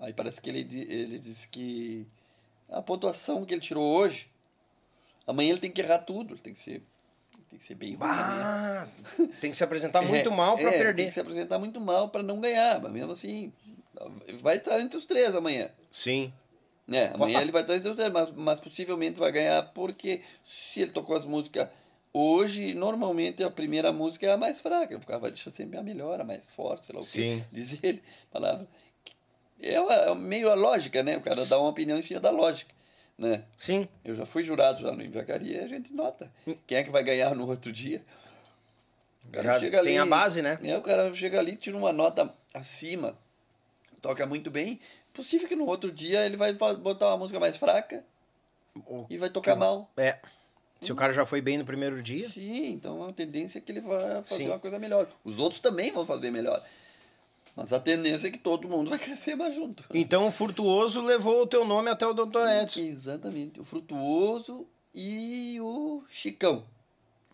Aí 0.00 0.12
parece 0.12 0.40
que 0.40 0.48
ele, 0.48 0.60
ele 0.88 1.18
disse 1.18 1.48
que 1.48 2.06
a 2.70 2.80
pontuação 2.80 3.44
que 3.44 3.52
ele 3.52 3.60
tirou 3.60 3.84
hoje, 3.84 4.28
amanhã 5.26 5.50
ele 5.50 5.58
tem 5.60 5.70
que 5.72 5.80
errar 5.80 5.98
tudo, 5.98 6.34
ele 6.34 6.40
tem 6.40 6.52
que 6.52 6.60
ser, 6.60 6.80
tem 7.50 7.58
que 7.58 7.64
ser 7.64 7.74
bem 7.74 7.96
ruim. 7.96 8.08
amanhã. 8.08 8.22
Ah, 8.22 8.88
tem 9.40 9.50
que 9.50 9.56
se 9.56 9.64
apresentar 9.64 10.02
muito 10.06 10.30
É, 10.30 10.32
mal 10.34 10.54
pra 10.54 10.68
é, 10.68 10.70
Tem 10.70 10.78
perder. 10.78 11.04
que 11.06 11.10
se 11.10 11.18
apresentar 11.20 11.58
muito 11.58 11.80
mal 11.80 12.10
para 12.10 12.22
não 12.22 12.40
ganhar, 12.40 12.80
mas 12.80 12.92
mesmo 12.92 13.10
assim, 13.10 13.52
vai 14.40 14.58
estar 14.58 14.80
entre 14.80 14.96
os 14.96 15.04
três 15.04 15.34
amanhã. 15.34 15.68
Sim. 15.90 16.32
Né? 16.88 17.10
Amanhã 17.12 17.42
ele 17.42 17.52
vai 17.52 17.60
estar 17.60 17.76
entre 17.76 17.90
os 17.90 17.96
três, 17.96 18.10
mas, 18.10 18.30
mas 18.32 18.58
possivelmente 18.58 19.18
vai 19.18 19.30
ganhar 19.30 19.62
porque 19.74 20.22
se 20.42 20.80
ele 20.80 20.90
tocou 20.90 21.14
as 21.14 21.24
músicas 21.26 21.68
hoje, 22.14 22.72
normalmente 22.72 23.44
a 23.44 23.50
primeira 23.50 23.92
música 23.92 24.26
é 24.26 24.32
a 24.32 24.38
mais 24.38 24.58
fraca, 24.58 24.96
o 24.96 25.04
cara 25.06 25.18
vai 25.18 25.30
deixar 25.30 25.50
sempre 25.50 25.78
a 25.78 25.82
melhor, 25.82 26.18
a 26.18 26.24
mais 26.24 26.48
forte, 26.50 26.86
sei 26.86 26.94
lá 26.94 27.00
o 27.00 27.04
Sim. 27.04 27.44
que. 27.50 27.54
Diz 27.54 27.78
ele, 27.84 28.02
palavra. 28.32 28.66
É, 29.60 29.78
uma- 29.78 29.92
é 29.92 30.14
meio 30.14 30.50
a 30.50 30.54
lógica, 30.54 31.02
né? 31.02 31.18
O 31.18 31.20
cara 31.20 31.44
dá 31.44 31.58
uma 31.60 31.68
opinião 31.68 31.98
em 31.98 32.02
cima 32.02 32.20
da 32.20 32.30
lógica, 32.30 32.74
né? 33.18 33.44
Sim. 33.58 33.86
Eu 34.02 34.14
já 34.14 34.24
fui 34.24 34.42
jurado 34.42 34.80
já 34.80 34.90
no 34.90 35.02
Invacaria 35.04 35.60
e 35.60 35.64
a 35.64 35.68
gente 35.68 35.92
nota. 35.92 36.32
Quem 36.66 36.78
é 36.78 36.84
que 36.84 36.90
vai 36.90 37.02
ganhar 37.04 37.34
no 37.34 37.46
outro 37.46 37.70
dia? 37.70 38.02
O 39.26 39.30
cara 39.30 39.58
Já 39.58 39.82
tem 39.82 39.98
a 39.98 40.06
base, 40.06 40.40
né? 40.40 40.58
É, 40.62 40.74
o 40.78 40.80
cara 40.80 41.12
chega 41.12 41.38
ali, 41.38 41.54
tira 41.54 41.76
uma 41.76 41.92
nota 41.92 42.34
acima, 42.54 43.14
toca 44.00 44.24
muito 44.24 44.50
bem. 44.50 44.80
Possível 45.18 45.48
que 45.48 45.56
no 45.56 45.66
outro 45.66 45.90
dia 45.90 46.24
ele 46.24 46.36
vai 46.36 46.52
botar 46.52 47.08
uma 47.08 47.16
música 47.16 47.40
mais 47.40 47.56
fraca 47.56 48.04
O- 48.86 49.04
e 49.10 49.18
vai 49.18 49.28
tocar 49.28 49.56
mal. 49.56 49.90
É. 49.96 50.16
Se 50.80 50.92
o 50.92 50.94
cara 50.94 51.12
já 51.12 51.26
foi 51.26 51.40
bem 51.40 51.58
no 51.58 51.64
primeiro 51.64 52.00
dia. 52.00 52.28
Sim, 52.28 52.66
então 52.66 53.02
a 53.02 53.12
tendência 53.12 53.58
é 53.58 53.60
que 53.60 53.72
ele 53.72 53.80
vai 53.80 54.22
fazer 54.22 54.44
Sim. 54.44 54.46
uma 54.50 54.60
coisa 54.60 54.78
melhor. 54.78 55.08
Os 55.24 55.40
outros 55.40 55.60
também 55.60 55.90
vão 55.90 56.06
fazer 56.06 56.30
melhor. 56.30 56.64
Mas 57.56 57.72
a 57.72 57.80
tendência 57.80 58.28
é 58.28 58.30
que 58.30 58.38
todo 58.38 58.68
mundo 58.68 58.90
vai 58.90 58.98
crescer 59.00 59.34
mais 59.34 59.56
junto. 59.56 59.84
Então 59.92 60.28
o 60.28 60.30
Furtuoso 60.30 61.00
levou 61.02 61.42
o 61.42 61.46
teu 61.48 61.64
nome 61.64 61.90
até 61.90 62.06
o 62.06 62.14
Dr. 62.14 62.46
Edson. 62.62 62.78
Exatamente. 62.78 63.58
O 63.58 63.64
Frutuoso 63.64 64.68
e 64.94 65.60
o 65.60 66.04
Chicão. 66.08 66.64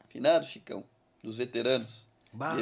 Finado 0.08 0.46
Chicão, 0.46 0.82
dos 1.22 1.36
veteranos. 1.36 2.08
Bah. 2.32 2.56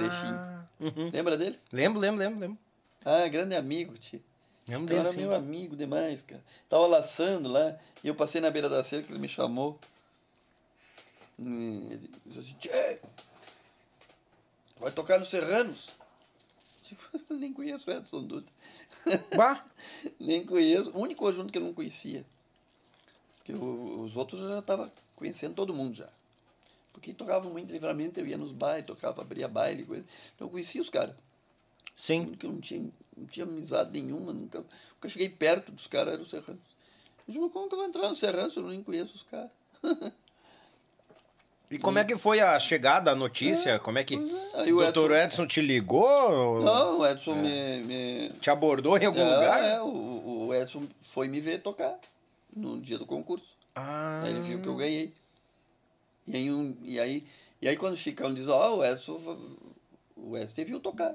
Uhum. 0.80 1.10
Lembra 1.12 1.38
dele? 1.38 1.60
Lembro, 1.70 2.00
lembro, 2.00 2.18
lembro, 2.18 2.40
lembro. 2.40 2.58
Ah, 3.04 3.28
grande 3.28 3.54
amigo, 3.54 3.96
tio. 3.98 4.20
Dele, 4.66 5.00
era 5.00 5.10
sim. 5.10 5.18
meu 5.18 5.34
amigo 5.34 5.76
demais, 5.76 6.22
cara. 6.22 6.42
Tava 6.68 6.86
laçando 6.86 7.48
lá 7.48 7.76
e 8.02 8.08
eu 8.08 8.14
passei 8.14 8.40
na 8.40 8.50
beira 8.50 8.68
da 8.68 8.82
cerca, 8.84 9.10
ele 9.12 9.18
me 9.18 9.28
chamou. 9.28 9.78
Ele 11.38 12.10
disse 12.26 12.38
assim, 12.38 12.54
Tchê, 12.58 13.00
vai 14.78 14.92
tocar 14.92 15.18
nos 15.18 15.30
Serranos? 15.30 15.88
Eu 17.28 17.36
nem 17.36 17.52
conheço 17.52 17.90
o 17.90 17.92
Edson 17.92 18.22
Dutra. 18.24 18.52
Bah. 19.36 19.64
Nem 20.20 20.44
conheço. 20.44 20.90
O 20.90 21.00
único 21.00 21.24
conjunto 21.24 21.50
que 21.50 21.58
eu 21.58 21.62
não 21.62 21.72
conhecia. 21.74 22.24
Porque 23.38 23.52
o- 23.52 24.02
os 24.02 24.16
outros 24.16 24.40
eu 24.42 24.48
já 24.50 24.58
estava 24.60 24.92
conhecendo 25.16 25.54
todo 25.54 25.74
mundo 25.74 25.94
já. 25.94 26.08
Porque 26.92 27.12
tocavam 27.14 27.50
muito 27.50 27.72
livramento, 27.72 28.20
eu 28.20 28.26
ia 28.26 28.36
nos 28.36 28.52
bailes, 28.52 28.86
tocava, 28.86 29.22
abria 29.22 29.48
baile, 29.48 29.84
coisa. 29.84 30.04
Então 30.34 30.46
eu 30.46 30.50
conhecia 30.50 30.80
os 30.82 30.90
caras. 30.90 31.16
Sim. 31.96 32.26
Porque 32.26 32.46
eu 32.46 32.52
não 32.52 32.60
tinha, 32.60 32.90
não 33.16 33.26
tinha 33.26 33.44
amizade 33.46 33.90
nenhuma, 33.92 34.32
nunca, 34.32 34.58
nunca 34.94 35.08
cheguei 35.08 35.28
perto 35.28 35.70
dos 35.72 35.86
caras, 35.86 36.14
eram 36.14 36.22
os 36.22 36.30
serranos. 36.30 36.62
Eu 37.28 37.32
digo, 37.34 37.50
como 37.50 37.68
que 37.68 37.74
eu 37.74 37.78
vou 37.78 37.86
entrar 37.88 38.08
nos 38.08 38.18
serranos 38.18 38.52
se 38.54 38.58
eu 38.60 38.66
nem 38.68 38.82
conheço 38.82 39.14
os 39.14 39.22
caras? 39.22 39.50
E 41.70 41.78
como 41.78 41.98
é 41.98 42.04
que 42.04 42.18
foi 42.18 42.38
a 42.38 42.58
chegada, 42.60 43.12
a 43.12 43.14
notícia? 43.14 43.78
Como 43.78 43.96
é 43.96 44.04
que 44.04 44.14
é. 44.14 44.18
O 44.70 44.76
Dr. 44.76 45.10
Edson- 45.10 45.14
Edson 45.14 45.46
te 45.46 45.62
ligou? 45.62 46.60
Não, 46.62 46.98
o 47.00 47.06
Edson 47.06 47.34
me, 47.36 47.82
me, 47.84 48.28
Te 48.40 48.50
abordou 48.50 48.98
em 48.98 49.06
algum 49.06 49.18
É, 49.20 49.34
lugar? 49.36 49.64
é, 49.64 49.80
o, 49.80 50.48
o 50.48 50.54
Edson 50.54 50.86
foi 51.10 51.28
me 51.28 51.40
ver 51.40 51.62
tocar 51.62 51.98
no 52.54 52.78
dia 52.78 52.98
do 52.98 53.06
concurso. 53.06 53.56
Ah, 53.74 54.20
Aí 54.22 54.32
ele 54.34 54.42
viu 54.42 54.60
que 54.60 54.68
eu 54.68 54.76
ganhei. 54.76 55.14
E 56.26 56.36
aí, 56.36 56.50
um, 56.52 56.76
e 56.82 57.00
aí, 57.00 57.26
e 57.62 57.66
aí 57.66 57.74
quando 57.78 57.94
o 57.94 57.96
Chicão 57.96 58.34
diz, 58.34 58.48
ó, 58.48 58.76
o 58.76 58.84
Edson, 58.84 59.38
o 60.14 60.36
Edson 60.36 60.54
te 60.54 60.64
viu 60.64 60.78
tocar. 60.78 61.14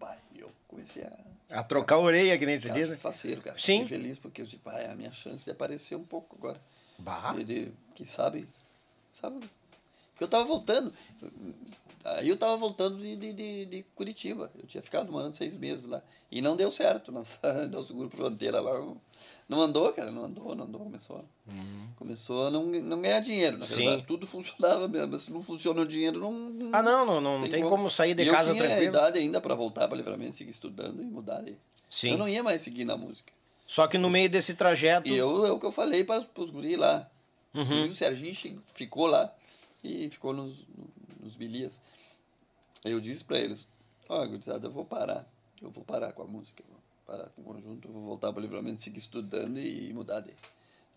Eu, 0.00 0.06
pai, 0.06 0.18
eu 0.36 0.52
comecei 0.68 1.02
a 1.04 1.30
a 1.50 1.64
trocar 1.64 1.96
a 1.96 1.98
orelha, 1.98 2.38
que 2.38 2.46
nem 2.46 2.58
se 2.58 2.68
ficar 2.68 2.74
diz, 2.74 2.90
né? 2.90 2.96
faceiro, 2.96 3.42
cara. 3.42 3.58
Sim. 3.58 3.82
Fiquei 3.82 3.98
feliz 3.98 4.18
porque 4.18 4.40
eu 4.40 4.46
disse, 4.46 4.58
pai, 4.58 4.86
a 4.86 4.94
minha 4.94 5.10
chance 5.10 5.44
de 5.44 5.50
aparecer 5.50 5.96
um 5.96 6.04
pouco 6.04 6.36
agora. 6.36 6.60
Bah. 6.98 7.32
De, 7.32 7.44
de, 7.44 7.72
quem 7.94 8.06
sabe, 8.06 8.48
sabe? 9.12 9.40
Porque 10.12 10.24
eu 10.24 10.28
tava 10.28 10.44
voltando. 10.44 10.92
Aí 12.04 12.28
eu 12.28 12.36
tava 12.36 12.56
voltando 12.56 12.98
de, 12.98 13.16
de, 13.16 13.32
de, 13.32 13.64
de 13.66 13.82
Curitiba. 13.94 14.50
Eu 14.56 14.66
tinha 14.66 14.82
ficado 14.82 15.10
morando 15.10 15.34
seis 15.34 15.56
meses 15.56 15.86
lá. 15.86 16.02
E 16.30 16.40
não 16.40 16.56
deu 16.56 16.70
certo. 16.70 17.10
Nossa, 17.10 17.66
nosso 17.66 17.92
grupo 17.94 18.16
fronteira 18.16 18.60
lá 18.60 18.74
não, 18.74 19.00
não 19.50 19.60
andou, 19.60 19.92
cara. 19.92 20.10
Não 20.10 20.24
andou, 20.24 20.54
não 20.54 20.64
andou. 20.64 20.80
Começou, 20.82 21.24
começou 21.96 22.46
a 22.46 22.50
não, 22.50 22.64
não 22.66 23.02
ganhar 23.02 23.20
dinheiro. 23.20 23.58
Na 23.58 23.64
Uhum. 23.64 23.68
Sim. 23.68 23.84
verdade, 23.84 24.06
tudo 24.06 24.26
funcionava 24.26 24.88
mesmo. 24.88 25.18
Se 25.18 25.32
não 25.32 25.42
funciona 25.42 25.82
o 25.82 25.86
dinheiro, 25.86 26.18
não. 26.20 26.32
não 26.32 26.70
Ah, 26.72 26.82
não, 26.82 27.04
não, 27.04 27.20
não, 27.40 27.48
tem 27.48 27.62
como 27.68 27.90
sair 27.90 28.14
de 28.14 28.22
E 28.22 28.30
casa 28.30 28.50
eu 28.50 28.54
tinha 28.54 28.66
tranquilo. 28.68 28.90
idade 28.90 29.18
ainda 29.18 29.40
para 29.40 29.54
voltar 29.54 29.88
para 29.88 29.96
livramento, 29.96 30.36
seguir 30.36 30.50
estudando 30.50 31.02
e 31.02 31.04
mudar. 31.06 31.42
de- 31.42 31.56
Sim. 31.90 32.12
Eu 32.12 32.18
não 32.18 32.28
ia 32.28 32.42
mais 32.42 32.62
seguir 32.62 32.84
na 32.84 32.96
música. 32.96 33.32
Só 33.66 33.86
que 33.86 33.98
no 33.98 34.08
meio 34.08 34.30
desse 34.30 34.54
trajeto. 34.54 35.08
E 35.08 35.16
eu, 35.16 35.44
é 35.46 35.52
o 35.52 35.58
que 35.58 35.66
eu 35.66 35.72
falei 35.72 36.04
para 36.04 36.24
os 36.36 36.50
guris 36.50 36.78
lá. 36.78 37.10
Uhum. 37.52 37.62
Inclusive 37.62 37.90
o 37.90 37.94
Serginho 37.96 38.62
ficou 38.74 39.06
lá 39.06 39.32
e 39.82 40.08
ficou 40.08 40.32
nos, 40.32 40.64
nos 41.20 41.34
bilias. 41.36 41.80
Aí 42.84 42.92
eu 42.92 43.00
disse 43.00 43.24
para 43.24 43.38
eles, 43.38 43.66
ó, 44.08 44.24
gurizada, 44.26 44.66
eu 44.68 44.70
vou 44.70 44.84
parar. 44.84 45.28
Eu 45.60 45.70
vou 45.70 45.84
parar 45.84 46.12
com 46.12 46.22
a 46.22 46.26
música. 46.26 46.62
Parar 47.10 47.28
com 47.34 47.42
o 47.42 47.44
conjunto, 47.44 47.88
vou 47.88 48.02
voltar 48.02 48.32
para 48.32 48.38
o 48.40 48.42
livramento, 48.42 48.82
seguir 48.82 48.98
estudando 48.98 49.58
e 49.58 49.92
mudar 49.92 50.20
de, 50.20 50.30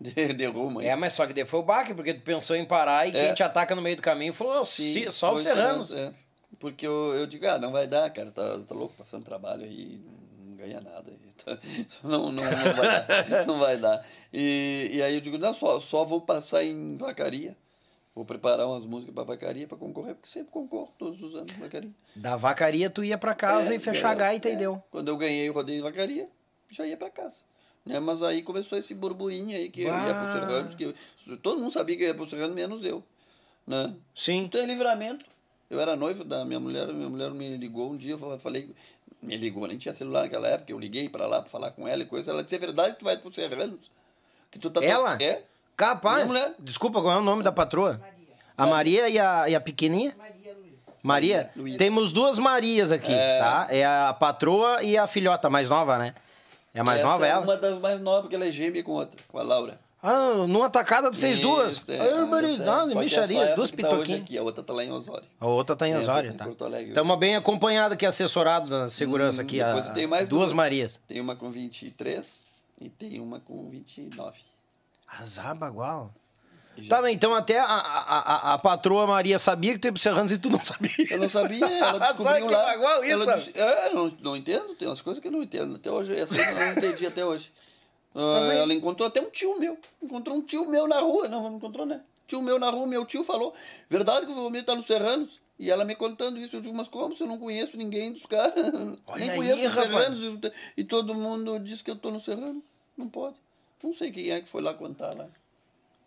de, 0.00 0.32
de 0.34 0.46
rumo. 0.46 0.80
aí. 0.80 0.86
É, 0.86 0.96
mas 0.96 1.12
só 1.12 1.26
que 1.26 1.32
daí 1.32 1.44
foi 1.44 1.60
o 1.60 1.62
baque, 1.62 1.94
porque 1.94 2.14
tu 2.14 2.20
pensou 2.22 2.54
em 2.56 2.64
parar 2.64 3.08
e 3.08 3.12
quem 3.12 3.20
É. 3.20 3.34
te 3.34 3.42
ataca 3.42 3.74
no 3.74 3.82
meio 3.82 3.96
do 3.96 4.02
caminho 4.02 4.32
falou 4.32 4.64
Sim, 4.64 4.92
"Se- 4.92 5.10
só 5.12 5.32
os 5.32 5.42
serranos. 5.42 5.90
É. 5.92 6.12
Porque 6.60 6.86
eu, 6.86 7.14
eu 7.14 7.26
digo, 7.26 7.46
ah, 7.48 7.58
não 7.58 7.72
vai 7.72 7.86
dar, 7.86 8.08
cara, 8.10 8.30
tá, 8.30 8.58
tá 8.60 8.74
louco 8.74 8.94
passando 8.96 9.24
trabalho 9.24 9.64
aí, 9.64 10.00
não 10.46 10.56
ganha 10.56 10.80
nada. 10.80 11.12
Então, 11.36 11.58
não, 12.04 12.32
não, 12.32 12.44
não 12.44 12.74
vai 12.76 12.76
dar. 12.76 13.06
Não 13.46 13.58
vai 13.58 13.76
dar. 13.76 14.06
E, 14.32 14.88
e 14.94 15.02
aí 15.02 15.16
eu 15.16 15.20
digo, 15.20 15.36
não, 15.36 15.52
só, 15.52 15.80
só 15.80 16.04
vou 16.04 16.20
passar 16.20 16.62
em 16.64 16.96
vacaria. 16.96 17.56
Vou 18.14 18.24
preparar 18.24 18.66
umas 18.68 18.84
músicas 18.86 19.12
para 19.14 19.24
vacaria 19.24 19.66
para 19.66 19.76
concorrer, 19.76 20.14
porque 20.14 20.28
sempre 20.28 20.52
concorro 20.52 20.92
todos 20.96 21.20
os 21.20 21.34
anos 21.34 21.52
vacaria. 21.56 21.90
Da 22.14 22.36
vacaria 22.36 22.88
tu 22.88 23.02
ia 23.02 23.18
pra 23.18 23.34
casa 23.34 23.72
É, 23.72 23.76
e 23.76 23.80
fechar 23.80 24.10
a 24.10 24.12
é, 24.12 24.16
gaita 24.16 24.48
e 24.48 24.52
é. 24.52 24.56
deu. 24.56 24.80
Quando 24.90 25.08
eu 25.08 25.16
ganhei 25.16 25.50
o 25.50 25.52
rodeio 25.52 25.78
de 25.78 25.82
vacaria, 25.82 26.28
já 26.70 26.86
ia 26.86 26.96
para 26.96 27.10
casa. 27.10 27.42
Né? 27.84 27.98
Mas 27.98 28.22
aí 28.22 28.42
começou 28.42 28.78
esse 28.78 28.94
burburinho 28.94 29.56
aí 29.56 29.68
que 29.68 29.82
eu 29.82 29.86
ia 29.86 29.92
Bah. 29.92 30.14
pro 30.14 30.32
Serranos, 30.40 30.74
que 30.76 30.84
eu- 30.84 31.36
todo 31.38 31.60
mundo 31.60 31.72
sabia 31.72 31.96
que 31.96 32.04
eu 32.04 32.08
ia 32.08 32.14
pro 32.14 32.30
Serranos, 32.30 32.54
menos 32.54 32.84
eu. 32.84 33.02
Né? 33.66 33.94
Sim. 34.14 34.44
Então 34.44 34.60
é 34.60 34.66
livramento. 34.66 35.24
Eu 35.68 35.80
era 35.80 35.96
noivo 35.96 36.22
da 36.22 36.44
minha 36.44 36.60
mulher, 36.60 36.86
minha 36.92 37.08
mulher 37.08 37.30
me 37.32 37.56
ligou 37.56 37.90
um 37.90 37.96
dia, 37.96 38.12
eu 38.12 38.38
falei, 38.38 38.70
me 39.20 39.36
ligou, 39.36 39.66
nem 39.66 39.76
tinha 39.76 39.92
celular 39.94 40.22
naquela 40.22 40.46
época, 40.46 40.70
eu 40.70 40.78
liguei 40.78 41.08
para 41.08 41.26
lá 41.26 41.40
para 41.40 41.50
falar 41.50 41.72
com 41.72 41.88
ela 41.88 42.02
e 42.02 42.06
coisa. 42.06 42.30
Ela 42.30 42.44
disse, 42.44 42.54
é 42.54 42.58
verdade 42.58 42.92
que 42.92 43.00
tu 43.00 43.04
vai 43.06 43.16
pro 43.16 43.32
Serranos? 43.32 43.90
Que 44.52 44.58
tu 44.58 44.70
tá 44.70 44.84
Ela? 44.84 45.20
É. 45.20 45.42
Capaz. 45.76 46.30
Desculpa, 46.58 47.00
qual 47.02 47.14
é 47.14 47.18
o 47.18 47.22
nome 47.24 47.42
da 47.42 47.52
patroa? 47.52 48.00
A 48.56 48.66
Maria 48.66 49.08
e 49.08 49.18
a, 49.18 49.48
e 49.48 49.54
a 49.54 49.60
pequenininha? 49.60 50.14
Maria 50.16 50.54
Luísa. 50.54 50.92
Maria? 51.02 51.50
Luísa. 51.56 51.78
Temos 51.78 52.12
duas 52.12 52.38
Marias 52.38 52.92
aqui, 52.92 53.12
tá? 53.12 53.66
É 53.70 53.84
a 53.84 54.14
patroa 54.18 54.82
e 54.82 54.96
a 54.96 55.06
filhota 55.06 55.50
mais 55.50 55.68
nova, 55.68 55.98
né? 55.98 56.14
É 56.72 56.80
a 56.80 56.84
mais 56.84 57.00
Essa 57.00 57.08
nova 57.08 57.26
é 57.26 57.30
ela? 57.30 57.40
uma 57.42 57.56
das 57.56 57.78
mais 57.80 58.00
novas, 58.00 58.22
porque 58.22 58.36
ela 58.36 58.46
é 58.46 58.50
gêmea 58.50 58.82
com 58.82 58.92
outra, 58.92 59.16
com 59.28 59.38
a 59.38 59.42
Laura. 59.42 59.78
Ah, 60.02 60.44
numa 60.46 60.68
tacada 60.68 61.10
tu 61.10 61.16
fez 61.16 61.40
duas. 61.40 61.76
Isso, 61.78 61.84
é, 61.90 61.98
Ah, 61.98 62.04
essa 62.04 62.14
é- 62.14 62.18
barbaridade, 62.18 62.64
só 62.66 62.92
que 62.92 62.98
é 62.98 63.00
micharia, 63.00 63.38
só 63.38 63.44
essa 63.46 63.56
duas 63.56 63.70
tá 63.70 63.76
pitoquinhas. 63.76 64.20
aqui, 64.20 64.38
a 64.38 64.42
outra 64.42 64.62
tá 64.62 64.72
lá 64.72 64.84
em 64.84 64.92
Osório. 64.92 65.24
A 65.40 65.46
outra 65.46 65.74
tá 65.76 65.88
em 65.88 65.96
Osório, 65.96 66.28
tá 66.30 66.34
em 66.34 66.38
tá? 66.38 66.44
Porto 66.44 66.64
Alegre. 66.64 66.88
Estamos 66.90 67.18
bem 67.18 67.36
acompanhado 67.36 67.94
aqui, 67.94 68.04
assessorado 68.04 68.70
da 68.70 68.88
segurança 68.90 69.40
aqui. 69.42 69.62
Hum, 69.62 69.66
Depois 69.66 69.86
a- 69.86 69.90
tem 69.92 70.06
mais 70.06 70.28
duas 70.28 70.52
Marias. 70.52 71.00
Tem 71.08 71.20
uma 71.20 71.34
com 71.34 71.50
23 71.50 72.44
e 72.80 72.88
tem 72.90 73.18
uma 73.20 73.40
com 73.40 73.68
29. 73.70 74.38
Azar 75.20 75.54
bagual. 75.54 76.14
Tá 76.88 77.00
bem, 77.00 77.14
então 77.14 77.32
até 77.32 77.60
a, 77.60 77.66
a, 77.66 78.18
a, 78.18 78.54
a 78.54 78.58
patroa 78.58 79.06
Maria 79.06 79.38
sabia 79.38 79.74
que 79.74 79.78
tu 79.78 79.84
ia 79.84 79.92
pro 79.92 80.00
Serranos 80.02 80.32
e 80.32 80.38
tu 80.38 80.50
não 80.50 80.62
sabia. 80.64 80.90
Eu 81.08 81.18
não 81.20 81.28
sabia, 81.28 81.64
ela 81.64 81.98
descobriu 82.00 82.46
lá. 82.50 82.64
bagual 82.64 83.04
isso, 83.04 83.12
ela 83.12 83.36
disse, 83.36 83.52
é, 83.56 83.94
não, 83.94 84.08
não 84.20 84.36
entendo, 84.36 84.74
tem 84.74 84.88
umas 84.88 85.00
coisas 85.00 85.20
que 85.22 85.28
eu 85.28 85.32
não 85.32 85.40
entendo. 85.42 85.76
Até 85.76 85.88
hoje, 85.88 86.16
essa 86.16 86.34
eu 86.40 86.54
não 86.54 86.72
entendi 86.72 87.06
até 87.06 87.24
hoje. 87.24 87.52
Aí- 88.14 88.58
ela 88.58 88.74
encontrou 88.74 89.06
até 89.06 89.20
um 89.20 89.30
tio 89.30 89.56
meu. 89.58 89.78
Encontrou 90.02 90.36
um 90.36 90.42
tio 90.42 90.68
meu 90.68 90.88
na 90.88 90.98
rua. 91.00 91.28
Não, 91.28 91.44
não 91.48 91.56
encontrou, 91.58 91.86
né? 91.86 92.00
Tio 92.26 92.42
meu 92.42 92.58
na 92.58 92.70
rua, 92.70 92.86
meu 92.88 93.04
tio 93.04 93.22
falou, 93.22 93.54
verdade 93.88 94.26
que 94.26 94.32
o 94.32 94.34
Vomir 94.34 94.64
tá 94.64 94.74
no 94.74 94.82
Serranos? 94.82 95.40
E 95.56 95.70
ela 95.70 95.84
me 95.84 95.94
contando 95.94 96.38
isso, 96.38 96.56
eu 96.56 96.60
digo, 96.60 96.74
mas 96.76 96.88
como 96.88 97.14
se 97.16 97.22
eu 97.22 97.28
não 97.28 97.38
conheço 97.38 97.76
ninguém 97.76 98.12
dos 98.12 98.26
caras? 98.26 98.72
Nem 99.16 99.30
aí, 99.30 99.36
conheço 99.36 99.66
os 99.66 99.74
rapaz. 99.74 99.90
Serranos. 99.92 100.22
E, 100.76 100.80
e 100.80 100.84
todo 100.84 101.14
mundo 101.14 101.60
diz 101.60 101.80
que 101.82 101.90
eu 101.90 101.94
tô 101.96 102.10
no 102.10 102.18
Serrano. 102.18 102.60
Não 102.96 103.08
pode. 103.08 103.36
Não 103.84 103.92
sei 103.94 104.10
quem 104.10 104.30
é 104.30 104.40
que 104.40 104.48
foi 104.48 104.62
lá 104.62 104.72
contar 104.72 105.14
lá. 105.14 105.28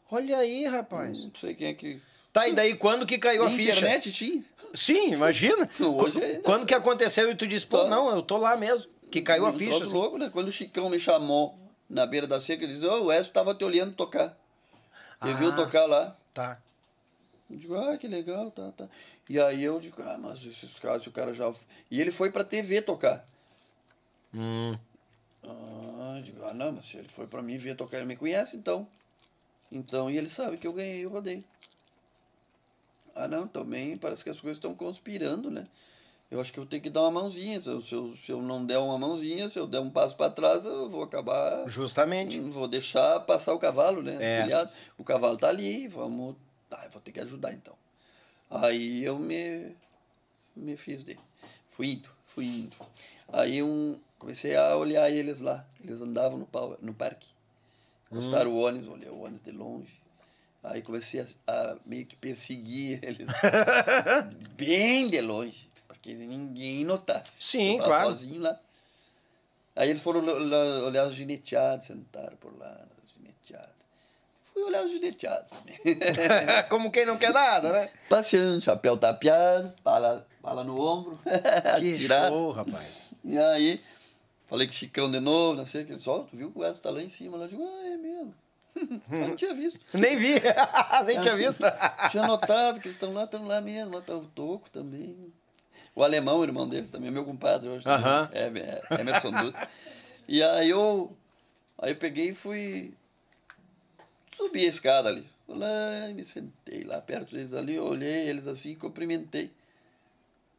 Olha 0.09 0.37
aí, 0.39 0.65
rapaz. 0.65 1.23
Não 1.25 1.31
sei 1.39 1.53
quem 1.53 1.67
é 1.67 1.73
que. 1.73 2.01
Tá, 2.33 2.47
e 2.47 2.53
daí 2.53 2.75
quando 2.75 3.05
que 3.05 3.17
caiu 3.19 3.45
a 3.45 3.49
ficha? 3.49 3.71
internet 3.77 4.11
tinha. 4.11 4.43
Sim, 4.73 5.13
imagina. 5.13 5.69
Hoje 5.79 6.23
ainda- 6.23 6.39
Quando 6.41 6.65
que 6.65 6.73
aconteceu 6.73 7.29
e 7.31 7.35
tu 7.35 7.45
disse, 7.45 7.67
pô, 7.67 7.83
Tá. 7.83 7.89
não, 7.89 8.09
eu 8.15 8.21
tô 8.23 8.37
lá 8.37 8.57
mesmo. 8.57 8.89
Que 9.11 9.21
caiu 9.21 9.45
a 9.45 9.53
ficha. 9.53 9.83
assim. 9.83 9.93
louco, 9.93 10.17
né? 10.17 10.29
Quando 10.33 10.47
o 10.47 10.51
Chicão 10.51 10.89
me 10.89 10.99
chamou 10.99 11.57
na 11.89 12.05
beira 12.05 12.25
da 12.27 12.41
seca, 12.41 12.63
ele 12.63 12.73
disse, 12.73 12.85
ô, 12.85 13.05
o 13.05 13.13
Edson 13.13 13.31
tava 13.31 13.53
te 13.53 13.63
olhando 13.63 13.93
tocar. 13.93 14.35
Ele 15.23 15.33
viu 15.35 15.49
Ah. 15.49 15.55
tocar 15.55 15.85
lá. 15.85 16.15
Tá. 16.33 16.59
Eu 17.49 17.55
digo, 17.57 17.75
ah, 17.75 17.95
que 17.97 18.07
legal, 18.07 18.49
tá, 18.51 18.71
tá. 18.75 18.87
E 19.29 19.39
aí 19.39 19.63
eu 19.63 19.79
digo, 19.79 20.01
ah, 20.01 20.17
mas 20.19 20.43
esses 20.45 20.73
caras, 20.79 21.05
o 21.07 21.11
cara 21.11 21.33
já... 21.33 21.51
E 21.91 22.01
ele 22.01 22.11
foi 22.11 22.29
pra 22.31 22.43
TV 22.43 22.81
tocar. 22.81 23.25
Hum. 24.33 24.77
Ah, 25.47 26.19
digo, 26.21 26.43
ah, 26.45 26.53
não, 26.53 26.73
mas 26.73 26.85
se 26.85 26.97
ele 26.97 27.07
foi 27.07 27.27
pra 27.27 27.41
mim 27.41 27.57
ver 27.57 27.75
tocar, 27.75 27.97
ele 27.97 28.05
me 28.05 28.17
conhece, 28.17 28.57
então. 28.57 28.87
Então, 29.71 30.09
e 30.09 30.17
ele 30.17 30.29
sabe 30.29 30.57
que 30.57 30.67
eu 30.67 30.73
ganhei 30.73 31.05
o 31.05 31.09
rodeio. 31.09 31.43
Ah, 33.15 33.27
não, 33.27 33.47
também 33.47 33.97
parece 33.97 34.23
que 34.23 34.29
as 34.29 34.39
coisas 34.39 34.57
estão 34.57 34.75
conspirando, 34.75 35.49
né? 35.49 35.67
Eu 36.29 36.41
acho 36.41 36.51
que 36.51 36.59
eu 36.59 36.65
tenho 36.65 36.83
que 36.83 36.89
dar 36.89 37.01
uma 37.03 37.21
mãozinha. 37.21 37.59
Se 37.59 37.69
eu, 37.69 37.81
se 37.81 37.93
eu, 37.93 38.15
se 38.17 38.31
eu 38.31 38.41
não 38.41 38.65
der 38.65 38.77
uma 38.77 38.97
mãozinha, 38.97 39.49
se 39.49 39.57
eu 39.57 39.65
der 39.65 39.79
um 39.79 39.89
passo 39.89 40.15
para 40.15 40.29
trás, 40.29 40.65
eu 40.65 40.89
vou 40.89 41.01
acabar. 41.01 41.67
Justamente. 41.69 42.39
Vou 42.39 42.67
deixar 42.67 43.21
passar 43.21 43.53
o 43.53 43.59
cavalo, 43.59 44.03
né? 44.03 44.17
É. 44.19 44.37
Auxiliado. 44.37 44.71
O 44.97 45.03
cavalo 45.03 45.37
tá 45.37 45.47
ali, 45.47 45.87
vamos. 45.87 46.35
Tá, 46.69 46.83
eu 46.83 46.91
vou 46.91 47.01
ter 47.01 47.13
que 47.13 47.21
ajudar 47.21 47.53
então. 47.53 47.75
Aí 48.49 49.03
eu 49.03 49.17
me, 49.17 49.73
me 50.55 50.75
fiz 50.75 51.01
dele. 51.01 51.19
Fui 51.69 51.91
indo, 51.91 52.09
fui 52.25 52.45
indo. 52.45 52.75
Aí 53.31 53.63
um, 53.63 53.97
comecei 54.17 54.55
a 54.55 54.75
olhar 54.75 55.09
eles 55.09 55.39
lá. 55.39 55.65
Eles 55.83 56.01
andavam 56.01 56.37
no, 56.39 56.47
no 56.81 56.93
parque. 56.93 57.27
Encostaram 58.11 58.51
o 58.51 58.59
ônibus, 58.61 58.89
olhei 58.89 59.09
o 59.09 59.19
ônibus 59.19 59.43
de 59.43 59.51
longe. 59.51 60.01
Aí 60.63 60.81
comecei 60.81 61.21
a, 61.21 61.25
a 61.51 61.77
meio 61.85 62.05
que 62.05 62.15
perseguir 62.15 62.99
eles. 63.03 63.27
bem 64.55 65.07
de 65.07 65.21
longe. 65.21 65.69
Para 65.87 65.97
que 65.97 66.13
ninguém 66.13 66.83
notasse. 66.83 67.31
Sim, 67.39 67.73
eu 67.73 67.77
tava 67.77 67.89
claro. 67.89 68.09
sozinho 68.11 68.41
lá. 68.41 68.59
Aí 69.75 69.91
eles 69.91 70.01
foram 70.01 70.21
lá 70.21 70.85
olhar 70.85 71.07
os 71.07 71.13
gineteados, 71.13 71.85
sentaram 71.85 72.35
por 72.37 72.57
lá, 72.57 72.83
os 73.03 73.11
gineteados. 73.11 73.75
Fui 74.51 74.63
olhar 74.63 74.83
os 74.83 74.91
gineteados 74.91 75.45
também. 75.49 75.77
Como 76.67 76.89
quem 76.89 77.05
não 77.05 77.15
quer 77.15 77.31
nada, 77.31 77.71
né? 77.71 77.91
Passeando, 78.09 78.59
chapéu 78.59 78.97
tapeado, 78.97 79.71
bala, 79.83 80.25
bala 80.41 80.63
no 80.63 80.81
ombro, 80.81 81.19
Que 81.79 81.93
atirado. 81.93 82.35
show, 82.35 82.51
rapaz. 82.51 83.03
E 83.23 83.37
aí, 83.37 83.83
falei 84.47 84.67
com 84.67 84.73
Chicão 84.73 85.11
de 85.11 85.19
novo, 85.19 85.57
não 85.57 85.65
sei 85.65 85.83
o 85.83 85.85
que. 85.85 85.91
Ele 85.91 85.97
disse, 85.97 86.09
ó, 86.09 86.19
tu 86.19 86.35
viu 86.35 86.51
que 86.51 86.57
o 86.57 86.65
Edson 86.65 86.81
tá 86.81 86.89
lá 86.89 87.01
em 87.01 87.09
cima? 87.09 87.37
lá? 87.37 87.45
Eu 87.45 87.49
digo, 87.49 87.63
ah, 87.63 87.85
é 87.85 87.97
mesmo. 87.97 88.35
Eu 89.11 89.27
não 89.29 89.35
tinha 89.35 89.53
visto. 89.53 89.79
Nem 89.93 90.17
vi. 90.17 90.33
Nem 91.05 91.19
tinha 91.19 91.35
visto. 91.35 91.63
Tinha 92.11 92.25
notado 92.25 92.79
que 92.79 92.87
eles 92.87 92.95
estão 92.95 93.13
lá, 93.13 93.23
estão 93.23 93.45
lá 93.45 93.61
mesmo. 93.61 93.95
Lá 93.95 94.01
tá 94.01 94.15
o 94.15 94.25
Toco 94.25 94.69
também. 94.69 95.33
O 95.95 96.03
alemão, 96.03 96.39
o 96.39 96.43
irmão 96.43 96.67
deles 96.67 96.91
também, 96.91 97.09
meu 97.09 97.25
compadre 97.25 97.69
hoje. 97.69 97.83
também. 97.83 98.05
Aham. 98.05 98.29
É, 98.31 98.45
é, 98.45 99.01
Emerson 99.01 99.31
Dutra. 99.31 99.67
E 100.27 100.43
aí 100.43 100.69
eu, 100.69 101.15
aí 101.77 101.91
eu 101.91 101.95
peguei 101.95 102.29
e 102.29 102.33
fui 102.35 102.93
subir 104.35 104.65
a 104.65 104.69
escada 104.69 105.09
ali. 105.09 105.27
Fui 105.45 105.57
lá 105.57 105.67
me 106.13 106.23
sentei 106.23 106.83
lá 106.83 107.01
perto 107.01 107.33
deles 107.33 107.53
ali, 107.53 107.79
olhei 107.79 108.27
eles 108.27 108.45
assim 108.45 108.71
e 108.71 108.75
cumprimentei. 108.75 109.51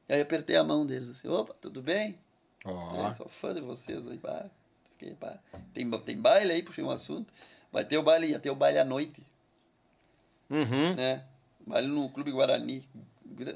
E 0.08 0.14
aí 0.14 0.20
apertei 0.20 0.56
a 0.56 0.64
mão 0.64 0.86
deles 0.86 1.08
assim, 1.08 1.28
opa, 1.28 1.54
tudo 1.60 1.82
bem? 1.82 2.18
É, 2.64 3.12
sou 3.14 3.28
fã 3.28 3.54
de 3.54 3.60
vocês 3.60 4.06
aí, 4.08 4.18
pá. 4.18 4.46
Fiquei, 4.90 5.14
pá. 5.14 5.38
Tem, 5.72 5.88
tem 6.00 6.20
baile 6.20 6.52
aí, 6.52 6.62
puxei 6.62 6.82
um 6.84 6.90
assunto. 6.90 7.32
Vai 7.72 7.84
ter 7.84 7.98
o 7.98 8.02
baile, 8.02 8.28
ia 8.28 8.38
ter 8.38 8.50
o 8.50 8.54
baile 8.54 8.78
à 8.78 8.84
noite 8.84 9.22
Uhum. 10.50 10.94
né? 10.94 11.24
Baile 11.66 11.88
no 11.88 12.08
Clube 12.10 12.30
Guarani. 12.32 12.82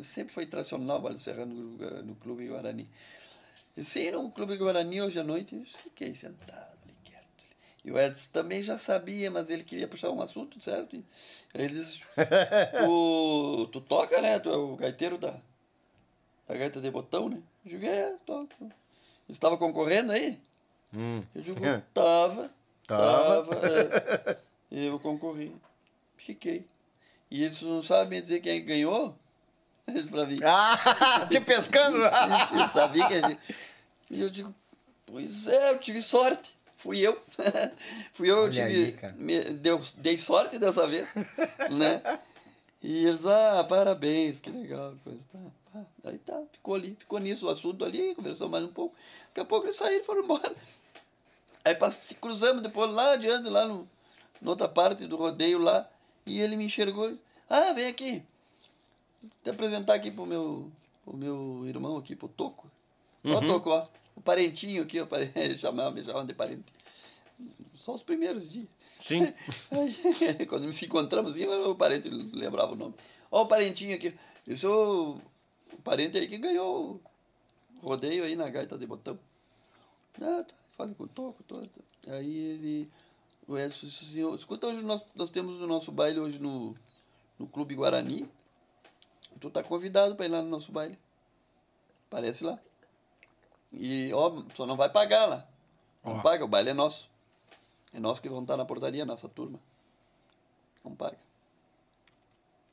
Sempre 0.03 0.33
foi 0.33 0.47
tradicional 0.47 0.99
o 0.99 1.03
baile 1.03 1.19
serrano 1.19 1.55
no, 1.55 2.03
no 2.03 2.15
Clube 2.17 2.47
Guarani. 2.47 2.89
Sim, 3.83 4.11
no 4.11 4.31
Clube 4.31 4.57
Guarani 4.59 5.01
hoje 5.01 5.19
à 5.19 5.25
noite, 5.25 5.55
eu 5.57 5.65
fiquei 5.65 6.15
sentado 6.15 6.79
ali 6.85 6.95
quieto. 7.03 7.27
E 7.83 7.91
o 7.91 7.99
Edson 7.99 8.29
também 8.31 8.63
já 8.63 8.79
sabia, 8.79 9.31
mas 9.31 9.49
ele 9.49 9.65
queria 9.65 9.89
puxar 9.89 10.11
um 10.11 10.21
assunto, 10.21 10.61
certo? 10.61 10.95
E 10.95 11.05
ele 11.55 11.69
disse, 11.73 12.03
tu, 12.85 13.69
tu 13.73 13.81
toca, 13.81 14.21
né? 14.21 14.39
Tu 14.39 14.51
é 14.51 14.57
o 14.57 14.77
gaiteiro 14.77 15.17
da, 15.17 15.35
da 16.47 16.55
gaita 16.55 16.81
de 16.83 16.91
botão, 16.91 17.31
né? 17.31 17.43
Eu 17.65 17.71
digo, 17.71 17.87
é, 17.87 18.15
toco. 18.27 18.71
Você 19.27 19.33
estava 19.33 19.57
concorrendo 19.57 20.13
aí? 20.13 20.39
Hum. 20.95 21.23
Eu 21.35 21.43
digo, 21.43 21.61
tava. 21.95 22.51
Tava. 22.87 23.57
Tava. 23.57 23.67
é. 23.69 24.39
Eu 24.71 24.99
concorri. 24.99 25.55
Fiquei. 26.17 26.65
E 27.31 27.45
eles 27.45 27.61
não 27.63 27.83
sabem 27.83 28.21
dizer 28.23 28.41
quem 28.41 28.65
ganhou? 28.65 29.17
Eles 29.89 30.09
pra 30.09 30.25
mim. 30.27 30.39
Ah, 30.45 31.27
te 31.29 31.41
pescando? 31.41 31.99
Eu 32.55 32.69
sabia 32.69 33.07
que 33.09 33.15
a 33.15 33.29
gente. 33.29 33.41
E 34.09 34.21
eu 34.21 34.31
digo, 34.31 34.55
pois 35.07 35.47
é, 35.49 35.71
eu 35.71 35.79
tive 35.79 36.01
sorte. 36.01 36.55
Fui 36.77 37.01
eu. 37.01 37.21
Fui 38.13 38.31
eu, 38.31 38.45
eu 38.45 38.51
tive. 38.51 38.97
aí, 39.03 39.13
me, 39.15 39.41
deu, 39.55 39.81
dei 39.97 40.19
sorte 40.19 40.59
dessa 40.59 40.87
vez. 40.87 41.09
né? 41.71 42.21
E 42.83 43.07
eles, 43.07 43.25
ah, 43.25 43.65
parabéns, 43.69 44.41
que 44.41 44.51
legal. 44.51 44.95
Coisa, 45.03 45.21
tá. 45.33 45.39
Ah, 45.75 45.85
Aí 46.05 46.19
tá, 46.19 46.43
ficou 46.53 46.75
ali, 46.75 46.95
ficou 46.99 47.19
nisso 47.19 47.47
o 47.47 47.51
assunto 47.51 47.85
ali, 47.85 48.15
conversamos 48.15 48.51
mais 48.51 48.65
um 48.65 48.73
pouco. 48.73 48.95
Daqui 49.29 49.41
a 49.41 49.45
pouco 49.45 49.67
eles 49.67 49.77
saíram 49.77 50.03
e 50.03 50.05
foram 50.05 50.23
embora. 50.25 50.55
Aí 51.65 51.77
se 51.93 52.15
cruzamos 52.17 52.63
depois 52.63 52.91
lá 52.91 53.13
adiante, 53.13 53.49
lá 53.49 53.67
no, 53.67 53.89
na 54.41 54.51
outra 54.51 54.69
parte 54.69 55.07
do 55.07 55.17
rodeio 55.17 55.59
lá, 55.59 55.89
e 56.27 56.41
ele 56.41 56.57
me 56.57 56.67
enxergou 56.67 57.09
e 57.09 57.13
disse, 57.13 57.23
ah, 57.49 57.73
vem 57.73 57.87
aqui. 57.87 58.23
Vou 59.23 59.31
te 59.43 59.51
apresentar 59.51 59.95
aqui 59.95 60.11
pro 60.11 60.27
meu, 60.27 60.71
pro 61.05 61.17
meu 61.17 61.63
irmão 61.67 61.97
aqui, 61.97 62.15
pro 62.15 62.29
Toco. 62.29 62.71
Ó, 63.25 63.41
Toco, 63.41 63.71
ó. 63.71 63.87
O 64.15 64.21
parentinho 64.21 64.83
aqui, 64.83 65.01
o 65.01 65.07
parente, 65.09 65.59
chamava, 65.59 65.91
me 65.91 66.03
chamavam 66.03 66.27
de 66.27 66.35
parente. 66.35 66.65
Só 67.75 67.95
os 67.95 68.03
primeiros 68.03 68.51
dias. 68.51 68.69
Sim. 69.01 69.33
Aí, 70.39 70.47
quando 70.47 70.67
nos 70.67 70.83
encontramos, 70.83 71.33
assim, 71.33 71.47
o 71.47 71.75
parente 71.75 72.09
lembrava 72.09 72.73
o 72.73 72.77
nome. 72.77 72.95
Ó, 73.31 73.43
o 73.43 73.47
parentinho 73.47 73.97
aqui. 73.97 74.15
Eu 74.47 74.57
sou 74.57 75.21
o 75.73 75.83
parente 75.83 76.19
aí 76.19 76.29
que 76.29 76.39
ganhou 76.39 77.01
o 77.83 77.87
rodeio 77.87 78.25
aí 78.25 78.37
na 78.37 78.49
gaita 78.49 78.79
de 78.79 78.87
botão. 78.87 79.19
Ah, 80.21 80.45
tá. 80.45 80.55
Falei 80.73 80.95
com 80.95 81.05
o 81.05 81.09
Toco, 81.09 81.43
tô. 81.45 81.63
Aí 82.09 82.37
ele. 82.37 82.91
O 83.47 83.59
Edson 83.59 83.87
disse 83.87 84.05
assim, 84.05 84.35
escuta, 84.37 84.69
hoje 84.69 84.83
nós, 84.83 85.03
nós 85.15 85.31
temos 85.31 85.61
o 85.61 85.67
nosso 85.67 85.91
baile 85.91 86.21
hoje 86.21 86.39
no, 86.39 86.75
no 87.39 87.47
Clube 87.47 87.75
Guarani. 87.75 88.31
Tu 89.41 89.51
tá 89.51 89.63
convidado 89.63 90.15
para 90.15 90.27
ir 90.27 90.29
lá 90.29 90.41
no 90.41 90.49
nosso 90.49 90.71
baile. 90.71 90.99
Parece 92.09 92.45
lá. 92.45 92.59
E, 93.73 94.13
ó, 94.15 94.45
só 94.55 94.67
não 94.67 94.77
vai 94.77 94.89
pagar 94.91 95.27
lá. 95.27 95.49
Não 96.05 96.19
Ó. 96.19 96.23
paga, 96.23 96.45
o 96.45 96.49
baile 96.49 96.71
é 96.71 96.75
nosso. 96.75 97.11
É 97.93 97.99
nós 97.99 98.21
que 98.21 98.29
vamos 98.29 98.45
estar 98.45 98.57
na 98.57 98.65
portaria, 98.65 99.05
nossa 99.05 99.29
turma. 99.29 99.59
Não 100.85 100.95
paga. 100.95 101.19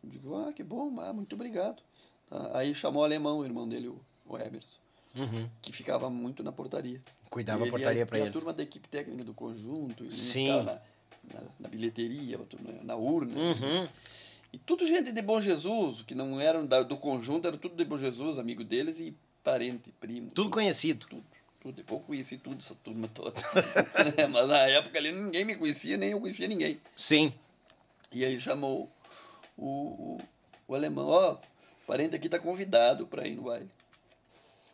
Eu 0.03 0.09
digo, 0.09 0.35
ah, 0.35 0.53
que 0.53 0.63
bom, 0.63 0.99
ah, 0.99 1.13
muito 1.13 1.33
obrigado. 1.35 1.81
Tá, 2.29 2.51
Aí 2.59 2.73
chamou 2.75 3.01
o 3.01 3.05
alemão, 3.05 3.39
o 3.39 3.45
irmão 3.45 3.67
dele, 3.67 3.87
o, 3.89 4.37
Emerson, 4.37 4.77
Uhum. 5.15 5.49
que 5.61 5.71
ficava 5.73 6.09
muito 6.09 6.43
na 6.43 6.51
portaria. 6.51 7.01
Cuidava 7.29 7.59
a 7.59 7.63
Ele 7.63 7.71
portaria 7.71 8.03
a- 8.03 8.05
pra 8.05 8.17
e 8.17 8.21
eles. 8.21 8.29
a 8.29 8.33
turma 8.33 8.53
da 8.53 8.63
equipe 8.63 8.87
técnica 8.87 9.23
do 9.23 9.33
conjunto, 9.33 10.03
ele 10.03 10.11
Sim. 10.11 10.45
ficava 10.45 10.63
na, 10.63 11.39
na, 11.41 11.47
na 11.61 11.67
bilheteria, 11.69 12.37
outro 12.37 12.59
na, 12.61 12.83
na 12.83 12.95
urna. 12.95 13.33
Uhum. 13.39 13.87
E 14.53 14.57
tudo 14.57 14.85
gente 14.87 15.11
de 15.11 15.21
Bom 15.21 15.39
Jesus, 15.41 16.01
que 16.03 16.15
não 16.15 16.39
eram 16.39 16.65
da- 16.65 16.81
do 16.83 16.97
conjunto, 16.97 17.47
era 17.47 17.57
tudo 17.57 17.75
de 17.75 17.85
Bom 17.85 17.97
Jesus, 17.97 18.37
amigo 18.39 18.63
deles 18.63 18.99
e 18.99 19.15
parente, 19.43 19.91
primo. 19.99 20.29
Tudo 20.31 20.49
conhecido. 20.49 21.05
Tudo, 21.07 21.23
tudo. 21.59 21.75
Depois 21.75 22.01
eu 22.01 22.05
conheci 22.07 22.37
tudo, 22.37 22.57
essa 22.59 22.73
turma 22.75 23.07
toda. 23.07 23.33
Mas 24.31 24.47
na 24.47 24.57
época 24.59 24.97
ali 24.97 25.11
ninguém 25.11 25.43
me 25.45 25.55
conhecia, 25.55 25.97
nem 25.97 26.11
eu 26.11 26.19
conhecia 26.21 26.47
ninguém. 26.47 26.79
Sim. 26.95 27.33
E 28.11 28.23
aí 28.25 28.39
chamou 28.41 28.89
o, 29.57 29.65
o, 29.67 30.17
o 30.67 30.75
alemão, 30.75 31.07
ó, 31.07 31.33
o 31.33 31.39
parente 31.89 32.15
aqui 32.15 32.29
tá 32.29 32.37
convidado 32.37 33.07
para 33.07 33.27
ir 33.27 33.35
no 33.35 33.41
baile. 33.41 33.71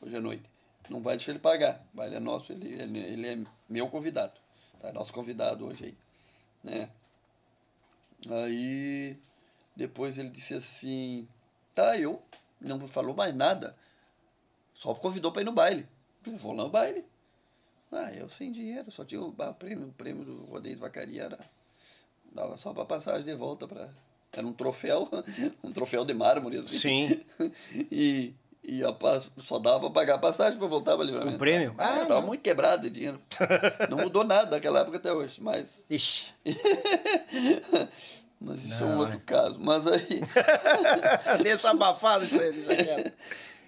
Hoje 0.01 0.17
à 0.17 0.19
noite. 0.19 0.43
Não 0.89 1.01
vai 1.01 1.15
deixar 1.15 1.31
ele 1.31 1.39
pagar. 1.39 1.81
O 1.93 1.97
baile 1.97 2.15
é 2.15 2.19
nosso, 2.19 2.51
ele, 2.51 2.73
ele, 2.73 2.99
ele 2.99 3.27
é 3.27 3.37
meu 3.69 3.87
convidado. 3.87 4.33
Tá? 4.81 4.91
Nosso 4.91 5.13
convidado 5.13 5.65
hoje 5.65 5.85
aí. 5.85 5.97
Né? 6.61 6.89
Aí 8.29 9.17
depois 9.73 10.17
ele 10.17 10.29
disse 10.29 10.55
assim, 10.55 11.25
tá, 11.73 11.97
eu 11.97 12.21
não 12.59 12.85
falou 12.85 13.15
mais 13.15 13.33
nada. 13.33 13.77
Só 14.73 14.93
convidou 14.93 15.31
para 15.31 15.41
ir 15.41 15.45
no 15.45 15.53
baile. 15.53 15.87
Eu 16.27 16.35
vou 16.35 16.51
lá 16.51 16.65
no 16.65 16.69
baile. 16.69 17.05
Ah, 17.93 18.11
eu 18.11 18.27
sem 18.27 18.51
dinheiro, 18.51 18.91
só 18.91 19.05
tinha 19.05 19.21
o, 19.21 19.29
o 19.29 19.53
prêmio, 19.53 19.87
o 19.87 19.93
prêmio 19.93 20.25
do 20.25 20.43
rodeio 20.47 20.75
de 20.75 20.81
vacaria 20.81 21.23
era 21.23 21.39
Dava 22.35 22.57
só 22.57 22.73
para 22.73 22.83
passagem 22.83 23.23
de 23.23 23.33
volta 23.33 23.65
para 23.65 23.89
era 24.39 24.47
um 24.47 24.53
troféu, 24.53 25.09
um 25.63 25.71
troféu 25.71 26.03
de 26.05 26.13
mármore 26.13 26.57
assim. 26.59 26.77
Sim. 26.77 27.21
e 27.91 28.33
e 28.67 28.83
a 28.83 28.91
pass... 28.91 29.29
só 29.43 29.59
dava 29.59 29.81
para 29.81 29.91
pagar 29.91 30.15
a 30.15 30.17
passagem 30.17 30.57
para 30.57 30.67
voltar 30.67 30.95
para 30.95 31.05
livramento. 31.05 31.35
O 31.35 31.39
prêmio? 31.39 31.75
Ah, 31.77 31.97
Ah, 32.01 32.05
tava 32.05 32.21
não. 32.21 32.27
muito 32.27 32.41
quebrado 32.41 32.81
de 32.81 32.89
dinheiro. 32.89 33.21
Não 33.91 33.97
mudou 33.99 34.23
nada 34.23 34.47
daquela 34.49 34.79
época 34.79 34.97
até 34.97 35.13
hoje, 35.13 35.39
mas 35.39 35.85
Ixi. 35.87 36.33
mas 38.41 38.65
isso 38.65 38.73
é 38.73 38.85
um 38.85 38.89
Não, 38.89 38.97
outro 39.01 39.17
é. 39.17 39.19
caso. 39.23 39.59
Mas 39.59 39.85
aí 39.85 40.19
Deixa 41.43 41.69
abafado 41.69 42.25
isso 42.25 42.41
aí, 42.41 42.51
deixa 42.53 42.83
quieto. 42.83 43.13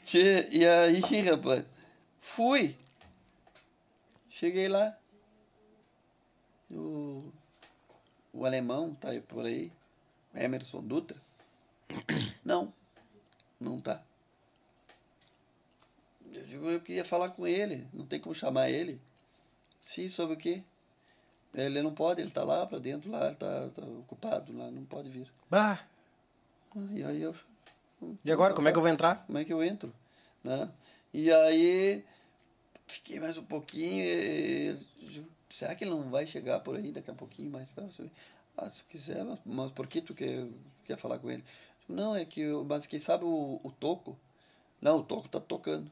Tchê, 0.03 0.47
e 0.51 0.65
aí, 0.65 0.99
rapaz, 1.21 1.63
fui. 2.19 2.75
Cheguei 4.31 4.67
lá. 4.67 4.97
O, 6.71 7.23
o 8.33 8.45
alemão 8.47 8.95
tá 8.95 9.09
aí 9.09 9.21
por 9.21 9.45
aí. 9.45 9.71
Emerson 10.41 10.82
Dutra. 10.82 11.17
Não, 12.43 12.74
não 13.59 13.80
tá. 13.80 14.01
Eu 16.32 16.43
digo, 16.45 16.69
eu 16.69 16.82
queria 16.82 17.06
falar 17.06 17.30
com 17.30 17.48
ele. 17.48 17.88
Não 17.93 18.06
tem 18.06 18.19
como 18.19 18.35
chamar 18.35 18.69
ele. 18.69 19.01
Sim, 19.82 20.07
sobre 20.09 20.35
o 20.35 20.38
quê? 20.38 20.64
Ele 21.53 21.82
não 21.82 21.93
pode, 21.93 22.22
ele 22.22 22.30
tá 22.30 22.43
lá 22.43 22.66
pra 22.67 22.77
dentro, 22.77 23.09
lá, 23.09 23.27
ele 23.27 23.35
tá, 23.35 23.69
tá 23.69 23.82
ocupado 23.82 24.56
lá, 24.56 24.69
não 24.69 24.85
pode 24.85 25.09
vir. 25.09 25.32
Bah. 25.49 25.80
E 26.91 27.03
aí 27.03 27.22
eu. 27.22 27.35
E 28.24 28.32
agora, 28.32 28.53
como 28.53 28.67
é 28.67 28.72
que 28.72 28.77
eu 28.77 28.82
vou 28.82 28.91
entrar? 28.91 29.25
como 29.25 29.38
é 29.38 29.45
que 29.45 29.51
eu 29.53 29.64
entro? 29.64 29.91
Né? 30.43 30.69
E 31.14 31.32
aí 31.32 32.03
fiquei 32.85 33.19
mais 33.19 33.38
um 33.38 33.43
pouquinho. 33.43 34.03
e- 34.03 34.77
será 35.49 35.74
que 35.74 35.83
ele 35.83 35.91
não 35.91 36.09
vai 36.09 36.27
chegar 36.27 36.59
por 36.59 36.75
aí 36.75 36.91
daqui 36.91 37.09
a 37.09 37.16
pouquinho 37.16 37.49
mais 37.49 37.67
para 37.69 37.85
você? 37.85 38.11
Ah, 38.57 38.69
se 38.69 38.83
quiser, 38.85 39.23
mas, 39.23 39.39
mas 39.45 39.71
por 39.71 39.85
que 39.85 40.01
tu 40.01 40.15
quer, 40.15 40.47
quer 40.83 40.97
falar 40.97 41.19
com 41.19 41.29
ele? 41.29 41.43
Não, 41.87 42.15
é 42.15 42.25
que, 42.25 42.43
mas 42.67 42.87
quem 42.87 42.99
sabe 42.99 43.23
o, 43.23 43.61
o 43.63 43.71
Toco? 43.71 44.17
Não, 44.81 44.97
o 44.97 45.03
Toco 45.03 45.29
tá 45.29 45.39
tocando. 45.39 45.91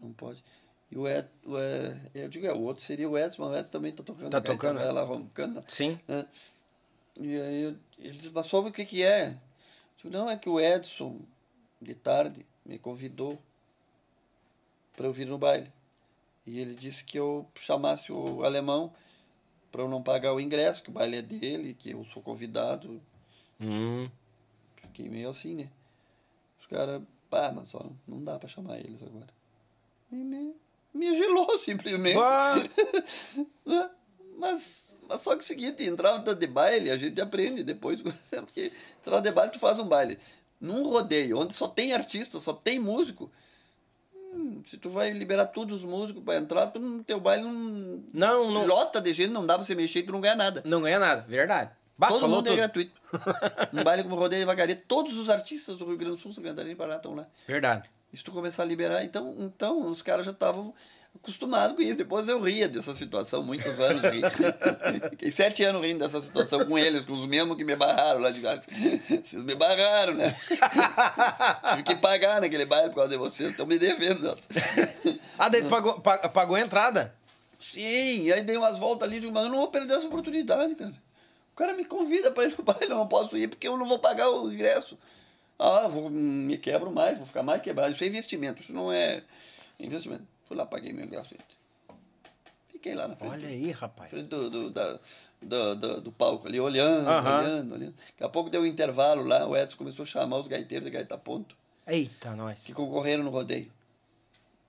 Não 0.00 0.12
pode. 0.12 0.42
E 0.90 0.98
o 0.98 1.08
Ed, 1.08 1.28
o 1.44 1.58
Ed, 1.58 2.10
eu 2.14 2.28
digo, 2.28 2.46
é, 2.46 2.52
o 2.52 2.60
outro 2.60 2.82
seria 2.82 3.08
o 3.08 3.16
Edson, 3.16 3.42
mas 3.42 3.52
o 3.52 3.56
Edson 3.58 3.70
também 3.70 3.92
tá 3.92 4.02
tocando. 4.02 4.30
Tá 4.30 4.40
tocando. 4.40 4.80
Ela 4.80 5.02
roncando. 5.02 5.64
Sim. 5.68 5.98
né? 6.06 6.26
E 7.16 7.40
aí 7.40 7.62
eu, 7.62 7.76
ele 7.98 8.18
disse, 8.18 8.32
mas 8.34 8.46
sobre 8.46 8.70
o 8.70 8.72
que 8.72 8.84
que 8.84 9.02
é? 9.02 9.28
Eu 9.28 9.36
digo, 9.96 10.10
não, 10.10 10.28
é 10.28 10.36
que 10.36 10.48
o 10.48 10.60
Edson, 10.60 11.20
de 11.80 11.94
tarde, 11.94 12.44
me 12.64 12.78
convidou 12.78 13.40
para 14.96 15.06
eu 15.06 15.12
vir 15.12 15.26
no 15.26 15.38
baile. 15.38 15.72
E 16.46 16.58
ele 16.58 16.74
disse 16.74 17.04
que 17.04 17.18
eu 17.18 17.48
chamasse 17.54 18.12
o 18.12 18.44
alemão 18.44 18.92
para 19.74 19.82
eu 19.82 19.88
não 19.88 20.00
pagar 20.00 20.32
o 20.32 20.40
ingresso, 20.40 20.84
que 20.84 20.88
o 20.88 20.92
baile 20.92 21.16
é 21.16 21.22
dele, 21.22 21.74
que 21.74 21.90
eu 21.90 22.04
sou 22.04 22.22
convidado. 22.22 23.02
Hum. 23.60 24.08
Fiquei 24.76 25.08
meio 25.08 25.28
assim, 25.28 25.56
né? 25.56 25.68
Os 26.60 26.66
caras, 26.66 27.02
pá, 27.28 27.50
mas 27.52 27.70
só 27.70 27.84
não 28.06 28.22
dá 28.22 28.38
para 28.38 28.48
chamar 28.48 28.78
eles 28.78 29.02
agora. 29.02 29.26
E 30.12 30.14
me, 30.14 30.54
me 30.94 31.16
gelou 31.16 31.50
simplesmente. 31.58 32.20
Né? 33.66 33.90
Mas, 34.38 34.92
mas 35.08 35.22
só 35.22 35.30
que 35.32 35.38
é 35.38 35.42
o 35.42 35.44
seguinte, 35.44 35.82
entrada 35.82 36.36
de 36.36 36.46
baile, 36.46 36.92
a 36.92 36.96
gente 36.96 37.20
aprende 37.20 37.64
depois, 37.64 38.00
porque 38.30 38.70
entrada 39.00 39.28
de 39.28 39.34
baile 39.34 39.50
tu 39.50 39.58
faz 39.58 39.80
um 39.80 39.88
baile. 39.88 40.20
Num 40.60 40.84
rodeio, 40.84 41.36
onde 41.36 41.52
só 41.52 41.66
tem 41.66 41.92
artista, 41.92 42.38
só 42.38 42.52
tem 42.52 42.78
músico, 42.78 43.28
se 44.68 44.76
tu 44.76 44.88
vai 44.90 45.10
liberar 45.10 45.46
todos 45.46 45.82
os 45.82 45.88
músicos 45.88 46.22
para 46.22 46.36
entrar, 46.38 46.66
tu 46.68 46.78
no 46.78 47.02
teu 47.04 47.20
baile 47.20 47.44
não, 47.44 48.02
Não, 48.12 48.50
não. 48.50 48.66
lota 48.66 49.00
de 49.00 49.12
gente, 49.12 49.30
não 49.32 49.46
dá 49.46 49.54
pra 49.54 49.64
você 49.64 49.74
mexer 49.74 50.00
e 50.00 50.02
tu 50.04 50.12
não 50.12 50.20
ganha 50.20 50.36
nada. 50.36 50.62
Não 50.64 50.82
ganha 50.82 50.98
nada, 50.98 51.22
verdade. 51.28 51.70
Bah, 51.96 52.08
Todo 52.08 52.28
mundo 52.28 52.46
é 52.48 52.50
tudo. 52.50 52.56
gratuito. 52.56 52.92
Um 53.72 53.84
baile 53.84 54.02
como 54.02 54.16
rodeio 54.16 54.40
de 54.40 54.46
vacaria, 54.46 54.74
todos 54.88 55.16
os 55.16 55.30
artistas 55.30 55.76
do 55.76 55.84
Rio 55.86 55.96
Grande 55.96 56.16
do 56.16 56.20
Sul, 56.20 56.32
Santa 56.32 56.48
Catarina 56.48 56.72
e 56.72 56.76
Paraná 56.76 56.96
estão 56.96 57.14
lá. 57.14 57.26
Verdade. 57.46 57.88
E 58.12 58.16
se 58.16 58.24
tu 58.24 58.32
começar 58.32 58.62
a 58.62 58.66
liberar, 58.66 59.04
então, 59.04 59.34
então 59.38 59.88
os 59.88 60.02
caras 60.02 60.24
já 60.26 60.32
estavam 60.32 60.74
acostumados 61.16 61.76
com 61.76 61.82
isso. 61.82 61.96
Depois 61.96 62.28
eu 62.28 62.40
ria 62.40 62.68
dessa 62.68 62.94
situação, 62.94 63.42
muitos 63.42 63.78
anos 63.80 64.02
ri. 64.02 64.20
Fiquei 65.10 65.30
sete 65.30 65.62
anos 65.64 65.82
rindo 65.82 66.00
dessa 66.00 66.20
situação 66.20 66.64
com 66.66 66.78
eles, 66.78 67.04
com 67.04 67.12
os 67.14 67.26
mesmos 67.26 67.56
que 67.56 67.64
me 67.64 67.76
barraram 67.76 68.20
lá 68.20 68.30
de 68.30 68.40
casa. 68.40 68.62
Vocês 69.22 69.42
me 69.42 69.54
barraram, 69.54 70.14
né? 70.14 70.36
Tive 71.70 71.82
que 71.82 71.96
pagar 71.96 72.40
naquele 72.40 72.64
baile 72.66 72.88
por 72.90 72.96
causa 72.96 73.10
de 73.10 73.16
vocês, 73.16 73.50
estão 73.50 73.66
me 73.66 73.78
devendo. 73.78 74.36
Ah, 75.38 75.48
daí 75.48 75.62
tu 75.62 75.68
pagou, 75.68 76.00
pa- 76.00 76.28
pagou 76.28 76.56
a 76.56 76.60
entrada? 76.60 77.14
Sim, 77.60 78.30
aí 78.30 78.42
dei 78.42 78.56
umas 78.56 78.78
voltas 78.78 79.08
ali, 79.08 79.20
digo, 79.20 79.32
mas 79.32 79.44
eu 79.44 79.50
não 79.50 79.58
vou 79.58 79.68
perder 79.68 79.94
essa 79.94 80.06
oportunidade, 80.06 80.74
cara. 80.74 80.92
O 81.52 81.56
cara 81.56 81.72
me 81.74 81.84
convida 81.84 82.30
para 82.30 82.44
ir 82.44 82.54
no 82.58 82.62
baile, 82.64 82.84
eu 82.92 82.96
não 82.96 83.06
posso 83.06 83.36
ir 83.38 83.48
porque 83.48 83.66
eu 83.66 83.76
não 83.78 83.86
vou 83.86 83.98
pagar 83.98 84.28
o 84.30 84.52
ingresso. 84.52 84.98
Ah, 85.58 85.86
vou, 85.88 86.10
me 86.10 86.58
quebro 86.58 86.90
mais, 86.90 87.16
vou 87.16 87.26
ficar 87.26 87.42
mais 87.42 87.62
quebrado. 87.62 87.94
Isso 87.94 88.02
é 88.04 88.08
investimento, 88.08 88.60
isso 88.60 88.72
não 88.72 88.92
é 88.92 89.22
investimento. 89.78 90.24
Fui 90.54 90.58
lá, 90.58 90.66
paguei 90.66 90.92
meu 90.92 91.04
gente. 91.24 91.58
Fiquei 92.68 92.94
lá 92.94 93.08
na 93.08 93.16
frente. 93.16 93.32
Olha 93.32 93.48
aí, 93.48 93.72
rapaz. 93.72 94.10
frente 94.10 94.28
do, 94.28 94.48
do, 94.48 94.70
da- 94.70 95.00
do, 95.42 95.74
do, 95.74 96.00
do 96.00 96.12
palco 96.12 96.46
ali, 96.46 96.60
olhando, 96.60 97.08
olhando, 97.10 97.74
olhando. 97.74 97.94
Daqui 97.94 98.22
a 98.24 98.28
pouco 98.28 98.48
deu 98.48 98.62
um 98.62 98.66
intervalo 98.66 99.24
lá, 99.24 99.46
o 99.46 99.56
Edson 99.56 99.76
começou 99.76 100.04
a 100.04 100.06
chamar 100.06 100.38
os 100.38 100.46
gaiteiros 100.48 100.84
de 100.86 100.90
gaita 100.92 101.18
ponto, 101.18 101.56
Eita, 101.86 102.34
nós. 102.36 102.62
que 102.62 102.72
concorreram 102.72 103.24
no 103.24 103.30
rodeio. 103.30 103.70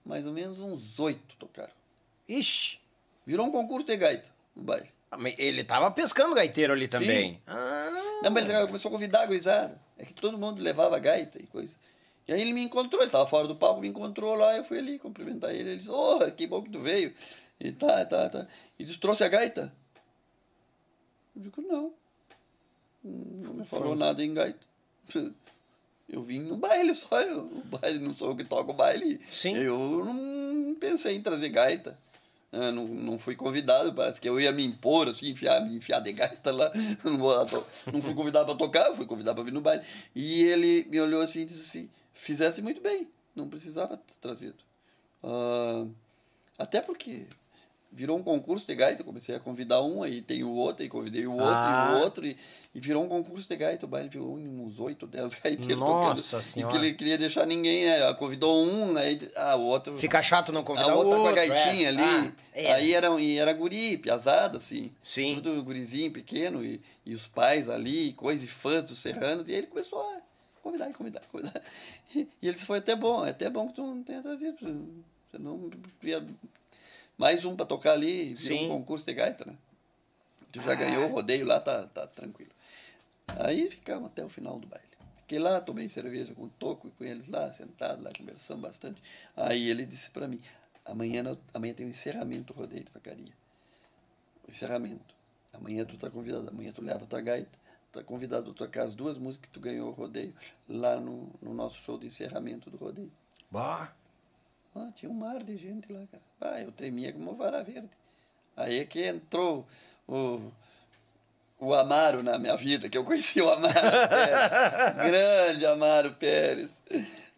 Mais 0.03 0.25
ou 0.25 0.33
menos 0.33 0.59
uns 0.59 0.99
oito 0.99 1.35
tocaram. 1.37 1.71
Ixi. 2.27 2.79
Virou 3.25 3.45
um 3.45 3.51
concurso 3.51 3.85
de 3.85 3.95
gaita 3.95 4.25
no 4.55 4.63
baile. 4.63 4.89
Ah, 5.11 5.17
mas 5.17 5.35
Ele 5.37 5.63
tava 5.63 5.89
pescando 5.91 6.33
gaiteiro 6.35 6.73
ali 6.73 6.87
também. 6.87 7.39
Ah, 7.47 7.89
Não, 8.23 8.31
mas 8.31 8.49
ele 8.49 8.67
começou 8.67 8.89
a 8.89 8.91
convidar 8.91 9.21
a 9.21 9.25
gurizada. 9.27 9.79
É 9.97 10.03
que 10.05 10.13
todo 10.13 10.37
mundo 10.37 10.61
levava 10.61 10.97
gaita 10.99 11.39
e 11.41 11.45
coisa. 11.47 11.75
E 12.27 12.33
aí 12.33 12.41
ele 12.41 12.53
me 12.53 12.61
encontrou, 12.61 13.01
ele 13.01 13.09
estava 13.09 13.27
fora 13.27 13.47
do 13.47 13.55
palco, 13.55 13.81
me 13.81 13.87
encontrou 13.87 14.33
lá, 14.33 14.57
eu 14.57 14.63
fui 14.63 14.79
ali 14.79 14.97
cumprimentar 14.97 15.51
ele. 15.51 15.69
Ele 15.69 15.77
disse, 15.77 15.91
oh, 15.91 16.19
que 16.31 16.47
bom 16.47 16.61
que 16.61 16.71
tu 16.71 16.79
veio. 16.79 17.13
E 17.59 17.71
tá, 17.71 18.05
tá, 18.05 18.29
tá. 18.29 18.47
E 18.79 18.83
disse, 18.83 18.99
trouxe 18.99 19.23
a 19.23 19.27
gaita? 19.27 19.71
Eu 21.35 21.41
digo, 21.41 21.61
não. 21.61 21.93
Não 23.03 23.53
me 23.53 23.65
falou 23.65 23.95
nada 23.95 24.23
em 24.23 24.33
gaita. 24.33 24.65
Eu 26.07 26.21
vim 26.21 26.39
no 26.41 26.55
baile 26.55 26.93
só, 26.93 27.19
eu, 27.19 27.39
o 27.39 27.63
baile 27.63 27.97
não 27.97 28.13
sou 28.13 28.29
eu 28.29 28.35
que 28.35 28.43
toco 28.43 28.71
o 28.71 28.75
baile. 28.75 29.19
Sim. 29.31 29.55
Eu 29.55 30.05
não 30.05 30.75
pensei 30.79 31.15
em 31.15 31.21
trazer 31.21 31.49
gaita. 31.49 31.97
Ah, 32.51 32.71
não, 32.71 32.87
não 32.87 33.17
fui 33.17 33.35
convidado, 33.35 33.91
parece 33.93 34.21
que 34.21 34.29
eu 34.29 34.39
ia 34.39 34.51
me 34.51 34.63
impor, 34.63 35.09
assim, 35.09 35.29
enfiar, 35.29 35.59
me 35.61 35.75
enfiar 35.75 35.99
de 35.99 36.13
gaita 36.13 36.51
lá. 36.51 36.71
Não, 37.03 37.17
vou 37.17 37.35
lá 37.35 37.45
não 37.91 38.01
fui 38.01 38.13
convidado 38.13 38.45
para 38.45 38.55
tocar, 38.55 38.93
fui 38.93 39.05
convidado 39.05 39.35
para 39.35 39.43
vir 39.43 39.51
no 39.51 39.59
baile. 39.59 39.83
E 40.15 40.43
ele 40.43 40.85
me 40.89 41.01
olhou 41.01 41.21
assim 41.21 41.41
e 41.41 41.45
disse 41.45 41.61
assim: 41.61 41.89
fizesse 42.15 42.61
muito 42.61 42.81
bem. 42.81 43.07
Não 43.35 43.47
precisava 43.47 43.97
ter 43.97 44.15
trazido. 44.19 44.55
Ah, 45.23 45.85
até 46.57 46.81
porque 46.81 47.27
virou 47.91 48.17
um 48.17 48.23
concurso 48.23 48.67
de 48.67 48.75
gaita, 48.75 49.01
eu 49.01 49.05
comecei 49.05 49.33
a 49.33 49.39
convidar 49.39 49.81
um, 49.81 50.03
aí 50.03 50.21
tem 50.21 50.43
o 50.43 50.51
outro, 50.51 50.83
e 50.83 50.89
convidei 50.89 51.25
o 51.25 51.31
outro, 51.31 51.47
Ah. 51.55 51.91
e 51.91 51.95
o 51.95 52.03
outro, 52.03 52.25
e, 52.27 52.35
e 52.73 52.79
virou 52.79 53.01
um 53.01 53.07
concurso 53.07 53.47
de 53.47 53.55
gaita, 53.55 53.85
o 53.85 53.89
baile 53.89 54.09
virou 54.09 54.35
uns 54.35 54.81
8, 54.81 55.07
10 55.07 55.35
gaiteiros 55.41 55.79
Nossa 55.79 56.21
tocando. 56.23 56.43
Senhora. 56.43 56.75
E 56.75 56.79
que 56.79 56.85
ele 56.85 56.93
queria 56.95 57.17
deixar 57.17 57.45
ninguém, 57.45 57.85
né? 57.85 58.13
Convidou 58.15 58.65
um, 58.65 58.97
aí 58.97 59.25
ah, 59.37 59.55
o 59.55 59.63
outro... 59.63 59.97
Fica 59.97 60.21
chato 60.21 60.51
não 60.51 60.61
convidar 60.61 60.91
a 60.91 60.95
o 60.95 60.97
outra 60.97 61.17
outro. 61.17 61.23
com 61.23 61.29
a 61.29 61.31
gaitinha 61.31 61.85
é. 61.85 61.87
ali. 61.87 62.01
Ah, 62.01 62.31
é. 62.53 62.73
Aí 62.73 62.93
era, 62.93 63.09
e 63.19 63.37
era 63.37 63.53
guri, 63.53 63.97
piazada, 63.97 64.57
assim. 64.57 64.91
Sim. 65.01 65.35
Tudo 65.35 65.63
gurizinho 65.63 66.11
pequeno, 66.11 66.65
e, 66.65 66.81
e 67.05 67.13
os 67.13 67.27
pais 67.27 67.69
ali, 67.69 68.11
coisa, 68.13 68.43
e 68.43 68.47
fãs 68.47 68.83
dos 68.83 69.01
serranos. 69.01 69.47
E 69.47 69.51
aí 69.51 69.59
ele 69.59 69.67
começou 69.67 70.01
a 70.01 70.24
convidar, 70.65 70.91
convidar, 70.93 71.21
convidar. 71.31 71.61
E, 72.15 72.19
e 72.41 72.47
ele 72.47 72.53
disse, 72.53 72.65
foi 72.65 72.79
até 72.79 72.95
bom, 72.95 73.25
é 73.25 73.29
até 73.29 73.49
bom 73.49 73.67
que 73.67 73.75
tu 73.75 73.81
não 73.83 74.03
tenha 74.03 74.21
trazido. 74.21 74.57
Você 75.29 75.37
não 75.37 75.69
ia... 76.01 76.25
Mais 77.17 77.45
um 77.45 77.55
pra 77.55 77.65
tocar 77.65 77.93
ali, 77.93 78.35
Sim. 78.35 78.65
um 78.65 78.69
concurso 78.69 79.05
de 79.05 79.13
gaita, 79.13 79.45
né? 79.45 79.55
Tu 80.51 80.61
já 80.61 80.73
ganhou 80.75 81.09
o 81.09 81.13
rodeio 81.13 81.45
lá, 81.45 81.59
tá, 81.59 81.85
tá 81.87 82.07
tranquilo. 82.07 82.51
Aí 83.39 83.69
ficamos 83.69 84.07
até 84.07 84.23
o 84.23 84.29
final 84.29 84.59
do 84.59 84.67
baile. 84.67 84.85
Fiquei 85.17 85.39
lá, 85.39 85.59
tomei 85.61 85.87
cerveja 85.89 86.33
com 86.33 86.43
o 86.43 86.49
Toco 86.49 86.87
e 86.87 86.91
com 86.91 87.03
eles 87.03 87.27
lá, 87.27 87.51
sentado 87.53 88.03
lá, 88.03 88.11
conversando 88.17 88.61
bastante. 88.61 89.01
Aí 89.35 89.69
ele 89.69 89.85
disse 89.85 90.09
para 90.11 90.27
mim, 90.27 90.41
amanhã, 90.83 91.23
não- 91.23 91.37
amanhã 91.53 91.73
tem 91.73 91.85
o 91.85 91.89
encerramento 91.89 92.53
do 92.53 92.59
rodeio 92.59 92.83
de 92.83 92.91
vacaria. 92.91 93.33
O 94.47 94.51
encerramento. 94.51 95.15
Amanhã 95.53 95.85
tu 95.85 95.97
tá 95.97 96.09
convidado, 96.09 96.49
amanhã 96.49 96.71
tu 96.71 96.81
leva 96.81 97.05
tua 97.05 97.21
gaita, 97.21 97.57
tá 97.95 98.03
convidado 98.03 98.51
a 98.51 98.53
tocar 98.53 98.83
as 98.83 98.93
duas 98.93 99.17
músicas 99.17 99.47
que 99.47 99.53
tu 99.53 99.59
ganhou 99.59 99.89
o 99.89 99.91
rodeio 99.91 100.33
lá 100.67 100.97
no, 100.97 101.29
no 101.41 101.53
nosso 101.53 101.79
show 101.79 101.97
de 101.97 102.07
encerramento 102.07 102.69
do 102.69 102.77
rodeio. 102.77 103.11
Bah. 103.49 103.93
Ah, 104.75 104.91
tinha 104.93 105.09
um 105.09 105.15
mar 105.15 105.41
de 105.41 105.55
gente 105.55 105.91
lá, 105.91 106.05
cara. 106.11 106.23
Ah, 106.41 106.61
eu 106.61 106.71
tremia 106.71 107.13
como 107.13 107.35
vara 107.35 107.63
verde. 107.63 107.89
Aí 108.57 108.79
é 108.79 108.85
que 108.85 109.05
entrou 109.05 109.65
o, 110.07 110.51
o 111.59 111.73
Amaro 111.73 112.21
na 112.21 112.37
minha 112.37 112.57
vida, 112.57 112.89
que 112.89 112.97
eu 112.97 113.05
conheci 113.05 113.41
o 113.41 113.49
Amaro 113.49 113.73
Pérez. 113.73 114.97
Grande 115.07 115.65
Amaro 115.65 116.13
Pérez. 116.15 116.71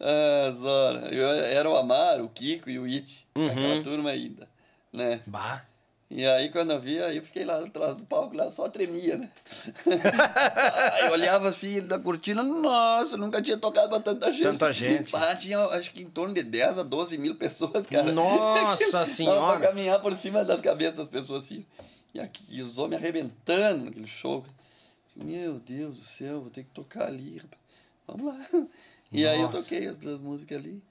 Ah, 0.00 0.50
Zora. 0.58 1.14
Eu 1.14 1.28
era 1.28 1.70
o 1.70 1.76
Amaro, 1.76 2.24
o 2.24 2.28
Kiko 2.28 2.68
e 2.68 2.78
o 2.78 2.84
It. 2.84 3.26
Aquela 3.34 3.82
turma 3.84 4.10
ainda, 4.10 4.48
né? 4.92 5.22
Bah. 5.26 5.64
E 6.10 6.26
aí, 6.26 6.50
quando 6.50 6.70
eu 6.72 6.80
vi, 6.80 7.02
aí 7.02 7.18
eu 7.18 7.22
fiquei 7.22 7.44
lá 7.44 7.58
atrás 7.62 7.94
do 7.94 8.02
palco, 8.04 8.34
lá 8.34 8.50
só 8.50 8.66
tremia, 8.66 9.18
né? 9.18 9.30
aí 10.94 11.06
eu 11.06 11.12
olhava 11.12 11.50
assim 11.50 11.82
na 11.82 11.98
cortina, 11.98 12.42
nossa, 12.42 13.14
nunca 13.18 13.42
tinha 13.42 13.58
tocado 13.58 13.90
pra 13.90 14.00
tanta 14.00 14.32
gente. 14.32 14.44
Tanta 14.44 14.72
gente. 14.72 15.14
Ah, 15.14 15.36
tinha 15.36 15.58
acho 15.66 15.90
que 15.92 16.02
em 16.02 16.08
torno 16.08 16.32
de 16.32 16.42
10 16.42 16.78
a 16.78 16.82
12 16.82 17.18
mil 17.18 17.34
pessoas, 17.36 17.86
cara. 17.86 18.10
Nossa 18.10 19.04
Senhora. 19.04 19.58
pra 19.58 19.68
caminhar 19.68 20.00
por 20.00 20.14
cima 20.16 20.42
das 20.46 20.62
cabeças 20.62 20.96
das 20.96 21.08
pessoas 21.08 21.44
assim. 21.44 21.66
E, 22.14 22.20
aqui, 22.20 22.42
e 22.48 22.62
os 22.62 22.78
homens 22.78 23.02
arrebentando 23.02 23.84
naquele 23.84 24.06
show. 24.06 24.42
Meu 25.14 25.60
Deus 25.60 25.96
do 25.96 26.04
céu, 26.04 26.40
vou 26.40 26.50
ter 26.50 26.62
que 26.62 26.70
tocar 26.70 27.08
ali, 27.08 27.36
rapaz. 27.36 27.60
Vamos 28.06 28.26
lá. 28.34 28.66
E 29.12 29.26
aí 29.26 29.40
eu 29.40 29.50
Nossa. 29.50 29.58
toquei 29.62 29.86
as 29.88 29.96
duas 29.96 30.18
músicas 30.20 30.58
ali. 30.58 30.82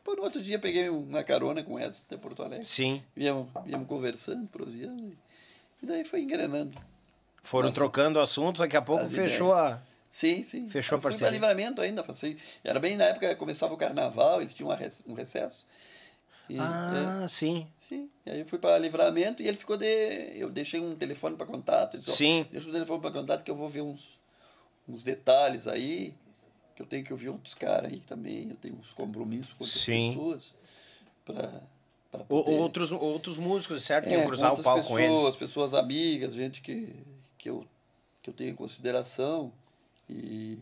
Depois 0.00 0.16
no 0.16 0.24
outro 0.24 0.40
dia 0.42 0.58
peguei 0.58 0.88
uma 0.88 1.22
carona 1.22 1.62
com 1.62 1.74
o 1.74 1.78
Edson 1.80 2.02
de 2.10 2.16
Porto 2.16 2.42
Alegre. 2.42 2.64
Sim. 2.64 3.02
Viemos, 3.14 3.48
viemos 3.64 3.86
conversando, 3.86 4.46
proseando. 4.48 5.12
E, 5.82 5.86
daí 5.86 6.04
foi 6.04 6.22
engrenando. 6.22 6.76
Foram 7.42 7.68
Nossa. 7.68 7.74
trocando 7.80 8.18
assuntos, 8.18 8.60
daqui 8.60 8.76
a 8.76 8.82
pouco 8.82 9.06
fechou 9.08 9.52
a. 9.52 9.80
Sim, 10.10 10.42
sim. 10.42 10.68
Fechou 10.68 10.98
a 10.98 11.00
parceria. 11.00 11.30
livramento 11.30 11.80
ainda, 11.80 12.02
passei. 12.02 12.36
Era 12.64 12.80
bem 12.80 12.96
na 12.96 13.04
época 13.04 13.28
que 13.28 13.36
começava 13.36 13.72
o 13.72 13.76
carnaval, 13.76 14.40
eles 14.40 14.52
tinham 14.52 14.70
um 15.06 15.14
recesso. 15.14 15.66
E, 16.48 16.56
é, 16.56 16.60
Ah, 16.60 17.26
sim. 17.28 17.66
sim. 17.78 18.10
E 18.26 18.30
aí 18.30 18.40
eu 18.40 18.46
fui 18.46 18.58
para 18.58 18.76
livramento 18.78 19.42
e 19.42 19.46
ele 19.46 19.56
ficou 19.56 19.76
de. 19.76 19.86
Eu 20.34 20.50
deixei 20.50 20.80
um 20.80 20.96
telefone 20.96 21.36
para 21.36 21.46
contato. 21.46 21.96
Disse, 21.98 22.16
Sim. 22.16 22.46
Deixa 22.50 22.68
o 22.68 22.72
telefone 22.72 23.00
para 23.00 23.10
contato 23.12 23.44
que 23.44 23.50
eu 23.50 23.54
vou 23.54 23.68
ver 23.68 23.82
uns, 23.82 24.18
uns 24.88 25.02
detalhes 25.02 25.68
aí. 25.68 26.12
Que 26.80 26.84
eu 26.84 26.86
tenho 26.86 27.04
que 27.04 27.12
ouvir 27.12 27.28
outros 27.28 27.52
caras 27.54 27.92
aí 27.92 28.00
também. 28.00 28.48
Eu 28.48 28.56
tenho 28.56 28.74
uns 28.74 28.90
compromissos 28.94 29.52
com 29.52 29.64
outras 29.64 29.80
Sim. 29.82 30.12
pessoas. 30.14 30.54
Para. 31.26 31.62
Para 32.10 32.24
poder... 32.24 32.50
outros, 32.52 32.90
outros 32.90 33.36
músicos, 33.36 33.82
certo? 33.84 34.06
É, 34.08 34.12
Iam 34.14 34.26
cruzar 34.26 34.52
o 34.54 34.62
palco 34.62 34.88
com 34.88 34.96
pessoas, 34.96 35.24
eles. 35.26 35.36
pessoas 35.36 35.74
amigas, 35.74 36.32
gente 36.34 36.60
que, 36.62 36.92
que, 37.38 37.48
eu, 37.50 37.64
que 38.22 38.30
eu 38.30 38.34
tenho 38.34 38.50
em 38.50 38.54
consideração. 38.56 39.52
E 40.08 40.58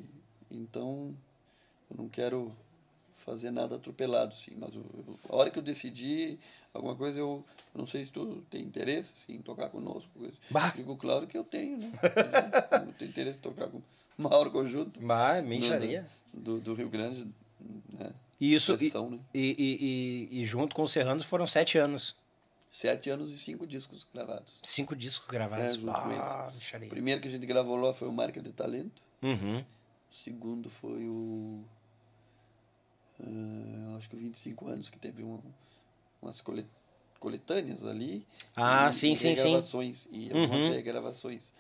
então 0.51 1.15
eu 1.91 1.97
não 1.97 2.09
quero 2.09 2.53
fazer 3.19 3.51
nada 3.51 3.77
atropelado, 3.77 4.35
sim. 4.35 4.53
Mas 4.59 4.75
eu- 4.75 4.85
eu- 5.07 5.19
a 5.31 5.37
hora 5.37 5.51
que 5.51 5.59
eu 5.59 5.63
decidi 5.63 6.37
alguma 6.75 6.97
coisa, 6.97 7.19
eu, 7.19 7.43
eu 7.75 7.79
não 7.79 7.87
sei 7.87 8.05
se 8.05 8.11
tu 8.11 8.43
tem 8.51 8.63
interesse 8.63 9.13
assim, 9.17 9.35
em 9.37 9.41
tocar 9.43 9.71
conosco. 9.71 10.11
coisa. 10.19 10.35
Bah. 10.51 10.71
Digo, 10.77 10.97
claro 10.97 11.27
que 11.29 11.39
eu 11.39 11.45
tenho, 11.45 11.79
né? 11.79 11.93
Eu 12.89 12.93
tenho 12.95 13.09
interesse 13.11 13.39
em 13.39 13.43
tocar 13.43 13.69
com 13.69 13.81
maior 14.29 14.51
conjunto 14.51 15.01
Bah, 15.01 15.41
do, 15.41 15.47
micharia. 15.47 16.07
do, 16.35 16.61
do 16.61 16.75
Rio 16.75 16.89
Grande. 16.89 17.27
Né? 17.91 18.13
E 18.41 18.55
isso. 18.55 18.77
E, 18.81 18.93
né? 19.11 19.21
e, 19.33 20.29
e, 20.31 20.41
e- 20.41 20.45
junto 20.45 20.75
com 20.75 20.83
os 20.83 20.93
Serranos 20.93 21.25
foram 21.25 21.47
sete 21.47 21.79
anos. 21.79 22.17
Sete 22.71 23.09
anos 23.09 23.33
e 23.33 23.39
cinco 23.39 23.67
discos 23.67 24.07
gravados. 24.13 24.59
Cinco 24.63 24.95
discos 24.95 25.27
gravados. 25.29 25.65
É, 25.75 25.79
junto 25.79 25.87
com 25.87 26.09
ah, 26.11 26.53
eles. 26.53 26.87
O 26.87 26.91
primeiro 26.91 27.21
que 27.21 27.29
a 27.29 27.31
gente 27.31 27.47
gravou 27.47 27.77
lá 27.77 27.95
foi 27.95 28.07
o 28.09 28.13
Marca 28.13 28.41
de 28.43 28.53
Talento. 28.53 29.03
Uhum. 29.23 29.65
O 30.11 30.15
segundo 30.15 30.69
foi 30.69 31.07
o. 31.09 31.65
ah, 33.21 33.97
acho 33.97 34.09
que 34.11 34.17
25 34.17 34.69
anos, 34.69 34.91
que 34.91 34.99
teve 34.99 35.25
um, 35.25 35.41
umas 36.23 36.41
colet, 36.41 36.67
coletâneas 37.19 37.85
ali. 37.85 38.27
Ah, 38.55 38.91
e, 38.91 38.93
sim, 38.93 39.13
e 39.13 39.17
sim, 39.17 39.35
sim. 39.35 39.93
E 40.11 40.31
algumas 40.33 40.65
Uhum. 40.65 40.71
regravações. 40.71 41.53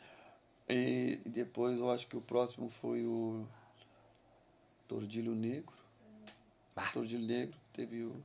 E 0.68 1.20
depois 1.24 1.78
eu 1.78 1.90
acho 1.90 2.06
que 2.06 2.16
o 2.16 2.20
próximo 2.20 2.68
foi 2.68 3.04
o 3.04 3.46
Tordilho 4.86 5.34
Negro. 5.34 5.72
Tordilho 6.92 7.26
Negro, 7.26 7.58
teve 7.72 8.02
o. 8.02 8.22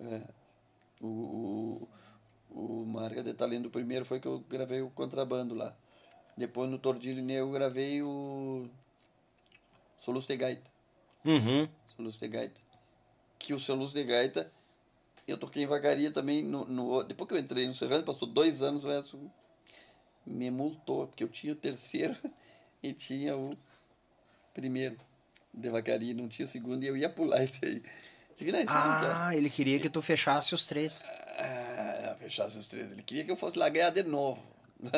é, 0.00 0.22
o, 1.00 1.06
o, 1.06 1.88
o 2.50 2.86
Marca 2.86 3.22
de 3.22 3.32
Talento, 3.32 3.66
o 3.66 3.70
primeiro 3.70 4.04
foi 4.04 4.18
que 4.18 4.26
eu 4.26 4.40
gravei 4.40 4.80
o 4.82 4.90
contrabando 4.90 5.54
lá. 5.54 5.74
Depois 6.36 6.68
no 6.68 6.78
Tordilho 6.78 7.22
Negro 7.22 7.46
eu 7.46 7.52
gravei 7.52 8.02
o 8.02 8.68
Soluço 9.98 10.26
de 10.26 10.36
Gaita. 10.36 10.70
Uhum. 11.24 11.68
Soluço 11.86 12.18
de 12.18 12.28
Gaita. 12.28 12.60
Que 13.38 13.54
o 13.54 13.60
Soluço 13.60 13.94
de 13.94 14.02
Gaita, 14.04 14.52
eu 15.28 15.38
toquei 15.38 15.62
em 15.62 15.66
vacaria 15.66 16.10
também. 16.10 16.44
No, 16.44 16.64
no, 16.64 17.04
depois 17.04 17.28
que 17.28 17.34
eu 17.34 17.38
entrei 17.38 17.66
no 17.66 17.74
Serrano, 17.74 18.04
passou 18.04 18.28
dois 18.28 18.62
anos, 18.62 18.84
o 18.84 18.90
Edson 18.90 19.30
me 20.26 20.50
multou, 20.50 21.06
porque 21.06 21.22
eu 21.24 21.28
tinha 21.28 21.52
o 21.52 21.56
terceiro 21.56 22.16
e 22.82 22.92
tinha 22.92 23.36
o 23.36 23.56
primeiro 24.52 24.96
de 25.54 25.70
vacaria, 25.70 26.12
não 26.14 26.28
tinha 26.28 26.44
o 26.46 26.48
segundo, 26.48 26.82
e 26.84 26.86
eu 26.86 26.96
ia 26.96 27.08
pular 27.08 27.42
esse 27.44 27.58
aí. 27.64 27.82
Digo, 28.36 28.52
não. 28.52 28.64
Ah, 28.68 29.34
ele 29.34 29.48
queria 29.48 29.78
que 29.78 29.88
tu 29.88 30.02
fechasse 30.02 30.54
os 30.54 30.66
três. 30.66 31.02
Ah, 31.38 32.14
fechasse 32.18 32.58
os 32.58 32.66
três. 32.68 32.90
Ele 32.92 33.02
queria 33.02 33.24
que 33.24 33.30
eu 33.30 33.36
fosse 33.36 33.58
lá 33.58 33.68
ganhar 33.70 33.90
de 33.90 34.02
novo. 34.02 34.42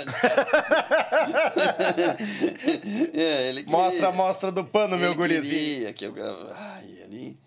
é, 3.15 3.49
queria. 3.63 3.71
Mostra 3.79 4.09
a 4.09 4.13
mostra 4.13 4.51
do 4.53 4.65
pano, 4.65 4.97
meu 4.99 5.15
gurizinho. 5.15 5.93
que 5.95 6.05
eu 6.07 6.13
grava- 6.13 6.53
ah, 6.57 6.83
e 6.85 6.99
ele 7.01 7.39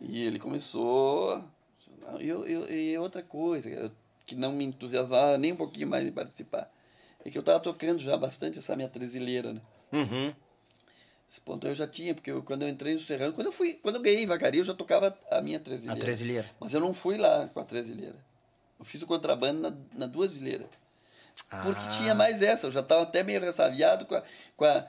E 0.00 0.22
ele 0.24 0.38
começou. 0.38 1.42
E, 2.20 2.28
eu- 2.28 2.46
eu- 2.46 2.70
e 2.70 2.96
outra 2.98 3.22
coisa 3.22 3.68
eu- 3.68 3.90
que 4.24 4.34
não 4.36 4.52
me 4.52 4.64
entusiasmava 4.64 5.36
nem 5.38 5.52
um 5.52 5.56
pouquinho 5.56 5.88
mais 5.88 6.06
em 6.06 6.12
participar. 6.12 6.70
É 7.28 7.30
que 7.30 7.36
eu 7.38 7.40
estava 7.40 7.60
tocando 7.60 7.98
já 7.98 8.16
bastante 8.16 8.58
essa 8.58 8.74
minha 8.74 8.88
trezileira, 8.88 9.52
né? 9.52 9.60
Uhum. 9.92 10.34
Esse 11.30 11.40
ponto 11.42 11.66
eu 11.66 11.74
já 11.74 11.86
tinha, 11.86 12.14
porque 12.14 12.30
eu, 12.30 12.42
quando 12.42 12.62
eu 12.62 12.68
entrei 12.70 12.94
no 12.94 13.00
Serrano, 13.00 13.34
quando 13.34 13.48
eu 13.48 13.52
fui, 13.52 13.74
quando 13.74 13.96
eu 13.96 14.00
ganhei 14.02 14.24
Vacaria, 14.24 14.60
eu 14.60 14.64
já 14.64 14.72
tocava 14.72 15.16
a 15.30 15.40
minha 15.42 15.58
A 15.58 15.60
trezileira. 15.60 16.00
trezileira. 16.00 16.50
Mas 16.58 16.72
eu 16.72 16.80
não 16.80 16.94
fui 16.94 17.18
lá 17.18 17.48
com 17.48 17.60
a 17.60 17.64
trezileira. 17.64 18.16
Eu 18.78 18.84
fiz 18.84 19.02
o 19.02 19.06
contrabando 19.06 19.60
na, 19.60 19.76
na 19.92 20.06
duazileira. 20.06 20.64
Porque 21.62 21.82
Ah. 21.84 21.88
tinha 21.90 22.14
mais 22.14 22.40
essa, 22.40 22.66
eu 22.66 22.70
já 22.70 22.80
estava 22.80 23.02
até 23.02 23.22
meio 23.22 23.40
ressabiado 23.40 24.06
com 24.06 24.14
a, 24.14 24.22
com 24.56 24.64
a- 24.64 24.86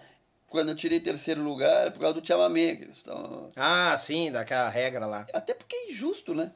quando 0.48 0.70
eu 0.70 0.76
tirei 0.76 1.00
terceiro 1.00 1.44
lugar 1.44 1.92
por 1.92 2.00
causa 2.00 2.20
do 2.20 2.26
chamamé. 2.26 2.76
que 2.78 2.84
eles 2.86 3.04
tão- 3.04 3.52
Ah, 3.56 3.96
sim, 3.98 4.32
daquela 4.32 4.70
regra 4.70 5.06
lá. 5.06 5.28
Até 5.34 5.54
porque 5.54 5.76
é 5.76 5.92
injusto, 5.92 6.34
né? 6.34 6.52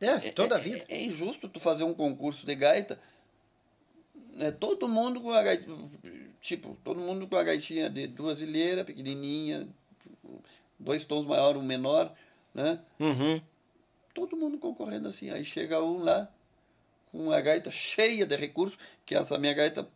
É, 0.00 0.18
toda 0.32 0.54
a 0.54 0.58
É- 0.58 0.60
vida. 0.60 0.84
É, 0.88 0.96
é 0.96 1.02
injusto 1.02 1.48
tu 1.48 1.58
fazer 1.58 1.82
um 1.84 1.94
concurso 1.94 2.44
de 2.46 2.54
gaita. 2.54 3.00
Né, 4.38 4.52
todo 4.52 4.86
mundo 4.86 5.20
com 5.20 5.32
a 5.32 5.42
gaita. 5.42 5.66
Tipo, 6.40 6.78
todo 6.84 7.00
mundo 7.00 7.26
com 7.26 7.34
a 7.34 7.42
gaitinha 7.42 7.90
de 7.90 8.06
duas 8.06 8.40
ilheiras, 8.40 8.86
pequenininha, 8.86 9.66
dois 10.78 11.04
tons 11.04 11.26
maior, 11.26 11.56
um 11.56 11.62
menor, 11.62 12.14
né? 12.54 12.78
Uhum. 13.00 13.42
Todo 14.14 14.36
mundo 14.36 14.56
concorrendo 14.56 15.08
assim. 15.08 15.28
Aí 15.30 15.44
chega 15.44 15.82
um 15.82 16.04
lá 16.04 16.32
com 17.10 17.18
uma 17.26 17.40
gaita 17.40 17.68
cheia 17.68 18.24
de 18.24 18.36
recursos, 18.36 18.78
que 19.04 19.16
essa 19.16 19.36
minha 19.38 19.52
gaita 19.52 19.88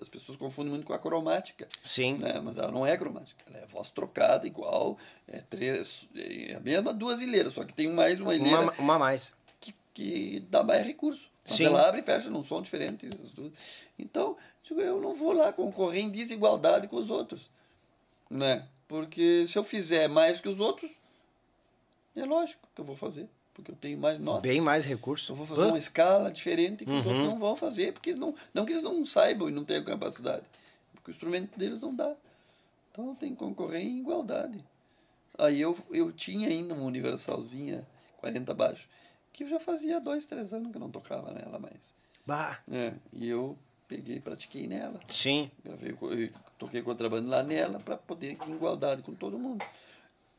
as 0.00 0.08
pessoas 0.08 0.38
confundem 0.38 0.70
muito 0.70 0.86
com 0.86 0.92
a 0.92 0.98
cromática. 1.00 1.66
Sim. 1.82 2.18
Né? 2.18 2.40
Mas 2.40 2.56
ela 2.56 2.70
não 2.70 2.86
é 2.86 2.96
cromática. 2.96 3.42
Ela 3.48 3.64
é 3.64 3.66
voz 3.66 3.90
trocada, 3.90 4.46
igual. 4.46 4.96
É, 5.26 5.40
três, 5.50 6.06
é 6.14 6.54
a 6.54 6.60
mesma 6.60 6.94
duas 6.94 7.20
ilheiras, 7.20 7.52
só 7.52 7.64
que 7.64 7.74
tem 7.74 7.90
mais 7.90 8.20
uma 8.20 8.32
ilheira 8.32 8.60
Uma, 8.60 8.72
uma 8.74 8.96
mais. 8.96 9.36
Que, 10.02 10.40
dá 10.48 10.62
mais 10.62 10.86
recurso. 10.86 11.28
Sim. 11.44 11.64
ela 11.64 11.88
abre 11.88 12.00
e 12.00 12.04
fecha 12.04 12.28
num 12.28 12.44
som 12.44 12.60
diferente. 12.60 13.08
Então, 13.98 14.36
tipo, 14.62 14.80
eu 14.80 15.00
não 15.00 15.14
vou 15.14 15.32
lá 15.32 15.50
concorrer 15.52 16.02
em 16.04 16.10
desigualdade 16.10 16.88
com 16.88 16.96
os 16.96 17.08
outros. 17.10 17.50
Né? 18.30 18.66
Porque 18.86 19.46
se 19.46 19.56
eu 19.58 19.64
fizer 19.64 20.08
mais 20.08 20.40
que 20.40 20.48
os 20.48 20.60
outros, 20.60 20.90
é 22.14 22.24
lógico 22.24 22.68
que 22.74 22.80
eu 22.80 22.84
vou 22.84 22.96
fazer. 22.96 23.26
Porque 23.54 23.72
eu 23.72 23.76
tenho 23.76 23.98
mais 23.98 24.20
notas. 24.20 24.42
Bem 24.42 24.60
mais 24.60 24.84
recurso. 24.84 25.32
Eu 25.32 25.36
vou 25.36 25.46
fazer 25.46 25.64
uma 25.64 25.78
escala 25.78 26.30
diferente 26.30 26.84
que 26.84 26.90
os 26.90 27.04
Uhum. 27.04 27.12
outros 27.12 27.26
não 27.28 27.38
vão 27.38 27.56
fazer, 27.56 27.92
porque 27.92 28.10
eles 28.10 28.20
não, 28.20 28.34
não 28.54 28.64
que 28.64 28.72
eles 28.72 28.84
não 28.84 29.04
saibam 29.04 29.48
e 29.48 29.52
não 29.52 29.64
tenham 29.64 29.82
capacidade, 29.84 30.44
porque 30.94 31.10
o 31.10 31.12
instrumento 31.12 31.58
deles 31.58 31.80
não 31.80 31.92
dá. 31.94 32.14
Então 32.92 33.14
tem 33.16 33.30
que 33.32 33.36
concorrer 33.38 33.80
em 33.82 33.98
igualdade. 33.98 34.62
Aí 35.36 35.60
eu, 35.60 35.76
eu 35.90 36.12
tinha 36.12 36.48
ainda 36.48 36.72
uma 36.74 36.84
universalzinha 36.84 37.84
40 38.18 38.52
baixo, 38.54 38.88
que 39.38 39.48
já 39.48 39.60
fazia 39.60 40.00
dois, 40.00 40.26
três 40.26 40.52
anos 40.52 40.72
que 40.72 40.76
eu 40.76 40.80
não 40.80 40.90
tocava 40.90 41.30
nela 41.30 41.60
mais. 41.60 41.94
Bah. 42.26 42.60
É, 42.68 42.92
e 43.12 43.28
eu 43.28 43.56
peguei 43.86 44.16
e 44.16 44.20
pratiquei 44.20 44.66
nela. 44.66 44.98
Sim. 45.06 45.48
Gravei, 45.64 45.94
toquei 46.58 46.82
contrabando 46.82 47.30
lá 47.30 47.40
nela 47.44 47.78
para 47.78 47.96
poder 47.96 48.32
ir 48.32 48.38
em 48.48 48.54
igualdade 48.54 49.00
com 49.00 49.14
todo 49.14 49.38
mundo. 49.38 49.64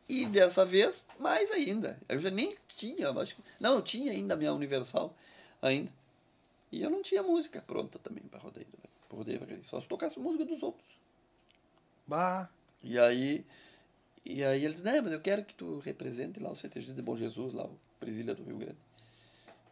E 0.09 0.25
dessa 0.25 0.65
vez, 0.65 1.07
mais 1.17 1.49
ainda. 1.49 1.97
Eu 2.09 2.19
já 2.19 2.29
nem 2.29 2.57
tinha, 2.67 3.09
acho 3.11 3.37
que. 3.37 3.43
Não, 3.57 3.75
eu 3.75 3.81
tinha 3.81 4.11
ainda 4.11 4.33
a 4.33 4.37
minha 4.37 4.53
Universal 4.53 5.15
ainda. 5.61 5.89
E 6.69 6.81
eu 6.81 6.89
não 6.89 7.01
tinha 7.01 7.23
música 7.23 7.61
pronta 7.61 7.97
também 7.99 8.23
para 8.25 8.39
rodeio. 8.39 8.67
Pra 9.07 9.17
rodeio. 9.17 9.39
Só 9.63 9.79
se 9.79 9.87
tocasse 9.87 10.19
música 10.19 10.43
dos 10.43 10.61
outros. 10.61 10.85
Bah. 12.05 12.49
E 12.83 12.99
aí. 12.99 13.45
E 14.25 14.43
aí 14.43 14.65
eles, 14.65 14.81
não, 14.81 15.01
mas 15.01 15.13
eu 15.13 15.21
quero 15.21 15.45
que 15.45 15.55
tu 15.55 15.79
represente 15.79 16.37
lá 16.37 16.51
o 16.51 16.55
CTG 16.55 16.91
de 16.91 17.01
Bom 17.01 17.15
Jesus, 17.15 17.53
lá, 17.53 17.63
o 17.63 17.79
Presília 17.97 18.35
do 18.35 18.43
Rio 18.43 18.57
Grande. 18.57 18.88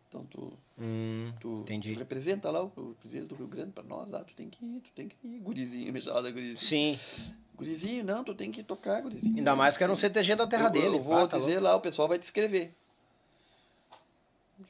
Então 0.07 0.25
tu, 0.25 0.53
Hum, 0.79 1.33
tu, 1.39 1.65
tu 1.65 1.93
representa 1.97 2.51
lá 2.51 2.61
o, 2.63 2.67
o 2.67 2.95
Presília 2.99 3.25
do 3.25 3.33
Rio 3.35 3.47
Grande 3.47 3.71
para 3.71 3.83
nós 3.83 4.09
lá, 4.09 4.23
tu 4.23 4.33
tem 4.35 4.47
que 4.47 4.63
ir, 4.63 4.79
tu 4.81 4.91
tem 4.95 5.07
que 5.07 5.15
ir, 5.23 5.39
gurizinho, 5.39 5.91
mexada, 5.91 6.29
gurizinho. 6.31 6.57
Sim. 6.57 6.99
Gurizinho, 7.55 8.03
não, 8.03 8.23
tu 8.23 8.35
tem 8.35 8.51
que 8.51 8.61
tocar, 8.61 9.01
gurizinho. 9.01 9.37
Ainda 9.37 9.55
mais 9.55 9.75
que 9.75 9.83
era 9.83 9.91
um 9.91 9.95
CTG 9.95 10.35
da 10.35 10.45
terra 10.45 10.67
eu, 10.67 10.69
dele. 10.71 10.95
Eu 10.97 11.01
vou 11.01 11.27
tá 11.27 11.39
dizer 11.39 11.53
louco. 11.53 11.63
lá, 11.63 11.75
o 11.75 11.81
pessoal 11.81 12.07
vai 12.07 12.19
te 12.19 12.23
escrever. 12.23 12.75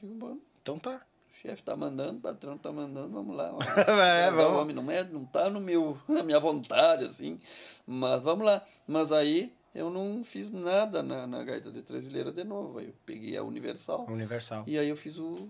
Digo, 0.00 0.14
bom, 0.14 0.38
Então 0.62 0.78
tá. 0.78 0.98
o 1.30 1.34
chefe 1.34 1.62
tá 1.62 1.76
mandando, 1.76 2.18
o 2.18 2.22
patrão 2.22 2.56
tá 2.56 2.72
mandando, 2.72 3.10
vamos 3.10 3.36
lá. 3.36 3.52
ó. 3.52 3.60
É, 3.92 4.30
vamos. 4.30 4.58
homem, 4.60 4.74
não, 4.74 4.90
é, 4.90 5.04
não 5.04 5.26
tá 5.26 5.50
no 5.50 5.60
meu, 5.60 5.98
na 6.08 6.22
minha 6.22 6.40
vontade, 6.40 7.04
assim. 7.04 7.38
Mas 7.86 8.22
vamos 8.22 8.46
lá. 8.46 8.64
Mas 8.86 9.12
aí 9.12 9.52
eu 9.78 9.90
não 9.90 10.24
fiz 10.24 10.50
nada 10.50 11.02
na, 11.02 11.26
na 11.26 11.44
gaita 11.44 11.70
de 11.70 11.82
Trasileira 11.82 12.32
de 12.32 12.44
novo. 12.44 12.78
Aí 12.78 12.86
eu 12.86 12.94
peguei 13.06 13.36
a 13.36 13.42
Universal. 13.42 14.06
Universal. 14.08 14.64
E 14.66 14.78
aí 14.78 14.88
eu 14.88 14.96
fiz 14.96 15.18
o, 15.18 15.48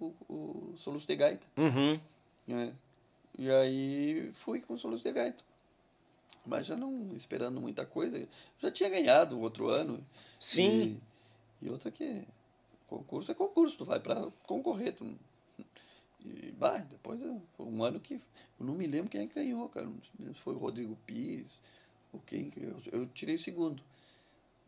o, 0.00 0.06
o 0.28 0.74
Soluço 0.76 1.06
de 1.06 1.14
Gaita. 1.16 1.46
Uhum. 1.56 2.00
né? 2.46 2.72
E 3.38 3.50
aí 3.50 4.32
fui 4.34 4.60
com 4.60 4.74
o 4.74 4.78
Soluço 4.78 5.02
de 5.02 5.12
Gaita. 5.12 5.44
Mas 6.44 6.66
já 6.66 6.76
não 6.76 7.14
esperando 7.14 7.60
muita 7.60 7.84
coisa. 7.84 8.26
Já 8.58 8.70
tinha 8.70 8.88
ganhado 8.88 9.36
o 9.36 9.40
outro 9.40 9.68
ano. 9.68 10.04
Sim. 10.38 11.00
E, 11.60 11.66
e 11.66 11.70
outra 11.70 11.90
que 11.90 12.26
concurso 12.88 13.30
é 13.30 13.34
concurso, 13.34 13.78
tu 13.78 13.84
vai 13.84 14.00
para 14.00 14.30
concorrer. 14.46 14.94
Tu, 14.94 15.06
e 16.24 16.52
bah, 16.52 16.78
depois 16.78 17.20
um 17.58 17.84
ano 17.84 18.00
que 18.00 18.14
eu 18.14 18.66
não 18.66 18.74
me 18.74 18.86
lembro 18.86 19.10
quem 19.10 19.22
é 19.22 19.26
ganhou, 19.26 19.68
cara. 19.68 19.88
Foi 20.36 20.54
o 20.54 20.58
Rodrigo 20.58 20.96
Pires, 21.06 21.62
quem 22.26 22.50
eu, 22.56 22.76
eu 22.92 23.06
tirei 23.08 23.34
o 23.34 23.38
segundo. 23.38 23.82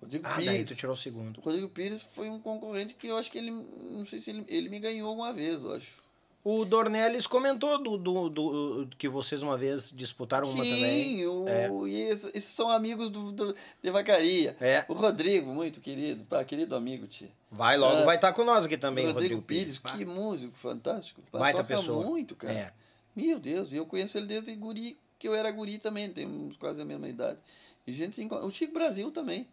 Rodrigo 0.00 0.26
Ah, 0.26 0.34
Pires. 0.34 0.46
daí 0.46 0.64
tu 0.64 0.74
tirou 0.74 0.94
o 0.94 0.98
segundo. 0.98 1.38
O 1.38 1.40
Rodrigo 1.40 1.68
Pires 1.68 2.02
foi 2.14 2.28
um 2.28 2.38
concorrente 2.40 2.94
que 2.94 3.06
eu 3.06 3.16
acho 3.16 3.30
que 3.30 3.38
ele. 3.38 3.50
Não 3.50 4.04
sei 4.04 4.18
se 4.20 4.30
ele, 4.30 4.44
ele 4.48 4.68
me 4.68 4.80
ganhou 4.80 5.08
alguma 5.08 5.32
vez, 5.32 5.62
eu 5.62 5.74
acho. 5.74 6.02
O 6.44 6.64
Dornelles 6.64 7.24
comentou 7.24 7.80
do, 7.80 7.96
do, 7.96 8.28
do- 8.28 8.88
que 8.98 9.08
vocês 9.08 9.42
uma 9.42 9.56
vez 9.56 9.92
disputaram 9.94 10.48
uma 10.50 10.56
também. 10.56 11.18
Sim, 11.18 11.26
o, 11.26 11.46
É. 11.48 11.70
e 11.88 11.94
esses, 12.02 12.30
esses 12.34 12.50
são 12.52 12.68
amigos 12.68 13.10
do, 13.10 13.30
do, 13.30 13.54
de 13.80 13.90
vacaria. 13.92 14.56
É. 14.60 14.84
O 14.88 14.92
Rodrigo, 14.92 15.54
muito 15.54 15.80
querido, 15.80 16.24
pá, 16.24 16.42
querido 16.44 16.74
amigo, 16.74 17.06
tia. 17.06 17.28
Vai 17.48 17.76
logo, 17.76 17.98
Ah, 17.98 18.04
vai 18.04 18.16
estar 18.16 18.32
com 18.32 18.42
nós 18.42 18.64
aqui 18.64 18.76
também, 18.76 19.04
Rodrigo, 19.06 19.36
Rodrigo 19.36 19.42
Pires, 19.42 19.78
Pá. 19.78 19.90
que 19.96 20.04
músico 20.04 20.52
fantástico. 20.56 21.22
Baita 21.30 21.62
toca 21.62 21.76
pessoa. 21.76 22.04
muito, 22.04 22.34
cara. 22.34 22.52
É. 22.52 22.72
Meu 23.14 23.38
Deus, 23.38 23.72
eu 23.72 23.86
conheço 23.86 24.18
ele 24.18 24.26
desde 24.26 24.52
guri, 24.56 24.98
que 25.22 25.28
eu 25.28 25.36
era 25.36 25.52
guri 25.52 25.78
também, 25.78 26.12
temos 26.12 26.56
quase 26.56 26.82
a 26.82 26.84
mesma 26.84 27.08
idade. 27.08 27.38
E 27.86 27.92
gente 27.92 28.16
se 28.16 28.22
encontra. 28.24 28.44
O 28.44 28.50
Chico 28.50 28.72
Brasil 28.72 29.08
também. 29.12 29.46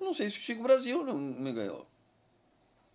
Eu 0.00 0.06
não 0.06 0.12
sei 0.12 0.28
se 0.28 0.36
o 0.36 0.40
Chico 0.40 0.64
Brasil 0.64 1.04
não 1.04 1.16
me 1.16 1.52
ganhou. 1.52 1.86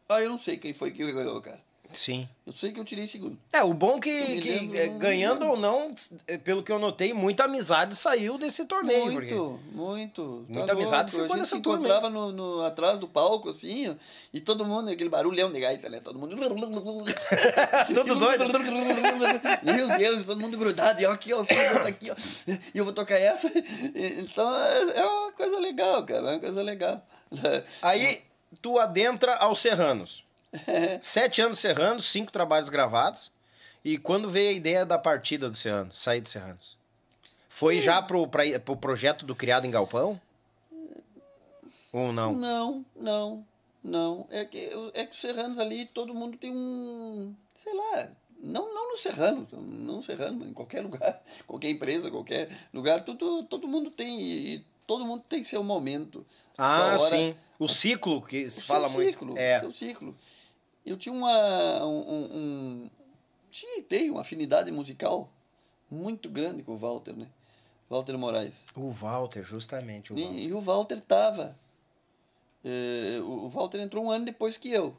Ah, 0.09 0.21
eu 0.21 0.29
não 0.29 0.37
sei 0.37 0.57
quem 0.57 0.73
foi 0.73 0.91
que 0.91 1.05
me 1.05 1.13
ganhou, 1.13 1.41
cara. 1.41 1.63
Sim. 1.99 2.29
Eu 2.45 2.53
sei 2.53 2.71
que 2.71 2.79
eu 2.79 2.85
tirei 2.85 3.07
segundo. 3.07 3.37
É, 3.53 3.63
o 3.63 3.73
bom 3.73 3.99
que, 3.99 4.41
que 4.41 4.49
lembro, 4.49 4.77
é, 4.77 4.87
ganhando 4.87 5.45
ou 5.45 5.57
não, 5.57 5.93
é, 6.27 6.37
pelo 6.37 6.61
que 6.61 6.71
eu 6.71 6.79
notei, 6.79 7.13
muita 7.13 7.45
amizade 7.45 7.95
saiu 7.95 8.37
desse 8.37 8.65
torneio. 8.65 9.11
Muito, 9.11 9.59
muito. 9.71 10.45
Tá 10.47 10.53
Muita 10.53 10.71
amizade 10.73 11.15
louco. 11.15 11.23
ficou 11.23 11.25
A 11.25 11.27
gente 11.27 11.37
nessa 11.39 11.55
se 11.55 11.59
encontrava 11.59 12.09
no, 12.09 12.31
no, 12.31 12.63
atrás 12.63 12.99
do 12.99 13.07
palco, 13.07 13.49
assim, 13.49 13.89
ó, 13.89 13.95
e 14.33 14.41
todo 14.41 14.65
mundo, 14.65 14.89
aquele 14.89 15.09
barulhão 15.09 15.51
de 15.51 15.59
gaita, 15.59 15.89
né? 15.89 15.99
Todo 16.03 16.19
mundo... 16.19 16.35
Tudo 17.93 18.15
doido. 18.15 18.45
Meu 19.63 19.97
Deus, 19.97 20.23
todo 20.23 20.39
mundo 20.39 20.57
grudado, 20.57 20.99
e 20.99 21.03
eu 21.03 21.11
aqui, 21.11 21.33
ó, 21.33 21.43
tá 21.43 21.87
aqui, 21.87 22.11
ó, 22.11 22.15
e 22.73 22.77
eu 22.77 22.83
vou 22.83 22.93
tocar 22.93 23.17
essa. 23.17 23.51
Então, 23.95 24.55
é 24.63 25.01
é 25.01 25.05
uma 25.05 25.31
coisa 25.31 25.59
legal, 25.59 26.05
cara, 26.05 26.19
é 26.19 26.31
uma 26.33 26.39
coisa 26.39 26.61
legal. 26.61 27.05
Aí 27.81 28.21
tu 28.61 28.79
adentra 28.79 29.35
aos 29.35 29.59
Serranos. 29.59 30.23
Sete 31.01 31.41
anos 31.41 31.59
Serranos, 31.59 32.09
cinco 32.09 32.31
trabalhos 32.31 32.69
gravados. 32.69 33.31
E 33.83 33.97
quando 33.97 34.29
veio 34.29 34.49
a 34.49 34.53
ideia 34.53 34.85
da 34.85 34.97
partida 34.97 35.49
do 35.49 35.57
Serranos, 35.57 35.97
sair 35.97 36.21
do 36.21 36.29
Serranos? 36.29 36.77
Foi 37.49 37.81
já 37.81 38.01
pro, 38.01 38.27
pra, 38.27 38.43
pro 38.59 38.77
projeto 38.77 39.25
do 39.25 39.35
Criado 39.35 39.65
em 39.65 39.71
Galpão? 39.71 40.19
Ou 41.91 42.13
não? 42.13 42.33
Não, 42.33 42.85
não, 42.95 43.45
não. 43.83 44.27
É 44.29 44.45
que, 44.45 44.69
é 44.93 45.05
que 45.05 45.13
os 45.13 45.19
serranos 45.19 45.59
ali, 45.59 45.85
todo 45.85 46.13
mundo 46.13 46.37
tem 46.37 46.51
um. 46.51 47.35
Sei 47.55 47.73
lá. 47.73 48.07
Não, 48.41 48.73
não 48.73 48.91
no 48.91 48.97
Serrano, 48.97 49.47
não 49.51 49.97
no 49.97 50.03
Serrano, 50.03 50.47
em 50.47 50.53
qualquer 50.53 50.81
lugar, 50.81 51.21
qualquer 51.45 51.69
empresa, 51.69 52.09
qualquer 52.09 52.49
lugar, 52.73 53.03
tudo, 53.03 53.43
todo 53.43 53.67
mundo 53.67 53.91
tem, 53.91 54.19
e 54.19 54.65
todo 54.87 55.05
mundo 55.05 55.23
tem 55.29 55.43
seu 55.43 55.63
momento. 55.63 56.25
Ah, 56.57 56.87
hora, 56.87 56.97
sim. 56.97 57.35
O 57.59 57.67
ciclo 57.67 58.21
que 58.21 58.49
se 58.49 58.63
fala 58.63 58.89
muito. 58.89 59.09
ciclo, 59.09 59.37
é. 59.37 59.57
o 59.57 59.61
seu 59.61 59.71
ciclo. 59.71 60.17
Eu 60.85 60.97
tinha 60.97 61.13
uma. 61.13 61.85
Um, 61.85 62.25
um, 62.35 62.89
tinha 63.51 63.79
e 63.79 63.83
tenho 63.83 64.13
uma 64.13 64.21
afinidade 64.21 64.71
musical 64.71 65.29
muito 65.89 66.29
grande 66.29 66.63
com 66.63 66.73
o 66.73 66.77
Walter, 66.77 67.15
né? 67.15 67.27
Walter 67.89 68.17
Moraes. 68.17 68.65
O 68.75 68.89
Walter, 68.89 69.43
justamente. 69.43 70.13
O 70.13 70.17
E, 70.17 70.21
Walter. 70.23 70.39
e 70.39 70.53
o 70.53 70.61
Walter 70.61 71.01
tava. 71.01 71.55
eh, 72.63 73.19
o 73.21 73.45
o 73.45 73.49
Walter 73.49 73.79
entrou 73.81 74.05
um 74.05 74.11
ano 74.11 74.25
depois 74.25 74.57
que 74.57 74.69
eu. 74.71 74.95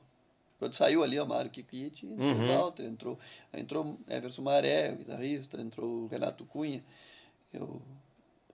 Quando 0.59 0.75
saiu 0.75 1.03
ali 1.03 1.19
o 1.19 1.27
Mário 1.27 1.51
Kikit, 1.51 2.07
entrou 2.07 2.35
Uhum. 2.35 2.45
o 2.45 2.47
Walter, 2.59 2.85
entrou, 2.85 3.19
entrou 3.53 3.99
Everson 4.07 4.43
Maré, 4.43 4.93
o 4.93 4.97
guitarrista, 4.97 5.61
entrou 5.61 6.05
o 6.05 6.07
Renato 6.07 6.45
Cunha, 6.45 6.85
que, 7.51 7.57
eu, 7.57 7.83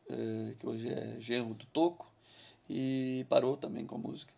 eh, 0.09 0.55
que 0.59 0.67
hoje 0.67 0.89
é 0.89 1.17
genro 1.21 1.53
do 1.53 1.67
Toco, 1.67 2.11
e 2.71 3.27
parou 3.29 3.57
também 3.59 3.85
com 3.85 3.97
a 3.97 3.99
música. 3.99 4.33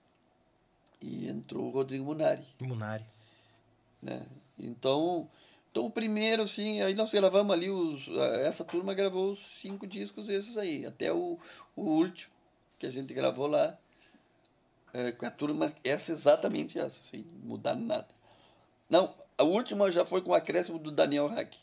E 1.00 1.28
entrou 1.28 1.66
o 1.66 1.70
Rodrigo 1.70 2.04
Munari 2.04 2.44
Munari. 2.60 3.04
né? 4.02 4.26
Então, 4.58 5.28
então 5.70 5.86
o 5.86 5.90
primeiro, 5.90 6.46
sim, 6.46 6.82
aí 6.82 6.94
nós 6.94 7.10
gravamos 7.10 7.52
ali, 7.54 7.70
os, 7.70 8.08
essa 8.44 8.64
turma 8.64 8.92
gravou 8.92 9.32
os 9.32 9.38
cinco 9.60 9.86
discos 9.86 10.28
esses 10.28 10.58
aí, 10.58 10.84
até 10.84 11.12
o, 11.12 11.38
o 11.74 11.82
último 11.82 12.32
que 12.78 12.86
a 12.86 12.90
gente 12.90 13.12
gravou 13.14 13.46
lá, 13.46 13.78
é, 14.92 15.12
com 15.12 15.26
a 15.26 15.30
turma, 15.30 15.72
essa 15.84 16.12
exatamente 16.12 16.78
essa, 16.78 17.00
sem 17.02 17.24
mudar 17.42 17.74
nada. 17.74 18.08
Não, 18.88 19.14
a 19.38 19.44
última 19.44 19.90
já 19.90 20.04
foi 20.04 20.22
com 20.22 20.30
o 20.30 20.34
acréscimo 20.34 20.78
do 20.78 20.90
Daniel 20.90 21.28
Hack, 21.28 21.54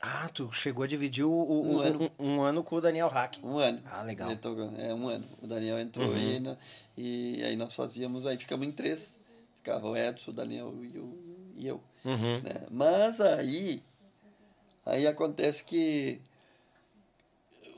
Ah, 0.00 0.28
tu 0.32 0.50
chegou 0.52 0.84
a 0.84 0.86
dividir 0.86 1.24
o, 1.24 1.30
o- 1.30 1.72
Um 1.76 1.80
ano. 1.80 2.10
um- 2.18 2.26
um 2.36 2.40
ano 2.42 2.62
com 2.62 2.76
o 2.76 2.80
Daniel 2.80 3.08
Hack. 3.08 3.38
um 3.42 3.58
ano. 3.58 3.82
Ah, 3.86 4.02
legal. 4.02 4.34
Tocou, 4.36 4.72
é, 4.76 4.94
um 4.94 5.08
ano. 5.08 5.26
O 5.42 5.46
Daniel 5.46 5.78
entrou 5.80 6.06
Uhum. 6.08 6.16
e, 6.16 6.40
na- 6.40 6.56
e 6.96 7.42
aí 7.42 7.56
nós 7.56 7.74
fazíamos, 7.74 8.24
aí 8.26 8.36
ficamos 8.38 8.66
em 8.66 8.70
três. 8.72 9.12
Ficava 9.56 9.88
o 9.88 9.96
Edson, 9.96 10.30
o 10.30 10.34
Daniel 10.34 10.72
e, 10.84 10.98
o, 10.98 11.18
e 11.56 11.66
eu. 11.66 11.82
Uhum. 12.04 12.40
né? 12.42 12.62
Mas 12.70 13.20
aí, 13.20 13.82
aí 14.86 15.04
acontece 15.06 15.64
que 15.64 16.20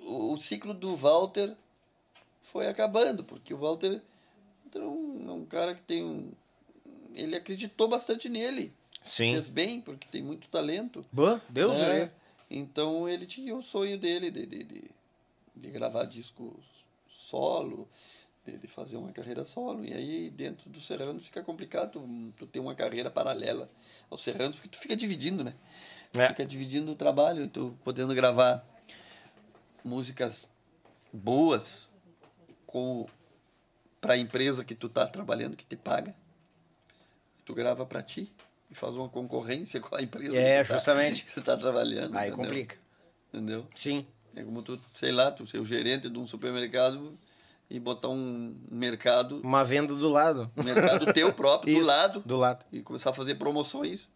o, 0.06 0.34
o 0.34 0.36
ciclo 0.40 0.74
do 0.74 0.94
Walter 0.94 1.54
foi 2.42 2.68
acabando, 2.68 3.24
porque 3.24 3.54
o 3.54 3.58
Walter 3.58 4.02
é 4.74 4.78
um, 4.78 5.24
é 5.26 5.32
um 5.32 5.44
cara 5.46 5.74
que 5.74 5.82
tem 5.82 6.04
um. 6.04 6.30
Ele 7.14 7.34
acreditou 7.34 7.88
bastante 7.88 8.28
nele. 8.28 8.72
Sim. 9.02 9.32
Fez 9.34 9.48
bem, 9.48 9.80
porque 9.80 10.08
tem 10.08 10.22
muito 10.22 10.48
talento. 10.48 11.02
Deus 11.48 11.78
né? 11.78 11.92
livre. 11.92 12.10
Então 12.50 13.08
ele 13.08 13.26
tinha 13.26 13.54
o 13.54 13.62
sonho 13.62 13.98
dele 13.98 14.30
de, 14.30 14.44
de, 14.44 14.64
de, 14.64 14.90
de 15.54 15.70
gravar 15.70 16.04
discos 16.04 16.54
solo, 17.08 17.88
de, 18.44 18.58
de, 18.58 18.66
fazer 18.66 18.96
uma 18.96 19.12
carreira 19.12 19.44
solo. 19.44 19.84
E 19.84 19.92
aí 19.92 20.30
dentro 20.30 20.68
do 20.68 20.80
Serrano 20.80 21.20
fica 21.20 21.42
complicado 21.42 21.92
tu, 21.92 22.32
tu 22.36 22.46
ter 22.46 22.58
uma 22.58 22.74
carreira 22.74 23.10
paralela 23.10 23.70
aos 24.10 24.22
Serranos, 24.22 24.56
porque 24.56 24.68
tu 24.68 24.78
fica 24.78 24.96
dividindo, 24.96 25.44
né? 25.44 25.54
É. 26.14 26.28
Fica 26.28 26.44
dividindo 26.44 26.90
o 26.90 26.96
trabalho, 26.96 27.48
tu 27.48 27.76
podendo 27.84 28.12
gravar 28.14 28.66
músicas 29.84 30.46
boas 31.12 31.88
com 32.66 33.06
para 34.00 34.14
a 34.14 34.18
empresa 34.18 34.64
que 34.64 34.74
tu 34.74 34.88
tá 34.88 35.06
trabalhando, 35.06 35.56
que 35.56 35.64
te 35.64 35.76
paga. 35.76 36.14
Tu 37.44 37.54
grava 37.54 37.86
para 37.86 38.02
ti 38.02 38.32
e 38.70 38.74
faz 38.74 38.94
uma 38.94 39.08
concorrência 39.08 39.80
com 39.80 39.94
a 39.96 40.02
empresa 40.02 40.36
É, 40.36 40.62
que 40.62 40.68
tu 40.70 40.74
justamente. 40.74 41.24
Tá, 41.26 41.30
tu 41.34 41.42
tá 41.42 41.56
trabalhando. 41.56 42.16
Aí 42.16 42.28
entendeu? 42.28 42.44
complica. 42.46 42.76
Entendeu? 43.32 43.66
Sim. 43.74 44.06
É 44.34 44.42
como 44.44 44.62
tu, 44.62 44.80
sei 44.94 45.10
lá, 45.12 45.30
tu 45.30 45.46
ser 45.46 45.58
o 45.58 45.64
gerente 45.64 46.08
de 46.08 46.18
um 46.18 46.26
supermercado 46.26 47.18
e 47.68 47.78
botar 47.80 48.08
um 48.08 48.56
mercado, 48.70 49.40
Uma 49.42 49.64
venda 49.64 49.94
do 49.94 50.08
lado. 50.08 50.50
um 50.56 50.62
mercado 50.62 51.12
teu 51.12 51.32
próprio 51.32 51.72
do 51.74 51.78
Isso, 51.80 51.88
lado 51.88 52.22
Do 52.24 52.36
lado. 52.36 52.64
e 52.72 52.80
começar 52.80 53.10
a 53.10 53.12
fazer 53.12 53.34
promoções 53.36 54.08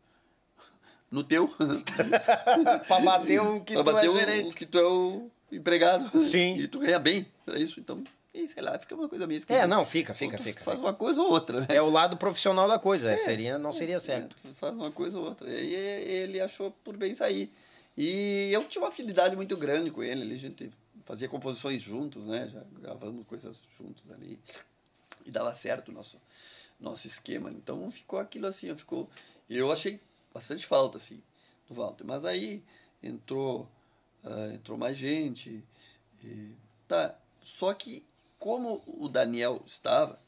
no 1.10 1.22
teu. 1.24 1.48
pra 2.88 3.00
bater 3.00 3.40
o 3.40 3.60
que 3.60 3.74
pra 3.74 3.82
tu 3.84 3.92
bater 3.92 4.06
é 4.06 4.10
o, 4.10 4.14
gerente. 4.18 4.48
o 4.50 4.52
que 4.56 4.66
tu 4.66 4.78
é 4.78 4.86
o 4.86 5.30
empregado. 5.52 6.20
Sim. 6.20 6.56
E 6.56 6.66
tu 6.68 6.78
ganha 6.80 6.98
bem 6.98 7.26
pra 7.44 7.58
isso. 7.58 7.78
Então, 7.78 8.02
e, 8.34 8.48
sei 8.48 8.64
lá, 8.64 8.76
fica 8.76 8.96
uma 8.96 9.08
coisa 9.08 9.28
meio 9.28 9.38
esquisita. 9.38 9.64
É, 9.64 9.66
não, 9.66 9.84
fica, 9.84 10.12
fica, 10.12 10.36
fica. 10.36 10.60
Faz 10.64 10.80
uma 10.80 10.92
coisa 10.92 11.22
ou 11.22 11.30
outra, 11.30 11.60
né? 11.60 11.66
É 11.68 11.80
o 11.80 11.88
lado 11.88 12.16
profissional 12.16 12.66
da 12.66 12.80
coisa. 12.80 13.08
é, 13.12 13.16
seria, 13.16 13.56
não 13.58 13.72
seria 13.72 14.00
certo. 14.00 14.36
É, 14.44 14.52
faz 14.54 14.74
uma 14.74 14.90
coisa 14.90 15.16
ou 15.20 15.26
outra. 15.26 15.48
E 15.48 15.72
ele 15.72 16.40
achou 16.40 16.72
por 16.82 16.96
bem 16.96 17.14
sair. 17.14 17.52
E 17.96 18.50
eu 18.52 18.64
tinha 18.64 18.82
uma 18.82 18.88
afinidade 18.88 19.36
muito 19.36 19.56
grande 19.56 19.92
com 19.92 20.02
ele. 20.02 20.34
A 20.34 20.36
gente 20.36 20.72
fazia 21.04 21.28
composições 21.28 21.80
juntos, 21.80 22.26
né? 22.26 22.50
Já 22.52 22.64
gravamos 22.80 23.24
coisas 23.24 23.60
juntos 23.78 24.10
ali. 24.10 24.40
E 25.24 25.30
dava 25.30 25.54
certo 25.54 25.90
o 25.90 25.92
nosso, 25.92 26.20
nosso 26.80 27.06
esquema. 27.06 27.52
Então 27.52 27.88
ficou 27.88 28.18
aquilo 28.18 28.48
assim, 28.48 28.74
ficou... 28.74 29.08
Eu 29.48 29.70
achei 29.70 30.00
bastante 30.34 30.66
falta, 30.66 30.96
assim, 30.98 31.22
do 31.68 31.74
Walter. 31.74 32.04
Mas 32.04 32.24
aí 32.24 32.64
entrou, 33.00 33.70
ah, 34.24 34.50
entrou 34.52 34.76
mais 34.76 34.98
gente. 34.98 35.62
E, 36.24 36.50
tá. 36.88 37.14
Só 37.40 37.72
que 37.72 38.04
como 38.44 38.84
o 38.86 39.08
Daniel 39.08 39.62
estava, 39.66 40.20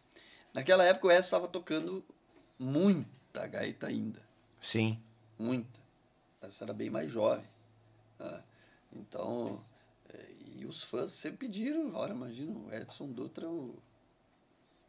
naquela 0.55 0.83
época 0.83 1.09
o 1.09 1.13
Edson 1.13 1.27
estava 1.27 1.47
tocando 1.47 2.03
muita 2.59 3.47
gaita 3.47 3.89
ainda. 3.89 4.23
Sim. 4.59 4.99
Muita. 5.39 5.79
Essa 6.41 6.65
era 6.65 6.73
bem 6.73 6.89
mais 6.89 7.13
jovem. 7.13 7.45
né? 8.19 8.43
Então, 8.91 9.61
eh, 10.09 10.31
e 10.57 10.65
os 10.65 10.83
fãs 10.83 11.13
sempre 11.13 11.47
pediram, 11.47 11.95
ora, 11.95 12.15
imagina, 12.15 12.59
o 12.59 12.73
Edson 12.73 13.09
Dutra 13.09 13.45
é 13.45 13.51
o, 13.51 13.75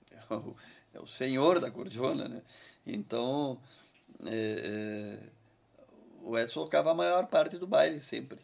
é 0.10 0.34
o, 0.34 0.56
é 0.94 1.00
o 1.02 1.06
senhor 1.06 1.60
da 1.60 1.70
cordiona, 1.70 2.30
né? 2.30 2.42
Então, 2.86 3.60
eh, 4.26 5.20
eh, 5.20 5.30
o 6.24 6.38
Edson 6.38 6.64
tocava 6.64 6.92
a 6.92 6.96
maior 6.96 7.28
parte 7.28 7.58
do 7.58 7.68
baile 7.68 8.00
sempre. 8.00 8.40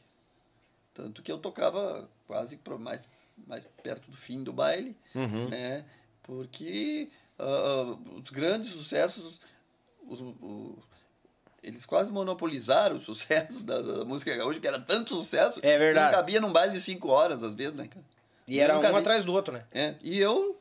Tanto 0.94 1.24
que 1.24 1.32
eu 1.32 1.38
tocava 1.38 2.10
quase 2.28 2.60
mais, 2.82 3.08
mais 3.48 3.66
perto 3.84 4.10
do 4.10 4.18
fim 4.18 4.44
do 4.44 4.53
baile, 4.53 4.95
né? 5.50 5.86
Porque 6.22 7.10
ah, 7.40 7.98
os 8.24 8.30
grandes 8.30 8.72
sucessos, 8.72 9.40
os, 10.08 10.20
o- 10.22 10.78
eles 11.62 11.86
quase 11.86 12.12
monopolizaram 12.12 12.98
o 12.98 13.02
sucesso 13.02 13.64
da, 13.64 13.82
da 13.82 14.06
música 14.06 14.36
gaúcha, 14.36 14.60
que 14.60 14.68
era 14.68 14.80
tanto 14.80 15.16
sucesso, 15.16 15.60
É 15.62 15.78
verdade. 15.78 16.08
que 16.08 16.12
não 16.12 16.20
cabia 16.20 16.42
num 16.42 16.52
baile 16.53 16.74
de 16.74 16.82
cinco 16.82 17.10
horas, 17.10 17.42
às 17.44 17.53
vezes, 17.53 17.76
né, 17.76 17.88
cara? 17.88 18.06
E 18.48 18.60
era 18.60 18.78
um 18.78 18.82
cabia. 18.82 19.00
atrás 19.00 19.24
do 19.26 19.32
outro, 19.34 19.53
né? 19.53 19.66
É, 19.72 19.95
e 20.02 20.20
eu, 20.20 20.58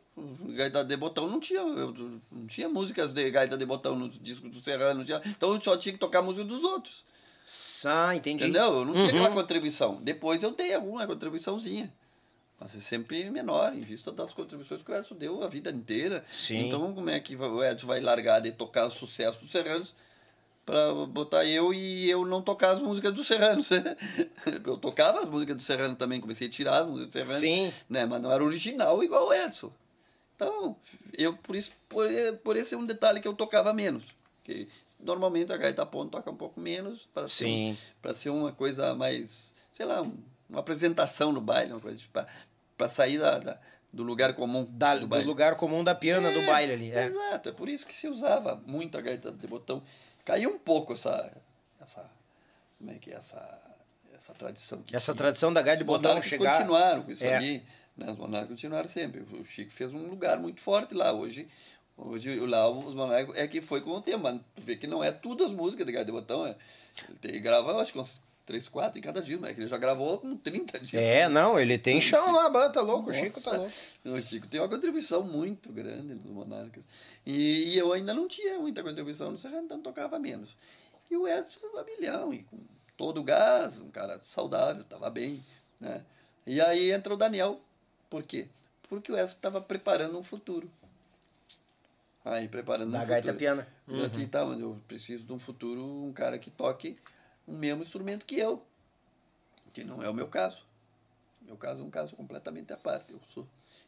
gaita 0.51 0.85
de 0.85 0.97
botão, 0.97 1.29
não 1.29 1.41
tinha, 1.41 1.61
eu, 1.61 1.93
não 2.31 2.47
tinha 2.47 2.69
músicas 2.69 3.13
de 3.13 3.29
gaita 3.31 3.57
de 3.57 3.67
botão 3.67 3.97
no 3.99 4.09
disco 4.09 4.49
do 4.49 4.63
Serrano, 4.63 4.99
não 4.99 5.05
tinha, 5.05 5.21
então 5.27 5.55
eu 5.55 5.61
só 5.61 5.77
tinha 5.77 5.93
que 5.93 5.99
tocar 5.99 6.23
música 6.23 6.45
dos 6.45 6.63
outros. 6.63 7.05
Ah, 7.85 8.15
entendi. 8.15 8.45
Entendeu? 8.45 8.79
Eu 8.79 8.85
não 8.85 8.93
tinha 8.95 9.05
Uhum. 9.07 9.11
aquela 9.11 9.31
contribuição. 9.33 9.97
Depois 10.01 10.43
eu 10.45 10.53
dei 10.53 10.75
alguma 10.75 11.05
contribuiçãozinha. 11.09 11.93
Mas 12.63 12.77
é 12.77 12.81
sempre 12.81 13.29
menor, 13.29 13.75
em 13.75 13.81
vista 13.81 14.13
das 14.13 14.33
contribuições 14.33 14.83
que 14.83 14.91
o 14.93 14.95
Edson 14.97 15.17
deu 15.17 15.43
a 15.43 15.49
vida 15.49 15.69
inteira. 15.71 16.25
Sim. 16.33 16.67
Então, 16.69 16.95
como 16.95 17.11
é 17.11 17.19
que 17.19 17.35
o 17.35 17.65
Edson 17.65 17.87
vai 17.89 18.01
largar 18.01 18.41
de 18.41 18.53
tocar 18.53 18.87
os 18.87 18.95
sucessos 18.95 19.43
dos 19.43 19.51
Serranos 19.51 19.95
para 20.65 20.95
botar 21.07 21.45
eu 21.45 21.75
e 21.75 22.09
eu 22.09 22.25
não 22.25 22.41
tocar 22.41 22.71
as 22.71 22.81
músicas 22.81 23.13
dos 23.13 23.27
Serranos? 23.27 23.69
eu 24.65 24.77
tocava 24.77 25.19
as 25.19 25.29
músicas 25.29 25.57
do 25.57 25.63
Serrano 25.63 25.97
também, 25.97 26.21
comecei 26.21 26.47
a 26.47 26.51
tirar 26.51 26.79
as 26.83 26.87
músicas 26.87 27.09
do 27.09 27.13
Serrano. 27.13 27.41
Sim. 27.41 27.73
Né? 27.89 28.07
Mas 28.07 28.23
não 28.23 28.31
era 28.31 28.45
original 28.45 29.03
igual 29.03 29.29
o 29.29 29.35
Edson. 29.35 29.73
Então, 30.37 30.77
eu, 31.13 31.37
por 31.37 31.57
isso, 31.57 31.73
por, 31.89 32.07
por 32.45 32.57
esse 32.57 32.75
é 32.75 32.79
um 32.79 32.87
detalhe 32.87 33.21
que 33.21 33.27
eu 33.27 33.35
tocava 33.35 33.73
menos. 33.75 34.05
Porque 34.37 34.69
normalmente 35.01 35.53
a 35.53 35.57
gaita 35.57 35.85
ponto 35.85 36.11
toca 36.13 36.31
um 36.31 36.37
pouco 36.37 36.61
menos 36.61 37.09
para 37.13 37.27
ser, 37.27 37.47
pra 38.01 38.15
ser 38.15 38.31
uma 38.31 38.53
coisa 38.53 38.95
mais, 38.95 39.53
sei 39.73 39.85
lá, 39.85 40.01
um- 40.01 40.17
uma 40.49 40.61
apresentação 40.61 41.33
no 41.33 41.41
baile, 41.41 41.73
uma 41.73 41.81
coisa 41.81 41.97
para 42.83 42.89
sair 42.91 43.19
da, 43.19 43.39
da- 43.39 43.59
do 43.93 44.03
lugar 44.03 44.35
comum 44.35 44.67
Da- 44.71 44.97
do 44.97 45.07
do 45.07 45.21
lugar 45.23 45.55
comum 45.57 45.85
da 45.85 45.95
piana 45.95 46.31
do 46.33 46.41
É, 46.41 46.47
baile 46.47 46.73
ali. 46.73 46.91
É. 46.91 47.05
Exato, 47.07 47.49
é 47.51 47.53
por 47.53 47.69
isso 47.69 47.87
que 47.87 47.95
se 47.95 48.09
usava 48.09 48.61
muito 48.67 48.97
a 48.99 49.01
gaita 49.01 49.31
de 49.31 49.47
botão. 49.47 49.83
Caiu 50.25 50.51
um 50.51 50.59
pouco 50.59 50.95
essa, 50.95 51.31
essa 51.81 52.05
como 52.79 52.91
é 52.91 52.95
que 52.95 53.13
é 53.13 53.17
essa, 53.17 53.61
essa 54.17 54.33
tradição. 54.35 54.83
Que 54.83 54.97
Essa 54.97 55.13
tinha. 55.13 55.19
tradição 55.19 55.53
da 55.53 55.63
gaita 55.63 55.79
de 55.79 55.85
botão 55.85 56.21
chegar. 56.23 56.57
continuaram 56.57 57.03
com 57.03 57.13
isso 57.13 57.25
É. 57.25 57.37
ali. 57.37 57.63
Né? 57.97 58.11
Os 58.11 58.17
monarcas 58.17 58.49
continuaram 58.49 58.89
sempre. 58.89 59.21
O 59.21 59.45
Chico 59.45 59.71
fez 59.71 59.93
um 59.93 60.09
lugar 60.09 60.39
muito 60.39 60.61
forte 60.61 60.95
lá. 60.95 61.13
Hoje, 61.13 61.47
hoje 61.97 62.41
lá 62.41 62.69
os 62.69 62.95
monarcas 62.95 63.37
é 63.37 63.47
que 63.47 63.61
foi 63.61 63.83
com 63.83 63.91
o 63.91 64.01
tempo. 64.01 64.23
Mas 64.25 64.41
tu 64.57 64.63
vê 64.63 64.75
que 64.77 64.87
não 64.87 65.05
é 65.05 65.13
tudo 65.13 65.45
as 65.45 65.53
músicas 65.53 65.85
de 65.87 65.93
gaita 65.93 66.07
de 66.07 66.13
botão. 66.13 66.47
É. 66.47 66.57
Ele 67.23 67.39
grava, 67.41 67.71
eu 67.73 67.79
acho 67.81 67.93
que 67.93 67.99
uns 67.99 68.21
3, 68.53 68.69
4 68.69 68.99
em 68.99 69.03
cada 69.03 69.23
disco. 69.23 69.41
Mas 69.41 69.51
é 69.51 69.55
que 69.55 69.61
ele 69.61 69.69
já 69.69 69.79
gravou 69.79 70.19
com 70.19 70.37
30 70.37 70.79
discos. 70.81 71.01
É, 71.01 71.27
não, 71.27 71.59
ele 71.59 71.79
tem 71.79 72.03
chão 72.03 72.31
lá, 72.33 72.51
banda, 72.51 72.71
tá 72.71 72.81
louco, 72.83 73.09
o 73.11 73.15
Chico 73.15 73.41
tá 73.41 73.57
Nossa, 73.57 73.75
louco. 74.05 74.19
O 74.19 74.21
Chico 74.21 74.47
tem 74.47 74.61
uma 74.61 74.69
contribuição 74.69 75.23
muito 75.23 75.73
grande 75.73 76.15
nos 76.15 76.27
Monarcas. 76.27 76.85
E, 77.25 77.73
e 77.73 77.79
eu 77.79 77.93
ainda 77.95 78.13
não 78.13 78.29
tinha 78.29 78.59
muita 78.59 78.83
contribuição 78.83 79.31
no 79.31 79.39
Serrano, 79.39 79.65
então 79.65 79.81
tocava 79.81 80.19
menos. 80.19 80.51
E 81.11 81.17
o 81.17 81.27
Edson 81.27 81.61
a 81.79 81.83
milhão, 81.83 82.35
e 82.35 82.43
com 82.43 82.59
todo 82.95 83.23
o 83.23 83.25
gás, 83.25 83.81
um 83.81 83.91
cara 83.91 84.21
saudável, 84.29 84.83
estava 84.83 85.09
bem. 85.09 85.43
Né? 85.81 86.03
E 86.47 86.61
aí 86.61 86.93
entra 86.93 87.15
o 87.15 87.17
Daniel. 87.17 87.59
Por 88.11 88.23
quê? 88.23 88.49
Porque 88.87 89.11
o 89.11 89.17
Edson 89.17 89.37
estava 89.37 89.63
preparando 89.63 90.19
um 90.19 90.23
futuro. 90.23 90.71
Aí, 92.23 92.47
preparando 92.49 92.93
Da 92.93 92.99
um 93.03 93.07
gaita 93.07 93.33
futuro. 93.33 93.39
piana. 93.39 93.69
Já 93.89 94.09
tinha, 94.11 94.29
tá, 94.29 94.45
mas 94.45 94.61
eu 94.61 94.79
preciso 94.87 95.25
de 95.25 95.33
um 95.33 95.39
futuro, 95.39 95.83
um 95.83 96.13
cara 96.13 96.39
que 96.39 96.51
toque 96.51 96.97
o 97.47 97.53
mesmo 97.53 97.83
instrumento 97.83 98.27
que 98.27 98.39
eu. 98.39 98.63
Que 99.73 99.85
não 99.85 100.03
é 100.03 100.09
o 100.09 100.15
meu 100.15 100.29
caso. 100.29 100.65
Meu 101.41 101.57
caso 101.57 101.81
é 101.81 101.85
um 101.85 101.91
caso 101.91 102.15
completamente 102.15 102.73
à 102.73 102.77
parte. 102.77 103.13
Eu 103.13 103.21
sou, 103.33 103.47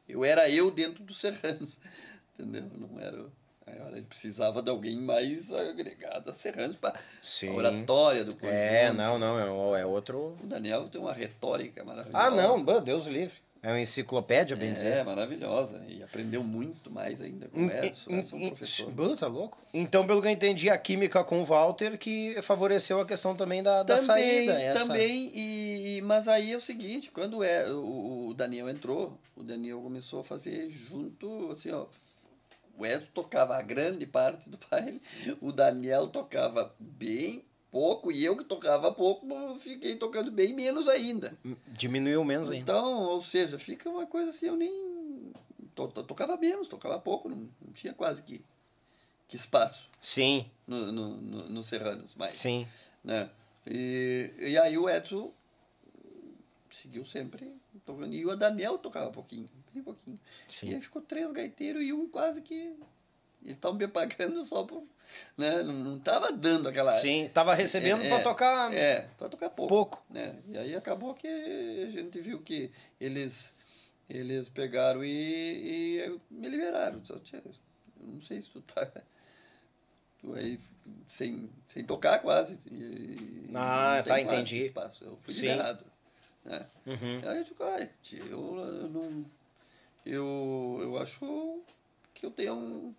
eu 0.08 0.24
era 0.24 0.48
eu 0.48 0.70
dentro 0.70 1.02
dos 1.02 1.18
Serranos, 1.18 1.78
entendeu? 2.38 2.70
Não 2.74 3.00
era. 3.00 3.26
Aí, 3.66 3.80
olha, 3.80 3.96
ele 3.96 4.06
precisava 4.06 4.60
de 4.60 4.68
alguém 4.68 4.98
mais 4.98 5.50
agregado 5.50 6.30
a 6.30 6.34
Serranos 6.34 6.76
para 6.76 6.98
a 6.98 7.50
oratória 7.52 8.22
do 8.22 8.34
conjunto. 8.34 8.52
É, 8.52 8.92
não, 8.92 9.18
não, 9.18 9.74
é, 9.74 9.80
é 9.80 9.86
outro. 9.86 10.36
O 10.42 10.46
Daniel 10.46 10.88
tem 10.90 11.00
uma 11.00 11.14
retórica 11.14 11.82
maravilhosa. 11.82 12.26
Ah, 12.26 12.30
não, 12.30 12.62
Deus 12.82 13.06
livre. 13.06 13.43
É 13.64 13.68
uma 13.68 13.80
enciclopédia, 13.80 14.54
bem 14.54 14.70
É, 14.70 14.72
dizer. 14.74 15.04
maravilhosa. 15.04 15.82
E 15.88 16.02
aprendeu 16.02 16.44
muito 16.44 16.90
mais 16.90 17.22
ainda 17.22 17.48
com 17.48 17.66
o 17.66 17.70
Edson. 17.70 18.10
O 18.10 18.14
Edson 18.16 18.36
é 18.36 18.38
um 18.40 18.48
professor. 18.48 18.90
Bah, 18.90 19.16
tá 19.16 19.26
louco? 19.26 19.58
Então, 19.72 20.06
pelo 20.06 20.20
que 20.20 20.28
eu 20.28 20.32
entendi, 20.32 20.68
a 20.68 20.76
química 20.76 21.24
com 21.24 21.40
o 21.40 21.46
Walter 21.46 21.96
que 21.96 22.36
favoreceu 22.42 23.00
a 23.00 23.06
questão 23.06 23.34
também 23.34 23.62
da, 23.62 23.82
da 23.82 23.96
também, 23.96 24.04
saída. 24.04 24.60
Essa... 24.60 24.80
Também, 24.80 25.32
e, 25.34 26.02
mas 26.02 26.28
aí 26.28 26.52
é 26.52 26.56
o 26.56 26.60
seguinte, 26.60 27.10
quando 27.10 27.42
é, 27.42 27.66
o, 27.72 28.28
o 28.28 28.34
Daniel 28.34 28.68
entrou, 28.68 29.18
o 29.34 29.42
Daniel 29.42 29.80
começou 29.80 30.20
a 30.20 30.24
fazer 30.24 30.70
junto, 30.70 31.50
assim, 31.50 31.70
ó, 31.70 31.86
o 32.76 32.84
Edson 32.84 33.08
tocava 33.14 33.56
a 33.56 33.62
grande 33.62 34.04
parte 34.04 34.50
do 34.50 34.58
baile, 34.70 35.00
o 35.40 35.50
Daniel 35.50 36.08
tocava 36.08 36.74
bem 36.78 37.42
pouco, 37.74 38.12
e 38.12 38.24
eu 38.24 38.36
que 38.36 38.44
tocava 38.44 38.92
pouco, 38.92 39.26
fiquei 39.58 39.96
tocando 39.96 40.30
bem 40.30 40.54
menos 40.54 40.86
ainda. 40.86 41.36
Diminuiu 41.66 42.24
menos 42.24 42.48
ainda. 42.48 42.62
Então, 42.62 43.02
ou 43.02 43.20
seja, 43.20 43.58
fica 43.58 43.90
uma 43.90 44.06
coisa 44.06 44.30
assim, 44.30 44.46
eu 44.46 44.54
nem... 44.56 45.32
to- 45.74 45.88
to- 45.88 46.04
tocava 46.04 46.36
menos, 46.36 46.68
tocava 46.68 47.00
pouco, 47.00 47.28
não, 47.28 47.48
não 47.60 47.72
tinha 47.72 47.92
quase 47.92 48.22
que, 48.22 48.40
que 49.26 49.34
espaço 49.34 49.90
Sim, 50.00 50.48
no, 50.68 50.92
no, 50.92 51.16
no, 51.16 51.48
no 51.48 51.62
Serranos 51.64 52.14
mais 52.14 52.34
sim. 52.34 52.64
né? 53.02 53.28
E, 53.66 54.30
e 54.38 54.56
aí 54.56 54.78
o 54.78 54.88
Edson 54.88 55.32
seguiu 56.70 57.04
sempre 57.04 57.56
tocando. 57.84 58.14
E 58.14 58.24
o 58.24 58.36
Daniel 58.36 58.78
tocava 58.78 59.10
pouquinho, 59.10 59.48
bem 59.72 59.82
pouquinho. 59.82 60.20
Sim. 60.48 60.68
E 60.70 60.74
aí 60.76 60.80
ficou 60.80 61.02
três 61.02 61.28
gaiteiros 61.32 61.82
e 61.82 61.92
um 61.92 62.08
quase 62.08 62.40
que 62.40 62.72
eles 63.44 63.56
estavam 63.56 63.78
me 63.78 63.86
pagando 63.86 64.42
só 64.44 64.64
por. 64.64 64.82
Né? 65.36 65.62
Não, 65.62 65.72
não 65.72 65.98
tava 65.98 66.32
dando 66.32 66.68
aquela. 66.68 66.94
Sim, 66.94 67.30
tava 67.32 67.54
recebendo 67.54 68.02
é, 68.02 68.08
para 68.08 68.18
é, 68.18 68.22
tocar. 68.22 68.72
É, 68.72 69.08
para 69.18 69.28
tocar 69.28 69.50
pouco. 69.50 69.68
Pouco. 69.68 70.04
Né? 70.08 70.36
E 70.48 70.58
aí 70.58 70.74
acabou 70.74 71.14
que 71.14 71.28
a 71.28 71.90
gente 71.90 72.20
viu 72.20 72.40
que 72.40 72.72
eles, 72.98 73.54
eles 74.08 74.48
pegaram 74.48 75.04
e, 75.04 75.08
e 76.08 76.20
me 76.30 76.48
liberaram. 76.48 77.04
Só, 77.04 77.20
não 78.00 78.22
sei 78.22 78.40
se 78.40 78.50
tu 78.50 78.62
tá. 78.62 78.90
Tu 80.20 80.32
aí 80.34 80.58
sem, 81.06 81.50
sem 81.68 81.84
tocar 81.84 82.20
quase. 82.20 82.58
E, 82.70 83.50
ah, 83.54 84.02
tá, 84.06 84.20
entendi. 84.20 84.60
Espaço. 84.60 85.04
Eu 85.04 85.18
fui 85.20 85.34
Sim. 85.34 85.42
liberado. 85.42 85.84
Né? 86.44 86.66
Uhum. 86.86 87.20
Aí 87.28 87.38
eu 87.38 87.44
digo, 87.44 87.62
ah, 87.62 87.88
tio, 88.02 88.24
eu, 88.26 88.56
eu 88.58 88.88
não. 88.88 89.26
Eu, 90.04 90.78
eu 90.82 90.98
acho 90.98 91.62
que 92.12 92.26
eu 92.26 92.30
tenho 92.30 92.54
um, 92.54 92.94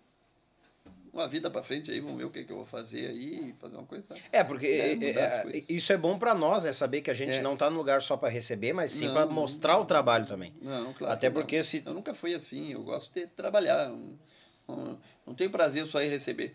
uma 1.16 1.28
vida 1.28 1.50
para 1.50 1.62
frente 1.62 1.90
aí, 1.90 2.00
vamos 2.00 2.16
ver 2.16 2.24
o 2.24 2.30
que, 2.30 2.44
que 2.44 2.52
eu 2.52 2.56
vou 2.56 2.66
fazer 2.66 3.06
aí, 3.08 3.54
fazer 3.60 3.76
uma 3.76 3.86
coisa. 3.86 4.04
É, 4.30 4.44
porque 4.44 4.96
né, 4.96 5.06
é, 5.06 5.12
é, 5.12 5.62
isso 5.68 5.92
é 5.92 5.96
bom 5.96 6.18
para 6.18 6.34
nós, 6.34 6.64
é 6.64 6.72
saber 6.72 7.00
que 7.00 7.10
a 7.10 7.14
gente 7.14 7.38
é. 7.38 7.42
não 7.42 7.56
tá 7.56 7.70
no 7.70 7.76
lugar 7.76 8.02
só 8.02 8.16
para 8.16 8.28
receber, 8.28 8.72
mas 8.72 8.92
sim 8.92 9.10
para 9.12 9.26
mostrar 9.26 9.78
o 9.78 9.84
trabalho 9.84 10.26
também. 10.26 10.52
Não, 10.60 10.92
claro. 10.92 11.12
Até 11.12 11.30
porque 11.30 11.56
não. 11.56 11.64
se. 11.64 11.82
Eu 11.84 11.94
nunca 11.94 12.14
fui 12.14 12.34
assim, 12.34 12.72
eu 12.72 12.82
gosto 12.82 13.12
de 13.12 13.26
trabalhar. 13.28 13.88
Não, 13.88 14.76
não, 14.76 14.98
não 15.26 15.34
tenho 15.34 15.50
prazer 15.50 15.86
só 15.86 16.02
em 16.02 16.08
receber. 16.08 16.54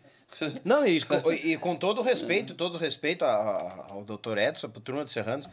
Não, 0.64 0.86
e, 0.86 1.02
e 1.44 1.58
com 1.58 1.76
todo 1.76 2.02
respeito, 2.02 2.54
todo 2.54 2.78
respeito 2.78 3.26
ao 3.26 4.04
doutor 4.04 4.38
Edson, 4.38 4.70
para 4.70 4.82
turma 4.82 5.04
de 5.04 5.12
Serranos, 5.12 5.48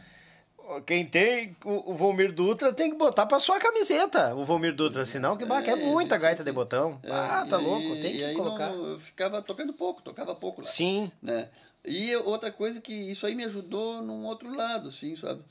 quem 0.87 1.07
tem 1.07 1.57
o, 1.65 1.93
o 1.93 1.95
Volmir 1.95 2.33
Dutra 2.33 2.73
tem 2.73 2.91
que 2.91 2.97
botar 2.97 3.27
pra 3.27 3.39
sua 3.39 3.59
camiseta 3.59 4.35
o 4.35 4.45
Volmir 4.45 4.75
Dutra, 4.75 5.05
senão 5.07 5.37
que, 5.37 5.45
bah, 5.45 5.63
é, 5.63 5.71
é 5.71 5.77
muita 5.77 6.15
gente, 6.15 6.23
gaita 6.23 6.45
de 6.45 6.53
botão. 6.53 7.01
É, 7.03 7.11
ah, 7.11 7.47
tá 7.49 7.61
e, 7.61 7.65
louco, 7.65 8.01
tem 8.01 8.17
que 8.17 8.35
colocar. 8.35 8.71
Não, 8.71 8.87
eu 8.87 8.99
ficava 8.99 9.41
tocando 9.43 9.73
pouco, 9.73 10.03
tocava 10.03 10.35
pouco 10.35 10.61
lá. 10.61 10.67
Sim. 10.67 11.11
Né? 11.23 11.49
E 11.85 12.15
outra 12.17 12.53
coisa 12.53 12.81
que 12.81 12.93
isso 12.93 13.27
aí 13.27 13.35
me 13.35 13.45
ajudou 13.45 14.03
num 14.03 14.27
outro 14.27 14.55
lado, 14.55 14.89
assim, 14.89 15.17
sabe? 15.17 15.43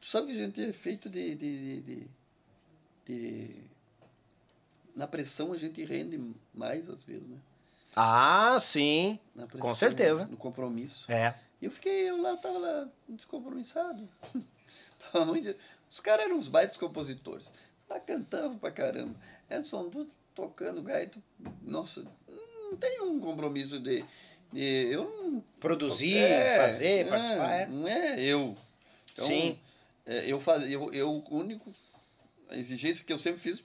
Tu 0.00 0.06
sabe 0.06 0.28
que 0.28 0.32
a 0.32 0.44
gente 0.44 0.62
é 0.62 0.72
feito 0.72 1.08
de, 1.08 1.34
de, 1.34 1.80
de, 1.80 2.10
de 3.06 3.54
na 4.94 5.06
pressão 5.06 5.52
a 5.52 5.58
gente 5.58 5.84
rende 5.84 6.18
mais 6.54 6.88
às 6.88 7.02
vezes, 7.02 7.28
né? 7.28 7.36
Ah, 7.94 8.56
sim. 8.60 9.18
Pressão, 9.34 9.60
com 9.60 9.74
certeza. 9.74 10.26
No 10.26 10.36
compromisso. 10.36 11.10
É. 11.10 11.34
E 11.60 11.64
eu 11.64 11.70
fiquei, 11.70 12.08
eu 12.08 12.20
lá 12.20 12.36
tava 12.36 12.58
lá 12.58 12.88
descompromissado. 13.08 14.08
tava 14.98 15.24
muito... 15.24 15.54
Os 15.90 16.00
caras 16.00 16.26
eram 16.26 16.36
uns 16.36 16.48
baitos 16.48 16.76
compositores. 16.76 17.50
Lá 17.88 18.00
cantavam 18.00 18.58
pra 18.58 18.70
caramba. 18.70 19.14
Edson 19.48 19.88
Dutra 19.88 20.14
tocando 20.34 20.82
gaito. 20.82 21.22
Nossa, 21.62 22.04
não 22.60 22.76
tem 22.76 23.00
um 23.00 23.18
compromisso 23.20 23.78
de. 23.78 24.04
de 24.52 24.88
eu 24.92 25.04
não. 25.04 25.44
Produzir, 25.60 26.16
é, 26.16 26.56
fazer, 26.58 26.86
é, 26.86 27.04
participar. 27.04 27.52
É. 27.52 27.66
Não 27.66 27.88
é 27.88 28.20
eu. 28.20 28.56
Então, 29.12 29.26
Sim. 29.26 29.58
É, 30.04 30.30
eu, 30.30 30.38
faz, 30.38 30.68
eu, 30.68 30.92
eu, 30.92 31.10
o 31.10 31.36
único. 31.36 31.74
A 32.48 32.56
exigência 32.56 33.04
que 33.04 33.12
eu 33.12 33.18
sempre 33.18 33.40
fiz 33.40 33.62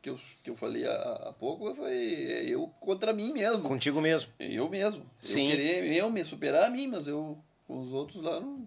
que 0.00 0.10
eu, 0.10 0.20
que 0.42 0.50
eu 0.50 0.56
falei 0.56 0.86
há, 0.86 1.12
há 1.28 1.32
pouco 1.32 1.74
foi 1.74 1.94
eu 2.46 2.68
contra 2.80 3.12
mim 3.12 3.32
mesmo. 3.32 3.62
Contigo 3.62 4.00
mesmo. 4.00 4.30
Eu 4.38 4.68
mesmo. 4.68 5.04
Sim. 5.20 5.44
Eu 5.44 5.50
querer 5.50 5.94
eu 5.94 6.10
me 6.10 6.24
superar 6.24 6.64
a 6.64 6.70
mim, 6.70 6.86
mas 6.86 7.06
eu 7.06 7.38
com 7.66 7.80
os 7.80 7.92
outros 7.92 8.22
lá 8.22 8.40
não. 8.40 8.66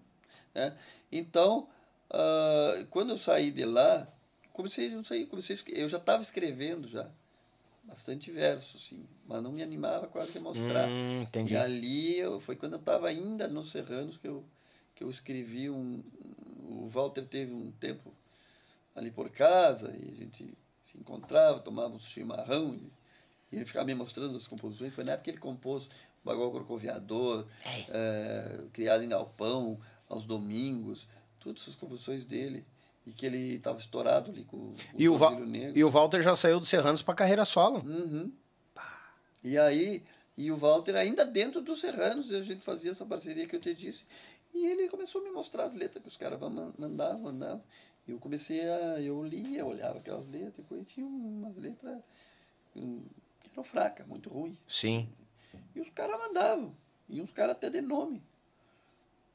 Né? 0.54 0.78
Então, 1.12 1.68
uh, 2.10 2.86
quando 2.90 3.12
eu 3.12 3.18
saí 3.18 3.52
de 3.52 3.66
lá, 3.66 4.08
comecei, 4.54 4.94
eu, 4.94 5.04
saí, 5.04 5.26
comecei 5.26 5.58
eu 5.68 5.90
já 5.90 5.98
estava 5.98 6.22
escrevendo 6.22 6.88
já. 6.88 7.10
Bastante 7.84 8.32
verso, 8.32 8.78
assim, 8.78 9.04
mas 9.28 9.42
não 9.42 9.52
me 9.52 9.64
animava 9.64 10.08
quase 10.08 10.38
a 10.38 10.42
mostrar. 10.42 10.88
Hum, 10.88 11.24
entendi. 11.24 11.56
E 11.56 11.58
ali 11.58 12.18
eu, 12.18 12.40
foi 12.40 12.56
quando 12.56 12.74
eu 12.74 12.80
estava 12.80 13.08
ainda 13.08 13.48
nos 13.48 13.72
Serranos 13.72 14.18
que 14.18 14.28
eu, 14.28 14.46
que 14.96 15.04
eu 15.04 15.10
escrevi 15.10 15.70
um. 15.70 16.02
O 16.70 16.88
Walter 16.88 17.26
teve 17.26 17.52
um 17.52 17.72
tempo 17.72 18.14
ali 18.96 19.12
por 19.12 19.30
casa 19.30 19.94
e 19.98 20.12
a 20.12 20.16
gente 20.16 20.54
se 20.92 20.98
encontrava, 20.98 21.60
tomava 21.60 21.96
um 21.96 22.00
chimarrão 22.00 22.76
e, 22.76 22.92
e 23.52 23.56
ele 23.56 23.66
ficava 23.66 23.86
me 23.86 23.96
mostrando 23.96 24.36
as 24.36 24.48
composições. 24.48 24.94
Foi 24.94 25.04
na 25.04 25.14
época 25.14 25.26
que 25.26 25.30
ele 25.32 25.38
compôs 25.38 25.86
o 25.86 25.90
Bagual 26.26 26.52
Corcoviador, 26.52 27.46
é, 27.90 28.60
Criado 28.74 29.04
em 29.04 29.10
Galpão, 29.10 29.80
Aos 30.10 30.26
Domingos, 30.26 31.08
todas 31.40 31.68
as 31.68 31.76
composições 31.76 32.26
dele. 32.26 32.66
E 33.06 33.12
que 33.12 33.26
ele 33.26 33.56
estava 33.56 33.80
estourado 33.80 34.30
ali 34.30 34.44
com, 34.44 34.58
o 34.58 34.76
e 34.96 35.10
o, 35.10 35.18
Val 35.18 35.40
Negro. 35.40 35.78
E 35.78 35.84
o 35.84 35.90
Walter 35.90 36.22
já 36.22 36.36
saiu 36.36 36.60
do 36.60 36.66
Serranos 36.68 37.02
para 37.02 37.16
carreira 37.16 37.44
solo. 37.46 37.80
Uhum. 37.80 38.32
E 39.44 39.58
aí, 39.58 40.04
e 40.38 40.52
o 40.52 40.58
Walter 40.58 40.96
ainda 40.96 41.26
dentro 41.26 41.62
dos 41.62 41.82
Serranos, 41.82 42.32
a 42.32 42.44
gente 42.44 42.62
fazia 42.62 42.92
essa 42.92 43.04
parceria 43.04 43.48
que 43.48 43.56
eu 43.56 43.60
te 43.60 43.74
disse. 43.74 44.06
E 44.54 44.68
ele 44.68 44.88
começou 44.88 45.20
a 45.22 45.24
me 45.24 45.32
mostrar 45.32 45.64
as 45.64 45.74
letras 45.74 46.04
que 46.04 46.10
os 46.10 46.18
caras 46.18 46.40
mandavam, 46.78 47.22
mandavam 47.22 47.64
eu 48.12 48.20
comecei 48.20 48.62
a. 48.62 49.02
Eu 49.02 49.24
lia, 49.24 49.66
olhava 49.66 50.00
aquelas 50.00 50.28
letras 50.28 50.66
e 50.72 50.84
tinha 50.84 51.06
umas 51.06 51.56
letras 51.56 52.00
que 52.74 53.02
eram 53.52 53.64
fracas, 53.64 54.06
muito 54.06 54.30
ruins. 54.30 54.58
Sim. 54.68 55.10
E 55.76 55.82
os 55.82 55.90
caras 55.90 56.20
mandavam. 56.20 56.76
E 57.10 57.22
uns 57.22 57.32
caras 57.32 57.56
até 57.56 57.70
de 57.70 57.82
nome. 57.82 58.22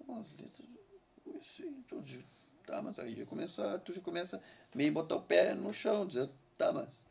Umas 0.07 0.31
letras. 0.39 0.67
Comecei, 1.25 1.69
então, 1.69 2.03
tá, 2.65 2.81
mas 2.81 2.99
aí 2.99 3.25
começa, 3.27 3.79
tu 3.81 3.93
já 3.93 4.01
começa 4.01 4.41
meio 4.75 4.93
botar 4.93 5.17
o 5.17 5.23
pé 5.23 5.55
no 5.55 5.73
chão, 5.73 6.07
dizer, 6.07 6.29
tá, 6.57 6.73
mas. 6.73 7.05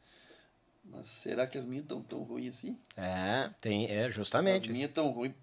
Mas 0.84 1.08
será 1.08 1.48
que 1.48 1.58
as 1.58 1.66
minhas 1.66 1.84
estão 1.84 2.02
tão 2.02 2.22
ruins 2.22 2.58
assim? 2.58 2.78
É, 2.96 3.50
tem, 3.60 3.88
é, 3.90 4.10
justamente. 4.12 4.68
As 4.68 4.72
minhas 4.72 4.92
tão 4.92 5.10
ruins. 5.10 5.34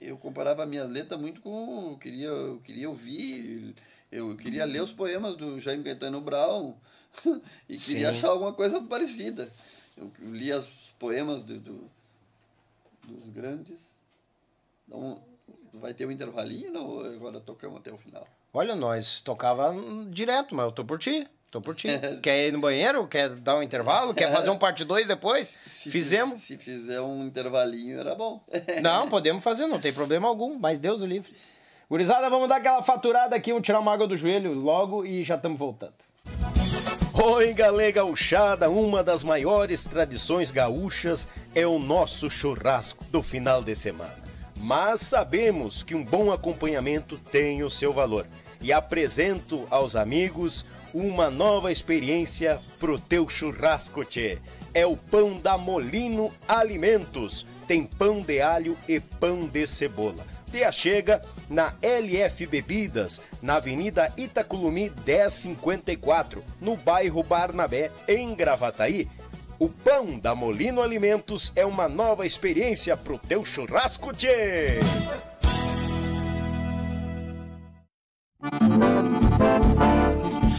Eu 0.00 0.16
comparava 0.16 0.62
a 0.62 0.66
minha 0.66 0.84
letra 0.84 1.18
muito 1.18 1.40
com. 1.40 1.90
Eu 1.90 1.98
queria, 1.98 2.28
eu 2.28 2.60
queria 2.60 2.88
ouvir 2.88 3.74
eu 4.12 4.36
queria 4.36 4.64
ler 4.64 4.82
os 4.82 4.92
poemas 4.92 5.36
do 5.36 5.58
Jaime 5.58 5.82
Caetano 5.82 6.20
Brown 6.20 6.74
e 7.68 7.76
queria 7.76 8.10
Sim. 8.10 8.18
achar 8.18 8.28
alguma 8.28 8.52
coisa 8.52 8.80
parecida. 8.82 9.50
Eu 9.96 10.12
lia 10.20 10.58
os 10.58 10.68
poemas 10.98 11.42
do, 11.42 11.58
do 11.58 11.90
dos 13.04 13.28
grandes. 13.28 13.80
Então, 14.86 15.20
vai 15.72 15.94
ter 15.94 16.06
um 16.06 16.10
intervalinho 16.10 16.78
ou 16.80 17.04
agora 17.04 17.40
tocamos 17.40 17.78
até 17.78 17.92
o 17.92 17.96
final? 17.96 18.26
Olha, 18.52 18.76
nós 18.76 19.20
tocava 19.22 19.74
direto, 20.10 20.54
mas 20.54 20.66
eu 20.66 20.72
tô 20.72 20.84
por 20.84 20.98
ti. 20.98 21.26
Tô 21.50 21.60
por 21.60 21.74
ti. 21.74 21.88
quer 22.22 22.48
ir 22.48 22.52
no 22.52 22.60
banheiro? 22.60 23.06
Quer 23.06 23.30
dar 23.30 23.56
um 23.56 23.62
intervalo? 23.62 24.14
Quer 24.14 24.32
fazer 24.32 24.50
um 24.50 24.58
parte 24.58 24.84
2 24.84 25.06
depois? 25.06 25.48
Se 25.66 25.90
Fizemos. 25.90 26.40
Se 26.40 26.56
fizer 26.56 27.00
um 27.00 27.26
intervalinho, 27.26 27.98
era 27.98 28.14
bom. 28.14 28.42
não, 28.82 29.08
podemos 29.08 29.42
fazer, 29.42 29.66
não 29.66 29.80
tem 29.80 29.92
problema 29.92 30.28
algum. 30.28 30.58
Mas 30.58 30.78
Deus 30.78 31.02
o 31.02 31.06
livre. 31.06 31.32
Gurizada, 31.92 32.30
vamos 32.30 32.48
dar 32.48 32.56
aquela 32.56 32.80
faturada 32.80 33.36
aqui, 33.36 33.50
vamos 33.50 33.66
tirar 33.66 33.78
uma 33.78 33.92
água 33.92 34.06
do 34.06 34.16
joelho 34.16 34.54
logo 34.54 35.04
e 35.04 35.22
já 35.22 35.34
estamos 35.34 35.58
voltando. 35.58 35.92
Oi, 37.12 37.52
galera 37.52 37.92
gauchada, 37.92 38.70
uma 38.70 39.04
das 39.04 39.22
maiores 39.22 39.84
tradições 39.84 40.50
gaúchas 40.50 41.28
é 41.54 41.66
o 41.66 41.78
nosso 41.78 42.30
churrasco 42.30 43.04
do 43.10 43.22
final 43.22 43.62
de 43.62 43.74
semana. 43.74 44.16
Mas 44.58 45.02
sabemos 45.02 45.82
que 45.82 45.94
um 45.94 46.02
bom 46.02 46.32
acompanhamento 46.32 47.18
tem 47.30 47.62
o 47.62 47.68
seu 47.68 47.92
valor 47.92 48.26
e 48.58 48.72
apresento 48.72 49.66
aos 49.70 49.94
amigos 49.94 50.64
uma 50.94 51.30
nova 51.30 51.70
experiência 51.70 52.58
pro 52.80 52.98
teu 52.98 53.28
churrasco, 53.28 54.02
tchê. 54.02 54.38
É 54.72 54.86
o 54.86 54.96
pão 54.96 55.34
da 55.34 55.58
Molino 55.58 56.32
Alimentos. 56.48 57.46
Tem 57.68 57.84
pão 57.84 58.20
de 58.20 58.40
alho 58.40 58.78
e 58.88 58.98
pão 58.98 59.40
de 59.40 59.66
cebola 59.66 60.31
te 60.52 60.62
achega 60.62 61.22
na 61.48 61.72
LF 61.80 62.46
Bebidas, 62.46 63.20
na 63.40 63.54
Avenida 63.54 64.12
Itaculumi 64.18 64.92
1054, 65.06 66.44
no 66.60 66.76
bairro 66.76 67.22
Barnabé, 67.22 67.90
em 68.06 68.34
Gravataí. 68.34 69.08
O 69.58 69.68
pão 69.68 70.18
da 70.18 70.34
Molino 70.34 70.82
Alimentos 70.82 71.52
é 71.56 71.64
uma 71.64 71.88
nova 71.88 72.26
experiência 72.26 72.96
pro 72.96 73.18
teu 73.18 73.44
churrasco, 73.44 74.12
tchê! 74.12 74.78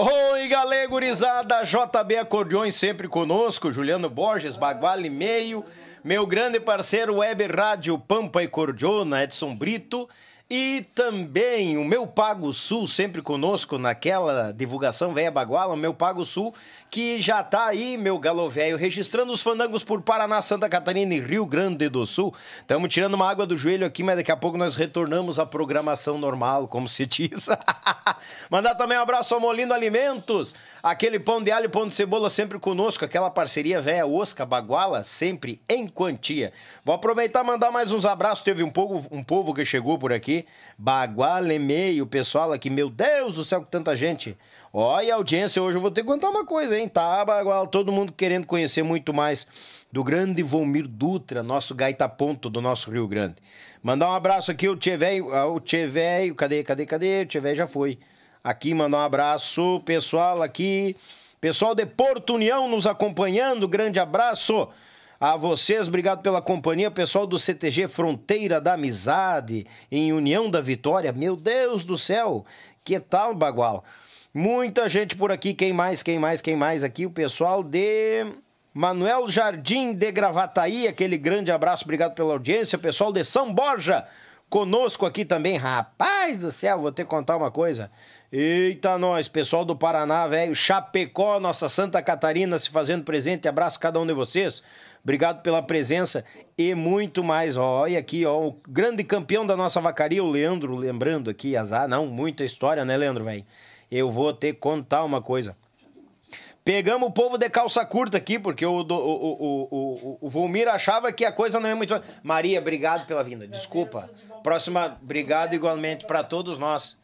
Oi, 0.00 0.46
galera 0.46 0.86
gurizada, 0.86 1.64
JB 1.64 2.18
Acordeões 2.18 2.76
sempre 2.76 3.08
conosco, 3.08 3.72
Juliano 3.72 4.08
Borges, 4.08 4.54
Baguale 4.54 5.10
Meio, 5.10 5.64
meu 6.04 6.24
grande 6.24 6.60
parceiro 6.60 7.16
Web 7.16 7.44
Rádio 7.48 7.98
Pampa 7.98 8.40
e 8.40 8.46
Cordiona, 8.46 9.24
Edson 9.24 9.56
Brito, 9.56 10.08
e 10.50 10.86
também 10.94 11.76
o 11.76 11.84
meu 11.84 12.06
Pago 12.06 12.54
Sul 12.54 12.86
sempre 12.86 13.20
conosco 13.20 13.76
naquela 13.76 14.50
divulgação 14.50 15.12
velha 15.12 15.30
baguala, 15.30 15.74
o 15.74 15.76
meu 15.76 15.92
Pago 15.92 16.24
Sul, 16.24 16.54
que 16.90 17.20
já 17.20 17.42
tá 17.42 17.66
aí, 17.66 17.98
meu 17.98 18.18
galo 18.18 18.48
velho, 18.48 18.78
registrando 18.78 19.30
os 19.30 19.42
fandangos 19.42 19.84
por 19.84 20.00
Paraná, 20.00 20.40
Santa 20.40 20.66
Catarina 20.66 21.14
e 21.14 21.20
Rio 21.20 21.44
Grande 21.44 21.90
do 21.90 22.06
Sul. 22.06 22.32
Estamos 22.60 22.88
tirando 22.88 23.12
uma 23.12 23.28
água 23.28 23.46
do 23.46 23.58
joelho 23.58 23.86
aqui, 23.86 24.02
mas 24.02 24.16
daqui 24.16 24.32
a 24.32 24.36
pouco 24.38 24.56
nós 24.56 24.74
retornamos 24.74 25.38
à 25.38 25.44
programação 25.44 26.16
normal, 26.16 26.66
como 26.66 26.88
se 26.88 27.04
diz. 27.04 27.48
Mandar 28.48 28.74
também 28.74 28.96
um 28.96 29.02
abraço 29.02 29.34
ao 29.34 29.40
Molino 29.40 29.74
Alimentos, 29.74 30.54
aquele 30.82 31.20
pão 31.20 31.42
de 31.42 31.50
alho 31.50 31.66
e 31.66 31.68
pão 31.68 31.86
de 31.86 31.94
cebola 31.94 32.30
sempre 32.30 32.58
conosco, 32.58 33.04
aquela 33.04 33.28
parceria 33.28 33.82
velha 33.82 34.06
Osca 34.06 34.46
Baguala, 34.46 35.04
sempre 35.04 35.60
em 35.68 35.86
quantia. 35.86 36.54
Vou 36.82 36.94
aproveitar 36.94 37.44
e 37.44 37.46
mandar 37.46 37.70
mais 37.70 37.92
uns 37.92 38.06
abraços, 38.06 38.42
teve 38.42 38.62
um 38.62 38.70
povo, 38.70 39.06
um 39.10 39.22
povo 39.22 39.52
que 39.52 39.62
chegou 39.62 39.98
por 39.98 40.10
aqui, 40.10 40.37
Baguala 40.76 41.52
e 41.52 42.02
o 42.02 42.06
pessoal 42.06 42.52
aqui, 42.52 42.68
meu 42.68 42.90
Deus 42.90 43.34
do 43.34 43.44
céu, 43.44 43.62
que 43.62 43.70
tanta 43.70 43.96
gente. 43.96 44.36
Olha 44.72 45.14
a 45.14 45.16
audiência, 45.16 45.62
hoje 45.62 45.78
eu 45.78 45.80
vou 45.80 45.90
ter 45.90 46.02
que 46.02 46.06
contar 46.06 46.28
uma 46.28 46.44
coisa, 46.44 46.78
hein? 46.78 46.88
Tá, 46.88 47.24
Baguala, 47.24 47.66
todo 47.66 47.90
mundo 47.90 48.12
querendo 48.12 48.46
conhecer 48.46 48.82
muito 48.82 49.14
mais 49.14 49.46
do 49.90 50.04
grande 50.04 50.42
Volmir 50.42 50.86
Dutra, 50.86 51.42
nosso 51.42 51.74
gaita 51.74 52.08
ponto 52.08 52.50
do 52.50 52.60
nosso 52.60 52.90
Rio 52.90 53.08
Grande. 53.08 53.36
Mandar 53.82 54.10
um 54.10 54.14
abraço 54.14 54.50
aqui, 54.50 54.68
o 54.68 54.76
Tchê 54.76 54.96
Velho, 54.96 55.28
o 55.28 55.60
Tchê 55.60 55.86
Velho, 55.86 56.34
cadê, 56.34 56.62
cadê, 56.62 56.84
cadê? 56.84 57.22
O 57.22 57.26
Tchê 57.26 57.40
Velho 57.40 57.56
já 57.56 57.66
foi. 57.66 57.98
Aqui, 58.44 58.74
mandar 58.74 58.98
um 58.98 59.02
abraço, 59.02 59.80
pessoal 59.84 60.42
aqui, 60.42 60.96
pessoal 61.40 61.74
de 61.74 61.86
Porto 61.86 62.34
União 62.34 62.68
nos 62.68 62.86
acompanhando, 62.86 63.66
grande 63.66 63.98
abraço. 63.98 64.68
A 65.20 65.36
vocês, 65.36 65.88
obrigado 65.88 66.22
pela 66.22 66.40
companhia, 66.40 66.92
pessoal 66.92 67.26
do 67.26 67.40
CTG 67.40 67.88
Fronteira 67.88 68.60
da 68.60 68.74
Amizade, 68.74 69.66
em 69.90 70.12
União 70.12 70.48
da 70.48 70.60
Vitória. 70.60 71.12
Meu 71.12 71.34
Deus 71.34 71.84
do 71.84 71.98
céu, 71.98 72.46
que 72.84 73.00
tal, 73.00 73.34
Bagual? 73.34 73.82
Muita 74.32 74.88
gente 74.88 75.16
por 75.16 75.32
aqui, 75.32 75.54
quem 75.54 75.72
mais, 75.72 76.04
quem 76.04 76.20
mais, 76.20 76.40
quem 76.40 76.54
mais 76.54 76.84
aqui? 76.84 77.04
O 77.04 77.10
pessoal 77.10 77.64
de 77.64 78.26
Manuel 78.72 79.28
Jardim 79.28 79.92
de 79.92 80.12
Gravataí, 80.12 80.86
aquele 80.86 81.18
grande 81.18 81.50
abraço, 81.50 81.82
obrigado 81.82 82.14
pela 82.14 82.34
audiência. 82.34 82.78
Pessoal 82.78 83.12
de 83.12 83.24
São 83.24 83.52
Borja, 83.52 84.06
conosco 84.48 85.04
aqui 85.04 85.24
também. 85.24 85.56
Rapaz 85.56 86.38
do 86.42 86.52
céu, 86.52 86.80
vou 86.80 86.92
ter 86.92 87.02
que 87.02 87.10
contar 87.10 87.36
uma 87.36 87.50
coisa. 87.50 87.90
Eita, 88.30 88.96
nós, 88.96 89.26
pessoal 89.26 89.64
do 89.64 89.74
Paraná, 89.74 90.28
velho, 90.28 90.54
Chapecó, 90.54 91.40
nossa 91.40 91.68
Santa 91.68 92.00
Catarina 92.00 92.56
se 92.56 92.70
fazendo 92.70 93.02
presente. 93.02 93.48
Abraço 93.48 93.78
a 93.78 93.80
cada 93.80 93.98
um 93.98 94.06
de 94.06 94.12
vocês. 94.12 94.62
Obrigado 95.02 95.42
pela 95.42 95.62
presença 95.62 96.24
e 96.56 96.74
muito 96.74 97.22
mais. 97.24 97.56
Ó, 97.56 97.82
olha 97.82 97.98
aqui, 97.98 98.26
ó, 98.26 98.48
o 98.48 98.56
grande 98.68 99.02
campeão 99.04 99.46
da 99.46 99.56
nossa 99.56 99.80
vacaria, 99.80 100.22
o 100.22 100.30
Leandro, 100.30 100.74
lembrando 100.74 101.30
aqui, 101.30 101.56
azar, 101.56 101.88
não, 101.88 102.06
muita 102.06 102.44
história, 102.44 102.84
né, 102.84 102.96
Leandro, 102.96 103.24
velho? 103.24 103.44
Eu 103.90 104.10
vou 104.10 104.32
ter 104.32 104.54
que 104.54 104.60
contar 104.60 105.04
uma 105.04 105.22
coisa. 105.22 105.56
Pegamos 106.68 107.08
o 107.08 107.12
povo 107.12 107.38
de 107.38 107.48
calça 107.48 107.82
curta 107.86 108.18
aqui, 108.18 108.38
porque 108.38 108.66
o, 108.66 108.80
o, 108.80 108.92
o, 108.92 109.68
o, 109.70 110.18
o 110.20 110.28
Volmir 110.28 110.68
achava 110.68 111.10
que 111.10 111.24
a 111.24 111.32
coisa 111.32 111.58
não 111.58 111.66
é 111.66 111.74
muito. 111.74 111.98
Maria, 112.22 112.60
obrigado 112.60 113.06
pela 113.06 113.24
vinda. 113.24 113.46
Desculpa. 113.46 114.10
Próxima, 114.42 114.98
obrigado 115.02 115.54
igualmente 115.54 116.04
para 116.04 116.22
todos 116.22 116.58
nós. 116.58 116.98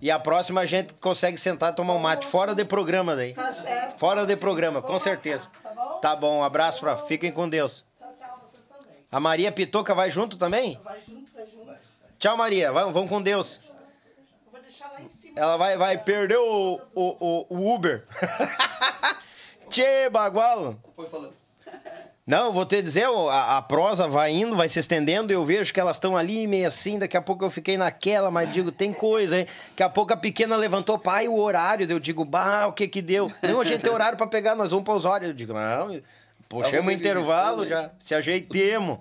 E 0.00 0.10
a 0.10 0.18
próxima 0.20 0.60
a 0.60 0.64
gente 0.64 0.94
consegue 0.94 1.36
sentar 1.36 1.72
e 1.72 1.74
tomar 1.74 1.94
um 1.94 1.98
mate 1.98 2.26
fora 2.26 2.54
de 2.54 2.64
programa 2.64 3.16
daí. 3.16 3.34
Tá. 3.34 3.94
Fora 3.96 4.24
de 4.24 4.36
programa, 4.36 4.80
com 4.80 4.98
certeza. 5.00 5.42
Tá 5.78 5.84
bom? 5.84 6.00
Tá 6.00 6.16
bom, 6.16 6.38
um 6.38 6.42
abraço 6.42 6.80
pra. 6.80 6.96
Fiquem 6.96 7.30
com 7.30 7.48
Deus. 7.48 7.84
Tchau, 7.98 8.12
tchau, 8.18 8.40
vocês 8.50 8.64
também. 8.66 8.96
A 9.12 9.20
Maria 9.20 9.52
Pitoca 9.52 9.94
vai 9.94 10.10
junto 10.10 10.36
também? 10.36 10.76
Vai 10.82 11.00
junto, 11.00 11.32
vai 11.32 11.46
junto. 11.46 11.74
Tchau, 12.18 12.36
Maria. 12.36 12.72
Vamos, 12.72 12.92
vamos 12.92 13.08
com 13.08 13.22
Deus. 13.22 13.60
Eu 13.64 14.50
vou 14.50 14.60
deixar 14.60 14.90
lá 14.90 15.00
em 15.00 15.08
cima. 15.08 15.38
Ela 15.38 15.56
vai, 15.56 15.76
vai 15.76 15.96
perder 15.98 16.38
o, 16.38 16.80
o, 16.94 17.04
o, 17.20 17.46
o 17.48 17.74
Uber. 17.74 18.04
Tchê, 19.70 20.10
bagualo. 20.10 20.82
Foi 20.96 21.06
falando. 21.08 21.34
Não, 22.28 22.52
vou 22.52 22.66
te 22.66 22.82
dizer, 22.82 23.06
a, 23.06 23.56
a 23.56 23.62
prosa 23.62 24.06
vai 24.06 24.30
indo, 24.30 24.54
vai 24.54 24.68
se 24.68 24.78
estendendo, 24.78 25.32
eu 25.32 25.42
vejo 25.46 25.72
que 25.72 25.80
elas 25.80 25.96
estão 25.96 26.14
ali 26.14 26.46
meio 26.46 26.66
assim, 26.66 26.98
daqui 26.98 27.16
a 27.16 27.22
pouco 27.22 27.42
eu 27.42 27.48
fiquei 27.48 27.78
naquela, 27.78 28.30
mas 28.30 28.52
digo, 28.52 28.70
tem 28.70 28.92
coisa, 28.92 29.38
hein? 29.38 29.46
Daqui 29.70 29.82
a 29.82 29.88
pouco 29.88 30.12
a 30.12 30.16
pequena 30.16 30.54
levantou, 30.54 30.98
pai, 30.98 31.26
o 31.26 31.38
horário, 31.38 31.90
eu 31.90 31.98
digo, 31.98 32.26
bah, 32.26 32.66
o 32.66 32.74
que 32.74 32.86
que 32.86 33.00
deu? 33.00 33.32
Não, 33.42 33.62
a 33.62 33.64
gente 33.64 33.80
tem 33.80 33.90
horário 33.90 34.18
pra 34.18 34.26
pegar, 34.26 34.54
nós 34.54 34.72
vamos 34.72 34.84
para 34.84 34.94
os 34.94 35.06
horários. 35.06 35.30
Eu 35.30 35.34
digo, 35.34 35.54
não, 35.54 36.02
puxamos 36.50 36.84
o 36.84 36.86
me 36.86 36.94
intervalo 36.94 37.66
já, 37.66 37.92
se 37.98 38.14
ajeitemos. 38.14 38.98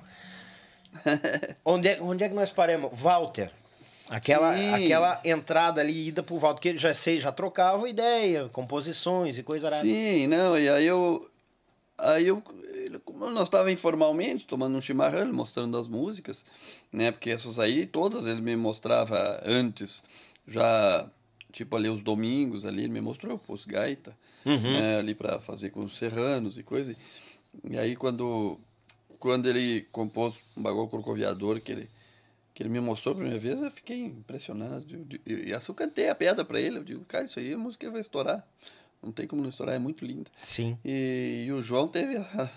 onde, 1.65 1.89
é, 1.89 1.97
onde 2.01 2.23
é 2.23 2.29
que 2.29 2.35
nós 2.35 2.49
paramos? 2.49 2.91
Walter. 2.93 3.51
Aquela, 4.09 4.55
Sim. 4.55 4.85
aquela 4.85 5.19
entrada 5.25 5.81
ali, 5.81 6.07
ida 6.07 6.23
pro 6.23 6.37
Walter, 6.37 6.61
que 6.61 6.69
ele 6.69 6.77
já 6.77 6.93
sei, 6.93 7.19
já 7.19 7.33
trocava 7.33 7.89
ideia, 7.89 8.47
composições 8.53 9.37
e 9.37 9.43
coisa 9.43 9.67
arada. 9.67 9.83
Sim, 9.83 10.27
não, 10.27 10.57
e 10.57 10.69
aí 10.69 10.85
eu. 10.85 11.29
Aí 11.97 12.27
eu. 12.27 12.43
ele- 12.73 12.99
Como 12.99 13.29
nós 13.31 13.43
estávamos 13.43 13.73
informalmente, 13.73 14.45
tomando 14.45 14.77
um 14.77 14.81
chimarrão, 14.81 15.21
ele 15.21 15.31
mostrando 15.31 15.77
as 15.77 15.87
músicas, 15.87 16.45
né? 16.91 17.11
Porque 17.11 17.29
essas 17.29 17.59
aí, 17.59 17.85
todas 17.85 18.25
ele 18.25 18.41
me 18.41 18.55
mostrava 18.55 19.41
antes, 19.45 20.03
já, 20.47 21.09
tipo 21.51 21.75
ali 21.75 21.89
os 21.89 22.01
domingos 22.03 22.65
ali, 22.65 22.83
ele 22.83 22.93
me 22.93 23.01
mostrou, 23.01 23.37
pus 23.37 23.65
gaita, 23.65 24.15
né, 24.71 24.99
ali 24.99 25.13
para 25.15 25.39
fazer 25.41 25.71
com 25.71 25.81
os 25.83 25.97
serranos 25.97 26.57
e 26.57 26.63
coisa. 26.63 26.95
E 27.69 27.77
aí 27.77 27.95
quando, 27.95 28.57
quando 29.19 29.47
ele 29.49 29.81
compôs 29.91 30.35
um 30.55 30.61
bagulho 30.61 30.87
corcoviador, 30.87 31.59
que 31.59 31.71
ele, 31.71 31.89
que 32.53 32.63
ele 32.63 32.69
me 32.69 32.79
mostrou 32.79 33.13
a 33.13 33.15
primeira 33.15 33.39
vez, 33.39 33.61
eu 33.61 33.71
fiquei 33.71 34.03
impressionado. 34.05 34.85
E 35.25 35.53
assim 35.53 35.71
eu 35.71 35.75
cantei 35.75 36.07
a 36.09 36.15
pedra 36.15 36.45
para 36.45 36.59
ele, 36.61 36.77
eu 36.77 36.83
digo, 36.83 37.03
cara, 37.05 37.25
isso 37.25 37.39
aí 37.39 37.53
a 37.53 37.57
música 37.57 37.89
vai 37.91 38.01
estourar. 38.01 38.47
Não 39.07 39.13
tem 39.13 39.25
como 39.25 39.41
não 39.41 39.49
estourar, 39.49 39.75
é 39.75 39.79
muito 39.79 40.05
linda. 40.05 40.29
Sim. 40.43 40.77
E, 40.83 41.45
e 41.47 41.51
o 41.53 41.61
João 41.61 41.87
teve 41.87 42.17
a, 42.17 42.49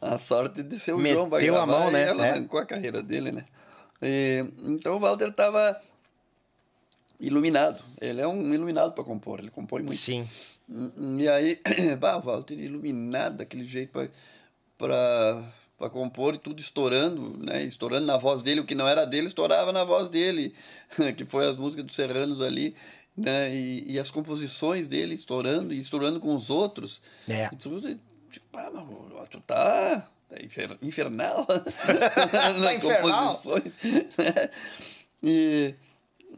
a 0.00 0.18
sorte 0.18 0.62
de 0.62 0.78
ser 0.78 0.92
o 0.92 0.98
Meteu 0.98 1.18
João 1.18 1.30
vai 1.30 1.42
a 1.42 1.46
gravar 1.52 1.66
mão, 1.66 1.88
e 1.88 1.92
né? 1.92 2.08
ela 2.08 2.26
É. 2.26 2.30
arrancou 2.32 2.58
a 2.58 2.66
carreira 2.66 3.02
dele, 3.02 3.30
né? 3.30 3.44
E, 4.02 4.44
então 4.64 4.96
o 4.96 4.98
Walter 4.98 5.28
estava 5.28 5.80
iluminado. 7.20 7.82
Ele 8.00 8.20
é 8.20 8.26
um 8.26 8.52
iluminado 8.52 8.92
para 8.92 9.04
compor, 9.04 9.38
ele 9.38 9.50
compõe 9.50 9.82
muito. 9.82 9.96
Sim. 9.98 10.28
E 11.18 11.28
aí, 11.28 11.60
bah, 12.00 12.16
o 12.16 12.20
Walter 12.20 12.58
iluminado 12.58 13.36
daquele 13.38 13.64
jeito 13.64 13.90
para 14.76 15.44
para 15.78 15.90
compor 15.90 16.34
e 16.34 16.38
tudo 16.38 16.60
estourando, 16.60 17.36
né? 17.44 17.64
Estourando 17.64 18.06
na 18.06 18.16
voz 18.16 18.40
dele, 18.40 18.60
o 18.60 18.64
que 18.64 18.72
não 18.72 18.86
era 18.86 19.04
dele 19.04 19.26
estourava 19.26 19.72
na 19.72 19.82
voz 19.82 20.08
dele, 20.08 20.54
que 21.16 21.24
foi 21.24 21.48
as 21.48 21.56
músicas 21.56 21.84
dos 21.84 21.96
Serranos 21.96 22.40
ali, 22.40 22.76
né? 23.16 23.54
E, 23.54 23.92
e 23.92 23.98
as 23.98 24.10
composições 24.10 24.88
dele 24.88 25.14
estourando 25.14 25.72
e 25.74 25.78
estourando 25.78 26.18
com 26.20 26.34
os 26.34 26.50
outros. 26.50 27.02
É. 27.28 27.48
E 27.52 27.56
tudo, 27.56 27.80
tipo, 28.30 28.46
ah, 28.56 28.70
mas 28.72 28.84
ó, 29.14 29.26
tu 29.30 29.40
tá, 29.40 30.08
tá 30.28 30.42
infer- 30.42 30.78
infernal 30.82 31.46
nas 32.58 32.60
Tá 32.62 32.74
infernal? 32.74 33.28
composições. 33.36 33.76
né? 33.82 34.50
E, 35.22 35.74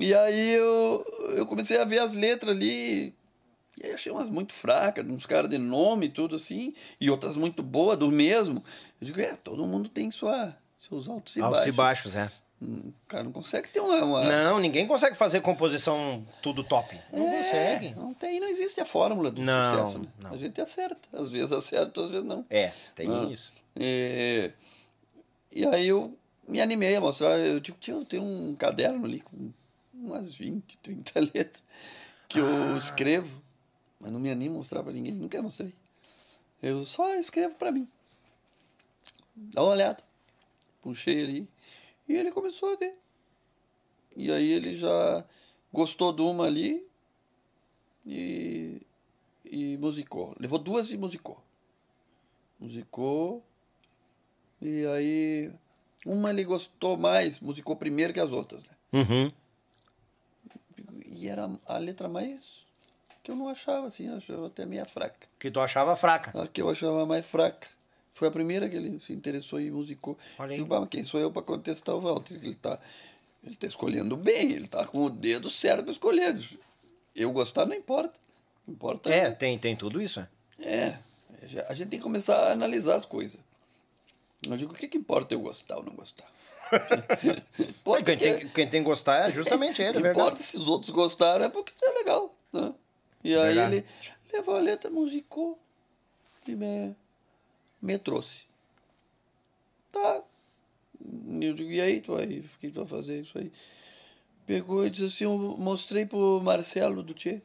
e 0.01 0.15
aí 0.15 0.51
eu, 0.51 1.05
eu 1.37 1.47
comecei 1.47 1.79
a 1.79 1.85
ver 1.85 2.01
as 2.01 2.15
letras 2.15 2.55
ali. 2.57 3.15
E 3.83 3.87
aí 3.87 3.93
achei 3.93 4.13
umas 4.13 4.31
muito 4.31 4.53
fracas, 4.53 5.05
uns 5.09 5.27
caras 5.27 5.51
de 5.51 5.59
nome 5.59 6.07
e 6.07 6.09
tudo 6.09 6.37
assim, 6.37 6.73
e 7.01 7.11
outras 7.11 7.37
muito 7.37 7.61
boas, 7.63 7.99
do 7.99 8.11
mesmo. 8.11 8.63
Eu 9.01 9.07
digo, 9.07 9.21
é, 9.21 9.35
todo 9.35 9.67
mundo 9.67 9.89
tem 9.89 10.13
sua, 10.13 10.57
seus 10.79 11.09
altos 11.09 11.37
e 11.37 11.41
Altos 11.41 11.59
baixos. 11.59 11.75
e 11.75 11.77
baixos, 11.77 12.15
é. 12.17 12.31
O 12.63 12.93
cara 13.09 13.25
não 13.25 13.33
consegue 13.33 13.69
ter 13.69 13.81
uma. 13.81 14.03
uma... 14.05 14.25
Não, 14.25 14.59
ninguém 14.59 14.87
consegue 14.87 15.15
fazer 15.17 15.41
composição 15.43 16.27
tudo 16.41 16.65
top. 16.65 16.99
Não 17.13 17.29
É, 17.29 17.37
consegue. 17.39 17.91
Não 17.95 18.15
tem, 18.15 18.41
não 18.41 18.49
existe 18.49 18.81
a 18.81 18.87
fórmula 18.87 19.31
do 19.31 19.43
Não, 19.43 19.87
sucesso, 19.87 19.99
né? 19.99 20.09
não. 20.19 20.33
A 20.33 20.37
gente 20.39 20.61
acerta. 20.61 21.09
Às 21.13 21.31
vezes 21.31 21.53
acerta, 21.53 22.01
às 22.03 22.11
vezes 22.11 22.25
não. 22.25 22.47
É, 22.49 22.73
tem 22.95 23.09
Ah. 23.11 23.25
isso. 23.31 23.53
E, 23.77 24.51
e 25.53 25.67
aí 25.67 25.89
eu 25.89 26.17
me 26.49 26.61
animei 26.61 26.95
a 26.97 27.01
mostrar. 27.01 27.39
Eu 27.39 27.61
digo, 27.61 27.77
tio, 27.79 28.05
tem 28.05 28.21
um 28.21 28.55
caderno 28.55 29.05
ali 29.05 29.21
com 29.21 29.51
umas 29.93 30.35
20, 30.35 30.79
30 30.79 31.21
letras 31.35 31.63
que 32.29 32.39
eu 32.39 32.79
escrevo, 32.79 33.43
mas 34.01 34.11
não 34.11 34.19
me 34.21 34.31
animo 34.31 34.55
a 34.55 34.59
mostrar 34.59 34.83
pra 34.83 34.93
ninguém, 34.93 35.13
nunca 35.13 35.43
mostrei. 35.43 35.73
Eu 36.63 36.87
só 36.87 37.15
escrevo 37.17 37.55
pra 37.57 37.71
mim. 37.71 37.87
Dá 39.37 39.63
uma 39.63 39.73
olhada. 39.73 39.99
Puxei 40.81 41.23
ali 41.23 41.49
e 42.09 42.15
ele 42.15 42.31
começou 42.31 42.73
a 42.73 42.77
ver. 42.77 42.99
E 44.17 44.31
aí 44.31 44.53
ele 44.53 44.75
já 44.75 45.25
gostou 45.73 46.13
de 46.13 46.23
uma 46.23 46.45
ali 46.47 46.87
e, 48.07 48.81
e 49.45 49.77
musicou. 49.79 50.35
Levou 50.39 50.59
duas 50.59 50.91
e 50.91 50.97
musicou. 50.97 51.43
Musicou. 52.61 53.43
E 54.61 54.87
aí 54.87 55.53
uma 56.07 56.31
ele 56.31 56.45
gostou 56.45 56.97
mais, 56.97 57.41
musicou 57.41 57.77
primeiro 57.77 58.13
que 58.13 58.21
as 58.21 58.33
outras. 58.33 58.63
Né? 58.63 58.71
Uhum. 58.93 59.33
E 61.07 61.29
era 61.29 61.51
a 61.67 61.79
letra 61.79 62.09
mais 62.09 62.65
que 63.23 63.31
eu 63.31 63.37
não 63.37 63.49
achava 63.49 63.87
assim, 63.87 64.09
eu 64.09 64.17
achava 64.17 64.47
até 64.49 64.67
meia 64.67 64.85
fraca. 64.85 65.27
Que 65.39 65.51
tu 65.51 65.59
achava 65.59 65.97
fraca. 65.97 66.39
A 66.39 66.47
que 66.47 66.61
eu 66.61 66.69
achava 66.69 67.07
mais 67.07 67.25
fraca. 67.25 67.69
Foi 68.15 68.29
a 68.29 68.31
primeira 68.31 68.69
que 68.69 68.77
ele 68.77 68.99
se 69.01 69.13
interessou 69.13 69.61
e 69.61 69.71
musicou. 69.71 70.17
Olha 70.39 70.51
aí. 70.53 70.57
Digo, 70.57 70.69
"Bah, 70.69 70.81
mas 70.81 70.89
quem 70.89 71.03
sou 71.05 71.21
eu 71.21 71.31
para 71.33 71.43
contestar 71.43 71.95
o 71.95 72.01
Walter? 72.01 72.35
Ele 72.35 72.55
tá, 72.55 72.79
ele 73.45 73.57
tá 73.57 73.67
escolhendo 73.67 74.17
bem, 74.17 74.53
ele 74.53 74.69
tá 74.69 74.87
com 74.87 75.05
o 75.05 75.11
dedo 75.11 75.51
certo 75.51 75.83
para 75.83 75.93
escolher. 75.93 76.39
Eu 77.15 77.33
gostar 77.33 77.67
não 77.67 77.75
importa. 77.75 78.15
Importa 78.67 79.11
É, 79.11 79.31
tem, 79.33 79.59
tem 79.59 79.77
tudo 79.77 80.01
isso, 80.01 80.21
é. 80.21 80.29
é, 80.61 80.99
a 81.69 81.75
gente 81.75 81.89
tem 81.91 81.99
que 81.99 82.03
começar 82.03 82.37
a 82.49 82.53
analisar 82.53 82.95
as 82.97 83.05
coisas. 83.05 83.39
Eu 84.49 84.57
digo, 84.57 84.73
o 84.73 84.77
que, 84.77 84.89
que 84.89 84.97
importa 84.97 85.35
eu 85.35 85.41
gostar 85.41 85.77
ou 85.77 85.83
não 85.85 85.95
gostar? 85.95 86.25
Importa 87.59 88.05
Quem 88.05 88.17
que- 88.19 88.25
tem, 88.41 88.49
quem 88.49 88.69
tem 88.71 88.81
que 88.83 88.89
gostar 88.89 89.29
é 89.29 89.33
justamente 89.33 89.83
ele, 89.83 89.99
é 89.99 90.01
importa 90.01 90.37
verdade. 90.37 90.43
se 90.43 90.57
os 90.57 90.69
outros 90.69 90.91
gostaram, 90.91 91.45
é 91.45 91.49
porque 91.49 91.73
tá 91.79 91.91
legal. 91.93 92.35
Né? 92.53 92.73
E 93.23 93.35
aí 93.37 93.55
Verdade. 93.55 93.77
ele 93.77 93.87
levou 94.33 94.57
a 94.57 94.61
letra, 94.61 94.91
musicou 94.91 95.59
e 96.49 96.55
me, 96.57 96.95
me 97.85 97.99
trouxe. 97.99 98.45
Tá. 99.93 100.23
Eu 101.41 101.53
digo, 101.55 101.71
e 101.71 101.81
aí, 101.81 102.01
tu 102.01 102.13
vai, 102.15 102.25
o 102.25 102.43
que 102.61 102.71
tu 102.71 102.77
vai 102.85 102.87
fazer 102.87 103.21
isso 103.21 103.39
aí? 103.39 103.53
Pegou 104.47 104.85
e 104.87 104.91
disse 104.91 105.05
assim, 105.05 105.25
eu 105.25 105.37
mostrei 105.59 106.07
pro 106.07 106.41
Marcelo 106.43 107.03
do 107.03 107.15
Tchê. 107.15 107.41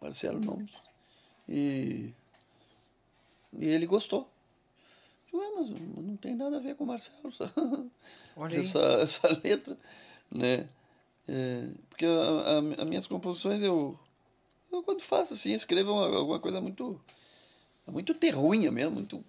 Marcelo 0.00 0.38
Nomes. 0.40 0.70
E, 1.48 2.12
e 3.58 3.66
ele 3.68 3.86
gostou. 3.86 4.28
Eu 5.32 5.38
digo, 5.38 5.38
"Ué, 5.38 5.50
mas 5.56 5.70
não 6.04 6.16
tem 6.16 6.34
nada 6.34 6.56
a 6.56 6.60
ver 6.60 6.76
com 6.76 6.84
o 6.84 6.86
Marcelo. 6.86 7.16
aí. 8.36 8.56
essa, 8.60 8.78
essa 9.02 9.28
letra, 9.42 9.76
né? 10.30 10.68
É, 11.28 11.68
porque 11.88 12.04
a, 12.06 12.10
a- 12.10 12.82
as 12.82 12.88
minhas 12.88 13.06
composições 13.06 13.60
eu, 13.62 13.98
eu 14.70 14.82
quando 14.82 15.00
faço 15.02 15.34
assim, 15.34 15.52
escrevo 15.52 15.92
uma- 15.92 16.16
alguma 16.16 16.38
coisa 16.38 16.60
muito 16.60 17.00
muito 17.92 18.14
terruinha 18.14 18.70
mesmo, 18.72 18.92
muito 18.96 19.24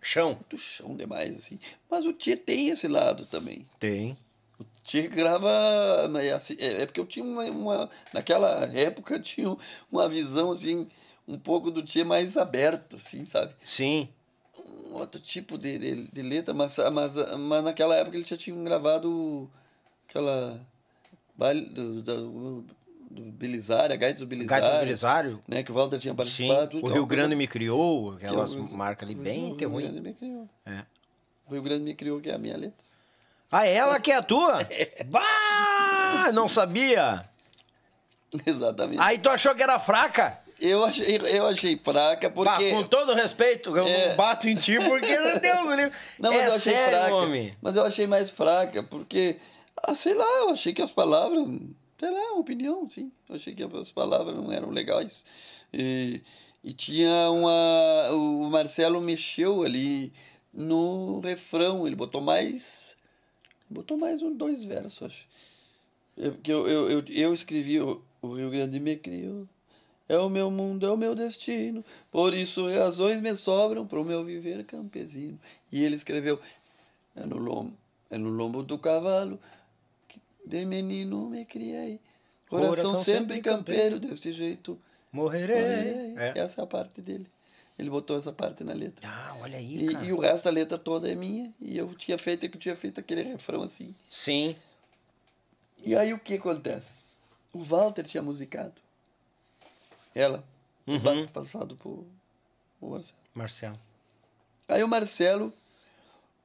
Chão. 0.00 0.34
muito 0.34 0.56
chão 0.56 0.96
demais 0.96 1.36
assim. 1.36 1.58
Mas 1.90 2.04
o 2.06 2.12
Tchê 2.12 2.36
tem 2.36 2.68
esse 2.68 2.86
lado 2.88 3.26
também. 3.26 3.66
Tem. 3.78 4.16
O 4.58 4.64
Tchê 4.82 5.08
grava. 5.08 6.08
mas 6.10 6.32
assim, 6.32 6.56
É 6.58 6.82
é 6.82 6.86
porque 6.86 7.00
eu 7.00 7.06
tinha 7.06 7.24
uma, 7.24 7.44
uma. 7.44 7.90
Naquela 8.14 8.64
época 8.72 9.14
eu 9.14 9.22
tinha 9.22 9.56
uma 9.90 10.08
visão 10.08 10.52
assim, 10.52 10.88
um 11.26 11.38
pouco 11.38 11.70
do 11.70 11.82
Tchê 11.82 12.04
mais 12.04 12.36
aberta, 12.36 12.96
assim, 12.96 13.24
sabe? 13.26 13.54
Sim. 13.64 14.08
um 14.56 14.94
outro 14.94 15.20
tipo 15.20 15.58
de, 15.58 15.78
de, 15.78 16.08
de 16.10 16.22
letra, 16.22 16.54
mas, 16.54 16.76
mas, 16.92 17.14
mas 17.38 17.64
naquela 17.64 17.94
época 17.96 18.16
ele 18.16 18.26
já 18.26 18.36
tinha 18.36 18.56
gravado 18.62 19.50
aquela. 20.08 20.60
Baile 21.36 21.66
do, 21.66 22.02
do, 22.02 22.62
do 22.62 22.76
Belisário, 23.10 23.94
a 23.94 23.96
Gaita 23.96 24.20
do 24.20 24.26
Belisário. 24.26 24.62
Gaita 24.62 24.76
do 24.78 24.84
Belisário. 24.84 25.42
Né, 25.48 25.62
que 25.62 25.70
o 25.70 25.74
Walter 25.74 25.98
tinha 25.98 26.12
Sim. 26.12 26.16
participado. 26.16 26.68
tudo, 26.72 26.86
O 26.86 26.90
é 26.90 26.94
Rio 26.94 27.06
Grande 27.06 27.34
me 27.34 27.46
criou, 27.46 28.16
que 28.16 28.24
é 28.24 28.28
aquelas 28.28 28.54
marcas 28.54 29.08
ali 29.08 29.14
bem 29.14 29.44
O 29.44 29.46
Rio 29.48 29.56
terruim. 29.56 29.82
Grande 29.84 30.00
me 30.00 30.14
criou. 30.14 30.48
É. 30.66 30.82
O 31.48 31.52
Rio 31.52 31.62
Grande 31.62 31.84
me 31.84 31.94
criou, 31.94 32.20
que 32.20 32.28
é 32.30 32.34
a 32.34 32.38
minha 32.38 32.56
letra. 32.56 32.76
Ah, 33.50 33.66
ela 33.66 33.98
que 33.98 34.12
é 34.12 34.16
a 34.16 34.22
tua? 34.22 34.58
Bah! 35.06 36.30
Não 36.32 36.46
sabia. 36.48 37.24
Exatamente. 38.44 39.00
Aí 39.00 39.18
tu 39.18 39.30
achou 39.30 39.54
que 39.54 39.62
era 39.62 39.78
fraca? 39.78 40.38
Eu 40.60 40.84
achei, 40.84 41.16
eu 41.16 41.46
achei 41.46 41.78
fraca 41.78 42.28
Bah, 42.28 42.34
porque. 42.56 42.72
com 42.72 42.82
todo 42.82 43.14
respeito, 43.14 43.76
eu 43.76 43.86
É. 43.86 44.08
não 44.08 44.16
bato 44.16 44.48
em 44.48 44.56
ti 44.56 44.76
porque 44.80 45.16
não 45.18 45.38
deu. 45.38 45.58
Não, 46.18 46.32
mas 46.32 46.40
é 46.42 46.46
eu 46.48 46.54
achei 46.54 46.74
sério, 46.74 46.98
fraca. 46.98 47.14
homem. 47.14 47.56
Mas 47.62 47.76
eu 47.76 47.84
achei 47.86 48.06
mais 48.08 48.28
fraca, 48.28 48.82
porque, 48.82 49.36
ah, 49.86 49.94
sei 49.94 50.14
lá, 50.14 50.24
eu 50.40 50.50
achei 50.50 50.72
que 50.74 50.82
as 50.82 50.90
palavras, 50.90 51.46
sei 51.98 52.10
lá, 52.10 52.32
opinião, 52.34 52.88
sim. 52.88 53.10
Achei 53.28 53.54
que 53.54 53.62
as 53.62 53.90
palavras 53.90 54.34
não 54.36 54.52
eram 54.52 54.70
legais. 54.70 55.24
E, 55.72 56.20
e 56.62 56.72
tinha 56.72 57.30
uma. 57.30 58.10
O 58.12 58.48
Marcelo 58.48 59.00
mexeu 59.00 59.62
ali 59.62 60.12
no 60.52 61.20
refrão, 61.20 61.86
ele 61.86 61.96
botou 61.96 62.20
mais. 62.20 62.96
Botou 63.68 63.98
mais 63.98 64.22
um, 64.22 64.34
dois 64.34 64.64
versos, 64.64 65.02
acho. 65.02 65.28
Que 66.42 66.50
eu, 66.50 66.66
eu, 66.66 66.90
eu, 66.90 67.04
eu 67.08 67.34
escrevi 67.34 67.80
o, 67.80 68.02
Rio 68.22 68.50
Grande 68.50 68.80
me 68.80 68.96
criou. 68.96 69.46
É 70.08 70.18
o 70.18 70.30
meu 70.30 70.50
mundo, 70.50 70.86
é 70.86 70.90
o 70.90 70.96
meu 70.96 71.14
destino. 71.14 71.84
Por 72.10 72.32
isso 72.32 72.66
razões 72.66 73.20
me 73.20 73.36
sobram 73.36 73.86
para 73.86 74.00
o 74.00 74.04
meu 74.04 74.24
viver 74.24 74.64
campesino. 74.64 75.38
E 75.70 75.84
ele 75.84 75.96
escreveu: 75.96 76.40
É 77.14 77.26
no 77.26 77.36
lombo, 77.36 77.76
é 78.10 78.16
no 78.16 78.30
lombo 78.30 78.62
do 78.62 78.78
cavalo 78.78 79.38
de 80.48 80.64
menino 80.64 81.28
me 81.28 81.44
criei. 81.44 82.00
Coração, 82.48 82.74
Coração 82.74 83.04
sempre 83.04 83.40
campeiro, 83.42 84.00
desse 84.00 84.32
jeito 84.32 84.80
Morrerei. 85.12 85.56
morrerei. 85.60 86.14
É. 86.16 86.38
Essa 86.38 86.62
é 86.62 86.64
a 86.64 86.66
parte 86.66 87.00
dele. 87.02 87.26
Ele 87.78 87.90
botou 87.90 88.18
essa 88.18 88.32
parte 88.32 88.64
na 88.64 88.72
letra. 88.72 89.06
Ah, 89.08 89.36
olha 89.40 89.58
aí, 89.58 89.84
E, 89.84 89.92
cara. 89.92 90.04
e 90.04 90.12
o 90.12 90.18
resto 90.18 90.44
da 90.44 90.50
letra 90.50 90.76
toda 90.78 91.08
é 91.10 91.14
minha. 91.14 91.52
E 91.60 91.76
eu 91.78 91.94
tinha 91.94 92.18
feito, 92.18 92.44
eu 92.44 92.50
tinha 92.50 92.74
feito 92.74 92.98
aquele 92.98 93.22
refrão 93.22 93.62
assim. 93.62 93.94
Sim. 94.08 94.56
E 95.84 95.94
aí 95.94 96.12
o 96.12 96.18
que 96.18 96.34
acontece? 96.34 96.90
O 97.52 97.62
Walter 97.62 98.04
tinha 98.04 98.22
musicado. 98.22 98.74
Ela. 100.14 100.42
Uhum. 100.86 101.26
Passado 101.28 101.76
por, 101.76 102.04
por 102.80 102.90
Marcelo. 102.90 103.18
Marcelo. 103.34 103.80
Aí 104.66 104.82
o 104.82 104.88
Marcelo. 104.88 105.52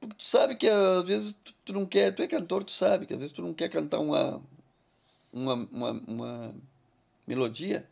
Porque 0.08 0.16
tu 0.18 0.24
sabe 0.24 0.56
que 0.56 0.68
às 0.68 1.06
vezes 1.06 1.36
tu, 1.44 1.54
tu 1.66 1.74
não 1.74 1.86
quer. 1.86 2.14
Tu 2.14 2.22
é 2.22 2.28
cantor, 2.28 2.64
tu 2.64 2.72
sabe 2.72 3.06
que 3.06 3.14
às 3.14 3.20
vezes 3.20 3.34
tu 3.34 3.42
não 3.42 3.54
quer 3.54 3.70
cantar 3.70 4.00
uma. 4.00 4.42
Uma, 5.32 5.54
uma, 5.72 5.92
uma 6.08 6.56
melodia. 7.26 7.88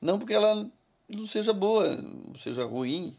Não 0.00 0.18
porque 0.18 0.34
ela 0.34 0.68
não 1.08 1.26
seja 1.26 1.52
boa, 1.52 1.96
não 1.96 2.34
seja 2.38 2.64
ruim. 2.64 3.14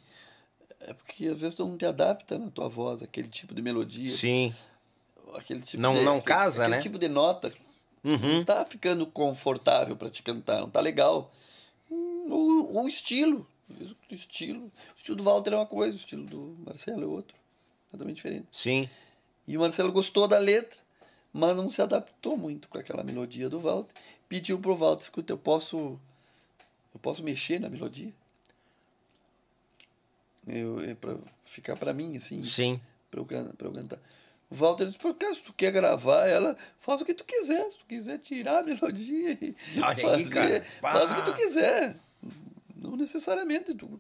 É 0.82 0.94
porque 0.94 1.28
às 1.28 1.40
vezes 1.40 1.56
tu 1.56 1.66
não 1.66 1.78
te 1.78 1.86
adapta 1.86 2.38
na 2.38 2.52
tua 2.52 2.68
voz, 2.70 3.02
aquele 3.02 3.30
tipo 3.30 3.54
de 3.56 3.62
melodia. 3.62 4.08
Sim. 4.10 4.54
aquele 5.36 5.62
tipo 5.62 5.82
Não- 5.82 5.94
de, 5.96 6.02
não 6.02 6.18
aquele- 6.18 6.26
casa, 6.28 6.64
aquele 6.64 6.76
né? 6.76 6.82
tipo 6.84 7.00
de 7.00 7.08
nota 7.08 7.52
Uhum. 8.04 8.18
não 8.40 8.44
tá 8.46 8.64
ficando 8.66 9.08
confortável 9.08 9.96
para 9.96 10.10
te 10.10 10.22
cantar, 10.22 10.60
não 10.62 10.70
tá 10.70 10.82
legal. 10.82 11.32
Hum, 11.90 12.28
Ou 12.30 12.84
o 12.84 12.88
estilo. 12.88 13.48
O 14.12 14.14
estilo. 14.14 14.66
O 14.66 14.72
estilo 14.98 15.18
do 15.18 15.24
Walter 15.24 15.54
é 15.54 15.56
uma 15.56 15.66
coisa, 15.66 15.96
o 15.96 16.00
estilo 16.00 16.26
do 16.26 16.56
Marcelo 16.66 17.02
é 17.02 17.06
outro. 17.08 17.36
Totalmente 17.94 18.16
diferente. 18.16 18.48
Sim. 18.52 18.90
E 19.48 19.56
o 19.56 19.60
Marcelo 19.60 19.92
gostou 19.92 20.28
da 20.28 20.40
letra, 20.40 20.80
mas 21.32 21.56
não 21.56 21.70
se 21.70 21.80
adaptou 21.80 22.36
muito 22.36 22.68
com 22.68 22.80
aquela 22.80 23.04
melodia 23.04 23.48
do 23.48 23.60
Walter. 23.60 23.94
Pediu 24.28 24.58
pro 24.58 24.76
Walter, 24.76 25.04
escuta, 25.04 25.32
eu 25.32 25.38
posso. 25.38 26.00
Eu 26.92 27.00
posso 27.00 27.22
mexer 27.22 27.60
na 27.60 27.70
melodia? 27.70 28.12
Eu, 30.48 30.78
pra 31.00 31.18
ficar 31.46 31.76
para 31.76 31.94
mim, 31.94 32.18
assim 32.18 32.44
Sim. 32.44 32.82
para 33.12 33.20
eu, 33.20 33.26
pra 33.26 33.68
eu 33.68 33.72
cantar. 33.72 34.00
O 34.50 34.56
Walter 34.56 34.88
disse, 34.88 34.98
por 34.98 35.14
que 35.14 35.34
se 35.36 35.44
tu 35.44 35.54
quer 35.54 35.72
gravar 35.72 36.28
ela, 36.28 36.58
faz 36.80 37.00
o 37.02 37.06
que 37.06 37.14
tu 37.14 37.24
quiser. 37.24 37.70
Se 37.72 37.78
tu 37.78 37.86
quiser 37.86 38.18
tirar 38.20 38.60
a 38.60 38.64
melodia 38.64 39.38
e 39.40 39.56
Olha 39.78 39.88
aí, 39.90 40.26
fazer, 40.26 40.30
cara. 40.30 40.66
faz 40.82 41.12
o 41.12 41.16
que 41.16 41.22
tu 41.26 41.34
quiser. 41.36 41.96
Não 42.76 42.96
necessariamente. 42.96 43.76
Tu 43.76 44.00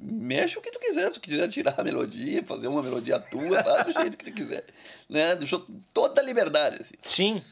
mexe 0.00 0.58
o 0.58 0.62
que 0.62 0.70
tu 0.70 0.78
quiser. 0.78 1.08
Se 1.08 1.14
tu 1.14 1.20
quiser 1.20 1.48
tirar 1.48 1.78
a 1.78 1.84
melodia, 1.84 2.42
fazer 2.44 2.68
uma 2.68 2.82
melodia 2.82 3.18
tua, 3.18 3.62
faz 3.62 3.86
do 3.86 3.92
jeito 4.00 4.16
que 4.16 4.24
tu 4.24 4.32
quiser. 4.32 4.64
Né? 5.08 5.36
Deixou 5.36 5.66
toda 5.92 6.20
a 6.20 6.24
liberdade. 6.24 6.76
Assim. 6.80 6.94
Sim. 7.04 7.42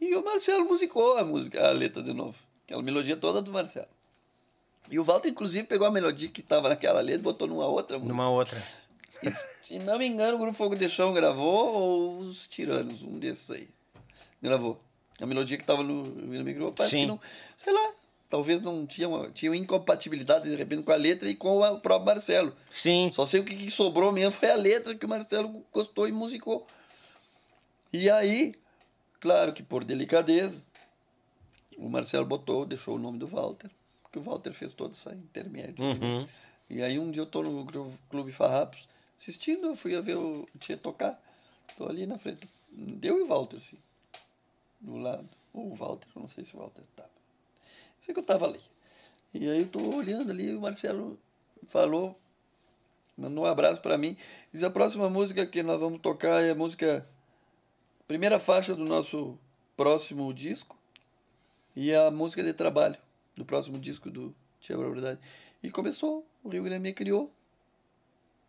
E 0.00 0.14
o 0.14 0.24
Marcelo 0.24 0.64
musicou 0.64 1.18
a 1.18 1.24
música, 1.24 1.68
a 1.68 1.72
letra 1.72 2.02
de 2.02 2.12
novo. 2.12 2.36
Aquela 2.64 2.82
melodia 2.82 3.16
toda 3.16 3.42
do 3.42 3.50
Marcelo. 3.50 3.88
E 4.90 4.98
o 4.98 5.04
Walter, 5.04 5.28
inclusive, 5.28 5.66
pegou 5.66 5.86
a 5.86 5.90
melodia 5.90 6.28
que 6.28 6.40
estava 6.40 6.68
naquela 6.68 7.00
letra 7.00 7.20
e 7.20 7.22
botou 7.22 7.46
numa 7.46 7.66
outra 7.66 7.96
música. 7.96 8.12
Numa 8.12 8.28
outra. 8.28 8.60
E, 9.22 9.32
se 9.60 9.78
não 9.78 9.98
me 9.98 10.06
engano, 10.06 10.36
o 10.36 10.40
Grupo 10.40 10.56
Fogo 10.56 10.74
de 10.74 10.88
Chão 10.88 11.12
gravou 11.12 11.72
ou 11.72 12.18
os 12.18 12.46
Tiranos, 12.46 13.02
um 13.02 13.18
desses 13.18 13.50
aí. 13.50 13.68
Gravou. 14.42 14.80
A 15.20 15.26
melodia 15.26 15.56
que 15.56 15.62
estava 15.62 15.82
no 15.82 16.04
no 16.04 16.44
micro, 16.44 16.72
parece 16.72 16.94
Sim. 16.94 17.00
que 17.02 17.06
não. 17.06 17.20
Sei 17.56 17.72
lá. 17.72 17.92
Talvez 18.30 18.62
não 18.62 18.86
tinha, 18.86 19.08
uma, 19.08 19.28
tinha 19.30 19.50
uma 19.50 19.56
incompatibilidade 19.56 20.48
de 20.48 20.54
repente 20.54 20.84
com 20.84 20.92
a 20.92 20.96
letra 20.96 21.28
e 21.28 21.34
com 21.34 21.58
o 21.58 21.80
próprio 21.80 22.06
Marcelo. 22.06 22.56
Sim. 22.70 23.10
Só 23.12 23.26
sei 23.26 23.40
o 23.40 23.44
que, 23.44 23.56
que 23.56 23.70
sobrou 23.70 24.12
mesmo 24.12 24.32
foi 24.32 24.50
a 24.50 24.54
letra 24.54 24.94
que 24.94 25.04
o 25.04 25.08
Marcelo 25.08 25.64
gostou 25.72 26.06
e 26.06 26.12
musicou. 26.12 26.66
E 27.92 28.08
aí, 28.08 28.54
Claro 29.20 29.52
que 29.52 29.62
por 29.62 29.84
delicadeza, 29.84 30.62
o 31.76 31.88
Marcelo 31.90 32.24
botou, 32.24 32.64
deixou 32.64 32.96
o 32.96 32.98
nome 32.98 33.18
do 33.18 33.26
Walter, 33.26 33.70
porque 34.02 34.18
o 34.18 34.22
Walter 34.22 34.54
fez 34.54 34.72
todo 34.72 34.92
essa 34.92 35.14
intermédio. 35.14 35.84
Uhum. 35.84 36.26
E 36.70 36.82
aí 36.82 36.98
um 36.98 37.10
dia 37.10 37.22
eu 37.22 37.26
tô 37.26 37.42
no 37.42 37.66
Clube 38.08 38.32
Farrapos 38.32 38.88
assistindo, 39.18 39.66
eu 39.66 39.76
fui 39.76 39.94
a 39.94 40.00
ver 40.00 40.16
o 40.16 40.48
Tia 40.58 40.78
tocar. 40.78 41.20
Tô 41.76 41.86
ali 41.86 42.06
na 42.06 42.18
frente. 42.18 42.48
Deu 42.72 43.18
e 43.18 43.22
o 43.22 43.26
Walter, 43.26 43.58
assim. 43.58 43.76
Do 44.80 44.96
lado. 44.96 45.28
Ou 45.52 45.72
o 45.72 45.74
Walter, 45.74 46.08
não 46.16 46.28
sei 46.28 46.44
se 46.44 46.56
o 46.56 46.58
Walter 46.58 46.82
tava. 46.96 47.10
Sei 48.10 48.14
que 48.14 48.18
eu 48.18 48.24
tava 48.24 48.46
ali. 48.46 48.60
E 49.32 49.48
aí 49.48 49.60
eu 49.60 49.68
tô 49.68 49.78
olhando 49.94 50.32
ali, 50.32 50.52
o 50.52 50.60
Marcelo 50.60 51.16
falou, 51.68 52.18
mandou 53.16 53.44
um 53.44 53.46
abraço 53.46 53.80
para 53.80 53.96
mim. 53.96 54.16
Diz 54.52 54.64
a 54.64 54.70
próxima 54.70 55.08
música 55.08 55.46
que 55.46 55.62
nós 55.62 55.78
vamos 55.78 56.00
tocar 56.00 56.42
é 56.42 56.50
a 56.50 56.54
música. 56.56 57.06
Primeira 58.08 58.40
faixa 58.40 58.74
do 58.74 58.84
nosso 58.84 59.38
próximo 59.76 60.34
disco. 60.34 60.76
E 61.76 61.94
a 61.94 62.10
música 62.10 62.42
de 62.42 62.52
trabalho 62.52 62.96
do 63.36 63.44
próximo 63.44 63.78
disco 63.78 64.10
do 64.10 64.34
Tia 64.58 64.76
Barbaridade. 64.76 65.20
E 65.62 65.70
começou, 65.70 66.26
o 66.42 66.48
Rio 66.48 66.64
Grande 66.64 66.82
me 66.82 66.92
criou. 66.92 67.32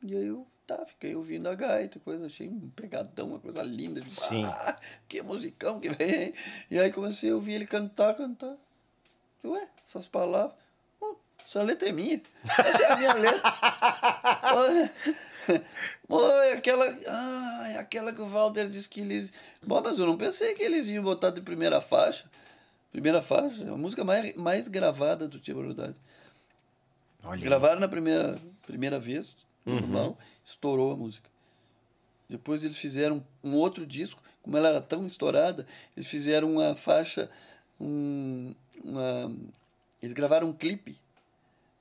E 0.02 0.16
aí 0.16 0.26
eu 0.26 0.48
tá, 0.66 0.84
fiquei 0.88 1.14
ouvindo 1.14 1.48
a 1.48 1.54
gaita, 1.54 2.00
coisa, 2.00 2.26
achei 2.26 2.50
um 2.50 2.72
pegadão, 2.72 3.28
uma 3.28 3.40
coisa 3.40 3.62
linda. 3.62 4.02
Tipo, 4.02 4.12
Sim. 4.12 4.44
Ah, 4.44 4.80
que 5.08 5.22
musicão 5.22 5.80
que 5.80 5.90
vem. 5.90 6.34
E 6.72 6.80
aí 6.80 6.92
comecei 6.92 7.30
a 7.30 7.36
ouvir 7.36 7.54
ele 7.54 7.68
cantar, 7.68 8.16
cantar. 8.16 8.58
Ué, 9.44 9.68
essas 9.86 10.08
palavras. 10.08 10.54
Oh, 11.00 11.16
essa 11.46 11.62
letra 11.64 11.90
é 11.90 11.92
minha. 11.92 12.22
Essa 12.46 12.84
é 12.84 12.92
a 12.92 12.96
minha 12.98 13.14
letra. 13.14 13.42
Olha. 14.56 14.94
Oi, 16.10 16.52
aquela. 16.54 16.98
Ah, 17.08 17.70
é 17.72 17.78
aquela 17.78 18.14
que 18.14 18.22
o 18.22 18.28
Walter 18.28 18.70
disse 18.70 18.88
que 18.88 19.02
eles. 19.02 19.32
Bom, 19.64 19.82
mas 19.82 19.98
eu 19.98 20.06
não 20.06 20.18
pensei 20.18 20.54
que 20.54 20.64
eles 20.64 20.88
iam 20.88 21.04
botar 21.04 21.32
de 21.32 21.42
primeira 21.42 21.82
faixa. 21.82 22.30
Primeira 22.92 23.22
faixa, 23.22 23.64
é 23.64 23.70
a 23.70 23.78
música 23.78 24.04
mais, 24.04 24.36
mais 24.36 24.68
gravada 24.68 25.28
do 25.28 25.40
Tia 25.40 25.56
Barbaridade. 25.56 25.96
Olha 27.24 27.36
aí. 27.36 27.42
Gravaram 27.42 27.80
na 27.80 27.88
primeira, 27.88 28.38
primeira 28.68 29.00
vez, 29.00 29.36
Uhum. 29.66 29.76
normal, 29.80 30.18
estourou 30.44 30.92
a 30.92 30.96
música. 30.98 31.30
Depois 32.30 32.64
eles 32.64 32.78
fizeram 32.78 33.26
um 33.44 33.54
outro 33.56 33.86
disco, 33.86 34.22
como 34.42 34.58
ela 34.58 34.70
era 34.70 34.82
tão 34.82 35.06
estourada, 35.06 35.66
eles 35.96 36.08
fizeram 36.10 36.52
uma 36.52 36.76
faixa, 36.76 37.30
um, 37.80 38.54
uma, 38.84 39.36
eles 40.02 40.14
gravaram 40.14 40.48
um 40.50 40.54
clipe 40.54 40.98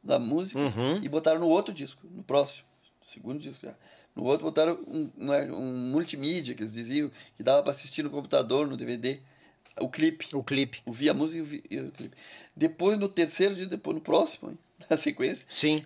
da 0.03 0.19
música 0.19 0.59
Uhum. 0.61 1.01
e 1.03 1.09
botaram 1.09 1.41
no 1.41 1.49
outro 1.49 1.75
disco, 1.75 2.01
no 2.11 2.23
próximo, 2.23 2.65
segundo 3.13 3.39
disco 3.39 3.67
já. 3.67 3.75
No 4.17 4.25
outro 4.25 4.45
botaram 4.45 4.75
um, 4.87 5.11
um, 5.19 5.55
um 5.55 5.77
multimídia, 5.91 6.55
que 6.55 6.63
eles 6.63 6.73
diziam, 6.73 7.11
que 7.37 7.43
dava 7.43 7.63
para 7.63 7.71
assistir 7.73 8.03
no 8.03 8.11
computador, 8.11 8.67
no 8.67 8.77
DVD, 8.77 9.21
o 9.81 9.89
clipe. 9.89 10.27
O 10.35 10.43
clipe. 10.43 10.81
Eu 10.87 10.93
vi 10.93 11.09
a 11.09 11.15
música 11.15 11.47
e 11.71 11.79
o 11.81 11.91
clipe. 11.93 12.17
Depois, 12.57 12.99
no 12.99 13.09
terceiro 13.09 13.55
dia, 13.55 13.67
depois 13.67 13.95
no 13.95 14.01
próximo, 14.01 14.51
hein, 14.51 14.59
na 14.91 14.97
sequência, 14.97 15.45
Sim. 15.49 15.85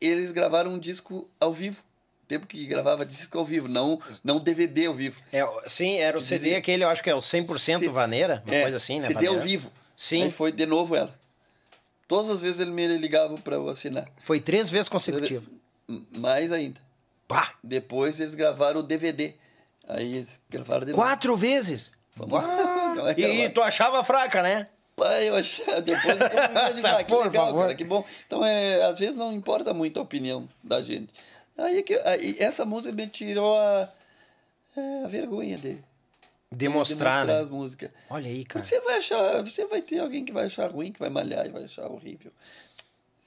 eles 0.00 0.32
gravaram 0.32 0.72
um 0.74 0.78
disco 0.78 1.28
ao 1.38 1.52
vivo. 1.52 1.82
Tempo 2.26 2.46
que 2.46 2.66
gravava 2.66 3.06
disco 3.06 3.38
ao 3.38 3.44
vivo, 3.44 3.68
não, 3.68 4.00
não 4.24 4.40
DVD 4.40 4.86
ao 4.86 4.94
vivo. 4.94 5.20
É, 5.32 5.44
sim, 5.68 5.94
era 5.98 6.18
o 6.18 6.20
CD 6.20 6.56
aquele, 6.56 6.82
eu 6.82 6.88
acho 6.88 7.00
que 7.00 7.08
é 7.10 7.14
o 7.14 7.20
100% 7.22 7.78
C- 7.84 7.88
vaneira, 7.88 8.42
uma 8.44 8.52
É, 8.52 8.62
coisa 8.62 8.78
assim, 8.78 8.94
né? 8.94 9.06
CD 9.06 9.14
ao 9.28 9.34
vaneira? 9.34 9.44
vivo. 9.44 9.70
Sim. 9.96 10.24
Aí 10.24 10.30
foi 10.30 10.52
de 10.52 10.66
novo 10.66 10.94
ela. 10.94 11.14
Todas 12.06 12.30
as 12.30 12.40
vezes 12.40 12.60
ele 12.60 12.70
me 12.70 12.86
ligava 12.98 13.34
para 13.38 13.56
eu 13.56 13.68
assinar. 13.68 14.06
Foi 14.20 14.40
três 14.40 14.68
vezes 14.68 14.88
consecutiva. 14.88 15.44
Mais 16.12 16.52
ainda. 16.52 16.80
Pá! 17.26 17.54
Depois 17.62 18.20
eles 18.20 18.34
gravaram 18.34 18.80
o 18.80 18.82
DVD. 18.82 19.34
Aí 19.88 20.16
eles 20.18 20.40
gravaram 20.48 20.80
de 20.86 20.92
novo. 20.92 21.02
Quatro 21.02 21.34
vezes? 21.36 21.90
Vamos-! 22.14 22.42
Não 22.42 23.08
é 23.08 23.14
E, 23.16 23.20
e 23.20 23.24
aquela- 23.24 23.50
tu 23.50 23.62
achava 23.62 24.04
fraca, 24.04 24.42
né? 24.42 24.68
Pai, 24.94 25.28
eu 25.28 25.36
achava, 25.36 25.82
depois 25.82 26.18
eu 26.20 26.28
digo, 26.74 26.86
ah, 26.86 27.04
que 27.04 27.12
Por 27.12 27.24
legal, 27.24 27.46
favor. 27.48 27.60
cara, 27.62 27.74
que 27.74 27.84
bom. 27.84 28.04
Então, 28.26 28.44
é, 28.44 28.82
às 28.84 28.98
vezes 28.98 29.14
não 29.16 29.32
importa 29.32 29.74
muito 29.74 29.98
a 30.00 30.02
opinião 30.02 30.48
da 30.64 30.80
gente. 30.82 31.12
Aí, 31.58 31.78
é 31.78 31.82
que, 31.82 31.94
aí 31.98 32.36
essa 32.38 32.64
música 32.64 32.94
me 32.94 33.06
tirou 33.06 33.58
a, 33.58 33.92
é, 34.76 35.04
a 35.04 35.08
vergonha 35.08 35.58
de, 35.58 35.74
de 35.74 35.84
Demonstrar, 36.50 37.24
demonstrar 37.24 37.26
né? 37.26 37.40
as 37.42 37.50
músicas. 37.50 37.90
Olha 38.08 38.28
aí, 38.28 38.44
cara. 38.44 38.62
Porque 38.64 38.74
você 38.74 38.80
vai 38.80 38.98
achar, 38.98 39.42
você 39.44 39.66
vai 39.66 39.82
ter 39.82 39.98
alguém 39.98 40.24
que 40.24 40.32
vai 40.32 40.44
achar 40.46 40.70
ruim, 40.70 40.92
que 40.92 41.00
vai 41.00 41.10
malhar 41.10 41.44
e 41.46 41.50
vai 41.50 41.64
achar 41.64 41.86
horrível. 41.90 42.30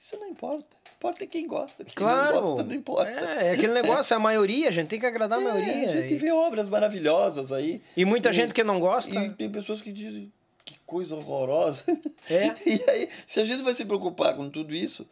Isso 0.00 0.16
não 0.18 0.28
importa. 0.28 0.66
Importa 0.96 1.24
é 1.24 1.26
quem 1.26 1.46
gosta. 1.46 1.84
Quem 1.84 1.94
Claro. 1.94 2.34
não 2.36 2.42
gosta, 2.42 2.62
não 2.62 2.74
importa. 2.74 3.10
É, 3.10 3.48
é 3.48 3.50
aquele 3.52 3.72
negócio, 3.72 4.12
é 4.12 4.16
a 4.16 4.20
maioria, 4.20 4.68
a 4.68 4.72
gente 4.72 4.88
tem 4.88 4.98
que 5.00 5.06
agradar 5.06 5.38
a 5.38 5.42
É, 5.42 5.44
maioria. 5.44 5.90
a 5.90 5.96
gente 5.96 6.12
e, 6.12 6.16
vê 6.16 6.30
obras 6.32 6.68
maravilhosas 6.68 7.52
aí. 7.52 7.80
e 7.96 8.04
muita 8.04 8.32
gente 8.32 8.52
que 8.52 8.64
não 8.64 8.80
gosta. 8.80 9.14
E 9.14 9.30
tem 9.34 9.50
pessoas 9.50 9.80
que 9.80 9.92
dizem 9.92 10.32
que 10.64 10.78
coisa 10.86 11.14
horrorosa. 11.14 11.84
É. 12.28 12.54
e 12.68 12.90
aí, 12.90 13.08
se 13.26 13.40
a 13.40 13.44
gente 13.44 13.62
vai 13.62 13.74
se 13.74 13.84
preocupar 13.84 14.34
com 14.34 14.48
tudo 14.50 14.74
isso, 14.74 15.06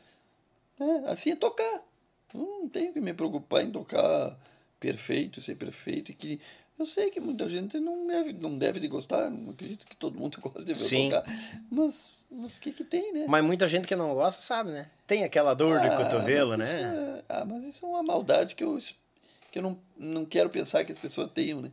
né, 0.79 1.05
assim 1.07 1.31
é 1.33 1.37
tocar. 1.37 1.83
Eu 2.35 2.41
não 2.41 2.69
tenho 2.69 2.93
que 2.93 3.01
me 3.01 3.15
preocupar 3.15 3.63
em 3.63 3.71
tocar 3.71 4.37
perfeito, 4.79 5.41
ser 5.41 5.55
perfeito. 5.57 6.11
E 6.11 6.15
que 6.15 6.41
eu 6.79 6.87
sei 6.87 7.11
que 7.11 7.21
muita 7.21 7.49
gente 7.49 7.79
não 7.81 8.07
deve, 8.07 8.33
não 8.33 8.57
deve 8.57 8.79
de 8.81 8.89
gostar, 8.89 9.31
não 9.31 9.51
acredito 9.51 9.87
que 9.87 9.97
todo 9.97 10.19
mundo 10.19 10.39
goste 10.43 10.65
de 10.65 10.75
ver 10.75 10.85
Sim. 10.85 11.11
tocar. 11.11 11.25
Mas 11.71 12.17
mas 12.31 12.59
o 12.59 12.61
que, 12.61 12.73
que 12.73 12.85
tem, 12.85 13.11
né? 13.13 13.25
Mas 13.27 13.43
muita 13.43 13.67
gente 13.67 13.87
que 13.89 13.97
não 13.97 14.13
gosta 14.13 14.43
sabe, 14.43 14.71
né? 14.71 14.91
Tem 15.07 15.25
aquela 15.25 15.55
dor 15.55 15.81
de 15.81 15.87
Ah, 15.89 15.97
cotovelo, 15.97 16.59
mas 16.59 16.69
isso 16.69 16.77
né? 16.77 16.83
é- 17.19 17.25
ah, 17.27 17.45
mas 17.47 17.65
isso 17.65 17.87
é 17.87 17.89
uma 17.89 18.03
maldade 18.03 18.55
que 18.55 18.63
eu, 18.63 18.79
que 19.51 19.59
eu 19.59 19.63
não, 19.63 19.79
não 19.97 20.27
quero 20.27 20.51
pensar 20.51 20.85
que 20.85 20.93
as 20.93 20.99
pessoas 20.99 21.31
tenham, 21.33 21.63
né? 21.63 21.71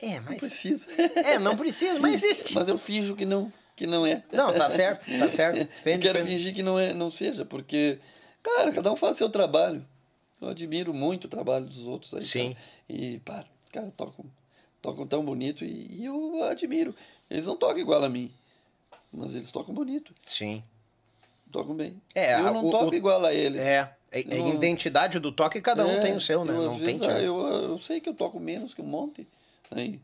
É, 0.00 0.16
Não 0.18 0.24
mas. 0.24 0.38
precisa. 0.40 0.86
É, 1.24 1.38
não 1.38 1.56
precisa, 1.56 2.00
mas 2.00 2.22
existe. 2.24 2.52
Mas 2.52 2.68
eu 2.68 2.76
finjo 2.76 3.14
que 3.14 3.24
não, 3.24 3.52
que 3.76 3.86
não 3.86 4.04
é. 4.04 4.24
Não, 4.32 4.52
tá 4.52 4.68
certo, 4.68 5.06
tá 5.06 5.30
certo. 5.30 5.58
Eu 5.86 6.00
quero 6.00 6.18
depende. 6.18 6.24
fingir 6.24 6.52
que 6.52 6.62
não, 6.64 6.76
é, 6.76 6.92
não 6.92 7.08
seja, 7.08 7.44
porque, 7.44 8.00
cara, 8.42 8.72
cada 8.72 8.90
um 8.92 8.96
faz 8.96 9.16
seu 9.16 9.30
trabalho. 9.30 9.86
Eu 10.40 10.48
admiro 10.48 10.92
muito 10.92 11.26
o 11.26 11.28
trabalho 11.28 11.66
dos 11.66 11.86
outros 11.86 12.12
aí. 12.12 12.20
Sim. 12.22 12.54
cara. 12.54 12.66
E, 12.88 13.18
pá, 13.20 13.44
os 13.64 13.70
caras 13.70 13.92
tocam, 14.82 15.06
tão 15.06 15.24
bonito 15.24 15.64
e, 15.64 15.86
e 16.00 16.04
eu 16.04 16.42
admiro. 16.44 16.94
Eles 17.30 17.46
não 17.46 17.56
tocam 17.56 17.78
igual 17.78 18.02
a 18.04 18.08
mim, 18.08 18.30
mas 19.12 19.34
eles 19.34 19.50
tocam 19.50 19.72
bonito, 19.74 20.12
Sim. 20.26 20.62
tocam 21.50 21.74
bem. 21.74 22.00
É, 22.14 22.34
eu 22.40 22.48
a- 22.48 22.52
não 22.52 22.66
o- 22.66 22.70
toco 22.70 22.90
o- 22.90 22.94
igual 22.94 23.24
a 23.24 23.32
eles. 23.32 23.60
É. 23.62 23.94
É, 24.14 24.20
é 24.20 24.24
Não- 24.38 24.52
identidade 24.52 25.18
do 25.18 25.32
toque, 25.32 25.58
cada 25.62 25.86
um 25.86 25.90
É, 25.92 26.00
tem 26.00 26.14
o 26.14 26.20
seu, 26.20 26.44
né? 26.44 26.52
eu, 26.54 26.62
Não 26.64 26.78
tem 26.78 27.00
ah, 27.08 27.18
eu, 27.18 27.38
eu 27.48 27.78
sei 27.78 27.98
que 27.98 28.10
eu 28.10 28.12
toco 28.12 28.38
menos 28.38 28.74
que 28.74 28.82
um 28.82 28.86
monte, 28.86 29.26
aí, 29.70 29.98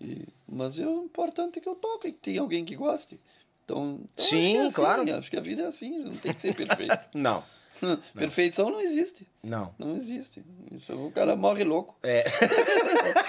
e, 0.00 0.26
mas 0.48 0.78
eu- 0.78 1.02
o 1.02 1.04
importante 1.04 1.58
é 1.58 1.62
que 1.62 1.68
eu 1.68 1.74
toco 1.74 2.06
e 2.06 2.12
que 2.12 2.18
tem 2.18 2.38
alguém 2.38 2.64
que 2.64 2.74
goste. 2.74 3.20
Então, 3.64 4.00
então 4.14 4.24
Sim, 4.24 4.38
acho 4.38 4.50
que 4.52 4.56
é 4.56 4.60
assim, 4.66 4.74
claro. 4.74 5.14
Acho 5.18 5.30
que 5.30 5.36
a 5.36 5.40
vida 5.42 5.62
é 5.64 5.66
assim, 5.66 5.98
não 5.98 6.16
tem 6.16 6.32
que 6.32 6.40
ser 6.40 6.54
perfeito. 6.56 6.98
Não, 7.14 7.44
Perfeição 8.14 8.70
não 8.70 8.80
existe. 8.80 9.26
não. 9.42 9.74
Não 9.78 9.96
existe. 9.96 10.42
Isso, 10.70 10.94
o 10.94 11.10
cara 11.10 11.36
morre 11.36 11.64
louco. 11.64 11.96
É. 12.02 12.24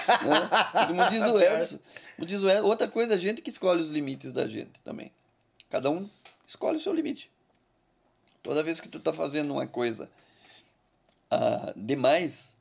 Né? 0.04 0.86
Como 0.86 1.10
diz 1.10 1.24
o 1.24 1.38
Edson. 1.38 1.78
Como 2.16 2.26
diz 2.26 2.42
o 2.42 2.50
Edson, 2.50 2.66
outra 2.66 2.86
coisa, 2.86 3.14
a 3.14 3.18
gente 3.18 3.40
que 3.40 3.50
escolhe 3.50 3.82
os 3.82 3.90
limites 3.90 4.32
da 4.32 4.46
gente 4.46 4.80
também. 4.82 5.10
Cada 5.70 5.90
um 5.90 6.08
escolhe 6.46 6.76
o 6.76 6.80
seu 6.80 6.92
limite. 6.92 7.30
Toda 8.42 8.62
vez 8.62 8.80
que 8.80 8.88
tu 8.88 9.00
tá 9.00 9.12
fazendo 9.12 9.52
uma 9.52 9.66
coisa 9.66 10.10
ah, 11.30 11.72
demais, 11.74 12.54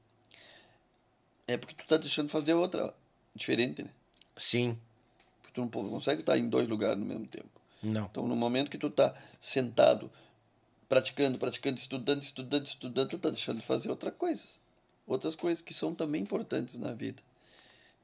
é 1.48 1.58
porque 1.58 1.76
tu 1.76 1.86
tá 1.86 1.98
deixando 1.98 2.28
de 2.28 2.32
fazer 2.32 2.54
outra 2.54 2.94
diferente, 3.36 3.84
né? 3.84 3.90
Sim. 4.38 4.78
Porque 5.42 5.54
tu 5.54 5.62
não 5.62 5.90
consegue 5.90 6.22
estar 6.22 6.38
em 6.38 6.48
dois 6.48 6.68
lugares 6.68 6.98
no 6.98 7.06
mesmo 7.06 7.28
tempo. 7.28 7.50
Não. 7.82 8.06
Então, 8.06 8.28
no 8.28 8.36
momento 8.36 8.72
que 8.72 8.78
tu 8.78 8.90
tá 8.90 9.14
sentado, 9.42 10.10
praticando, 10.94 11.40
praticando, 11.40 11.80
estudando, 11.80 12.22
estudando, 12.22 12.68
estudando, 12.68 13.10
tu 13.10 13.18
tá 13.18 13.32
deixando 13.32 13.60
de 13.60 13.66
fazer 13.66 13.90
outras 13.90 14.14
coisas. 14.14 14.60
Outras 15.08 15.36
coisas 15.36 15.60
que 15.60 15.74
são 15.74 15.96
também 15.96 16.22
importantes 16.22 16.78
na 16.78 16.94
vida. 16.94 17.20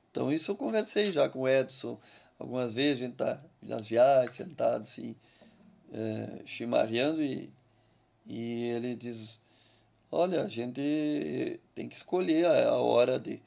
Então, 0.09 0.31
isso 0.33 0.49
eu 0.49 0.55
conversei 0.55 1.11
já 1.11 1.29
com 1.29 1.41
o 1.41 1.47
Edson. 1.47 1.99
Algumas 2.39 2.73
vezes 2.73 3.03
a 3.03 3.05
gente 3.05 3.15
tá 3.15 3.43
nas 3.61 3.87
viagens, 3.87 4.33
sentado 4.33 4.81
assim, 4.81 5.15
é, 5.93 6.41
chimarreando 6.45 7.21
e, 7.21 7.53
e 8.25 8.63
ele 8.69 8.95
diz, 8.95 9.39
olha, 10.11 10.43
a 10.43 10.47
gente 10.47 11.61
tem 11.75 11.87
que 11.87 11.95
escolher 11.95 12.47
a, 12.47 12.69
a 12.69 12.77
hora 12.79 13.19
de, 13.19 13.39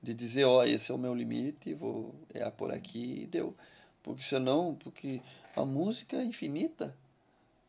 de 0.00 0.14
dizer, 0.14 0.44
ó, 0.44 0.62
esse 0.62 0.92
é 0.92 0.94
o 0.94 0.98
meu 0.98 1.16
limite, 1.16 1.74
vou 1.74 2.14
é 2.32 2.48
por 2.48 2.72
aqui 2.72 3.22
e 3.22 3.26
deu. 3.26 3.56
Porque 4.04 4.22
senão, 4.22 4.76
porque 4.76 5.20
a 5.56 5.64
música 5.64 6.16
é 6.16 6.24
infinita. 6.24 6.96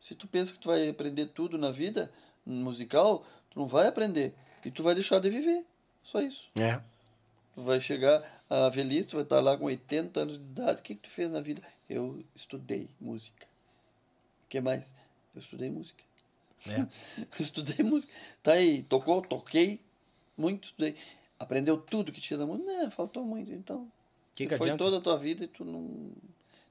Se 0.00 0.14
tu 0.14 0.26
pensa 0.26 0.52
que 0.52 0.58
tu 0.58 0.68
vai 0.68 0.88
aprender 0.88 1.26
tudo 1.26 1.58
na 1.58 1.70
vida 1.70 2.12
musical, 2.44 3.24
tu 3.50 3.58
não 3.58 3.66
vai 3.66 3.86
aprender. 3.86 4.34
E 4.64 4.70
tu 4.70 4.82
vai 4.82 4.94
deixar 4.94 5.18
de 5.18 5.30
viver. 5.30 5.64
Só 6.02 6.20
isso. 6.20 6.48
É. 6.56 6.80
Tu 7.54 7.62
vai 7.62 7.80
chegar 7.80 8.22
à 8.48 8.68
velhice, 8.68 9.08
tu 9.10 9.16
vai 9.16 9.22
estar 9.24 9.40
lá 9.40 9.56
com 9.56 9.64
80 9.64 10.20
anos 10.20 10.38
de 10.38 10.44
idade. 10.44 10.80
O 10.80 10.82
que, 10.82 10.94
que 10.94 11.02
tu 11.02 11.10
fez 11.10 11.30
na 11.30 11.40
vida? 11.40 11.62
Eu 11.88 12.22
estudei 12.34 12.88
música. 13.00 13.46
O 14.44 14.48
que 14.48 14.60
mais? 14.60 14.94
Eu 15.34 15.40
estudei 15.40 15.70
música. 15.70 16.02
É. 16.66 16.86
estudei 17.40 17.84
música. 17.84 18.12
Tá 18.42 18.52
aí, 18.52 18.82
tocou, 18.84 19.22
toquei, 19.22 19.80
muito 20.36 20.66
estudei. 20.68 20.96
Aprendeu 21.38 21.76
tudo 21.76 22.12
que 22.12 22.20
tinha 22.20 22.38
na 22.38 22.46
música? 22.46 22.70
Não, 22.72 22.90
faltou 22.90 23.24
muito. 23.24 23.52
Então, 23.52 23.90
Que 24.34 24.46
que 24.46 24.56
foi 24.56 24.68
adianta? 24.68 24.84
toda 24.84 24.98
a 24.98 25.00
tua 25.00 25.18
vida 25.18 25.44
e 25.44 25.48
tu 25.48 25.64
não. 25.64 26.10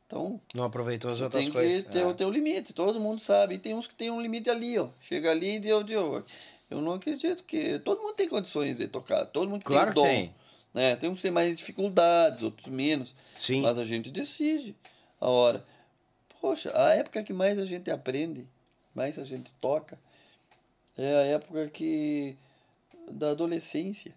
Então, 0.08 0.40
Não 0.54 0.64
aproveitou 0.64 1.12
as 1.12 1.20
outras 1.20 1.44
tem 1.44 1.52
coisas. 1.52 1.84
que 1.84 1.90
ter 1.90 2.00
É. 2.00 2.06
o 2.06 2.14
teu 2.14 2.30
limite, 2.30 2.74
todo 2.74 3.00
mundo 3.00 3.20
sabe. 3.20 3.56
E 3.56 3.58
tem 3.58 3.74
uns 3.74 3.88
que 3.88 3.96
tem 3.96 4.12
um 4.12 4.22
limite 4.22 4.50
ali, 4.50 4.78
ó. 4.78 4.90
Chega 5.02 5.32
ali 5.32 5.56
e 5.56 5.60
deu, 5.60 5.84
deu. 5.84 6.24
Eu 6.70 6.82
não 6.82 6.94
acredito 6.94 7.44
que. 7.44 7.80
Todo 7.80 8.02
mundo 8.02 8.14
tem 8.16 8.28
condições 8.30 8.78
de 8.78 8.88
tocar, 8.88 9.26
todo 9.26 9.50
mundo 9.50 9.64
Claro 9.64 9.94
tem 9.94 10.04
dom. 10.04 10.04
tem. 10.08 10.36
Né? 10.74 10.96
Tem 10.96 11.10
uns 11.10 11.16
que 11.18 11.22
têm 11.24 11.32
mais 11.32 11.56
dificuldades, 11.58 12.42
outros 12.44 12.68
menos. 12.68 13.16
Sim. 13.40 13.62
Mas 13.62 13.78
a 13.78 13.86
gente 13.86 14.12
decide 14.12 14.76
a 15.20 15.28
hora. 15.30 15.66
Poxa, 16.42 16.72
a 16.76 16.94
época 16.94 17.24
que 17.24 17.34
mais 17.34 17.58
a 17.58 17.66
gente 17.66 17.90
aprende, 17.90 18.46
mais 18.94 19.18
a 19.18 19.24
gente 19.24 19.52
toca, 19.60 19.98
é 20.98 21.16
a 21.16 21.22
época 21.26 21.68
que 21.70 22.38
da 23.10 23.32
adolescência. 23.32 24.14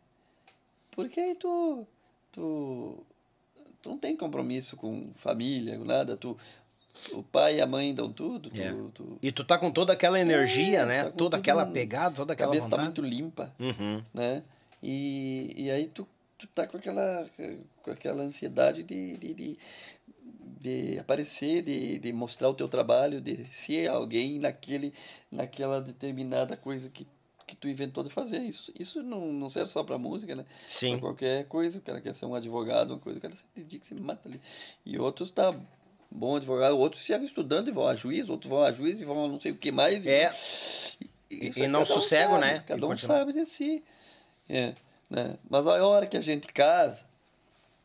Porque 0.90 1.18
aí 1.20 1.34
tu, 1.36 1.86
tu, 2.32 3.02
tu 3.82 3.90
não 3.90 3.98
tem 3.98 4.16
compromisso 4.16 4.76
com 4.76 5.12
família, 5.16 5.78
com 5.78 5.84
nada. 5.84 6.16
Tu, 6.16 6.36
o 7.12 7.22
pai 7.22 7.56
e 7.56 7.60
a 7.60 7.66
mãe 7.66 7.94
dão 7.94 8.12
tudo. 8.12 8.50
Tu, 8.50 8.60
É. 8.60 8.74
tu, 8.94 9.18
E 9.22 9.30
tu 9.32 9.44
tá 9.44 9.56
com 9.58 9.70
toda 9.70 9.92
aquela 9.92 10.18
energia, 10.18 10.80
É, 10.80 10.86
né? 10.86 11.04
tá 11.04 11.10
toda 11.10 11.36
aquela 11.36 11.64
no- 11.64 11.72
pegada, 11.72 12.14
toda 12.16 12.32
a 12.32 12.34
aquela 12.34 12.48
cabeça 12.50 12.68
tá 12.68 12.76
vontade. 12.76 13.00
muito 13.00 13.02
limpa 13.02 13.54
Uhum. 13.58 14.02
né? 14.12 14.42
E, 14.82 15.54
e 15.56 15.70
aí 15.70 15.86
tu, 15.88 16.06
tu 16.36 16.46
tá 16.48 16.66
com 16.66 16.76
aquela, 16.76 17.26
com 17.82 17.90
aquela 17.90 18.22
ansiedade 18.22 18.82
de, 18.82 19.16
de, 19.16 19.34
de, 19.34 19.58
de 20.60 20.98
aparecer, 20.98 21.62
de, 21.62 21.98
de 21.98 22.12
mostrar 22.12 22.48
o 22.48 22.54
teu 22.54 22.68
trabalho, 22.68 23.20
de 23.20 23.44
ser 23.52 23.88
alguém 23.88 24.38
naquele, 24.38 24.92
naquela 25.30 25.80
determinada 25.80 26.56
coisa 26.56 26.88
que, 26.88 27.06
que 27.48 27.56
tu 27.56 27.68
inventou 27.68 28.04
de 28.04 28.10
fazer. 28.10 28.38
Isso, 28.40 28.72
isso 28.78 29.02
não, 29.02 29.32
não 29.32 29.48
serve 29.50 29.70
só 29.70 29.82
pra 29.82 29.98
música, 29.98 30.36
né? 30.36 30.44
Sim. 30.66 30.92
Pra 30.92 31.00
qualquer 31.00 31.44
coisa, 31.46 31.78
o 31.78 31.80
cara 31.82 32.00
quer 32.00 32.14
ser 32.14 32.26
um 32.26 32.34
advogado, 32.34 32.90
uma 32.92 32.98
coisa, 33.00 33.18
o 33.18 33.22
cara 33.22 33.34
se 33.34 33.42
dedica, 33.56 33.84
se 33.84 33.94
mata 33.94 34.28
ali. 34.28 34.40
E 34.84 34.98
outros 34.98 35.30
tá 35.30 35.54
bom 36.10 36.36
advogado, 36.36 36.78
outros 36.78 37.02
chegam 37.02 37.24
estudando 37.26 37.68
e 37.68 37.72
vão 37.72 37.86
a 37.88 37.96
juiz, 37.96 38.28
outros 38.28 38.48
vão 38.50 38.62
a 38.62 38.70
juiz 38.72 39.00
e 39.00 39.04
vão 39.04 39.24
a 39.24 39.28
não 39.28 39.40
sei 39.40 39.52
o 39.52 39.56
que 39.56 39.72
mais. 39.72 40.04
e- 40.04 40.08
É. 40.10 40.32
E- 41.30 41.50
e 41.58 41.62
aí 41.62 41.68
não 41.68 41.82
um 41.82 41.86
sossego, 41.86 42.32
sabe, 42.32 42.40
né? 42.46 42.64
Cada 42.66 42.86
um 42.86 42.96
sabe 42.96 43.32
de 43.32 43.44
si. 43.46 43.82
É, 44.48 44.74
né? 45.10 45.36
Mas 45.48 45.66
a 45.66 45.86
hora 45.86 46.06
que 46.06 46.16
a 46.16 46.20
gente 46.22 46.46
casa, 46.48 47.04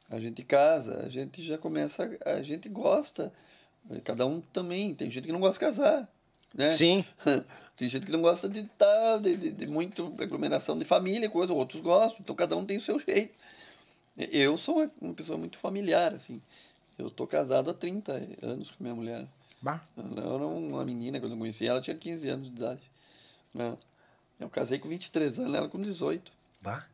a 0.10 0.20
gente 0.20 0.44
casa, 0.44 1.04
a 1.06 1.10
gente 1.10 1.42
já 1.42 1.58
começa, 1.58 2.10
a 2.26 2.42
gente 2.42 2.70
gosta. 2.70 3.34
Cada 4.06 4.26
um 4.26 4.40
também. 4.40 4.94
Tem 4.96 5.12
gente 5.12 5.26
que 5.26 5.32
não 5.34 5.42
gosta 5.42 5.54
de 5.56 5.72
casar. 5.74 6.10
Né? 6.54 6.70
Sim. 6.70 7.04
Tem 7.76 7.90
gente 7.90 8.06
que 8.06 8.12
não 8.12 8.22
gosta 8.22 8.48
de 8.48 8.60
estar, 8.62 9.18
de, 9.18 9.36
de, 9.36 9.52
de 9.52 9.68
muito 9.68 10.14
aglomeração 10.20 10.78
de 10.78 10.86
família, 10.86 11.30
coisa, 11.30 11.52
outros 11.54 11.82
gostam, 11.82 12.20
então 12.22 12.36
cada 12.36 12.56
um 12.56 12.66
tem 12.66 12.78
o 12.78 12.82
seu 12.82 13.00
jeito. 13.00 13.34
Eu 14.16 14.58
sou 14.58 14.88
uma- 15.02 15.14
pessoa 15.14 15.38
muito 15.38 15.58
familiar, 15.58 16.14
assim. 16.14 16.40
Eu 17.00 17.10
tô 17.10 17.26
casado 17.26 17.72
há 17.72 17.74
30 17.74 18.14
anos 18.44 18.70
com 18.70 18.84
minha 18.84 18.94
mulher. 18.96 19.26
Bah. 19.60 19.82
Ela 19.98 20.36
era 20.36 20.46
uma 20.46 20.86
menina, 20.86 21.20
quando 21.20 21.32
eu 21.32 21.38
conheci 21.38 21.66
ela, 21.66 21.82
tinha 21.82 21.96
15 21.96 22.30
anos 22.30 22.50
de 22.52 22.56
idade. 22.56 22.82
Né? 23.54 23.76
Eu 24.40 24.50
casei 24.50 24.78
com 24.78 24.88
23 24.88 25.40
anos, 25.40 25.56
ela 25.56 25.68
com 25.68 25.82
18. 25.82 26.32
Bah. 26.62 26.86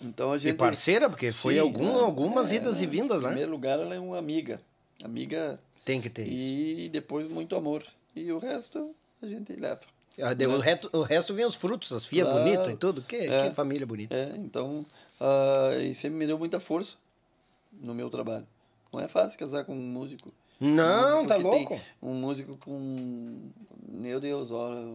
Então 0.00 0.32
a 0.32 0.36
E 0.36 0.40
gente. 0.40 0.56
parceira, 0.56 1.08
porque 1.08 1.32
foi 1.32 1.54
Sim, 1.54 1.60
algum, 1.60 1.92
né? 1.96 2.00
algumas 2.00 2.52
É, 2.52 2.56
idas 2.56 2.80
e 2.80 2.86
né? 2.86 2.92
vindas, 2.92 3.18
Em 3.18 3.22
né? 3.22 3.28
primeiro 3.30 3.50
lugar, 3.50 3.80
ela 3.80 3.94
é 3.94 3.98
uma 3.98 4.18
amiga. 4.18 4.60
Amiga 5.02 5.58
Tem 5.84 6.00
que 6.00 6.08
ter 6.10 6.28
isso. 6.28 6.42
e 6.44 6.88
depois 6.90 7.26
muito 7.28 7.56
amor. 7.56 7.84
E 8.14 8.30
o 8.30 8.38
resto 8.38 8.94
a 9.20 9.26
gente 9.26 9.52
leva. 9.54 9.80
Ah, 10.20 10.34
deu- 10.34 10.50
O, 10.52 10.58
resto, 10.58 10.90
o 10.92 11.02
resto 11.02 11.32
vem 11.34 11.44
os 11.44 11.54
frutos, 11.54 11.92
as 11.92 12.04
filhas 12.04 12.28
Claro. 12.28 12.44
bonitas 12.44 12.72
e 12.72 12.76
tudo. 12.76 13.02
Que, 13.02 13.16
É. 13.16 13.48
que 13.48 13.54
família 13.54 13.86
bonita. 13.86 14.14
É, 14.14 14.34
então, 14.36 14.84
ah, 15.20 15.74
e 15.80 15.94
sempre 15.94 16.18
me 16.18 16.26
deu 16.26 16.38
muita 16.38 16.60
força 16.60 16.96
no 17.72 17.94
meu 17.94 18.10
trabalho. 18.10 18.46
Não 18.92 19.00
é 19.00 19.08
fácil 19.08 19.38
casar 19.38 19.64
com 19.64 19.72
um 19.74 19.80
músico. 19.80 20.32
Não, 20.60 21.22
músico 21.24 21.28
tá 21.28 21.36
louco. 21.36 21.80
um 22.02 22.14
músico 22.14 22.56
com, 22.58 23.50
meu 23.88 24.20
Deus, 24.20 24.50
olha, 24.52 24.86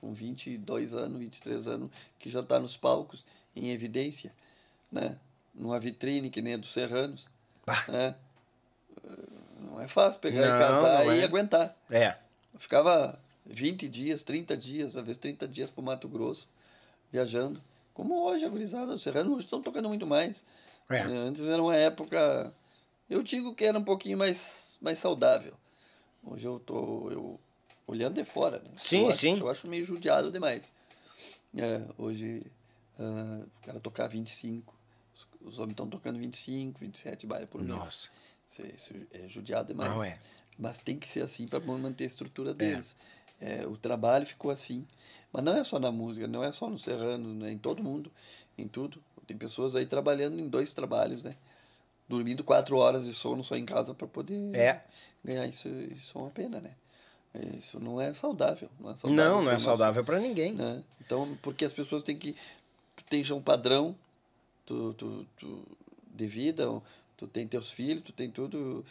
com 0.00 0.12
22 0.12 0.94
anos, 0.94 1.18
23 1.18 1.66
anos, 1.66 1.90
que 2.18 2.28
já 2.30 2.40
está 2.40 2.60
nos 2.60 2.76
palcos, 2.76 3.26
em 3.56 3.70
evidência, 3.70 4.32
né? 4.92 5.16
Numa 5.54 5.80
vitrine 5.80 6.28
que 6.30 6.42
nem 6.42 6.54
a 6.54 6.56
dos 6.58 6.72
Serranos. 6.72 7.28
Né? 7.88 8.14
Não 9.58 9.80
é 9.80 9.88
fácil 9.88 10.20
pegar 10.20 10.46
Não, 10.46 10.56
e 10.56 10.58
casar 10.58 11.04
não 11.06 11.14
e 11.14 11.20
é. 11.20 11.24
aguentar. 11.24 11.76
É. 11.90 12.14
Eu 12.54 12.60
ficava 12.60 13.18
20 13.46 13.88
dias, 13.88 14.22
30 14.22 14.56
dias, 14.56 14.96
às 14.96 15.04
vezes 15.04 15.18
30 15.18 15.46
dias 15.48 15.70
para 15.70 15.82
Mato 15.82 16.08
Grosso, 16.08 16.48
viajando. 17.10 17.62
Como 17.94 18.14
hoje, 18.22 18.44
a 18.44 18.48
gurizada, 18.48 18.92
os 18.92 19.02
serranos 19.02 19.32
hoje 19.32 19.44
estão 19.46 19.62
tocando 19.62 19.88
muito 19.88 20.06
mais. 20.06 20.44
É. 20.90 20.98
Eh, 20.98 21.04
Antes 21.04 21.42
era 21.42 21.62
uma 21.62 21.74
época, 21.74 22.52
eu 23.08 23.22
digo 23.22 23.54
que 23.54 23.64
era 23.64 23.78
um 23.78 23.84
pouquinho 23.84 24.18
mais, 24.18 24.76
mais 24.80 24.98
saudável. 24.98 25.54
Hoje 26.22 26.46
eu 26.46 26.58
tô 26.58 27.10
eu, 27.10 27.40
olhando 27.86 28.14
de 28.14 28.24
fora, 28.24 28.58
né? 28.58 28.70
Sim, 28.76 29.02
eu 29.02 29.08
acho, 29.08 29.18
sim. 29.18 29.38
Eu 29.38 29.48
acho 29.48 29.68
meio 29.68 29.84
judiado 29.84 30.30
demais. 30.30 30.72
É, 31.56 31.82
hoje, 31.96 32.42
ah, 32.98 33.40
o 33.44 33.66
cara 33.66 33.80
tocar 33.80 34.08
25, 34.08 34.74
os, 35.14 35.52
os 35.52 35.58
homens 35.58 35.72
estão 35.72 35.88
tocando 35.88 36.18
25, 36.18 36.80
27 36.80 37.26
bailes 37.26 37.48
por 37.48 37.62
mês. 37.62 37.78
Nossa. 37.78 38.08
Isso, 38.46 38.62
isso 38.66 38.94
é 39.12 39.28
judiado 39.28 39.68
demais. 39.68 39.90
Não 39.90 40.02
é. 40.02 40.18
Mas 40.58 40.78
tem 40.78 40.98
que 40.98 41.08
ser 41.08 41.22
assim 41.22 41.46
para 41.46 41.60
manter 41.60 42.04
a 42.04 42.06
estrutura 42.06 42.54
deles. 42.54 42.96
É, 43.00 43.15
o 43.68 43.76
trabalho 43.76 44.26
ficou 44.26 44.50
assim. 44.50 44.86
Mas 45.32 45.42
não 45.44 45.56
é 45.56 45.64
só 45.64 45.78
na 45.78 45.92
música, 45.92 46.26
não 46.26 46.42
é 46.42 46.50
só 46.52 46.68
no 46.68 46.78
Serrano, 46.78 47.34
né? 47.34 47.52
em 47.52 47.58
todo 47.58 47.82
mundo, 47.82 48.10
em 48.56 48.66
tudo. 48.66 49.02
Tem 49.26 49.36
pessoas 49.36 49.74
aí 49.74 49.84
trabalhando 49.86 50.38
em 50.38 50.48
dois 50.48 50.72
trabalhos, 50.72 51.22
né? 51.22 51.36
Dormindo 52.08 52.44
quatro 52.44 52.76
horas 52.76 53.04
de 53.04 53.12
sono 53.12 53.42
só 53.42 53.56
em 53.56 53.64
casa 53.64 53.92
para 53.92 54.06
poder 54.06 54.54
É. 54.54 54.84
ganhar. 55.24 55.46
Isso, 55.48 55.68
isso 55.68 56.16
é 56.16 56.20
uma 56.20 56.30
pena, 56.30 56.60
né? 56.60 56.70
É, 57.34 57.56
Isso 57.56 57.78
não 57.80 58.00
é 58.00 58.14
saudável. 58.14 58.70
Não 58.78 58.90
é 58.90 58.96
saudável 58.96 59.24
Não, 59.24 59.42
não 59.42 59.52
é 59.52 59.58
saudável 59.58 60.04
pra 60.04 60.20
ninguém. 60.20 60.52
né? 60.54 60.82
Então, 61.00 61.36
porque 61.42 61.64
as 61.64 61.72
pessoas 61.72 62.02
têm 62.02 62.16
que. 62.16 62.34
Tu 62.94 63.04
tens 63.10 63.26
já 63.26 63.34
um 63.34 63.42
padrão 63.42 63.94
tu, 64.64 64.94
tu, 64.94 65.26
tu, 65.36 65.62
de 66.14 66.26
vida, 66.26 66.66
tu 67.16 67.26
tem 67.26 67.46
teus 67.46 67.70
filhos, 67.70 68.04
tu 68.04 68.12
tem 68.12 68.30
tudo. 68.30 68.84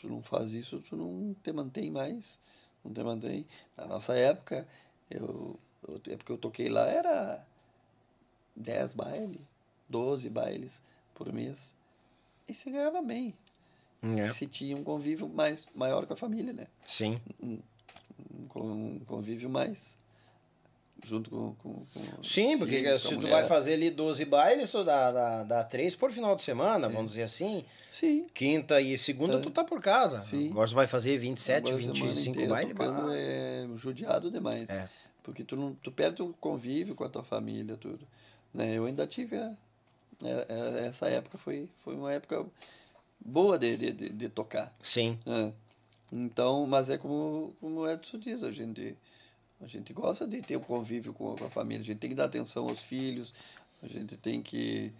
Tu 0.00 0.08
não 0.08 0.22
faz 0.22 0.52
isso, 0.52 0.80
tu 0.88 0.96
não 0.96 1.34
te 1.42 1.52
mantém 1.52 1.90
mais. 1.90 2.38
Não 2.86 2.94
te 2.94 3.02
mantém. 3.02 3.46
Na 3.76 3.86
nossa 3.86 4.14
época, 4.14 4.66
eu, 5.10 5.58
eu, 5.86 5.94
a 5.94 6.10
época 6.10 6.24
que 6.24 6.32
eu 6.32 6.38
toquei 6.38 6.68
lá 6.68 6.86
era 6.86 7.44
10 8.54 8.94
bailes, 8.94 9.40
12 9.88 10.30
bailes 10.30 10.82
por 11.14 11.32
mês. 11.32 11.74
E 12.48 12.54
se 12.54 12.70
ganhava 12.70 13.02
bem. 13.02 13.34
É. 14.02 14.28
Se 14.28 14.46
tinha 14.46 14.76
um 14.76 14.84
convívio 14.84 15.28
mais, 15.28 15.66
maior 15.74 16.06
com 16.06 16.12
a 16.12 16.16
família, 16.16 16.52
né? 16.52 16.68
Sim. 16.84 17.20
um, 17.42 17.58
um 18.54 19.00
convívio 19.00 19.50
mais 19.50 19.96
junto 21.06 21.30
com, 21.30 21.54
com, 21.56 21.86
com 21.86 22.22
Sim, 22.24 22.58
porque 22.58 22.78
filhos, 22.78 22.94
a 22.94 22.98
se 22.98 23.08
tu 23.10 23.14
mulher. 23.16 23.30
vai 23.30 23.44
fazer 23.46 23.74
ali 23.74 23.90
12 23.90 24.24
bailes, 24.24 24.70
tu 24.70 24.82
dá, 24.82 25.10
dá, 25.10 25.42
dá 25.44 25.64
3 25.64 25.94
por 25.94 26.10
final 26.10 26.34
de 26.34 26.42
semana, 26.42 26.88
vamos 26.88 27.12
dizer 27.12 27.22
assim. 27.22 27.64
sim 27.92 28.26
Quinta 28.34 28.80
e 28.80 28.98
segunda 28.98 29.38
tu 29.40 29.50
tá 29.50 29.62
por 29.64 29.80
casa. 29.80 30.18
É. 30.18 30.20
Sim. 30.20 30.50
Agora 30.50 30.68
tu 30.68 30.74
vai 30.74 30.86
fazer 30.86 31.16
27, 31.18 31.58
Agora, 31.68 31.76
a 31.76 31.80
semana 31.80 31.94
25 32.14 32.30
inteira 32.34 32.50
bailes. 32.54 32.76
tocando 32.76 33.12
é 33.12 33.68
judiado 33.76 34.30
demais 34.30 34.68
É. 34.68 34.88
porque 35.22 35.44
tu 35.44 35.54
não 35.56 35.74
tu 35.74 35.90
perde 35.92 36.22
o 36.22 36.32
convívio 36.40 36.94
com 36.94 37.04
a 37.04 37.08
tua 37.08 37.22
família 37.22 37.76
tudo 37.76 38.06
né 38.52 38.74
eu 38.74 38.84
ainda 38.86 39.06
tive 39.06 39.36
a, 39.36 39.52
é- 40.24 40.46
é- 40.48 40.86
essa 40.86 41.08
época 41.08 41.38
foi 41.38 41.68
foi 41.84 41.94
uma 41.94 42.12
época 42.12 42.44
boa 43.24 43.58
de, 43.58 43.76
de, 43.76 43.92
de, 43.92 44.08
de 44.10 44.28
tocar 44.28 44.74
Sim. 44.82 45.18
É. 45.26 45.52
Então, 46.12 46.64
mas 46.68 46.88
é 46.88 46.96
como, 46.96 47.52
como 47.60 47.80
o 47.80 47.90
Edson 47.90 48.18
diz, 48.18 48.44
a 48.44 48.52
gente, 48.52 48.96
a 49.60 49.66
gente 49.66 49.92
gosta 49.92 50.26
de 50.26 50.40
ter 50.42 50.56
o 50.56 50.60
convívio 50.60 51.12
com 51.12 51.32
a, 51.44 51.48
família, 51.50 51.82
a 51.82 51.84
gente 51.84 51.98
tem 51.98 52.10
que 52.10 52.16
dar 52.16 52.24
atenção 52.24 52.64
aos 52.68 52.80
filhos, 52.82 53.32
a 53.82 53.88
gente 53.88 54.16
tem 54.16 54.42
que 54.42 54.92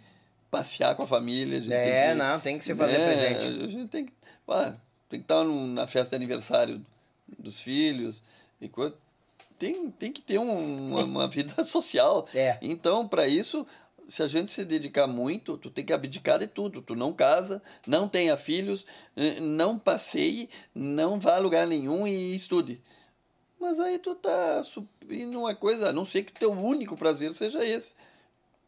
passear 0.49 0.95
com 0.95 1.03
a 1.03 1.07
família. 1.07 1.57
A 1.57 1.61
gente 1.61 1.73
É, 1.73 1.83
tem 2.07 2.11
que, 2.11 2.23
não, 2.23 2.39
tem 2.39 2.57
que 2.57 2.65
se 2.65 2.75
fazer 2.75 2.97
né, 2.97 3.05
presente. 3.07 3.63
A 3.63 3.67
gente 3.67 3.87
tem 3.89 4.05
que, 4.05 4.13
ah, 4.47 4.73
tem 5.09 5.19
que 5.19 5.23
estar 5.25 5.43
na 5.43 5.85
festa 5.87 6.11
de 6.11 6.23
aniversário 6.23 6.85
dos 7.37 7.61
filhos 7.61 8.23
e 8.61 8.67
coisa. 8.69 8.95
Tem, 9.59 9.89
tem 9.91 10.11
que 10.11 10.21
ter 10.21 10.37
um- 10.39 10.91
uma, 10.91 11.03
uma 11.03 11.27
vida 11.29 11.63
social. 11.63 12.27
É. 12.33 12.57
Então, 12.61 13.07
para 13.07 13.27
isso, 13.27 13.65
se 14.07 14.23
a 14.23 14.27
gente 14.27 14.51
se 14.51 14.63
dedicar 14.63 15.07
muito, 15.07 15.57
tu 15.57 15.69
tem 15.69 15.83
que 15.85 15.91
abdicar 15.93 16.39
de 16.39 16.47
tudo. 16.47 16.81
Tu 16.81 16.95
não 16.95 17.11
casa, 17.11 17.61
não 17.85 18.07
tenha 18.07 18.37
filhos, 18.37 18.85
eh, 19.15 19.39
não 19.39 19.77
passeie, 19.77 20.49
não 20.73 21.19
vá 21.19 21.35
a 21.35 21.39
lugar 21.39 21.67
nenhum 21.67 22.07
e 22.07 22.35
estude. 22.35 22.79
Mas 23.59 23.79
aí 23.79 23.99
tu 23.99 24.15
tá 24.15 24.61
suprindo 24.63 25.39
uma 25.39 25.55
coisa, 25.55 25.89
a 25.89 25.93
não 25.93 26.05
ser 26.05 26.23
que 26.23 26.31
o 26.31 26.39
teu 26.39 26.51
único 26.51 26.95
prazer 26.95 27.33
seja 27.33 27.65
esse. 27.65 27.93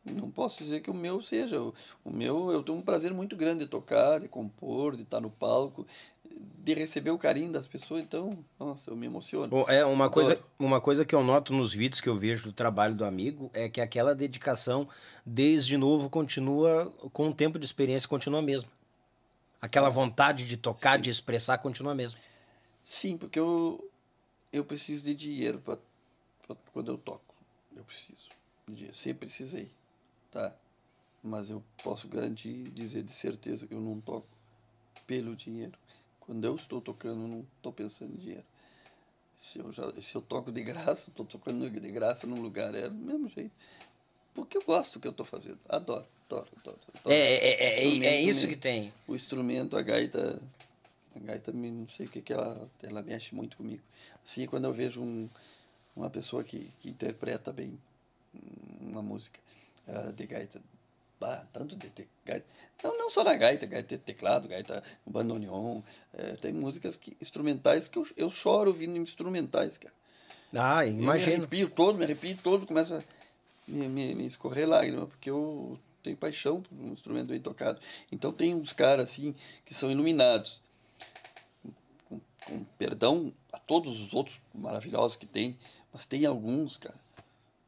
Não 0.03 0.32
posso 0.32 0.64
dizer 0.64 0.80
que 0.80 0.90
o 0.90 0.93
meu 0.93 1.22
seja. 1.22 1.61
O, 1.61 1.74
o 2.03 2.11
meu, 2.11 2.51
eu 2.51 2.64
tenho 2.64 2.77
um 2.77 2.82
prazer 2.82 3.14
muito 3.14 3.35
grande 3.35 3.66
de 3.66 3.69
tocar, 3.69 4.19
de 4.19 4.27
compor, 4.27 4.95
de 4.95 5.03
estar 5.03 5.19
no 5.19 5.30
palco, 5.30 5.85
de 6.26 6.74
receber 6.74 7.11
o 7.11 7.18
carinho 7.18 7.51
das 7.51 7.68
pessoas. 7.68 8.03
Então, 8.03 8.38
nossa, 8.59 8.90
eu 8.90 8.95
me 8.95 9.06
emociono. 9.06 9.66
É 9.68 9.85
uma 9.85 10.09
coisa, 10.09 10.40
uma 10.58 10.82
coisa 10.82 11.06
que 11.06 11.14
eu 11.14 11.24
noto 11.24 11.53
nos 11.53 11.74
vídeos 11.74 12.01
que 12.01 12.09
eu 12.09 12.18
vejo 12.18 12.45
do 12.45 12.53
trabalho 12.53 12.95
do 12.95 13.06
amigo 13.06 13.50
é 13.53 13.69
que 13.69 13.82
aquela 13.82 14.16
dedicação, 14.16 14.88
desde 15.26 15.77
novo, 15.77 16.09
continua, 16.09 16.92
com 17.14 17.30
o 17.30 17.34
tempo 17.34 17.59
de 17.59 17.66
experiência, 17.66 18.08
continua 18.08 18.40
a 18.40 18.43
mesma. 18.43 18.69
Aquela 19.61 19.90
vontade 19.90 20.45
de 20.45 20.56
tocar, 20.56 20.98
de 20.98 21.09
expressar, 21.09 21.58
continua 21.58 21.93
mesmo. 21.93 22.19
Sim, 22.82 23.18
porque 23.18 23.38
eu, 23.38 23.89
eu 24.52 24.64
preciso 24.66 25.03
de 25.03 25.14
dinheiro 25.14 25.60
para 25.60 25.78
quando 26.74 26.92
eu 26.92 26.98
toco. 26.98 27.36
Eu 27.76 27.84
preciso 27.84 28.30
de 28.68 28.76
dinheiro. 28.76 28.95
Sempre 28.95 29.28
precisei, 29.28 29.72
tá? 30.32 30.56
Mas 31.24 31.50
eu 31.50 31.64
posso 31.84 32.08
garantir, 32.08 32.69
dizer 32.69 33.03
de 33.03 33.11
certeza 33.11 33.68
que 33.68 33.74
eu 33.74 33.82
não 33.82 34.00
toco 34.00 34.28
pelo 35.06 35.36
dinheiro. 35.36 35.74
Quando 36.19 36.45
eu 36.45 36.56
estou 36.56 36.80
tocando, 36.80 37.22
eu 37.22 37.28
não 37.28 37.45
estou 37.58 37.74
pensando 37.74 38.14
em 38.14 38.18
dinheiro. 38.18 38.45
Se 39.36 39.60
eu, 39.60 39.72
já, 39.72 39.90
se 40.02 40.16
eu 40.16 40.22
toco 40.22 40.52
de 40.52 40.61
graça, 40.61 41.10
estou 41.10 41.26
tocando 41.26 41.69
de 41.69 41.92
graça 41.92 42.28
num 42.28 42.42
lugar, 42.42 42.76
é 42.76 42.90
do 42.90 42.95
mesmo 42.95 43.28
jeito. 43.30 43.52
Porque 44.34 44.58
eu 44.58 44.64
gosto 44.64 44.94
do 44.94 45.02
que 45.02 45.08
eu 45.08 45.11
estou 45.11 45.26
fazendo. 45.26 45.60
Adoro, 45.68 46.06
adoro, 46.26 46.48
adoro. 46.58 46.80
adoro. 46.94 47.16
É, 47.16 47.18
é, 47.18 47.64
é, 47.64 47.84
é, 47.84 48.06
é 48.06 48.22
isso 48.22 48.48
que 48.48 48.56
tem. 48.56 48.94
O 49.08 49.16
instrumento, 49.16 49.76
a 49.76 49.82
gaita, 49.82 50.42
a 51.16 51.20
gaita, 51.20 51.52
não 51.52 51.88
sei 51.88 52.06
o 52.06 52.10
que 52.10 52.22
que 52.22 52.34
ela, 52.34 52.70
ela 52.84 53.02
mexe 53.02 53.34
muito 53.34 53.58
comigo. 53.58 53.84
Assim, 54.26 54.46
quando 54.46 54.66
eu 54.66 54.74
vejo 54.74 55.02
um, 55.02 55.30
uma 55.96 56.10
pessoa 56.10 56.44
que, 56.44 56.72
que 56.80 56.90
interpreta 56.90 57.52
bem 57.52 57.80
uma 58.82 59.02
música 59.02 59.40
ah, 59.88 60.12
de 60.12 60.26
gaita, 60.26 60.62
bah, 61.20 61.46
tanto 61.52 61.76
de, 61.76 61.90
de 61.90 62.08
gaita, 62.26 62.46
não, 62.84 62.98
não 62.98 63.10
só 63.10 63.24
na 63.24 63.36
gaita, 63.36 63.66
gaita 63.66 63.98
de 63.98 64.04
teclado, 64.04 64.48
gaita 64.48 64.84
bandoneon, 65.06 65.82
eh, 66.14 66.38
tem 66.42 66.54
músicas 66.54 66.96
que, 66.96 67.18
instrumentais 67.20 67.88
que 67.88 67.98
eu, 67.98 68.08
eu 68.16 68.32
choro 68.32 68.70
ouvindo 68.70 68.98
instrumentais, 68.98 69.78
cara. 69.78 69.94
Ah, 70.54 70.86
Eu 70.86 70.94
me 70.94 71.04
imagino. 71.04 71.38
arrepio 71.38 71.70
todo, 71.70 71.98
me 71.98 72.06
arrepio 72.06 72.38
todo, 72.42 72.66
começa 72.66 73.00
a 73.00 73.04
me, 73.70 73.88
me, 73.88 74.16
me 74.16 74.26
escorrer 74.26 74.68
lágrima, 74.68 75.06
porque 75.06 75.30
eu 75.30 75.80
tenho 76.02 76.18
paixão 76.18 76.62
por 76.62 76.74
um 76.76 76.92
instrumento 76.92 77.28
bem 77.30 77.40
tocado. 77.40 77.80
Então 78.12 78.32
tem 78.32 78.56
uns 78.56 78.74
caras 78.74 79.10
assim 79.12 79.36
que 79.66 79.74
são 79.74 79.92
iluminados. 79.92 80.62
Com, 82.50 82.64
perdão 82.78 83.32
a 83.53 83.60
todos 83.60 84.00
os 84.02 84.14
outros 84.14 84.40
maravilhosos 84.53 85.16
que 85.18 85.26
tem, 85.26 85.58
mas 85.94 86.06
tem 86.06 86.26
alguns, 86.26 86.78
cara. 86.78 86.98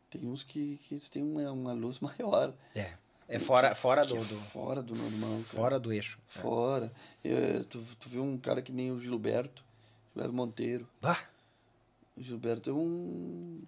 Tem 0.09 0.25
uns 0.27 0.43
que, 0.43 0.77
que 0.87 0.97
têm 1.09 1.23
uma, 1.23 1.51
uma 1.51 1.73
luz 1.73 1.99
maior. 2.01 2.53
É. 2.75 2.93
É 3.29 3.39
fora, 3.39 3.73
fora 3.73 4.05
do, 4.05 4.17
é 4.17 4.19
do- 4.19 4.25
fora 4.39 4.83
do 4.83 4.93
normal, 4.93 5.29
cara. 5.29 5.43
fora 5.43 5.79
do 5.79 5.93
eixo. 5.93 6.19
Fora. 6.27 6.91
Eu- 7.23 7.63
tu, 7.63 7.81
tu 7.99 8.09
viu 8.09 8.23
um 8.23 8.37
cara 8.37 8.61
que 8.61 8.73
nem 8.73 8.91
o 8.91 8.99
Gilberto, 8.99 9.63
Gilberto 10.13 10.35
Monteiro. 10.35 10.85
Ah, 11.01 11.23
O 12.17 12.21
Gilberto 12.21 12.69
é 12.69 12.73
um 12.73 13.61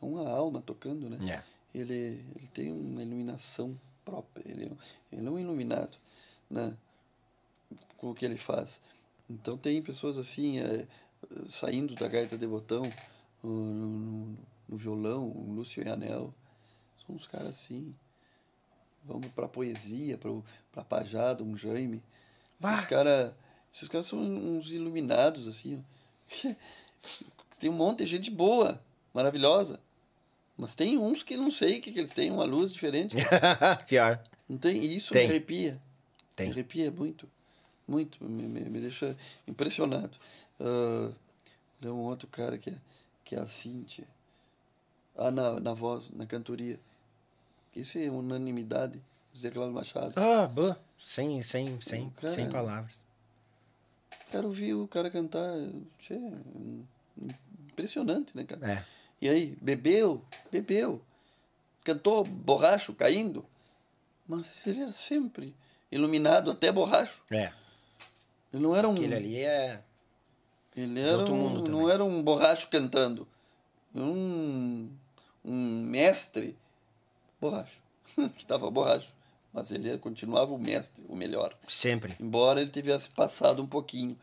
é 0.00 0.04
uma 0.04 0.28
alma 0.30 0.62
tocando, 0.62 1.10
né? 1.10 1.18
É. 1.30 1.78
Ele, 1.78 1.94
ele 2.34 2.48
tem 2.54 2.72
uma 2.72 3.02
iluminação 3.02 3.78
própria, 4.04 4.42
ele, 4.50 4.64
é 4.64 5.16
ele 5.16 5.26
é 5.26 5.30
um 5.30 5.38
iluminado, 5.38 5.96
né? 6.50 6.74
Com 7.98 8.10
o 8.10 8.14
que 8.14 8.24
ele 8.24 8.36
faz. 8.38 8.80
Então 9.28 9.56
tem 9.56 9.80
pessoas 9.82 10.18
assim, 10.18 10.58
é, 10.60 10.86
saindo 11.48 11.94
da 11.94 12.08
gaita 12.08 12.36
de 12.36 12.46
botão, 12.46 12.82
no, 13.42 13.50
no, 13.50 14.38
no 14.68 14.76
violão, 14.76 15.28
o 15.28 15.52
Lúcio 15.52 15.82
e 15.82 15.88
Anel, 15.88 16.34
são 17.04 17.14
uns 17.14 17.26
caras 17.26 17.50
assim. 17.50 17.94
Vamos 19.04 19.28
pra 19.28 19.48
poesia, 19.48 20.16
pro, 20.16 20.44
pra 20.70 20.84
pajada, 20.84 21.42
um 21.42 21.56
Jaime. 21.56 22.02
Esses 22.60 22.80
Bah! 22.80 22.86
caras 22.86 23.32
esses 23.72 23.88
caras 23.88 24.06
são 24.06 24.20
uns 24.20 24.72
iluminados, 24.72 25.48
assim. 25.48 25.82
Tem 27.58 27.70
um 27.70 27.74
monte 27.74 28.00
de 28.00 28.06
gente 28.06 28.30
boa, 28.30 28.82
maravilhosa. 29.14 29.80
Mas 30.56 30.74
tem 30.74 30.98
uns 30.98 31.22
que 31.22 31.36
não 31.36 31.50
sei 31.50 31.78
o 31.78 31.80
que, 31.80 31.90
que 31.90 31.98
eles 31.98 32.12
têm, 32.12 32.30
uma 32.30 32.44
luz 32.44 32.70
diferente. 32.72 33.16
Pior. 33.88 34.22
Não 34.48 34.58
tem? 34.58 34.84
E 34.84 34.96
isso 34.96 35.12
Tem. 35.12 35.26
me 35.26 35.30
arrepia. 35.30 35.80
Tem. 36.36 36.46
Me 36.46 36.52
arrepia 36.52 36.90
muito. 36.90 37.28
Muito. 37.92 38.24
Me, 38.24 38.48
me, 38.48 38.80
deixa 38.80 39.14
impressionado. 39.46 40.16
Ah, 40.58 41.12
tem 41.78 41.90
um 41.90 41.98
outro 41.98 42.26
cara 42.26 42.56
que 42.56 42.70
é, 42.70 42.74
que 43.22 43.36
é 43.36 43.38
a 43.38 43.46
Cíntia. 43.46 44.06
Ah, 45.14 45.30
na, 45.30 45.60
na 45.60 45.74
voz, 45.74 46.10
na 46.10 46.24
cantoria. 46.24 46.80
Isso 47.76 47.98
é 47.98 48.08
unanimidade. 48.08 48.98
José 49.34 49.50
Cláudio 49.50 49.74
Machado. 49.74 50.14
Ah, 50.16 50.46
bah. 50.46 50.78
Sem, 50.98 51.42
sem, 51.42 51.78
sem, 51.82 52.08
Cara. 52.10 52.32
sem 52.32 52.48
palavras. 52.48 52.98
Quero 54.30 54.46
ouvir 54.46 54.72
o 54.72 54.88
cara 54.88 55.10
cantar. 55.10 55.52
Tchê, 55.98 56.18
impressionante, 57.68 58.34
né, 58.34 58.44
cara? 58.44 58.72
É. 58.72 58.84
E 59.20 59.28
aí, 59.28 59.56
bebeu, 59.60 60.24
bebeu. 60.50 61.02
Cantou 61.84 62.24
borracho 62.24 62.94
caindo. 62.94 63.44
Mas 64.26 64.66
ele 64.66 64.80
era 64.80 64.92
sempre 64.92 65.54
iluminado 65.90 66.50
até 66.50 66.72
borracho. 66.72 67.22
É. 67.30 67.52
Ele 68.52 68.62
não 68.62 68.76
era 68.76 68.88
um. 68.88 68.92
Aquele 68.92 69.14
ali 69.14 69.38
é. 69.38 69.80
Ele 70.76 71.00
era 71.00 71.24
um, 71.30 71.62
não 71.62 71.88
era 71.88 72.04
um 72.04 72.22
borracho 72.22 72.68
cantando. 72.68 73.26
Um, 73.94 74.88
um 75.44 75.82
mestre 75.82 76.56
borracho. 77.40 77.80
que 78.14 78.22
estava 78.42 78.70
borracho. 78.70 79.12
Mas 79.52 79.70
ele 79.70 79.98
continuava 79.98 80.52
o 80.52 80.58
mestre, 80.58 81.04
o 81.08 81.14
melhor. 81.14 81.54
Sempre. 81.68 82.16
Embora 82.18 82.60
ele 82.60 82.70
tivesse 82.70 83.08
passado 83.10 83.62
um 83.62 83.66
pouquinho 83.66 84.16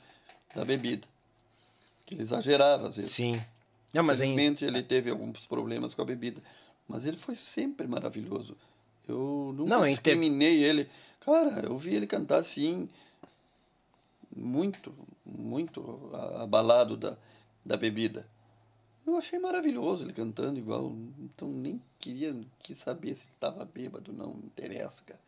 da 0.56 0.66
bebida. 0.66 1.08
Que 2.06 2.16
ele 2.16 2.24
exagerava 2.24 2.88
às 2.88 2.98
vezes. 2.98 3.12
Sim. 3.12 3.40
Não, 3.94 4.04
mas 4.04 4.22
em, 4.22 4.34
Infelizmente 4.34 4.66
ele 4.66 4.82
teve 4.82 5.12
alguns 5.12 5.46
problemas 5.46 5.94
com 5.94 6.02
a 6.02 6.06
bebida. 6.06 6.42
Mas 6.88 7.06
ele 7.06 7.18
foi 7.18 7.36
sempre 7.36 7.88
maravilhoso. 7.88 8.58
Eu 9.08 9.54
nunca 9.56 9.70
Não, 9.70 9.86
em 9.86 9.90
discriminei 9.90 10.64
ele. 10.64 10.90
Cara, 11.20 11.66
eu 11.66 11.78
vi 11.78 11.96
ele 11.96 12.08
cantar 12.08 12.40
assim, 12.40 12.90
muito, 14.40 14.94
muito 15.26 16.10
abalado 16.40 16.96
da, 16.98 17.18
da 17.66 17.76
bebida. 17.78 18.26
Eu 19.06 19.18
achei 19.18 19.40
maravilhoso 19.40 20.04
ele 20.04 20.14
cantando 20.14 20.60
igual. 20.60 20.94
Então 21.20 21.48
nem 21.50 21.82
queria 22.00 22.36
quis 22.60 22.80
saber 22.80 23.16
se 23.16 23.26
ele 23.26 23.34
estava 23.34 23.66
bêbado, 23.66 24.14
não, 24.14 24.28
não 24.34 24.40
interessa, 24.46 25.04
cara. 25.06 25.20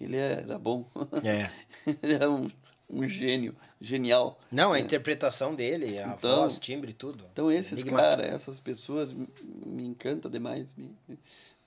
Ele 0.00 0.16
era 0.16 0.58
bom. 0.58 0.88
É. 1.24 1.50
ele 2.02 2.12
era 2.14 2.30
um, 2.30 2.48
um 2.88 3.06
gênio, 3.08 3.54
genial. 3.80 4.38
Não, 4.50 4.72
a 4.72 4.80
interpretação 4.80 5.54
dele, 5.54 5.98
a 6.00 6.14
Então- 6.14 6.40
voz, 6.42 6.58
timbre, 6.58 6.92
tudo. 6.92 7.24
Então 7.32 7.50
esses 7.50 7.82
caras, 7.84 8.26
essas 8.26 8.60
pessoas 8.60 9.12
me, 9.12 9.84
encantam 9.84 10.30
demais. 10.30 10.74
me- 10.76 10.96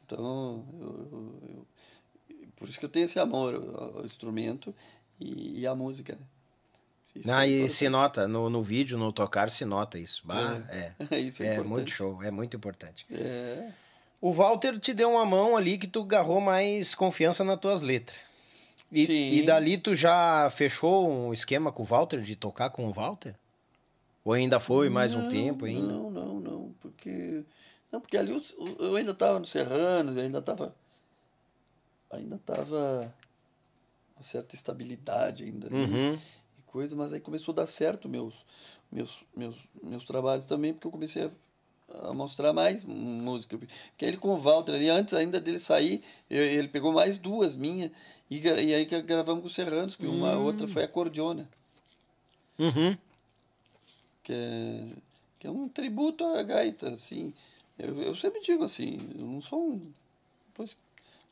então, 0.06 0.66
eu, 0.80 1.10
eu- 1.12 1.40
eu- 1.50 1.68
por 2.56 2.68
isso 2.70 2.80
que 2.80 2.86
eu 2.86 2.90
tenho 2.90 3.06
esse 3.06 3.20
amor 3.20 3.56
ao, 3.56 3.98
ao 4.00 4.06
instrumento 4.06 4.74
e, 5.20 5.60
e 5.62 5.68
à 5.68 5.76
música. 5.76 6.18
Isso 7.20 7.28
Não, 7.28 7.40
é 7.40 7.48
e 7.48 7.70
se 7.70 7.90
nota, 7.90 8.28
no, 8.28 8.50
no 8.50 8.62
vídeo, 8.62 8.98
no 8.98 9.12
tocar, 9.12 9.50
se 9.50 9.66
nota 9.66 9.98
isso. 9.98 10.22
Bah, 10.26 10.62
é. 10.70 10.92
Isso 11.18 11.44
é 11.44 11.56
É, 11.56 11.64
muito 11.64 11.90
show, 11.92 12.22
é 12.24 12.30
muito 12.32 12.56
importante. 12.56 13.06
É, 13.12 13.72
O 14.22 14.32
Walter 14.32 14.80
te 14.80 14.94
deu 14.94 15.12
uma 15.12 15.26
mão 15.26 15.56
ali 15.58 15.78
que 15.78 15.88
tu 15.88 16.02
agarrou 16.02 16.40
mais 16.42 16.94
confiança 16.96 17.44
nas 17.44 17.60
tuas 17.60 17.82
letras. 17.82 18.18
E, 18.92 19.06
Sim. 19.06 19.32
e 19.34 19.46
dali 19.46 19.78
tu 19.78 19.94
já 19.94 20.50
fechou 20.50 21.10
um 21.10 21.34
esquema 21.34 21.72
com 21.72 21.84
o 21.84 21.86
Walter, 21.86 22.22
de 22.22 22.36
tocar 22.36 22.70
com 22.70 22.88
o 22.88 22.94
Walter? 22.94 23.36
Ou 24.24 24.34
ainda 24.34 24.60
foi 24.60 24.90
mais 24.90 25.14
um 25.16 25.22
Não, 25.24 25.30
tempo 25.30 25.66
ainda? 25.66 25.88
Não, 25.94 26.10
não, 26.12 26.40
não, 26.40 26.76
porque 26.80 27.44
não, 27.92 28.00
porque 28.02 28.18
ali 28.18 28.32
o- 28.34 28.76
eu 28.80 28.96
ainda 28.96 29.12
estava 29.12 29.40
no 29.40 29.46
Serrano, 29.46 30.12
eu 30.18 30.22
ainda 30.24 30.40
estava 30.40 30.76
ainda 32.12 32.36
estava 32.36 33.14
uma 34.16 34.24
certa 34.24 34.56
estabilidade 34.56 35.44
ainda 35.44 35.68
Uhum. 35.74 36.18
Coisa, 36.68 36.96
mas 36.96 37.12
aí 37.14 37.20
começou 37.20 37.52
a 37.54 37.56
dar 37.58 37.68
certo 37.68 38.08
meus 38.08 38.34
meus 38.92 39.24
meus 39.36 39.56
meus 39.84 40.04
trabalhos 40.06 40.46
também, 40.46 40.74
porque 40.74 40.88
eu 40.88 40.92
comecei 40.92 41.24
a, 41.90 42.10
a 42.10 42.14
mostrar 42.14 42.54
mais 42.54 42.84
música, 42.84 43.58
porque 43.58 44.06
ele 44.06 44.18
com 44.18 44.30
o 44.30 44.38
Walter 44.38 44.74
ali 44.76 44.90
antes 44.90 45.14
ainda 45.14 45.40
dele 45.40 45.60
sair, 45.60 46.04
eu- 46.30 46.44
ele 46.44 46.68
pegou 46.68 46.92
mais 46.94 47.18
duas 47.18 47.56
minhas 47.56 47.92
e, 48.30 48.40
e 48.40 48.74
aí 48.74 48.86
gravamos 48.86 49.42
com 49.42 49.48
os 49.48 49.56
Serranos, 49.56 49.96
que 49.96 50.06
uma 50.06 50.36
outra 50.38 50.68
foi 50.68 50.84
a 50.84 50.88
Cordiona 50.88 51.50
Uhum. 52.60 52.98
que 54.24 54.34
é, 54.34 54.88
que 55.40 55.48
é 55.48 55.52
um 55.52 55.70
tributo 55.70 56.26
à 56.26 56.42
gaita, 56.44 56.90
assim. 56.94 57.34
Eu, 57.78 58.02
eu 58.02 58.16
sempre 58.16 58.42
digo 58.42 58.64
assim, 58.64 58.98
eu 59.18 59.26
não 59.26 59.42
sou 59.42 59.74
um... 59.74 59.92
Pois, 60.54 60.76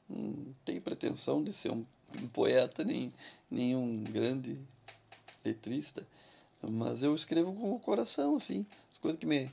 não 0.08 0.54
tenho 0.64 0.82
pretensão 0.82 1.44
de 1.44 1.52
ser 1.52 1.72
um, 1.72 1.84
um 2.22 2.28
poeta, 2.28 2.84
nem, 2.84 3.12
nem 3.50 3.76
um 3.76 4.04
grande 4.04 4.58
letrista, 5.46 6.06
mas 6.62 7.04
eu 7.04 7.14
escrevo 7.16 7.54
com 7.54 7.74
o 7.74 7.80
coração, 7.80 8.36
assim, 8.36 8.66
as 8.92 8.98
coisas 8.98 9.20
que 9.20 9.26
me, 9.26 9.52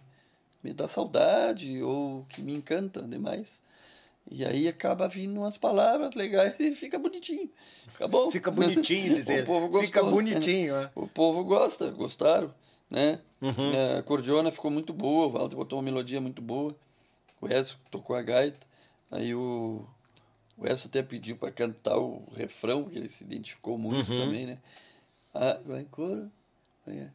me 0.62 0.72
dá 0.72 0.88
saudade 0.88 1.82
ou 1.82 2.24
que 2.28 2.40
me 2.42 2.54
encantam 2.54 3.08
demais. 3.08 3.60
E 4.30 4.44
aí 4.44 4.68
acaba 4.68 5.08
vindo 5.08 5.38
umas 5.40 5.58
palavras 5.58 6.14
legais 6.14 6.58
e 6.60 6.74
fica 6.76 6.96
bonitinho. 6.98 7.50
Fica 7.88 8.06
bom. 8.06 8.30
Fica 8.30 8.50
bonitinho 8.52 9.14
dizer. 9.16 9.42
o 9.42 9.46
povo 9.46 9.66
gostou. 9.68 9.82
Fica 9.86 10.02
bonitinho, 10.04 10.76
é. 10.76 10.90
O 10.94 11.08
povo 11.08 11.44
gosta, 11.44 11.90
gostaram, 11.90 12.54
né? 12.88 13.18
Uhum. 13.40 13.72
É, 13.72 13.98
A 13.98 14.02
cordiona 14.02 14.50
ficou 14.52 14.70
muito 14.70 14.92
boa, 14.92 15.26
o 15.26 15.30
Walter 15.30 15.56
botou 15.56 15.76
uma 15.78 15.82
melodia 15.82 16.20
muito 16.20 16.40
boa. 16.40 16.74
O 17.40 17.48
Edson 17.48 17.74
tocou 17.90 18.14
a 18.14 18.22
gaita. 18.22 18.64
Aí 19.10 19.34
o, 19.34 19.84
o 20.56 20.66
Edson 20.68 20.86
até 20.86 21.02
pediu 21.02 21.36
para 21.36 21.50
cantar 21.50 21.98
o 21.98 22.22
refrão, 22.36 22.84
que 22.84 22.96
ele 22.96 23.08
se 23.08 23.24
identificou 23.24 23.76
muito 23.76 24.08
Uhum. 24.12 24.18
também, 24.18 24.46
né? 24.46 24.58
Ah, 25.34 25.60
vai 25.64 25.84
coro? 25.84 26.30
É. 26.86 27.08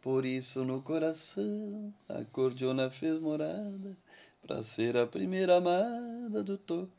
Por 0.00 0.24
isso 0.26 0.64
no 0.64 0.82
coração 0.82 1.92
a 2.08 2.24
cordiona 2.24 2.90
fez 2.90 3.18
morada 3.20 3.96
Pra 4.42 4.62
ser 4.64 4.96
a 4.96 5.06
primeira 5.06 5.56
amada 5.56 6.42
do, 6.42 6.58
to, 6.58 6.90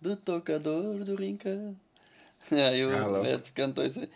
do 0.00 0.16
tocador 0.16 1.04
do 1.04 1.14
rincão 1.14 1.76
Aí 2.50 2.84
o 2.84 3.16
Ah. 3.16 3.20
Beto 3.20 3.52
cantou 3.52 3.84
isso 3.84 4.00
aí. 4.00 4.08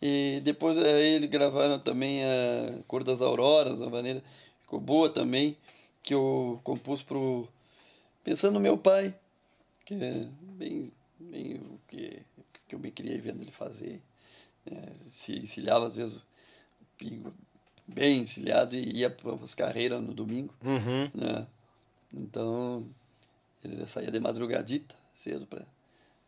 E 0.00 0.40
depois 0.44 0.76
aí 0.78 1.14
eles 1.14 1.30
gravaram 1.30 1.78
também 1.80 2.22
a 2.24 2.82
Cor 2.86 3.02
das 3.04 3.20
Auroras, 3.20 3.80
a 3.80 3.90
maneira 3.90 4.22
ficou 4.62 4.80
boa 4.80 5.08
também, 5.10 5.56
que 6.02 6.14
eu 6.14 6.60
compus 6.64 7.02
pro 7.02 7.48
pensando 8.24 8.54
no 8.54 8.60
meu 8.60 8.78
pai, 8.78 9.14
que 9.84 9.94
é 9.94 10.26
bem, 10.40 10.92
bem 11.18 11.56
o 11.56 11.78
que, 11.88 12.22
que 12.68 12.74
eu 12.74 12.78
me 12.78 12.90
criei 12.92 13.18
vendo 13.20 13.42
ele 13.42 13.50
fazer. 13.52 14.00
É, 14.66 14.92
se 15.08 15.38
encilhava 15.38 15.86
às 15.86 15.96
vezes 15.96 16.16
o 16.16 16.22
pingo 16.96 17.32
bem 17.86 18.20
encilhado 18.20 18.76
e 18.76 18.98
ia 18.98 19.08
para 19.08 19.34
as 19.34 19.54
carreiras 19.54 20.02
no 20.02 20.12
domingo. 20.12 20.54
Uhum. 20.62 21.10
Né? 21.14 21.46
Então 22.12 22.86
ele 23.64 23.86
saía 23.86 24.10
de 24.10 24.20
madrugadita 24.20 24.94
cedo 25.14 25.46
para 25.46 25.66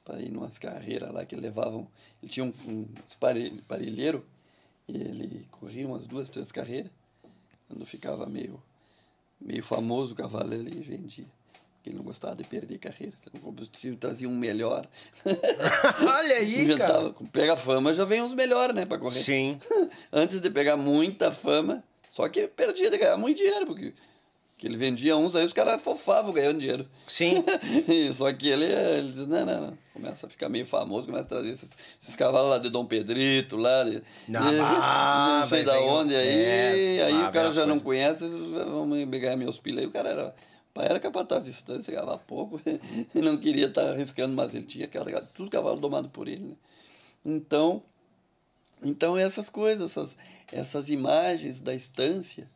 para 0.05 0.21
ir 0.21 0.31
numas 0.31 0.59
carreiras 0.59 1.13
lá 1.13 1.25
que 1.25 1.37
levavam. 1.37 1.87
Ele 2.23 2.31
tinha 2.31 2.45
um, 2.45 2.53
um 2.67 2.87
parelheiro 3.69 4.25
e 4.89 4.97
ele 4.97 5.47
corria 5.51 5.87
umas 5.87 6.07
duas, 6.07 6.29
três 6.29 6.51
carreiras. 6.51 6.91
Quando 7.69 7.87
ficava 7.87 8.27
meio, 8.27 8.61
meio 9.41 9.63
famoso 9.63 10.13
o 10.13 10.17
cavalo, 10.17 10.53
ele 10.53 10.81
vendia. 10.81 11.27
Ele 11.85 11.97
não 11.97 12.05
gostava 12.05 12.37
de 12.37 12.45
perder 12.45 12.79
carreira. 12.79 13.15
O 13.35 13.39
combustível 13.41 13.97
trazia 13.99 14.29
um 14.29 14.37
melhor. 14.37 14.87
Olha 15.25 16.37
aí, 16.37 16.53
cara. 16.77 17.01
Inventava. 17.03 17.15
Pega 17.33 17.57
fama, 17.57 17.95
já 17.95 18.05
vem 18.05 18.23
uns 18.23 18.35
melhores, 18.35 18.75
né, 18.75 18.85
para 18.85 18.99
correr. 18.99 19.21
Sim. 19.21 19.59
Antes 20.13 20.41
de 20.41 20.51
pegar 20.51 20.77
muita 20.77 21.33
fama, 21.33 21.83
só 22.11 22.29
que 22.29 22.47
perdia 22.49 22.91
de 22.91 22.99
ganhar 22.99 23.17
muito 23.17 23.39
dinheiro, 23.39 23.67
porque 23.67 23.95
que 24.59 24.67
ele 24.67 24.77
vendia 24.77 25.17
uns, 25.17 25.35
aí 25.35 25.47
os 25.47 25.55
caras 25.55 25.81
fofavam 25.81 26.35
ganhando 26.35 26.59
dinheiro. 26.59 26.87
Sim. 27.07 27.43
Só 28.13 28.31
que 28.31 28.47
ele, 28.47 28.67
ele 28.67 29.09
diz, 29.11 29.27
não, 29.27 29.47
não, 29.47 29.61
não. 29.69 29.79
Começa 29.95 30.27
a 30.27 30.29
ficar 30.29 30.51
meio 30.51 30.67
famoso, 30.67 31.07
começa 31.07 31.25
a 31.25 31.29
trazer 31.29 31.51
esses, 31.51 31.71
esses 31.99 32.15
cavalos 32.15 32.51
lá 32.51 32.59
de 32.59 32.69
Dom 32.69 32.85
Pedrito, 32.85 33.57
lá 33.57 33.85
de, 33.85 34.03
Não, 34.29 34.51
de- 34.51 34.59
ah, 34.61 35.39
não 35.41 35.47
sei 35.49 35.65
da 35.65 35.81
onde, 35.81 36.15
aí, 36.15 36.29
é, 36.45 37.05
aí 37.07 37.13
lá 37.15 37.31
o 37.31 37.33
cara 37.33 37.51
já 37.53 37.63
a 37.63 37.67
não 37.67 37.81
coisa. 37.81 38.19
conhece, 38.19 38.29
vamos 38.29 39.03
pegar 39.09 39.35
meus 39.35 39.59
pilhas. 39.59 39.81
Aí 39.81 39.87
o 39.87 39.91
cara 39.91 40.11
era, 40.11 40.35
pai 40.75 40.87
era 40.87 41.01
capataz 41.01 41.45
de 41.45 41.51
distância, 41.51 41.93
ganhava 41.93 42.19
pouco, 42.19 42.61
e 43.15 43.21
não 43.21 43.37
queria 43.37 43.67
estar 43.67 43.91
arriscando, 43.91 44.35
mas 44.35 44.55
ele 44.55 44.67
tinha 44.67 44.87
aquela, 44.87 45.23
tudo 45.23 45.51
cavalo 45.51 45.81
domado 45.81 46.09
por 46.09 46.29
ele, 46.29 46.43
né? 46.43 46.57
Então, 47.25 47.83
então 48.83 49.17
essas 49.17 49.49
coisas, 49.49 49.91
essas, 49.91 50.17
essas 50.51 50.89
imagens 50.89 51.61
da 51.61 51.75
estância, 51.75 52.49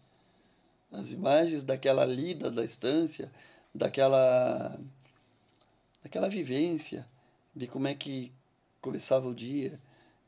as 0.90 1.12
imagens 1.12 1.62
daquela 1.62 2.04
lida 2.04 2.50
da 2.50 2.64
estância, 2.64 3.30
daquela 3.74 4.78
daquela 6.02 6.28
vivência, 6.28 7.06
de 7.56 7.66
como 7.66 7.88
é 7.88 7.94
que 7.94 8.30
começava 8.80 9.26
o 9.26 9.34
dia. 9.34 9.80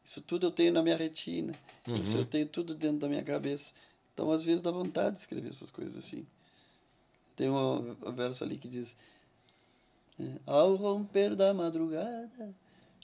Isso 0.02 0.22
tudo 0.22 0.46
eu 0.46 0.50
tenho 0.50 0.72
na 0.72 0.82
minha 0.82 0.96
retina. 0.96 1.52
Isso 2.02 2.16
eu 2.16 2.24
tenho 2.24 2.46
tudo 2.48 2.74
dentro 2.74 2.98
da 2.98 3.08
minha 3.08 3.22
cabeça. 3.22 3.72
Então, 4.14 4.30
às 4.32 4.42
vezes, 4.42 4.62
dá 4.62 4.70
vontade 4.70 5.16
de 5.16 5.20
escrever 5.20 5.50
essas 5.50 5.70
coisas 5.70 5.96
assim. 5.96 6.26
Tem 7.36 7.50
um 7.50 7.94
verso 8.14 8.42
ali 8.42 8.56
que 8.56 8.66
diz: 8.66 8.96
é, 10.18 10.24
Ao 10.46 10.74
romper 10.74 11.36
da 11.36 11.52
madrugada, 11.52 12.54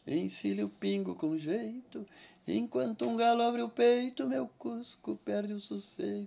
encilha 0.07 0.65
o 0.65 0.69
pingo 0.69 1.15
com 1.15 1.37
jeito, 1.37 2.07
enquanto 2.49 3.07
um 3.07 3.17
galo 3.17 3.43
abre 3.43 3.63
o 3.63 3.69
peito, 3.69 4.27
meu 4.27 4.49
cusco 4.59 5.17
perde 5.25 5.53
o 5.53 5.61
sossego. 5.61 6.27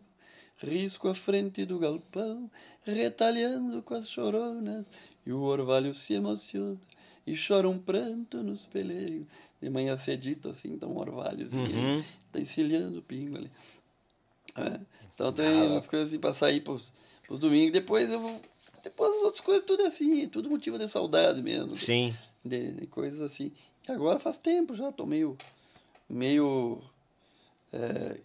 Risco 0.58 1.10
à 1.10 1.16
frente 1.16 1.66
do 1.66 1.78
galpão, 1.78 2.50
retalhando 2.84 3.82
com 3.82 3.96
as 3.96 4.08
choronas, 4.08 4.86
e 5.26 5.34
o 5.34 5.42
orvalho 5.42 5.94
se 5.94 6.14
emociona 6.14 6.80
e 7.28 7.36
chora 7.36 7.68
um 7.68 7.80
pranto 7.80 8.44
nos 8.44 8.68
peleiros. 8.68 9.26
De 9.62 9.70
manhã 9.70 9.98
cedito, 9.98 10.48
assim, 10.50 10.78
tá 10.78 10.86
um 10.86 10.98
orvalhozinho, 10.98 12.06
tá 12.32 12.40
encilhando 12.40 13.00
o 13.00 13.02
pingo 13.02 13.38
ali. 13.38 13.52
É, 14.56 14.80
Então 15.14 15.34
tem 15.34 15.68
umas 15.68 15.88
coisas 15.88 16.10
assim 16.10 16.20
pra 16.20 16.34
sair 16.34 16.62
pros, 16.62 16.94
pros 17.26 17.40
domingos. 17.40 17.72
Depois 17.74 18.10
eu 18.12 18.20
vou. 18.20 18.42
Depois 18.84 19.12
as 19.16 19.22
outras 19.24 19.42
coisas, 19.42 19.64
tudo 19.66 19.82
é 19.84 19.88
assim, 19.88 20.28
tudo 20.30 20.50
motivo 20.50 20.78
de 20.78 20.88
saudade 20.88 21.42
mesmo. 21.42 21.76
Sim. 21.76 22.16
De, 22.44 22.72
de 22.74 22.88
coisas 22.88 23.20
assim. 23.22 23.52
E 23.88 23.92
agora 23.92 24.20
faz 24.20 24.38
tempo 24.38 24.76
já, 24.76 24.92
tô 24.92 25.06
meio. 25.06 25.36
meio. 26.10 26.80
é, 27.74 28.18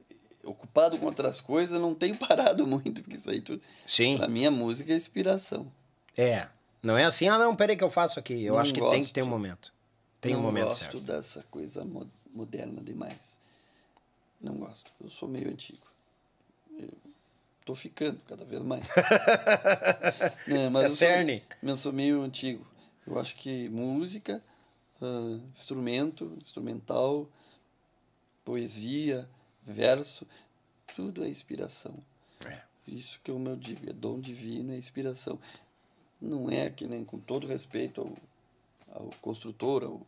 ocupado 0.45 0.99
com 0.99 1.07
outras 1.07 1.41
coisas, 1.41 1.81
não 1.81 1.95
tenho 1.95 2.17
parado 2.19 2.67
muito, 2.67 3.03
porque 3.03 3.17
isso 3.17 3.31
aí 3.31 3.41
tudo. 3.41 3.62
Sim. 3.87 4.17
Pra 4.17 4.29
mim 4.29 4.47
a 4.47 4.51
música 4.51 4.93
é 4.93 4.97
inspiração. 4.97 5.70
É. 6.17 6.49
Não 6.83 6.97
é 6.97 7.05
assim, 7.05 7.29
ah, 7.29 7.39
não, 7.39 7.55
peraí 7.55 7.77
que 7.77 7.85
eu 7.85 7.91
faço 7.91 8.19
aqui. 8.19 8.43
Eu 8.45 8.55
Não 8.55 8.61
acho 8.61 8.73
que 8.73 8.81
tem 8.81 8.91
que 8.93 8.99
gosto. 9.01 9.12
ter 9.12 9.23
um 9.23 9.27
momento. 9.27 9.73
Tem 10.20 10.33
um 10.35 10.39
não 10.39 10.45
momento 10.45 10.67
gosto 10.69 10.81
certo. 10.81 11.01
dessa 11.01 11.43
coisa 11.51 11.85
mo- 11.85 12.11
moderna 12.33 12.81
demais. 12.83 13.37
Não 14.41 14.55
gosto. 14.55 14.91
Eu 15.03 15.11
sou 15.11 15.29
meio 15.29 15.49
antigo. 15.51 15.87
Eu 16.79 16.89
tô 17.70 17.74
ficando 17.76 18.20
cada 18.26 18.44
vez 18.44 18.62
mais. 18.62 18.84
É, 20.49 20.68
mas 20.68 20.82
É 20.82 20.86
eu 20.86 20.89
sou- 20.90 20.97
cerne. 20.97 21.42
Eu 21.62 21.76
sou 21.76 21.92
meio 21.92 22.23
antigo. 22.23 22.66
Eu 23.07 23.18
acho 23.18 23.36
que 23.36 23.68
música, 23.68 24.42
ah, 25.00 25.39
instrumento, 25.57 26.36
instrumental, 26.40 27.28
poesia, 28.44 29.28
verso, 29.65 30.26
tudo 30.97 31.23
é 31.24 31.28
inspiração. 31.28 31.94
É. 32.44 32.60
Isso 32.89 33.20
que 33.23 33.31
é 33.31 33.34
o 33.34 33.39
meu 33.39 33.55
digo, 33.57 33.89
é 33.89 33.92
dom 33.92 34.18
divino, 34.20 34.73
é 34.73 34.76
inspiração. 34.76 35.39
Não 36.20 36.50
é 36.50 36.68
que 36.70 36.86
nem 36.86 37.05
com 37.05 37.18
todo 37.18 37.47
respeito 37.47 38.00
ao, 38.89 39.02
ao 39.02 39.10
construtor, 39.23 39.84
ao, 39.84 40.07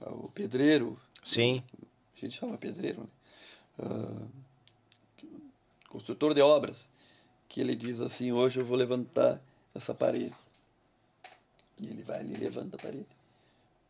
ao 0.00 0.28
pedreiro. 0.30 0.98
Sim. 1.22 1.62
A 2.16 2.20
gente 2.20 2.36
chama 2.38 2.58
pedreiro, 2.58 3.02
né? 3.02 3.06
Ah, 3.78 4.26
construtor 5.96 6.34
de 6.34 6.40
obras, 6.42 6.88
que 7.48 7.60
ele 7.60 7.74
diz 7.74 8.00
assim, 8.00 8.32
hoje 8.32 8.60
eu 8.60 8.64
vou 8.64 8.76
levantar 8.76 9.40
essa 9.74 9.94
parede. 9.94 10.34
E 11.78 11.86
ele 11.86 12.02
vai 12.02 12.20
ali 12.20 12.34
e 12.34 12.36
levanta 12.36 12.76
a 12.76 12.78
parede. 12.78 13.06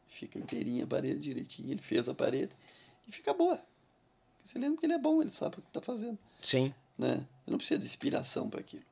Fica 0.08 0.38
inteirinha 0.38 0.84
a 0.84 0.86
parede, 0.86 1.18
direitinho, 1.20 1.70
ele 1.72 1.82
fez 1.82 2.08
a 2.08 2.14
parede 2.14 2.52
e 3.08 3.12
fica 3.12 3.34
boa. 3.34 3.58
Você 4.44 4.58
lembra 4.58 4.78
que 4.78 4.86
ele 4.86 4.92
é 4.94 4.98
bom, 4.98 5.20
ele 5.20 5.30
sabe 5.32 5.56
o 5.58 5.62
que 5.62 5.68
está 5.68 5.80
fazendo 5.80 6.16
Sim. 6.40 6.72
né? 6.96 7.26
Eu 7.46 7.50
não 7.50 7.58
preciso 7.58 7.80
de 7.80 7.86
inspiração 7.86 8.48
para 8.48 8.60
aquilo. 8.60 8.84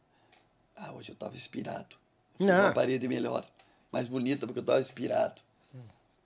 Ah, 0.76 0.92
hoje 0.92 1.10
eu 1.10 1.14
estava 1.14 1.34
inspirado. 1.36 1.96
Fiz 2.36 2.46
Não. 2.48 2.64
uma 2.64 2.72
parede 2.72 3.06
melhor, 3.06 3.46
mais 3.92 4.08
bonita, 4.08 4.44
porque 4.46 4.58
eu 4.58 4.62
estava 4.62 4.80
inspirado. 4.80 5.40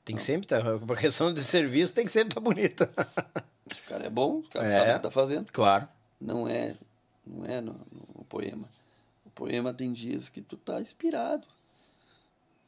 Tem 0.04 0.16
que 0.16 0.22
sempre 0.22 0.46
estar. 0.46 0.62
Por 0.78 0.96
questão 0.98 1.34
de 1.34 1.42
serviço, 1.44 1.92
tem 1.92 2.06
que 2.06 2.10
sempre 2.12 2.30
estar 2.30 2.40
bonito. 2.40 2.84
Se 3.70 3.80
o 3.82 3.84
cara 3.84 4.06
é 4.06 4.10
bom, 4.10 4.38
o 4.38 4.42
cara 4.48 4.66
É. 4.66 4.70
sabe 4.72 4.82
o 4.84 4.92
que 4.92 4.96
está 5.00 5.10
fazendo. 5.10 5.52
claro. 5.52 5.86
Não 6.20 6.48
é, 6.48 6.76
não 7.26 7.44
é 7.44 7.60
no, 7.60 7.74
no 8.16 8.24
poema. 8.28 8.68
O 9.24 9.30
poema 9.30 9.72
tem 9.72 9.92
dias 9.92 10.28
que 10.28 10.40
tu 10.40 10.56
tá 10.56 10.80
inspirado. 10.80 11.46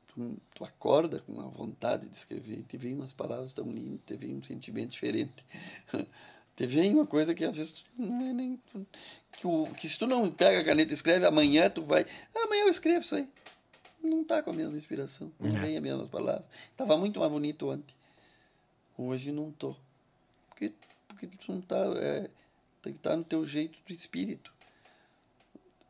Tu, 0.09 0.37
tu 0.55 0.65
acorda 0.65 1.21
com 1.21 1.41
a 1.41 1.45
vontade 1.45 2.07
de 2.09 2.17
escrever, 2.17 2.65
te 2.69 2.77
vem 2.77 2.95
umas 2.95 3.13
palavras 3.13 3.53
tão 3.53 3.65
lindas, 3.71 4.01
te 4.07 4.17
vem 4.17 4.37
um 4.37 4.43
sentimento 4.43 4.91
diferente. 4.91 5.45
te 6.57 6.67
vem 6.67 6.93
uma 6.95 7.07
coisa 7.07 7.35
que 7.35 7.45
às 7.45 7.57
vezes 7.57 7.85
não 7.97 8.21
é 8.27 8.33
nem. 8.33 8.57
tu- 8.73 8.87
que, 9.33 9.47
o, 9.47 9.67
que 9.75 9.89
se 9.89 9.99
tu 9.99 10.07
não 10.07 10.31
pega 10.31 10.61
a 10.61 10.65
caneta 10.65 10.93
e 10.93 10.95
escreve, 10.95 11.25
amanhã 11.27 11.71
tu 11.71 11.83
vai. 11.83 12.07
"Ah, 12.35 12.45
amanhã 12.45 12.65
eu 12.65 12.69
escrevo 12.71 13.05
isso 13.05 13.15
aí. 13.15 13.29
Não 14.03 14.25
tá 14.25 14.43
com 14.43 14.51
a 14.51 14.55
mesma 14.55 14.77
inspiração, 14.77 15.31
não 15.39 15.53
vem 15.61 15.77
as 15.77 15.83
mesmas 15.83 16.09
palavras. 16.09 16.45
Tava 16.77 16.97
muito 16.97 17.21
mais 17.21 17.31
bonito 17.31 17.71
ontem. 17.71 17.95
Hoje 18.97 19.31
não 19.31 19.51
tô. 19.53 19.77
Porque, 20.49 20.73
porque 21.07 21.27
tu 21.27 21.53
não 21.53 21.61
tá. 21.61 21.77
é, 21.97 22.31
tem 22.83 22.93
que 22.93 22.99
estar 22.99 23.17
no 23.17 23.25
teu 23.25 23.45
jeito 23.45 23.79
do 23.87 23.93
espírito. 23.93 24.53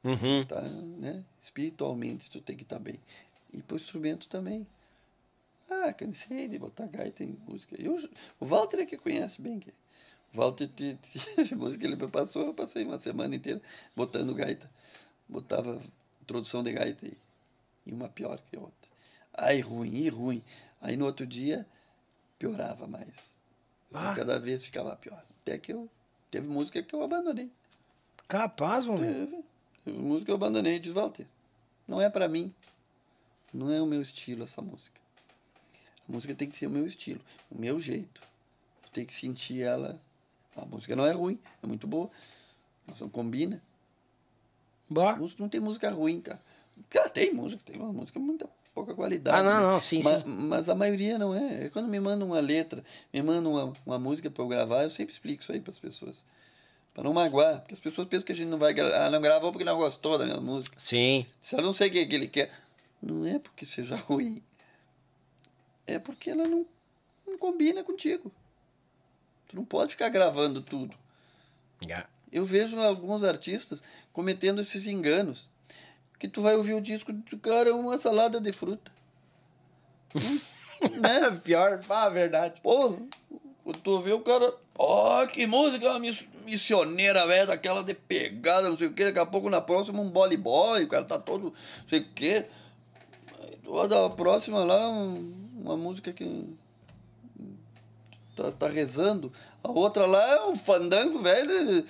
Uhum. 0.03 0.45
Tá, 0.47 0.63
né? 0.63 1.25
Espiritualmente 1.41 2.31
tu 2.31 2.41
tem 2.41 2.57
que 2.57 2.63
estar 2.63 2.79
bem. 2.79 2.99
E 3.53 3.63
pro 3.63 3.77
instrumento 3.77 4.29
também. 4.29 4.67
Ah, 5.69 5.93
cansei 5.93 6.49
de 6.49 6.59
botar 6.59 6.87
gaita 6.87 7.23
em 7.23 7.37
música. 7.47 7.77
Eu, 7.81 7.97
o 8.41 8.47
Walter 8.47 8.81
é 8.81 8.87
que 8.87 8.97
conhece 8.97 9.41
bem. 9.41 9.59
que- 9.61 9.73
O 10.33 10.39
Walter 10.39 10.69
te- 10.69 10.99
teve 11.37 11.55
música 11.55 11.85
ele 11.87 11.97
me 11.97 12.09
passou, 12.09 12.47
eu 12.47 12.55
passei 12.55 12.85
uma 12.85 12.99
semana 12.99 13.35
inteira 13.37 13.61
botando 13.95 14.35
gaita. 14.35 14.71
Botava 15.29 15.81
introdução 16.23 16.63
de 16.63 16.73
gaita 16.73 17.07
e, 17.07 17.17
e 17.87 17.93
uma 17.93 18.09
pior 18.09 18.41
que 18.51 18.57
a 18.57 18.61
outra. 18.61 18.91
Aí 19.33 19.61
ruim, 19.61 19.95
e 19.95 20.09
ruim. 20.09 20.43
Aí 20.81 20.97
no 20.97 21.05
outro 21.07 21.27
dia 21.27 21.67
piorava 22.39 22.87
mais. 22.87 23.13
Ah. 23.93 24.15
Cada 24.17 24.39
vez 24.41 24.65
ficava 24.65 24.97
pior. 24.97 25.23
Até 25.43 25.59
que 25.59 25.73
eu. 25.73 25.89
Teve 26.31 26.47
música 26.47 26.83
que 26.83 26.95
eu 26.95 27.03
abandonei. 27.03 27.51
Capaz, 28.29 28.87
homem. 28.87 29.13
Teve. 29.13 29.45
Teve 29.85 29.99
música 29.99 30.27
que 30.27 30.31
eu 30.31 30.37
abandonei 30.37 30.79
disse, 30.79 30.95
Walter, 30.95 31.27
não 31.89 32.01
é 32.01 32.09
pra 32.09 32.29
mim. 32.29 32.55
Não 33.53 33.71
é 33.73 33.83
o 33.83 33.87
meu 33.87 34.01
estilo 34.01 34.45
essa 34.45 34.63
música. 34.63 35.01
A 36.09 36.13
música 36.13 36.35
tem 36.35 36.49
que 36.49 36.57
ser 36.57 36.67
o 36.67 36.71
meu 36.71 36.87
estilo, 36.87 37.21
o 37.51 37.59
meu 37.59 37.81
jeito. 37.81 38.21
Tem 38.93 39.05
que 39.05 39.15
sentir 39.15 39.63
ela. 39.63 40.01
A 40.57 40.65
música 40.65 40.95
não 40.95 41.07
é 41.07 41.13
ruim, 41.13 41.39
é 41.63 41.67
muito 41.67 41.87
boa. 41.87 42.11
Mas 42.87 43.01
não 43.01 43.09
combina. 43.09 43.63
Bah. 44.89 45.19
Não 45.39 45.49
tem 45.49 45.61
música 45.61 45.91
ruim, 45.91 46.21
cara. 46.21 46.43
Cara, 46.89 47.09
tem 47.09 47.33
música, 47.33 47.63
tem 47.65 47.77
uma 47.77 47.93
música 47.93 48.19
muito 48.19 48.49
pouca 48.75 48.95
qualidade. 48.95 49.37
Ah, 49.37 49.43
não, 49.43 49.61
né? 49.61 49.73
não, 49.75 49.81
sim, 49.81 50.03
mas, 50.03 50.23
sim. 50.23 50.29
Mas 50.29 50.69
a 50.69 50.75
maioria 50.75 51.19
não 51.19 51.35
é. 51.35 51.69
Quando 51.71 51.89
me 51.89 52.01
mandam 52.01 52.29
uma 52.29 52.41
letra, 52.41 52.85
me 53.13 53.23
mandam 53.23 53.53
uma, 53.53 53.73
uma 53.85 53.99
música 53.99 54.31
para 54.31 54.43
eu 54.43 54.49
gravar, 54.49 54.85
eu 54.85 54.91
sempre 54.91 55.13
explico 55.13 55.43
isso 55.43 55.53
aí 55.53 55.61
para 55.61 55.71
as 55.71 55.79
pessoas. 55.79 56.25
Para 56.93 57.05
não 57.05 57.13
magoar. 57.13 57.61
Porque 57.61 57.75
as 57.75 57.81
pessoas 57.81 58.09
pensam 58.09 58.27
que 58.27 58.33
a 58.33 58.35
gente 58.35 58.49
não 58.49 58.59
vai 58.59 58.73
gravar. 58.73 59.07
Ah, 59.07 59.11
não 59.11 59.21
gravou 59.21 59.53
porque 59.53 59.65
não 59.65 59.77
gostou 59.77 60.19
da 60.19 60.25
minha 60.25 60.41
música. 60.41 60.77
Sim. 60.79 61.27
Se 61.41 61.55
ela 61.55 61.65
não 61.65 61.73
sei 61.73 61.89
o 61.89 61.93
que, 61.93 62.07
que 62.07 62.15
ele 62.15 62.29
quer. 62.29 62.53
Não 63.01 63.25
é 63.25 63.39
porque 63.39 63.65
seja 63.65 63.97
ruim. 64.09 64.43
É 65.87 65.99
porque 65.99 66.31
ela 66.31 66.47
não, 66.47 66.67
não 67.27 67.39
combina 67.39 67.83
contigo. 67.83 68.33
Tu 69.49 69.57
não 69.57 69.65
pode 69.65 69.93
ficar 69.93 70.09
gravando 70.09 70.63
tudo. 70.63 70.95
Yeah. 71.83 72.09
Eu 72.31 72.45
vejo 72.45 72.79
alguns 72.79 73.25
artistas 73.25 73.83
cometendo 74.13 74.61
esses 74.61 74.87
enganos. 74.87 75.51
Que 76.21 76.29
tu 76.29 76.41
vai 76.43 76.55
ouvir 76.55 76.75
o 76.75 76.81
disco 76.81 77.13
do 77.13 77.39
cara, 77.39 77.75
uma 77.75 77.99
salada 77.99 78.41
de 78.41 78.53
fruta. 78.53 78.93
Né? 80.99 81.39
Pior, 81.45 81.79
ah, 81.91 82.09
verdade. 82.09 82.59
Porra, 82.63 82.97
quando 83.63 83.77
tu 83.83 84.01
vê 84.01 84.13
o 84.15 84.21
cara. 84.21 84.51
Ó, 84.79 85.27
que 85.27 85.47
música 85.47 85.99
miss- 85.99 86.27
missioneira, 86.47 87.27
velho, 87.27 87.49
daquela 87.49 87.85
de 87.85 87.93
pegada, 87.93 88.67
não 88.71 88.79
sei 88.79 88.87
o 88.87 88.95
quê. 88.95 89.05
Daqui 89.05 89.19
a 89.19 89.27
pouco 89.27 89.51
na 89.51 89.61
próxima 89.61 90.01
um 90.01 90.09
boy 90.09 90.35
boy, 90.39 90.85
o 90.85 90.89
cara 90.89 91.05
tá 91.05 91.19
todo. 91.19 91.53
não 91.83 91.89
sei 91.89 92.01
o 92.01 92.09
quê. 92.15 92.47
Aí 93.43 93.59
tu 93.63 93.75
vai 93.75 93.89
dar 93.89 94.07
a 94.07 94.09
próxima 94.09 94.65
lá, 94.65 94.89
um- 94.89 95.35
uma 95.59 95.77
música 95.77 96.15
que. 96.15 96.47
Tá, 98.35 98.51
tá 98.51 98.69
rezando. 98.69 99.31
A 99.63 99.71
outra 99.71 100.07
lá 100.07 100.27
é 100.31 100.47
um 100.47 100.57
fandango, 100.57 101.19
velho. 101.19 101.85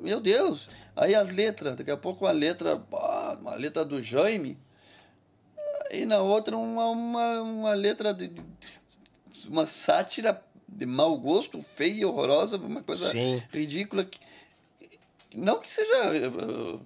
Meu 0.00 0.20
Deus. 0.20 0.68
Aí 1.00 1.14
as 1.14 1.30
letras, 1.30 1.76
daqui 1.76 1.90
a 1.92 1.96
pouco 1.96 2.24
uma 2.24 2.32
letra. 2.32 2.74
Uma 3.40 3.54
letra 3.54 3.84
do 3.84 4.02
Jaime. 4.02 4.58
E 5.92 6.04
na 6.04 6.18
outra 6.20 6.56
uma, 6.56 6.86
uma, 6.88 7.40
uma 7.40 7.72
letra 7.74 8.12
de, 8.12 8.30
uma 9.48 9.66
sátira 9.66 10.42
de 10.68 10.84
mau 10.84 11.16
gosto, 11.16 11.62
feia 11.62 12.00
e 12.00 12.04
horrorosa, 12.04 12.56
uma 12.58 12.82
coisa 12.82 13.10
Sim. 13.10 13.40
ridícula. 13.50 14.04
Que, 14.04 14.18
não 15.34 15.60
que 15.60 15.70
seja, 15.70 15.94
eh, 16.14 16.28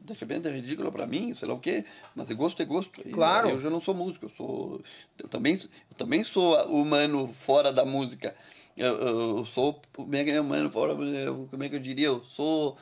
de 0.05 0.13
repente, 0.13 0.47
é 0.47 0.51
ridícula 0.53 0.93
para 0.93 1.07
mim, 1.07 1.35
sei 1.35 1.49
lá 1.49 1.55
o 1.55 1.59
quê, 1.59 1.85
mas 2.15 2.31
é 2.31 2.35
gosto 2.35 2.61
é 2.63 2.65
gosto. 2.67 3.03
Claro. 3.11 3.49
Eu 3.51 3.61
já 3.61 3.71
não 3.71 3.81
sou 3.81 3.95
músico, 3.95 4.27
eu 4.27 4.31
sou. 4.31 4.81
Eu 5.19 5.27
também, 5.29 5.55
eu 5.55 5.97
também 5.97 6.23
sou 6.23 6.55
humano 6.67 7.33
fora 7.33 7.73
da 7.73 7.85
música. 7.85 8.37
Eu, 8.77 8.95
eu- 8.99 9.37
eu 9.39 9.45
sou. 9.47 9.81
Como 9.95 10.15
é 10.15 10.23
que 10.23 10.31
é 10.31 10.41
humano 10.41 10.71
fora? 10.71 10.95
Como 10.95 11.65
é 11.65 11.69
que 11.69 11.77
eu 11.77 11.81
diria? 11.81 12.07
Eu 12.07 12.23
sou. 12.25 12.77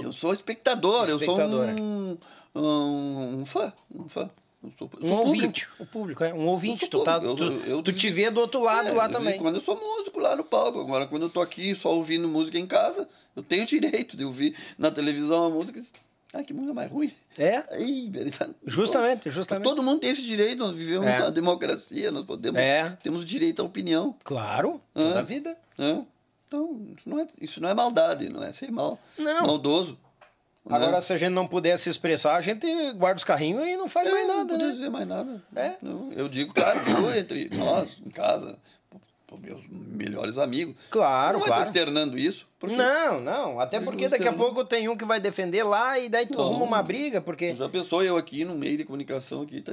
Tu- 0.00 0.06
Eu 0.06 0.12
sou 0.12 0.32
espectador, 0.32 1.04
Espectador, 1.08 1.68
eu 1.68 1.76
sou 1.78 1.84
um, 1.84 2.18
um, 2.54 3.36
um 3.40 3.44
fã. 3.46 3.72
Um 3.94 4.08
fã. 4.08 4.30
Eu 4.62 4.70
sou, 4.78 4.90
eu 4.94 5.04
Um 5.04 5.08
sou 5.08 5.16
público. 5.18 5.36
ouvinte. 5.42 5.68
O 5.78 5.86
público, 5.86 6.24
é. 6.24 6.32
Um 6.34 6.46
ouvinte. 6.48 6.86
Tu, 6.88 6.96
sou 6.96 7.04
tá, 7.04 7.20
tu, 7.20 7.26
eu- 7.26 7.60
eu- 7.66 7.82
tu 7.82 7.92
te 7.92 8.10
vê 8.10 8.30
do 8.30 8.40
outro 8.40 8.62
lado 8.62 8.88
É, 8.88 8.92
lá 8.92 9.08
também. 9.08 9.38
Quando 9.38 9.56
eu 9.56 9.60
sou 9.60 9.76
músico 9.78 10.18
lá 10.18 10.34
no 10.34 10.42
palco. 10.42 10.80
Agora, 10.80 11.06
quando 11.06 11.24
eu 11.24 11.30
tô 11.30 11.40
aqui 11.40 11.74
só 11.74 11.94
ouvindo 11.94 12.26
música 12.26 12.58
em 12.58 12.66
casa, 12.66 13.06
eu 13.36 13.42
tenho 13.42 13.66
direito 14.06 14.16
de 14.16 14.24
ouvir 14.24 14.56
na 14.78 14.90
televisão 14.90 15.48
uma 15.48 15.50
música. 15.50 15.82
Ah, 16.32 16.42
que 16.42 16.52
música 16.52 16.72
mais 16.74 16.90
ruim. 16.90 17.12
É? 17.38 17.62
Aí, 17.70 18.10
tá- 18.36 18.48
Justamente, 18.66 19.30
justamente. 19.30 19.64
Todo 19.64 19.82
mundo 19.82 20.00
tem 20.00 20.10
esse 20.10 20.22
direito, 20.22 20.58
nós 20.58 20.74
vivemos 20.74 21.06
É. 21.06 21.30
democracia, 21.30 22.10
nós 22.10 22.24
podemos, 22.24 22.58
É. 22.60 22.96
temos 23.02 23.24
direito 23.24 23.60
à 23.62 23.64
opinião. 23.64 24.16
Claro, 24.24 24.80
Hã? 24.96 25.08
toda 25.08 25.18
a 25.20 25.22
vida. 25.22 25.56
Então, 26.46 26.86
isso 26.96 27.08
não, 27.08 27.18
é, 27.20 27.26
isso 27.40 27.60
não 27.60 27.68
é 27.68 27.74
maldade, 27.74 28.28
não 28.28 28.42
é 28.42 28.52
ser 28.52 28.70
mal, 28.70 28.98
Não. 29.18 29.46
maldoso. 29.46 29.98
né? 30.64 30.76
Agora, 30.76 31.00
se 31.00 31.12
a 31.12 31.18
gente 31.18 31.32
não 31.32 31.46
puder 31.46 31.76
se 31.78 31.90
expressar, 31.90 32.36
a 32.36 32.40
gente 32.40 32.66
guarda 32.92 33.18
os 33.18 33.24
carrinhos 33.24 33.66
e 33.66 33.76
não 33.76 33.88
faz 33.88 34.10
mais 34.10 34.24
É, 34.24 34.26
não 34.26 34.36
nada, 34.38 34.48
podia 34.52 34.66
né? 34.66 34.72
dizer 34.72 34.90
mais 34.90 35.06
nada. 35.06 35.42
É. 35.56 35.74
Não, 35.82 36.12
eu 36.12 36.28
digo, 36.28 36.54
claro, 36.54 36.78
eu 36.88 37.14
entre 37.14 37.48
nós, 37.56 37.98
em 38.04 38.10
casa, 38.10 38.58
para 39.26 39.36
meus 39.38 39.62
melhores 39.68 40.38
amigos. 40.38 40.76
Claro, 40.90 41.34
não 41.34 41.40
vai 41.40 41.48
claro. 41.48 41.62
estar 41.64 41.72
externando 41.78 42.16
isso. 42.18 42.46
Porque 42.58 42.76
Não, 42.76 43.20
não. 43.20 43.60
Até 43.60 43.78
Porque 43.80 44.08
daqui 44.08 44.26
a 44.28 44.30
não- 44.30 44.38
pouco 44.38 44.64
tem 44.64 44.88
um 44.88 44.96
que 44.96 45.04
vai 45.04 45.18
defender 45.20 45.62
lá 45.64 45.98
e 45.98 46.08
daí 46.08 46.24
tu 46.26 46.38
Não. 46.38 46.44
arruma 46.44 46.64
uma 46.64 46.82
briga, 46.82 47.20
porque. 47.20 47.54
Já 47.56 47.68
pensou 47.68 48.02
eu 48.02 48.16
aqui 48.16 48.44
no 48.44 48.54
meio 48.54 48.76
de 48.78 48.84
comunicação 48.84 49.42
aqui, 49.42 49.60
tá 49.60 49.72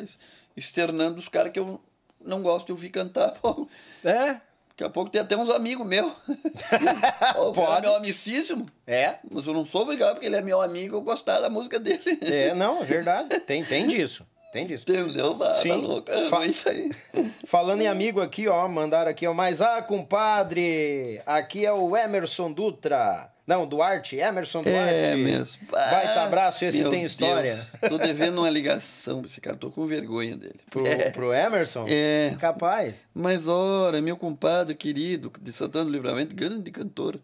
externando 0.57 1.19
os 1.19 1.27
caras 1.29 1.51
que 1.53 1.59
eu 1.59 1.79
não 2.19 2.41
gosto 2.41 2.65
de 2.65 2.71
ouvir 2.73 2.89
cantar. 2.89 3.31
Pô, 3.41 3.65
É? 4.03 4.41
Daqui 4.71 4.83
a 4.83 4.89
pouco 4.89 5.09
tem 5.11 5.21
até 5.21 5.37
uns 5.37 5.49
amigos 5.49 5.85
meus. 5.85 6.11
O 7.37 7.51
Pode. 7.51 7.77
é 7.77 7.81
meu 7.81 7.95
amicíssimo. 7.95 8.67
É? 8.85 9.15
Mas 9.29 9.45
eu 9.45 9.53
não 9.53 9.65
sou 9.65 9.81
obrigado, 9.83 10.13
porque 10.13 10.25
ele 10.25 10.35
é 10.35 10.41
meu 10.41 10.61
amigo, 10.61 10.97
eu 10.97 11.01
gostar 11.01 11.39
da 11.39 11.49
música 11.49 11.79
dele. 11.79 12.19
É, 12.21 12.53
não, 12.53 12.81
é 12.81 12.85
verdade. 12.85 13.39
Tem, 13.45 13.63
tem 13.63 13.87
disso. 13.87 14.25
Tem 14.51 14.67
disso. 14.67 14.83
Entendeu? 14.87 15.37
Ah, 15.41 15.53
Sim. 15.55 15.69
Tá 15.69 15.75
louco. 15.75 16.11
É 16.11 16.25
Fa- 16.27 16.37
ruim 16.39 16.49
isso 16.49 16.67
aí. 16.67 16.91
Falando 17.45 17.81
em 17.81 17.87
amigo 17.87 18.19
aqui, 18.19 18.47
ó, 18.49 18.67
mandaram 18.67 19.09
aqui, 19.09 19.25
ó. 19.25 19.33
Mas 19.33 19.61
ah, 19.61 19.81
compadre, 19.81 21.21
aqui 21.25 21.65
é 21.65 21.71
o 21.71 21.95
Emerson 21.95 22.51
Dutra. 22.51 23.30
Não, 23.45 23.65
Duarte, 23.65 24.17
Emerson 24.17 24.61
Duarte. 24.61 24.93
É 24.93 25.15
mesmo. 25.15 25.61
Baita 25.69 26.21
abraço, 26.23 26.63
esse 26.63 26.83
tem 26.89 27.03
história. 27.03 27.55
Deus. 27.55 27.89
Tô 27.91 27.97
devendo 27.97 28.37
uma 28.39 28.49
ligação 28.49 29.19
pra 29.21 29.29
esse 29.29 29.41
cara, 29.41 29.57
tô 29.57 29.71
com 29.71 29.85
vergonha 29.87 30.37
dele. 30.37 30.59
Pro, 30.69 30.85
É. 30.85 31.09
pro 31.09 31.33
Emerson? 31.33 31.85
É. 31.87 32.35
Capaz. 32.39 33.05
Mas 33.13 33.47
ora, 33.47 34.01
meu 34.01 34.15
compadre 34.15 34.75
querido 34.75 35.31
de 35.41 35.51
Santana 35.51 35.85
do 35.85 35.91
Livramento, 35.91 36.35
grande 36.35 36.69
cantor. 36.71 37.19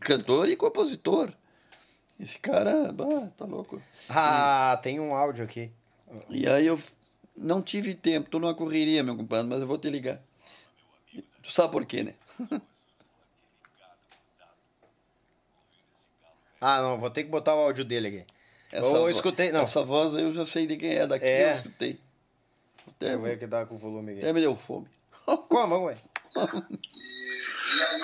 Cantor 0.00 0.48
e 0.48 0.56
compositor. 0.56 1.32
Esse 2.18 2.38
cara, 2.38 2.92
bah, 2.92 3.28
tá 3.36 3.44
louco. 3.44 3.80
Ah, 4.08 4.78
tem 4.82 5.00
um 5.00 5.14
áudio 5.14 5.44
aqui. 5.44 5.70
E 6.28 6.46
aí 6.46 6.66
eu 6.66 6.78
não 7.36 7.62
tive 7.62 7.94
tempo, 7.94 8.28
tô 8.28 8.38
numa 8.38 8.54
correria, 8.54 9.02
meu 9.02 9.16
compadre, 9.16 9.46
mas 9.48 9.60
eu 9.60 9.66
vou 9.66 9.78
te 9.78 9.88
ligar. 9.88 10.20
Tu 11.42 11.50
sabe 11.50 11.72
por 11.72 11.84
quê, 11.86 12.02
né? 12.02 12.14
Ah, 16.64 16.80
não, 16.80 16.96
vou 16.98 17.10
ter 17.10 17.24
que 17.24 17.28
botar 17.30 17.54
o 17.56 17.58
áudio 17.58 17.84
dele 17.84 18.06
aqui. 18.08 18.24
eu 18.72 18.82
vo- 18.82 19.10
escutei, 19.10 19.50
não. 19.50 19.62
Essa 19.62 19.82
voz 19.82 20.14
aí 20.14 20.22
eu 20.22 20.32
já 20.32 20.46
sei 20.46 20.66
de 20.66 20.76
quem 20.76 20.94
é, 20.94 21.06
daqui 21.06 21.24
É. 21.26 21.50
eu 21.50 21.56
escutei. 21.56 21.98
Até, 22.88 23.14
eu 23.14 23.20
ver 23.20 23.38
que 23.38 23.46
dá 23.46 23.66
com 23.66 23.74
o 23.74 23.78
volume 23.78 24.12
aqui. 24.12 24.20
até 24.20 24.32
me 24.32 24.40
deu 24.40 24.54
fome. 24.56 24.86
Como, 25.48 25.86
ué? 25.86 25.96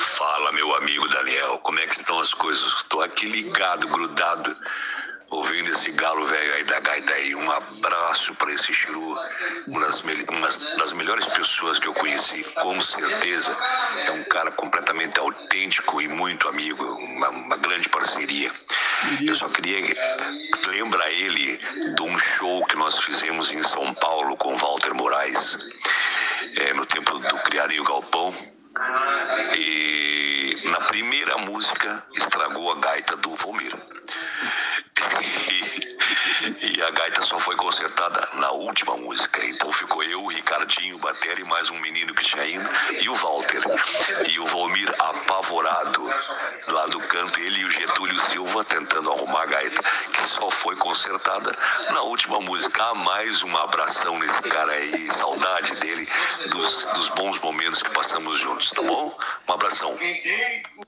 Fala, 0.01 0.53
meu 0.53 0.75
amigo 0.77 1.09
Daniel, 1.09 1.59
como 1.59 1.79
é 1.79 1.87
que 1.87 1.95
estão 1.95 2.19
as 2.19 2.33
coisas? 2.35 2.83
Tô 2.89 3.01
aqui 3.01 3.27
ligado, 3.29 3.87
grudado, 3.89 4.57
ouvindo 5.31 5.71
esse 5.71 5.91
galo 5.93 6.25
velho 6.25 6.55
aí 6.55 6.65
da 6.65 6.81
gaita 6.81 7.13
aí. 7.13 7.35
Um 7.35 7.51
abraço 7.51 8.35
para 8.35 8.53
esse 8.53 8.73
Chiru, 8.73 9.17
uma 9.67 9.81
das, 9.81 10.03
uma 10.03 10.49
das 10.79 10.93
melhores 10.93 11.27
pessoas 11.29 11.79
que 11.79 11.87
eu 11.87 11.95
conheci, 11.95 12.43
com 12.61 12.81
certeza. 12.81 13.57
É 14.07 14.11
um 14.13 14.25
cara 14.25 14.51
completamente 14.51 15.19
autêntico 15.19 16.01
e 16.01 16.09
muito 16.09 16.49
amigo, 16.49 16.83
uma, 16.85 17.29
uma 17.31 17.57
grande 17.57 17.89
parceria. 17.89 18.51
Eu 19.25 19.35
só 19.35 19.49
queria 19.49 19.79
lembrar 20.67 21.11
ele 21.11 21.59
de 21.95 22.03
um 22.03 22.19
show 22.19 22.65
que 22.67 22.77
nós 22.77 22.99
fizemos 22.99 23.53
em 23.53 23.63
São 23.63 23.95
Paulo 23.95 24.37
com 24.37 24.57
Walter 24.57 24.95
Moraes, 24.95 25.59
é, 26.57 26.73
no 26.73 26.85
tempo 26.85 27.19
do 27.19 27.37
Criarinho 27.39 27.85
Galpão. 27.85 28.35
E 29.57 30.69
na 30.71 30.81
primeira 30.83 31.37
música 31.39 32.05
estragou 32.15 32.71
a 32.73 32.77
gaita 32.77 33.17
do 33.17 33.35
Vomir. 33.35 33.75
E, 36.63 36.83
a 36.83 36.91
gaita 36.91 37.23
só 37.23 37.39
foi 37.39 37.57
consertada 37.57 38.27
na 38.35 38.51
última 38.53 38.97
música. 38.97 39.45
Então 39.45 39.73
ficou 39.73 40.03
eu, 40.05 40.23
o 40.23 40.29
Ricardinho, 40.29 40.99
Batera 40.99 41.41
e 41.41 41.45
mais 41.45 41.71
um 41.71 41.79
menino 41.81 42.15
que 42.15 42.25
tinha 42.25 42.49
indo, 42.49 42.69
e 43.01 43.09
o 43.09 43.15
Walter. 43.15 43.63
E 44.29 44.39
o 44.39 44.47
Volmir 44.47 44.93
apavorado 44.99 46.09
lá 46.69 46.87
do 46.87 47.01
canto, 47.01 47.41
ele 47.41 47.61
e 47.61 47.65
o 47.65 47.71
Getúlio 47.71 48.19
Silva 48.31 48.65
tentando 48.65 49.11
arrumar 49.11 49.43
a 49.43 49.47
gaita, 49.47 49.83
que 50.13 50.27
só 50.27 50.51
foi 50.51 50.77
consertada 50.77 51.53
na 51.91 52.03
última 52.03 52.41
música. 52.41 52.83
Ah, 52.83 52.95
mais 52.95 53.43
um 53.43 53.57
abração 53.57 54.19
nesse 54.19 54.41
cara 54.43 54.73
aí, 54.73 55.13
saudade 55.13 55.75
dele, 55.77 56.09
dos, 56.51 56.87
dos 56.95 57.09
bons 57.11 57.39
momentos 57.41 57.83
que 57.83 57.91
passamos 57.91 58.39
juntos, 58.39 58.68
tá 58.75 58.83
bom? 58.83 59.17
Um 59.49 59.53
abração. 59.53 59.97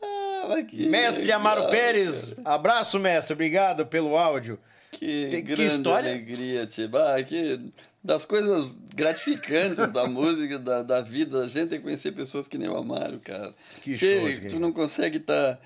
Ah, 0.03 0.63
que 0.63 0.89
Mestre 0.89 1.31
Amaro 1.33 1.69
Pérez, 1.69 2.35
abraço, 2.45 2.99
mestre. 2.99 3.35
Obrigado 3.35 3.87
pelo 3.87 4.17
áudio. 4.17 4.59
Que, 4.91 4.99
Que- 5.31 5.31
que 5.31 5.43
grande 5.43 5.67
história? 5.67 6.11
alegria, 6.11 6.67
tio. 6.67 6.91
Ah, 6.97 7.23
que 7.23 7.61
das 8.03 8.25
coisas 8.25 8.77
gratificantes 8.95 9.93
da 9.93 10.07
música, 10.09 10.59
da, 10.59 10.83
da 10.83 11.01
vida, 11.01 11.41
da 11.43 11.49
gente 11.49 11.75
é 11.75 11.79
conhecer 11.79 12.13
pessoas 12.13 12.49
que 12.49 12.59
nem 12.59 12.69
o 12.69 12.77
Amaro, 12.77 13.21
cara. 13.21 13.55
Que 13.83 13.95
show 13.97 14.29
esse 14.29 14.49
Tu 14.49 14.59
não 14.59 14.73
consegue 14.73 15.19
estar. 15.19 15.61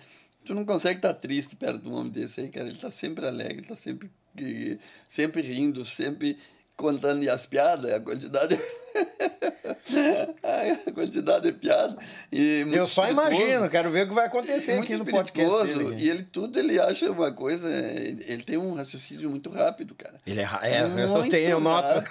tu 0.44 0.54
não 0.54 0.64
consegue 0.64 0.98
estar 0.98 1.14
triste 1.14 1.56
perto 1.56 1.78
de 1.82 1.88
um 1.88 1.94
homem 1.94 2.12
desse 2.12 2.40
aí, 2.40 2.48
cara. 2.48 2.68
Ele 2.68 2.78
tá 2.78 2.90
sempre 2.90 3.26
alegre, 3.26 3.58
ele 3.58 3.66
tá 3.66 3.76
sempre, 3.76 4.10
eh, 4.38 4.76
sempre 5.08 5.40
rindo, 5.42 5.84
sempre 5.84 6.36
contando 6.76 7.28
as 7.30 7.46
piadas, 7.46 7.92
a 7.92 8.00
quantidade. 8.00 8.58
a 10.86 10.92
quantidade 10.92 11.50
de 11.50 11.58
piada. 11.58 11.96
E 12.32 12.64
Eu 12.72 12.86
só 12.86 13.08
imagino, 13.08 13.68
quero 13.68 13.90
ver 13.90 14.04
o 14.04 14.08
que 14.08 14.14
vai 14.14 14.26
acontecer 14.26 14.72
aqui 14.78 14.96
no 14.96 15.04
podcast. 15.04 15.66
dele. 15.74 15.94
E 15.98 16.08
ele 16.10 16.22
tudo 16.24 16.58
ele 16.58 16.78
acha 16.80 17.10
uma 17.10 17.32
coisa. 17.32 17.68
Ele 17.68 18.42
tem 18.42 18.56
um 18.56 18.74
raciocínio 18.74 19.30
muito 19.30 19.50
rápido, 19.50 19.94
cara. 19.94 20.14
Ele 20.26 20.40
é, 20.40 20.48
é 20.62 20.82
eu 20.82 21.08
Muito 21.08 21.30
tenho, 21.30 21.50
eu 21.50 21.60
noto. 21.60 22.02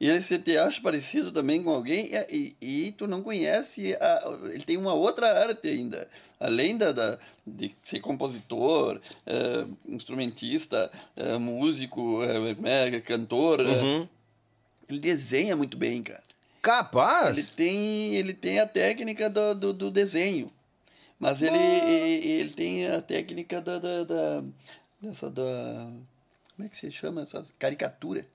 E 0.00 0.10
aí 0.10 0.22
você 0.22 0.38
te 0.38 0.56
acha 0.56 0.80
parecido 0.80 1.30
também 1.32 1.62
com 1.62 1.70
alguém 1.70 2.10
e, 2.30 2.54
e, 2.60 2.86
e 2.88 2.92
tu 2.92 3.06
não 3.06 3.22
conhece. 3.22 3.94
a- 3.96 4.38
ele 4.52 4.64
tem 4.64 4.76
uma 4.76 4.94
outra 4.94 5.26
arte 5.46 5.68
ainda. 5.68 6.08
Além 6.40 6.76
da, 6.76 6.92
da- 6.92 7.18
de 7.44 7.74
ser 7.82 8.00
compositor, 8.00 9.00
eh, 9.26 9.64
instrumentista, 9.88 10.90
eh, 11.16 11.38
músico, 11.38 12.20
eh, 12.22 13.00
cantor, 13.00 13.60
eh, 13.60 13.77
Uhum. 13.82 14.08
ele 14.88 14.98
desenha 14.98 15.54
muito 15.56 15.76
bem, 15.76 16.02
cara. 16.02 16.22
Capaz? 16.62 17.36
Ele 17.36 17.46
tem, 17.46 18.14
ele 18.16 18.34
tem 18.34 18.58
a 18.60 18.66
técnica 18.66 19.30
do, 19.30 19.54
do, 19.54 19.72
do 19.72 19.90
desenho. 19.90 20.52
Mas 21.18 21.42
ele, 21.42 21.58
ele, 21.58 22.26
ele 22.28 22.50
tem 22.50 22.86
a 22.86 23.00
técnica 23.02 23.60
da, 23.60 23.78
da, 23.78 24.04
da- 24.04 24.44
dessa 25.00 25.28
da. 25.30 25.42
Como 26.54 26.66
é 26.66 26.68
que 26.68 26.76
se 26.76 26.90
chama? 26.90 27.22
Essa 27.22 27.44
caricatura. 27.58 28.26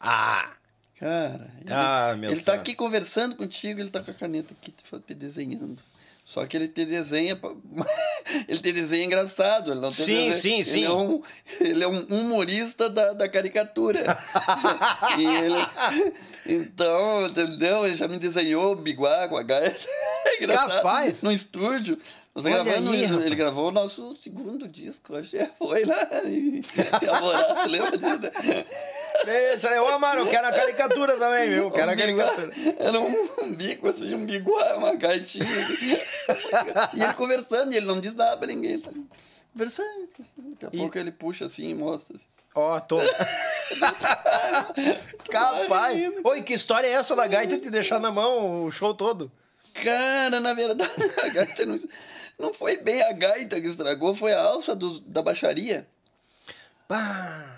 Ah, 0.00 0.52
Cara, 0.96 1.52
ele, 1.60 1.72
Ah, 1.72 2.16
meu 2.18 2.32
ele 2.32 2.40
tá 2.40 2.54
aqui 2.54 2.74
conversando 2.74 3.36
contigo, 3.36 3.78
ele 3.78 3.88
tá 3.90 4.02
com 4.02 4.10
a 4.10 4.14
caneta 4.14 4.52
aqui 4.52 4.72
te 4.72 5.14
desenhando. 5.14 5.80
Só 6.28 6.44
que 6.44 6.58
ele 6.58 6.68
te 6.68 6.84
desenha. 6.84 7.40
ele 8.46 8.60
te 8.60 8.70
desenha 8.70 9.02
engraçado. 9.02 9.70
Ele 9.72 9.80
não 9.80 9.90
Sim, 9.90 10.28
desenha- 10.28 10.34
sim, 10.34 10.54
ele 10.56 10.64
sim. 10.64 10.84
É 10.84 10.90
um, 10.92 11.22
ele 11.58 11.82
é 11.82 11.88
um 11.88 12.00
humorista 12.04 12.90
da, 12.90 13.14
da 13.14 13.26
caricatura. 13.26 14.18
Ele- 15.18 15.66
então, 16.44 17.26
entendeu? 17.28 17.86
Ele 17.86 17.96
já 17.96 18.06
me 18.06 18.18
desenhou 18.18 18.76
biguá 18.76 19.26
com 19.26 19.38
a 19.38 19.42
gaita. 19.42 19.80
É 20.26 20.36
engraçado. 20.44 20.68
Capaz. 20.68 21.22
No 21.22 21.32
estúdio. 21.32 21.98
Nós 22.38 22.46
Olha 22.46 22.62
gravando, 22.62 22.90
aí, 22.90 23.02
ele, 23.02 23.24
ele 23.24 23.34
gravou 23.34 23.66
o 23.66 23.72
nosso 23.72 24.16
segundo 24.22 24.68
disco, 24.68 25.16
acho 25.16 25.30
que 25.30 25.44
foi 25.58 25.84
lá 25.84 26.08
em 26.24 26.60
em 26.60 27.08
Alvorada, 27.08 27.66
lembra 27.66 27.98
disso? 27.98 28.18
né? 28.18 28.64
deixa 29.24 29.70
eu, 29.70 29.88
Amaro, 29.88 30.20
eu 30.20 30.28
quero 30.28 30.46
a 30.46 30.52
caricatura 30.52 31.16
também, 31.16 31.50
viu? 31.50 31.64
Eu 31.64 31.70
quero 31.72 31.90
a 31.90 31.94
Um 31.94 31.96
biguá, 31.96 32.26
caricatura. 32.26 32.74
Era 32.78 33.00
um 33.00 33.54
bico 33.56 33.88
assim, 33.88 34.14
um 34.14 34.24
biguá, 34.24 34.74
uma 34.78 34.94
gaitinha. 34.94 35.48
e 36.94 37.02
ele 37.02 37.14
conversando, 37.14 37.72
e 37.72 37.76
ele 37.76 37.86
não 37.86 38.00
diz 38.00 38.14
nada 38.14 38.36
pra 38.36 38.46
ninguém. 38.46 38.74
Ele 38.74 38.82
tá 38.82 38.92
conversando. 39.52 40.08
Daqui 40.60 40.66
a 40.66 40.70
pouco 40.70 40.96
ele 40.96 41.10
puxa 41.10 41.46
assim 41.46 41.70
e 41.70 41.74
mostra. 41.74 42.14
Assim. 42.14 42.26
Ó, 42.54 42.78
tô. 42.78 42.98
Capaz. 45.28 46.12
Oi, 46.22 46.42
que 46.42 46.54
história 46.54 46.86
é 46.86 46.92
essa 46.92 47.16
da 47.16 47.26
gaita 47.26 47.58
te 47.58 47.68
deixar 47.68 47.98
na 47.98 48.12
mão 48.12 48.64
o 48.64 48.70
show 48.70 48.94
todo? 48.94 49.28
Cara, 49.74 50.40
na 50.40 50.54
verdade, 50.54 50.90
a 51.24 51.28
gaita 51.30 51.66
não, 51.66 51.76
não 52.38 52.52
foi 52.54 52.76
bem 52.76 53.02
a 53.02 53.12
gaita 53.12 53.60
que 53.60 53.66
estragou, 53.66 54.14
foi 54.14 54.32
a 54.32 54.40
alça 54.42 54.74
dos- 54.76 55.00
da 55.00 55.20
baixaria. 55.22 55.86
Ah, 56.88 57.54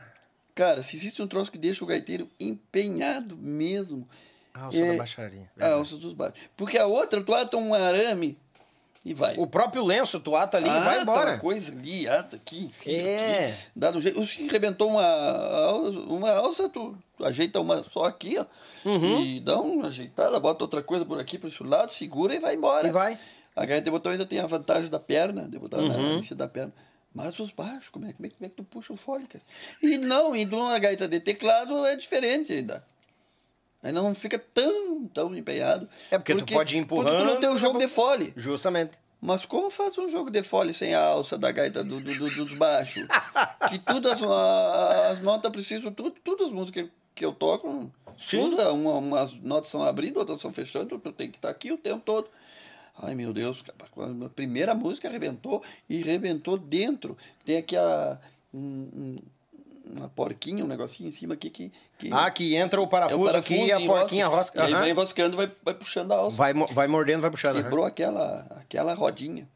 Cara, 0.54 0.82
se 0.82 0.96
existe 0.96 1.22
um 1.22 1.26
troço 1.28 1.50
que 1.50 1.56
deixa 1.56 1.82
o 1.82 1.86
gaiteiro 1.86 2.28
empenhado 2.38 3.36
mesmo. 3.36 4.06
a 4.52 4.64
alça 4.64 4.78
é 4.78 4.90
da 4.92 4.98
baixaria. 4.98 5.50
A 5.58 5.68
alça 5.72 5.96
dos 5.96 6.12
baixos. 6.12 6.38
Porque 6.56 6.76
a 6.76 6.86
outra, 6.86 7.22
tu 7.22 7.32
ata 7.32 7.56
um 7.56 7.72
arame 7.72 8.36
e 9.04 9.14
vai. 9.14 9.36
O 9.38 9.46
próprio 9.46 9.82
lenço, 9.84 10.18
tu 10.20 10.34
ata 10.36 10.56
ali 10.58 10.68
e 10.68 10.80
vai 10.80 10.94
Ata 10.96 11.02
embora. 11.02 11.30
uma 11.32 11.38
coisa 11.38 11.70
ali, 11.72 12.06
ata 12.08 12.36
aqui. 12.36 12.70
aqui, 12.80 12.94
É. 12.94 13.52
aqui, 13.52 13.62
dá 13.74 13.90
do 13.90 14.02
jeito. 14.02 14.26
Se 14.26 14.46
rebentou 14.48 14.90
uma, 14.90 15.06
alça- 15.06 15.98
uma 16.12 16.30
alça, 16.32 16.68
tu, 16.68 16.98
tu 17.16 17.24
ajeita 17.24 17.58
uma 17.60 17.82
só 17.84 18.04
aqui, 18.04 18.36
ó. 18.38 18.44
Uhum. 18.86 19.20
E 19.22 19.40
dá 19.40 19.58
uma 19.60 19.86
ajeitada, 19.88 20.38
bota 20.40 20.64
outra 20.64 20.82
coisa 20.82 21.06
por 21.06 21.18
aqui, 21.18 21.38
por 21.38 21.46
esse 21.46 21.62
lado, 21.62 21.90
segura 21.92 22.34
e 22.34 22.40
vai 22.40 22.54
embora. 22.56 22.88
E 22.88 22.90
vai. 22.90 23.18
A 23.56 23.64
gaita 23.66 23.84
de 23.84 23.90
botão 23.90 24.12
ainda 24.12 24.24
tem 24.26 24.38
a 24.38 24.46
vantagem 24.46 24.88
da 24.90 25.00
perna, 25.00 25.48
de 25.48 25.58
botar 25.58 25.78
na 25.82 25.94
Uhum. 25.96 26.18
em 26.18 26.22
cima 26.22 26.36
da 26.38 26.48
perna. 26.48 26.72
Mas 27.12 27.38
os 27.40 27.50
baixos, 27.50 27.88
como 27.88 28.06
é, 28.06 28.12
como, 28.12 28.26
é, 28.26 28.30
como 28.30 28.46
é 28.46 28.48
que 28.48 28.54
tu 28.54 28.62
puxa 28.64 28.92
o 28.92 28.96
fole, 28.96 29.26
cara? 29.26 29.42
E 29.82 29.98
não, 29.98 30.34
e 30.36 30.44
numa 30.44 30.78
gaita 30.78 31.08
de 31.08 31.18
teclado 31.18 31.84
é 31.84 31.96
diferente 31.96 32.52
ainda. 32.52 32.84
Aí 33.82 33.90
não 33.92 34.14
fica 34.14 34.38
tão, 34.38 35.06
tão 35.08 35.34
empenhado. 35.34 35.88
É, 36.10 36.18
porque 36.18 36.34
tu 36.34 36.44
pode 36.46 36.76
ir 36.76 36.84
Porque 36.84 37.02
tu 37.02 37.08
empurrando, 37.08 37.24
não 37.24 37.40
tem 37.40 37.48
o 37.48 37.56
jogo 37.56 37.76
acaba- 37.78 37.86
de 37.86 37.92
fole. 37.92 38.32
Justamente. 38.36 38.92
Mas 39.20 39.44
como 39.44 39.68
faz 39.70 39.98
um 39.98 40.08
jogo 40.08 40.30
de 40.30 40.42
fole 40.42 40.72
sem 40.72 40.94
a 40.94 41.02
alça 41.02 41.36
da 41.36 41.50
gaita 41.50 41.82
do, 41.82 42.00
do, 42.00 42.14
do- 42.16 42.44
dos 42.44 42.56
baixos? 42.56 43.06
que 43.68 43.78
tudo 43.80 44.08
as, 44.10 44.22
as 44.22 45.20
notas 45.20 45.50
precisam, 45.50 45.92
tudo, 45.92 46.12
tudo 46.22 46.44
as 46.44 46.52
músicas 46.52 46.88
que 47.14 47.24
eu 47.24 47.32
toco, 47.32 47.90
Sim. 48.18 48.50
tudo, 48.50 48.62
uma, 48.72 48.92
umas 48.94 49.32
notas 49.34 49.68
são 49.70 49.82
abrindo, 49.82 50.18
outras 50.18 50.40
são 50.40 50.52
fechando, 50.52 50.98
tu 50.98 51.12
tem 51.12 51.30
que 51.30 51.36
estar 51.38 51.50
aqui 51.50 51.72
o 51.72 51.76
tempo 51.76 52.00
todo. 52.04 52.28
Ai 53.02 53.14
meu 53.14 53.32
Deus, 53.32 53.62
a 54.24 54.28
primeira 54.28 54.74
música 54.74 55.08
arrebentou 55.08 55.62
e 55.88 56.02
arrebentou 56.02 56.56
dentro. 56.58 57.16
Tem 57.44 57.56
aqui 57.58 57.76
a. 57.76 58.18
um- 58.52 58.58
um- 58.94 59.18
uma 59.92 60.08
porquinha, 60.08 60.64
um 60.64 60.68
negocinho 60.68 61.08
em 61.08 61.10
cima 61.10 61.34
aqui 61.34 61.50
que. 61.50 61.72
que 61.98 62.10
Ah, 62.12 62.30
que 62.30 62.54
entra 62.54 62.80
o 62.80 62.84
é 62.84 62.86
parafuso, 62.86 63.20
o 63.22 63.24
parafuso 63.24 63.54
aqui 63.54 63.66
e 63.66 63.72
a 63.72 63.80
porquinha 63.80 64.26
rosca. 64.28 64.60
E 64.60 64.62
aí 64.62 64.72
Aham. 64.72 64.80
vai 64.82 64.90
enroscando, 64.90 65.36
vai, 65.36 65.50
vai 65.64 65.74
puxando 65.74 66.12
a 66.12 66.16
alça. 66.16 66.36
Vai, 66.36 66.52
vai 66.54 66.86
mordendo, 66.86 67.20
vai 67.22 67.30
puxando. 67.30 67.56
Quebrou 67.56 67.84
aquela, 67.84 68.46
aquela 68.60 68.94
rodinha. 68.94 69.48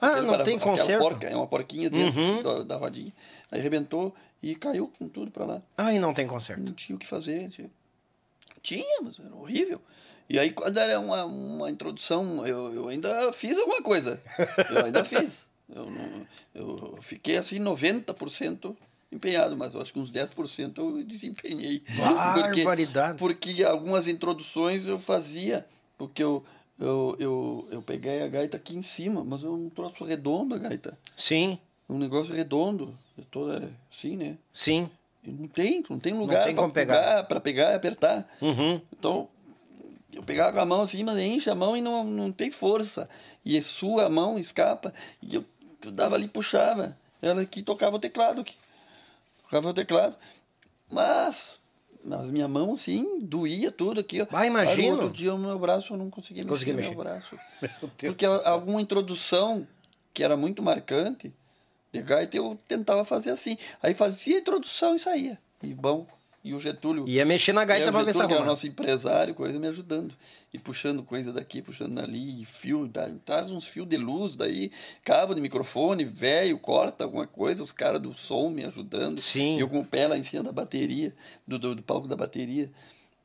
Ah, 0.00 0.20
não 0.22 0.34
para- 0.34 0.44
tem 0.44 0.58
conserto? 0.58 1.02
Uhum. 1.02 1.08
Porca, 1.10 1.26
é 1.28 1.36
uma 1.36 1.46
porquinha 1.46 1.88
dentro 1.88 2.42
da, 2.42 2.62
da 2.64 2.76
rodinha. 2.76 3.12
Aí 3.50 3.60
arrebentou 3.60 4.12
e 4.42 4.54
caiu 4.56 4.90
com 4.98 5.08
tudo 5.08 5.30
pra 5.30 5.44
lá. 5.44 5.62
Ai, 5.76 5.98
não 6.00 6.12
tem 6.12 6.26
conserto. 6.26 6.62
Não 6.64 6.72
tinha 6.72 6.96
o 6.96 6.98
que 6.98 7.06
fazer. 7.06 7.48
Tinha 8.62 9.00
mas 9.02 9.18
era 9.20 9.34
horrível. 9.36 9.80
E 10.28 10.38
aí, 10.38 10.50
quando 10.50 10.76
era 10.78 10.98
uma, 10.98 11.24
uma 11.24 11.70
introdução, 11.70 12.44
eu, 12.46 12.74
eu 12.74 12.88
ainda 12.88 13.32
fiz 13.32 13.56
alguma 13.58 13.82
coisa. 13.82 14.20
Eu 14.70 14.84
ainda 14.84 15.04
fiz. 15.04 15.46
Eu, 15.74 15.86
não, 15.90 16.26
eu 16.54 16.98
fiquei 17.00 17.36
assim 17.36 17.58
90% 17.58 18.76
empenhado, 19.10 19.56
mas 19.56 19.74
eu 19.74 19.80
acho 19.80 19.92
que 19.92 19.98
uns 19.98 20.10
10% 20.10 20.78
eu 20.78 21.02
desempenhei. 21.04 21.82
Barbaridade. 21.96 23.18
Porque, 23.18 23.50
porque 23.50 23.64
algumas 23.64 24.08
introduções 24.08 24.86
eu 24.86 24.98
fazia, 24.98 25.66
porque 25.96 26.22
eu, 26.22 26.44
eu, 26.78 27.16
eu, 27.18 27.68
eu 27.70 27.82
peguei 27.82 28.22
a 28.22 28.28
gaita 28.28 28.56
aqui 28.56 28.76
em 28.76 28.82
cima, 28.82 29.24
mas 29.24 29.42
é 29.42 29.48
um 29.48 29.68
troço 29.70 30.04
redondo 30.04 30.54
a 30.54 30.58
gaita. 30.58 30.98
Sim, 31.16 31.58
Um 31.88 31.98
negócio 31.98 32.34
redondo. 32.34 32.96
Toda 33.30 33.72
assim, 33.92 34.16
né? 34.16 34.36
sim. 34.52 34.90
Não 35.28 35.48
tem, 35.48 35.82
não 35.90 35.98
tem 35.98 36.12
lugar 36.14 36.44
tem 36.44 36.54
para 36.54 36.62
como 36.62 36.72
pegar. 36.72 36.94
pegar, 36.94 37.24
para 37.24 37.40
pegar 37.40 37.72
e 37.72 37.74
apertar. 37.74 38.28
Uhum. 38.40 38.80
Então, 38.96 39.28
eu 40.16 40.22
pegava 40.22 40.52
com 40.54 40.60
a 40.60 40.64
mão 40.64 40.80
assim, 40.80 41.04
mas 41.04 41.18
enche 41.18 41.50
a 41.50 41.54
mão 41.54 41.76
e 41.76 41.82
não, 41.82 42.02
não 42.02 42.32
tem 42.32 42.50
força. 42.50 43.08
E 43.44 43.60
sua 43.60 44.06
a 44.06 44.08
mão, 44.08 44.38
escapa. 44.38 44.94
E 45.22 45.34
eu, 45.34 45.44
eu 45.84 45.90
dava 45.90 46.14
ali 46.16 46.26
puxava. 46.26 46.96
Ela 47.20 47.44
que 47.44 47.62
tocava 47.62 47.96
o 47.96 47.98
teclado 47.98 48.40
aqui. 48.40 48.56
Tocava 49.42 49.68
o 49.68 49.74
teclado. 49.74 50.16
Mas, 50.90 51.60
mas 52.02 52.24
minha 52.30 52.48
mão, 52.48 52.72
assim, 52.72 53.20
doía 53.20 53.70
tudo 53.70 54.00
aqui. 54.00 54.20
Ah, 54.22 54.50
no 54.50 54.86
outro 54.92 55.10
dia, 55.10 55.34
o 55.34 55.38
meu 55.38 55.58
braço, 55.58 55.92
eu 55.92 55.98
não 55.98 56.08
conseguia 56.08 56.42
mexer, 56.42 56.48
Conseguia 56.54 56.74
meu 56.74 56.82
mexer. 56.82 56.96
braço. 56.96 57.36
Meu 57.60 57.70
Porque 58.10 58.24
alguma 58.24 58.80
introdução 58.80 59.66
que 60.14 60.24
era 60.24 60.36
muito 60.36 60.62
marcante 60.62 61.30
de 61.92 62.00
gaita, 62.00 62.36
eu 62.36 62.58
tentava 62.66 63.04
fazer 63.04 63.30
assim. 63.30 63.58
Aí 63.82 63.94
fazia 63.94 64.36
a 64.36 64.40
introdução 64.40 64.96
e 64.96 64.98
saía. 64.98 65.38
E 65.62 65.74
bom, 65.74 66.06
e 66.48 66.54
o 66.54 66.60
Getúlio... 66.60 67.08
Ia 67.08 67.24
mexer 67.24 67.52
na 67.52 67.64
gaita 67.64 67.88
o 67.88 67.92
pra 67.92 68.02
ver 68.02 68.12
se 68.12 68.22
arruma. 68.22 68.44
nosso 68.44 68.66
empresário, 68.66 69.34
coisa, 69.34 69.58
me 69.58 69.66
ajudando. 69.66 70.14
E 70.52 70.58
puxando 70.58 71.02
coisa 71.02 71.32
daqui, 71.32 71.60
puxando 71.60 71.94
dali, 71.94 72.42
e 72.42 72.44
fio, 72.44 72.86
dá- 72.86 73.10
traz 73.24 73.50
uns 73.50 73.66
fios 73.66 73.88
de 73.88 73.96
luz 73.96 74.36
daí, 74.36 74.70
cabo 75.04 75.34
de 75.34 75.40
microfone, 75.40 76.04
velho, 76.04 76.58
corta 76.58 77.04
alguma 77.04 77.26
coisa, 77.26 77.62
os 77.62 77.72
caras 77.72 78.00
do 78.00 78.16
som 78.16 78.48
me 78.48 78.64
ajudando. 78.64 79.20
Sim. 79.20 79.56
E 79.56 79.60
eu 79.60 79.68
com 79.68 79.80
o 79.80 79.84
pé 79.84 80.06
lá 80.06 80.16
em 80.16 80.22
cima 80.22 80.42
da 80.42 80.52
bateria, 80.52 81.14
do, 81.46 81.58
do, 81.58 81.74
do 81.74 81.82
palco 81.82 82.06
da 82.06 82.16
bateria. 82.16 82.70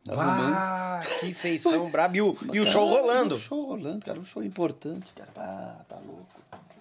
arrumando. 0.08 0.56
Ah, 0.56 1.04
que 1.20 1.34
feição 1.34 1.90
braba. 1.90 2.18
E 2.18 2.22
o, 2.22 2.36
e 2.54 2.60
o 2.60 2.64
Cara, 2.64 2.72
show 2.74 2.90
rolando. 2.90 3.36
O 3.36 3.40
show 3.40 3.66
rolando, 3.66 4.04
cara, 4.06 4.20
um 4.20 4.26
show 4.26 4.44
importante, 4.44 5.14
cara. 5.16 5.30
Ah, 5.38 5.82
tá 5.88 5.96
louco. 5.98 6.28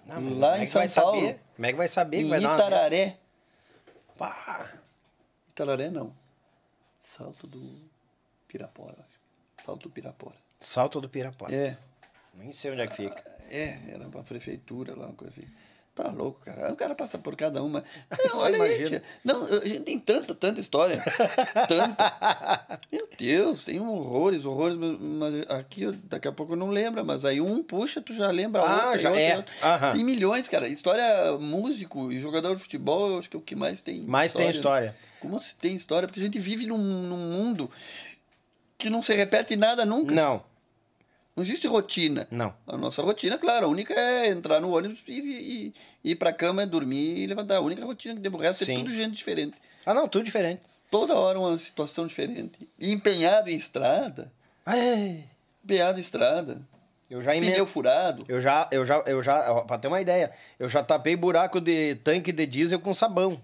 Não, 0.06 0.38
Lá 0.38 0.58
é 0.58 0.62
em 0.62 0.66
São 0.66 0.82
Paulo, 0.88 1.20
Saber? 1.20 1.40
Como 1.54 1.66
é 1.66 1.70
que 1.70 1.76
vai 1.78 1.86
saber 1.88 2.20
em 2.22 2.28
vai 2.28 2.40
dar 2.40 2.48
uma... 2.48 2.54
Itararé. 2.56 3.16
Pá. 4.18 4.70
Itararé 5.50 5.88
não. 5.90 6.12
Salto 7.00 7.46
do 7.46 7.80
Pirapora, 8.46 8.96
acho. 9.08 9.64
Salto 9.64 9.82
do 9.88 9.90
Pirapora. 9.90 10.36
Salto 10.60 11.00
do 11.00 11.08
Pirapora. 11.08 11.54
É, 11.54 11.76
Nem 12.34 12.52
sei 12.52 12.70
onde 12.72 12.82
é 12.82 12.86
que 12.86 12.94
fica. 12.96 13.24
é, 13.50 13.90
era 13.90 14.08
pra 14.08 14.22
prefeitura 14.22 14.94
lá, 14.94 15.06
uma 15.06 15.14
coisa 15.14 15.40
assim. 15.40 15.50
Tá 16.02 16.10
louco, 16.10 16.40
cara. 16.44 16.72
O 16.72 16.76
cara 16.76 16.94
passa 16.94 17.18
por 17.18 17.36
cada 17.36 17.62
uma. 17.62 17.84
Não, 18.24 18.38
olha 18.38 18.62
aí, 18.62 18.68
imagino. 18.76 18.88
tia. 18.88 19.02
Não, 19.24 19.44
a 19.44 19.66
gente 19.66 19.80
tem 19.80 19.98
tanta, 19.98 20.34
tanta 20.34 20.60
história. 20.60 21.02
tanta. 21.68 22.80
Meu 22.90 23.08
Deus, 23.18 23.64
tem 23.64 23.80
horrores, 23.80 24.44
horrores. 24.44 24.76
Mas 24.78 25.48
aqui, 25.50 25.90
daqui 26.04 26.26
a 26.28 26.32
pouco 26.32 26.52
eu 26.52 26.56
não 26.56 26.70
lembro, 26.70 27.04
mas 27.04 27.24
aí 27.24 27.40
um 27.40 27.62
puxa, 27.62 28.00
tu 28.00 28.14
já 28.14 28.30
lembra 28.30 28.62
Ah, 28.62 28.84
outra, 28.86 28.98
já 28.98 29.08
outra, 29.10 29.22
é. 29.22 29.36
outra. 29.36 29.92
Tem 29.92 30.04
milhões, 30.04 30.48
cara. 30.48 30.66
História 30.68 31.36
músico 31.38 32.10
e 32.10 32.18
jogador 32.18 32.56
de 32.56 32.62
futebol, 32.62 33.10
eu 33.10 33.18
acho 33.18 33.28
que 33.28 33.36
é 33.36 33.38
o 33.38 33.42
que 33.42 33.54
mais 33.54 33.80
tem. 33.82 34.02
Mais 34.02 34.32
tem 34.32 34.48
história. 34.48 34.94
Como 35.20 35.40
se 35.42 35.54
tem 35.56 35.74
história? 35.74 36.08
Porque 36.08 36.20
a 36.20 36.24
gente 36.24 36.38
vive 36.38 36.66
num, 36.66 36.78
num 36.78 37.18
mundo 37.30 37.70
que 38.78 38.88
não 38.88 39.02
se 39.02 39.12
repete 39.14 39.54
nada 39.56 39.84
nunca. 39.84 40.14
Não. 40.14 40.42
Não 41.40 41.44
existe 41.46 41.66
rotina. 41.66 42.28
Não. 42.30 42.52
A 42.66 42.76
nossa 42.76 43.00
rotina, 43.00 43.38
claro, 43.38 43.64
a 43.64 43.68
única 43.70 43.94
é 43.94 44.28
entrar 44.28 44.60
no 44.60 44.76
ônibus 44.76 44.98
e, 45.08 45.12
e, 45.12 45.74
e 46.04 46.10
ir 46.10 46.16
pra 46.16 46.34
cama, 46.34 46.66
dormir 46.66 47.16
e 47.16 47.26
levantar. 47.26 47.56
A 47.56 47.60
única 47.62 47.82
rotina 47.82 48.14
que 48.14 48.20
tem 48.20 48.30
o 48.30 48.36
resto 48.36 48.62
Sim. 48.62 48.74
é 48.74 48.76
tudo 48.76 48.90
gente 48.90 49.16
diferente. 49.16 49.56
Ah, 49.86 49.94
não, 49.94 50.06
tudo 50.06 50.22
diferente. 50.22 50.60
Toda 50.90 51.14
hora 51.14 51.40
uma 51.40 51.56
situação 51.56 52.06
diferente. 52.06 52.68
E 52.78 52.92
empenhado 52.92 53.48
em 53.48 53.54
estrada, 53.54 54.30
Ai, 54.66 55.24
empenhado 55.64 55.96
em 55.96 56.02
estrada, 56.02 56.60
eu 57.08 57.22
já 57.22 57.34
emendo. 57.34 57.52
pneu 57.52 57.66
furado. 57.66 58.22
Eu 58.28 58.38
já, 58.38 58.68
eu 58.70 58.84
já, 58.84 59.02
eu 59.06 59.22
já, 59.22 59.50
ó, 59.50 59.62
pra 59.62 59.78
ter 59.78 59.88
uma 59.88 60.02
ideia, 60.02 60.30
eu 60.58 60.68
já 60.68 60.84
tapei 60.84 61.16
buraco 61.16 61.58
de 61.58 61.94
tanque 62.04 62.32
de 62.32 62.44
diesel 62.44 62.80
com 62.80 62.92
sabão. 62.92 63.40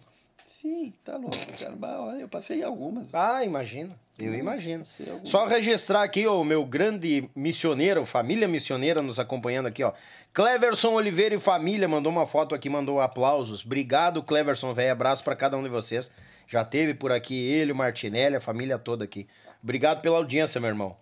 Sim, 0.60 0.92
tá 1.02 1.16
louco, 1.16 1.34
cara. 1.58 2.20
Eu 2.20 2.28
passei 2.28 2.62
algumas. 2.62 3.08
Ah, 3.14 3.42
imagina. 3.42 3.98
Eu 4.18 4.32
Hum, 4.32 4.34
imagino. 4.34 4.84
Só 5.24 5.46
registrar 5.46 6.02
aqui 6.02 6.26
o 6.26 6.42
meu 6.42 6.64
grande 6.64 7.28
missioneiro, 7.34 8.06
família 8.06 8.48
missioneira 8.48 9.02
nos 9.02 9.18
acompanhando 9.18 9.66
aqui, 9.66 9.82
ó. 9.84 9.92
Cleverson 10.32 10.94
Oliveira 10.94 11.34
e 11.34 11.40
família 11.40 11.86
mandou 11.86 12.10
uma 12.10 12.26
foto 12.26 12.54
aqui, 12.54 12.68
mandou 12.70 13.00
aplausos. 13.00 13.64
Obrigado, 13.64 14.22
Cleverson, 14.22 14.72
velho. 14.72 14.92
Abraço 14.92 15.22
pra 15.22 15.36
cada 15.36 15.56
um 15.56 15.62
de 15.62 15.68
vocês. 15.68 16.10
Já 16.48 16.64
teve 16.64 16.94
por 16.94 17.12
aqui 17.12 17.34
ele, 17.34 17.72
o 17.72 17.76
Martinelli, 17.76 18.36
a 18.36 18.40
família 18.40 18.78
toda 18.78 19.04
aqui. 19.04 19.26
Obrigado 19.62 20.00
pela 20.00 20.16
audiência, 20.16 20.60
meu 20.60 20.68
irmão. 20.68 20.96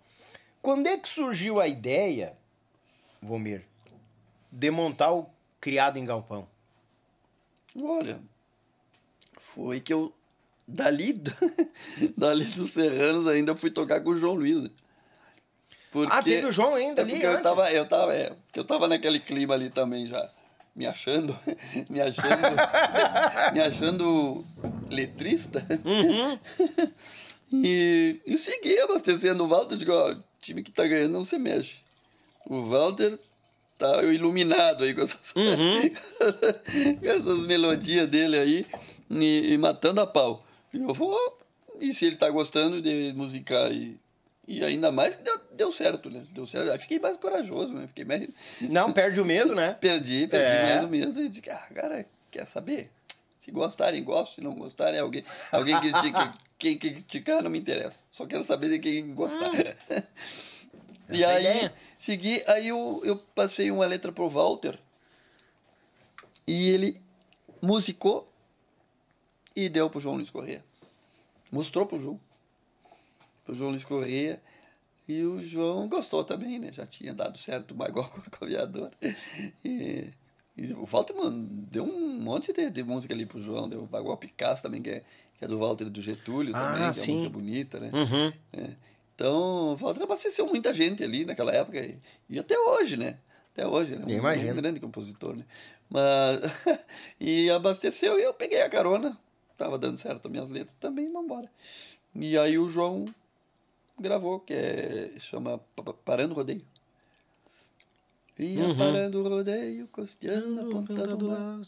Quando 0.61 0.87
é 0.87 0.97
que 0.97 1.07
surgiu 1.07 1.61
a 1.61 1.67
ideia, 1.67 2.33
Vomir, 3.21 3.63
de 4.51 4.71
montar 4.71 5.11
o 5.11 5.29
Criado 5.61 5.97
em 5.97 6.05
Galpão? 6.05 6.47
Olha, 7.79 8.19
foi 9.37 9.79
que 9.79 9.93
eu, 9.93 10.13
dali, 10.67 11.21
dali 12.17 12.45
dos 12.45 12.71
Serranos 12.71 13.27
ainda 13.27 13.55
fui 13.55 13.69
tocar 13.71 14.01
com 14.01 14.11
o 14.11 14.17
João 14.19 14.33
Luiz. 14.35 14.61
né? 14.63 14.69
Porque, 15.91 16.13
Ah, 16.13 16.21
teve 16.21 16.45
o 16.47 16.51
João 16.51 16.75
ainda 16.75 17.01
é 17.01 17.03
ali 17.03 17.13
porque 17.13 17.25
eu 17.25 17.41
tava, 17.41 17.71
eu 17.71 17.85
tava, 17.87 18.13
é, 18.15 18.33
eu 18.55 18.63
tava 18.65 18.87
naquele 18.87 19.19
clima 19.19 19.53
ali 19.53 19.69
também 19.69 20.05
já, 20.07 20.29
me 20.75 20.85
achando, 20.85 21.37
me 21.89 22.01
achando, 22.01 22.55
me 23.53 23.59
achando 23.61 24.45
letrista. 24.89 25.65
Uhum. 25.85 26.37
e, 27.51 28.19
e 28.25 28.37
segui 28.37 28.77
abastecendo 28.79 29.43
o 29.45 29.47
Walter, 29.47 29.77
digo, 29.77 29.93
ó, 29.93 30.15
time 30.41 30.63
que 30.63 30.71
tá 30.71 30.85
ganhando 30.85 31.13
não 31.13 31.23
se 31.23 31.37
mexe. 31.37 31.77
O 32.47 32.61
Walter 32.63 33.17
tá 33.77 34.03
iluminado 34.03 34.83
aí 34.83 34.93
com 34.93 35.01
essas, 35.01 35.33
Uhum. 35.35 35.89
com 36.99 37.07
essas 37.09 37.39
melodias 37.45 38.07
dele 38.09 38.37
aí 38.37 38.65
e, 39.09 39.53
e 39.53 39.57
matando 39.57 40.01
a 40.01 40.07
pau. 40.07 40.44
Eu 40.75 40.93
vou, 40.93 41.39
e 41.79 41.93
se 41.93 42.05
ele 42.05 42.15
tá 42.17 42.29
gostando 42.29 42.81
de 42.81 43.13
musicar 43.15 43.71
e, 43.71 43.99
e 44.47 44.63
ainda 44.63 44.91
mais 44.91 45.15
que 45.15 45.23
deu, 45.23 45.39
deu 45.53 45.71
certo, 45.71 46.09
né? 46.09 46.23
Deu 46.31 46.45
certo. 46.45 46.71
Aí 46.71 46.79
fiquei 46.79 46.99
mais 46.99 47.17
corajoso, 47.17 47.73
né? 47.73 47.87
Fiquei 47.87 48.05
mais. 48.05 48.27
Não, 48.69 48.91
perde 48.91 49.19
o 49.21 49.25
medo, 49.25 49.55
né? 49.55 49.73
Perdi, 49.73 50.27
perdi 50.27 50.45
É. 50.45 50.63
mais 50.73 50.83
ou 50.83 50.89
menos. 50.89 51.17
E 51.17 51.29
disse, 51.29 51.49
ah, 51.49 51.67
cara, 51.73 52.05
quer 52.29 52.45
saber? 52.45 52.91
Se 53.39 53.51
gostarem, 53.51 54.03
gosto. 54.03 54.35
Se 54.35 54.41
não 54.41 54.55
gostarem, 54.55 54.99
alguém, 54.99 55.23
alguém 55.51 55.79
critica. 55.79 56.33
Quem 56.57 56.77
criticar 56.77 57.43
não 57.43 57.49
me 57.51 57.59
interessa. 57.59 58.01
Só 58.09 58.25
quero 58.25 58.41
saber 58.41 58.69
de 58.69 58.79
quem 58.79 59.13
gostar. 59.13 59.51
e 61.09 61.21
Essa 61.21 61.31
é 61.33 61.35
aí, 61.35 61.43
ideia. 61.43 61.73
segui. 61.99 62.41
Aí 62.47 62.69
eu, 62.69 63.01
eu 63.03 63.17
passei 63.17 63.69
uma 63.69 63.85
letra 63.85 64.09
pro 64.09 64.29
Walter. 64.29 64.79
E 66.47 66.69
ele 66.69 67.01
musicou 67.61 68.31
e 69.55 69.69
deu 69.69 69.89
pro 69.89 69.99
João 69.99 70.15
Luiz 70.15 70.29
Corrêa. 70.29 70.63
Mostrou 71.51 71.85
pro 71.85 71.99
João. 71.99 72.19
Pro 73.45 73.55
João 73.55 73.69
Luiz 73.69 73.85
Corrêa. 73.85 74.41
E 75.07 75.23
o 75.23 75.41
João 75.41 75.87
gostou 75.87 76.23
também, 76.23 76.59
né? 76.59 76.71
Já 76.73 76.85
tinha 76.85 77.13
dado 77.13 77.37
certo 77.37 77.71
o 77.71 77.75
Bagual 77.75 78.09
Corcoviador. 78.09 78.89
E, 79.63 80.09
e 80.57 80.73
o 80.73 80.85
Walter, 80.85 81.15
mano, 81.15 81.47
deu 81.47 81.83
um 81.83 82.19
monte 82.19 82.51
de, 82.51 82.69
de 82.69 82.83
música 82.83 83.13
ali 83.13 83.25
pro 83.25 83.39
João. 83.39 83.69
Deu 83.69 83.83
o 83.83 83.87
Bagual 83.87 84.17
Picasso 84.17 84.63
também, 84.63 84.81
que 84.81 84.89
é, 84.89 85.03
que 85.37 85.45
é 85.45 85.47
do 85.47 85.59
Walter 85.59 85.89
do 85.89 86.01
Getúlio 86.01 86.55
Ah, 86.55 86.59
também, 86.59 86.77
que 86.77 86.83
é 86.89 86.93
sim. 86.93 87.11
uma 87.11 87.17
música 87.19 87.37
bonita, 87.37 87.79
né? 87.79 87.91
Uhum. 87.93 88.33
É. 88.53 88.69
Então, 89.13 89.73
o 89.73 89.75
Walter 89.77 90.03
abasteceu 90.03 90.45
muita 90.47 90.73
gente 90.73 91.03
ali 91.03 91.23
naquela 91.23 91.53
época. 91.53 91.79
E, 91.79 91.99
e 92.29 92.39
até 92.39 92.57
hoje, 92.57 92.97
né? 92.97 93.17
Até 93.53 93.65
hoje, 93.65 93.95
né? 93.95 94.03
Um-. 94.05 94.51
Um 94.51 94.55
grande 94.55 94.79
compositor, 94.79 95.35
né? 95.35 95.45
Mas... 95.89 96.39
e 97.21 97.49
abasteceu 97.51 98.19
e 98.19 98.23
eu 98.23 98.33
peguei 98.33 98.61
a 98.61 98.69
carona. 98.69 99.17
Tava 99.57 99.77
dando 99.77 99.97
certo 99.97 100.25
as 100.27 100.31
minhas 100.31 100.49
letras 100.49 100.75
também, 100.79 101.07
vamos 101.11 101.25
embora. 101.25 101.51
E 102.13 102.37
aí 102.37 102.57
o 102.57 102.69
João 102.69 103.05
gravou, 103.99 104.39
que 104.39 104.53
é, 104.53 105.11
chama 105.19 105.59
Pa- 105.75 105.83
Pa- 105.83 105.93
Parando 105.93 106.33
o 106.33 106.35
Rodeio. 106.35 106.65
Ia 108.37 108.65
Uhum. 108.65 108.77
parando 108.77 109.21
o 109.23 109.29
rodeio, 109.29 109.87
costeando 109.87 110.59
a 110.59 110.65
ponta 110.65 111.07
do 111.07 111.27
mar. 111.29 111.61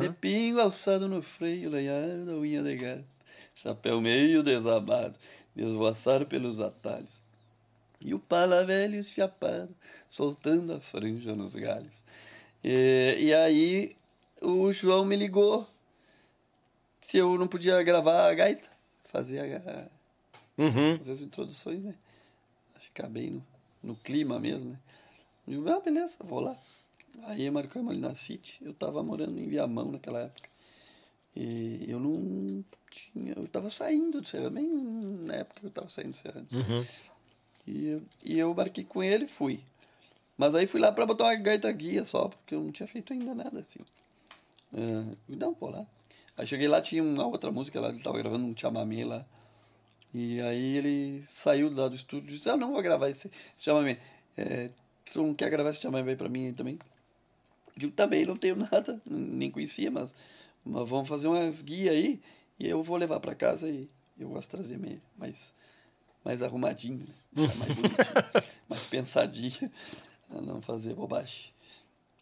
De 0.00 0.10
pingo 0.10 0.58
alçado 0.60 1.06
no 1.06 1.22
freio, 1.22 1.70
lenhado 1.70 2.32
a 2.32 2.34
unha 2.34 2.60
de 2.60 2.76
gato. 2.76 3.04
Chapéu 3.54 4.00
meio 4.00 4.42
desabado, 4.42 5.14
desvoaçado 5.54 6.26
pelos 6.26 6.58
atalhos. 6.58 7.10
E 8.00 8.14
o 8.14 8.18
pala 8.18 8.64
velho 8.64 8.96
esfiapado, 8.98 9.72
soltando 10.08 10.72
a 10.72 10.80
franja 10.80 11.36
nos 11.36 11.54
galhos. 11.54 12.02
E, 12.64 13.16
e 13.20 13.34
aí 13.34 13.96
o 14.42 14.72
João 14.72 15.04
me 15.04 15.14
ligou 15.14 15.68
se 17.08 17.16
eu 17.16 17.38
não 17.38 17.48
podia 17.48 17.82
gravar 17.82 18.28
a 18.28 18.34
gaita, 18.34 18.68
fazer, 19.06 19.40
a, 19.40 19.88
Uhum. 20.58 20.98
fazer 20.98 21.12
as 21.12 21.22
introduções, 21.22 21.82
né? 21.82 21.94
Ficar 22.80 23.08
bem 23.08 23.30
no, 23.30 23.44
no 23.82 23.96
clima 23.96 24.38
mesmo, 24.38 24.70
né? 24.72 24.78
Eu, 25.46 25.66
ah, 25.74 25.80
beleza, 25.80 26.18
vou 26.20 26.40
lá. 26.40 26.56
Aí 27.22 27.50
marcamos 27.50 27.90
ali 27.92 28.00
na 28.00 28.14
City, 28.14 28.58
eu 28.60 28.74
tava 28.74 29.02
morando 29.02 29.38
em 29.40 29.48
Viamão 29.48 29.90
naquela 29.90 30.20
época. 30.20 30.48
E 31.34 31.86
eu 31.88 31.98
não 31.98 32.62
tinha, 32.90 33.32
eu 33.36 33.48
tava 33.48 33.70
saindo 33.70 34.20
do 34.20 34.28
Serrano, 34.28 34.50
bem 34.56 34.68
na 34.68 35.34
época 35.36 35.60
que 35.60 35.66
eu 35.66 35.70
tava 35.70 35.88
saindo 35.88 36.10
do 36.10 36.16
Serrano. 36.16 36.46
E, 37.66 37.86
eu- 37.86 38.02
e 38.22 38.38
eu 38.38 38.52
marquei 38.54 38.84
com 38.84 39.02
ele 39.02 39.24
e 39.24 39.28
fui. 39.28 39.60
Mas 40.36 40.54
aí 40.54 40.66
fui 40.66 40.80
lá 40.80 40.92
para 40.92 41.06
botar 41.06 41.24
uma 41.24 41.34
gaita 41.36 41.70
guia 41.72 42.04
só, 42.04 42.28
porque 42.28 42.54
eu 42.54 42.60
não 42.62 42.70
tinha 42.70 42.86
feito 42.86 43.12
ainda 43.12 43.34
nada 43.34 43.60
assim. 43.60 43.80
É, 44.74 45.16
não, 45.28 45.54
pô, 45.54 45.70
lá. 45.70 45.86
Aí 46.38 46.46
cheguei 46.46 46.68
lá, 46.68 46.80
tinha 46.80 47.02
uma 47.02 47.26
outra 47.26 47.50
música 47.50 47.80
lá, 47.80 47.88
ele 47.88 47.98
tava 48.00 48.16
gravando 48.16 48.46
um 48.46 48.56
chamamé 48.56 49.04
lá. 49.04 49.26
E 50.14 50.40
aí 50.40 50.76
ele 50.76 51.24
saiu 51.26 51.68
lá 51.68 51.88
do 51.88 51.96
estúdio 51.96 52.30
e 52.30 52.36
disse, 52.36 52.48
ah, 52.48 52.56
não 52.56 52.72
vou 52.72 52.80
gravar 52.80 53.10
esse, 53.10 53.26
esse 53.26 53.64
chamamé. 53.64 53.98
É, 54.36 54.70
tu 55.12 55.20
não 55.20 55.34
quer 55.34 55.50
gravar 55.50 55.70
esse 55.70 55.80
chamamé 55.80 56.14
para 56.14 56.28
mim 56.28 56.46
aí 56.46 56.52
também? 56.52 56.78
Eu 57.80 57.90
também 57.90 58.24
não 58.24 58.36
tenho 58.36 58.54
nada, 58.70 59.02
nem 59.04 59.50
conhecia, 59.50 59.90
mas, 59.90 60.14
mas 60.64 60.88
vamos 60.88 61.08
fazer 61.08 61.26
umas 61.26 61.60
guias 61.60 61.92
aí 61.92 62.20
e 62.56 62.68
eu 62.68 62.84
vou 62.84 62.96
levar 62.96 63.18
para 63.18 63.34
casa 63.34 63.68
e 63.68 63.88
eu 64.16 64.28
gosto 64.28 64.48
de 64.48 64.56
trazer 64.56 64.78
meio 64.78 65.02
mais, 65.16 65.52
mais 66.24 66.40
arrumadinho, 66.40 67.00
né? 67.00 67.14
Mais 67.58 67.74
bonitinho, 67.74 67.96
mais 68.68 68.84
pensadinho, 68.84 69.70
a 70.30 70.40
não 70.40 70.62
fazer 70.62 70.94
bobagem. 70.94 71.50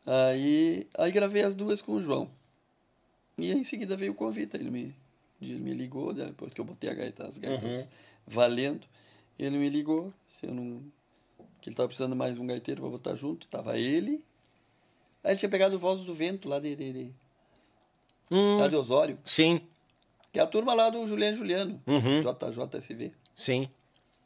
Aí, 0.07 0.87
aí 0.97 1.13
gravei 1.13 1.43
as 1.43 1.55
duas 1.55 1.83
com 1.83 1.93
o 1.93 2.03
João. 2.03 2.31
E 3.39 3.53
aí 3.53 3.59
em 3.59 3.65
seguida 3.65 3.97
veio 3.97 4.13
o 4.13 4.15
convite, 4.15 4.57
ele 4.57 4.71
me, 4.71 4.95
ele 5.41 5.59
me 5.59 5.73
ligou, 5.75 6.13
né, 6.15 6.27
depois 6.27 6.53
que 6.55 6.61
eu 6.61 6.65
botei 6.65 6.89
a 6.91 6.95
gaita, 6.95 7.27
as 7.27 7.37
gaitas 7.39 7.87
valendo, 8.27 8.87
ele 9.39 9.59
me 9.59 9.69
ligou, 9.69 10.13
se 10.27 10.47
eu 10.47 10.55
não, 10.55 10.81
que 11.61 11.69
ele 11.69 11.75
estava 11.75 11.87
precisando 11.89 12.13
de 12.13 12.19
mais 12.19 12.39
um 12.39 12.47
gaiteiro 12.47 12.81
para 12.81 12.91
botar 12.91 13.15
junto, 13.15 13.47
tava 13.49 13.79
ele, 13.79 14.25
aí 15.23 15.33
ele 15.33 15.39
tinha 15.39 15.49
pegado 15.51 15.77
o 15.77 15.79
Voz 15.79 16.03
do 16.03 16.15
Vento 16.15 16.49
lá 16.49 16.59
de, 16.59 16.75
de, 16.75 16.93
de- 16.93 17.15
Hum, 18.31 18.57
lá 18.57 18.67
de 18.67 18.75
Osório, 18.75 19.19
sim, 19.25 19.61
que 20.33 20.41
é 20.41 20.43
a 20.43 20.47
turma 20.47 20.75
lá 20.75 20.91
do 20.91 21.07
Juliano 21.07 21.37
Juliano, 21.37 21.81
Uhum. 21.87 22.21
JJSV, 22.21 23.13
sim. 23.37 23.69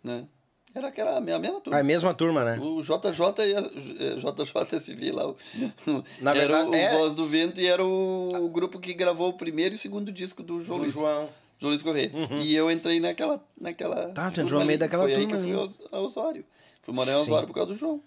né? 0.02 0.26
Era 0.74 0.89
aquela 0.89 1.16
a 1.16 1.20
mesma 1.20 1.60
turma. 1.60 1.78
A 1.78 1.82
mesma 1.82 2.15
turma, 2.15 2.44
né? 2.44 2.58
O 2.60 2.81
JJ 2.81 3.44
e 3.47 3.55
a 3.57 4.16
JJSV 4.16 5.10
lá. 5.12 5.28
o- 5.28 5.36
Na 6.20 6.31
era 6.31 6.40
verdade, 6.40 6.68
o 6.70 6.74
é. 6.74 6.97
Voz 6.97 7.15
do 7.15 7.26
Vento 7.26 7.60
e 7.60 7.66
era 7.66 7.84
o, 7.84 8.44
o 8.44 8.49
grupo 8.49 8.78
que 8.78 8.94
gravou 8.94 9.31
o 9.31 9.32
primeiro 9.32 9.74
e 9.74 9.76
o 9.76 9.78
segundo 9.78 10.12
disco 10.12 10.42
do 10.42 10.62
João 10.62 10.78
Do 10.78 10.82
Luiz. 10.84 10.94
João. 10.94 11.28
João 11.58 11.70
Luiz 11.70 11.82
Corrêa. 11.82 12.10
E 12.42 12.55
eu 12.55 12.70
entrei 12.70 13.00
naquela. 13.00 13.44
naquela 13.60 14.10
Tá, 14.12 14.31
tu 14.31 14.40
entrou 14.40 14.60
no 14.60 14.66
meio 14.66 14.78
daquela 14.78 15.02
Foi 15.02 15.15
aí 15.15 15.26
turma 15.26 15.36
que 15.36 15.36
eu 15.36 15.42
fui 15.42 15.52
ali. 15.52 15.60
aos- 15.60 15.92
a 15.92 16.00
Osório. 16.00 16.44
Fui 16.82 16.94
morar 16.94 17.12
em. 17.12 17.16
Osório 17.16 17.47
por 17.49 17.55
causa 17.55 17.73
do 17.73 17.78
João. 17.78 18.00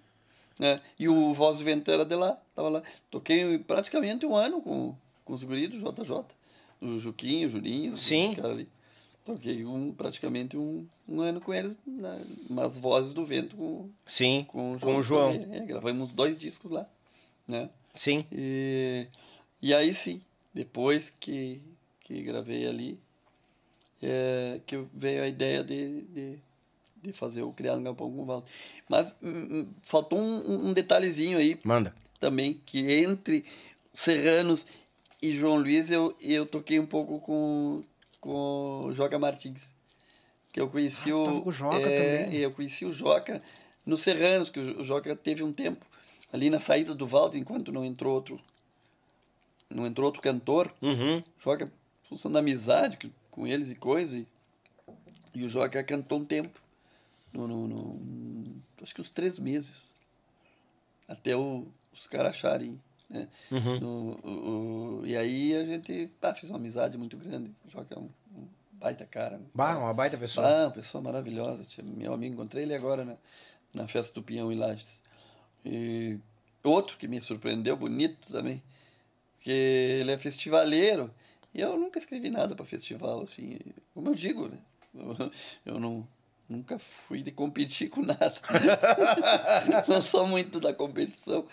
né? 0.57 0.79
E 0.97 1.07
o 1.09 1.33
Voz 1.33 1.57
do 1.57 1.63
Vento 1.65 1.91
era 1.91 2.05
de 2.05 2.15
lá. 2.15 2.37
Tava 2.55 2.69
lá. 2.69 2.81
Toquei 3.11 3.59
praticamente 3.59 4.25
um 4.25 4.35
ano 4.35 4.61
com, 4.61 4.95
com 5.25 5.33
os 5.33 5.43
guris 5.43 5.69
do 5.69 5.77
JJ. 5.79 6.23
O 6.81 6.97
Juquinho, 6.99 7.47
o 7.47 7.51
Julinho. 7.51 7.95
Sim. 7.97 8.29
Os 8.31 8.35
caras 8.37 8.51
ali. 8.51 8.67
Toquei 9.25 9.63
um, 9.65 9.93
praticamente 9.93 10.57
um, 10.57 10.85
um 11.07 11.21
ano 11.21 11.39
com 11.39 11.53
eles, 11.53 11.77
na, 11.85 12.19
nas 12.49 12.77
vozes 12.77 13.13
do 13.13 13.23
vento 13.23 13.55
com, 13.55 13.89
Sim, 14.05 14.45
com 14.49 14.73
o 14.73 14.77
João. 14.77 14.93
com 14.93 14.99
o 14.99 15.01
João. 15.01 15.31
É, 15.31 15.59
gravamos 15.61 16.11
dois 16.11 16.37
discos 16.37 16.69
lá, 16.69 16.85
né? 17.47 17.69
Sim. 17.95 18.25
E, 18.31 19.07
e 19.61 19.73
aí 19.73 19.93
sim, 19.95 20.21
depois 20.53 21.09
que, 21.09 21.61
que 22.01 22.21
gravei 22.21 22.67
ali, 22.67 22.99
é, 24.01 24.59
que 24.65 24.83
veio 24.93 25.23
a 25.23 25.27
ideia 25.27 25.63
de, 25.63 26.01
de, 26.01 26.39
de 27.01 27.13
fazer 27.13 27.43
o 27.43 27.53
Criado 27.53 27.77
no 27.77 27.83
Galpão 27.85 28.11
com 28.11 28.23
o 28.23 28.25
Walter. 28.25 28.49
Mas 28.89 29.15
hum, 29.21 29.47
hum, 29.49 29.67
faltou 29.83 30.19
um, 30.19 30.67
um 30.69 30.73
detalhezinho 30.73 31.37
aí 31.37 31.57
Manda. 31.63 31.95
também, 32.19 32.59
que 32.65 32.91
entre 32.91 33.45
Serranos 33.93 34.67
e 35.21 35.31
João 35.31 35.55
Luiz 35.55 35.89
eu, 35.89 36.13
eu 36.19 36.45
toquei 36.45 36.77
um 36.77 36.85
pouco 36.85 37.21
com, 37.21 37.83
com 38.23 38.85
o 38.85 38.93
Joca 38.93 39.19
Martins. 39.19 39.73
Que 40.53 40.61
eu 40.61 40.69
conheci 40.69 41.11
Ah, 41.11 41.15
o. 41.17 41.25
tava 41.25 41.41
com 41.41 41.49
o 41.49 41.51
Joca 41.51 41.75
é, 41.89 42.23
também. 42.23 42.39
Eu 42.39 42.51
conheci 42.53 42.85
o 42.85 42.93
Joca 42.93 43.41
no 43.85 43.97
Serranos, 43.97 44.49
que 44.49 44.59
o 44.59 44.83
Joca 44.85 45.13
teve 45.15 45.43
um 45.43 45.51
tempo 45.51 45.85
ali 46.31 46.49
na 46.49 46.59
saída 46.59 46.95
do 46.95 47.05
Walter, 47.05 47.37
enquanto 47.37 47.71
não 47.71 47.83
entrou 47.83 48.13
outro. 48.13 48.39
Não 49.69 49.85
entrou 49.85 50.05
outro 50.05 50.21
cantor. 50.21 50.73
Uhum. 50.81 51.17
O 51.19 51.23
Joca, 51.43 51.71
função 52.03 52.31
da 52.31 52.39
amizade 52.39 53.11
com 53.29 53.45
eles 53.45 53.69
e 53.71 53.75
coisa. 53.75 54.15
E, 54.17 54.25
e 55.35 55.43
o 55.43 55.49
Joca 55.49 55.83
cantou 55.83 56.19
um 56.19 56.25
tempo. 56.25 56.61
No, 57.33 57.47
no, 57.47 57.67
no- 57.67 58.61
acho 58.81 58.93
que 58.95 59.01
uns 59.01 59.09
três 59.09 59.37
meses. 59.39 59.91
Até 61.07 61.35
o- 61.35 61.67
os 61.91 62.07
caras 62.07 62.29
acharem. 62.31 62.79
Né? 63.13 63.27
Uhum. 63.51 63.79
No- 63.79 64.19
o- 65.01 65.05
e 65.05 65.15
aí 65.15 65.55
a 65.55 65.63
gente 65.63 66.09
pá, 66.19 66.33
fez 66.33 66.49
uma 66.49 66.57
amizade 66.57 66.97
muito 66.97 67.15
grande. 67.15 67.51
O 67.65 67.69
Joca 67.69 67.93
é 67.93 67.99
um, 67.99 68.09
um 68.35 68.47
baita 68.71 69.05
cara. 69.05 69.39
Bah, 69.53 69.77
uma 69.77 69.93
baita 69.93 70.17
pessoa. 70.17 70.47
Ah, 70.47 70.63
uma 70.65 70.71
pessoa 70.71 71.01
maravilhosa. 71.01 71.63
Meu 71.83 72.11
amigo, 72.13 72.33
encontrei 72.33 72.63
ele 72.63 72.73
agora 72.73 73.05
na, 73.05 73.15
na 73.73 73.87
festa 73.87 74.13
do 74.15 74.23
Pinhão 74.23 74.51
em 74.51 74.55
Lages. 74.55 74.99
E 75.63 76.17
outro 76.63 76.97
que 76.97 77.07
me 77.07 77.21
surpreendeu, 77.21 77.77
bonito 77.77 78.31
também, 78.31 78.61
que 79.41 79.51
ele 79.51 80.11
é 80.11 80.17
festivaleiro. 80.17 81.11
E 81.53 81.61
eu 81.61 81.77
nunca 81.77 81.99
escrevi 81.99 82.31
nada 82.31 82.55
para 82.55 82.65
festival, 82.65 83.21
assim, 83.21 83.59
como 83.93 84.09
eu 84.09 84.15
digo, 84.15 84.47
né? 84.47 84.57
Eu, 84.95 85.31
eu 85.75 85.79
não, 85.79 86.07
nunca 86.49 86.79
fui 86.79 87.21
de 87.21 87.31
competir 87.31 87.89
com 87.89 88.01
nada. 88.01 88.33
não 89.87 90.01
sou 90.01 90.27
muito 90.27 90.59
da 90.59 90.73
competição. 90.73 91.45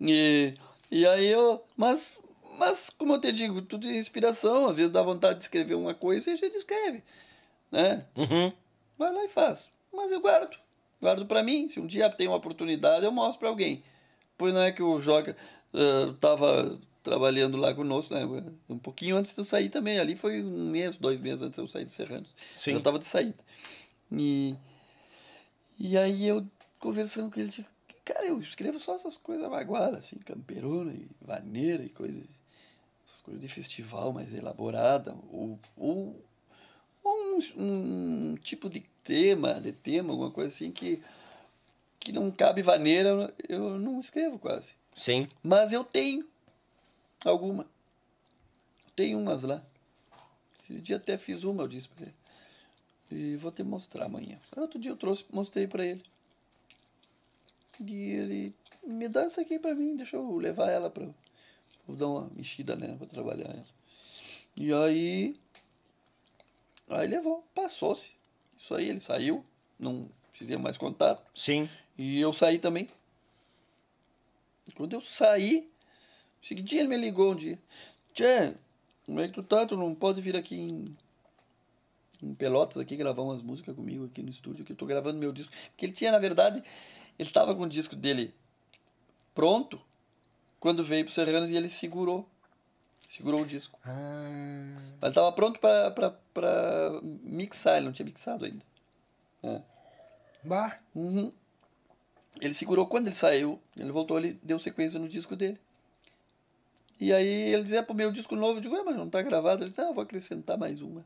E, 0.00 0.54
e 0.90 1.06
aí 1.06 1.26
eu. 1.26 1.64
Mas, 1.76 2.18
mas, 2.58 2.90
como 2.90 3.14
eu 3.14 3.20
te 3.20 3.32
digo, 3.32 3.62
tudo 3.62 3.86
é 3.88 3.96
inspiração. 3.96 4.66
Às 4.66 4.76
vezes 4.76 4.92
dá 4.92 5.02
vontade 5.02 5.38
de 5.38 5.44
escrever 5.44 5.74
uma 5.74 5.94
coisa 5.94 6.30
e 6.30 6.32
a 6.32 6.36
gente 6.36 6.56
escreve. 6.56 7.02
Né? 7.70 8.06
Uhum. 8.16 8.52
Vai 8.96 9.12
lá 9.12 9.24
e 9.24 9.28
faz. 9.28 9.70
Mas 9.92 10.10
eu 10.10 10.20
guardo. 10.20 10.56
Guardo 11.00 11.26
pra 11.26 11.42
mim. 11.42 11.68
Se 11.68 11.78
um 11.78 11.86
dia 11.86 12.08
tem 12.10 12.26
uma 12.26 12.36
oportunidade, 12.36 13.04
eu 13.04 13.12
mostro 13.12 13.40
pra 13.40 13.48
alguém. 13.48 13.82
Pois 14.36 14.52
não 14.52 14.60
é 14.60 14.72
que 14.72 14.82
o 14.82 15.00
Joca 15.00 15.36
ah, 15.74 16.14
tava 16.20 16.78
trabalhando 17.02 17.56
lá 17.56 17.74
conosco, 17.74 18.14
né? 18.14 18.24
Um 18.68 18.78
pouquinho 18.78 19.16
antes 19.16 19.32
de 19.32 19.40
eu 19.40 19.44
sair 19.44 19.68
também. 19.70 19.98
Ali 19.98 20.16
foi 20.16 20.42
um 20.42 20.70
mês, 20.70 20.96
dois 20.96 21.20
meses 21.20 21.42
antes 21.42 21.56
de 21.56 21.62
eu 21.62 21.68
sair 21.68 21.84
do 21.84 21.92
Serranos. 21.92 22.36
Sim. 22.54 22.72
Eu 22.72 22.80
tava 22.80 22.98
de 22.98 23.06
saída. 23.06 23.38
E, 24.12 24.54
e 25.78 25.96
aí 25.96 26.26
eu 26.26 26.46
conversando 26.78 27.30
com 27.30 27.40
ele, 27.40 27.50
cara, 28.12 28.26
eu 28.26 28.40
escrevo 28.40 28.80
só 28.80 28.94
essas 28.94 29.18
coisas 29.18 29.48
magoadas, 29.50 29.98
assim, 29.98 30.16
camperona 30.16 30.92
e 30.92 31.06
vaneira 31.20 31.82
e 31.84 31.88
coisas. 31.88 32.24
Coisas 33.22 33.42
de 33.42 33.48
festival 33.48 34.10
mais 34.10 34.32
elaborada. 34.32 35.14
Ou, 35.30 35.58
ou 35.76 36.16
ou 37.02 37.38
um, 37.56 38.32
um 38.32 38.34
tipo 38.36 38.68
de 38.68 38.80
tema, 39.02 39.60
de 39.60 39.72
tema, 39.72 40.12
alguma 40.12 40.30
coisa 40.30 40.54
assim 40.54 40.70
que, 40.70 41.02
que 41.98 42.12
não 42.12 42.30
cabe 42.30 42.62
vaneira, 42.62 43.34
eu 43.48 43.78
não 43.78 44.00
escrevo 44.00 44.38
quase. 44.38 44.74
Sim. 44.94 45.28
Mas 45.42 45.72
eu 45.72 45.84
tenho 45.84 46.26
alguma. 47.24 47.66
Tenho 48.96 49.18
umas 49.18 49.42
lá. 49.42 49.62
Esse 50.62 50.80
dia 50.80 50.96
até 50.96 51.16
fiz 51.16 51.44
uma, 51.44 51.62
eu 51.62 51.68
disse 51.68 51.88
pra 51.88 52.04
ele. 52.04 52.14
E 53.10 53.36
vou 53.36 53.50
te 53.50 53.62
mostrar 53.62 54.04
amanhã. 54.04 54.38
Outro 54.56 54.78
dia 54.78 54.90
eu 54.90 54.96
trouxe, 54.96 55.24
mostrei 55.30 55.66
pra 55.66 55.84
ele. 55.86 56.02
E 57.86 58.10
ele 58.10 58.54
me 58.84 59.08
dá 59.08 59.22
essa 59.22 59.40
aqui 59.40 59.58
pra 59.58 59.74
mim, 59.74 59.96
deixa 59.96 60.16
eu 60.16 60.36
levar 60.36 60.70
ela 60.70 60.90
pra. 60.90 61.06
Vou 61.86 61.96
dar 61.96 62.06
uma 62.06 62.30
mexida 62.34 62.76
nela 62.76 62.96
pra 62.96 63.06
trabalhar 63.06 63.48
ela. 63.48 63.66
E 64.56 64.72
aí. 64.72 65.36
Aí 66.88 67.06
levou, 67.06 67.44
passou-se. 67.54 68.10
Isso 68.58 68.74
aí, 68.74 68.88
ele 68.88 69.00
saiu, 69.00 69.44
não 69.78 70.08
fizemos 70.32 70.62
mais 70.62 70.76
contato. 70.76 71.22
Sim. 71.34 71.68
E 71.96 72.20
eu 72.20 72.32
saí 72.32 72.58
também. 72.58 72.88
E 74.66 74.72
quando 74.72 74.94
eu 74.94 75.00
saí, 75.00 75.68
no 76.40 76.46
seguinte 76.46 76.68
dia 76.68 76.80
ele 76.80 76.88
me 76.88 76.96
ligou 76.96 77.32
um 77.32 77.36
dia. 77.36 77.58
Tchê, 78.12 78.54
como 79.06 79.20
é 79.20 79.28
que 79.28 79.34
tu 79.34 79.42
tá? 79.42 79.66
Tu 79.66 79.76
não 79.76 79.94
pode 79.94 80.20
vir 80.20 80.36
aqui 80.36 80.56
em, 80.56 80.92
em 82.22 82.34
Pelotas 82.34 82.78
aqui 82.78 82.96
gravar 82.96 83.22
umas 83.22 83.42
músicas 83.42 83.74
comigo 83.74 84.06
aqui 84.06 84.22
no 84.22 84.30
estúdio, 84.30 84.64
que 84.64 84.72
eu 84.72 84.76
tô 84.76 84.86
gravando 84.86 85.18
meu 85.18 85.32
disco. 85.32 85.52
Porque 85.70 85.86
ele 85.86 85.92
tinha, 85.92 86.12
na 86.12 86.18
verdade, 86.18 86.62
ele 87.18 87.30
tava 87.30 87.54
com 87.54 87.62
o 87.62 87.68
disco 87.68 87.96
dele 87.96 88.34
pronto 89.34 89.80
quando 90.60 90.84
veio 90.84 91.04
pro 91.04 91.14
Serranos 91.14 91.50
e 91.50 91.56
ele 91.56 91.68
segurou. 91.68 92.28
Segurou 93.08 93.40
o 93.40 93.46
disco. 93.46 93.78
Ah, 93.84 94.76
Mas 95.00 95.08
ele 95.08 95.14
tava 95.14 95.32
pronto 95.32 95.58
pra, 95.58 95.90
pra, 95.90 96.10
pra 96.34 97.00
mixar, 97.02 97.76
ele 97.76 97.86
não 97.86 97.92
tinha 97.92 98.04
mixado 98.04 98.44
ainda. 98.44 98.62
É. 99.42 99.62
bah. 100.44 100.78
Uhum. 100.94 101.32
Ele 102.40 102.54
segurou 102.54 102.86
quando 102.86 103.06
ele 103.06 103.16
saiu, 103.16 103.60
ele 103.76 103.90
voltou, 103.90 104.18
ele 104.18 104.38
deu 104.42 104.58
sequência 104.58 105.00
no 105.00 105.08
disco 105.08 105.34
dele. 105.34 105.58
E 107.00 107.12
aí 107.12 107.26
ele 107.26 107.62
dizia 107.62 107.82
pro 107.82 107.94
meu 107.94 108.10
disco 108.12 108.34
novo, 108.36 108.58
eu 108.58 108.60
digo, 108.60 108.74
ué, 108.74 108.82
mas 108.82 108.96
não 108.96 109.08
tá 109.08 109.22
gravado. 109.22 109.62
Ele 109.62 109.70
disse, 109.70 109.80
ah, 109.80 109.92
vou 109.92 110.02
acrescentar 110.02 110.58
mais 110.58 110.82
uma. 110.82 111.04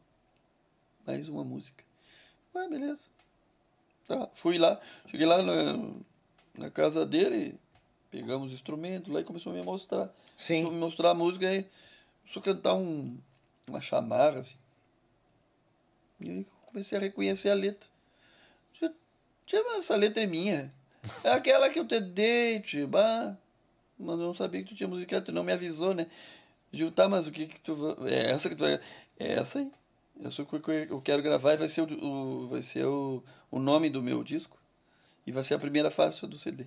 Mais 1.06 1.28
uma 1.28 1.44
música. 1.44 1.84
Ué, 2.54 2.68
beleza. 2.68 3.04
Tá, 4.06 4.28
fui 4.34 4.58
lá, 4.58 4.80
cheguei 5.06 5.26
lá 5.26 5.42
na, 5.42 5.78
na 6.58 6.70
casa 6.70 7.06
dele, 7.06 7.58
pegamos 8.10 8.48
os 8.48 8.54
instrumentos 8.54 9.12
lá 9.12 9.20
e 9.20 9.24
começou 9.24 9.52
a 9.52 9.54
me 9.54 9.62
mostrar. 9.62 10.12
Sim. 10.36 10.64
Começou 10.64 10.70
a 10.70 10.74
me 10.74 10.80
mostrar 10.80 11.10
a 11.10 11.14
música 11.14 11.48
aí, 11.48 11.66
começou 12.20 12.40
a 12.40 12.44
cantar 12.44 12.74
um, 12.74 13.16
uma 13.66 13.80
chamarra, 13.80 14.40
assim. 14.40 14.56
E 16.20 16.30
aí 16.30 16.46
comecei 16.66 16.96
a 16.96 17.00
reconhecer 17.00 17.50
a 17.50 17.54
letra. 17.54 17.88
Mas 19.52 19.78
essa 19.78 19.96
letra 19.96 20.22
é 20.22 20.26
minha. 20.26 20.72
É 21.22 21.30
aquela 21.30 21.68
que 21.68 21.78
eu 21.78 21.86
te 21.86 22.00
dei, 22.00 22.60
tia, 22.60 22.86
bah. 22.86 23.36
Mas 23.98 24.18
eu 24.18 24.26
não 24.26 24.34
sabia 24.34 24.62
que 24.62 24.70
tu 24.70 24.74
tinha 24.74 24.88
musicado, 24.88 25.26
tu 25.26 25.32
não 25.32 25.44
me 25.44 25.52
avisou, 25.52 25.94
né? 25.94 26.06
Digo, 26.70 26.90
tá, 26.90 27.08
mas 27.08 27.26
o 27.26 27.32
que 27.32 27.46
que 27.46 27.60
tu. 27.60 27.96
É 28.06 28.30
essa 28.30 28.48
que 28.48 28.56
tu 28.56 28.60
vai... 28.60 28.80
É 29.18 29.32
essa 29.34 29.58
aí. 29.58 29.70
Essa 30.24 30.44
que 30.44 30.54
eu- 30.54 30.72
eu 30.74 31.00
quero 31.00 31.22
gravar 31.22 31.54
e 31.54 31.56
vai 31.56 31.68
ser, 31.68 31.82
o, 31.82 32.04
o- 32.04 32.46
vai 32.48 32.62
ser 32.62 32.84
o, 32.86 33.22
o 33.50 33.58
nome 33.58 33.90
do 33.90 34.02
meu 34.02 34.22
disco. 34.22 34.58
E 35.26 35.32
vai 35.32 35.44
ser 35.44 35.54
a 35.54 35.58
primeira 35.58 35.90
faixa 35.90 36.26
do 36.26 36.36
CD. 36.38 36.66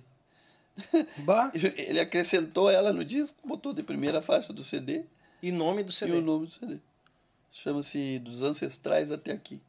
Bah. 1.18 1.50
Ele 1.54 2.00
acrescentou 2.00 2.70
ela 2.70 2.92
no 2.92 3.04
disco, 3.04 3.36
botou 3.46 3.72
de 3.72 3.82
primeira 3.82 4.20
faixa 4.20 4.52
do 4.52 4.62
CD 4.62 5.04
E 5.42 5.50
nome 5.52 5.82
do 5.82 5.90
e 5.90 5.94
CD. 5.94 6.12
o 6.12 6.20
nome 6.20 6.46
do 6.46 6.52
CD. 6.52 6.78
Chama-se 7.50 8.18
Dos 8.18 8.42
Ancestrais 8.42 9.10
Até 9.10 9.32
Aqui. 9.32 9.60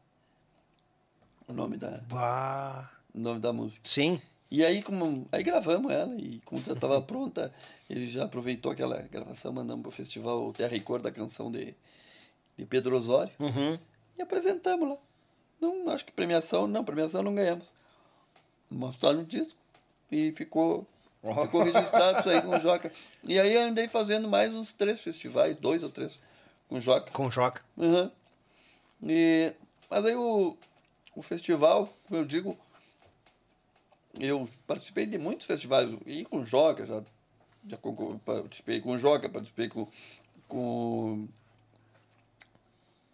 O 1.48 1.54
nome 1.54 1.78
da, 1.78 2.02
Bah. 2.10 2.92
o 3.14 3.20
nome 3.20 3.40
da 3.40 3.54
música. 3.54 3.88
Sim. 3.88 4.22
E 4.52 4.64
aí, 4.66 4.82
como, 4.82 5.28
aí 5.32 5.44
gravamos 5.44 5.92
ela 5.92 6.16
e 6.16 6.40
quando 6.46 6.66
já 6.66 6.74
estava 6.74 7.02
pronta, 7.02 7.54
ele 7.90 8.08
já 8.08 8.24
aproveitou 8.26 8.72
aquela 8.72 9.02
gravação, 9.04 9.52
mandamos 9.54 9.82
para 9.84 9.90
o 9.90 9.92
festival 9.92 10.52
Terra 10.54 10.76
e 10.76 10.80
Cor 10.82 11.02
da 11.02 11.12
canção 11.12 11.52
de, 11.52 11.74
de 12.58 12.66
Pedro 12.66 12.98
Osório 12.98 13.32
Uhum. 13.40 13.78
e 14.18 14.22
apresentamos 14.22 14.90
lá. 14.90 14.98
Não, 15.60 15.90
acho 15.90 16.06
que 16.06 16.12
premiação, 16.12 16.68
não, 16.68 16.84
premiação 16.84 17.22
não 17.24 17.34
ganhamos. 17.34 17.68
Mostraram 18.70 19.20
no 19.20 19.26
disco 19.26 19.58
e 20.12 20.32
ficou, 20.34 20.86
ficou 21.44 21.64
registrado 21.64 22.20
isso 22.20 22.30
aí 22.30 22.42
com 22.42 22.50
o 22.56 22.60
Joca. 22.60 22.92
E 23.24 23.40
aí 23.40 23.54
eu 23.54 23.64
andei 23.64 23.88
fazendo 23.88 24.28
mais 24.28 24.54
uns 24.54 24.74
três 24.74 25.02
festivais, 25.02 25.58
dois 25.58 25.84
ou 25.84 25.90
três, 25.90 26.20
com 26.68 26.78
o 26.78 26.82
Joca. 26.82 27.12
Com 27.12 27.32
Joca. 27.32 27.64
Uhum. 27.78 28.12
E, 29.04 29.54
mas 29.90 30.06
aí 30.06 30.16
o, 30.16 30.58
o 31.16 31.22
festival, 31.22 31.90
como 32.08 32.20
eu 32.20 32.26
digo, 32.26 32.58
eu 34.20 34.48
participei 34.66 35.06
de 35.06 35.18
muitos 35.18 35.46
festivais, 35.48 35.90
e 36.06 36.26
com 36.26 36.42
o 36.42 36.46
Joca, 36.46 36.86
já, 36.86 37.04
já 37.68 37.78
participei 38.26 38.82
com 38.82 38.92
o 38.92 38.98
Joca, 39.00 39.30
participei 39.30 39.70
com, 39.70 39.88
com, 40.48 41.28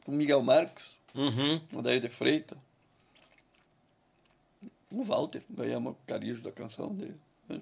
com 0.05 0.11
o 0.11 0.15
Miguel 0.15 0.41
Marques, 0.41 0.85
Uhum. 1.15 1.61
o 1.73 1.81
Daí 1.81 1.99
de 1.99 2.09
Freitas, 2.09 2.57
o 4.91 5.03
Walter, 5.03 5.43
ganhamos 5.49 5.93
o 5.93 5.97
carijo 6.07 6.41
da 6.43 6.51
canção 6.51 6.93
dele. 6.93 7.19
né? 7.49 7.61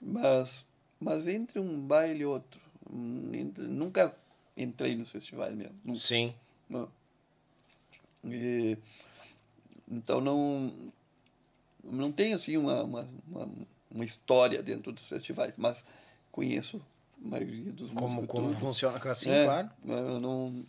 Mas, 0.00 0.66
mas 1.00 1.26
entre 1.28 1.58
um 1.58 1.80
baile 1.80 2.20
e 2.22 2.26
outro, 2.26 2.60
hum, 2.90 3.52
nunca 3.56 4.14
entrei 4.56 4.94
nos 4.94 5.10
festivais 5.10 5.54
mesmo. 5.54 5.74
Nunca. 5.84 5.98
Sim. 6.00 6.34
Não. 6.68 6.88
E, 8.24 8.76
então 9.90 10.20
não 10.20 10.72
não 11.82 12.10
tenho 12.10 12.36
assim 12.36 12.56
uma, 12.56 12.82
uma, 12.82 13.06
uma, 13.28 13.48
uma 13.90 14.04
história 14.04 14.62
dentro 14.62 14.90
dos 14.92 15.06
festivais, 15.06 15.54
mas 15.58 15.84
conheço 16.32 16.80
a 17.22 17.28
maioria 17.28 17.70
dos 17.72 17.90
Como, 17.90 18.08
músicos. 18.16 18.26
como 18.28 18.48
tudo. 18.48 18.60
funciona 18.60 18.98
assim, 19.10 19.30
É, 19.30 19.44
claro. 19.44 19.70
Eu 19.86 20.18
não, 20.20 20.64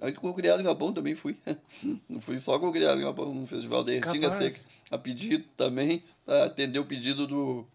Aí 0.00 0.12
com 0.12 0.28
o 0.28 0.34
Criado 0.34 0.60
em 0.60 0.64
Galpão 0.64 0.92
também 0.92 1.14
fui. 1.14 1.38
Não 2.08 2.20
fui 2.20 2.38
só 2.38 2.58
com 2.58 2.68
o 2.68 2.72
Criado 2.72 2.98
em 2.98 3.02
Galpão, 3.02 3.32
no 3.32 3.46
festival 3.46 3.84
de 3.84 4.00
Tinga 4.00 4.30
Capaz. 4.30 4.54
Seca. 4.54 4.68
A 4.90 4.98
pedido 4.98 5.44
também, 5.56 6.04
para 6.24 6.44
atender 6.44 6.78
o 6.78 6.84
pedido 6.84 7.26
do 7.26 7.66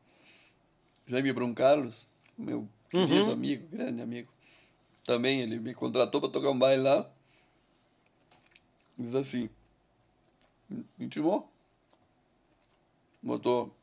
Jaime 1.08 1.34
Brum 1.34 1.54
Carlos, 1.54 2.06
meu 2.38 2.68
querido 2.90 3.32
amigo, 3.32 3.68
grande 3.70 4.02
amigo. 4.02 4.30
Também 5.04 5.42
ele 5.42 5.60
me 5.60 5.74
contratou 5.74 6.22
para 6.22 6.30
tocar 6.30 6.52
um 6.52 6.60
baile 6.60 6.84
lá. 6.84 7.10
Diz 8.98 9.16
assim, 9.16 9.50
me 10.70 10.86
intimou. 11.00 11.50
Botou. 13.22 13.76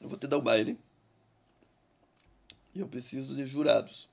Eu 0.00 0.08
vou 0.08 0.18
te 0.18 0.26
dar 0.26 0.36
o 0.36 0.42
baile. 0.42 0.78
E 2.74 2.80
eu 2.80 2.88
preciso 2.88 3.34
de 3.34 3.46
jurados. 3.46 4.11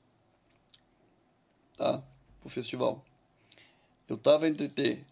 Tá? 1.80 2.03
Pro 2.41 2.49
festival. 2.49 3.06
Eu 4.06 4.17
tava 4.17 4.49
entre 4.49 4.67
ter, 4.67 5.06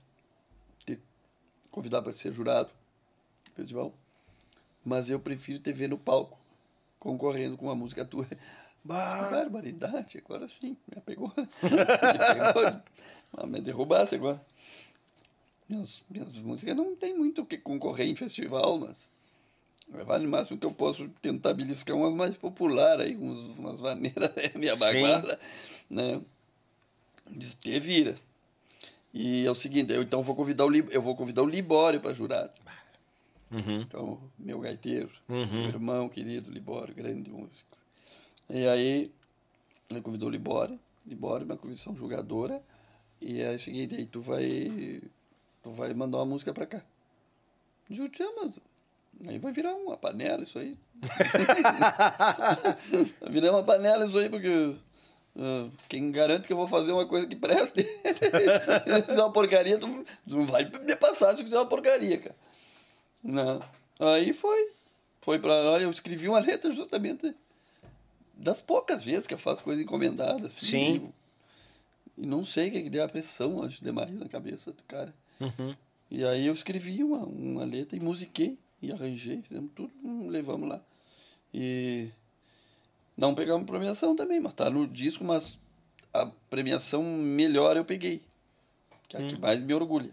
ter 0.86 1.00
convidar 1.72 2.02
para 2.02 2.12
ser 2.12 2.34
jurado 2.34 2.70
do 3.46 3.52
festival, 3.54 3.94
mas 4.84 5.10
eu 5.10 5.18
prefiro 5.18 5.60
te 5.60 5.72
ver 5.72 5.88
no 5.88 5.98
palco, 5.98 6.38
concorrendo 7.00 7.56
com 7.56 7.68
uma 7.68 7.76
música 7.76 8.04
tua. 8.04 8.28
Bah, 8.84 9.30
barbaridade, 9.30 10.18
agora 10.18 10.46
sim, 10.48 10.76
me 10.94 11.02
pegou. 11.02 11.32
me 11.38 11.46
pegou. 11.54 12.82
Ah, 13.34 13.48
me 13.48 13.62
derrubasse 13.62 14.16
agora. 14.16 14.46
Minhas, 15.70 16.04
minhas 16.10 16.34
músicas 16.34 16.76
não 16.76 16.98
tem 16.98 17.14
muito 17.14 17.44
o 17.44 17.46
que 17.46 17.58
concorrer 17.58 18.08
em 18.08 18.16
festival, 18.16 18.78
mas 18.78 19.10
vale 20.06 20.28
o 20.28 20.30
máximo 20.30 20.60
que 20.60 20.66
eu 20.66 20.74
posso 20.74 21.08
tentar 21.22 21.54
beliscar 21.54 21.96
umas 21.96 22.14
mais 22.14 22.36
populares 22.36 23.06
aí, 23.06 23.16
uns, 23.16 23.58
umas 23.58 23.80
maneiras, 23.80 24.32
minha 24.56 24.76
baguala, 24.76 25.40
né? 25.90 26.22
Diz, 27.30 27.56
te 27.56 27.80
vira. 27.80 28.18
E 29.14 29.46
é 29.46 29.52
o 29.52 29.56
seguinte, 29.56 29.92
eu 29.94 30.04
então 30.04 30.22
vou 30.22 30.36
convidar 30.36 30.66
o, 30.66 30.76
eu 30.76 31.02
vou 31.02 31.16
convidar 31.16 31.42
o 31.42 31.48
Libório 31.48 32.00
para 32.00 32.14
jurado. 32.14 32.52
Então, 33.82 34.20
meu 34.38 34.60
gaiteiro, 34.60 35.10
meu 35.28 35.70
irmão 35.70 36.10
querido 36.10 36.52
Libório, 36.52 36.94
grande 36.94 37.30
músico. 37.30 37.78
E 38.50 38.68
aí, 38.68 39.12
ele 39.90 40.02
convidou 40.02 40.28
o 40.28 40.32
Libório, 40.32 40.80
Libório, 41.06 41.46
uma 41.46 41.58
comissão 41.58 41.96
julgadora, 41.96 42.62
e 43.22 43.42
é 43.42 43.56
o 43.56 43.60
seguinte, 43.60 43.96
aí 43.96 44.06
tu 44.06 44.22
vai, 44.22 45.02
tu 45.64 45.72
vai 45.72 45.94
mandar 45.94 46.18
uma 46.20 46.26
música 46.26 46.54
para 46.54 46.66
cá. 46.66 46.84
Jutia, 47.90 48.30
mas 48.36 48.60
aí 49.28 49.40
vai 49.40 49.52
virar 49.54 49.74
uma 49.74 49.98
panela 49.98 50.44
isso 50.44 50.60
aí. 50.60 50.78
vai 53.22 53.32
virar 53.32 53.52
uma 53.52 53.64
panela 53.64 54.06
isso 54.06 54.18
aí, 54.18 54.30
porque 54.30 54.76
quem 55.88 56.12
garante 56.12 56.48
que 56.48 56.54
eu 56.54 56.58
vou 56.58 56.68
fazer 56.68 56.92
uma 56.92 57.06
coisa 57.06 57.28
que 57.28 57.36
preste? 57.36 57.84
se 57.84 59.02
fizer 59.04 59.22
uma 59.22 59.32
porcaria, 59.32 59.78
tu, 59.78 60.06
não 60.26 60.46
vai 60.46 60.66
me 60.66 60.96
passar 60.96 61.36
se 61.36 61.44
fizer 61.44 61.58
uma 61.58 61.66
porcaria, 61.66 62.18
cara. 62.18 62.36
Não. 63.24 63.62
Aí 64.00 64.34
foi. 64.34 64.72
Foi 65.22 65.40
pra. 65.40 65.54
Olha, 65.54 65.84
eu 65.84 65.92
escrevi 65.92 66.28
uma 66.28 66.40
letra 66.40 66.72
justamente 66.72 67.36
das 68.34 68.62
poucas 68.62 69.04
vezes 69.04 69.28
que 69.28 69.34
eu 69.34 69.38
faço 69.38 69.64
coisa 69.64 69.82
encomendada. 69.82 70.48
Assim, 70.48 70.66
Sim. 70.66 71.14
E, 72.18 72.26
não 72.26 72.46
sei 72.46 72.70
o 72.70 72.72
que, 72.72 72.84
que 72.84 72.90
deu 72.90 73.04
a 73.04 73.10
pressão, 73.10 73.62
acho, 73.62 73.84
demais 73.84 74.12
na 74.12 74.28
cabeça 74.28 74.72
do 74.72 74.84
cara. 74.84 75.14
Uhum. 75.40 75.76
E 76.10 76.24
aí 76.24 76.48
eu 76.48 76.54
escrevi 76.54 77.04
uma, 77.04 77.20
uma 77.20 77.66
letra 77.66 77.96
e 77.96 78.00
musiquei 78.00 78.58
e 78.82 78.92
arranjei, 78.92 79.42
fizemos 79.42 79.72
tudo, 79.76 79.92
hum, 80.04 80.28
levamos 80.28 80.70
lá. 80.70 80.82
E 81.54 82.10
não 83.18 83.34
pegamos 83.36 83.66
premiação 83.66 84.16
também, 84.16 84.40
mas 84.40 84.54
tá 84.54 84.70
no 84.70 84.88
disco, 84.88 85.24
mas 85.24 85.58
a 86.14 86.26
premiação 86.50 87.04
melhor 87.04 87.76
eu 87.76 87.84
peguei. 87.84 88.22
Que 89.10 89.18
é 89.18 89.26
a 89.26 89.28
que 89.28 89.38
mais 89.38 89.62
me 89.64 89.74
orgulha. 89.74 90.12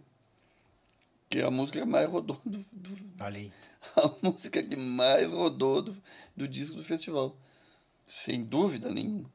Que 1.28 1.38
é 1.40 1.44
a 1.44 1.50
música 1.50 1.80
que 1.80 1.86
mais 1.86 2.08
rodou 2.08 2.40
do, 2.44 2.64
do- 2.72 3.14
Olha 3.20 3.38
aí. 3.38 3.52
a 3.96 4.10
música 4.22 4.62
que 4.62 4.76
mais 4.76 5.30
rodou 5.30 5.82
do, 5.82 5.96
do 6.36 6.48
disco 6.48 6.76
do 6.76 6.84
festival. 6.84 7.36
Sem 8.06 8.44
dúvida 8.44 8.90
nenhuma. 8.90 9.30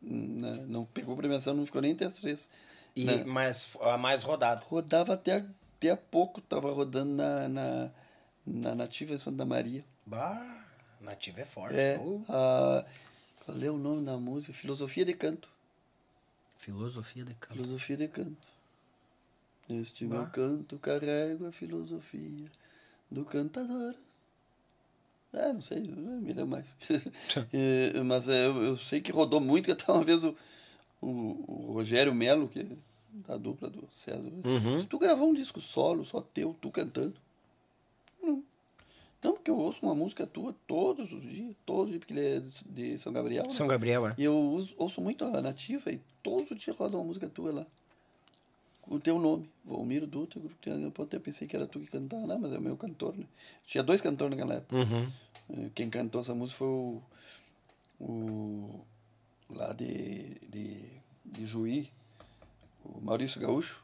Né? 0.00 0.64
Não 0.68 0.84
pegou 0.84 1.16
premiação, 1.16 1.54
não 1.54 1.66
ficou 1.66 1.80
nem 1.82 1.92
entre 1.92 2.06
as 2.06 2.14
três. 2.14 2.48
E, 2.96 3.04
Né? 3.04 3.24
Mas 3.24 3.76
a 3.80 3.98
mais 3.98 4.22
rodada. 4.22 4.62
Rodava 4.68 5.14
até, 5.14 5.44
até 5.76 5.90
há 5.90 5.96
pouco, 5.96 6.40
tava 6.40 6.70
rodando 6.72 7.12
na, 7.12 7.48
na, 7.48 7.90
na 8.46 8.74
Nativa 8.74 9.18
Santa 9.18 9.44
Maria. 9.44 9.84
Bah, 10.06 10.63
nativa 11.04 11.40
é 11.40 11.44
forte. 11.44 11.76
É, 11.76 11.98
Uh, 11.98 12.24
a, 12.28 12.84
qual 13.44 13.62
é 13.62 13.70
o 13.70 13.76
nome 13.78 14.04
da 14.04 14.16
música? 14.16 14.52
Filosofia 14.52 15.04
de 15.04 15.14
Canto. 15.14 15.48
filosofia 16.58 17.24
de 17.24 17.34
canto. 17.34 17.54
Filosofia 17.54 17.96
de 17.96 18.08
Canto. 18.08 18.54
Este 19.68 20.04
meu 20.04 20.26
canto 20.26 20.78
carrego 20.78 21.46
a 21.46 21.52
filosofia 21.52 22.50
do 23.10 23.24
cantador. 23.24 23.94
É, 25.32 25.52
não 25.52 25.60
sei, 25.60 25.80
não 25.80 26.20
me 26.20 26.32
lembro 26.32 26.46
mais. 26.46 26.76
É, 27.52 28.02
mas 28.02 28.28
é, 28.28 28.46
eu, 28.46 28.62
eu 28.62 28.76
sei 28.78 29.00
que 29.00 29.10
rodou 29.10 29.40
muito, 29.40 29.64
que 29.66 29.72
até 29.72 29.90
uma 29.90 30.04
vez 30.04 30.22
o, 30.22 30.36
o, 31.00 31.08
o 31.68 31.72
Rogério 31.72 32.14
Melo, 32.14 32.48
que 32.48 32.60
é 32.60 32.66
da 33.26 33.36
dupla 33.36 33.68
do 33.70 33.88
César, 33.92 34.30
disse, 34.76 34.86
tu 34.86 34.98
gravou 34.98 35.30
um 35.30 35.34
disco 35.34 35.60
solo, 35.60 36.04
só 36.04 36.20
teu, 36.20 36.56
tu 36.60 36.70
cantando. 36.70 37.14
Não. 39.24 39.32
Porque 39.32 39.50
eu 39.50 39.58
ouço 39.58 39.78
uma 39.82 39.94
música 39.94 40.26
tua 40.26 40.54
todos 40.66 41.10
os 41.12 41.22
dias, 41.22 41.56
todos 41.66 41.84
os 41.86 41.90
dias, 41.90 41.98
porque 42.00 42.12
ele 42.14 42.26
é 42.36 42.42
de 42.66 42.98
São 42.98 43.12
Gabriel. 43.12 43.42
né? 43.44 43.50
São 43.50 43.66
Gabriel, 43.66 44.06
é. 44.06 44.14
E 44.18 44.24
eu 44.24 44.36
uso- 44.38 44.74
ouço 44.76 45.00
muito 45.00 45.24
a 45.24 45.40
nativa 45.42 45.90
e 45.90 46.00
todos 46.22 46.50
os 46.50 46.60
dias 46.60 46.76
roda 46.76 46.96
uma 46.96 47.04
música 47.04 47.28
tua 47.28 47.50
lá. 47.52 47.66
O 48.86 49.00
teu 49.00 49.18
nome, 49.18 49.48
Valmiro 49.64 50.06
Dutra. 50.06 50.38
Eu 50.66 50.92
até 51.02 51.18
pensei 51.18 51.48
que 51.48 51.56
era 51.56 51.66
tu 51.66 51.80
que 51.80 51.86
cantava, 51.86 52.26
não, 52.26 52.38
mas 52.38 52.52
é 52.52 52.58
o 52.58 52.60
meu 52.60 52.76
cantor, 52.76 53.16
né? 53.16 53.24
Tinha 53.66 53.82
dois 53.82 54.00
cantores 54.02 54.36
naquela 54.36 54.56
época. 54.56 54.76
Uhum. 54.76 55.10
Eh, 55.50 55.70
Quem 55.74 55.88
cantou 55.88 56.20
essa 56.20 56.34
música 56.34 56.58
foi 56.58 56.68
o. 56.68 57.02
o 58.00 58.80
lá 59.48 59.72
de, 59.72 60.34
de, 60.50 60.84
de 61.24 61.46
Juí, 61.46 61.90
o 62.84 63.00
Maurício 63.00 63.40
Gaúcho. 63.40 63.82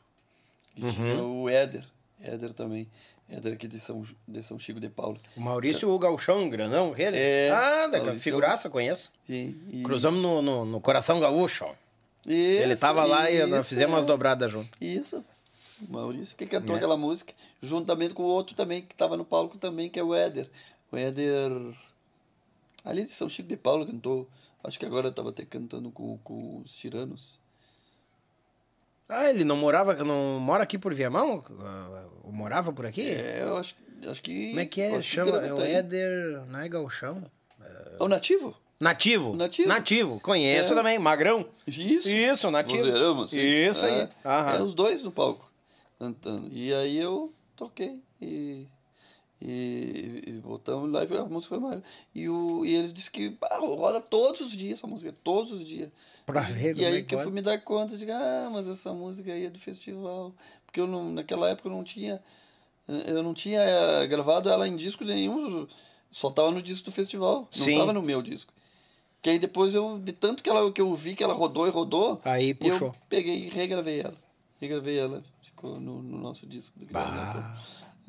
E 0.77 0.83
tinha 0.93 1.23
o 1.23 1.49
Éder. 1.49 1.87
Éder 2.21 2.53
também. 2.53 2.87
Éder 3.31 3.53
aqui 3.55 3.69
de 3.69 3.79
São, 3.79 4.05
de 4.27 4.43
São 4.43 4.59
Chico 4.59 4.81
de 4.81 4.89
Paula. 4.89 5.17
O 5.37 5.41
Maurício 5.41 5.89
o 5.89 5.99
Galchão, 5.99 6.49
grandão, 6.49 6.91
aquele? 6.93 7.17
É, 7.17 7.51
ah, 7.51 7.87
da 7.87 7.99
Maurício 7.99 8.21
figuraça, 8.21 8.69
conheço. 8.69 9.11
Sim, 9.27 9.57
e- 9.73 9.83
Cruzamos 9.83 10.21
no, 10.21 10.43
no, 10.43 10.65
no 10.65 10.81
Coração 10.81 11.21
Gaúcho. 11.21 11.67
Isso, 12.27 12.63
Ele 12.63 12.77
tava 12.77 13.05
lá 13.05 13.31
e 13.31 13.39
nós 13.47 13.61
isso, 13.61 13.69
fizemos 13.69 13.95
umas 13.95 14.05
é. 14.05 14.09
dobradas 14.09 14.51
junto. 14.51 14.71
Isso. 14.81 15.25
O 15.89 15.93
Maurício 15.93 16.37
que 16.37 16.45
cantou 16.45 16.75
É. 16.75 16.79
aquela 16.79 16.97
música, 16.97 17.33
juntamente 17.63 18.13
com 18.13 18.23
o 18.25 18.27
outro 18.27 18.55
também, 18.55 18.83
que 18.83 18.93
estava 18.93 19.17
no 19.17 19.25
palco 19.25 19.57
também, 19.57 19.89
que 19.89 19.99
é 19.99 20.03
o 20.05 20.15
Éder. 20.15 20.51
O 20.93 20.97
Éder. 20.97 21.51
Ali 22.85 23.05
de 23.05 23.13
São 23.13 23.29
Chico 23.29 23.49
de 23.49 23.57
Paulo 23.57 23.87
cantou. 23.87 24.29
Acho 24.63 24.79
que 24.79 24.85
agora 24.85 25.09
estava 25.09 25.31
até 25.31 25.45
cantando 25.45 25.91
com, 25.91 26.19
com 26.19 26.61
os 26.63 26.73
tiranos. 26.75 27.40
Ah, 29.11 29.29
ele 29.29 29.45
não 29.45 29.57
morava, 29.57 29.95
não 30.05 30.39
mora 30.41 30.63
aqui 30.63 30.79
por 30.79 30.95
Viamão? 30.95 31.43
Ou 32.25 32.33
morava 32.33 32.73
por 32.73 32.87
aqui? 32.87 33.11
É, 33.11 33.43
eu 33.43 33.57
acho, 33.57 33.75
acho 34.09 34.23
que. 34.23 34.49
Como 34.49 34.61
é 34.61 34.67
que 34.67 34.81
é? 34.81 35.03
Chama, 35.03 35.33
deve 35.33 35.49
é 35.49 35.55
o. 35.55 35.61
Éder, 35.61 36.43
não 36.49 36.61
é 36.61 36.69
Galchão? 36.69 37.23
É 37.61 38.03
o 38.03 38.09
Nativo? 38.09 38.57
Nativo. 38.79 39.37
Nativo. 39.37 39.69
Nativo, 39.69 40.21
conheço 40.21 40.73
É. 40.73 40.77
também, 40.77 40.99
Magrão. 40.99 41.47
Isso. 41.67 42.09
Isso, 42.09 42.51
Nativo. 42.51 42.85
Vozeirão, 42.85 43.23
assim. 43.23 43.39
Isso 43.39 43.85
aí. 43.85 44.09
É, 44.25 44.57
é 44.57 44.63
os 44.63 44.73
dois 44.73 45.03
no 45.03 45.11
palco 45.11 45.51
cantando. 45.99 46.49
E 46.51 46.73
aí 46.73 46.97
eu 46.97 47.31
toquei 47.55 48.01
e, 48.23 48.67
e, 49.41 50.23
e 50.27 50.33
botamos 50.33 50.91
lá 50.93 51.03
e 51.05 51.17
a 51.17 51.25
música 51.25 51.55
foi 51.57 51.59
mais. 51.59 51.83
E, 52.15 52.29
o, 52.29 52.65
e 52.65 52.75
eles 52.75 52.93
disseram 52.93 53.13
que 53.13 53.39
roda 53.59 54.01
todos 54.01 54.41
os 54.41 54.53
dias 54.53 54.79
essa 54.79 54.87
música, 54.87 55.15
todos 55.25 55.53
os 55.53 55.67
dias. 55.67 55.91
Pra 56.27 56.43
ver 56.43 56.77
E 56.77 56.85
aí 56.85 56.99
é 56.99 57.03
que 57.03 57.15
eu 57.15 57.21
fui 57.21 57.33
me 57.33 57.43
dar 57.43 57.59
conta, 57.59 57.95
eu 57.95 57.99
digo, 57.99 58.13
ah, 58.13 58.51
mas 58.53 58.69
essa 58.69 58.93
música 58.93 59.33
aí 59.33 59.47
é 59.47 59.51
do 59.51 59.59
festival. 59.59 60.35
Porque 60.67 60.81
eu 60.81 60.87
não, 60.87 61.11
naquela 61.11 61.49
época 61.49 61.69
eu 61.69 61.73
não 61.73 61.83
tinha. 61.83 62.23
Eu 62.87 63.23
não 63.23 63.33
tinha 63.33 63.61
eh, 63.61 64.07
gravado 64.09 64.49
ela 64.51 64.67
em 64.67 64.75
disco 64.75 65.05
nenhum, 65.05 65.67
só 66.11 66.29
tava 66.29 66.51
no 66.51 66.61
disco 66.61 66.87
do 66.87 66.93
festival. 66.93 67.49
Não 67.57 67.65
Sim. 67.65 67.79
tava 67.79 67.93
no 67.93 68.03
meu 68.03 68.21
disco. 68.21 68.53
Que 69.23 69.31
aí 69.31 69.39
depois 69.39 69.75
eu, 69.75 69.99
de 69.99 70.13
tanto 70.13 70.43
que, 70.43 70.51
ela, 70.51 70.71
que 70.73 70.81
eu 70.81 70.95
vi 70.97 71.15
que 71.15 71.23
ela 71.23 71.35
rodou 71.35 71.67
e 71.67 71.71
rodou, 71.71 72.21
Aí 72.25 72.53
puxou. 72.55 72.89
eu 72.89 72.95
peguei 73.09 73.47
e 73.47 73.49
regravei 73.49 74.01
ela. 74.01 74.17
Regravei 74.61 74.99
ela, 74.99 75.23
ficou 75.43 75.79
no, 75.81 76.03
no 76.03 76.19
nosso 76.19 76.47
disco. 76.47 76.79
do 76.79 76.87
Guilherme. 76.87 77.45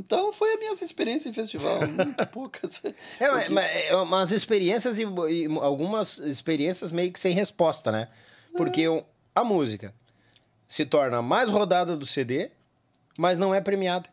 Então 0.04 0.34
foi 0.34 0.54
a 0.54 0.58
minha 0.58 0.74
experiência 0.74 1.30
em 1.30 1.34
festival, 1.34 1.80
muito 1.88 2.26
poucas. 2.34 2.82
É, 3.20 3.30
mas, 3.32 3.50
mas 3.50 3.66
é 3.90 3.96
umas 3.96 4.32
experiências 4.32 4.98
e, 4.98 5.04
e 5.04 5.46
algumas 5.62 6.18
experiências 6.18 6.90
meio 6.92 7.14
que 7.14 7.20
sem 7.20 7.34
resposta, 7.34 7.92
né? 7.92 8.08
Porque 8.58 8.88
o- 8.88 9.04
a 9.36 9.44
música 9.44 9.94
se 10.68 10.86
torna 10.86 11.22
mais 11.22 11.50
rodada 11.52 11.96
do 11.96 12.06
CD, 12.06 12.50
mas 13.18 13.38
não 13.38 13.54
é 13.54 13.62
premiada. 13.62 14.10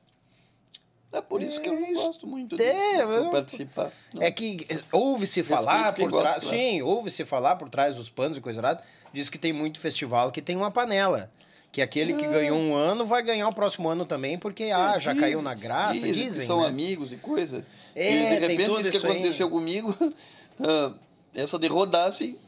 É 1.10 1.22
por 1.22 1.40
isso 1.42 1.58
que 1.62 1.70
eu 1.70 1.72
não 1.80 1.86
isso. 1.90 2.04
gosto 2.06 2.26
muito 2.26 2.54
de, 2.54 2.62
É, 2.62 3.00
eu- 3.02 3.30
participar. 3.30 3.90
Não. 4.12 4.22
É 4.22 4.30
que 4.30 4.66
ouve-se 4.92 5.42
falar 5.42 5.94
por 5.94 6.10
trás. 6.12 6.44
Sim, 6.44 6.82
ouve-se 6.82 7.24
falar 7.24 7.56
por 7.56 7.70
trás 7.70 7.94
dos 7.96 8.10
panos 8.10 8.36
e 8.36 8.40
coisa 8.42 8.60
errada. 8.60 8.84
Diz 9.10 9.30
que 9.30 9.38
tem 9.38 9.54
muito 9.54 9.80
festival 9.80 10.30
que 10.30 10.42
tem 10.42 10.54
uma 10.54 10.70
panela. 10.70 11.32
Que 11.70 11.82
aquele 11.82 12.14
que 12.14 12.26
ganhou 12.26 12.56
um 12.58 12.74
ano 12.74 13.04
vai 13.04 13.22
ganhar 13.22 13.46
o 13.48 13.52
próximo 13.54 13.88
ano 13.88 14.04
também, 14.06 14.38
porque 14.38 14.64
ah, 14.64 14.98
já 14.98 15.10
É, 15.10 15.14
Dizem- 15.14 15.16
caiu 15.28 15.42
na 15.42 15.52
graça, 15.54 15.92
dizem 15.94 16.12
que 16.14 16.24
dizem. 16.24 16.46
são 16.46 16.62
né? 16.62 16.66
amigos 16.68 17.12
e 17.12 17.16
coisa. 17.18 17.64
É, 17.94 18.10
e 18.10 18.40
de 18.40 18.46
repente 18.46 18.66
tudo 18.66 18.80
isso 18.80 18.90
que 18.90 18.96
isso 18.96 19.06
aí. 19.06 19.12
aconteceu 19.12 19.50
comigo, 19.50 19.94
ah, 20.60 20.92
essa 21.34 21.58
de 21.58 21.68
rodasse, 21.68 22.38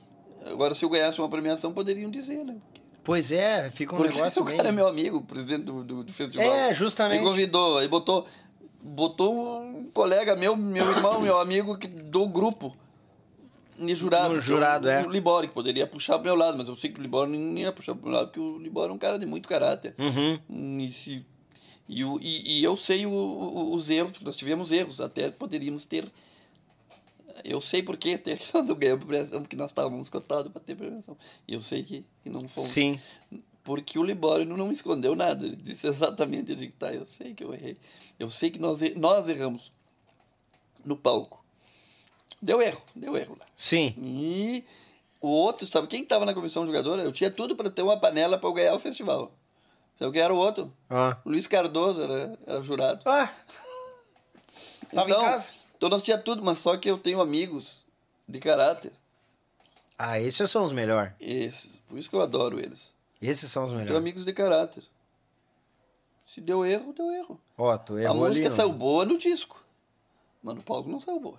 agora 0.46 0.74
se 0.74 0.84
eu 0.84 0.88
ganhasse 0.88 1.18
uma 1.18 1.28
premiação 1.28 1.72
poderiam 1.72 2.10
dizer, 2.10 2.44
né? 2.44 2.56
Pois 3.04 3.30
é, 3.30 3.70
fica 3.70 3.94
um 3.94 3.98
Porque 3.98 4.16
negócio 4.16 4.40
o 4.42 4.44
bem. 4.44 4.56
cara 4.56 4.70
é 4.70 4.72
meu 4.72 4.88
amigo, 4.88 5.18
o 5.18 5.22
presidente 5.22 5.64
do, 5.64 5.84
do, 5.84 6.02
do 6.04 6.12
festival. 6.12 6.46
É, 6.46 6.72
justamente. 6.74 7.20
Me 7.20 7.26
convidou, 7.26 7.76
aí 7.78 7.88
botou, 7.88 8.26
botou 8.82 9.60
um 9.62 9.90
colega 9.92 10.34
meu, 10.34 10.56
meu 10.56 10.88
irmão, 10.90 11.20
meu 11.20 11.38
amigo 11.38 11.76
que, 11.76 11.86
do 11.86 12.26
grupo. 12.26 12.74
De 13.86 13.94
jurado. 13.94 14.34
No 14.34 14.40
jurado, 14.40 14.86
o, 14.86 14.90
é. 14.90 15.06
O 15.06 15.10
Libório, 15.10 15.48
que 15.48 15.54
poderia 15.54 15.86
puxar 15.86 16.14
pro 16.14 16.24
meu 16.24 16.34
lado, 16.36 16.56
mas 16.58 16.68
eu 16.68 16.76
sei 16.76 16.90
que 16.92 16.98
o 17.00 17.02
Libório 17.02 17.32
não 17.38 17.58
ia 17.58 17.72
puxar 17.72 17.94
pro 17.94 18.04
meu 18.08 18.12
lado, 18.16 18.26
porque 18.28 18.40
o 18.40 18.58
Libório 18.58 18.92
é 18.92 18.94
um 18.94 18.98
cara 18.98 19.18
de 19.18 19.26
muito 19.26 19.48
caráter. 19.48 19.94
Uhum. 19.98 20.80
E, 20.80 20.92
se- 20.92 21.24
e, 21.88 22.02
e- 22.02 22.60
e 22.60 22.64
eu 22.64 22.76
sei 22.76 23.06
o- 23.06 23.10
o- 23.10 23.74
os 23.74 23.88
erros, 23.90 24.12
porque 24.12 24.24
nós 24.24 24.36
tivemos 24.36 24.70
erros, 24.70 25.00
até 25.00 25.30
poderíamos 25.30 25.84
ter. 25.84 26.10
Eu 27.44 27.60
sei 27.60 27.82
por 27.82 27.96
que 27.96 28.18
ter 28.18 28.38
quando 28.52 28.74
ganhamos 28.76 29.04
premiação, 29.04 29.40
porque 29.40 29.56
nós 29.56 29.70
estávamos 29.70 30.08
cotados 30.10 30.52
para 30.52 30.60
ter 30.60 30.74
premiação. 30.76 31.16
E 31.48 31.54
eu 31.54 31.62
sei 31.62 31.82
que, 31.82 32.04
que 32.22 32.28
não 32.28 32.46
fomos. 32.48 32.70
Sim. 32.70 33.00
Porque 33.64 33.98
o 33.98 34.02
Libório 34.04 34.44
não 34.44 34.66
me 34.66 34.72
escondeu 34.74 35.14
nada. 35.14 35.46
Ele 35.46 35.56
disse 35.56 35.86
exatamente 35.86 36.52
onde 36.52 36.66
que 36.66 36.72
tá. 36.72 36.92
Eu 36.92 37.06
sei 37.06 37.34
que 37.34 37.44
eu 37.44 37.52
errei. 37.54 37.76
Eu 38.18 38.30
sei 38.30 38.50
que 38.50 38.58
nós, 38.58 38.80
nós 38.96 39.28
erramos 39.28 39.72
no 40.84 40.96
palco. 40.96 41.39
Deu 42.40 42.60
erro, 42.62 42.80
deu 42.94 43.16
erro 43.16 43.36
lá. 43.38 43.46
Sim. 43.54 43.94
E 43.98 44.64
o 45.20 45.28
outro, 45.28 45.66
sabe 45.66 45.86
quem 45.86 46.02
estava 46.02 46.24
na 46.24 46.34
comissão 46.34 46.66
jogadora? 46.66 47.02
Eu 47.02 47.12
tinha 47.12 47.30
tudo 47.30 47.54
para 47.54 47.70
ter 47.70 47.82
uma 47.82 47.98
panela 47.98 48.38
para 48.38 48.48
eu 48.48 48.52
ganhar 48.52 48.74
o 48.74 48.78
festival. 48.78 49.32
Sabe 49.96 50.12
quem 50.12 50.22
era 50.22 50.32
o 50.32 50.38
outro? 50.38 50.72
Ah. 50.88 51.18
Luiz 51.26 51.46
Cardoso 51.46 52.02
era, 52.02 52.38
era 52.46 52.62
jurado. 52.62 53.02
Ah. 53.04 53.32
Tava 54.92 55.08
então, 55.10 55.20
em 55.20 55.24
casa. 55.24 55.50
Então 55.76 55.88
nós 55.88 56.02
tinha 56.02 56.18
tudo, 56.18 56.42
mas 56.42 56.58
só 56.58 56.76
que 56.76 56.90
eu 56.90 56.98
tenho 56.98 57.20
amigos 57.20 57.84
de 58.26 58.38
caráter. 58.38 58.92
Ah, 59.98 60.18
esses 60.18 60.50
são 60.50 60.64
os 60.64 60.72
melhores. 60.72 61.12
Esses. 61.20 61.70
Por 61.86 61.98
isso 61.98 62.08
que 62.08 62.16
eu 62.16 62.22
adoro 62.22 62.58
eles. 62.58 62.94
Esses 63.20 63.50
são 63.52 63.64
os 63.64 63.70
Tenho 63.70 63.80
melhores. 63.80 64.00
amigos 64.00 64.24
de 64.24 64.32
caráter. 64.32 64.82
Se 66.26 66.40
deu 66.40 66.64
erro, 66.64 66.94
deu 66.94 67.10
erro. 67.12 67.40
Ó, 67.58 67.76
tu 67.76 67.96
A 67.96 68.02
errou 68.02 68.16
música 68.16 68.46
ali, 68.46 68.56
saiu 68.56 68.72
boa 68.72 69.04
no 69.04 69.18
disco. 69.18 69.62
Mas 70.42 70.54
no 70.54 70.62
palco 70.62 70.88
não 70.88 71.00
saiu 71.00 71.20
boa. 71.20 71.38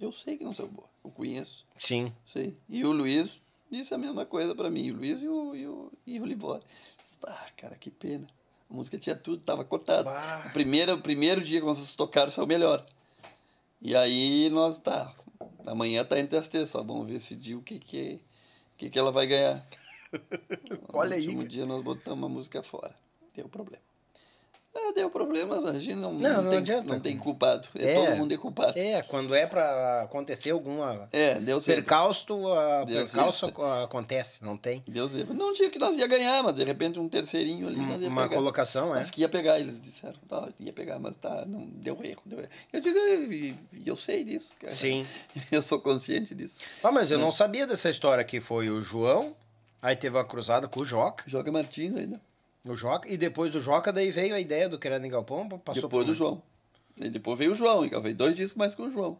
Eu 0.00 0.12
sei 0.12 0.36
que 0.36 0.44
não 0.44 0.52
saiu 0.52 0.68
boa. 0.68 0.88
Eu 1.04 1.10
conheço. 1.10 1.64
Sim. 1.76 2.12
Sei. 2.24 2.56
E 2.68 2.84
o 2.84 2.92
Luiz 2.92 3.40
disse 3.70 3.94
a 3.94 3.98
mesma 3.98 4.26
coisa 4.26 4.54
pra 4.54 4.70
mim. 4.70 4.90
O 4.90 4.96
Luiz 4.96 5.22
e 5.22 5.28
o, 5.28 5.54
e 5.54 5.66
o, 5.66 5.92
e 6.06 6.20
o 6.20 6.24
Libório. 6.26 6.64
Disse, 7.02 7.16
Ah, 7.26 7.46
cara, 7.56 7.76
que 7.76 7.90
pena. 7.90 8.26
A 8.70 8.74
música 8.74 8.98
tinha 8.98 9.14
tudo, 9.16 9.42
tava 9.42 9.64
cotada. 9.64 10.04
Bah. 10.04 10.46
O 10.48 10.52
primeiro, 10.52 10.94
o 10.94 11.02
primeiro 11.02 11.42
dia 11.42 11.60
que 11.60 11.66
vocês 11.66 11.94
tocaram 11.94 12.30
saiu 12.30 12.46
melhor. 12.46 12.84
E 13.80 13.94
aí 13.94 14.48
nós, 14.50 14.78
tá. 14.78 15.14
Amanhã 15.66 16.04
tá 16.04 16.18
entre 16.18 16.36
as 16.36 16.48
três, 16.48 16.70
só 16.70 16.82
vamos 16.82 17.06
ver 17.06 17.16
esse 17.16 17.34
dia 17.36 17.56
o 17.56 17.62
que 17.62 17.78
que, 17.78 18.20
que, 18.76 18.90
que 18.90 18.98
ela 18.98 19.12
vai 19.12 19.26
ganhar. 19.26 19.66
Olha 20.92 21.10
no 21.10 21.14
aí, 21.16 21.22
último 21.26 21.38
cara. 21.38 21.48
dia 21.48 21.66
nós 21.66 21.82
botamos 21.82 22.24
a 22.24 22.28
música 22.32 22.62
fora. 22.62 22.94
Deu 23.34 23.48
problema. 23.48 23.82
Ah, 24.76 24.92
deu 24.92 25.08
problema, 25.08 25.56
a 25.70 25.78
gente 25.78 25.94
não, 25.94 26.12
Não, 26.12 26.42
não 26.42 26.50
tem, 26.50 26.58
adianta. 26.58 26.92
não 26.92 26.98
tem 27.00 27.16
culpado. 27.16 27.68
É, 27.76 27.94
todo 27.94 28.16
mundo 28.16 28.34
é 28.34 28.36
culpado. 28.36 28.76
É, 28.76 29.02
quando 29.02 29.32
é 29.32 29.46
pra 29.46 30.02
acontecer 30.02 30.50
alguma 30.50 31.08
É, 31.12 31.38
deu 31.38 31.60
certo. 31.60 31.76
percalço, 31.78 32.52
a 32.52 32.84
Deu 32.84 33.04
percalço 33.04 33.46
acontece, 33.84 34.44
não 34.44 34.56
tem. 34.56 34.82
Deus 34.88 35.12
livre. 35.12 35.32
Não 35.32 35.52
tinha 35.52 35.70
que 35.70 35.78
nós 35.78 35.96
ia 35.96 36.08
ganhar, 36.08 36.42
mas 36.42 36.54
de 36.56 36.64
repente 36.64 36.98
um 36.98 37.08
terceirinho 37.08 37.68
ali 37.68 37.76
nós 37.76 38.02
ia 38.02 38.08
Uma 38.08 38.22
pegar. 38.24 38.34
colocação, 38.36 38.88
é. 38.94 38.98
Mas 38.98 39.10
que 39.12 39.20
ia 39.20 39.28
pegar, 39.28 39.60
eles 39.60 39.80
disseram. 39.80 40.16
Não, 40.28 40.48
ia 40.58 40.72
pegar, 40.72 40.98
mas 40.98 41.14
tá, 41.16 41.44
não, 41.46 41.66
deu 41.66 41.96
erro, 42.04 42.22
deu 42.26 42.40
erro. 42.40 42.48
Eu 42.72 42.80
digo, 42.80 42.98
eu, 42.98 43.54
eu 43.86 43.96
sei 43.96 44.24
disso. 44.24 44.52
Cara. 44.60 44.74
Sim. 44.74 45.06
Eu 45.52 45.62
sou 45.62 45.78
consciente 45.80 46.34
disso. 46.34 46.54
Ah, 46.82 46.90
mas 46.90 47.10
eu 47.12 47.18
não 47.18 47.30
sabia 47.30 47.64
dessa 47.66 47.88
história 47.88 48.24
que 48.24 48.40
foi 48.40 48.70
o 48.70 48.80
João, 48.82 49.36
aí 49.80 49.94
teve 49.94 50.18
a 50.18 50.24
cruzada 50.24 50.66
com 50.66 50.80
o 50.80 50.84
Joca, 50.84 51.22
Joga 51.28 51.52
Martins 51.52 51.94
ainda. 51.94 52.20
O 52.64 52.74
Joca, 52.74 53.08
e 53.08 53.16
depois 53.16 53.52
do 53.52 53.60
Joca 53.60 53.92
daí 53.92 54.10
veio 54.10 54.34
a 54.34 54.40
ideia 54.40 54.68
do 54.68 54.78
Querendo 54.78 55.04
em 55.06 55.10
Galpão, 55.10 55.48
passou 55.48 55.82
depois 55.82 56.04
por- 56.04 56.10
do 56.12 56.14
João. 56.14 56.42
E 56.96 57.08
depois 57.10 57.38
veio 57.38 57.52
o 57.52 57.54
João, 57.54 57.84
então 57.84 58.00
veio 58.00 58.14
dois 58.14 58.34
discos 58.36 58.56
mais 58.56 58.74
com 58.74 58.84
o 58.84 58.90
João. 58.90 59.18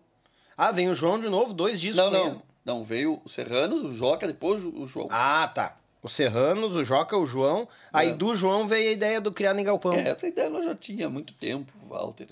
Ah, 0.57 0.71
vem 0.71 0.89
o 0.89 0.95
João 0.95 1.19
de 1.21 1.29
novo, 1.29 1.53
dois 1.53 1.81
discos 1.81 1.97
Não, 2.05 2.11
não. 2.11 2.27
ele. 2.29 2.39
Não, 2.65 2.83
veio 2.85 3.21
o 3.25 3.29
Serrano, 3.29 3.77
o 3.77 3.95
Joca, 3.95 4.27
depois 4.27 4.65
o 4.65 4.87
João. 4.87 5.09
Ah, 5.11 5.47
tá. 5.53 5.77
O 6.03 6.09
Serranos, 6.09 6.77
o 6.77 6.85
Joca, 6.85 7.17
o 7.17 7.27
João. 7.27 7.67
Aí 7.93 8.11
É. 8.11 8.13
do 8.13 8.35
João 8.35 8.67
veio 8.67 8.89
a 8.91 8.93
ideia 8.93 9.21
do 9.21 9.33
Criado 9.33 9.59
em 9.59 9.65
Galpão. 9.65 9.93
É, 9.93 10.09
essa 10.11 10.27
ideia 10.27 10.49
nós 10.51 10.65
já 10.65 10.75
tinha 10.75 11.07
há 11.07 11.11
muito 11.11 11.33
tempo, 11.35 11.73
Walter. 11.89 12.27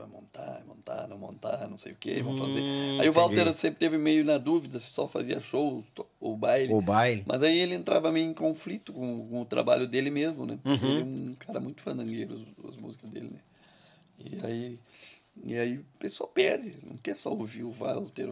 Vai 0.00 0.08
montar, 0.08 0.62
montar, 0.66 1.06
não 1.08 1.18
montar, 1.18 1.68
não 1.68 1.76
sei 1.76 1.92
o 1.92 1.96
que, 1.96 2.22
vamos 2.22 2.40
fazer. 2.40 2.60
Aí 3.00 3.06
o 3.06 3.12
Walter 3.12 3.42
entendi. 3.42 3.58
sempre 3.58 3.78
teve 3.78 3.98
meio 3.98 4.24
na 4.24 4.38
dúvida 4.38 4.80
se 4.80 4.90
só 4.92 5.06
fazia 5.06 5.42
shows 5.42 5.84
ou 6.18 6.34
baile. 6.36 6.72
O 6.72 6.80
baile. 6.80 7.22
Mas 7.26 7.42
aí 7.42 7.58
ele 7.58 7.74
entrava 7.74 8.10
meio 8.10 8.26
em 8.26 8.32
conflito 8.32 8.94
com, 8.94 9.28
com 9.28 9.42
o 9.42 9.44
trabalho 9.44 9.86
dele 9.86 10.10
mesmo, 10.10 10.46
né? 10.46 10.58
Uhum. 10.64 10.78
Porque 10.78 10.86
Ele 10.86 11.00
é 11.00 11.04
um 11.04 11.34
cara 11.38 11.60
muito 11.60 11.82
fandangueiro, 11.82 12.32
as, 12.34 12.70
as 12.70 12.76
músicas 12.76 13.10
dele, 13.10 13.28
né? 13.30 13.40
E 14.18 14.46
aí, 14.46 14.78
e 15.44 15.58
aí 15.58 15.78
o 15.78 15.84
pessoal 15.98 16.30
perde, 16.32 16.74
não 16.82 16.96
quer 16.96 17.14
só 17.16 17.30
ouvir 17.30 17.64
o 17.64 17.70
Walter 17.70 18.30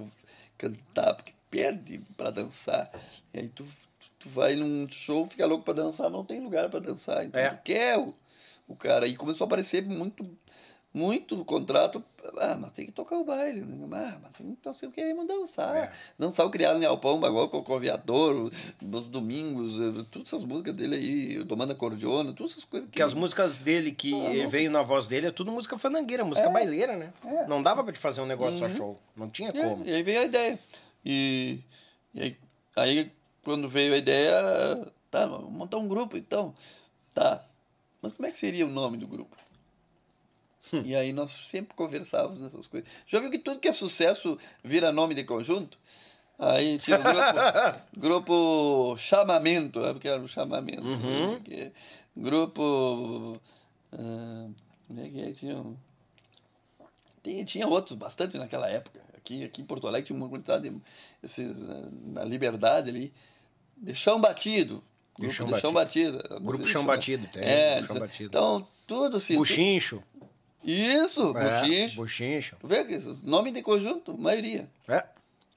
cantar, 0.57 1.15
porque 1.17 1.33
perde 1.51 2.01
para 2.17 2.31
dançar. 2.31 2.91
E 3.35 3.41
aí 3.41 3.49
tu, 3.49 3.63
tu, 3.65 4.11
tu 4.21 4.29
vai 4.31 4.57
num 4.57 4.89
show, 4.89 5.27
fica 5.27 5.45
louco 5.45 5.65
para 5.65 5.75
dançar, 5.75 6.05
mas 6.05 6.13
não 6.15 6.25
tem 6.25 6.41
lugar 6.41 6.71
para 6.71 6.81
dançar. 6.81 7.27
Então 7.27 7.39
É. 7.39 7.51
tu 7.51 7.63
quer 7.63 7.99
o, 7.99 8.15
o 8.67 8.75
cara. 8.75 9.07
E 9.07 9.17
começou 9.17 9.45
a 9.45 9.47
aparecer 9.49 9.85
muito 9.85 10.27
muito 10.99 11.45
contrato, 11.45 12.03
ah, 12.39 12.57
mas 12.61 12.73
tem 12.73 12.87
que 12.87 12.93
tocar 12.93 13.17
o 13.17 13.25
baile, 13.25 13.61
né? 13.61 13.77
ah, 13.93 14.19
mas 14.21 14.33
tem 14.33 14.47
que 14.47 14.53
então, 14.53 14.73
se 14.73 14.85
eu 14.85 14.91
queremos 14.91 15.27
dançar. 15.29 15.77
É. 15.77 15.93
Dançar 16.19 16.45
o 16.45 16.51
Criado 16.51 16.77
em 16.77 16.81
Galpão, 16.81 17.21
Bagol, 17.21 17.49
Cocoviador, 17.49 18.51
os 18.83 19.07
Domingos, 19.07 19.79
eh, 19.81 20.05
todas 20.11 20.29
essas 20.29 20.43
músicas 20.43 20.75
dele 20.75 20.97
aí, 20.97 21.39
o 21.39 21.45
Domanda 21.45 21.73
Cordiona, 21.75 22.33
todas 22.33 22.53
essas 22.53 22.65
coisas 22.65 22.91
que... 22.91 22.97
Que 22.97 23.03
as 23.03 23.15
músicas 23.15 23.59
dele, 23.59 23.93
que 23.93 24.13
veio 24.49 24.71
na 24.73 24.83
voz 24.83 25.07
dele, 25.07 25.29
é 25.29 25.31
tudo 25.31 25.53
música 25.53 25.79
fandangueira, 25.79 26.25
música 26.25 26.51
baileira, 26.51 26.97
né? 26.97 27.13
Não 27.47 27.63
dava 27.63 27.85
pra 27.85 27.93
te 27.93 27.99
fazer 28.01 28.21
um 28.21 28.27
negócio 28.27 28.59
só 28.59 28.69
show. 28.69 28.99
Não 29.17 29.31
tinha 29.31 29.51
É, 29.51 29.53
como. 29.53 29.87
E 29.87 29.93
aí 29.93 30.03
veio 30.03 30.21
a 30.21 30.25
ideia. 30.25 30.59
E, 31.05 31.61
e 32.13 32.21
aí, 32.21 32.37
aí, 32.75 33.13
quando 33.45 33.69
veio 33.69 33.95
a 33.95 33.97
ideia, 33.97 34.87
tá, 35.11 35.27
vamos 35.27 35.53
montar 35.53 35.77
um 35.77 35.87
grupo 35.87 36.17
então. 36.17 36.53
Tá. 37.15 37.45
Mas 38.03 38.13
como 38.13 38.27
é 38.27 38.33
que 38.33 38.39
seria 38.39 38.67
o 38.67 38.71
nome 38.71 38.97
do 38.97 39.07
grupo? 39.07 39.37
E 40.85 40.95
aí 40.95 41.13
nós 41.13 41.31
sempre 41.31 41.75
conversávamos 41.75 42.41
nessas 42.41 42.67
coisas. 42.67 42.89
Já 43.07 43.21
viu 43.21 43.31
que 43.31 43.39
tudo 43.39 43.61
que 43.61 43.69
é 43.69 43.73
sucesso 43.73 44.39
vira 44.63 44.93
nome 44.93 45.15
de 45.15 45.25
conjunto? 45.25 45.79
Aí 46.39 46.79
tinha 46.79 46.99
o 46.99 47.03
grupo, 47.03 47.19
grupo 47.97 48.97
Chamamento, 48.99 49.85
é 49.85 49.93
porque 49.93 50.09
era 50.09 50.21
o 50.21 50.29
chamamento. 50.29 50.83
sei 50.83 51.37
o 51.37 51.41
quê. 51.41 51.73
Grupo. 52.17 53.41
ah, 53.93 54.49
como 54.87 55.01
é 55.01 55.09
que 55.09 55.21
é? 55.21 55.33
Tinha, 55.33 55.57
um- 55.57 55.77
tinha, 57.23 57.45
tinha 57.45 57.67
outros, 57.67 57.97
bastante 57.97 58.37
naquela 58.39 58.69
época. 58.69 59.01
Aqui, 59.17 59.45
aqui 59.45 59.63
em 59.63 59.65
Porto 59.65 59.87
Alegre 59.87 60.07
tinha 60.07 60.17
uma 60.19 60.29
quantidade, 60.29 60.69
de- 60.69 60.81
esses, 61.23 61.69
ah, 61.69 61.89
na 62.07 62.25
Liberdade 62.25 62.91
ali. 62.91 63.13
De 63.77 63.95
chão 63.95 64.21
batido. 64.21 64.83
Grupo 65.19 65.33
Chão 65.35 65.47
de 65.47 65.61
chão 65.61 65.73
batido. 65.73 66.41
Grupo 66.41 66.67
Chão 66.67 66.85
Batido, 66.87 67.27
tem, 67.29 67.43
É, 67.43 67.83
Chão 67.85 67.99
Batido. 67.99 68.29
então 68.29 68.69
tudo 68.87 69.17
assim. 69.17 69.35
tudo- 69.35 69.41
Buchincho. 69.41 70.03
Isso, 70.65 71.37
É, 71.39 71.61
buchincho. 71.63 71.97
Buchincho. 71.97 72.57
Tu 72.61 72.67
vê 72.67 72.85
que 72.85 72.99
nome 73.23 73.51
de 73.53 73.63
conjunto, 73.63 74.17
maioria. 74.19 74.69
É. 74.89 75.05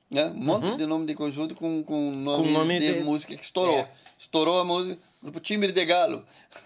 Né? 0.10 0.26
Um 0.28 0.34
monte 0.44 0.78
de 0.78 0.86
nome 0.86 1.06
de 1.08 1.16
conjunto 1.16 1.56
com, 1.56 1.84
com 1.84 2.12
nome, 2.12 2.44
Com 2.46 2.52
nome 2.52 2.80
de, 2.80 2.94
de- 2.96 3.04
música 3.04 3.36
que 3.36 3.44
estourou. 3.44 3.80
É. 3.80 3.90
Estourou 4.18 4.60
a 4.60 4.64
música. 4.64 5.02
Grupo 5.22 5.40
Timbre 5.40 5.72
de 5.72 5.86
Galo. 5.86 6.26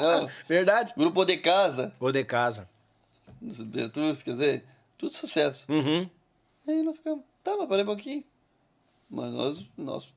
Não, 0.00 0.28
Verdade. 0.48 0.92
Grupo 0.96 1.24
de 1.24 1.36
Casa. 1.36 1.94
Ou 2.00 2.10
de 2.12 2.24
casa. 2.24 2.68
Bertus, 3.40 4.22
quer 4.22 4.30
dizer, 4.32 4.64
tudo 4.96 5.14
sucesso. 5.14 5.66
Uhum. 5.70 6.08
Aí 6.66 6.82
nós 6.82 6.96
ficamos, 6.96 7.22
tá, 7.42 7.54
mas 7.58 7.68
parei 7.68 7.82
um 7.84 7.86
pouquinho. 7.88 8.24
Mas 9.10 9.30
nós, 9.32 9.66
nós 9.76 10.08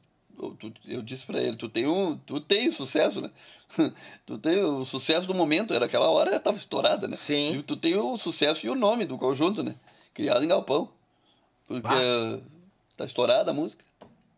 tu- 0.60 0.74
eu 0.86 1.02
disse 1.02 1.26
pra 1.26 1.42
ele, 1.42 1.56
tu 1.58 1.68
tem 1.70 1.88
um, 1.88 2.18
tu 2.18 2.40
tem 2.40 2.72
sucesso, 2.72 3.22
né? 3.22 3.32
tu 4.26 4.38
tem 4.38 4.64
o 4.64 4.86
sucesso 4.86 5.26
do 5.28 5.34
momento, 5.34 5.74
era 5.74 5.86
aquela 5.86 6.10
hora, 6.10 6.40
tava 6.40 6.58
estourada, 6.58 7.08
né? 7.08 7.16
Sim. 7.16 7.58
E 7.58 7.64
tu 7.64 7.76
tem 7.76 7.96
o 7.96 8.18
sucesso 8.18 8.66
e 8.66 8.70
o 8.70 8.76
nome 8.76 9.06
do 9.06 9.18
conjunto, 9.18 9.64
né? 9.64 9.76
Criado 10.14 10.44
em 10.44 10.48
Galpão. 10.48 10.90
Porque 11.68 11.82
Bah. 11.88 12.40
tá 12.96 13.04
estourada 13.06 13.52
a 13.52 13.54
música. 13.54 13.84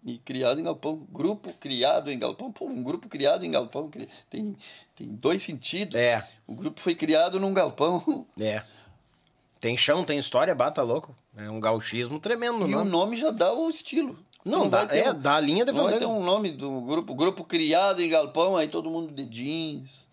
E 0.06 0.18
criado 0.18 0.60
em 0.60 0.64
galpão. 0.64 1.06
Grupo 1.12 1.52
criado 1.60 2.10
em 2.10 2.18
galpão. 2.18 2.52
Pô, 2.54 2.66
um 2.66 2.82
grupo 2.82 3.08
criado 3.10 3.46
em 3.46 3.52
galpão 3.52 3.92
tem, 4.30 4.56
tem 4.96 5.08
dois 5.10 5.44
sentidos. 5.44 5.94
É. 5.96 6.26
O 6.48 6.56
grupo 6.56 6.80
foi 6.80 6.96
criado 6.96 7.38
num 7.40 7.54
galpão. 7.54 8.26
É. 8.40 8.64
Tem 9.60 9.76
chão, 9.76 10.06
tem 10.06 10.18
história, 10.18 10.56
bata 10.56 10.82
louco. 10.82 11.14
É 11.36 11.50
um 11.50 11.60
gauchismo 11.60 12.18
tremendo, 12.18 12.66
E 12.66 12.72
não? 12.72 12.82
o 12.82 12.86
nome 12.86 13.18
já 13.18 13.30
dá 13.30 13.52
o 13.54 13.70
estilo. 13.70 14.18
Não, 14.50 14.70
vai 14.70 14.88
dá- 14.88 14.96
é, 14.96 15.14
dá 15.14 15.36
a 15.36 15.40
linha 15.40 15.64
de 15.66 15.72
Não 15.72 15.84
vai 15.84 15.98
ter 15.98 16.06
um 16.06 16.24
nome 16.24 16.52
do 16.52 16.82
grupo. 16.82 17.14
Grupo 17.16 17.44
criado 17.44 18.02
em 18.02 18.10
galpão, 18.10 18.58
aí 18.58 18.68
todo 18.68 18.90
mundo 18.90 19.14
de 19.14 19.26
jeans. 19.26 20.08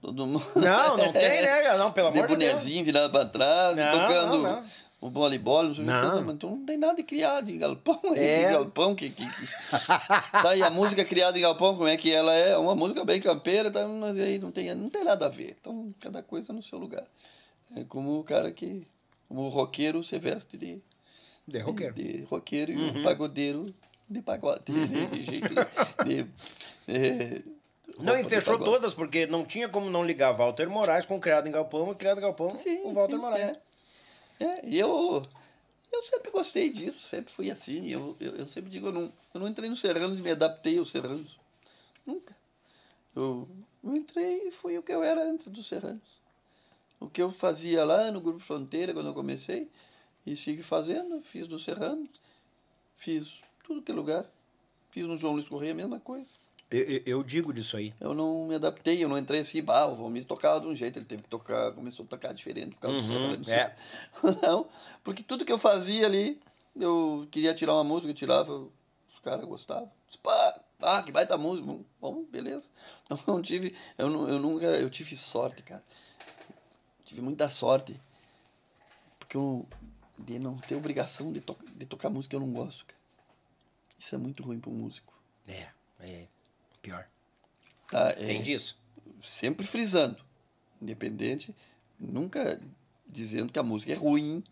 Todo 0.00 0.26
mundo. 0.26 0.44
Não, 0.54 0.96
não 0.96 1.10
tem, 1.12 1.42
né, 1.42 1.62
cara? 1.62 1.78
Não, 1.78 1.90
pelo 1.92 2.10
de 2.12 2.18
amor 2.20 2.28
de 2.30 2.36
Deus. 2.36 2.52
bonezinho 2.54 2.84
virado 2.84 3.10
pra 3.10 3.24
trás, 3.24 3.76
Não, 3.76 3.90
tocando 3.92 4.38
não, 4.38 4.52
não. 4.56 4.64
o 5.00 5.10
voleibol, 5.10 5.64
não 5.64 5.74
sei 5.74 5.82
o 5.82 5.86
que. 5.86 5.92
Não. 5.92 6.30
Então, 6.30 6.50
não 6.50 6.64
tem 6.64 6.76
nada 6.78 7.02
criado 7.02 7.50
em 7.50 7.58
galpão. 7.58 8.00
É. 8.14 8.42
em 8.48 8.52
galpão 8.52 8.94
que, 8.94 9.10
que, 9.10 9.24
que... 9.28 9.46
Tá, 10.30 10.54
e 10.54 10.62
a 10.62 10.70
música 10.70 11.04
criada 11.04 11.36
em 11.36 11.42
galpão, 11.42 11.74
como 11.74 11.88
é 11.88 11.96
que 11.96 12.12
ela 12.12 12.32
é? 12.32 12.56
Uma 12.56 12.76
música 12.76 13.04
bem 13.04 13.20
campeira, 13.20 13.72
tá, 13.72 13.88
mas 13.88 14.16
aí 14.16 14.38
não 14.38 14.52
tem, 14.52 14.72
não 14.74 14.88
tem 14.88 15.02
nada 15.02 15.26
a 15.26 15.28
ver. 15.28 15.56
Então, 15.60 15.92
cada 16.00 16.22
coisa 16.22 16.52
no 16.52 16.62
seu 16.62 16.78
lugar. 16.78 17.04
É 17.74 17.82
como 17.84 18.20
o 18.20 18.24
cara 18.24 18.52
que. 18.52 18.86
Como 19.28 19.42
o 19.42 19.48
roqueiro 19.48 20.02
se 20.04 20.16
veste 20.18 20.56
de, 20.56 20.80
De 21.48 21.58
roqueiro. 21.60 21.94
Uhum. 21.96 22.02
de 22.02 22.22
roqueiro 22.24 22.72
e 22.72 23.00
o 23.00 23.02
pagodeiro 23.02 23.74
de 24.08 24.22
pagode. 24.22 24.64
De, 24.66 25.06
de 25.06 25.22
jeito 25.22 25.48
de. 26.04 26.22
de- 26.22 26.28
é, 26.86 27.42
Não, 27.98 28.18
e 28.18 28.22
de 28.22 28.28
fechou 28.28 28.58
todas, 28.58 28.94
porque 28.94 29.26
não 29.26 29.44
tinha 29.44 29.68
como 29.68 29.90
não 29.90 30.04
ligar 30.04 30.32
Walter 30.32 30.68
Moraes 30.68 31.06
com 31.06 31.18
Criado 31.20 31.48
em 31.48 31.52
Galpão 31.52 31.90
e 31.90 31.94
Criado 31.94 32.18
em 32.18 32.22
Galpão 32.22 32.56
Sim, 32.58 32.78
com 32.82 32.94
Walter 32.94 33.16
sim, 33.16 33.20
Moraes. 33.20 33.58
É. 34.40 34.44
É, 34.44 34.66
e 34.66 34.78
eu, 34.78 35.26
eu 35.92 36.02
sempre 36.02 36.30
gostei 36.30 36.70
disso, 36.70 37.06
sempre 37.08 37.32
fui 37.32 37.50
assim. 37.50 37.88
Eu, 37.88 38.16
eu, 38.20 38.36
eu 38.36 38.46
sempre 38.46 38.70
digo, 38.70 38.86
eu 38.88 38.92
não, 38.92 39.12
eu 39.34 39.40
não 39.40 39.48
entrei 39.48 39.68
no 39.68 39.74
Serranos 39.76 40.18
e 40.18 40.22
me 40.22 40.30
adaptei 40.30 40.78
aos 40.78 40.90
Serranos. 40.92 41.38
Nunca. 42.06 42.36
Eu, 43.16 43.48
eu 43.82 43.96
entrei 43.96 44.46
e 44.46 44.50
fui 44.52 44.78
o 44.78 44.82
que 44.82 44.92
eu 44.92 45.02
era 45.02 45.22
antes 45.24 45.48
dos 45.48 45.66
Serranos. 45.66 46.18
O 47.00 47.08
que 47.08 47.20
eu 47.20 47.30
fazia 47.32 47.84
lá 47.84 48.10
no 48.12 48.20
Grupo 48.20 48.38
Fronteira, 48.40 48.92
quando 48.94 49.08
eu 49.08 49.14
comecei, 49.14 49.68
e 50.32 50.36
sigo 50.36 50.62
fazendo, 50.62 51.22
fiz 51.22 51.48
no 51.48 51.58
Serranos, 51.58 52.08
fiz 52.96 53.40
tudo 53.64 53.82
que 53.82 53.90
é 53.90 53.94
lugar. 53.94 54.24
Fiz 54.90 55.06
no 55.06 55.16
João 55.16 55.34
Luiz 55.34 55.48
Correia 55.48 55.72
a 55.72 55.76
mesma 55.76 56.00
coisa. 56.00 56.30
Eu, 56.70 57.02
eu- 57.06 57.22
digo 57.22 57.52
disso 57.52 57.76
aí. 57.76 57.94
Eu 58.00 58.12
não 58.14 58.46
me 58.46 58.54
adaptei, 58.54 59.02
eu 59.02 59.08
não 59.08 59.18
entrei 59.18 59.40
assim, 59.40 59.62
bah, 59.62 59.86
o 59.86 59.96
Valmir 59.96 60.24
tocava 60.24 60.60
de 60.60 60.66
um 60.66 60.74
jeito, 60.74 60.98
ele 60.98 61.06
teve 61.06 61.22
que 61.22 61.28
tocar, 61.28 61.72
começou 61.72 62.04
a 62.04 62.08
tocar 62.08 62.32
diferente 62.34 62.74
por 62.74 62.80
causa 62.82 63.00
do 63.00 63.18
não 63.38 63.44
sei. 63.44 63.54
é. 63.54 63.76
Não, 64.46 64.66
porque 65.02 65.22
tudo 65.22 65.44
que 65.46 65.52
eu 65.52 65.56
fazia 65.58 66.04
ali, 66.06 66.38
eu 66.76 67.26
queria 67.30 67.54
tirar 67.54 67.74
uma 67.74 67.84
música, 67.84 68.10
eu 68.10 68.14
tirava, 68.14 68.52
os 68.54 69.18
caras 69.22 69.44
gostavam. 69.46 69.90
Pá, 70.22 70.60
ah, 70.80 71.02
que 71.02 71.10
baita 71.10 71.38
música. 71.38 71.66
Bom, 71.66 71.84
Bom, 72.00 72.24
beleza. 72.24 72.68
Não, 73.08 73.18
não 73.26 73.42
tive, 73.42 73.74
eu, 73.96 74.10
não, 74.10 74.28
eu 74.28 74.38
nunca, 74.38 74.66
eu 74.66 74.90
tive 74.90 75.16
sorte, 75.16 75.62
cara. 75.62 75.82
Tive 77.04 77.22
muita 77.22 77.48
sorte. 77.48 77.98
Porque 79.18 79.36
eu, 79.36 79.66
de 80.18 80.38
não 80.38 80.56
ter 80.58 80.74
obrigação 80.74 81.32
de, 81.32 81.40
to 81.40 81.56
de 81.76 81.86
tocar 81.86 82.10
música 82.10 82.30
que 82.30 82.36
eu 82.36 82.40
não 82.40 82.52
gosto, 82.52 82.84
cara. 82.84 82.98
Isso 83.98 84.14
é 84.14 84.18
muito 84.18 84.42
ruim 84.42 84.58
para 84.58 84.70
um 84.70 84.74
músico. 84.74 85.12
É, 85.46 85.68
é 86.00 86.26
pior. 86.82 87.08
Tá? 87.90 88.10
É, 88.10 88.26
Tem 88.26 88.42
disso? 88.42 88.76
sempre 89.22 89.66
frisando, 89.66 90.18
independente, 90.80 91.54
nunca 91.98 92.60
dizendo 93.06 93.52
que 93.52 93.58
a 93.58 93.62
música 93.62 93.92
é 93.92 93.96
ruim. 93.96 94.42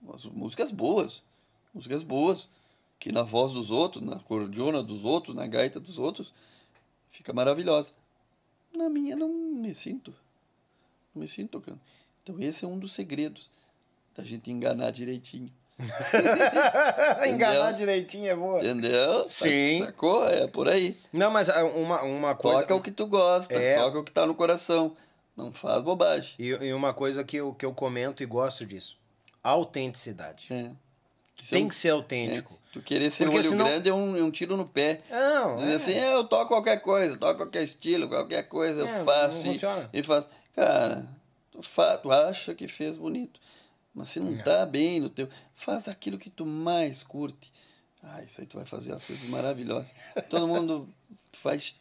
Mas 0.00 0.24
músicas 0.24 0.70
boas, 0.70 1.22
músicas 1.74 2.02
boas, 2.02 2.48
que 2.98 3.12
na 3.12 3.22
voz 3.22 3.52
dos 3.52 3.70
outros, 3.70 4.02
na 4.02 4.18
cordiona 4.20 4.82
dos 4.82 5.04
outros, 5.04 5.34
na 5.34 5.46
gaita 5.46 5.78
dos 5.80 5.98
outros, 5.98 6.32
fica 7.08 7.32
maravilhosa. 7.32 7.92
Na 8.72 8.88
minha 8.88 9.16
não 9.16 9.28
me 9.28 9.74
sinto, 9.74 10.14
não 11.14 11.22
me 11.22 11.28
sinto 11.28 11.50
tocando. 11.50 11.80
Então 12.22 12.40
esse 12.40 12.64
é 12.64 12.68
um 12.68 12.78
dos 12.78 12.92
segredos 12.92 13.50
da 14.18 14.24
gente 14.24 14.50
enganar 14.50 14.90
direitinho. 14.90 15.48
Enganar 17.28 17.70
direitinho 17.72 18.26
é 18.30 18.34
boa. 18.34 18.58
Entendeu? 18.58 19.28
Sim. 19.28 19.82
Sacou? 19.84 20.26
É 20.28 20.46
por 20.48 20.68
aí. 20.68 20.98
Não, 21.12 21.30
mas 21.30 21.48
ah, 21.48 21.64
uma, 21.64 22.02
uma 22.02 22.34
coisa. 22.34 22.60
Toca 22.62 22.74
o 22.74 22.82
que 22.82 22.90
tu 22.90 23.06
gosta, 23.06 23.54
É. 23.54 23.76
toca 23.78 23.98
o 24.00 24.04
que 24.04 24.10
tá 24.10 24.26
no 24.26 24.34
coração. 24.34 24.96
Não 25.36 25.52
faz 25.52 25.80
bobagem. 25.82 26.34
E, 26.36 26.48
e 26.48 26.72
uma 26.72 26.92
coisa 26.92 27.22
que 27.22 27.36
eu, 27.36 27.54
que 27.54 27.64
eu 27.64 27.72
comento 27.72 28.24
e 28.24 28.26
gosto 28.26 28.66
disso: 28.66 28.96
autenticidade. 29.42 30.46
É. 30.50 30.70
Tem 31.48 31.62
é 31.62 31.64
um- 31.64 31.68
que 31.68 31.74
ser 31.76 31.90
autêntico. 31.90 32.54
é. 32.54 32.58
Tu 32.72 32.82
querer 32.82 33.10
ser 33.12 33.24
Porque 33.24 33.38
olho 33.38 33.48
senão- 33.48 33.64
grande 33.64 33.88
é 33.88 33.94
um, 33.94 34.16
é 34.16 34.22
um 34.22 34.30
tiro 34.32 34.56
no 34.56 34.66
pé. 34.66 35.00
Não, 35.10 35.56
Dizer 35.56 35.72
é. 35.72 35.76
assim, 35.76 35.92
"É, 35.92 36.12
eu 36.12 36.24
toco 36.24 36.48
qualquer 36.48 36.80
coisa, 36.82 37.16
toco 37.16 37.36
qualquer 37.36 37.62
estilo, 37.62 38.08
qualquer 38.08 38.42
coisa, 38.42 38.80
É, 38.80 39.00
eu 39.00 39.04
faço 39.04 39.36
não 39.38 39.44
e, 39.44 39.52
funciona. 39.54 39.88
e 39.92 40.02
faço. 40.02 40.28
Cara, 40.54 41.06
tu, 41.52 41.62
fa, 41.62 41.96
tu 41.96 42.10
acha 42.12 42.54
que 42.54 42.66
fez 42.68 42.98
bonito, 42.98 43.40
mas 43.98 44.10
se 44.10 44.20
não 44.20 44.38
tá 44.38 44.64
bem 44.64 45.00
no 45.00 45.10
teu, 45.10 45.28
faz 45.54 45.88
aquilo 45.88 46.18
que 46.18 46.30
tu 46.30 46.46
mais 46.46 47.02
curte. 47.02 47.52
Ah, 48.02 48.22
isso 48.22 48.40
aí 48.40 48.46
tu 48.46 48.56
vai 48.56 48.64
fazer 48.64 48.92
as 48.92 49.04
coisas 49.04 49.28
maravilhosas. 49.28 49.92
Todo 50.30 50.46
mundo 50.46 50.88
faz. 51.32 51.74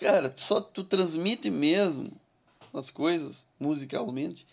Cara, 0.00 0.32
só 0.36 0.60
tu 0.60 0.82
transmite 0.82 1.50
mesmo 1.50 2.10
as 2.72 2.90
coisas 2.90 3.44
musicalmente. 3.58 4.46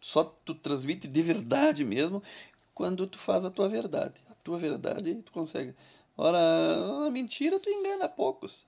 Só 0.00 0.24
tu 0.24 0.54
transmite 0.54 1.06
de 1.06 1.22
verdade 1.22 1.84
mesmo 1.84 2.22
quando 2.74 3.06
tu 3.06 3.18
faz 3.18 3.44
a 3.44 3.50
tua 3.50 3.68
verdade. 3.68 4.14
A 4.30 4.34
tua 4.42 4.58
verdade 4.58 5.14
tu 5.16 5.30
consegue. 5.32 5.74
Ora, 6.16 6.38
a 7.06 7.10
mentira 7.10 7.58
tu 7.60 7.68
engana 7.68 8.08
poucos. 8.08 8.64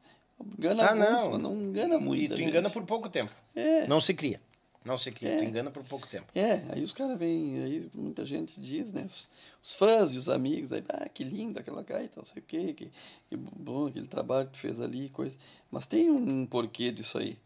Engana 0.58 0.84
Ah, 0.84 0.90
alguns, 0.90 1.22
não. 1.22 1.30
mas 1.30 1.40
não 1.40 1.54
engana 1.56 1.98
muito. 1.98 2.34
E 2.34 2.36
tu 2.36 2.42
engana 2.42 2.68
por 2.68 2.82
pouco 2.84 3.08
tempo. 3.08 3.32
É. 3.54 3.86
Não 3.86 4.00
se 4.00 4.12
cria. 4.12 4.40
Não 4.86 4.96
se 4.96 5.10
cria. 5.10 5.30
É. 5.32 5.38
Tu 5.38 5.44
engana 5.44 5.70
por 5.70 5.82
pouco 5.84 6.06
tempo. 6.06 6.26
É, 6.34 6.62
aí 6.70 6.82
os 6.84 6.92
caras 6.92 7.18
vêm, 7.18 7.62
aí 7.62 7.90
muita 7.92 8.24
gente 8.24 8.60
diz, 8.60 8.92
né? 8.92 9.04
Os, 9.06 9.28
os 9.62 9.74
fãs 9.74 10.12
e 10.12 10.16
os 10.18 10.28
amigos, 10.28 10.72
aí, 10.72 10.82
ah, 10.88 11.08
que 11.08 11.24
lindo 11.24 11.58
aquela 11.58 11.82
gaita, 11.82 12.12
não 12.16 12.24
sei 12.26 12.40
o 12.40 12.44
quê, 12.46 12.72
que, 12.72 12.90
que 13.28 13.36
bom 13.36 13.86
aquele 13.88 14.06
trabalho 14.06 14.46
que 14.46 14.52
tu 14.52 14.58
fez 14.58 14.80
ali, 14.80 15.08
coisa. 15.08 15.36
Mas 15.70 15.86
tem 15.86 16.08
um 16.10 16.46
porquê 16.46 16.92
disso 16.92 17.18
aí. 17.18 17.36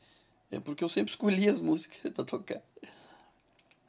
É 0.51 0.61
porque 0.61 0.85
eu 0.85 0.89
sempre 0.89 1.11
escolhi 1.13 1.49
as 1.49 1.59
músicas 1.63 2.13
pra 2.13 2.25
tocar. 2.25 2.61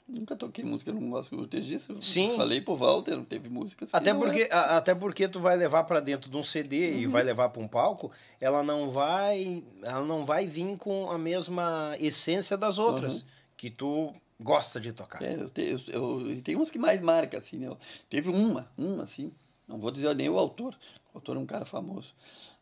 Nunca 0.08 0.36
toquei 0.36 0.66
música, 0.66 0.92
eu 0.92 0.96
não 0.96 1.10
gosto, 1.10 1.34
eu 1.34 1.48
te 1.48 1.62
disse. 1.62 1.88
Sim. 2.02 2.36
Falei 2.36 2.60
pro 2.60 2.76
Walter, 2.76 3.16
não 3.16 3.24
teve 3.24 3.48
músicas. 3.48 3.90
que 3.92 3.96
Até 3.96 4.14
porque, 4.14 4.42
é. 4.42 4.54
a- 4.54 4.78
até 4.78 4.94
porque 4.94 5.26
tu 5.28 5.40
vai 5.40 5.56
levar 5.56 5.86
pra 5.86 6.02
dentro 6.02 6.30
de 6.30 6.36
um 6.36 6.44
CD 6.44 6.98
e 7.00 7.06
Uhum. 7.06 7.12
vai 7.14 7.24
levar 7.24 7.48
pra 7.48 7.62
um 7.62 7.68
palco, 7.68 8.12
ela 8.40 8.62
não 8.62 8.92
vai, 8.92 9.64
ela 9.82 10.04
não 10.06 10.26
vai 10.26 10.48
vir 10.48 10.76
com 10.78 11.10
a 11.10 11.18
mesma 11.18 11.96
essência 11.98 12.58
das 12.58 12.78
outras 12.78 13.24
que 13.62 13.70
tu 13.70 14.12
gosta 14.40 14.80
de 14.80 14.92
tocar. 14.92 15.22
É, 15.22 15.36
eu, 15.36 15.48
te, 15.48 15.62
eu, 15.62 16.32
eu, 16.32 16.42
tem 16.42 16.56
umas 16.56 16.72
que 16.72 16.80
mais 16.80 17.00
marcam, 17.00 17.38
assim, 17.38 17.60
né? 17.60 17.70
Teve 18.10 18.28
uma, 18.28 18.68
uma, 18.76 19.04
assim, 19.04 19.32
não 19.68 19.78
vou 19.78 19.92
dizer 19.92 20.16
nem 20.16 20.28
o 20.30 20.40
autor, 20.40 20.76
o 21.14 21.20
autor 21.20 21.38
é 21.38 21.40
um 21.40 21.46
cara 21.46 21.64
famoso, 21.64 22.12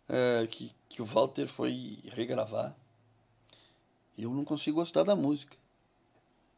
é, 0.09 0.45
que, 0.47 0.73
que 0.89 1.01
o 1.01 1.05
Walter 1.05 1.47
foi 1.47 1.99
regravar. 2.09 2.75
E 4.17 4.23
eu 4.23 4.33
não 4.33 4.43
consigo 4.43 4.75
gostar 4.75 5.03
da 5.03 5.15
música. 5.15 5.55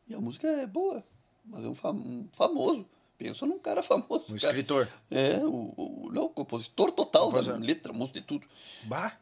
E 0.08 0.16
a 0.16 0.20
música 0.20 0.48
é 0.48 0.66
boa, 0.66 1.04
mas 1.46 1.64
é 1.64 1.68
um, 1.68 1.76
fam, 1.76 1.92
um 1.94 2.28
famoso. 2.34 2.84
Pensa 3.20 3.46
num 3.46 3.60
cara 3.60 3.84
famoso. 3.84 4.24
Um 4.24 4.38
cara. 4.40 4.58
escritor. 4.58 4.90
É, 5.12 5.38
o, 5.46 5.72
o, 5.78 6.10
não, 6.12 6.24
o 6.24 6.30
compositor 6.30 6.92
total 6.94 7.26
Compositor. 7.26 7.60
da 7.60 7.64
letra, 7.64 7.94
música 7.94 8.18
e 8.18 8.24
tudo. 8.24 8.48
Bah. 8.86 9.20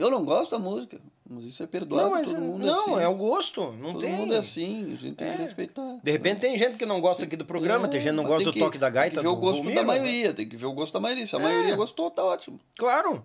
Eu 0.00 0.10
não 0.10 0.24
gosto 0.24 0.50
da 0.52 0.58
música, 0.58 1.00
mas 1.28 1.44
isso 1.44 1.62
é 1.62 1.66
perdoável. 1.66 2.06
Não, 2.10 2.16
mas 2.16 2.28
todo 2.32 2.40
mundo 2.40 2.64
não, 2.66 2.74
é, 2.98 3.04
assim. 3.04 3.04
é 3.04 3.08
o 3.08 3.14
gosto. 3.14 3.72
Não 3.72 3.92
Todo 3.92 4.00
tem. 4.02 4.12
mundo 4.12 4.34
é 4.34 4.38
assim, 4.38 4.92
a 4.92 4.96
gente 4.96 5.14
tem 5.16 5.28
É. 5.28 5.32
que 5.36 5.42
respeitar. 5.42 5.96
De 6.02 6.10
repente 6.10 6.40
tem 6.40 6.56
gente 6.56 6.76
que 6.78 6.86
não 6.86 7.00
gosta 7.00 7.24
aqui 7.24 7.36
do 7.36 7.44
programa, 7.44 7.86
tem 7.88 8.00
gente 8.00 8.10
que 8.10 8.16
não 8.16 8.24
gosta 8.24 8.50
do 8.50 8.58
toque 8.58 8.78
da 8.78 8.88
gaita. 8.90 9.16
Tem 9.16 9.22
que 9.22 9.28
ver 9.28 9.34
o 9.34 9.36
gosto 9.36 9.56
Volmir, 9.56 9.74
da 9.74 9.82
maioria, 9.82 10.32
tem 10.34 10.48
que 10.48 10.56
ver 10.56 10.66
o 10.66 10.72
gosto 10.72 10.92
da 10.92 11.00
maioria. 11.00 11.26
Se 11.26 11.36
a 11.36 11.38
É. 11.38 11.42
maioria 11.42 11.76
gostou, 11.76 12.10
tá 12.10 12.24
ótimo. 12.24 12.58
Claro. 12.76 13.24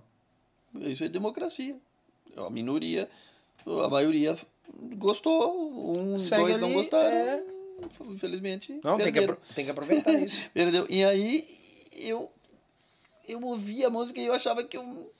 Isso 0.81 1.03
é 1.03 1.07
democracia. 1.09 1.75
A 2.37 2.49
minoria, 2.49 3.09
a 3.65 3.87
maioria 3.87 4.35
gostou, 4.97 5.97
um, 5.97 6.19
Segue 6.19 6.41
dois 6.43 6.57
não 6.59 6.67
ali, 6.67 6.75
gostaram. 6.75 7.15
é. 7.15 7.43
Infelizmente. 8.11 8.79
Não, 8.83 8.97
tem 8.97 9.11
que, 9.11 9.27
tem 9.55 9.65
que 9.65 9.71
aproveitar 9.71 10.11
isso. 10.19 10.41
Perdeu. 10.53 10.85
E 10.89 11.03
aí 11.03 11.47
eu, 11.93 12.29
eu 13.27 13.41
ouvia 13.41 13.87
a 13.87 13.89
música 13.89 14.19
e 14.19 14.25
eu 14.25 14.33
achava 14.33 14.63
que 14.63 14.75
eu 14.77 15.11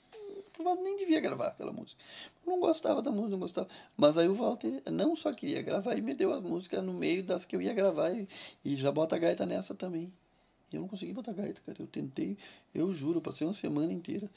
eu 0.58 0.82
nem 0.82 0.96
devia 0.96 1.20
gravar 1.20 1.48
aquela 1.48 1.72
música. 1.72 2.02
Eu 2.44 2.52
não 2.52 2.60
gostava 2.60 3.02
da 3.02 3.10
música, 3.10 3.30
não 3.30 3.38
gostava. 3.38 3.68
Mas 3.96 4.16
aí 4.16 4.28
o 4.28 4.34
Walter 4.34 4.82
não 4.90 5.14
só 5.16 5.32
queria 5.32 5.62
gravar 5.62 5.96
e 5.96 6.00
me 6.00 6.14
deu 6.14 6.32
a 6.32 6.40
música 6.40 6.80
no 6.80 6.92
meio 6.92 7.22
das 7.22 7.44
que 7.44 7.56
eu 7.56 7.62
ia 7.62 7.74
gravar 7.74 8.10
e, 8.10 8.28
e 8.64 8.76
já 8.76 8.90
bota 8.90 9.16
a 9.16 9.18
gaita 9.18 9.44
nessa 9.44 9.74
também. 9.74 10.12
E 10.72 10.76
eu 10.76 10.82
não 10.82 10.88
consegui 10.88 11.12
botar 11.12 11.32
gaita, 11.32 11.60
cara. 11.64 11.78
Eu 11.80 11.86
tentei, 11.86 12.36
eu 12.74 12.92
juro, 12.92 13.18
eu 13.18 13.22
passei 13.22 13.46
uma 13.46 13.54
semana 13.54 13.92
inteira. 13.92 14.28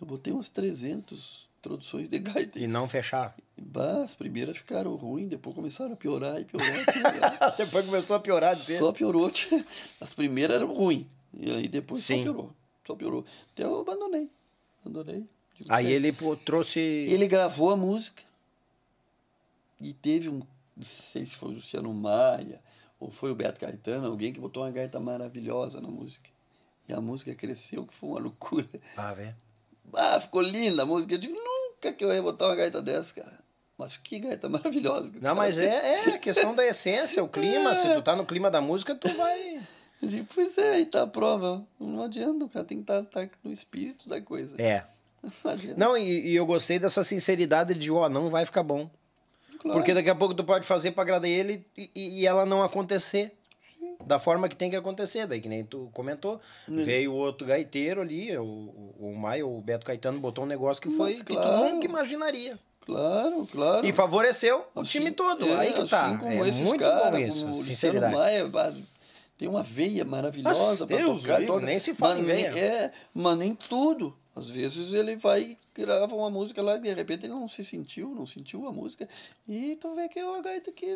Eu 0.00 0.06
botei 0.06 0.32
umas 0.32 0.48
300 0.48 1.48
introduções 1.58 2.08
de 2.08 2.18
gaita. 2.18 2.58
E 2.58 2.66
não 2.66 2.88
fechar. 2.88 3.36
Bah, 3.56 4.04
as 4.04 4.14
primeiras 4.14 4.56
ficaram 4.56 4.94
ruins, 4.94 5.28
depois 5.28 5.54
começaram 5.54 5.92
a 5.92 5.96
piorar 5.96 6.40
e 6.40 6.44
piorar 6.44 6.68
e 6.68 6.84
piorar. 6.92 7.56
Depois 7.56 7.86
começou 7.86 8.16
a 8.16 8.20
piorar 8.20 8.54
de. 8.54 8.78
Só 8.78 8.92
piorou. 8.92 9.30
As 10.00 10.14
primeiras 10.14 10.56
eram 10.56 10.72
ruins. 10.72 11.06
E 11.34 11.50
aí 11.50 11.68
depois 11.68 12.02
Sim. 12.02 12.18
só 12.18 12.22
piorou. 12.22 12.52
só 12.86 12.94
piorou. 12.94 13.24
Então 13.52 13.72
eu 13.72 13.80
abandonei. 13.80 14.30
Abandonei. 14.84 15.26
Digo, 15.58 15.72
Aí 15.72 15.90
ele 15.90 16.12
pô, 16.12 16.36
trouxe. 16.36 16.80
Ele 16.80 17.26
gravou 17.26 17.70
a 17.70 17.76
música 17.76 18.22
e 19.80 19.92
teve 19.92 20.28
um. 20.28 20.42
Não 20.76 20.84
sei 20.84 21.26
se 21.26 21.34
foi 21.34 21.50
o 21.50 21.54
Luciano 21.54 21.92
Maia 21.92 22.60
ou 23.00 23.10
foi 23.10 23.30
o 23.30 23.34
Beto 23.34 23.60
Caetano, 23.60 24.06
alguém 24.06 24.32
que 24.32 24.40
botou 24.40 24.62
uma 24.62 24.70
gaita 24.70 24.98
maravilhosa 24.98 25.80
na 25.80 25.88
música. 25.88 26.28
E 26.88 26.92
a 26.92 27.00
música 27.00 27.34
cresceu, 27.34 27.84
que 27.84 27.94
foi 27.94 28.08
uma 28.10 28.20
loucura. 28.20 28.68
Ah, 28.96 29.12
velho. 29.12 29.36
Ah, 29.92 30.20
ficou 30.20 30.40
linda 30.40 30.82
a 30.82 30.86
música. 30.86 31.14
Eu 31.14 31.18
digo, 31.18 31.34
nunca 31.34 31.92
que 31.92 32.04
eu 32.04 32.12
ia 32.12 32.22
botar 32.22 32.46
uma 32.46 32.56
gaita 32.56 32.80
dessa, 32.80 33.14
cara. 33.14 33.38
Mas 33.76 33.96
que 33.96 34.18
gaita 34.18 34.48
maravilhosa. 34.48 35.12
Não, 35.20 35.34
mas 35.34 35.58
é, 35.58 36.08
é 36.08 36.14
a 36.14 36.18
questão 36.18 36.54
da 36.54 36.66
essência, 36.66 37.22
o 37.22 37.28
clima. 37.28 37.74
Se 37.74 37.94
tu 37.94 38.02
tá 38.02 38.16
no 38.16 38.26
clima 38.26 38.50
da 38.50 38.60
música, 38.60 38.94
tu 38.94 39.08
vai. 39.14 39.60
Eu 40.00 40.08
digo, 40.08 40.28
pois 40.34 40.56
é, 40.58 40.74
aí 40.74 40.86
tá 40.86 41.02
a 41.02 41.06
prova. 41.06 41.64
Não 41.78 42.02
adianta, 42.02 42.44
o 42.44 42.48
cara 42.48 42.64
tem 42.64 42.78
que 42.78 42.90
estar 42.90 43.02
tá, 43.04 43.28
no 43.44 43.52
espírito 43.52 44.08
da 44.08 44.20
coisa. 44.20 44.60
É. 44.60 44.84
Não 45.76 45.96
e, 45.96 46.28
e 46.30 46.36
eu 46.36 46.46
gostei 46.46 46.78
dessa 46.78 47.02
sinceridade 47.02 47.74
de, 47.74 47.90
ó, 47.90 48.08
não 48.08 48.30
vai 48.30 48.46
ficar 48.46 48.62
bom. 48.62 48.88
Claro. 49.58 49.78
Porque 49.78 49.92
daqui 49.92 50.08
a 50.08 50.14
pouco 50.14 50.34
tu 50.34 50.44
pode 50.44 50.64
fazer 50.64 50.92
pra 50.92 51.02
agradar 51.02 51.28
ele 51.28 51.66
e, 51.76 51.90
e- 51.94 52.20
e 52.20 52.26
ela 52.26 52.46
não 52.46 52.62
acontecer. 52.62 53.32
Da 54.06 54.18
forma 54.20 54.48
que 54.48 54.54
tem 54.54 54.70
que 54.70 54.76
acontecer. 54.76 55.26
Daí 55.26 55.40
que 55.40 55.48
nem 55.48 55.64
tu 55.64 55.90
comentou. 55.92 56.40
Hum. 56.68 56.84
Veio 56.84 57.12
o 57.12 57.16
outro 57.16 57.44
gaiteiro 57.46 58.00
ali, 58.00 58.36
o, 58.38 58.44
o, 58.44 58.94
o 59.10 59.16
Maio, 59.16 59.48
o 59.48 59.60
Beto 59.60 59.84
Caetano, 59.84 60.20
botou 60.20 60.44
um 60.44 60.46
negócio 60.46 60.80
que 60.80 60.88
foi 60.90 61.10
Mas 61.10 61.22
que 61.22 61.34
tu 61.34 61.40
claro. 61.40 61.70
nunca 61.74 61.86
imaginaria. 61.86 62.56
Claro, 62.86 63.46
claro. 63.50 63.84
E 63.86 63.92
favoreceu 63.92 64.64
o 64.74 64.80
Assim, 64.80 64.90
time 64.92 65.10
todo. 65.10 65.44
é, 65.46 65.58
Aí 65.58 65.72
que 65.72 65.84
tá. 65.88 66.06
assim 66.06 66.16
como 66.18 66.44
é 66.44 66.52
muito 66.52 66.78
cara, 66.78 67.10
bom 67.10 67.18
isso, 67.18 67.50
o 67.50 67.54
sinceridade. 67.56 68.14
Maia, 68.14 68.48
tem 69.36 69.48
uma 69.48 69.62
veia 69.64 70.04
maravilhosa 70.04 70.86
para 70.86 70.96
Deus, 70.96 71.22
tocar. 71.22 71.38
livre, 71.40 71.52
toca, 71.52 71.66
nem 71.66 71.78
se 71.78 71.94
fala 71.94 72.14
mas 72.14 72.22
em 72.22 72.26
veia. 72.26 72.58
É, 72.58 72.92
mas 73.12 73.36
nem 73.36 73.54
tudo. 73.54 74.16
Às 74.38 74.48
vezes 74.48 74.92
ele 74.92 75.16
vai 75.16 75.56
grava 75.74 76.14
uma 76.14 76.30
música 76.30 76.62
lá 76.62 76.76
e 76.76 76.80
de 76.80 76.92
repente 76.94 77.26
ele 77.26 77.32
não 77.32 77.48
se 77.48 77.64
sentiu, 77.64 78.14
não 78.14 78.26
sentiu 78.26 78.66
a 78.66 78.72
música. 78.72 79.08
E 79.48 79.76
tu 79.76 79.94
vê 79.94 80.08
que 80.08 80.18
é 80.18 80.24
uma 80.24 80.40
gaita 80.40 80.70
que 80.70 80.86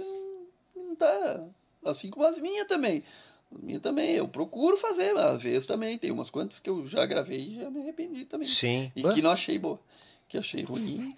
não, 0.74 0.94
tá. 0.94 1.44
Assim 1.84 2.10
como 2.10 2.26
as 2.26 2.38
minhas 2.38 2.66
também. 2.68 3.02
As 3.50 3.60
minhas 3.60 3.82
também. 3.82 4.12
Eu 4.12 4.28
procuro 4.28 4.76
fazer, 4.76 5.12
mas 5.12 5.24
às 5.24 5.42
vezes 5.42 5.66
também. 5.66 5.98
Tem 5.98 6.10
umas 6.10 6.30
quantas 6.30 6.60
que 6.60 6.70
eu 6.70 6.86
já 6.86 7.04
gravei 7.04 7.40
e 7.40 7.56
já 7.56 7.70
me 7.70 7.80
arrependi 7.80 8.24
também. 8.24 8.46
Sim. 8.46 8.92
E 8.94 9.02
que 9.02 9.20
não 9.20 9.30
achei 9.30 9.58
boa. 9.58 9.80
Que 10.28 10.38
achei 10.38 10.62
ruim. 10.62 11.16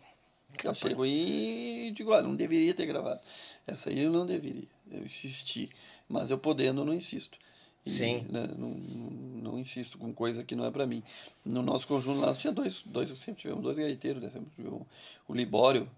Que 0.57 0.69
achei 0.69 0.93
ruim 0.93 1.89
e 1.89 1.91
digo, 1.91 2.13
olha, 2.13 2.23
não 2.23 2.35
deveria 2.35 2.73
ter 2.73 2.87
gravado. 2.87 3.21
Essa 3.67 3.91
aí 3.91 4.01
eu 4.01 4.13
não 4.13 4.25
deveria. 4.25 4.69
Eu 4.91 5.05
insisti. 5.05 5.71
Mas 6.09 6.31
eu 6.31 6.39
podendo, 6.39 6.85
não 6.85 6.95
insisto. 6.95 7.39
E, 7.87 7.91
Sim. 7.91 8.27
né, 8.31 8.49
não, 8.57 8.71
não, 8.71 9.59
insisto 9.59 9.99
com 9.99 10.13
coisa 10.13 10.43
que 10.43 10.57
não 10.57 10.65
é 10.65 10.71
pra 10.71 10.87
mim. 10.87 11.03
No 11.45 11.63
nosso 11.63 11.87
conjunto 11.87 12.21
lá 12.21 12.35
tinha 12.35 12.53
dois, 12.53 12.83
dois 12.87 13.11
sempre 13.19 13.43
tivemos 13.43 13.63
dois 13.63 13.77
gaiteiros, 13.77 14.23
né? 14.23 14.31
Sempre 14.31 14.49
tivemos 14.57 14.83
o 15.29 15.35
Libório. 15.35 15.89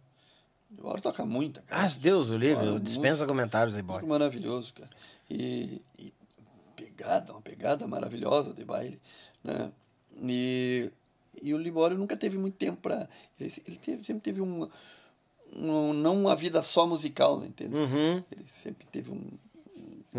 O 0.70 0.74
Libório 0.74 1.00
toca 1.00 1.24
muita, 1.24 1.62
cara. 1.62 1.84
Ah, 1.84 1.88
Deus, 2.00 2.30
o 2.30 2.36
livro, 2.36 2.72
Olha, 2.72 2.80
dispensa 2.80 3.24
comentários 3.24 3.76
aí, 3.76 3.82
Músico 3.82 4.00
boy. 4.00 4.08
maravilhoso, 4.18 4.72
cara. 4.74 4.90
E, 5.30 5.80
e 5.98 6.12
pegada, 6.74 7.32
uma 7.32 7.40
pegada 7.40 7.86
maravilhosa 7.86 8.52
de 8.52 8.64
baile, 8.64 9.00
né? 9.44 9.70
E, 10.22 10.90
e 11.40 11.54
o 11.54 11.58
Libório 11.58 11.96
nunca 11.96 12.16
teve 12.16 12.36
muito 12.36 12.54
tempo 12.56 12.78
para 12.80 13.08
ele, 13.38 13.52
ele 13.66 13.76
teve- 13.76 14.02
sempre 14.04 14.22
teve 14.22 14.40
um, 14.40 14.68
um 15.54 15.92
não 15.92 16.20
uma 16.22 16.34
vida 16.34 16.62
só 16.62 16.86
musical, 16.86 17.38
né, 17.38 17.46
entende? 17.46 17.76
Uhum. 17.76 18.24
Ele 18.32 18.44
sempre 18.48 18.86
teve 18.90 19.10
um 19.10 19.30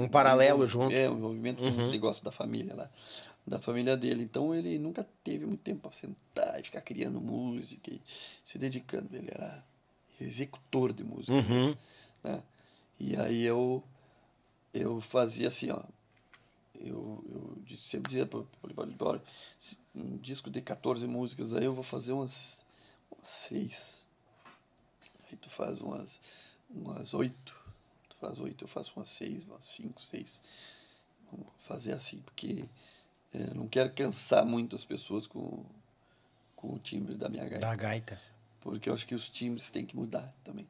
Um 0.03 0.07
paralelo 0.09 0.65
envolv- 0.65 0.69
junto. 0.71 0.93
Uhum. 0.93 0.99
É, 1.01 1.09
um 1.09 1.17
envolvimento 1.17 1.61
com 1.61 1.81
os 1.81 1.89
negócios 1.89 2.23
da 2.23 2.31
família 2.31 2.75
lá, 2.75 2.89
da 3.45 3.59
família 3.59 3.95
dele. 3.97 4.23
Então 4.23 4.53
ele 4.53 4.77
nunca 4.77 5.07
teve 5.23 5.45
muito 5.45 5.61
tempo 5.61 5.81
para 5.81 5.91
sentar 5.91 6.59
e 6.59 6.63
ficar 6.63 6.81
criando 6.81 7.19
música 7.19 7.91
e 7.91 8.01
se 8.45 8.57
dedicando. 8.57 9.15
Ele 9.15 9.29
era 9.31 9.63
executor 10.19 10.93
de 10.93 11.03
música. 11.03 11.33
Uhum. 11.33 11.75
né? 12.23 12.43
E 12.99 13.15
aí 13.15 13.43
eu 13.43 13.83
eu 14.73 14.99
fazia 15.01 15.47
assim, 15.47 15.71
ó. 15.71 15.81
Eu, 16.79 17.23
eu 17.67 17.77
sempre 17.77 18.09
dizia 18.11 18.25
para 18.27 18.37
o 18.39 18.67
Libório, 18.67 19.19
"Se- 19.57 19.79
um 19.95 20.17
disco 20.17 20.47
de 20.49 20.61
14 20.61 21.07
músicas, 21.07 21.51
aí 21.53 21.65
eu 21.65 21.73
vou 21.73 21.83
fazer 21.83 22.11
umas, 22.11 22.63
umas 23.11 23.27
seis. 23.27 24.05
Aí 25.27 25.35
tu 25.37 25.49
faz 25.49 25.81
umas, 25.81 26.19
umas 26.69 27.13
oito. 27.15 27.56
Faz 28.19 28.39
oito, 28.39 28.63
eu 28.63 28.67
faço 28.67 28.93
umas 28.95 29.09
seis, 29.09 29.43
umas 29.45 29.65
cinco, 29.65 30.01
seis. 30.01 30.41
Vamos 31.31 31.47
fazer 31.59 31.93
assim, 31.93 32.19
porque 32.25 32.65
eu 33.33 33.53
não 33.53 33.67
quero 33.67 33.91
cansar 33.91 34.45
muito 34.45 34.75
as 34.75 34.83
pessoas 34.83 35.27
com, 35.27 35.63
com 36.55 36.73
o 36.73 36.79
timbre 36.79 37.15
da 37.15 37.29
minha 37.29 37.43
gaita. 37.43 37.59
Da 37.65 37.75
gaita. 37.75 38.21
Porque 38.61 38.89
eu 38.89 38.93
acho 38.93 39.05
que 39.05 39.13
os 39.15 39.29
timbres 39.29 39.69
têm 39.69 39.85
que 39.85 39.95
mudar 39.95 40.33
também. 40.43 40.67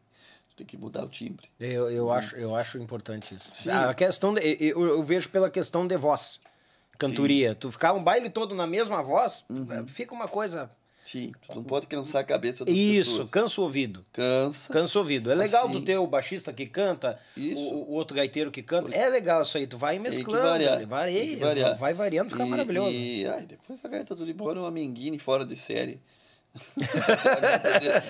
Tem 0.55 0.65
que 0.65 0.75
mudar 0.75 1.05
o 1.05 1.07
timbre. 1.07 1.47
Eu, 1.59 1.87
eu, 1.91 2.11
acho, 2.11 2.35
eu 2.35 2.55
acho 2.55 2.79
importante 2.79 3.35
isso. 3.35 3.47
Sim. 3.53 3.69
A 3.69 3.93
questão 3.93 4.33
de- 4.33 4.41
eu, 4.59 4.83
eu 4.87 5.03
vejo 5.03 5.29
pela 5.29 5.51
questão 5.51 5.85
de 5.85 5.95
voz. 5.95 6.39
Cantoria. 6.97 7.53
Tu 7.53 7.71
ficar 7.71 7.93
um 7.93 8.03
baile 8.03 8.27
todo 8.27 8.55
na 8.55 8.65
mesma 8.65 9.03
voz, 9.03 9.45
Uhum. 9.51 9.87
fica 9.87 10.15
uma 10.15 10.27
coisa. 10.27 10.71
Sim, 11.09 11.31
tu 11.47 11.55
não 11.55 11.63
pode 11.63 11.87
cansar 11.87 12.19
a 12.21 12.23
cabeça 12.25 12.65
das 12.65 12.75
Isso, 12.75 13.11
pessoas. 13.11 13.29
cansa 13.29 13.61
o 13.61 13.63
ouvido. 13.63 14.05
Cansa. 14.11 14.73
Cansa 14.73 14.99
o 14.99 15.01
ouvido. 15.01 15.31
É 15.31 15.35
legal 15.35 15.63
Assim. 15.65 15.73
tu 15.79 15.81
ter 15.85 15.97
o 15.97 16.05
baixista 16.05 16.51
que 16.51 16.65
canta. 16.65 17.17
O, 17.37 17.41
o 17.61 17.91
outro 17.93 18.13
gaiteiro 18.15 18.51
que 18.51 18.61
canta. 18.61 18.93
É 18.93 19.07
legal 19.07 19.41
isso 19.41 19.57
aí, 19.57 19.65
tu 19.65 19.77
vai 19.77 19.97
mesclando. 19.99 20.43
variar. 20.43 20.85
Varia, 20.85 21.37
variar. 21.37 21.77
vai 21.77 21.93
variando, 21.93 22.31
fica 22.31 22.45
E- 22.45 22.49
maravilhoso. 22.49 22.91
E 22.91 23.25
ai, 23.25 23.43
depois 23.45 23.79
a 23.85 23.87
gaita 23.87 24.13
do 24.13 24.25
Libório 24.25 24.59
é 24.59 24.61
uma 24.63 24.71
menguine 24.71 25.17
fora 25.17 25.45
de 25.45 25.55
série. 25.55 25.99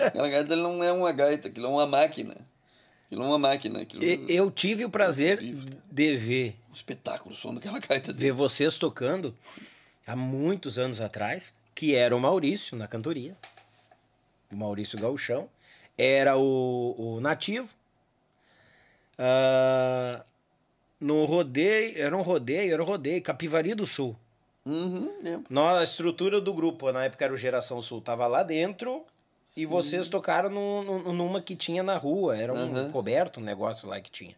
Aquela 0.06 0.28
gaita 0.28 0.48
dele- 0.48 0.62
não 0.62 0.82
é 0.82 0.92
uma 0.92 1.12
gaita, 1.12 1.48
aquilo 1.48 1.66
é 1.66 1.70
uma 1.70 1.86
máquina. 1.86 2.36
Aquilo 3.06 3.22
é 3.22 3.26
uma 3.26 3.38
máquina. 3.38 3.80
Aquilo 3.82 4.02
E- 4.04 4.24
Eu 4.28 4.50
tive 4.50 4.84
o 4.84 4.90
prazer 4.90 5.38
cara. 5.38 5.78
de 5.90 6.16
ver, 6.16 6.56
um 6.70 6.74
espetáculo 6.74 7.34
o 7.34 7.38
som 7.38 7.54
daquela 7.54 7.78
gaita 7.78 8.12
ver 8.12 8.18
dele. 8.18 8.32
vocês 8.32 8.76
tocando 8.76 9.34
há 10.06 10.16
muitos 10.16 10.78
anos 10.78 11.00
atrás, 11.00 11.52
que 11.78 11.94
era 11.94 12.16
o 12.16 12.18
Maurício 12.18 12.76
na 12.76 12.88
cantoria. 12.88 13.36
O 14.50 14.56
Maurício 14.56 14.98
Gauchão. 14.98 15.48
Era 15.96 16.36
o, 16.36 16.96
o 16.98 17.20
nativo. 17.20 17.72
Ah, 19.16 20.24
no 21.00 21.24
rodeio, 21.24 21.96
era 21.96 22.16
um 22.16 22.22
rodeio, 22.22 22.72
era 22.74 22.82
um 22.82 22.86
rodeio, 22.86 23.22
Capivari 23.22 23.74
do 23.76 23.86
Sul. 23.86 24.16
Uhum. 24.66 25.44
Nós, 25.48 25.78
a 25.78 25.84
estrutura 25.84 26.40
do 26.40 26.52
grupo, 26.52 26.90
na 26.90 27.04
época 27.04 27.24
era 27.24 27.32
o 27.32 27.36
Geração 27.36 27.80
Sul, 27.80 28.00
tava 28.00 28.26
lá 28.26 28.42
dentro 28.42 29.04
e 29.56 29.64
vocês 29.64 30.08
tocaram 30.08 30.50
no, 30.50 30.82
no- 30.82 31.12
numa 31.12 31.40
que 31.40 31.54
tinha 31.54 31.84
na 31.84 31.96
rua, 31.96 32.36
era 32.36 32.52
um 32.52 32.72
Aham. 32.76 32.90
coberto, 32.90 33.38
um 33.38 33.44
negócio 33.44 33.88
lá 33.88 34.00
que 34.00 34.10
tinha. 34.10 34.34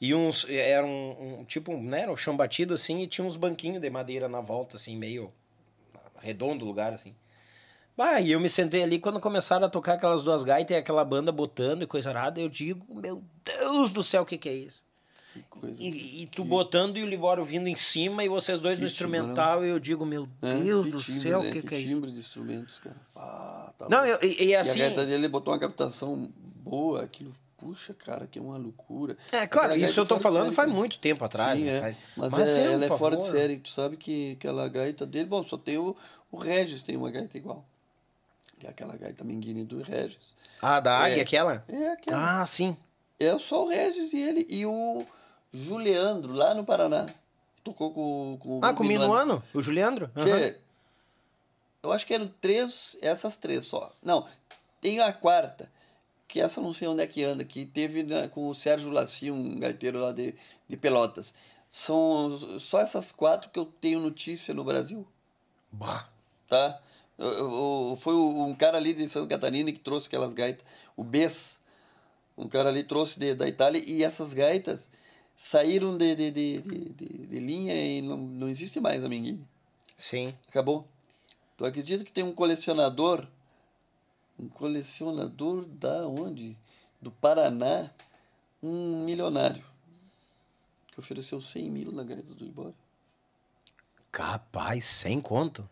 E 0.00 0.14
uns, 0.14 0.46
era 0.48 0.86
um, 0.86 1.40
um 1.40 1.44
tipo, 1.44 1.76
né, 1.76 2.02
era 2.02 2.12
um 2.12 2.16
chão 2.16 2.36
batido 2.36 2.74
assim 2.74 3.00
e 3.00 3.08
tinha 3.08 3.26
uns 3.26 3.36
banquinhos 3.36 3.80
de 3.82 3.90
madeira 3.90 4.28
na 4.28 4.40
volta, 4.40 4.76
assim, 4.76 4.96
meio 4.96 5.32
redondo 6.24 6.64
o 6.64 6.68
lugar, 6.68 6.92
assim. 6.92 7.14
Bah, 7.96 8.20
e 8.20 8.32
eu 8.32 8.40
me 8.40 8.48
sentei 8.48 8.82
ali 8.82 8.98
quando 8.98 9.20
começaram 9.20 9.66
a 9.66 9.70
tocar 9.70 9.94
aquelas 9.94 10.24
duas 10.24 10.42
gaitas 10.42 10.74
e 10.76 10.78
aquela 10.80 11.04
banda 11.04 11.30
botando 11.30 11.82
e 11.82 11.86
coisa 11.86 12.10
errada, 12.10 12.40
eu 12.40 12.48
digo, 12.48 12.84
meu 12.92 13.22
Deus 13.44 13.92
do 13.92 14.02
céu, 14.02 14.22
o 14.22 14.26
que 14.26 14.36
que 14.36 14.48
é 14.48 14.54
isso? 14.54 14.82
Que 15.32 15.42
coisa. 15.42 15.80
E, 15.82 16.22
e 16.22 16.26
tu 16.26 16.44
botando 16.44 16.96
e 16.96 17.02
o 17.04 17.06
Libório 17.06 17.44
vindo 17.44 17.68
em 17.68 17.76
cima 17.76 18.24
e 18.24 18.28
vocês 18.28 18.58
dois 18.58 18.78
no 18.78 18.86
Que 18.86 18.92
instrumental 18.92 19.64
e 19.64 19.68
eu 19.68 19.78
digo, 19.78 20.04
meu 20.04 20.28
É, 20.42 20.54
Deus 20.54 20.86
que 20.86 20.90
do 20.92 20.98
timbre, 20.98 21.20
céu, 21.20 21.40
o 21.40 21.42
né? 21.44 21.50
que, 21.52 21.62
que 21.62 21.74
é 21.74 21.78
isso? 21.78 21.88
timbre 21.88 22.10
de 22.10 22.18
instrumentos, 22.18 22.78
cara. 22.78 22.96
Ah, 23.14 23.72
tá 23.78 23.88
Não, 23.88 24.04
eu, 24.04 24.18
e, 24.22 24.42
e 24.44 24.48
E 24.48 24.54
assim. 24.56 24.80
a 24.82 24.86
gaita 24.86 25.06
dele 25.06 25.28
botou 25.28 25.52
uma 25.52 25.60
captação 25.60 26.30
boa, 26.64 27.02
aquilo, 27.02 27.32
puxa, 27.64 27.94
cara, 27.94 28.26
que 28.26 28.38
é 28.38 28.42
uma 28.42 28.58
loucura. 28.58 29.16
É, 29.32 29.46
claro, 29.46 29.72
Aquela 29.72 29.88
isso 29.88 29.98
eu 30.00 30.04
tô 30.06 30.16
de 30.16 30.22
falando 30.22 30.42
série, 30.44 30.54
faz 30.54 30.68
cara. 30.68 30.78
muito 30.78 30.98
tempo 30.98 31.24
atrás. 31.24 31.58
Sim, 31.58 31.64
né? 31.66 31.76
é. 31.78 31.80
Faz- 31.80 31.96
Mas, 32.16 32.48
é, 32.50 32.66
eu, 32.66 32.72
ela 32.72 32.84
é 32.84 32.88
fora 32.90 33.16
de 33.16 33.22
favor. 33.24 33.38
série. 33.38 33.58
Tu 33.58 33.70
sabe 33.70 33.96
que 33.96 34.32
aquela 34.32 34.68
gaita 34.68 35.06
dele, 35.06 35.24
bom, 35.26 35.42
só 35.44 35.56
tem 35.56 35.78
o, 35.78 35.96
o 36.30 36.36
Regis, 36.36 36.82
tem 36.82 36.96
uma 36.96 37.10
gaita 37.10 37.38
igual. 37.38 37.64
Que 38.58 38.66
é 38.66 38.70
aquela 38.70 38.96
gaita 38.96 39.24
Minguini 39.24 39.64
do 39.64 39.80
Regis. 39.82 40.36
Ah, 40.60 40.78
da 40.80 40.98
águia, 40.98 41.18
É. 41.18 41.22
aquela? 41.22 41.64
É 41.68 41.88
aquela. 41.92 42.42
Ah, 42.42 42.46
sim. 42.46 42.76
É 43.18 43.38
só 43.38 43.64
o 43.64 43.68
Regis 43.68 44.12
e 44.12 44.18
ele. 44.20 44.46
E 44.50 44.66
o 44.66 45.04
Juliandro, 45.52 46.32
lá 46.32 46.54
no 46.54 46.64
Paraná. 46.64 47.06
Tocou 47.62 47.92
com, 47.92 48.36
com 48.40 48.58
o 48.58 48.64
Ah, 48.64 48.74
com 48.74 48.82
o 48.82 48.86
Minuano. 48.86 49.42
O 49.54 49.60
Juliandro? 49.62 50.10
Que 50.14 50.20
Aham. 50.20 50.38
é- 50.38 50.58
eu 51.82 51.92
acho 51.92 52.06
que 52.06 52.14
eram 52.14 52.28
três, 52.40 52.96
essas 53.00 53.36
três 53.36 53.64
só. 53.66 53.92
Não, 54.02 54.26
tem 54.80 55.00
a 55.00 55.12
quarta, 55.12 55.70
que 56.26 56.40
essa 56.40 56.60
não 56.60 56.72
sei 56.74 56.88
onde 56.88 57.02
é 57.02 57.06
que 57.06 57.22
anda, 57.22 57.44
que 57.44 57.64
teve 57.66 58.02
né, 58.02 58.28
com 58.28 58.48
o 58.48 58.54
Sérgio 58.54 58.90
Laci, 58.90 59.30
um 59.30 59.58
gaiteiro 59.58 59.98
lá 59.98 60.12
de, 60.12 60.34
de 60.68 60.76
Pelotas. 60.76 61.34
São 61.68 62.58
só 62.60 62.80
essas 62.80 63.10
quatro 63.12 63.50
que 63.50 63.58
eu 63.58 63.66
tenho 63.66 64.00
notícia 64.00 64.54
no 64.54 64.64
Brasil, 64.64 65.06
Bah. 65.72 66.08
tá? 66.48 66.80
Eu- 67.18 67.26
eu- 67.28 67.98
foi 68.00 68.14
um 68.14 68.54
cara 68.54 68.76
ali 68.78 68.92
de 68.94 69.08
Santa 69.08 69.28
Catarina 69.28 69.70
que 69.72 69.78
trouxe 69.78 70.06
aquelas 70.06 70.32
gaitas, 70.32 70.64
o 70.96 71.02
Bess, 71.04 71.58
um 72.36 72.48
cara 72.48 72.68
ali 72.68 72.82
trouxe 72.84 73.18
de, 73.18 73.34
da 73.34 73.48
Itália, 73.48 73.82
e 73.84 74.02
essas 74.02 74.32
gaitas 74.32 74.90
saíram 75.36 75.96
de, 75.96 76.14
de, 76.14 76.30
de, 76.30 76.60
de, 76.62 76.88
de- 76.90 77.40
linha 77.40 77.74
e 77.74 78.00
não, 78.02 78.16
não 78.16 78.48
existe 78.48 78.80
mais 78.80 79.02
a. 79.04 79.44
Sim. 79.96 80.34
Acabou. 80.48 80.86
Tu 81.56 81.64
acredita 81.64 82.04
que 82.04 82.12
tem 82.12 82.24
um 82.24 82.32
colecionador? 82.32 83.26
Um 84.38 84.48
colecionador 84.48 85.64
da 85.64 86.06
onde? 86.06 86.56
Do 87.00 87.10
Paraná, 87.10 87.90
um 88.62 89.04
milionário. 89.04 89.64
Que 90.88 90.98
ofereceu 90.98 91.40
100 91.40 91.70
mil 91.70 91.92
na 91.92 92.04
gaita 92.04 92.34
do 92.34 92.44
Libório. 92.44 92.74
Capaz, 94.10 94.84
sem 94.84 95.20
conto. 95.20 95.68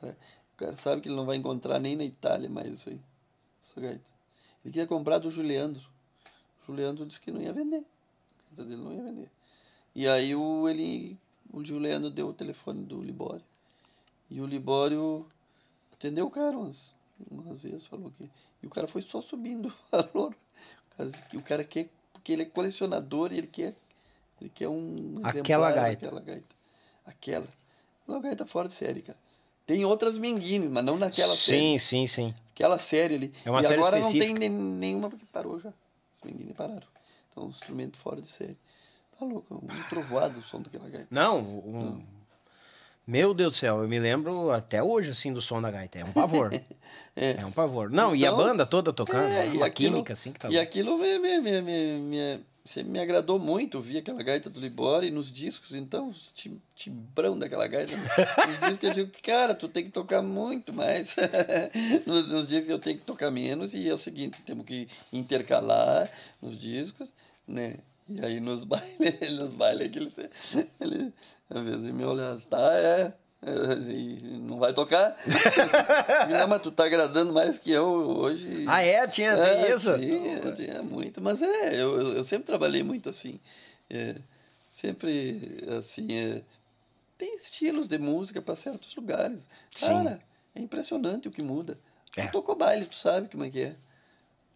Cara, 0.00 0.16
o 0.54 0.56
cara 0.56 0.72
sabe 0.72 1.02
que 1.02 1.08
ele 1.08 1.16
não 1.16 1.26
vai 1.26 1.36
encontrar 1.36 1.78
nem 1.78 1.96
na 1.96 2.04
Itália 2.04 2.48
mais 2.48 2.72
isso 2.72 2.88
aí. 2.88 3.00
Essa 3.62 3.80
gaita. 3.80 4.10
Ele 4.64 4.72
queria 4.72 4.86
comprar 4.86 5.18
do 5.18 5.30
Juliandro. 5.30 5.82
O 6.62 6.66
Juliandro 6.66 7.06
disse 7.06 7.20
que 7.20 7.30
não 7.30 7.40
ia 7.40 7.52
vender. 7.52 7.78
A 7.78 8.56
gaita 8.56 8.64
dele 8.64 8.82
não 8.82 8.92
ia 8.92 9.02
vender. 9.02 9.30
E 9.94 10.06
aí 10.06 10.34
o, 10.34 10.68
ele, 10.68 11.18
o 11.52 11.64
Juliandro 11.64 12.10
deu 12.10 12.28
o 12.28 12.32
telefone 12.32 12.84
do 12.84 13.02
Libório. 13.02 13.44
E 14.30 14.40
o 14.40 14.46
Libório 14.46 15.26
atendeu 15.92 16.26
o 16.26 16.30
cara 16.30 16.56
umas, 16.56 16.90
umas 17.30 17.60
vezes, 17.62 17.86
falou 17.86 18.10
que. 18.10 18.30
E 18.62 18.66
o 18.66 18.70
cara 18.70 18.86
foi 18.88 19.02
só 19.02 19.20
subindo 19.20 19.68
o 19.92 19.96
valor. 19.96 20.34
O 21.34 21.42
cara, 21.42 21.62
quer, 21.64 21.88
porque 22.12 22.32
ele 22.32 22.42
é 22.42 22.46
colecionador 22.46 23.32
e 23.32 23.38
ele 23.38 23.46
quer, 23.46 23.76
ele 24.40 24.50
quer 24.50 24.68
um 24.68 25.20
Aquela 25.22 25.70
gaita. 25.70 26.00
daquela 26.06 26.20
gaita. 26.20 26.54
Aquela. 27.06 27.46
Aquela 27.46 27.48
é 28.08 28.10
uma 28.12 28.20
gaita 28.20 28.46
fora 28.46 28.68
de 28.68 28.74
série, 28.74 29.02
cara. 29.02 29.18
Tem 29.66 29.84
outras 29.84 30.16
minguines, 30.18 30.70
mas 30.70 30.82
não 30.84 30.96
naquela 30.96 31.36
série. 31.36 31.58
sim, 31.58 31.78
sim, 31.78 32.06
sim. 32.06 32.34
Aquela 32.54 32.78
série 32.78 33.14
ali. 33.14 33.32
É 33.44 33.50
uma 33.50 33.60
e 33.60 33.64
série 33.64 33.74
agora 33.78 33.98
não 34.00 34.06
específica. 34.08 34.40
tem 34.40 34.48
nem- 34.48 34.58
nenhuma 34.58 35.08
porque 35.10 35.26
parou 35.30 35.60
já. 35.60 35.68
Os 36.16 36.22
minguines 36.24 36.54
pararam. 36.56 36.86
Então, 37.30 37.44
um 37.44 37.48
instrumento 37.50 37.96
fora 37.98 38.20
de 38.20 38.28
série. 38.28 38.56
Tá 39.18 39.24
louco, 39.26 39.54
um 39.54 39.88
trovoado 39.88 40.40
o 40.40 40.42
som 40.42 40.60
daquela 40.62 40.88
gaita. 40.88 41.08
Não, 41.10 41.38
um... 41.40 42.02
Meu 43.08 43.32
Deus 43.32 43.54
do 43.54 43.58
céu, 43.58 43.80
eu 43.82 43.88
me 43.88 43.98
lembro 43.98 44.50
até 44.50 44.82
hoje, 44.82 45.10
assim, 45.12 45.32
do 45.32 45.40
som 45.40 45.62
da 45.62 45.70
gaita. 45.70 45.98
É 45.98 46.04
um 46.04 46.12
pavor. 46.12 46.50
é. 47.16 47.46
um 47.46 47.50
pavor. 47.50 47.88
Não, 47.90 48.14
e 48.14 48.22
a 48.26 48.28
Então, 48.28 48.36
banda 48.36 48.66
toda 48.66 48.92
tocando. 48.92 49.22
É, 49.32 49.46
É, 49.46 49.50
uma 49.50 49.64
aquilo- 49.64 49.92
química, 49.94 50.12
assim, 50.12 50.30
que 50.30 50.38
tá 50.38 50.50
E 50.50 50.58
aquilo 50.58 50.98
me, 50.98 51.18
me, 51.18 51.40
me, 51.40 51.62
me, 51.62 51.98
me, 52.00 52.40
sempre 52.66 52.90
me 52.90 53.00
agradou 53.00 53.38
muito, 53.38 53.76
ouvir 53.76 53.96
aquela 53.96 54.22
gaita 54.22 54.50
do 54.50 54.60
Libori 54.60 55.10
nos 55.10 55.32
discos, 55.32 55.74
então, 55.74 56.08
os 56.08 56.32
tim- 56.32 56.60
timbrão 56.76 57.38
daquela 57.38 57.66
gaita. 57.66 57.96
Nos 57.96 58.58
discos 58.68 58.82
eu 58.82 58.92
digo, 58.92 59.10
cara, 59.22 59.54
tu 59.54 59.70
tem 59.70 59.84
que 59.84 59.90
tocar 59.90 60.20
muito 60.20 60.70
mais. 60.74 61.16
nos, 62.04 62.28
nos 62.28 62.46
discos 62.46 62.68
eu 62.68 62.78
tenho 62.78 62.98
que 62.98 63.04
tocar 63.06 63.30
menos, 63.30 63.72
e 63.72 63.88
é 63.88 63.94
o 63.94 63.98
seguinte, 63.98 64.42
temos 64.42 64.66
que 64.66 64.86
intercalar 65.10 66.10
nos 66.42 66.60
discos, 66.60 67.14
né? 67.46 67.76
E 68.06 68.22
aí 68.24 68.38
nos 68.40 68.64
bailes, 68.68 69.30
nos 69.38 69.50
bailes 69.54 69.90
ele, 69.96 70.70
ele 70.80 71.12
às 71.50 71.64
vezes 71.64 71.92
me 71.92 72.04
olha, 72.04 72.36
tá, 72.48 72.78
é. 72.78 73.12
é, 73.42 73.90
e 73.90 74.38
não 74.40 74.58
vai 74.58 74.74
tocar? 74.74 75.16
não, 76.28 76.48
mas 76.48 76.62
tu 76.62 76.70
tá 76.70 76.84
agradando 76.84 77.32
mais 77.32 77.58
que 77.58 77.70
eu 77.70 77.86
hoje. 77.86 78.64
Ah, 78.66 78.82
é? 78.82 79.06
Tinha 79.06 79.34
tem 79.36 79.72
isso? 79.72 79.98
Tinha, 79.98 80.52
tinha 80.52 80.82
muito. 80.82 81.20
Mas 81.20 81.40
é, 81.40 81.74
eu, 81.74 82.16
eu, 82.16 82.24
sempre 82.24 82.46
trabalhei 82.46 82.82
muito 82.82 83.08
assim. 83.08 83.40
É, 83.88 84.16
sempre, 84.70 85.64
assim, 85.78 86.12
é, 86.12 86.42
tem 87.16 87.36
estilos 87.36 87.88
de 87.88 87.98
música 87.98 88.42
para 88.42 88.54
certos 88.54 88.94
lugares. 88.94 89.48
Cara, 89.80 90.20
é 90.54 90.60
impressionante 90.60 91.28
o 91.28 91.30
que 91.30 91.42
muda. 91.42 91.78
É. 92.16 92.26
Tu 92.26 92.32
tocou 92.32 92.54
baile, 92.54 92.84
tu 92.84 92.94
sabe 92.94 93.28
como 93.28 93.44
é 93.44 93.50
que 93.50 93.60
é. 93.60 93.76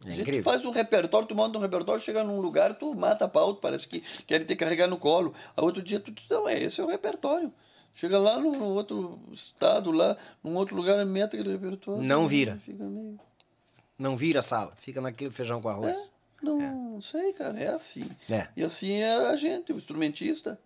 É 0.05 0.09
A 0.09 0.13
gente 0.13 0.23
incrível. 0.23 0.45
faz 0.45 0.65
um 0.65 0.71
repertório, 0.71 1.29
tu 1.29 1.35
monta 1.35 1.59
um 1.59 1.61
repertório, 1.61 2.01
chega 2.01 2.25
num 2.25 2.41
lugar, 2.41 2.75
tu 2.75 2.95
mata 2.95 3.25
a 3.25 3.29
pau, 3.29 3.55
tu 3.55 3.61
parece 3.61 3.87
que 3.87 4.01
querem 4.27 4.47
te 4.47 4.57
carregar 4.57 4.89
no 4.89 4.97
colo. 4.97 5.35
A 5.57 5.63
outro 5.63 5.83
dia 5.83 6.01
tu 6.01 6.11
diz, 6.11 6.25
não, 6.29 6.49
é, 6.49 6.61
esse 6.61 6.81
é 6.81 6.85
o 6.85 6.89
repertório. 6.89 7.53
Chega 7.95 8.19
lá 8.19 8.39
no, 8.41 8.53
no 8.53 8.65
outro 8.67 9.21
estado, 9.33 9.91
lá, 9.93 10.17
num 10.43 10.57
outro 10.57 10.75
lugar, 10.75 11.05
meta 11.05 11.37
aquele 11.37 11.53
repertório. 11.53 12.03
Não 12.03 12.27
vira. 12.27 12.59
Meio... 12.67 13.21
Não 13.99 14.17
vira 14.17 14.41
a 14.41 14.43
sala, 14.43 14.73
fica 14.81 15.01
naquele 15.01 15.31
feijão 15.31 15.61
com 15.61 15.69
arroz. 15.69 16.13
Não 16.43 17.01
sei, 17.01 17.33
cara, 17.33 17.59
é 17.59 17.69
assim. 17.69 18.11
É. 18.29 18.49
E 18.57 18.65
assim 18.65 18.95
é 18.95 19.29
a 19.29 19.37
gente, 19.37 19.73
o 19.73 19.77
instrumentista. 19.77 20.59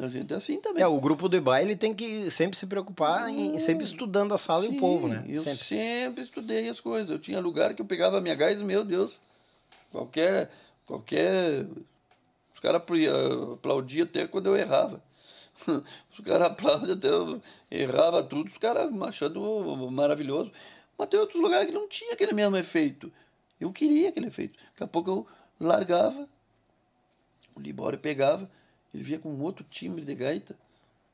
A 0.00 0.08
gente 0.08 0.32
é 0.32 0.36
assim 0.36 0.60
também. 0.60 0.82
É, 0.82 0.86
o 0.86 0.98
grupo 1.00 1.28
de 1.28 1.38
baile 1.40 1.76
tem 1.76 1.94
que 1.94 2.30
sempre 2.30 2.56
se 2.56 2.66
preocupar 2.66 3.28
em 3.28 3.58
sempre 3.58 3.84
estudando 3.84 4.32
a 4.32 4.38
sala 4.38 4.64
e 4.64 4.68
o 4.68 4.72
Sim, 4.72 4.80
povo, 4.80 5.08
né? 5.08 5.24
Eu 5.28 5.42
Sempre. 5.42 5.64
sempre. 5.64 6.24
estudei 6.24 6.68
as 6.68 6.80
coisas. 6.80 7.10
Eu 7.10 7.18
tinha 7.18 7.38
lugar 7.40 7.74
que 7.74 7.82
eu 7.82 7.86
pegava 7.86 8.18
a 8.18 8.20
minha 8.20 8.34
gaita, 8.34 8.62
meu 8.64 8.84
Deus. 8.84 9.20
Qualquer. 9.92 10.50
qualquer 10.86 11.66
os 12.54 12.60
caras 12.60 12.82
aplaudiam 13.52 14.04
até 14.04 14.26
quando 14.26 14.46
eu 14.46 14.56
errava. 14.56 15.02
Os 16.12 16.24
caras 16.24 16.48
aplaudem 16.48 16.92
até 16.94 17.08
eu 17.08 17.40
errava 17.70 18.22
tudo, 18.22 18.50
os 18.50 18.58
caras 18.58 18.90
achando 19.02 19.40
maravilhoso. 19.90 20.50
Mas 20.96 21.08
tem 21.08 21.18
outros 21.18 21.40
lugares 21.40 21.66
que 21.66 21.72
não 21.72 21.88
tinha 21.88 22.12
aquele 22.12 22.32
mesmo 22.32 22.56
efeito. 22.56 23.10
Eu 23.58 23.72
queria 23.72 24.10
aquele 24.10 24.26
efeito. 24.26 24.54
Daqui 24.70 24.84
a 24.84 24.86
pouco 24.86 25.10
eu 25.10 25.26
largava, 25.58 26.28
o 27.54 27.60
Libório 27.60 27.98
pegava, 27.98 28.50
ele 28.94 29.02
via 29.02 29.18
com 29.18 29.38
outro 29.40 29.64
timbre 29.70 30.04
de 30.04 30.14
gaita, 30.14 30.56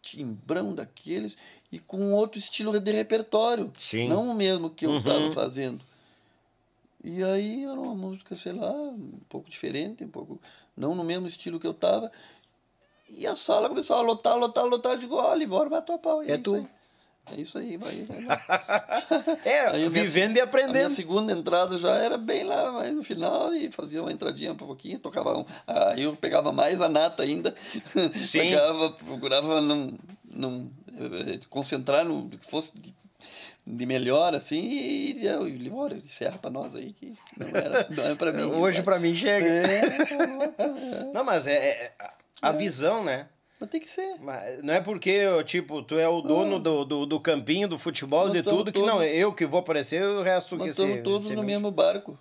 timbrão 0.03 0.75
daqueles, 0.75 1.37
e 1.71 1.79
com 1.79 2.13
outro 2.13 2.39
estilo 2.39 2.79
de 2.79 2.93
repertório. 2.93 3.73
Sim. 3.77 4.09
Não 4.09 4.31
o 4.31 4.35
mesmo 4.35 4.71
que 4.71 4.87
eu 4.87 4.91
Uhum. 4.91 4.99
estava 4.99 5.33
fazendo. 5.33 5.85
E 7.03 7.23
aí 7.23 7.65
era 7.65 7.79
uma 7.81 7.95
música, 7.95 8.35
sei 8.37 8.53
lá, 8.53 8.71
um 8.73 9.19
pouco 9.29 9.49
diferente, 9.51 10.05
um 10.05 10.09
pouco. 10.09 10.41
Não 10.77 10.95
no 10.95 11.05
mesmo 11.05 11.27
estilo 11.27 11.61
que 11.61 11.67
eu 11.67 11.71
estava. 11.73 12.11
E 13.09 13.27
a 13.27 13.37
sala 13.37 13.69
começou 13.69 13.97
a 13.97 14.01
lotar, 14.01 14.37
lotar, 14.37 14.65
lotar. 14.65 14.93
Eu 14.93 14.99
digo, 14.99 15.15
olha, 15.15 15.47
bora 15.47 15.71
matar 15.71 15.95
a 15.95 15.99
pau. 15.99 16.25
E 16.25 16.31
É 16.31 16.35
isso 16.35 16.43
tu. 16.43 16.69
É 17.33 17.41
isso 17.41 17.59
aí, 17.59 17.77
vai. 17.77 18.03
vai. 18.05 18.25
É, 19.45 19.61
Aí 19.71 19.85
a 19.85 19.91
minha- 19.91 19.91
vivendo 19.91 20.29
e 20.37 20.41
A 20.41 20.45
minha 20.45 20.45
aprendendo. 20.45 20.91
segunda 20.93 21.33
entrada 21.33 21.77
já 21.79 21.95
era 21.97 22.17
bem 22.17 22.45
lá, 22.45 22.71
mas 22.73 22.95
no 22.95 23.03
final 23.03 23.53
e 23.55 23.71
fazia 23.71 24.01
uma 24.03 24.13
entradinha 24.13 24.53
um 24.53 24.57
pouquinho, 24.57 24.99
tocava 24.99 25.37
um. 25.37 25.45
Aí 25.67 26.03
eu 26.03 26.15
pegava 26.17 26.53
mais 26.53 26.81
a 26.81 26.89
nata 26.89 27.23
ainda. 27.25 27.55
Sim. 28.15 28.41
pegava, 28.41 28.91
procurava 28.93 29.61
não, 29.61 29.93
não 30.31 30.71
eh, 30.99 31.39
concentrar 31.51 32.05
no 32.05 32.29
que 32.29 32.39
fosse 32.49 32.73
de, 33.67 33.85
melhor, 33.87 34.33
assim, 34.35 34.63
e, 34.63 35.27
eu, 35.27 35.49
e 35.49 35.69
bora, 35.69 35.97
encerra 35.97 36.39
pra 36.39 36.49
nós 36.51 36.77
aí, 36.77 36.93
que 36.93 37.13
não 37.37 37.49
era, 37.49 37.87
não 37.91 38.05
é 38.05 38.15
pra 38.15 38.33
mim. 38.33 38.45
Hoje 38.45 38.83
pra 38.83 38.99
mim 39.01 39.15
chega. 39.15 39.49
É, 39.49 41.13
Não, 41.13 41.25
mas 41.25 41.47
é, 41.49 41.55
é 41.55 41.93
a- 41.99 42.13
a 42.43 42.53
visão, 42.53 43.03
né? 43.03 43.27
Mas 43.61 43.71
tem 43.71 43.81
que 43.81 43.91
ser. 43.91 44.17
Mas 44.21 44.63
Não 44.63 44.75
é 44.75 44.81
porque, 44.81 45.21
tipo, 45.45 45.83
tu 45.83 45.99
é 45.99 46.09
o 46.09 46.21
dono 46.21 46.59
do, 46.59 46.85
do, 46.85 47.07
do 47.07 47.21
campinho, 47.21 47.69
do 47.69 47.79
futebol, 47.79 48.27
Nós 48.27 48.35
de 48.35 48.43
tudo, 48.43 48.73
que 48.73 48.83
não, 48.83 49.03
eu 49.03 49.33
que 49.33 49.47
vou 49.47 49.61
aparecer, 49.61 50.03
o 50.03 50.23
resto 50.23 50.57
Nós 50.57 50.65
que 50.65 50.71
estamos 50.71 51.03
todos 51.03 51.31
no 51.31 51.43
mesmo 51.43 51.71
barco. 51.71 52.19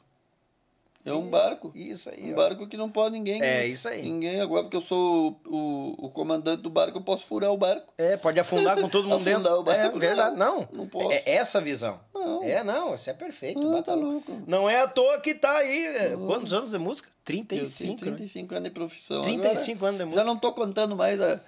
É 1.06 1.14
um 1.14 1.30
barco. 1.30 1.72
Isso 1.76 2.10
aí, 2.10 2.32
Um 2.32 2.34
ó. 2.34 2.36
barco 2.36 2.68
que 2.68 2.76
não 2.76 2.90
pode 2.90 3.14
ninguém. 3.14 3.40
É, 3.42 3.68
isso 3.68 3.88
aí. 3.88 4.02
Ninguém, 4.02 4.42
agora 4.42 4.64
porque 4.64 4.76
eu 4.78 4.82
sou 4.82 5.40
o, 5.46 5.56
o, 5.56 6.06
o 6.08 6.10
comandante 6.10 6.64
do 6.64 6.70
barco, 6.70 6.98
eu 6.98 7.02
posso 7.04 7.28
furar 7.28 7.52
o 7.52 7.58
barco. 7.58 7.94
É, 7.98 8.18
pode 8.18 8.40
afundar 8.40 8.76
com 8.82 8.90
todo 8.90 9.04
mundo 9.10 9.18
Afundar 9.22 9.38
dentro. 9.44 9.60
o 9.60 9.64
barco, 9.64 9.98
é 9.98 10.00
verdade, 10.00 10.36
não. 10.36 10.62
não, 10.62 10.68
não 10.74 10.88
posso. 10.88 11.12
É 11.12 11.22
essa 11.26 11.60
a 11.60 11.62
visão. 11.62 12.00
Não. 12.14 12.44
É, 12.44 12.64
não, 12.64 12.96
isso 12.96 13.08
é 13.08 13.14
perfeito. 13.14 13.76
Ah, 13.76 13.84
tá 13.84 13.94
louco. 13.94 14.32
Não 14.48 14.68
é 14.68 14.82
à 14.82 14.88
toa 14.88 15.20
que 15.20 15.36
tá 15.36 15.58
aí. 15.58 15.86
é, 15.86 16.16
Quantos 16.18 16.52
anos 16.54 16.72
de 16.72 16.78
música? 16.80 17.08
Eu 17.08 17.14
tenho 17.24 17.46
35. 17.46 17.94
né? 18.06 18.12
35 18.12 18.56
anos 18.56 18.64
de 18.64 18.74
profissão. 18.74 19.22
35 19.22 19.78
agora, 19.86 19.90
anos 19.90 19.98
de 20.00 20.04
Já 20.04 20.06
música. 20.08 20.24
não 20.26 20.38
tô 20.38 20.52
contando 20.54 20.96
mais 20.96 21.22
a. 21.22 21.40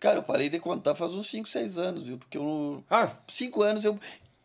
Cara, 0.00 0.16
eu 0.18 0.22
parei 0.22 0.48
de 0.48 0.58
contar 0.58 0.94
faz 0.94 1.12
uns 1.12 1.28
5, 1.30 1.46
6 1.46 1.76
anos, 1.78 2.06
viu? 2.06 2.16
Porque 2.16 2.38
eu. 2.38 2.82
Ah. 2.90 3.10
5 3.28 3.62
anos 3.62 3.84
eu, 3.84 3.98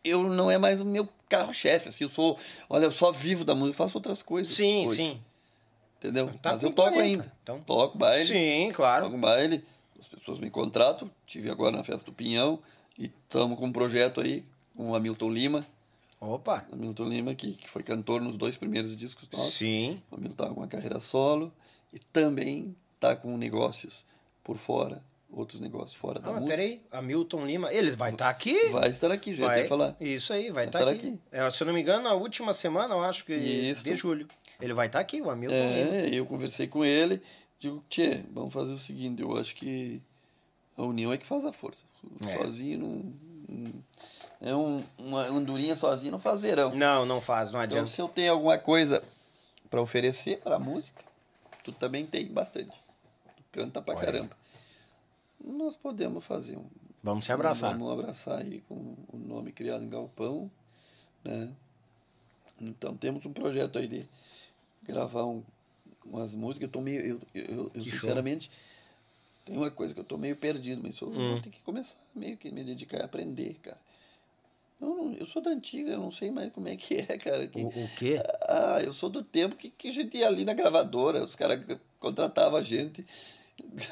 eu 0.08 0.22
não 0.22 0.50
é 0.50 0.58
mais 0.58 0.80
o 0.80 0.84
meu 0.84 1.08
carro-chefe, 1.28 1.88
assim. 1.88 2.04
Eu 2.04 2.10
sou. 2.10 2.38
Olha, 2.68 2.84
eu 2.84 2.90
só 2.90 3.12
vivo 3.12 3.44
da 3.44 3.54
música, 3.54 3.74
eu 3.82 3.86
faço 3.86 3.98
outras 3.98 4.22
coisas. 4.22 4.54
Sim, 4.54 4.86
hoje, 4.86 4.96
sim. 4.96 5.20
Entendeu? 5.98 6.30
Tá 6.42 6.52
Mas 6.52 6.62
eu 6.62 6.70
toco 6.72 6.90
40, 6.92 7.02
ainda. 7.02 7.32
então. 7.42 7.60
Toco 7.60 7.98
baile. 7.98 8.26
Sim, 8.26 8.72
claro. 8.72 9.06
Toco 9.06 9.18
baile. 9.18 9.64
As 9.98 10.06
pessoas 10.06 10.38
me 10.38 10.50
contratam. 10.50 11.10
Tive 11.26 11.50
agora 11.50 11.76
na 11.76 11.82
festa 11.82 12.04
do 12.04 12.12
Pinhão. 12.12 12.58
E 12.98 13.06
estamos 13.06 13.58
com 13.58 13.66
um 13.66 13.72
projeto 13.72 14.20
aí 14.20 14.44
com 14.76 14.90
o 14.90 14.94
Hamilton 14.94 15.30
Lima. 15.30 15.66
Opa. 16.20 16.66
Hamilton 16.72 17.04
Lima, 17.08 17.34
que, 17.34 17.54
que 17.54 17.68
foi 17.68 17.82
cantor 17.82 18.20
nos 18.20 18.36
dois 18.36 18.56
primeiros 18.56 18.96
discos 18.96 19.28
nossos. 19.32 19.54
Sim. 19.54 20.02
O 20.10 20.16
Hamilton 20.16 20.34
tá 20.34 20.48
com 20.48 20.60
uma 20.60 20.66
carreira 20.66 21.00
solo 21.00 21.52
e 21.92 21.98
também 21.98 22.74
tá 23.00 23.14
com 23.16 23.36
negócios 23.36 24.04
por 24.42 24.56
fora, 24.56 25.02
outros 25.30 25.60
negócios 25.60 25.94
fora 25.94 26.18
da 26.20 26.30
Ah, 26.30 26.32
música. 26.34 26.50
peraí, 26.56 26.82
Hamilton 26.90 27.46
Lima, 27.46 27.72
ele 27.72 27.90
vai 27.92 28.12
estar 28.12 28.28
aqui? 28.28 28.68
Vai 28.70 28.88
estar 28.90 29.10
aqui, 29.10 29.34
já 29.34 29.46
Vai. 29.46 29.62
ia 29.62 29.68
falar. 29.68 29.96
Isso 30.00 30.32
aí, 30.32 30.44
vai 30.44 30.52
Vai 30.52 30.66
estar 30.66 30.78
estar 30.80 30.90
aqui. 30.92 31.08
aqui. 31.08 31.18
É, 31.32 31.50
se 31.50 31.62
eu 31.62 31.66
não 31.66 31.74
me 31.74 31.80
engano, 31.82 32.02
na 32.04 32.14
última 32.14 32.52
semana, 32.52 32.94
eu 32.94 33.02
acho 33.02 33.24
que 33.24 33.34
Isso. 33.34 33.84
de 33.84 33.94
julho. 33.96 34.26
Ele 34.60 34.72
vai 34.72 34.86
estar 34.86 35.00
aqui, 35.00 35.20
o 35.20 35.28
Hamilton 35.30 35.54
Lima. 35.56 35.96
É, 35.96 36.08
eu 36.14 36.24
conversei 36.26 36.66
com 36.66 36.84
ele, 36.84 37.22
digo, 37.58 37.84
Tchê, 37.90 38.22
vamos 38.30 38.52
fazer 38.52 38.72
o 38.72 38.78
seguinte, 38.78 39.20
eu 39.20 39.36
acho 39.36 39.54
que 39.54 40.00
a 40.76 40.82
união 40.82 41.12
é 41.12 41.18
que 41.18 41.26
faz 41.26 41.44
a 41.44 41.52
força. 41.52 41.84
É. 42.26 42.36
Sozinho 42.38 42.78
não. 42.78 43.76
É 44.40 44.54
um, 44.54 44.82
uma 44.98 45.22
andorinha 45.26 45.74
sozinho 45.76 46.12
não 46.12 46.18
faz 46.18 46.40
verão. 46.42 46.74
Não, 46.74 47.06
não 47.06 47.20
faz, 47.20 47.50
não 47.50 47.58
Então, 47.62 47.78
adianta. 47.78 47.88
se 47.90 48.00
eu 48.00 48.08
tenho 48.08 48.32
alguma 48.32 48.58
coisa 48.58 49.02
para 49.70 49.80
oferecer 49.80 50.38
para 50.38 50.58
música, 50.58 51.02
tu 51.64 51.72
também 51.72 52.04
tem 52.06 52.26
bastante. 52.26 52.70
Tu 53.36 53.42
canta 53.52 53.80
pra 53.80 53.94
Olha 53.94 54.04
caramba. 54.04 54.36
Nós 55.46 55.76
podemos 55.76 56.24
fazer 56.24 56.56
um. 56.58 56.66
Vamos 57.02 57.24
se 57.24 57.32
abraçar. 57.32 57.72
Vamos 57.72 57.92
abraçar 57.92 58.40
aí 58.40 58.60
com 58.68 58.74
o 59.12 59.16
nome 59.16 59.52
criado 59.52 59.84
em 59.84 59.88
Galpão, 59.88 60.50
né? 61.24 61.48
Então 62.60 62.96
temos 62.96 63.24
um 63.24 63.32
projeto 63.32 63.78
aí 63.78 63.86
de 63.86 64.08
gravar 64.82 65.24
um, 65.24 65.42
umas 66.04 66.34
músicas. 66.34 66.66
Eu 66.66 66.72
tô 66.72 66.80
meio. 66.80 67.00
Eu, 67.00 67.20
eu, 67.34 67.44
eu 67.64 67.70
Que 67.70 67.80
show. 67.80 67.90
sinceramente, 67.92 68.50
tem 69.44 69.56
uma 69.56 69.70
coisa 69.70 69.94
que 69.94 70.00
eu 70.00 70.04
tô 70.04 70.18
meio 70.18 70.36
perdido, 70.36 70.82
mas 70.82 71.00
eu 71.00 71.08
Hum. 71.08 71.32
vou 71.32 71.40
ter 71.40 71.50
que 71.50 71.60
começar 71.62 71.98
meio 72.14 72.36
que 72.36 72.50
me 72.50 72.64
dedicar 72.64 73.02
a 73.02 73.04
aprender, 73.04 73.54
cara. 73.62 73.78
Eu, 74.80 74.88
não- 74.88 75.12
eu 75.14 75.26
sou 75.26 75.40
da 75.40 75.50
antiga, 75.50 75.92
eu 75.92 76.00
não 76.00 76.10
sei 76.10 76.30
mais 76.30 76.52
como 76.52 76.68
é 76.68 76.76
que 76.76 76.94
é, 76.96 77.16
cara. 77.18 77.46
que- 77.46 77.62
O, 77.62 77.68
o 77.68 77.88
quê? 77.96 78.20
ah, 78.48 78.80
eu 78.82 78.92
sou 78.92 79.08
do 79.08 79.22
tempo 79.22 79.54
que, 79.56 79.70
que 79.70 79.88
a 79.88 79.92
gente 79.92 80.16
ia 80.16 80.26
ali 80.26 80.44
na 80.44 80.54
gravadora, 80.54 81.22
os 81.24 81.36
caras 81.36 81.64
contratavam 82.00 82.58
a 82.58 82.62
gente, 82.62 83.06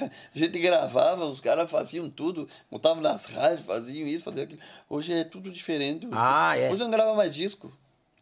a 0.01 0.39
gente 0.39 0.59
gravava, 0.59 1.25
os 1.27 1.41
caras 1.41 1.71
faziam 1.71 2.09
tudo, 2.11 2.49
montavam 2.71 3.03
nas 3.03 3.25
rádios, 3.25 3.67
faziam 3.67 4.07
isso, 4.07 4.25
faziam 4.25 4.45
aquilo. 4.45 4.61
Hoje 4.89 5.13
é 5.13 5.25
tudo 5.25 5.51
diferente. 5.51 6.07
Ah, 6.13 6.57
é. 6.57 6.69
Hoje 6.71 6.79
não 6.79 6.91
grava 6.91 7.15
mais 7.15 7.35
disco. 7.35 7.73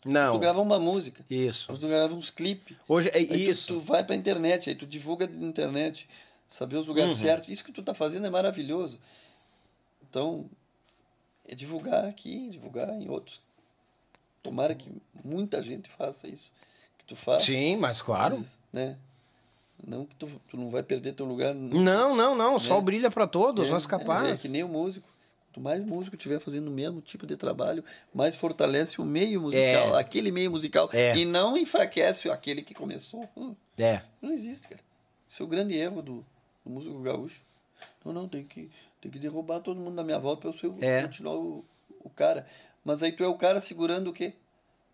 Não. 0.05 0.35
Tu 0.35 0.41
grava 0.41 0.61
uma 0.61 0.79
música. 0.81 1.25
Isso. 1.31 1.71
Hoje 1.71 1.81
tu 1.81 1.89
grava 1.89 2.15
uns 2.15 2.31
clipes. 2.31 2.77
Hoje 2.89 3.09
é 3.11 3.19
Aí 3.19 3.27
tu- 3.27 3.35
isso. 3.37 3.75
Tu, 3.75 3.81
vai 3.81 4.03
pra 4.05 4.17
internet, 4.17 4.69
aí 4.69 4.75
tu 4.75 4.85
divulga 4.87 5.27
na 5.29 5.47
internet, 5.47 6.09
saber 6.49 6.77
os 6.77 6.83
Uhum. 6.83 6.89
lugares 6.89 7.17
certos. 7.19 7.49
Isso 7.49 7.65
que 7.65 7.71
tu 7.73 7.83
tá 7.83 7.95
fazendo 7.95 8.27
é 8.27 8.31
maravilhoso. 8.31 8.99
Então, 10.09 10.49
é 11.49 11.55
divulgar 11.55 12.05
aqui, 12.05 12.49
divulgar 12.51 12.89
em 12.91 13.09
outros. 13.09 13.41
Tomara 14.43 14.75
que 14.75 14.91
muita 15.25 15.63
gente 15.63 15.89
faça 15.89 16.27
isso 16.27 16.51
que 16.99 17.05
tu 17.05 17.15
faz. 17.15 17.45
Sim, 17.45 17.77
mas 17.77 18.03
claro. 18.03 18.45
Né? 18.73 18.97
Não 19.85 20.07
que 20.07 20.15
tu, 20.15 20.29
tu 20.49 20.57
não 20.57 20.71
vai 20.71 20.83
perder 20.83 21.13
teu 21.13 21.27
lugar. 21.27 21.55
Não, 21.55 22.15
não, 22.15 22.35
não. 22.37 22.55
O 22.55 22.61
sol 22.61 22.79
Né? 22.79 22.85
brilha 22.85 23.11
para 23.11 23.27
todos, 23.27 23.67
É, 23.67 23.71
nós 23.71 23.85
É, 23.85 23.89
capazes. 23.89 24.39
é 24.39 24.43
que 24.43 24.49
nem 24.49 24.63
o 24.63 24.69
músico. 24.69 25.09
Quanto 25.49 25.61
mais 25.61 25.85
músico 25.85 26.17
tiver 26.17 26.39
fazendo 26.41 26.69
o 26.69 26.71
mesmo 26.71 27.01
tipo 27.03 27.27
de 27.27 27.37
trabalho, 27.37 27.85
mais 28.15 28.35
fortalece 28.37 29.01
o 29.01 29.05
meio 29.05 29.41
musical, 29.41 29.97
É. 29.97 30.01
aquele 30.01 30.31
meio 30.33 30.51
musical. 30.51 30.89
É. 30.93 31.15
E 31.17 31.25
não 31.27 31.57
enfraquece 31.59 32.31
aquele 32.31 32.63
que 32.63 32.73
começou. 32.73 33.29
Hum, 33.37 33.55
É. 33.77 34.01
não 34.23 34.33
existe, 34.33 34.67
cara. 34.69 34.81
Esse 35.29 35.43
é 35.43 35.45
o 35.45 35.49
grande 35.49 35.75
erro 35.77 36.01
do, 36.01 36.25
do 36.65 36.71
músico 36.71 36.99
gaúcho. 37.01 37.43
Não, 38.05 38.13
não, 38.13 38.29
tem 38.29 38.45
que, 38.45 38.71
tem 39.01 39.11
que 39.11 39.19
derrubar 39.19 39.61
todo 39.61 39.79
mundo 39.81 39.97
da 39.97 40.05
minha 40.05 40.19
volta 40.19 40.43
para 40.43 40.51
eu 40.51 40.55
ser, 40.79 40.85
É. 40.85 41.03
continuar 41.03 41.35
o, 41.37 41.65
o 42.01 42.09
cara. 42.09 42.47
Mas 42.85 43.03
aí 43.03 43.13
tu 43.13 43.23
é 43.25 43.29
o 43.29 43.35
cara 43.37 43.61
segurando 43.61 44.09
o 44.09 44.13
quê? 44.13 44.35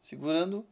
Segurando 0.00 0.64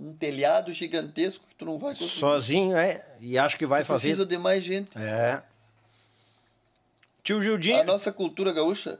um 0.00 0.14
telhado 0.14 0.72
gigantesco 0.72 1.46
que 1.46 1.54
tu 1.54 1.66
não 1.66 1.78
vai 1.78 1.92
conseguir. 1.94 2.18
Sozinho, 2.18 2.76
é. 2.76 3.04
E 3.20 3.36
acho 3.38 3.58
que 3.58 3.66
vai 3.66 3.82
Tu 3.82 3.86
fazer. 3.86 4.08
Precisa 4.08 4.26
de 4.26 4.38
mais 4.38 4.64
gente. 4.64 4.96
É. 4.98 5.42
Tio 7.22 7.42
Gildinho. 7.42 7.78
A 7.80 7.84
nossa 7.84 8.10
cultura 8.10 8.52
gaúcha 8.52 8.98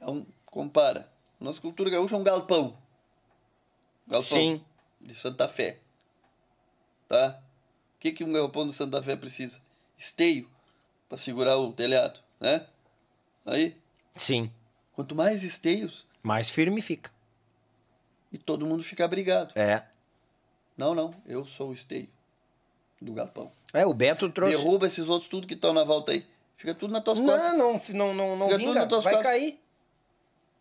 é 0.00 0.08
um. 0.08 0.24
Compara. 0.46 1.10
Nossa 1.40 1.60
cultura 1.60 1.90
gaúcha 1.90 2.14
é 2.14 2.18
um 2.18 2.22
galpão. 2.22 2.76
Galpão. 4.06 4.22
Sim. 4.22 4.64
De 5.00 5.14
Santa 5.14 5.48
Fé. 5.48 5.78
Tá? 7.08 7.40
O 7.96 7.98
que, 7.98 8.12
que 8.12 8.22
um 8.22 8.32
galpão 8.32 8.66
de 8.68 8.74
Santa 8.74 9.02
Fé 9.02 9.16
precisa? 9.16 9.58
Esteio 9.98 10.48
para 11.08 11.18
segurar 11.18 11.58
o 11.58 11.72
telhado, 11.72 12.20
né? 12.40 12.66
Aí, 13.44 13.76
Sim. 14.16 14.50
quanto 14.92 15.14
mais 15.14 15.42
esteios, 15.42 16.06
Mais 16.22 16.48
firme 16.48 16.80
fica. 16.80 17.10
E 18.32 18.38
todo 18.38 18.66
mundo 18.66 18.82
fica 18.82 19.04
abrigado. 19.04 19.52
É. 19.56 19.82
Não, 20.76 20.94
não, 20.94 21.14
eu 21.26 21.44
sou 21.44 21.70
o 21.70 21.72
esteio 21.74 22.08
do 23.00 23.12
galpão. 23.12 23.50
É, 23.72 23.84
o 23.86 23.92
Beto 23.92 24.28
trouxe. 24.30 24.56
Derruba 24.56 24.86
esses 24.86 25.08
outros 25.08 25.28
tudo 25.28 25.46
que 25.46 25.54
estão 25.54 25.72
na 25.72 25.84
volta 25.84 26.12
aí. 26.12 26.24
Fica 26.54 26.74
tudo 26.74 26.92
nas 26.92 27.02
tuas 27.02 27.18
costas. 27.20 27.52
Não, 27.56 27.58
não, 27.58 27.80
não, 27.92 28.14
não, 28.14 28.36
não 28.36 28.46
Fica 28.46 28.58
tudo 28.58 28.68
vinga. 28.68 28.80
nas 28.80 28.88
tuas 28.88 29.04
Vai 29.04 29.14
costas. 29.14 29.32
cair. 29.32 29.58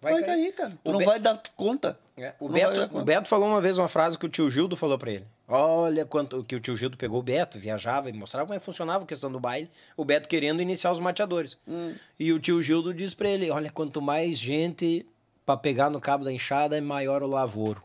Vai, 0.01 0.23
cair, 0.23 0.51
cara. 0.53 0.71
Tu 0.83 0.89
O 0.89 0.93
não 0.93 1.01
vai 1.05 1.19
dar 1.19 1.39
conta. 1.55 1.99
É, 2.17 2.33
o, 2.39 2.49
vai 2.49 2.61
dar 2.61 2.69
Beto, 2.71 2.81
o 2.85 2.89
conta. 2.89 3.05
Beto 3.05 3.29
falou 3.29 3.47
uma 3.47 3.61
vez 3.61 3.77
uma 3.77 3.87
frase 3.87 4.17
que 4.17 4.25
o 4.25 4.29
tio 4.29 4.49
Gildo 4.49 4.75
falou 4.75 4.97
pra 4.97 5.11
ele. 5.11 5.27
Olha 5.47 6.05
quanto 6.05 6.43
que 6.43 6.55
o 6.55 6.59
tio 6.59 6.75
Gildo 6.75 6.97
pegou 6.97 7.19
o 7.19 7.23
Beto, 7.23 7.59
viajava 7.59 8.09
e 8.09 8.13
mostrava 8.13 8.47
como 8.47 8.55
é 8.55 8.59
que 8.59 8.65
funcionava 8.65 9.03
a 9.03 9.07
questão 9.07 9.31
do 9.31 9.39
baile. 9.39 9.69
O 9.95 10.03
Beto 10.03 10.27
querendo 10.27 10.59
iniciar 10.59 10.91
os 10.91 10.99
mateadores. 10.99 11.55
Hum. 11.67 11.93
E 12.19 12.33
o 12.33 12.39
tio 12.39 12.61
Gildo 12.63 12.91
diz 12.95 13.13
pra 13.13 13.29
ele: 13.29 13.51
Olha, 13.51 13.69
quanto 13.69 14.01
mais 14.01 14.39
gente 14.39 15.05
pra 15.51 15.57
pegar 15.61 15.89
no 15.89 15.99
cabo 15.99 16.23
da 16.23 16.31
enxada, 16.31 16.77
é 16.77 16.81
maior 16.81 17.21
o 17.23 17.27
lavoro. 17.27 17.83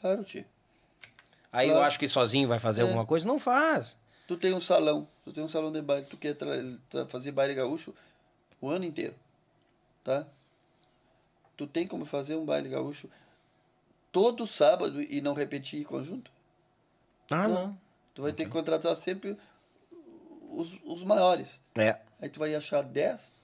Claro, 0.00 0.24
tio. 0.24 0.44
Aí 1.52 1.68
eu 1.68 1.74
Claro. 1.74 1.86
acho 1.86 1.98
que 1.98 2.08
sozinho 2.08 2.48
vai 2.48 2.58
fazer 2.58 2.82
alguma 2.82 3.06
coisa? 3.06 3.26
Não 3.26 3.38
faz. 3.38 3.96
Tu 4.26 4.36
tem 4.36 4.54
um 4.54 4.60
salão, 4.60 5.06
tu 5.24 5.32
tem 5.32 5.44
um 5.44 5.48
salão 5.48 5.70
de 5.70 5.80
baile, 5.82 6.06
tu 6.06 6.16
quer 6.16 6.36
fazer 7.08 7.30
baile 7.32 7.54
gaúcho 7.54 7.94
o 8.60 8.68
ano 8.68 8.84
inteiro, 8.84 9.14
tá? 10.02 10.26
Tu 11.56 11.66
tem 11.66 11.86
como 11.86 12.04
fazer 12.04 12.34
um 12.34 12.44
baile 12.44 12.68
gaúcho 12.68 13.08
todo 14.10 14.46
sábado 14.46 15.00
e 15.02 15.20
não 15.20 15.34
repetir 15.34 15.84
conjunto? 15.84 16.30
Ah, 17.30 17.46
não. 17.46 17.78
Tu 18.14 18.22
vai 18.22 18.32
ter 18.32 18.44
que 18.46 18.50
contratar 18.50 18.96
sempre 18.96 19.36
os, 20.50 20.76
os 20.84 21.04
maiores. 21.04 21.60
É. 21.74 21.98
Aí 22.20 22.28
tu 22.28 22.38
vai 22.40 22.54
achar 22.54 22.82
10? 22.82 23.42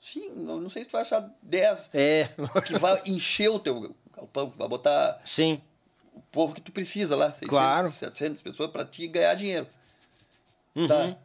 Sim, 0.00 0.30
não, 0.30 0.60
não 0.60 0.70
sei 0.70 0.82
se 0.84 0.88
tu 0.88 0.92
vai 0.92 1.02
achar 1.02 1.28
10 1.42 1.90
É. 1.92 2.28
que 2.64 2.78
vai 2.78 3.02
encher 3.06 3.48
o 3.50 3.58
teu 3.58 3.94
galpão, 4.14 4.50
que 4.50 4.58
vai 4.58 4.68
botar 4.68 5.20
Sim. 5.24 5.60
o 6.14 6.20
povo 6.20 6.54
que 6.54 6.60
tu 6.60 6.70
precisa 6.72 7.16
lá, 7.16 7.26
600, 7.30 7.48
Claro. 7.48 7.90
700 7.90 8.42
pessoas 8.42 8.70
para 8.70 8.84
te 8.84 9.06
ganhar 9.08 9.34
dinheiro. 9.34 9.66
Uhum. 10.74 10.86
Tá? 10.86 11.16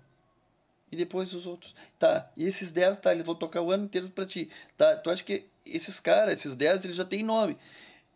E 0.92 0.96
depois 0.96 1.34
os 1.34 1.46
outros. 1.46 1.74
Tá, 2.00 2.30
e 2.36 2.46
esses 2.46 2.72
10, 2.72 3.00
tá, 3.00 3.12
eles 3.12 3.26
vão 3.26 3.36
tocar 3.36 3.62
o 3.62 3.72
ano 3.72 3.86
inteiro 3.86 4.10
para 4.10 4.26
ti. 4.26 4.50
Tá, 4.78 4.96
tu 4.98 5.10
acha 5.10 5.24
que 5.24 5.46
esses 5.66 6.00
caras, 6.00 6.34
esses 6.34 6.56
10, 6.56 6.86
eles 6.86 6.98
já 6.98 7.06
têm 7.06 7.24
nome. 7.24 7.58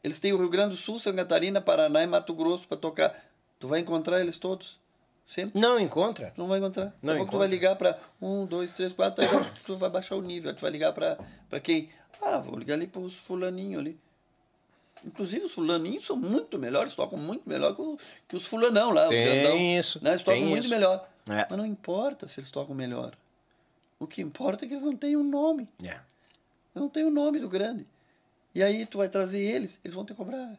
Eles 0.04 0.20
têm 0.20 0.34
o 0.34 0.38
Rio 0.38 0.50
Grande 0.50 0.72
do 0.72 0.78
Sul, 0.78 1.00
Santa 1.00 1.18
Catarina, 1.18 1.62
Paraná 1.62 2.04
e 2.04 2.08
Mato 2.08 2.34
Grosso 2.34 2.68
para 2.68 2.78
tocar. 2.78 3.16
Tu 3.60 3.68
vai 3.68 3.80
encontrar 3.80 4.20
eles 4.20 4.38
todos? 4.38 4.78
Sempre? 5.26 5.60
Não 5.60 5.80
encontra. 5.80 6.34
Não 6.38 6.48
vai 6.48 6.60
encontrar. 6.60 6.94
Não 7.02 7.14
a 7.14 7.18
pouco 7.18 7.32
tu 7.32 7.36
encontra. 7.36 7.38
vai 7.40 7.48
ligar 7.48 7.76
para 7.76 8.00
um, 8.22 8.46
dois, 8.46 8.72
três, 8.72 8.94
quatro, 8.94 9.24
aí 9.24 9.30
tu 9.66 9.76
vai 9.76 9.90
baixar 9.90 10.16
o 10.16 10.22
nível. 10.22 10.54
Tu 10.54 10.62
vai 10.62 10.70
ligar 10.72 10.94
para 10.94 11.60
quem? 11.64 11.90
Ah, 12.22 12.38
vou 12.38 12.58
ligar 12.58 12.76
ali 12.76 12.86
para 12.88 13.02
os 13.02 13.16
fulaninhos 13.16 13.80
ali. 13.82 14.00
Inclusive, 15.04 15.46
os 15.46 15.52
fulaninhos 15.54 16.06
são 16.06 16.16
muito 16.16 16.58
melhores, 16.58 16.96
tocam 16.96 17.18
muito 17.18 17.48
melhor 17.48 17.76
que, 17.76 17.82
o- 17.82 17.98
que 18.28 18.36
os 18.36 18.46
fulanão 18.48 18.92
lá. 18.92 19.08
Tem 19.08 19.26
grandão, 19.26 19.58
isso, 19.58 20.04
Né? 20.04 20.12
Eles 20.12 20.22
tocam 20.24 20.40
tem 20.40 20.50
muito 20.50 20.64
isso. 20.66 20.74
melhor. 20.74 21.08
É. 21.30 21.46
Mas 21.50 21.58
não 21.58 21.66
importa 21.66 22.28
se 22.28 22.40
eles 22.40 22.50
tocam 22.52 22.74
melhor. 22.76 23.16
O 24.00 24.08
que 24.08 24.22
importa 24.22 24.66
é 24.66 24.68
que 24.68 24.74
eles 24.74 24.84
não 24.86 24.96
têm 24.96 25.16
um 25.16 25.24
nome. 25.24 25.68
É. 25.84 26.00
Não 26.74 26.90
tem 26.90 27.04
o 27.04 27.12
nome 27.12 27.40
do 27.40 27.48
grande. 27.50 27.86
E 28.54 28.62
aí 28.64 28.86
tu 28.86 28.98
vai 29.00 29.10
trazer 29.10 29.40
eles, 29.40 29.80
eles 29.84 29.94
vão 29.96 30.06
te 30.06 30.14
cobrar 30.14 30.56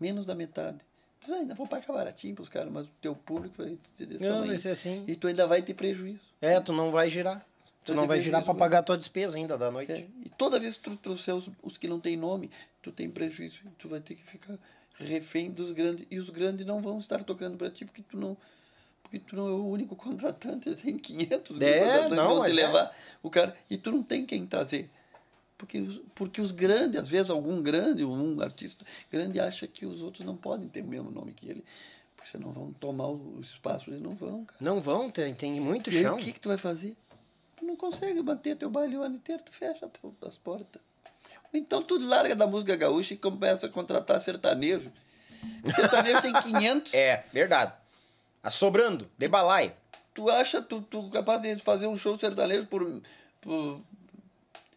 menos 0.00 0.26
da 0.26 0.34
metade. 0.34 0.78
Tu 1.26 1.34
ainda 1.34 1.54
vou 1.54 1.66
pagar 1.66 1.92
baratinho 1.92 2.34
pros 2.34 2.48
caras, 2.48 2.72
mas 2.72 2.86
o 2.86 2.90
teu 3.02 3.14
público 3.14 3.56
vai 3.58 3.76
ser 3.96 4.06
desse 4.06 4.22
Não, 4.24 4.30
tamanho. 4.30 4.48
vai 4.52 4.56
ser 4.58 4.68
assim. 4.70 5.04
E 5.08 5.16
tu 5.16 5.26
ainda 5.26 5.46
vai 5.46 5.60
ter 5.60 5.74
prejuízo. 5.74 6.20
É, 6.40 6.60
tu 6.60 6.72
não 6.72 6.90
vai 6.92 7.10
girar. 7.10 7.44
Tu 7.84 7.94
não 7.94 8.06
vai 8.06 8.20
girar 8.20 8.40
prejuízo, 8.42 8.54
né? 8.54 8.58
pagar 8.64 8.78
a 8.78 8.82
tua 8.82 8.96
despesa 8.96 9.36
ainda 9.36 9.58
da 9.58 9.70
noite. 9.70 9.92
É, 9.92 10.06
e 10.24 10.28
toda 10.30 10.58
vez 10.58 10.76
que 10.76 10.84
tu 10.84 10.96
trouxer 10.96 11.34
os, 11.34 11.50
os 11.62 11.76
que 11.76 11.86
não 11.88 11.98
têm 12.00 12.16
nome, 12.16 12.50
tu 12.80 12.90
tem 12.92 13.10
prejuízo. 13.10 13.58
Tu 13.78 13.88
vai 13.88 14.00
ter 14.00 14.14
que 14.14 14.22
ficar 14.24 14.56
refém 14.98 15.50
dos 15.50 15.72
grandes. 15.72 16.06
E 16.10 16.18
os 16.18 16.30
grandes 16.30 16.64
não 16.64 16.80
vão 16.80 16.98
estar 16.98 17.22
tocando 17.24 17.56
para 17.56 17.70
ti 17.70 17.84
porque 17.84 18.02
tu 18.02 18.16
não. 18.16 18.36
Porque 19.02 19.18
tu 19.20 19.36
não 19.36 19.48
é 19.48 19.52
o 19.52 19.66
único 19.66 19.94
contratante, 19.94 20.74
tem 20.82 20.96
500 20.98 21.58
mil 21.58 21.68
É, 21.68 21.78
contratantes 21.80 22.16
não, 22.16 22.28
que 22.28 22.34
vão 22.34 22.44
te 22.44 22.50
é. 22.50 22.54
levar 22.54 22.96
o 23.22 23.30
cara. 23.30 23.56
E 23.70 23.76
tu 23.76 23.92
não 23.92 24.02
tem 24.02 24.24
quem 24.26 24.46
trazer. 24.46 24.90
Porque, 25.58 25.78
os- 25.80 26.00
porque 26.14 26.40
os 26.40 26.50
grandes, 26.50 27.00
às 27.00 27.08
vezes 27.08 27.30
algum 27.30 27.62
grande, 27.62 28.04
um 28.04 28.40
artista 28.40 28.84
grande 29.10 29.40
acha 29.40 29.66
que 29.66 29.86
os 29.86 30.02
outros 30.02 30.24
não 30.24 30.36
podem 30.36 30.68
ter 30.68 30.82
o 30.82 30.86
mesmo 30.86 31.10
nome 31.10 31.32
que 31.32 31.48
ele. 31.48 31.64
Porque 32.14 32.30
senão 32.30 32.52
vão 32.52 32.72
tomar 32.74 33.08
o 33.08 33.38
espaço, 33.40 33.88
eles 33.90 34.00
não 34.02 34.14
vão, 34.14 34.44
cara. 34.44 34.58
Não 34.60 34.80
vão, 34.80 35.10
tem, 35.10 35.34
tem 35.34 35.60
muito 35.60 35.90
E 35.90 36.02
chão. 36.02 36.14
o 36.14 36.18
que, 36.18 36.32
que 36.32 36.40
tu 36.40 36.48
vai 36.48 36.58
fazer? 36.58 36.96
Tu 37.56 37.64
não 37.64 37.76
consegue 37.76 38.20
manter 38.22 38.56
teu 38.56 38.68
baile 38.68 38.96
o 38.98 39.02
ano 39.02 39.16
inteiro, 39.16 39.42
tu 39.44 39.52
fecha 39.52 39.88
as 40.22 40.36
portas. 40.36 40.82
Ou 41.52 41.58
então 41.58 41.80
tu 41.82 41.96
larga 41.98 42.34
da 42.36 42.46
música 42.46 42.76
gaúcha 42.76 43.14
e 43.14 43.16
começa 43.16 43.66
a 43.66 43.68
contratar 43.70 44.20
sertanejo. 44.20 44.92
Sertanejo 45.74 46.20
tem 46.22 46.32
500. 46.32 46.92
É, 46.94 47.24
verdade. 47.32 47.72
Assobrando, 48.42 49.08
de 49.18 49.26
balaio. 49.28 49.72
Tu 50.14 50.28
acha 50.30 50.60
tu, 50.62 50.80
tu 50.82 51.08
capaz 51.10 51.40
de 51.42 51.56
fazer 51.56 51.86
um 51.86 51.96
show 51.96 52.18
sertanejo 52.18 52.66
por, 52.66 53.02
por, 53.40 53.80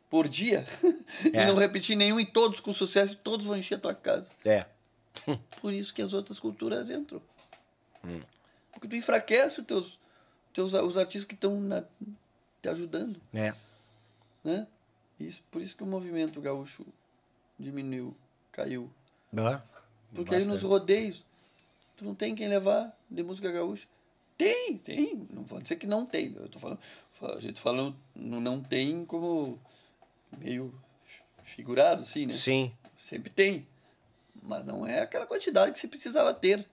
por 0.10 0.28
dia 0.28 0.66
É. 1.34 1.44
e 1.44 1.46
não 1.46 1.56
repetir 1.56 1.96
nenhum 1.96 2.20
e 2.20 2.26
todos 2.26 2.60
com 2.60 2.74
sucesso, 2.74 3.14
e 3.14 3.18
todos 3.18 3.46
vão 3.46 3.58
encher 3.58 3.76
a 3.76 3.80
tua 3.80 3.94
casa. 3.94 4.32
É. 4.46 4.66
Por 5.62 5.74
isso 5.74 5.94
que 5.94 6.02
as 6.02 6.14
outras 6.14 6.40
culturas 6.40 6.90
entram. 6.90 7.22
Hum. 8.04 8.22
Porque 8.72 8.88
tu 8.88 8.96
enfraquece 8.96 9.60
os 9.60 9.68
teus, 9.68 10.00
teus, 10.54 10.74
os 10.74 10.98
artistas 10.98 11.26
que 11.26 11.34
estão 11.36 11.60
te 12.62 12.70
ajudando. 12.70 13.20
É. 13.34 13.54
né? 14.44 14.68
Isso, 15.20 15.42
por 15.52 15.62
isso 15.62 15.76
que 15.76 15.84
o 15.84 15.86
movimento 15.86 16.40
gaúcho 16.40 16.86
diminuiu, 17.60 18.16
caiu. 18.54 18.90
Ah, 19.36 19.62
Porque 20.16 20.34
aí 20.34 20.46
nos 20.46 20.54
bastante. 20.54 20.70
rodeios, 20.70 21.26
tu 21.98 22.06
não 22.06 22.16
tem 22.16 22.34
quem 22.34 22.48
levar 22.48 22.98
de 23.12 23.22
música 23.22 23.52
gaúcha. 23.52 23.86
Tem, 24.38 24.78
tem. 24.78 25.28
Não 25.30 25.44
vou 25.44 25.60
dizer 25.62 25.76
que 25.76 25.86
não 25.86 26.06
tem. 26.06 26.34
Eu 26.38 26.48
tô 26.48 26.58
falando, 26.58 26.80
a 27.36 27.40
gente 27.42 27.60
falando 27.60 27.94
não 28.16 28.40
não 28.40 28.64
tem 28.64 29.04
como 29.06 29.60
meio 30.38 30.74
figurado, 31.44 32.02
assim, 32.04 32.26
né? 32.26 32.34
Sim. 32.34 32.72
Sempre 32.98 33.30
tem. 33.30 33.68
Mas 34.42 34.66
não 34.66 34.86
é 34.86 35.02
aquela 35.02 35.26
quantidade 35.26 35.72
que 35.72 35.80
você 35.80 35.88
precisava 35.88 36.34
ter. 36.34 36.66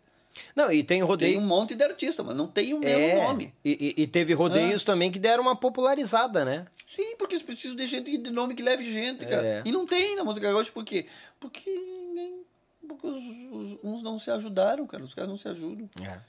Não, 0.55 0.71
e 0.71 0.85
tem 0.85 1.03
rodeio. 1.03 1.33
Tem 1.39 1.43
um 1.43 1.47
monte 1.47 1.75
de 1.75 1.83
artista, 1.83 2.23
mas 2.23 2.35
não 2.35 2.47
tem 2.47 2.75
o 2.75 2.79
mesmo 2.79 3.01
é, 3.01 3.27
nome. 3.27 3.55
E, 3.65 3.95
e- 3.97 4.07
teve 4.07 4.35
rodeios 4.35 4.85
também 4.85 5.11
que 5.11 5.19
deram 5.19 5.43
uma 5.43 5.57
popularizada, 5.57 6.45
né? 6.45 6.67
Sim, 6.95 7.17
porque 7.17 7.35
eles 7.35 7.43
precisam 7.45 7.75
de 7.77 7.87
gente 7.87 8.17
de 8.19 8.31
nome 8.31 8.55
que 8.55 8.63
leve 8.63 8.85
gente, 8.91 9.25
cara. 9.27 9.47
É. 9.47 9.63
E 9.65 9.73
não 9.73 9.87
tem 9.87 10.15
na 10.15 10.25
música 10.25 10.51
gaúcha, 10.53 10.71
por 10.73 10.85
quê? 10.85 11.07
Porque 11.41 11.71
ninguém. 11.71 12.43
Porque 12.87 13.07
os, 13.07 13.17
os- 13.17 13.79
uns 13.83 14.03
não 14.03 14.19
se 14.19 14.31
ajudaram, 14.31 14.87
cara. 14.87 15.03
Os 15.03 15.15
caras 15.15 15.31
não 15.31 15.39
se 15.39 15.49
ajudam. 15.49 15.89
É. 16.03 16.21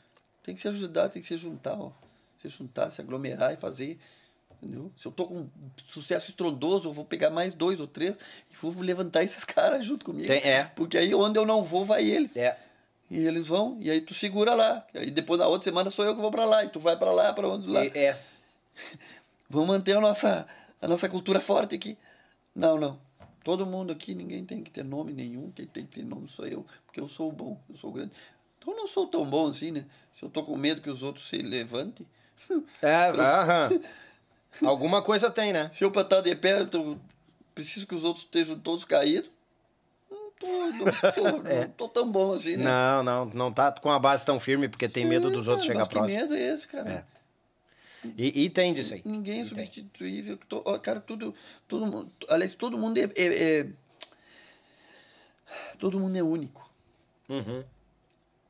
Tem 0.42 0.56
que 0.56 0.62
se 0.62 0.68
ajudar, 0.70 1.10
tem 1.10 1.22
que 1.22 1.28
se 1.28 1.36
juntar, 1.36 1.74
ó. 1.78 1.92
Se 2.42 2.48
juntar, 2.48 2.90
se 2.90 3.02
aglomerar 3.02 3.54
e 3.54 3.58
fazer. 3.58 4.00
Entendeu? 4.62 4.92
Se 4.98 5.06
eu 5.08 5.12
tô 5.12 5.26
com 5.28 5.36
um 5.42 5.50
sucesso 5.90 6.30
estrondoso, 6.32 6.88
eu 6.90 6.94
vou 6.94 7.06
pegar 7.06 7.30
mais 7.30 7.54
dois 7.54 7.80
ou 7.80 7.88
três 7.88 8.18
e 8.52 8.56
vou 8.56 8.74
levantar 8.82 9.24
esses 9.24 9.44
caras 9.46 9.86
junto 9.86 10.04
comigo. 10.06 10.28
Tem- 10.28 10.42
é. 10.42 10.64
Porque 10.76 10.98
aí 10.98 11.14
onde 11.14 11.38
eu 11.38 11.46
não 11.46 11.64
vou, 11.64 11.86
vai 11.86 12.04
eles. 12.04 12.36
É. 12.36 12.58
E 13.10 13.18
eles 13.26 13.48
vão, 13.48 13.78
e 13.80 13.90
aí 13.90 14.02
tu 14.02 14.14
segura 14.14 14.54
lá. 14.54 14.86
E 14.94 14.98
aí 15.00 15.12
depois 15.12 15.40
na 15.40 15.48
outra 15.48 15.64
semana 15.64 15.90
sou 15.92 16.04
eu 16.04 16.14
que 16.16 16.22
vou 16.22 16.32
pra 16.32 16.44
lá. 16.46 16.64
E 16.66 16.70
tu 16.70 16.80
vai 16.80 16.98
pra 16.98 17.12
lá, 17.12 17.32
pra 17.34 17.48
onde 17.48 17.68
lá. 17.68 17.86
E- 17.86 17.92
é. 17.96 18.20
Vamos 19.50 19.68
manter 19.68 19.96
a 19.96 20.02
nossa, 20.02 20.46
a 20.82 20.88
nossa 20.88 21.08
cultura 21.08 21.40
forte 21.40 21.74
aqui. 21.76 21.98
Não, 22.54 22.78
não. 22.78 23.00
Todo 23.44 23.66
mundo 23.66 23.94
aqui, 23.94 24.14
ninguém 24.14 24.44
tem 24.44 24.62
que 24.62 24.70
ter 24.70 24.84
nome 24.84 25.14
nenhum. 25.14 25.52
Quem 25.52 25.66
tem 25.68 25.86
que 25.86 25.96
ter 26.02 26.06
nome 26.06 26.28
sou 26.28 26.46
eu, 26.46 26.66
porque 26.86 27.00
eu 27.00 27.08
sou 27.08 27.30
o 27.30 27.32
bom, 27.32 27.58
eu 27.70 27.78
sou 27.78 27.92
o 27.92 27.94
grande. 27.94 28.12
Então 28.60 28.74
eu 28.74 28.78
não 28.80 28.88
sou 28.88 29.08
tão 29.08 29.24
bom 29.26 29.48
assim, 29.48 29.72
né? 29.72 29.86
Se 30.12 30.24
eu 30.24 30.30
tô 30.30 30.44
com 30.44 30.58
medo 30.58 30.82
que 30.82 30.90
os 30.90 31.02
outros 31.02 31.30
se 31.30 31.38
levantem. 31.38 32.06
É, 32.82 33.08
aham. 33.16 33.80
Alguma 34.62 35.02
coisa 35.02 35.30
tem, 35.30 35.54
né? 35.54 35.70
Se 35.72 35.84
eu 35.84 35.92
pra 35.92 36.02
estar 36.02 36.22
de 36.22 36.36
pé, 36.36 36.60
eu 36.62 36.68
tô- 36.70 36.98
preciso 37.54 37.86
que 37.88 37.96
os 37.96 38.04
outros 38.04 38.26
estejam 38.26 38.58
todos 38.60 38.86
caídos. 38.86 39.30
Não 40.10 40.32
tô, 40.40 40.48
não 40.48 40.86
tô, 41.42 41.48
É. 41.50 41.62
não 41.66 41.70
tô 41.72 41.90
tão 41.90 42.12
bom 42.12 42.32
assim, 42.34 42.58
né? 42.58 42.64
Não, 42.64 43.04
não, 43.04 43.26
não 43.26 43.54
tá 43.54 43.72
com 43.72 43.92
a 43.92 44.00
base 44.00 44.26
tão 44.26 44.40
firme 44.40 44.68
porque 44.70 44.88
tem 44.88 45.06
medo 45.06 45.30
dos 45.32 45.48
outros 45.48 45.66
É, 45.66 45.68
chegar 45.68 45.80
mas 45.80 45.88
que 45.88 45.94
próximo. 45.96 46.20
medo 46.20 46.34
é 46.36 46.42
esse, 46.54 46.68
cara? 46.68 46.90
É. 47.14 47.18
E, 48.16 48.44
e 48.46 48.50
tem 48.50 48.74
disso 48.74 48.94
aí. 48.94 49.02
Ninguém 49.04 49.42
é 49.42 49.46
substituível. 49.46 50.40
Ó, 50.66 50.78
Cara, 50.80 51.02
tudo, 51.02 51.34
todo 51.68 51.86
mundo. 51.86 52.12
Aliás, 52.30 52.54
todo 52.54 52.78
mundo 52.78 52.98
é, 53.00 53.10
é- 53.16 53.60
é- 53.62 53.68
Todo 55.80 56.00
mundo 56.00 56.16
é 56.18 56.24
único. 56.24 56.70
Uhum. 57.30 57.64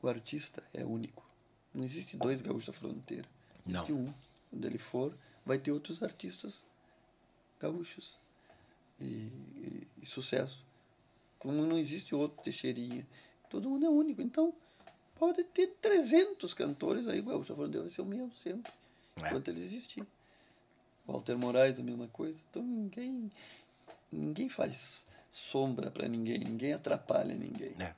O 0.01 0.07
artista 0.07 0.63
é 0.73 0.83
único. 0.83 1.25
Não 1.73 1.83
existe 1.83 2.17
dois 2.17 2.41
gaúchos 2.41 2.67
da 2.67 2.73
fronteira. 2.73 3.25
Não. 3.65 3.73
Existe 3.75 3.93
um. 3.93 4.13
Quando 4.49 4.65
ele 4.65 4.77
for, 4.77 5.13
vai 5.47 5.57
ter 5.57 5.71
outros 5.71 6.03
artistas 6.03 6.61
gaúchos. 7.59 8.19
E, 8.99 9.05
e- 9.05 9.87
e 10.01 10.05
sucesso. 10.05 10.63
Como 11.39 11.65
não 11.65 11.77
existe 11.77 12.13
outro 12.13 12.43
Teixeirinha. 12.43 13.05
Todo 13.49 13.69
mundo 13.69 13.85
é 13.85 13.89
único. 13.89 14.21
Então, 14.21 14.53
pode 15.15 15.43
ter 15.45 15.67
300 15.81 16.53
cantores 16.53 17.07
aí. 17.07 17.21
O 17.21 17.43
fronteira 17.43 17.81
vai 17.81 17.89
ser 17.89 18.01
o 18.01 18.05
mesmo 18.05 18.31
sempre. 18.35 18.71
É. 19.23 19.27
Enquanto 19.27 19.47
ele 19.47 19.61
existir. 19.61 20.05
Walter 21.05 21.37
Moraes, 21.37 21.79
a 21.79 21.83
mesma 21.83 22.07
coisa. 22.09 22.41
Então, 22.49 22.61
ninguém, 22.63 23.31
ninguém 24.11 24.49
faz 24.49 25.05
sombra 25.31 25.89
para 25.89 26.07
ninguém. 26.07 26.39
Ninguém 26.39 26.73
atrapalha 26.73 27.33
ninguém. 27.33 27.73
É. 27.79 27.95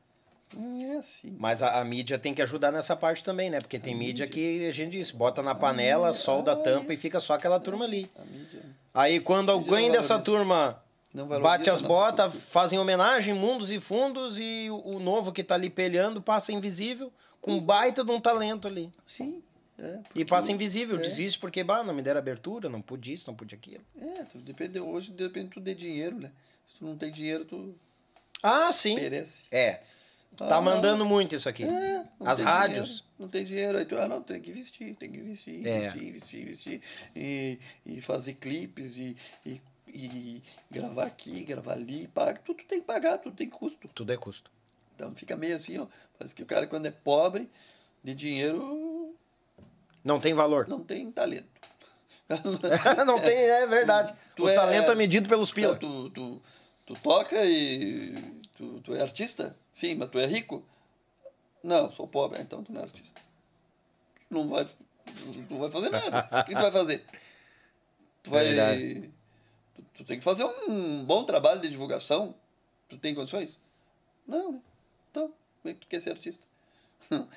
É 0.58 0.98
assim. 0.98 1.36
Mas 1.38 1.62
a, 1.62 1.80
a 1.80 1.86
mídia 1.86 2.18
tem 2.18 2.34
que 2.34 2.42
ajudar 2.42 2.72
nessa 2.72 2.96
parte 2.96 3.24
também, 3.24 3.50
né? 3.50 3.60
Porque 3.60 3.78
tem 3.78 3.96
mídia 3.96 4.28
que 4.28 4.66
a 4.66 4.72
gente 4.72 4.92
diz, 4.92 5.12
bota 5.12 5.42
na 5.44 5.54
panela, 5.54 6.12
solda 6.12 6.54
a 6.54 6.56
tampa 6.56 6.94
e 6.94 6.98
fica 6.98 7.20
só 7.20 7.34
aquela 7.34 7.60
turma 7.60 7.86
ali. 7.86 8.10
Mídia 8.32 8.62
Aí 8.94 9.20
quando 9.20 9.52
alguém 9.52 9.92
dessa 9.92 10.18
turma 10.18 10.82
bate 11.42 11.70
as 11.70 11.82
botas, 11.82 12.34
fazem 12.34 12.80
homenagem, 12.80 13.34
mundos 13.34 13.72
e 13.72 13.80
fundos, 13.80 14.40
e 14.40 14.70
o, 14.70 14.96
o 14.96 15.00
novo 15.00 15.32
que 15.32 15.44
tá 15.44 15.56
ali 15.56 15.70
pelhando 15.70 16.22
passa 16.22 16.52
invisível, 16.52 17.12
com 17.42 17.54
um 17.54 17.62
baita 17.62 18.04
de 18.04 18.12
um 18.12 18.20
talento 18.20 18.68
ali. 18.68 18.90
Sim. 19.06 19.42
É, 19.82 20.00
E 20.14 20.26
passa 20.26 20.52
invisível, 20.52 20.98
é. 20.98 21.00
desiste 21.00 21.40
porque, 21.40 21.64
bah, 21.64 21.84
não 21.84 21.94
me 21.94 22.02
deram 22.02 22.20
abertura, 22.20 22.68
não 22.68 22.82
pude 22.82 23.14
isso, 23.14 23.30
não 23.30 23.36
pude 23.36 23.56
aquilo. 23.56 23.82
É, 24.02 24.24
tu 24.24 24.38
depende, 24.40 24.78
hoje 24.80 25.12
depende 25.12 25.52
tudo 25.52 25.64
de 25.64 25.74
dinheiro, 25.76 26.18
né? 26.18 26.32
Se 26.66 26.76
tu 26.76 26.84
não 26.84 26.98
tem 26.98 27.10
dinheiro, 27.12 27.46
tu 27.46 27.74
Ah, 28.44 28.70
sim. 28.74 28.96
perece. 28.96 29.46
É. 29.50 29.80
Tá 30.38 30.56
Ah, 30.58 30.62
mandando 30.62 31.06
muito 31.06 31.36
isso 31.36 31.50
aqui. 31.50 31.64
É, 31.66 32.04
não 32.20 32.28
As 32.28 32.40
rádios. 32.40 32.88
dinheiro, 32.90 33.06
não 33.20 33.28
tem 33.28 33.44
dinheiro, 33.44 33.78
aí 33.78 33.86
tu, 33.86 33.98
ah, 33.98 34.08
não, 34.08 34.22
tem 34.22 34.42
que 34.42 34.52
investir, 34.52 34.96
tem 34.96 35.12
que 35.12 35.18
investir, 35.20 35.68
É. 35.68 35.78
investir, 35.80 36.08
investir, 36.08 36.42
investir. 36.42 36.82
E, 37.16 37.60
e 37.86 38.00
fazer 38.02 38.36
clipes 38.36 38.98
e, 38.98 39.18
e, 39.46 39.62
e 39.88 40.42
gravar 40.72 41.06
aqui, 41.08 41.44
gravar 41.44 41.74
ali, 41.74 42.08
paga, 42.08 42.40
tudo 42.40 42.64
tem 42.64 42.80
que 42.80 42.86
pagar, 42.86 43.18
tudo 43.18 43.36
tem 43.36 43.50
custo. 43.50 43.90
Tudo 43.90 44.14
é 44.14 44.18
custo. 44.18 44.50
Então 44.96 45.14
fica 45.14 45.36
meio 45.36 45.56
assim, 45.58 45.78
ó. 45.78 45.88
Parece 46.18 46.34
que 46.34 46.44
o 46.44 46.46
cara, 46.46 46.68
quando 46.68 46.86
é 46.86 46.92
pobre, 46.92 47.50
de 48.02 48.16
dinheiro, 48.16 49.14
Não 50.04 50.22
tem 50.22 50.34
valor. 50.34 50.68
não 50.70 50.84
tem 50.84 51.12
talento. 51.12 51.50
não 53.06 53.20
tem, 53.20 53.36
é 53.38 53.68
verdade. 53.68 54.14
Tu 54.36 54.44
o 54.46 54.50
é- 54.50 54.56
talento 54.56 54.92
é 54.92 54.96
medido 54.96 55.28
pelos 55.28 55.50
Então, 55.50 55.76
pila. 55.76 55.76
tu, 55.78 56.10
tu, 56.12 56.42
tu 56.86 56.94
toca 57.02 57.44
e 57.44 58.39
tu, 58.60 58.82
tu 58.82 58.94
é 58.94 59.02
artista? 59.02 59.56
Sim, 59.74 59.96
mas 59.96 60.10
tu 60.10 60.20
é 60.20 60.26
rico? 60.26 60.66
Não, 61.64 61.90
sou 61.92 62.06
pobre, 62.06 62.42
então 62.42 62.62
tu 62.62 62.74
não 62.74 62.82
é 62.82 62.84
artista. 62.84 63.22
Não 64.30 64.50
vai, 64.50 64.66
tu 64.66 64.74
tu 65.06 65.46
não 65.50 65.60
vai 65.60 65.72
fazer 65.72 65.90
nada. 65.90 66.42
O 66.42 66.44
que 66.44 66.54
tu 66.54 66.62
vai 66.62 66.72
fazer? 66.72 67.06
Tu 68.22 68.30
vai. 68.30 68.46
Verdade. 68.46 69.12
Tu, 69.74 69.84
tu 69.94 70.04
tem 70.04 70.18
que 70.18 70.24
fazer 70.24 70.44
um 70.44 71.06
bom 71.06 71.24
trabalho 71.24 71.62
de 71.62 71.70
divulgação. 71.70 72.36
Tu 72.90 72.98
tem 72.98 73.16
condições? 73.16 73.58
Não, 74.28 74.52
né? 74.54 74.62
Então, 75.10 75.34
como 75.62 75.72
é 75.72 75.74
que 75.74 75.80
tu 75.80 75.88
quer 75.88 76.02
ser 76.02 76.12
artista? 76.12 76.46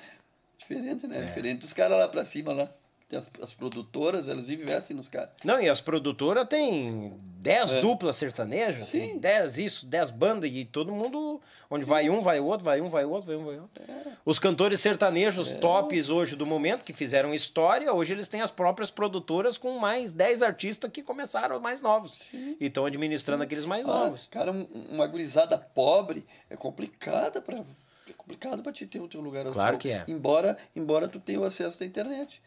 Diferente, 0.59 1.07
né? 1.07 1.23
Diferente 1.23 1.61
dos 1.61 1.73
caras 1.73 1.99
lá 1.99 2.09
pra 2.09 2.25
cima 2.25 2.53
lá. 2.53 2.73
As, 3.13 3.31
as 3.43 3.55
produtoras, 3.55 4.27
elas 4.27 4.51
investem 4.51 4.97
nos 4.97 5.09
caras. 5.09 5.31
Não, 5.45 5.61
e 5.61 5.69
as 5.69 5.81
produtoras 5.81 6.49
têm 6.49 7.13
10 7.43 7.81
duplas 7.83 8.15
sertanejas, 8.17 8.89
tem 8.89 9.03
É. 9.03 9.13
Sim. 9.15 9.19
10 9.19 9.59
isso, 9.59 9.87
10 9.87 10.11
bandas, 10.11 10.49
e 10.53 10.65
todo 10.65 10.93
mundo. 10.93 11.41
Onde 11.69 11.85
vai 11.85 12.09
um, 12.11 12.21
vai 12.21 12.39
outro, 12.39 12.65
vai 12.65 12.81
um, 12.81 12.89
vai 12.89 13.05
outro, 13.05 13.27
vai 13.27 13.37
um, 13.37 13.45
vai 13.45 13.59
outro. 13.59 13.83
É. 13.89 14.13
Os 14.25 14.39
cantores 14.39 14.79
sertanejos 14.79 15.51
tops 15.53 16.09
hoje 16.11 16.37
do 16.37 16.47
momento, 16.47 16.85
que 16.85 16.93
fizeram 16.93 17.33
história, 17.35 17.93
hoje 17.93 18.13
eles 18.13 18.29
têm 18.29 18.43
as 18.43 18.51
próprias 18.51 18.91
produtoras 18.91 19.57
com 19.59 19.79
mais 19.79 20.13
10 20.13 20.43
artistas 20.43 20.91
que 20.93 21.03
começaram 21.03 21.59
mais 21.59 21.81
novos. 21.83 22.19
E 22.33 22.67
estão 22.67 22.85
administrando 22.87 23.43
aqueles 23.43 23.65
mais 23.65 23.85
Ah, 23.85 23.89
novos. 23.89 24.29
cara, 24.31 24.53
um- 24.53 24.67
uma 24.91 25.07
gurizada 25.07 25.57
pobre 25.59 26.25
é 26.51 26.57
complicada 26.57 27.41
para 27.41 27.65
é 28.09 28.13
complicado 28.17 28.63
para 28.63 28.73
te 28.73 28.87
ter 28.87 29.01
o 29.01 29.09
teu 29.09 29.21
lugar 29.21 29.47
Claro 29.47 29.79
que 29.79 29.91
é. 29.91 30.05
Embora, 30.07 30.59
embora 30.77 31.09
tu 31.09 31.19
tenha 31.19 31.41
o 31.41 31.45
acesso 31.45 31.83
à 31.83 31.87
internet. 31.87 32.41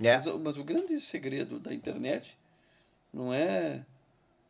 É. 0.00 0.16
Mas, 0.18 0.26
mas 0.36 0.56
o 0.56 0.62
grande 0.64 1.00
segredo 1.00 1.58
da 1.58 1.74
internet 1.74 2.38
não 3.12 3.34
é 3.34 3.84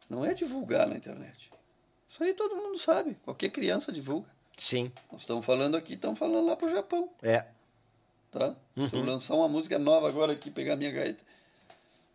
não 0.08 0.24
é 0.24 0.34
divulgar 0.34 0.86
na 0.86 0.96
internet. 0.96 1.50
Isso 2.08 2.22
aí 2.22 2.32
todo 2.34 2.54
mundo 2.56 2.78
sabe. 2.78 3.14
Qualquer 3.24 3.50
criança 3.50 3.90
divulga. 3.92 4.28
Sim. 4.56 4.92
Nós 5.10 5.22
estamos 5.22 5.44
falando 5.44 5.76
aqui, 5.76 5.94
estamos 5.94 6.18
falando 6.18 6.46
lá 6.46 6.54
pro 6.56 6.70
Japão, 6.70 7.10
É. 7.22 7.44
tá? 8.30 8.54
Se 8.74 8.80
Uhum. 8.80 8.88
eu 8.92 9.04
lançar 9.04 9.34
uma 9.34 9.48
música 9.48 9.78
nova 9.78 10.08
agora 10.08 10.32
aqui, 10.32 10.50
pegar 10.50 10.76
minha 10.76 10.92
gaita 10.92 11.24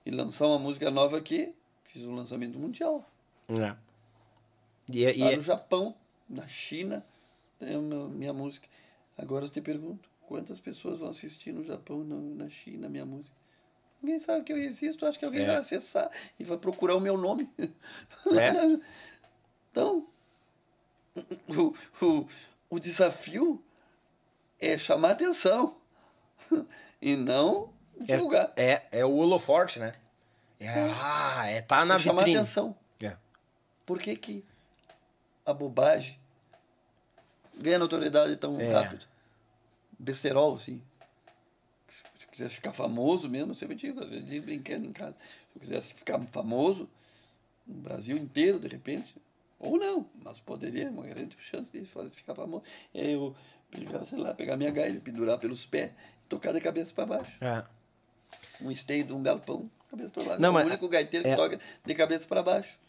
e 0.06 0.12
lançar 0.12 0.48
uma 0.48 0.58
música 0.60 0.90
nova 0.90 1.18
aqui, 1.18 1.54
fiz 1.84 2.04
um 2.04 2.16
lançamento 2.16 2.58
mundial. 2.58 3.04
é. 3.50 3.76
E, 4.92 5.04
e- 5.04 5.18
Lá 5.18 5.36
no 5.36 5.42
Japão, 5.44 5.94
na 6.28 6.48
China, 6.48 7.06
tem 7.60 7.76
a 7.76 7.80
minha, 7.80 8.34
música. 8.34 8.68
Agora 9.18 9.46
eu 9.46 9.50
te 9.50 9.62
pergunto, 9.62 10.10
quantas 10.22 10.60
pessoas 10.60 11.00
vão 11.00 11.10
assistir 11.10 11.52
no 11.52 11.64
Japão, 11.64 12.04
na, 12.04 12.16
na 12.46 12.50
China, 12.50 12.88
minha 12.90 13.06
música? 13.06 13.36
Ninguém 14.02 14.20
sabe 14.20 14.44
que 14.44 14.54
eu 14.54 14.58
existo, 14.58 15.06
acho 15.06 15.20
que 15.20 15.26
alguém 15.26 15.44
É. 15.44 15.48
vai 15.48 15.56
acessar 15.58 16.10
e 16.40 16.44
vai 16.44 16.58
procurar 16.58 16.96
o 16.96 17.00
meu 17.02 17.18
nome. 17.18 17.50
É. 17.60 17.70
então, 19.72 20.08
o, 21.48 21.76
o, 22.06 22.28
o 22.70 22.80
desafio 22.80 23.62
é 24.60 24.78
chamar 24.78 25.12
atenção 25.12 25.76
e 27.02 27.16
não 27.16 27.74
divulgar. 28.00 28.54
é, 28.56 28.72
é, 28.72 28.88
é 29.00 29.06
o 29.06 29.14
holoforte, 29.16 29.80
né? 29.80 29.94
É, 30.60 30.70
ah, 31.02 31.46
é 31.48 31.62
tá 31.62 31.84
na 31.86 31.96
É 31.96 32.00
chamar 32.00 32.20
vitrine. 32.20 32.38
atenção. 32.40 32.76
É. 33.02 33.16
Por 33.86 34.00
que, 34.00 34.16
que 34.16 34.46
a 35.46 35.54
bobagem 35.54 36.20
ganha 37.56 37.80
notoriedade 37.80 38.36
tão 38.38 38.60
É. 38.60 38.72
rápido? 38.72 39.06
Besterol, 39.98 40.56
assim. 40.56 40.82
Quisesse 42.40 42.56
ficar 42.56 42.72
famoso 42.72 43.28
mesmo, 43.28 43.52
eu 43.52 43.56
sempre 43.56 43.76
digo, 43.76 44.00
às 44.02 44.10
vezes 44.10 44.26
digo 44.26 44.46
brincando 44.46 44.86
em 44.86 44.94
casa. 44.94 45.14
Se 45.52 45.58
eu 45.58 45.60
quisesse 45.60 45.94
ficar 45.94 46.18
famoso 46.32 46.90
no 47.68 47.82
Brasil 47.82 48.16
inteiro, 48.16 48.58
de 48.60 48.68
repente, 48.70 49.14
ou 49.60 49.78
não, 49.78 50.06
mas 50.24 50.40
poderia, 50.40 50.90
uma 50.90 51.06
grande 51.06 51.36
chance 51.42 51.70
de 51.70 51.84
fazer, 51.84 52.10
ficar 52.12 52.34
famoso. 52.34 52.64
E 52.94 53.02
aí 53.02 53.12
eu 53.12 53.36
pegar, 53.70 54.06
sei 54.06 54.18
lá, 54.20 54.34
pegar 54.34 54.56
minha 54.56 54.72
gaita, 54.72 55.02
pendurar 55.02 55.38
pelos 55.38 55.66
pés, 55.66 55.92
tocar 56.30 56.54
de 56.54 56.62
cabeça 56.62 56.94
para 56.94 57.06
baixo. 57.06 57.44
É. 57.44 57.66
Um 58.62 58.72
esteio 58.72 59.04
de 59.04 59.12
um 59.12 59.22
galpão, 59.22 59.70
cabeça 59.92 60.10
para 60.12 60.24
baixo. 60.24 60.42
Não, 60.42 60.50
é 60.50 60.54
mas- 60.54 60.64
o 60.66 60.70
único 60.70 60.88
gaiteiro 60.88 61.28
é- 61.28 61.32
que 61.32 61.36
toca 61.36 61.60
de 61.86 61.94
cabeça 61.94 62.26
para 62.26 62.42
baixo. 62.42 62.80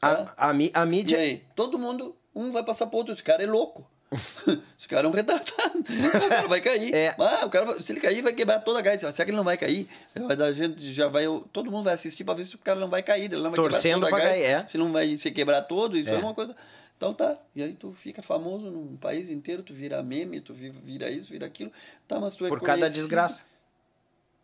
tá? 0.00 0.32
A, 0.36 0.46
a, 0.46 0.50
a 0.50 0.54
E 0.54 0.86
mídia. 0.88 1.18
aí, 1.18 1.44
todo 1.56 1.76
mundo, 1.76 2.16
um 2.32 2.52
vai 2.52 2.62
passar 2.64 2.86
pro 2.86 2.98
outro, 2.98 3.12
esse 3.12 3.24
cara 3.24 3.42
é 3.42 3.46
louco. 3.46 3.90
esse 4.78 4.88
cara 4.88 5.06
é 5.06 5.10
um 5.10 5.12
retardado. 5.12 5.78
o 5.78 6.28
cara 6.28 6.48
vai 6.48 6.60
cair. 6.60 6.92
É. 6.94 7.14
Ah, 7.18 7.46
o 7.46 7.50
cara, 7.50 7.64
vai- 7.66 7.80
se 7.80 7.92
ele 7.92 8.00
cair, 8.00 8.22
vai 8.22 8.32
quebrar 8.32 8.58
toda 8.60 8.78
a 8.78 8.82
gaita. 8.82 9.10
Será 9.12 9.24
que 9.24 9.30
ele 9.30 9.36
não 9.36 9.44
vai 9.44 9.56
cair? 9.56 9.88
Dar 10.36 10.52
gente, 10.52 10.92
já 10.92 11.06
vai, 11.08 11.24
todo 11.52 11.70
mundo 11.70 11.84
vai 11.84 11.94
assistir 11.94 12.24
para 12.24 12.34
ver 12.34 12.44
se 12.44 12.54
o 12.54 12.58
cara 12.58 12.78
não 12.80 12.88
vai 12.88 13.02
cair. 13.02 13.24
Ele 13.26 13.36
não 13.36 13.50
vai 13.50 13.54
Torcendo 13.54 14.04
quebrar 14.04 14.10
toda 14.10 14.22
a 14.22 14.26
gaita. 14.26 14.44
cair, 14.44 14.64
é. 14.64 14.68
Se 14.68 14.76
não 14.78 14.90
vai 14.92 15.16
se 15.16 15.30
quebrar 15.30 15.62
todo, 15.62 15.96
isso 15.96 16.10
é. 16.10 16.14
É. 16.14 16.18
uma 16.18 16.34
coisa. 16.34 16.56
Então 16.96 17.14
tá. 17.14 17.38
E 17.54 17.62
aí 17.62 17.72
tu 17.72 17.92
fica 17.92 18.20
famoso 18.20 18.70
num 18.70 18.96
país 18.96 19.30
inteiro, 19.30 19.62
tu 19.62 19.72
vira 19.72 20.02
meme, 20.02 20.40
tu 20.40 20.52
vi- 20.52 20.70
vira 20.70 21.08
isso, 21.08 21.30
vira 21.30 21.46
aquilo. 21.46 21.70
Tá, 22.08 22.18
mas 22.20 22.34
tu 22.34 22.44
é 22.44 22.48
Por 22.48 22.60
cada 22.60 22.90
desgraça. 22.90 23.42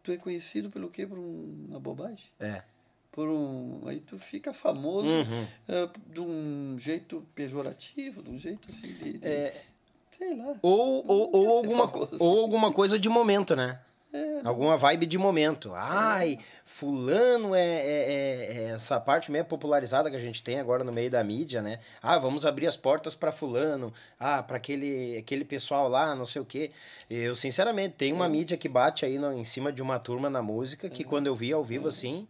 Tu 0.02 0.12
é 0.12 0.16
conhecido 0.16 0.70
pelo 0.70 0.88
quê? 0.88 1.04
Por 1.06 1.18
um- 1.18 1.66
uma 1.68 1.80
bobagem? 1.80 2.26
É. 2.38 2.62
por 3.16 3.28
um. 3.30 3.80
Aí 3.86 3.98
tu 4.00 4.18
fica 4.18 4.52
famoso 4.52 5.06
Uhum. 5.08 5.46
eh, 5.66 5.88
de 6.12 6.20
um 6.20 6.76
jeito 6.78 7.26
pejorativo, 7.34 8.22
de 8.22 8.28
um 8.30 8.38
jeito 8.38 8.68
assim 8.68 8.88
de. 8.92 9.14
de- 9.18 9.26
É. 9.26 9.62
Sei 10.16 10.36
lá. 10.36 10.54
Ou, 10.62 11.04
ou, 11.06 11.30
ou, 11.36 11.56
alguma, 11.58 11.88
famoso. 11.88 12.16
ou 12.22 12.40
alguma 12.42 12.72
coisa 12.72 12.98
de 12.98 13.08
momento, 13.08 13.56
né? 13.56 13.80
É. 14.12 14.40
Alguma 14.44 14.76
vibe 14.78 15.04
de 15.04 15.18
momento. 15.18 15.72
Ai, 15.74 16.38
fulano 16.64 17.54
é, 17.54 17.60
é- 17.66 18.12
é- 18.12 18.52
é 18.52 18.64
essa 18.70 18.98
parte 18.98 19.30
meio 19.30 19.44
popularizada 19.44 20.08
que 20.10 20.16
a 20.16 20.20
gente 20.20 20.42
tem 20.42 20.58
agora 20.58 20.82
no 20.84 20.92
meio 20.92 21.10
da 21.10 21.22
mídia, 21.22 21.60
né? 21.60 21.80
Ah, 22.02 22.18
vamos 22.18 22.46
abrir 22.46 22.66
as 22.66 22.76
portas 22.78 23.14
para 23.14 23.30
fulano. 23.32 23.92
Ah, 24.18 24.42
para 24.42 24.56
aquele, 24.56 25.18
aquele 25.18 25.44
pessoal 25.44 25.86
lá, 25.88 26.14
não 26.14 26.24
sei 26.24 26.40
o 26.40 26.46
quê. 26.46 26.70
Eu, 27.10 27.34
sinceramente, 27.36 27.96
tem 27.98 28.12
uma 28.12 28.28
mídia 28.28 28.56
que 28.56 28.68
bate 28.68 29.04
aí 29.04 29.18
no- 29.18 29.32
em 29.34 29.44
cima 29.44 29.70
de 29.70 29.82
uma 29.82 29.98
turma 29.98 30.30
na 30.30 30.40
música 30.40 30.88
que 30.88 31.04
quando 31.04 31.26
eu 31.26 31.34
vi 31.34 31.52
ao 31.52 31.62
vivo 31.64 31.88
assim, 31.88 32.26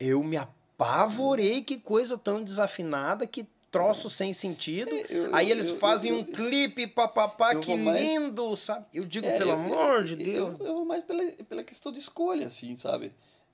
eu 0.00 0.22
me 0.24 0.36
apavorei. 0.36 1.62
Que 1.62 1.78
coisa 1.78 2.16
tão 2.18 2.42
desafinada, 2.42 3.26
que 3.26 3.46
troço 3.70 4.10
sem 4.10 4.32
sentido. 4.34 4.90
eu- 5.08 5.32
aí 5.34 5.48
eles 5.50 5.68
eu- 5.68 5.78
fazem 5.78 6.10
eu- 6.10 6.18
um 6.18 6.24
clipe, 6.24 6.86
papapá, 6.88 7.52
eu 7.54 7.60
que 7.60 7.68
vou 7.68 7.76
mais- 7.78 8.00
lindo, 8.04 8.56
sabe? 8.56 8.86
Eu 8.92 9.04
digo, 9.04 9.26
É, 9.26 9.38
pelo 9.38 9.50
eu- 9.50 9.54
amor 9.54 9.96
eu- 9.98 10.02
de 10.04 10.12
eu- 10.14 10.18
Deus. 10.48 10.60
Eu, 10.60 10.74
vou 10.74 10.84
mais 10.84 11.04
pela, 11.04 11.22
pela 11.48 11.62
questão 11.62 11.92
de 11.92 11.98
escolha, 12.00 12.48
assim, 12.48 12.74
sabe? 12.74 13.12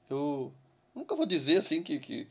Eu 0.09 0.53
nunca 0.95 1.15
vou 1.15 1.27
dizer 1.27 1.59
assim 1.59 1.83
que. 1.83 1.99
que 1.99 2.27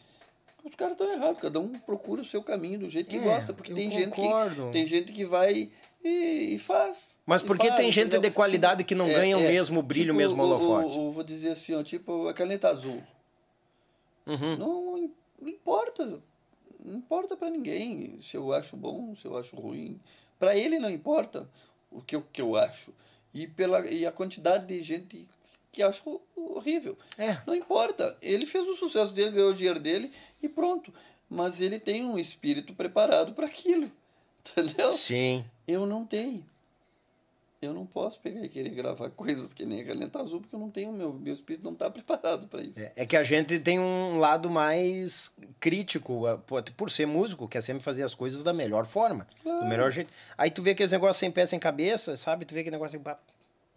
os 0.64 0.74
caras 0.74 0.94
estão 0.94 1.12
errados, 1.14 1.40
cada 1.40 1.60
um 1.60 1.74
procura 1.74 2.24
o 2.24 2.26
seu 2.26 2.42
caminho 2.42 2.80
do 2.80 2.90
jeito 2.90 3.08
que 3.08 3.18
É, 3.18 3.20
gosta, 3.20 3.54
porque 3.54 3.72
eu 3.72 3.76
tem 3.76 3.92
gente, 3.92 4.16
que, 4.16 4.72
tem 4.72 4.88
gente 4.88 5.12
que 5.12 5.24
vai 5.24 5.70
e, 6.04 6.56
e 6.56 6.58
faz. 6.58 7.16
Mas 7.24 7.44
e 7.44 7.46
porque 7.46 7.68
faz, 7.68 7.80
tem 7.80 7.92
gente 7.92 8.08
entendeu? 8.08 8.22
de 8.32 8.32
qualidade 8.36 8.84
que 8.84 8.96
não 8.96 9.06
ganha 9.06 9.38
o 9.38 9.42
mesmo 9.42 9.84
brilho, 9.84 10.12
o 10.12 10.18
mesmo 10.18 10.42
holofote. 10.42 10.98
o- 10.98 11.12
vou 11.12 11.24
dizer 11.24 11.50
assim, 11.52 11.76
ó, 11.76 11.84
tipo 11.84 12.28
a 12.28 12.34
caneta 12.34 12.68
azul. 12.70 13.00
Uhum. 14.26 14.58
Não, 14.58 15.10
não 15.40 15.50
importa. 15.50 16.22
Não 16.84 16.98
importa 16.98 17.36
pra 17.36 17.50
ninguém 17.50 18.20
se 18.22 18.38
eu 18.38 18.54
acho 18.54 18.76
bom, 18.76 19.16
se 19.16 19.26
eu 19.26 19.38
acho 19.38 19.56
ruim. 19.56 20.00
Pra 20.38 20.56
ele 20.56 20.80
não 20.80 20.90
importa 20.90 21.50
o 21.92 22.02
que 22.02 22.16
eu, 22.16 22.24
que 22.34 22.42
eu 22.42 22.56
acho. 22.56 22.94
E, 23.34 23.48
pela, 23.48 23.86
e 23.86 24.06
a 24.06 24.12
quantidade 24.12 24.66
de 24.68 24.82
gente 24.82 25.28
que 25.72 25.84
acha 25.84 26.02
horrível. 26.36 26.98
É. 27.18 27.38
Não 27.46 27.54
importa. 27.54 28.18
Ele 28.22 28.46
fez 28.46 28.68
o 28.68 28.76
sucesso 28.76 29.14
dele, 29.14 29.32
ganhou 29.32 29.52
o 29.52 29.56
dinheiro 29.56 29.80
dele 29.80 30.12
e 30.42 30.48
pronto. 30.48 30.94
Mas 31.30 31.60
ele 31.60 31.80
tem 31.80 32.06
um 32.06 32.18
espírito 32.18 32.74
preparado 32.74 33.34
para 33.34 33.46
aquilo. 33.46 33.92
Entendeu? 34.40 34.92
Sim. 34.92 35.44
Eu 35.68 35.86
não 35.86 36.06
tenho. 36.06 36.46
Eu 37.66 37.74
não 37.74 37.86
posso 37.86 38.20
pegar 38.20 38.44
e 38.44 38.50
querer 38.50 38.70
gravar 38.70 39.10
coisas 39.16 39.54
que 39.54 39.66
nem 39.66 39.82
a 39.82 39.86
caneta 39.86 40.20
azul, 40.20 40.40
porque 40.42 40.56
eu 40.56 40.60
não 40.60 40.70
tenho, 40.70 40.92
meu, 40.92 41.14
meu 41.14 41.34
espírito 41.34 41.64
não 41.64 41.74
está 41.74 41.90
preparado 41.92 42.48
para 42.48 42.62
isso. 42.62 42.80
É, 42.80 42.92
é 42.96 43.06
que 43.06 43.18
a 43.18 43.24
gente 43.24 43.60
tem 43.60 43.80
um 43.80 44.18
lado 44.18 44.50
mais 44.50 45.36
crítico, 45.60 46.24
por, 46.78 46.90
ser 46.92 47.06
músico, 47.06 47.48
quer 47.48 47.62
sempre 47.62 47.84
fazer 47.84 48.04
as 48.04 48.14
coisas 48.14 48.44
da 48.44 48.54
melhor 48.54 48.86
forma, 48.86 49.28
do 49.44 49.66
melhor 49.66 49.92
jeito. 49.92 50.12
Aí 50.38 50.52
tu 50.52 50.62
vê 50.62 50.72
aqueles 50.72 50.92
negócios 50.92 51.18
sem 51.18 51.32
pé, 51.32 51.46
sem 51.46 51.60
cabeça, 51.60 52.16
sabe? 52.18 52.46
Tu 52.46 52.54
vê 52.54 52.60
aquele 52.62 52.76
negócio 52.76 53.00
assim, 53.00 53.18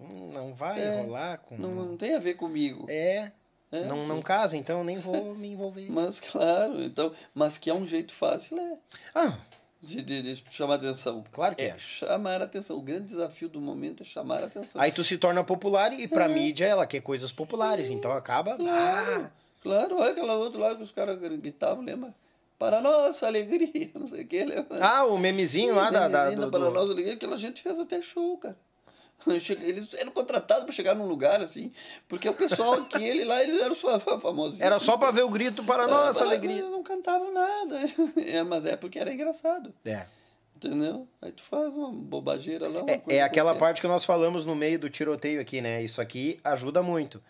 hum, 0.00 0.31
não 0.33 0.52
vai 0.52 0.81
É, 0.81 1.02
rolar 1.02 1.39
com... 1.39 1.57
Não, 1.57 1.75
não 1.75 1.97
tem 1.97 2.15
a 2.15 2.18
ver 2.18 2.34
comigo. 2.34 2.86
É, 2.89 3.31
É. 3.70 3.84
não, 3.84 4.07
não 4.07 4.23
casa, 4.23 4.57
então 4.57 4.78
eu 4.78 4.84
nem 4.84 4.99
vou 4.99 5.34
me 5.36 5.49
envolver. 5.52 5.91
Mas 5.91 6.20
claro, 6.20 6.83
então, 6.83 7.12
mas 7.34 7.58
que 7.58 7.68
é 7.70 7.75
um 7.75 7.86
jeito 7.86 8.12
fácil 8.12 8.58
é 8.58 8.76
Ah, 9.15 9.39
de, 9.81 10.02
de, 10.02 10.23
de 10.23 10.44
chamar 10.50 10.74
atenção. 10.76 11.24
Claro 11.32 11.55
que 11.57 11.62
é. 11.62 11.78
chamar 11.78 12.42
atenção. 12.42 12.76
O 12.76 12.82
grande 12.82 13.07
desafio 13.07 13.48
do 13.48 13.60
momento 13.60 14.02
é 14.02 14.07
chamar 14.07 14.42
atenção. 14.44 14.81
aí 14.81 14.90
tu 14.92 15.05
se 15.05 15.16
torna 15.18 15.42
popular 15.44 15.92
e 15.92 16.05
É. 16.05 16.08
pra 16.08 16.28
mídia 16.28 16.66
ela 16.66 16.86
quer 16.86 17.00
coisas 17.00 17.31
populares, 17.32 17.89
então 17.90 18.12
acaba... 18.12 18.57
Ah, 18.60 19.31
Claro, 19.60 19.97
olha 19.98 20.12
aquela 20.12 20.34
outra 20.36 20.60
lá 20.60 20.74
que 20.76 20.82
os 20.84 20.92
caras 20.92 21.18
gritavam, 21.18 21.82
lembra? 21.84 22.15
Para 22.58 22.81
nossa 22.81 23.26
alegria, 23.26 23.90
não 23.94 24.07
sei 24.08 24.23
o 24.23 24.26
que, 24.26 24.44
lembra? 24.44 24.84
ah, 24.84 25.05
o 25.05 25.18
memezinho 25.18 25.74
lá 25.74 25.90
da... 25.90 26.07
da 26.08 26.18
Memezinho 26.24 26.47
do, 26.47 26.50
Para 26.50 26.60
do- 26.65 26.70
nossa 26.70 26.92
alegria, 26.92 27.15
aquela 27.15 27.36
gente 27.36 27.60
fez 27.62 27.78
até 27.78 28.00
show, 28.00 28.36
cara. 28.39 28.57
Eles 29.26 29.92
eram 29.94 30.12
contratados 30.12 30.64
para 30.64 30.72
chegar 30.72 30.94
num 30.94 31.06
lugar 31.06 31.40
assim, 31.42 31.72
porque 32.08 32.28
o 32.28 32.34
pessoal 32.34 32.74
aquele 32.80 33.24
lá, 33.24 33.42
eles 33.42 33.60
eram 33.60 33.74
fa- 33.74 33.98
fa- 34.00 34.18
famosos. 34.18 34.60
Era 34.60 34.78
só 34.78 34.97
pra 34.97 35.10
ver 35.10 35.22
o 35.24 35.28
grito 35.28 35.62
para 35.64 35.84
Ah, 35.84 35.88
nossa 35.88 36.24
alegria. 36.24 36.58
Eles 36.58 36.70
não 36.70 36.82
cantavam 36.82 37.32
nada. 37.32 37.78
É, 38.24 38.42
mas 38.42 38.64
é 38.64 38.76
porque 38.76 38.98
era 38.98 39.12
engraçado. 39.12 39.74
É. 39.84 40.06
Entendeu? 40.56 41.06
Aí 41.22 41.30
tu 41.32 41.42
faz 41.42 41.68
uma 41.72 41.90
bobageira 41.92 42.68
lá. 42.68 42.82
Uma 42.82 42.90
É, 42.90 43.02
é 43.16 43.22
aquela 43.22 43.50
qualquer. 43.50 43.60
parte 43.60 43.80
que 43.80 43.86
nós 43.88 44.05
falamos 44.05 44.44
no 44.47 44.55
meio 44.56 44.78
do 44.78 44.88
tiroteio 44.90 45.40
aqui, 45.40 45.60
né? 45.60 45.82
Isso 45.82 46.00
aqui 46.00 46.40
ajuda 46.42 46.82
muito. 46.82 47.22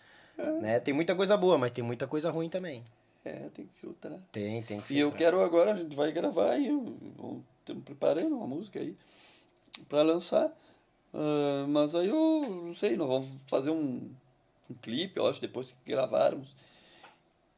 Né? 0.61 0.79
Tem 0.79 0.93
muita 0.93 1.13
coisa 1.15 1.35
boa, 1.35 1.57
mas 1.57 1.71
tem 1.71 1.83
muita 1.83 2.07
coisa 2.07 2.31
ruim 2.31 2.49
também. 2.49 2.83
É, 3.25 3.49
tem 3.53 3.65
que 3.65 3.73
filtrar. 3.81 4.17
Tem, 4.31 4.63
tem 4.63 4.79
que 4.79 4.93
E 4.93 4.99
eu 4.99 5.09
filtrar. 5.09 5.17
quero 5.17 5.41
agora, 5.43 5.73
a 5.73 5.75
gente 5.75 5.93
vai 5.95 6.11
gravar 6.13 6.51
aí, 6.51 6.67
estamos 7.59 7.83
preparando 7.83 8.35
uma 8.37 8.47
música 8.47 8.79
aí 8.79 8.95
para 9.89 10.01
lançar. 10.01 10.49
Ah, 11.13 11.65
mas 11.67 11.95
aí 11.95 12.07
eu 12.07 12.41
não 12.65 12.75
sei, 12.75 12.95
nós 12.95 13.07
vamos 13.07 13.29
fazer 13.47 13.69
um, 13.69 14.09
um 14.69 14.73
clipe, 14.81 15.17
eu 15.17 15.27
acho, 15.27 15.41
depois 15.41 15.67
que 15.67 15.91
gravarmos. 15.91 16.55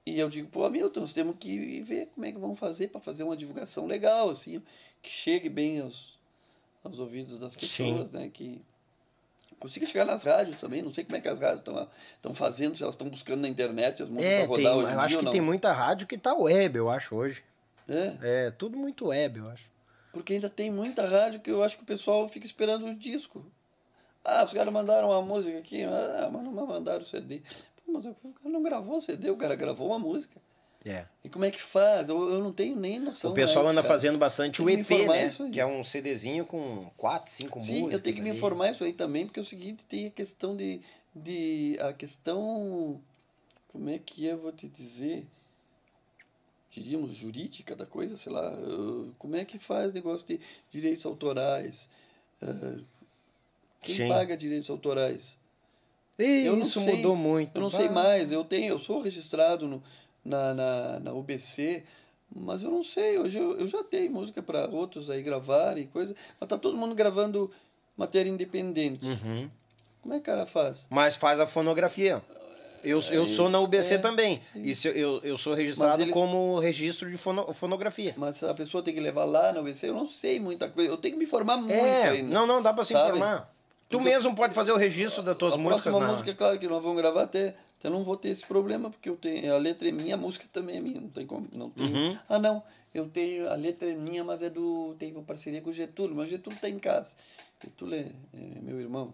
E 0.05 0.19
eu 0.19 0.29
digo, 0.29 0.47
pô, 0.49 0.65
Hamilton, 0.65 1.01
nós 1.01 1.13
temos 1.13 1.35
que 1.39 1.81
ver 1.81 2.07
como 2.13 2.25
é 2.25 2.31
que 2.31 2.39
vamos 2.39 2.57
fazer 2.57 2.87
para 2.87 2.99
fazer 2.99 3.23
uma 3.23 3.37
divulgação 3.37 3.85
legal, 3.85 4.29
assim, 4.29 4.61
que 5.01 5.09
chegue 5.09 5.47
bem 5.47 5.79
aos, 5.79 6.17
aos 6.83 6.97
ouvidos 6.97 7.37
das 7.37 7.55
pessoas, 7.55 8.09
né? 8.11 8.29
Que 8.33 8.61
consiga 9.59 9.85
chegar 9.85 10.05
nas 10.05 10.23
rádios 10.23 10.59
também. 10.59 10.81
Não 10.81 10.91
sei 10.91 11.03
como 11.03 11.17
é 11.17 11.21
que 11.21 11.27
as 11.27 11.39
rádios 11.39 11.63
estão 12.15 12.33
fazendo, 12.33 12.75
se 12.75 12.81
elas 12.81 12.95
estão 12.95 13.07
buscando 13.09 13.41
na 13.41 13.47
internet 13.47 14.01
as 14.01 14.09
músicas 14.09 14.33
É, 14.33 14.39
tem, 14.39 14.47
rodar 14.47 14.75
hoje 14.75 14.87
em 14.87 14.93
eu 14.93 14.99
acho 14.99 15.17
que 15.19 15.31
tem 15.31 15.41
muita 15.41 15.71
rádio 15.71 16.07
que 16.07 16.17
tá 16.17 16.33
web, 16.33 16.77
eu 16.77 16.89
acho, 16.89 17.15
hoje. 17.15 17.43
É. 17.87 18.17
É, 18.21 18.51
tudo 18.51 18.75
muito 18.75 19.07
web, 19.07 19.37
eu 19.37 19.49
acho. 19.49 19.69
Porque 20.11 20.33
ainda 20.33 20.49
tem 20.49 20.69
muita 20.69 21.07
rádio 21.07 21.39
que 21.39 21.49
eu 21.49 21.63
acho 21.63 21.77
que 21.77 21.83
o 21.83 21.85
pessoal 21.85 22.27
fica 22.27 22.45
esperando 22.45 22.87
o 22.87 22.95
disco. 22.95 23.45
Ah, 24.23 24.43
os 24.43 24.53
caras 24.53 24.71
mandaram 24.71 25.09
uma 25.09 25.21
música 25.21 25.57
aqui, 25.57 25.83
ah, 25.83 26.29
mas 26.31 26.43
não 26.43 26.51
mandaram 26.51 27.01
o 27.01 27.05
CD. 27.05 27.41
Pô, 27.85 27.93
mas 27.93 28.05
o 28.05 28.13
cara 28.13 28.49
não 28.49 28.61
gravou 28.61 28.97
o 28.97 29.01
CD, 29.01 29.29
o 29.29 29.37
cara 29.37 29.55
gravou 29.55 29.87
uma 29.87 29.99
música. 29.99 30.39
É. 30.83 31.05
E 31.23 31.29
como 31.29 31.45
é 31.45 31.51
que 31.51 31.61
faz? 31.61 32.09
Eu, 32.09 32.33
eu 32.33 32.39
não 32.39 32.51
tenho 32.51 32.75
nem 32.75 32.99
noção. 32.99 33.31
O 33.31 33.33
pessoal 33.33 33.65
mais, 33.65 33.73
anda 33.73 33.83
cara. 33.83 33.93
fazendo 33.93 34.17
bastante 34.17 34.61
o 34.61 34.65
me 34.65 34.73
EP, 34.73 34.89
né? 35.07 35.31
Que 35.51 35.59
é 35.59 35.65
um 35.65 35.83
CDzinho 35.83 36.45
com 36.45 36.89
quatro, 36.97 37.31
cinco 37.31 37.61
Sim, 37.61 37.73
músicas. 37.73 37.93
eu 37.93 38.01
tenho 38.01 38.15
que 38.15 38.21
me 38.21 38.29
ali. 38.29 38.37
informar 38.37 38.71
isso 38.71 38.83
aí 38.83 38.93
também, 38.93 39.25
porque 39.25 39.39
é 39.39 39.43
o 39.43 39.45
seguinte, 39.45 39.85
tem 39.85 40.07
a 40.07 40.11
questão 40.11 40.55
de, 40.55 40.81
de 41.15 41.77
a 41.79 41.93
questão, 41.93 42.99
como 43.67 43.89
é 43.89 43.99
que 43.99 44.25
eu 44.25 44.39
vou 44.39 44.51
te 44.51 44.67
dizer, 44.67 45.27
diríamos, 46.71 47.15
jurídica 47.15 47.75
da 47.75 47.85
coisa, 47.85 48.15
sei 48.17 48.31
lá, 48.31 48.51
uh, 48.53 49.13
como 49.19 49.35
é 49.35 49.43
que 49.45 49.59
faz 49.59 49.91
negócio 49.93 50.25
de 50.25 50.39
direitos 50.71 51.05
autorais, 51.05 51.89
uh, 52.41 52.81
quem 53.81 53.95
Sim. 53.95 54.07
paga 54.07 54.37
direitos 54.37 54.69
autorais? 54.69 55.35
Ih, 56.17 56.45
Eu 56.45 56.59
Isso 56.59 56.81
sei, 56.81 56.97
mudou 56.97 57.15
muito. 57.15 57.55
Eu 57.55 57.61
não 57.61 57.69
sei 57.71 57.87
Ah. 57.87 57.91
mais, 57.91 58.31
eu 58.31 58.43
tenho, 58.43 58.69
eu 58.73 58.79
sou 58.79 59.01
registrado 59.01 59.67
no, 59.67 59.83
na, 60.23 60.53
na, 60.53 60.99
na 60.99 61.13
UBC, 61.13 61.83
mas 62.33 62.63
eu 62.63 62.71
não 62.71 62.83
sei, 62.83 63.17
hoje 63.17 63.37
eu, 63.37 63.59
eu 63.59 63.67
já 63.67 63.83
tenho 63.83 64.11
música 64.11 64.41
para 64.41 64.69
outros 64.69 65.09
aí 65.09 65.21
gravarem 65.21 65.83
e 65.83 65.87
coisa, 65.87 66.15
mas 66.39 66.47
tá 66.47 66.57
todo 66.57 66.77
mundo 66.77 66.95
gravando 66.95 67.51
matéria 67.97 68.29
independente. 68.29 69.05
Uhum. 69.05 69.49
Como 70.01 70.13
é 70.13 70.17
que 70.17 70.21
o 70.21 70.25
cara 70.25 70.45
faz? 70.45 70.85
Mas 70.89 71.15
faz 71.15 71.39
a 71.39 71.45
fonografia. 71.47 72.23
Eu, 72.83 72.99
eu 73.11 73.27
sou 73.27 73.49
na 73.49 73.59
UBC 73.59 73.95
é, 73.95 73.97
também. 73.97 74.41
Isso, 74.55 74.87
eu, 74.87 75.19
eu 75.23 75.37
sou 75.37 75.53
registrado 75.53 76.01
eles- 76.01 76.13
como 76.13 76.59
registro 76.59 77.09
de 77.09 77.17
fono- 77.17 77.53
fonografia. 77.53 78.13
Mas 78.17 78.41
a 78.43 78.53
pessoa 78.53 78.81
tem 78.83 78.93
que 78.93 78.99
levar 78.99 79.23
lá 79.25 79.51
na 79.53 79.59
UBC, 79.61 79.89
eu 79.89 79.93
não 79.93 80.07
sei 80.07 80.39
muita 80.39 80.67
coisa, 80.69 80.89
eu 80.89 80.97
tenho 80.97 81.13
que 81.15 81.19
me 81.19 81.25
informar 81.25 81.57
muito 81.57 81.71
É, 81.73 82.09
ainda. 82.09 82.33
não, 82.33 82.45
não, 82.47 82.61
dá 82.61 82.73
pra 82.73 82.83
se 82.83 82.93
sabe? 82.93 83.09
informar. 83.09 83.53
Tu 83.89 83.97
Porque- 83.97 84.09
mesmo 84.09 84.35
pode 84.35 84.53
fazer 84.53 84.71
o 84.71 84.77
registro 84.77 85.21
das 85.21 85.35
tuas 85.37 85.53
a 85.53 85.57
músicas 85.57 85.83
próxima 85.83 86.05
na... 86.05 86.11
música, 86.13 86.31
é 86.31 86.33
claro 86.33 86.57
que 86.57 86.67
nós 86.67 86.81
vamos 86.81 86.97
gravar 86.97 87.23
até, 87.23 87.55
até 87.77 87.89
não 87.89 88.03
vou 88.03 88.15
ter 88.15 88.29
esse 88.29 88.45
problema, 88.45 88.89
porque 88.89 89.09
eu 89.09 89.17
tenho, 89.17 89.53
a 89.53 89.57
letra 89.57 89.87
é 89.89 89.91
minha, 89.91 90.15
a 90.15 90.17
música 90.17 90.45
também 90.51 90.77
é 90.77 90.81
minha, 90.81 91.01
não 91.01 91.09
tem 91.09 91.25
como, 91.25 91.47
não 91.51 91.69
tenho. 91.69 91.93
Uhum. 91.93 92.17
Ah, 92.29 92.39
não, 92.39 92.63
eu 92.95 93.05
tenho, 93.09 93.49
a 93.51 93.55
letra 93.55 93.89
é 93.89 93.93
minha, 93.93 94.23
mas 94.23 94.41
é 94.41 94.49
do, 94.49 94.95
tem 94.97 95.11
uma 95.11 95.23
parceria 95.23 95.61
com 95.61 95.69
o 95.69 95.73
Getúlio, 95.73 96.15
mas 96.15 96.27
o 96.27 96.29
Getúlio 96.29 96.57
tá 96.59 96.69
em 96.69 96.79
casa. 96.79 97.15
Getúlio 97.61 97.95
é, 97.99 98.05
é 98.33 98.61
meu 98.61 98.79
irmão, 98.79 99.13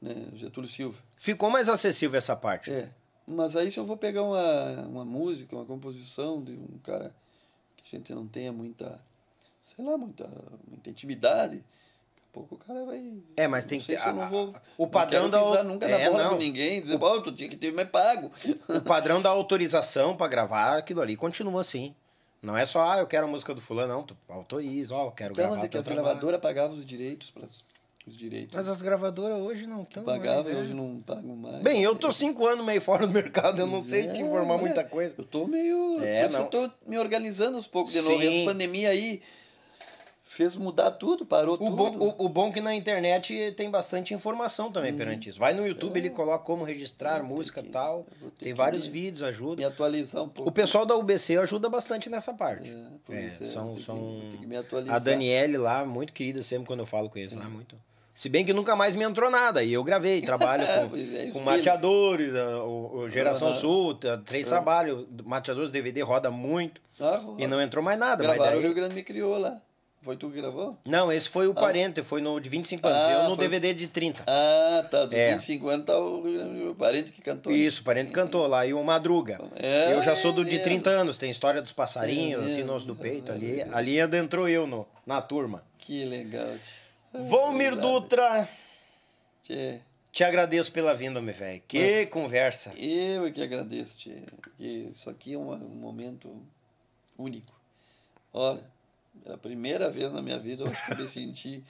né? 0.00 0.14
Getúlio 0.36 0.70
Silva. 0.70 0.98
Ficou 1.18 1.50
mais 1.50 1.68
acessível 1.68 2.16
essa 2.16 2.34
parte. 2.34 2.70
É. 2.70 2.88
Mas 3.26 3.56
aí 3.56 3.70
se 3.70 3.78
eu 3.78 3.84
vou 3.84 3.96
pegar 3.96 4.22
uma, 4.22 4.72
uma 4.86 5.04
música, 5.04 5.54
uma 5.56 5.64
composição 5.64 6.42
de 6.42 6.52
um 6.52 6.78
cara 6.82 7.14
que 7.76 7.96
a 7.96 7.98
gente 7.98 8.12
não 8.14 8.26
tenha 8.26 8.52
muita, 8.52 9.00
sei 9.62 9.84
lá, 9.84 9.96
muita, 9.96 10.28
muita 10.68 10.90
intimidade, 10.90 11.56
daqui 11.56 12.22
a 12.22 12.34
pouco 12.34 12.54
o 12.54 12.58
cara 12.58 12.84
vai. 12.84 13.14
É, 13.36 13.48
mas 13.48 13.64
tem 13.64 13.80
que 13.80 13.86
ter- 13.86 13.98
eu 14.06 14.12
não 14.14 14.22
a- 14.22 14.26
vou. 14.28 14.54
o 14.76 14.86
padrão 14.86 15.22
não 15.24 15.30
da 15.30 15.42
pisar 15.42 15.64
nunca 15.64 15.86
é, 15.86 16.04
na 16.04 16.10
bola 16.10 16.24
não. 16.24 16.30
com 16.32 16.36
ninguém, 16.36 16.82
dizer, 16.82 16.98
pô, 16.98 17.20
tu 17.22 17.32
tinha 17.32 17.48
que 17.48 17.56
ter 17.56 17.72
mais 17.72 17.88
pago. 17.88 18.30
O 18.68 18.80
padrão 18.82 19.22
da 19.22 19.30
autorização 19.30 20.16
pra 20.16 20.28
gravar 20.28 20.76
aquilo 20.78 21.00
ali 21.00 21.16
continua 21.16 21.60
assim. 21.62 21.94
Não 22.42 22.54
é 22.54 22.66
só, 22.66 22.90
ah, 22.90 22.98
eu 22.98 23.06
quero 23.06 23.26
a 23.26 23.30
música 23.30 23.54
do 23.54 23.60
fulano, 23.62 23.90
não. 23.94 24.02
Tu 24.02 24.14
autoriza, 24.28 24.94
ó, 24.94 25.06
eu 25.06 25.12
quero 25.12 25.32
Então, 25.32 25.44
gravar 25.44 25.56
mas 25.56 25.64
é 25.64 25.68
que 25.68 25.78
as 25.78 25.84
trabalho. 25.86 26.04
gravadoras 26.04 26.40
pagavam 26.42 26.76
os 26.76 26.84
direitos 26.84 27.30
para 27.30 27.46
os 28.06 28.16
direitos. 28.16 28.54
Mas 28.54 28.68
as 28.68 28.82
gravadoras 28.82 29.38
hoje 29.40 29.66
não 29.66 29.82
estão. 29.82 30.04
pagavam 30.04 30.50
e 30.52 30.54
hoje 30.56 30.74
não 30.74 31.00
pagam 31.06 31.34
mais. 31.36 31.62
Bem, 31.62 31.82
eu 31.82 31.94
tô 31.96 32.10
cinco 32.12 32.46
anos 32.46 32.64
meio 32.64 32.80
fora 32.80 33.06
do 33.06 33.12
mercado, 33.12 33.58
eu 33.60 33.66
não 33.66 33.82
sei 33.82 34.08
te 34.08 34.20
informar 34.20 34.54
É, 34.56 34.60
muita 34.60 34.84
coisa. 34.84 35.14
Eu 35.16 35.24
tô 35.24 35.46
meio. 35.46 36.02
É, 36.02 36.28
não. 36.28 36.46
que 36.46 36.56
eu 36.56 36.68
tô 36.68 36.74
me 36.86 36.98
organizando 36.98 37.56
aos 37.56 37.66
poucos 37.66 37.92
de 37.92 38.00
novo. 38.02 38.22
E 38.22 38.26
Sim. 38.28 38.36
essa 38.36 38.44
pandemia 38.44 38.90
aí 38.90 39.22
fez 40.26 40.56
mudar 40.56 40.90
tudo, 40.90 41.24
parou 41.24 41.54
O 41.54 41.58
tudo. 41.58 41.70
bom, 41.76 41.96
o, 42.18 42.24
o 42.24 42.28
bom 42.28 42.50
que 42.50 42.60
na 42.60 42.74
internet 42.74 43.54
tem 43.56 43.70
bastante 43.70 44.12
informação 44.12 44.70
também 44.72 44.92
Hum. 44.92 44.96
perante 44.96 45.28
isso. 45.28 45.38
Vai 45.38 45.54
no 45.54 45.64
YouTube, 45.64 45.96
ele 45.96 46.10
coloca 46.10 46.44
como 46.44 46.64
registrar 46.64 47.22
música 47.22 47.60
e 47.60 47.68
tal. 47.68 48.04
É. 48.20 48.24
Tem 48.40 48.48
que 48.48 48.54
vários 48.54 48.84
me- 48.86 48.90
vídeos, 48.90 49.20
Me 49.22 49.28
ajuda. 49.28 49.66
atualizar 49.68 50.24
um 50.24 50.28
pouco. 50.28 50.50
O 50.50 50.52
pessoal 50.52 50.84
da 50.84 50.96
UBC 50.96 51.38
ajuda 51.38 51.68
bastante 51.68 52.10
nessa 52.10 52.34
parte. 52.34 52.68
É, 52.68 52.84
por 53.06 53.14
É, 53.14 53.26
isso 53.26 53.44
é, 53.44 53.46
são, 53.46 53.66
tem 53.68 53.74
que- 53.76 53.82
são 53.84 54.22
que 54.40 54.46
me 54.46 54.56
atualizar. 54.56 54.96
a 54.96 54.98
Daniele 54.98 55.56
lá, 55.56 55.84
muito 55.84 56.12
querida, 56.12 56.42
sempre 56.42 56.66
quando 56.66 56.80
eu 56.80 56.86
falo 56.86 57.08
com 57.08 57.16
eles 57.18 57.34
lá, 57.34 57.44
muito. 57.48 57.76
Se 58.14 58.28
bem 58.28 58.44
que 58.44 58.52
nunca 58.52 58.76
mais 58.76 58.94
me 58.96 59.04
entrou 59.04 59.30
nada. 59.30 59.62
E 59.62 59.72
eu 59.72 59.82
gravei, 59.82 60.20
trabalho 60.20 60.64
com, 60.88 60.96
é, 60.96 61.26
com 61.32 61.40
mateadores, 61.40 62.34
a- 62.34 62.62
o, 62.64 62.98
o 63.00 63.08
Geração 63.08 63.48
Aham. 63.48 63.56
Sul, 63.56 63.94
t- 63.94 64.08
três 64.24 64.46
trabalhos. 64.48 65.04
Mateadores 65.24 65.70
DVD 65.70 66.00
roda 66.02 66.30
muito. 66.30 66.80
Ah, 67.00 67.20
E 67.38 67.46
não 67.46 67.60
entrou 67.60 67.82
mais 67.84 67.98
nada. 67.98 68.22
Gravaram 68.22 68.52
o 68.52 68.54
daí- 68.54 68.62
Rio 68.66 68.74
Grande 68.74 68.94
me 68.94 69.02
criou 69.02 69.36
lá. 69.36 69.56
Foi 70.00 70.16
tu 70.16 70.28
que 70.30 70.36
gravou? 70.36 70.76
Não, 70.84 71.10
esse 71.10 71.30
foi 71.30 71.48
o 71.48 71.54
parente, 71.54 72.02
foi 72.02 72.20
no 72.20 72.38
de 72.38 72.46
25 72.50 72.86
anos. 72.86 72.98
Ah, 73.08 73.12
eu 73.12 73.22
no 73.30 73.36
foi- 73.36 73.44
DVD 73.48 73.72
de 73.72 73.86
30. 73.86 74.22
Ah, 74.26 74.86
tá. 74.90 75.06
Dos 75.06 75.14
É. 75.14 75.32
25 75.32 75.68
anos 75.68 75.86
tá 75.86 75.98
o 75.98 76.70
o 76.70 76.74
parente 76.74 77.10
que 77.10 77.22
cantou. 77.22 77.50
Isso, 77.50 77.80
o 77.80 77.84
parente 77.84 78.12
cantou 78.12 78.46
lá. 78.46 78.66
E 78.66 78.74
o 78.74 78.84
Madruga. 78.84 79.40
É, 79.56 79.94
eu 79.94 80.02
já 80.02 80.14
sou 80.14 80.30
do 80.30 80.44
de 80.44 80.56
é 80.56 80.58
30 80.58 80.90
anos, 80.90 81.16
tem 81.16 81.30
história 81.30 81.62
dos 81.62 81.72
passarinhos, 81.72 82.42
É 82.42 82.44
assim, 82.46 82.56
mesmo. 82.58 82.70
no 82.70 82.76
osso 82.76 82.86
do 82.86 82.94
peito. 82.94 83.32
Ali, 83.32 83.62
ali 83.72 83.98
adentrou 83.98 84.46
eu 84.46 84.66
no, 84.66 84.86
na 85.06 85.22
turma. 85.22 85.62
Que 85.78 86.04
legal. 86.04 86.48
tchê. 86.62 86.83
Volmir. 87.14 87.76
Dutra, 87.76 88.48
Tchê, 89.42 89.80
te 90.10 90.24
agradeço 90.24 90.72
pela 90.72 90.94
vinda, 90.94 91.20
meu 91.20 91.34
velho. 91.34 91.62
Que 91.68 92.06
conversa. 92.06 92.72
Eu 92.76 93.26
é 93.26 93.30
que 93.30 93.42
agradeço, 93.42 93.98
tchê. 93.98 94.22
Que 94.56 94.90
isso 94.92 95.08
aqui 95.10 95.34
é 95.34 95.38
um, 95.38 95.52
um 95.52 95.68
momento 95.76 96.30
único. 97.18 97.52
Olha, 98.32 98.64
pela 99.22 99.36
primeira 99.38 99.90
vez 99.90 100.12
na 100.12 100.22
minha 100.22 100.38
vida 100.38 100.64
eu 100.64 100.68
acho 100.68 100.84
que 100.86 100.92
eu 100.92 100.96
me 100.96 101.08
senti 101.08 101.64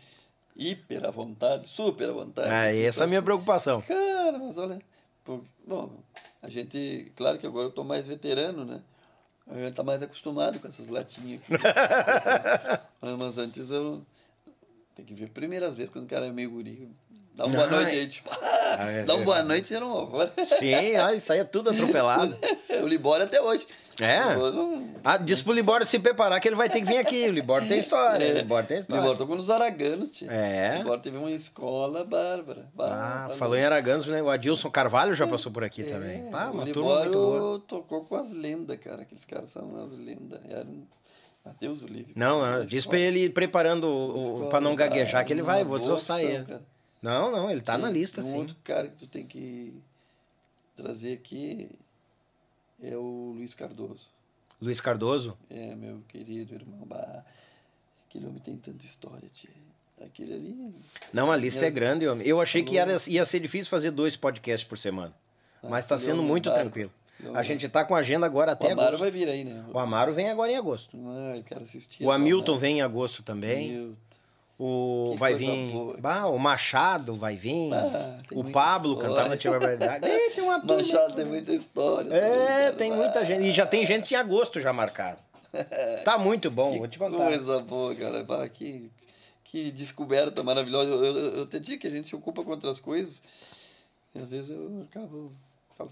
hiper 0.57 1.05
à 1.05 1.11
vontade, 1.11 1.69
super 1.69 2.09
à 2.09 2.13
vontade. 2.13 2.49
Ah, 2.49 2.73
essa 2.75 3.03
é 3.03 3.05
a 3.05 3.09
minha 3.09 3.23
preocupação. 3.23 3.83
Cara, 3.83 4.39
mas 4.39 4.57
olha, 4.57 4.79
por- 5.25 5.45
bom, 5.67 5.91
a 6.43 6.49
gente, 6.49 7.13
claro 7.17 7.39
que 7.39 7.47
agora 7.47 7.67
eu 7.67 7.73
tô 7.73 7.83
mais 7.85 8.07
veterano, 8.07 8.65
né? 8.65 8.81
A 9.47 9.55
gente 9.57 9.75
tá 9.75 9.83
mais 9.83 10.03
acostumado 10.03 10.59
com 10.59 10.67
essas 10.69 10.89
latinhas 10.89 11.43
aqui. 11.43 11.53
Mas 13.19 13.37
antes 13.37 13.71
eu 13.71 14.03
tem 14.95 15.05
que 15.05 15.15
ver 15.15 15.29
primeiras 15.31 15.77
vezes 15.77 15.91
quando 15.93 16.05
o 16.05 16.09
cara 16.09 16.27
é 16.27 16.33
meio 16.33 16.51
guri. 16.51 16.89
Dá 17.35 17.47
uma 17.47 17.57
boa 17.57 17.67
noite 17.67 17.97
é- 17.97 18.01
aí, 18.01 18.07
tipo, 18.07 18.31
é- 18.79 19.03
dá 19.05 19.15
uma 19.17 19.25
boa 19.25 19.43
noite 19.43 19.75
era 19.75 19.85
um 19.85 19.91
horror. 19.91 20.31
Sim, 20.45 20.95
ah, 20.95 21.13
isso 21.13 21.33
aí 21.33 21.41
é 21.41 21.45
tudo 21.45 21.71
atropelado. 21.71 22.37
o 22.81 22.87
Libório 22.87 23.25
até 23.25 23.41
hoje. 23.43 23.67
É? 24.01 24.21
Libório 24.35 24.53
não- 24.53 24.95
Ah, 25.03 25.17
diz 25.17 25.43
pro 25.43 25.53
Libório 25.53 25.85
se 25.85 25.99
preparar 25.99 26.41
que 26.41 26.47
ele 26.47 26.55
vai 26.55 26.71
ter 26.71 26.79
que 26.79 26.87
vir 26.87 26.99
aqui. 26.99 27.29
O 27.29 27.33
Libório 27.33 27.67
tem 27.67 27.81
história. 27.81 28.35
O 28.35 28.39
Libório 28.39 28.69
tem 28.69 28.79
história. 28.79 29.01
Libório 29.01 29.19
tocou 29.19 29.35
nos 29.37 29.51
Araganos, 29.51 30.13
tio. 30.13 30.31
É. 30.31 30.79
Libório 30.79 31.03
teve 31.03 31.17
uma 31.17 31.31
escola 31.33 32.05
bárbara. 32.05 32.69
Ah, 32.79 33.27
tá 33.31 33.35
falou 33.35 33.57
em 33.57 33.65
Araganos, 33.65 34.07
né? 34.07 34.23
o 34.23 34.31
Adilson 34.31 34.71
Carvalho 34.71 35.13
já 35.15 35.27
passou 35.27 35.51
por 35.51 35.65
aqui 35.65 35.83
também. 35.83 36.29
Ah, 36.33 36.51
o 36.51 36.55
uma 36.55 36.65
turma 36.65 36.65
muito 36.65 36.79
Libório 36.79 37.13
boa. 37.13 37.63
tocou 37.67 38.05
com 38.05 38.15
as 38.15 38.33
lendas, 38.33 38.79
cara. 38.79 39.03
Aqueles 39.03 39.25
caras 39.25 39.51
são 39.51 39.65
umas 39.65 39.97
lendas. 39.99 40.41
Eram... 40.49 40.87
Deus 41.53 41.83
o 41.83 41.87
livre. 41.87 42.13
Não, 42.17 42.41
não, 42.41 42.65
diz 42.65 42.87
pra 42.87 42.99
ele 42.99 43.25
ir 43.25 43.31
preparando 43.33 43.85
o, 43.85 44.49
pra 44.49 44.61
não 44.61 44.75
gaguejar 44.75 45.25
que 45.25 45.33
ele 45.33 45.43
vai, 45.43 45.63
vou 45.65 45.79
desossar 45.79 46.21
ele. 46.21 46.45
cara. 46.45 46.63
Não, 47.03 47.31
não, 47.31 47.51
ele 47.51 47.61
tá 47.61 47.77
na 47.77 47.91
lista, 47.91 48.23
um 48.23 48.25
sim. 48.25 48.39
outro 48.39 48.57
cara 48.65 48.89
que 48.89 48.97
tu 48.97 49.07
tem 49.07 49.27
que 49.27 49.75
trazer 50.75 51.13
aqui 51.13 51.71
é 52.83 52.97
o 52.97 53.35
Luiz 53.37 53.55
Cardoso. 53.55 54.09
Luiz 54.61 54.81
Cardoso. 54.81 55.37
É, 55.51 55.75
meu 55.75 56.03
querido 56.09 56.55
irmão. 56.55 56.81
Bah, 56.87 57.23
aquele 58.09 58.27
homem 58.27 58.41
tem 58.41 58.57
tanta 58.57 58.85
história, 58.85 59.29
tia. 59.33 59.51
Aquele 60.03 60.35
ali. 60.35 60.75
Não, 61.13 61.31
a 61.31 61.37
lista 61.37 61.67
é 61.67 61.71
grande, 61.71 62.09
homem. 62.09 62.27
Eu 62.27 62.41
achei 62.41 62.63
que 62.63 62.79
era, 62.79 62.97
ia 63.07 63.25
ser 63.25 63.41
difícil 63.41 63.71
fazer 63.71 63.91
dois 63.91 64.17
podcasts 64.17 64.67
por 64.67 64.79
semana. 64.79 65.15
Mas 65.63 65.87
tá 65.87 65.97
sendo 65.97 66.23
muito 66.23 66.53
tranquilo. 66.53 66.91
A 67.35 67.43
gente 67.43 67.69
tá 67.69 67.85
com 67.85 67.95
a 67.95 67.99
agenda 67.99 68.27
agora 68.27 68.51
O 68.51 68.55
até 68.55 68.73
Amaro 68.73 68.89
agosto. 68.89 69.01
vai 69.03 69.11
vir 69.11 69.29
aí, 69.29 69.45
né? 69.45 69.65
O 69.73 69.79
Amaro 69.79 70.13
vem 70.13 70.29
agora 70.29 70.51
em 70.53 70.57
agosto. 70.57 70.97
Ah, 71.07 71.37
eu 71.37 71.43
quero 71.45 71.63
assistir. 71.63 72.05
O 72.05 72.11
Hamilton 72.11 72.57
vem 72.59 72.79
em 72.79 72.83
agosto 72.83 73.23
também. 73.23 73.71
Hamilton. 73.77 73.97
O 74.57 75.11
Que 75.15 75.19
vai 75.19 75.35
vir. 75.35 75.73
boa. 75.73 75.97
Bah, 75.99 76.27
o 76.27 76.39
Machado 76.39 77.15
vai 77.17 77.35
vir. 77.35 77.73
Ah, 77.75 78.19
o 78.33 78.45
Pablo 78.45 78.93
história. 78.95 79.15
cantava 79.17 79.37
Tia 79.37 79.51
Barbaridade. 79.51 80.07
Ih, 80.11 80.31
tem 80.31 80.45
uma 80.45 80.61
turma. 80.61 80.77
Machado 80.77 81.15
tem 81.17 81.25
muita 81.25 81.53
história. 81.53 82.15
É, 82.15 82.71
tem 82.73 82.93
muita 82.93 83.25
gente. 83.25 83.43
E 83.49 83.53
já 83.53 83.67
tem 83.67 83.85
gente 83.85 84.13
em 84.15 84.17
agosto 84.17 84.61
já 84.61 84.73
marcado. 84.73 85.19
Tá 86.05 86.19
muito 86.19 86.51
bom, 86.51 86.79
vou 86.79 86.89
te 86.89 86.99
contar. 86.99 87.17
Coisa 87.17 87.61
boa, 87.61 87.95
cara. 87.95 88.25
Bah, 88.25 88.49
que, 88.49 88.91
que 89.45 89.71
descoberta 89.71 90.43
maravilhosa. 90.43 90.89
Eu, 90.91 91.05
eu, 91.05 91.37
eu 91.39 91.47
te 91.47 91.59
digo 91.61 91.81
que 91.81 91.87
a 91.87 91.91
gente 91.91 92.09
se 92.09 92.15
ocupa 92.17 92.43
com 92.43 92.51
outras 92.51 92.81
coisas. 92.81 93.23
E 94.15 94.19
às 94.21 94.29
vezes 94.29 94.51
eu 94.51 94.85
acabo. 94.91 95.33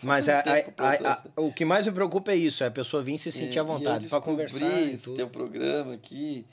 Mas 0.03 0.29
a- 0.29 0.41
a- 0.41 1.13
a- 1.37 1.41
o 1.41 1.53
que 1.53 1.65
mais 1.65 1.87
me 1.87 1.93
preocupa 1.93 2.33
é 2.33 2.37
isso, 2.37 2.63
é 2.63 2.69
a 2.69 2.71
pessoa 2.71 3.03
vir 3.03 3.19
se 3.19 3.31
sentir 3.33 3.59
à 3.59 3.63
E- 3.63 3.67
vontade 3.67 4.05
e 4.05 4.07
eu 4.07 4.11
pra 4.11 4.19
descobri 4.21 4.47
conversar. 4.49 4.81
esse 4.83 5.15
teu 5.15 5.29
programa 5.29 5.95
aqui. 5.95 6.47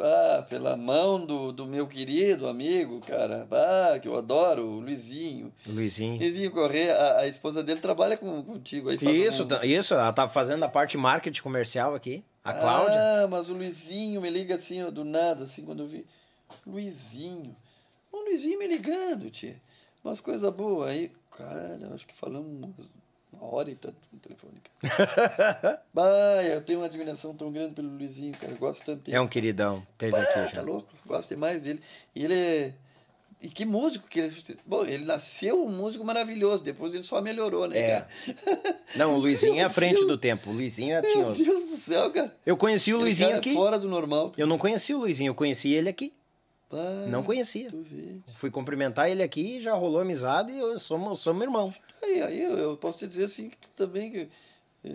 ah, 0.00 0.42
pela 0.48 0.76
mão 0.76 1.24
do, 1.26 1.50
do 1.52 1.66
meu 1.66 1.86
querido 1.88 2.46
amigo, 2.46 3.00
cara. 3.00 3.44
Ah, 3.50 3.98
que 3.98 4.06
eu 4.06 4.16
adoro, 4.16 4.64
o 4.64 4.78
Luizinho. 4.80 5.52
Luizinho. 5.66 6.16
Luizinho 6.16 6.50
Corrêa, 6.52 6.94
a, 6.94 7.20
a 7.22 7.26
esposa 7.26 7.62
dele 7.62 7.80
trabalha 7.80 8.16
com, 8.16 8.40
contigo 8.44 8.88
aí. 8.88 8.96
Isso, 9.26 9.42
um- 9.44 9.48
tá- 9.48 9.66
isso, 9.66 9.94
ela 9.94 10.12
tá 10.12 10.28
fazendo 10.28 10.62
a 10.64 10.68
parte 10.68 10.96
marketing 10.96 11.42
comercial 11.42 11.92
aqui. 11.94 12.22
A 12.44 12.52
Cláudia. 12.52 13.00
Ah, 13.24 13.26
mas 13.28 13.48
o 13.50 13.52
Luizinho 13.52 14.20
me 14.20 14.30
liga 14.30 14.54
assim, 14.54 14.80
ó, 14.82 14.90
do 14.90 15.04
nada, 15.04 15.42
assim, 15.44 15.64
quando 15.64 15.82
eu 15.82 15.88
vi. 15.88 16.06
Luizinho. 16.66 17.54
O 18.12 18.18
Luizinho 18.24 18.58
me 18.60 18.66
ligando, 18.68 19.28
tia. 19.28 19.56
Umas 20.04 20.20
coisas 20.20 20.50
boas. 20.54 20.90
Aí, 20.90 21.10
cara, 21.38 21.78
eu 21.80 21.94
acho 21.94 22.06
que 22.06 22.14
falamos 22.14 22.68
uma 23.32 23.44
hora 23.54 23.70
e 23.70 23.74
tanto 23.76 23.96
no 24.12 24.18
telefone. 24.18 24.54
Cara. 24.80 25.82
bah, 25.94 26.42
eu 26.44 26.60
tenho 26.62 26.80
uma 26.80 26.86
admiração 26.86 27.34
tão 27.34 27.52
grande 27.52 27.74
pelo 27.74 27.88
Luizinho, 27.88 28.32
cara. 28.36 28.52
Eu 28.52 28.58
gosto 28.58 28.84
tanto 28.84 29.02
dele. 29.04 29.16
É 29.16 29.20
um 29.20 29.28
queridão, 29.28 29.86
teve 29.96 30.12
Bah, 30.12 30.22
aqui 30.22 30.32
tá 30.34 30.46
já. 30.46 30.62
louco. 30.62 30.88
Gosto 31.06 31.28
demais 31.30 31.60
dele. 31.62 31.80
E 32.14 32.24
ele 32.24 32.34
é. 32.34 32.74
E 33.40 33.48
que 33.48 33.64
músico 33.64 34.08
que 34.08 34.18
ele. 34.18 34.34
Bom, 34.66 34.84
ele 34.84 35.04
nasceu 35.04 35.64
um 35.64 35.70
músico 35.70 36.04
maravilhoso, 36.04 36.64
depois 36.64 36.92
ele 36.92 37.04
só 37.04 37.20
melhorou, 37.22 37.68
né, 37.68 37.78
É. 37.78 37.90
cara? 38.00 38.08
Não, 38.96 39.14
o 39.14 39.18
Luizinho 39.18 39.54
é 39.60 39.62
à 39.62 39.70
frente 39.70 39.96
Deus. 39.98 40.08
do 40.08 40.18
tempo. 40.18 40.50
O 40.50 40.52
Luizinho 40.52 40.96
é 40.96 41.00
Meu 41.02 41.12
tinhoso. 41.12 41.44
Deus 41.44 41.64
do 41.66 41.76
céu, 41.76 42.10
cara. 42.10 42.36
Eu 42.44 42.56
conheci 42.56 42.92
o 42.92 42.96
Aquele 42.96 43.04
Luizinho 43.10 43.28
cara 43.28 43.36
é 43.36 43.40
aqui. 43.40 43.54
fora 43.54 43.78
do 43.78 43.86
normal. 43.88 44.32
Eu 44.36 44.46
não 44.46 44.58
conhecia 44.58 44.96
o 44.96 45.00
Luizinho, 45.00 45.30
eu 45.30 45.34
conheci 45.36 45.72
ele 45.72 45.88
aqui. 45.88 46.12
Bah, 46.70 47.06
Não 47.08 47.22
conhecia. 47.22 47.70
Fui 48.36 48.50
cumprimentar 48.50 49.10
ele 49.10 49.22
aqui, 49.22 49.60
já 49.60 49.74
rolou 49.74 50.00
amizade 50.00 50.52
e 50.52 50.58
eu 50.58 50.78
somos, 50.78 51.20
somos 51.20 51.42
irmão. 51.42 51.74
Aí, 52.02 52.22
aí 52.22 52.42
eu, 52.42 52.56
eu 52.58 52.76
posso 52.76 52.98
te 52.98 53.06
dizer 53.06 53.24
assim 53.24 53.48
que 53.48 53.56
tu 53.56 53.68
também 53.76 54.10
que 54.10 54.28
é, 54.84 54.88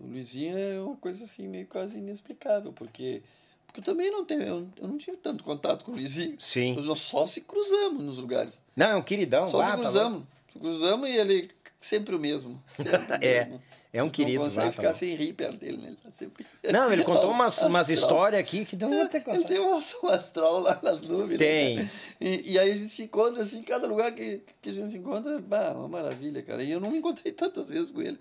o 0.00 0.06
Luizinho 0.08 0.58
é 0.58 0.80
uma 0.80 0.96
coisa 0.96 1.24
assim 1.24 1.46
meio 1.48 1.66
quase 1.66 1.98
inexplicável, 1.98 2.72
porque 2.72 3.22
porque 3.66 3.80
eu 3.80 3.84
também 3.84 4.10
não 4.10 4.24
tenho, 4.24 4.42
eu, 4.42 4.68
eu 4.82 4.88
não 4.88 4.98
tive 4.98 5.16
tanto 5.16 5.44
contato 5.44 5.84
com 5.84 5.92
o 5.92 5.94
Luizinho. 5.94 6.34
Sim. 6.40 6.74
Nós 6.82 6.98
só 6.98 7.24
se 7.24 7.40
cruzamos 7.40 8.02
nos 8.02 8.18
lugares. 8.18 8.60
Não, 8.74 8.86
é 8.86 8.96
um 8.96 9.02
queridão. 9.02 9.48
Só 9.48 9.60
ah, 9.60 9.64
se 9.66 9.70
tá 9.70 9.78
cruzamos. 9.78 10.24
se 10.52 10.58
cruzamos 10.58 11.08
e 11.08 11.12
ele 11.16 11.50
sempre 11.80 12.16
o 12.16 12.18
mesmo. 12.18 12.60
Sempre 12.74 12.96
o 12.96 13.14
É, 13.22 13.44
mesmo. 13.44 13.54
é 13.54 13.69
um 14.02 14.08
Tu 14.08 14.12
querido, 14.12 14.38
Não 14.38 14.44
consegue 14.44 14.70
ficar 14.72 14.94
sem 14.94 15.16
rir 15.16 15.32
perto 15.32 15.56
dele, 15.58 15.76
né? 15.78 15.88
Ele 15.88 15.96
tá 15.96 16.10
sempre. 16.12 16.46
Não, 16.72 16.92
ele 16.92 17.02
contou 17.02 17.28
umas, 17.32 17.60
umas 17.62 17.90
histórias 17.90 18.40
aqui 18.40 18.64
que 18.64 18.76
não 18.76 18.88
vou 18.88 19.00
Ele 19.12 19.20
contar. 19.20 19.48
tem 19.48 19.58
um 19.58 19.70
um 20.02 20.08
astral 20.08 20.60
lá 20.60 20.78
nas 20.82 21.00
nuvens. 21.02 21.30
né, 21.30 21.36
Tem. 21.38 21.76
cara? 21.78 21.90
E, 22.20 22.52
e 22.52 22.58
aí 22.58 22.70
a 22.70 22.76
gente 22.76 22.88
se 22.90 23.02
encontra 23.02 23.42
assim, 23.42 23.62
cada 23.62 23.86
lugar 23.88 24.12
que, 24.12 24.42
que 24.62 24.68
a 24.70 24.72
gente 24.72 24.90
se 24.92 24.98
encontra, 24.98 25.38
bah, 25.40 25.72
uma 25.74 25.88
maravilha, 25.88 26.40
cara. 26.42 26.62
E 26.62 26.70
eu 26.70 26.78
não 26.78 26.90
me 26.90 26.98
encontrei 26.98 27.32
tantas 27.32 27.68
vezes 27.68 27.90
com 27.90 28.00
ele. 28.00 28.18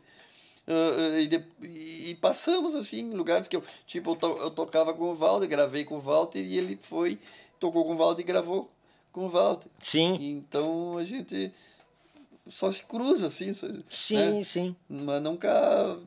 Ah, 0.68 1.20
e, 1.20 1.28
de- 1.28 1.46
e 1.62 2.16
passamos 2.22 2.74
assim 2.76 3.00
em 3.00 3.14
lugares 3.14 3.48
que 3.48 3.56
eu, 3.56 3.64
tipo, 3.88 4.12
eu, 4.12 4.16
to- 4.16 4.38
eu 4.40 4.52
tocava 4.52 4.94
com 4.94 5.06
o 5.06 5.14
Walter, 5.16 5.48
gravei 5.48 5.84
com 5.84 5.96
o 5.98 6.00
Walter 6.00 6.40
e 6.40 6.58
ele 6.58 6.78
foi, 6.82 7.18
tocou 7.60 7.86
com 7.86 7.94
o 7.94 7.98
Walter 7.98 8.22
e 8.22 8.26
gravou 8.26 8.70
com 9.12 9.26
o 9.26 9.30
Walter. 9.30 9.68
Sim. 9.82 10.16
Então 10.20 10.98
a 10.98 11.04
gente 11.04 11.52
só 12.50 12.72
se 12.72 12.84
cruza, 12.84 13.28
assim. 13.28 13.54
só- 13.54 13.68
Sim, 13.90 14.16
né? 14.40 14.44
sim. 14.44 14.76
Mas 14.90 15.22
nunca 15.22 15.98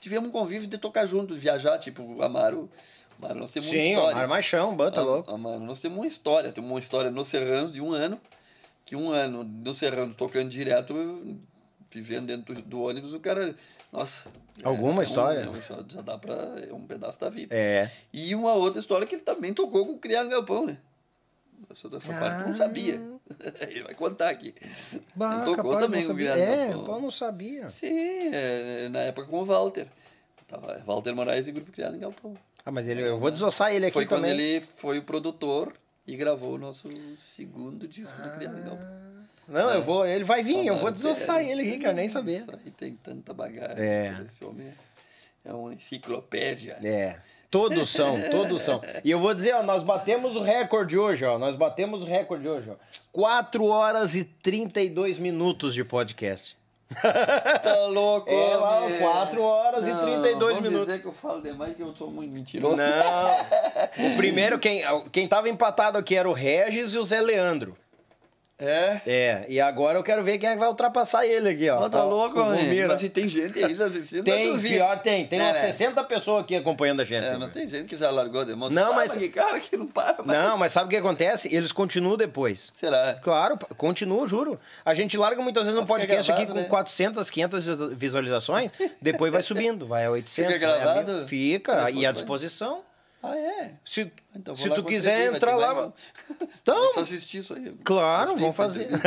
tivemos 0.00 0.28
um 0.28 0.32
convívio 0.32 0.68
de 0.68 0.78
tocar 0.78 1.06
junto, 1.06 1.34
viajar, 1.34 1.78
tipo, 1.78 2.22
Amaro. 2.22 2.70
Amaro, 3.18 3.38
nós 3.40 3.50
temos 3.52 3.68
uma 3.68 3.72
Sim, 3.74 3.94
o 3.94 3.98
história. 3.98 4.16
Armachão, 4.18 4.76
bota 4.76 5.00
Ah, 5.00 5.04
louco. 5.04 5.30
ah, 5.30 5.38
mano, 5.38 5.64
nós 5.64 5.80
temos 5.80 5.98
uma 5.98 6.06
história. 6.06 6.52
Temos 6.52 6.70
uma 6.70 6.78
história 6.78 7.10
no 7.10 7.24
Serranos 7.24 7.72
de 7.72 7.80
um 7.80 7.92
ano. 7.92 8.20
Que 8.84 8.94
um 8.94 9.10
ano 9.10 9.42
no 9.42 9.74
Serranos 9.74 10.14
tocando 10.14 10.48
direto, 10.48 10.94
vivendo 11.90 12.26
dentro 12.26 12.54
do, 12.54 12.62
do 12.62 12.82
ônibus, 12.82 13.12
o 13.12 13.18
cara. 13.18 13.56
Nossa. 13.92 14.30
Alguma 14.62 15.00
um- 15.00 15.02
história? 15.02 15.40
é 15.40 15.48
um- 15.48 15.60
já, 15.60 15.80
dá 16.02 16.16
pra. 16.18 16.34
É 16.68 16.72
um 16.72 16.86
pedaço 16.86 17.18
da 17.18 17.28
vida. 17.28 17.54
É. 17.56 17.90
E 18.12 18.34
uma 18.34 18.52
outra 18.52 18.78
história 18.78 19.06
que 19.06 19.14
ele 19.14 19.22
também 19.22 19.52
tocou 19.54 19.84
com 19.86 19.92
o 19.94 19.98
Criado 19.98 20.28
Galpão, 20.28 20.66
né? 20.66 20.76
Essa, 21.70 21.88
essa 21.96 22.12
parte 22.12 22.42
eu 22.42 22.48
não 22.48 22.56
sabia. 22.56 23.02
ele 23.68 23.82
vai 23.82 23.94
contar 23.94 24.30
aqui. 24.30 24.54
Ah. 24.60 24.98
Bah, 25.14 25.36
ele 25.46 25.56
tocou 25.56 25.78
também 25.78 26.06
com 26.06 26.12
o. 26.12 26.16
Criado 26.16 26.38
É, 26.38 26.68
Galpão. 26.68 26.84
pô, 26.84 27.00
não 27.00 27.10
sabia. 27.10 27.70
Sim, 27.70 28.30
é, 28.32 28.88
na 28.88 29.00
época 29.00 29.26
com 29.26 29.40
o 29.40 29.44
Walter. 29.44 29.88
Tava 30.46 30.80
Walter 30.86 31.12
Moraes 31.14 31.48
e 31.48 31.52
Grupo 31.52 31.72
Criado 31.72 31.96
em 31.96 31.98
Galpão. 31.98 32.36
Ah, 32.64 32.70
mas 32.70 32.88
ele, 32.88 33.02
eu 33.02 33.18
vou 33.18 33.30
desossar 33.30 33.72
ele 33.74 33.86
aqui 33.86 33.94
Foi 33.94 34.06
quando 34.06 34.22
também. 34.22 34.38
ele 34.38 34.60
foi 34.76 34.98
o 34.98 35.02
produtor 35.02 35.72
e 36.06 36.16
gravou 36.16 36.54
o 36.54 36.58
nosso 36.58 36.88
segundo 37.16 37.86
disco 37.88 38.14
do 38.20 38.30
Criado 38.36 38.58
em 38.58 38.62
Galpão. 38.62 39.16
Não, 39.48 39.70
eu 39.70 39.82
vou, 39.82 40.04
ele 40.04 40.24
vai 40.24 40.42
vir, 40.42 40.58
eu 40.66 40.74
vou 40.74 40.88
Amaro 40.88 40.94
desossar 40.94 41.40
ele 41.40 41.62
aqui, 41.62 41.78
quero 41.78 41.94
nem 41.94 42.08
saber. 42.08 42.40
Isso 42.40 42.50
aí 42.50 42.70
tem 42.72 42.94
tanta 42.96 43.32
bagagem. 43.32 43.84
É. 43.84 44.20
Esse 44.24 44.44
homem 44.44 44.72
é 45.44 45.52
uma 45.52 45.72
enciclopédia. 45.72 46.78
É. 46.82 47.16
Todos 47.56 47.88
são, 47.90 48.16
todos 48.30 48.60
são. 48.62 48.82
E 49.02 49.10
eu 49.10 49.18
vou 49.18 49.32
dizer, 49.32 49.54
ó, 49.54 49.62
nós 49.62 49.82
batemos 49.82 50.36
o 50.36 50.42
recorde 50.42 50.98
hoje, 50.98 51.24
ó. 51.24 51.38
Nós 51.38 51.56
batemos 51.56 52.02
o 52.02 52.06
recorde 52.06 52.46
hoje, 52.46 52.70
ó. 52.70 52.74
4 53.12 53.64
horas 53.64 54.14
e 54.14 54.24
32 54.24 55.18
minutos 55.18 55.72
de 55.74 55.82
podcast. 55.82 56.54
Tá 57.62 57.86
louco, 57.88 58.30
É 58.30 58.56
lá, 58.56 58.80
homem. 58.80 58.98
4 58.98 59.42
horas 59.42 59.86
e 59.86 59.90
Não, 59.90 60.00
32 60.02 60.54
vamos 60.54 60.60
minutos. 60.70 60.86
dizer 60.86 61.00
que 61.00 61.08
eu 61.08 61.12
falo 61.12 61.40
demais 61.42 61.74
que 61.74 61.82
eu 61.82 61.94
sou 61.96 62.10
muito 62.10 62.32
mentiroso. 62.32 62.76
Não. 62.76 62.86
O 64.12 64.16
primeiro, 64.16 64.58
quem, 64.58 64.82
quem 65.10 65.26
tava 65.26 65.48
empatado 65.48 65.96
aqui 65.96 66.14
era 66.14 66.28
o 66.28 66.32
Regis 66.34 66.92
e 66.92 66.98
o 66.98 67.04
Zé 67.04 67.20
Leandro. 67.22 67.76
É? 68.58 69.00
É, 69.06 69.44
e 69.50 69.60
agora 69.60 69.98
eu 69.98 70.02
quero 70.02 70.24
ver 70.24 70.38
quem 70.38 70.48
é 70.48 70.52
que 70.54 70.58
vai 70.58 70.68
ultrapassar 70.68 71.26
ele 71.26 71.50
aqui, 71.50 71.68
ó. 71.68 71.84
Ó, 71.84 71.88
tá 71.90 72.02
Ó, 72.02 72.08
louco, 72.08 72.40
o 72.40 72.42
homem. 72.46 72.64
Vomira. 72.64 72.88
Mas 72.88 73.00
se 73.02 73.10
tem 73.10 73.28
gente 73.28 73.62
ainda 73.62 73.84
assistindo, 73.84 74.24
Tem, 74.24 74.58
pior 74.58 74.98
tem. 75.02 75.26
Tem 75.26 75.38
Né, 75.38 75.44
umas 75.46 75.56
né? 75.56 75.72
60 75.72 76.02
pessoas 76.04 76.42
aqui 76.42 76.56
acompanhando 76.56 77.00
a 77.02 77.04
gente. 77.04 77.24
É, 77.26 77.36
mas 77.36 77.52
tem 77.52 77.68
gente 77.68 77.86
que 77.86 77.98
já 77.98 78.10
largou 78.10 78.46
de 78.46 78.54
mão. 78.54 78.70
Não, 78.70 78.94
mas- 78.94 79.14
que 79.14 79.28
cara 79.28 79.60
que 79.60 79.76
não 79.76 79.86
para. 79.86 80.22
mais. 80.22 80.40
Não, 80.40 80.56
mas 80.56 80.72
sabe 80.72 80.86
o 80.86 80.88
que 80.90 80.96
acontece? 80.96 81.54
Eles 81.54 81.70
continuam 81.70 82.16
depois. 82.16 82.72
Será? 82.80 83.18
Claro, 83.22 83.58
p- 83.58 83.66
continua, 83.74 84.26
juro. 84.26 84.58
A 84.84 84.94
gente 84.94 85.18
larga 85.18 85.42
muitas 85.42 85.64
vezes 85.66 85.78
um 85.78 85.84
podcast 85.84 86.32
aqui 86.32 86.46
gravado, 86.46 86.58
com 86.60 86.62
né? 86.64 86.68
400, 86.70 87.28
500 87.30 87.66
visualizações, 87.92 88.72
depois 89.02 89.30
vai 89.30 89.42
subindo, 89.42 89.86
vai 89.86 90.06
a 90.06 90.10
800. 90.10 90.54
Fica 90.54 90.66
gravado? 90.66 91.12
mil. 91.12 91.26
Fica, 91.28 91.74
Depois 91.76 91.96
e 91.98 92.06
à 92.06 92.12
disposição. 92.12 92.80
Ah, 93.32 93.36
é? 93.38 93.74
Se, 93.84 94.10
Então 94.34 94.56
se 94.56 94.68
tu 94.70 94.82
quiser 94.84 95.28
vai 95.28 95.36
entrar 95.36 95.56
lá... 95.56 95.92
Então, 96.62 96.92
só 96.94 97.00
assistir 97.00 97.38
isso 97.38 97.54
aí. 97.54 97.74
claro, 97.84 98.36
vamos 98.36 98.56
fazer. 98.56 98.88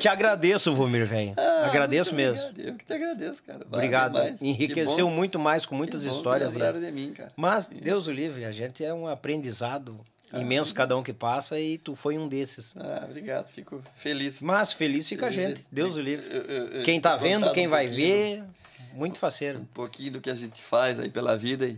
Te 0.00 0.08
agradeço, 0.08 0.72
Vomir, 0.74 1.04
velho. 1.04 1.34
Ah, 1.36 1.66
Agradeço 1.66 2.14
mesmo. 2.14 2.40
obrigado. 2.48 2.68
Eu 2.68 2.76
que 2.78 2.84
te 2.84 2.92
agradeço, 2.92 3.42
cara. 3.42 3.58
Valeu 3.58 3.72
Obrigado. 3.74 4.18
Enriqueceu 4.40 5.10
muito 5.10 5.36
mais 5.38 5.66
com 5.66 5.74
muitas 5.74 6.02
que 6.04 6.08
histórias. 6.10 6.54
de 6.54 6.92
mim, 6.92 7.12
cara. 7.12 7.32
Mas, 7.36 7.68
Deus 7.68 8.06
o 8.06 8.12
livre, 8.12 8.44
a 8.44 8.52
gente 8.52 8.84
é 8.84 8.94
um 8.94 9.08
aprendizado 9.08 9.98
imenso 10.32 10.72
cada 10.72 10.96
um 10.96 11.02
que 11.02 11.12
passa 11.12 11.58
e 11.58 11.76
tu 11.76 11.96
foi 11.96 12.16
um 12.16 12.28
desses. 12.28 12.76
Ah, 12.76 13.02
obrigado. 13.04 13.48
Fico 13.48 13.82
feliz. 13.96 14.40
Mas 14.40 14.72
feliz 14.72 15.08
fica 15.08 15.26
a 15.26 15.30
gente, 15.30 15.56
de- 15.56 15.66
Deus 15.72 15.96
o 15.96 16.00
livre. 16.00 16.24
eu- 16.32 16.42
eu- 16.42 16.66
eu 16.68 16.82
Quem 16.84 17.00
tá 17.00 17.16
vendo, 17.16 17.52
quem 17.52 17.66
um 17.66 17.70
vai 17.70 17.88
ver, 17.88 18.44
muito 18.92 19.18
faceiro. 19.18 19.58
Um 19.58 19.64
pouquinho 19.64 20.12
do 20.12 20.20
que 20.20 20.30
a 20.30 20.34
gente 20.36 20.62
faz 20.62 21.00
aí 21.00 21.10
pela 21.10 21.36
vida 21.36 21.66
e, 21.66 21.76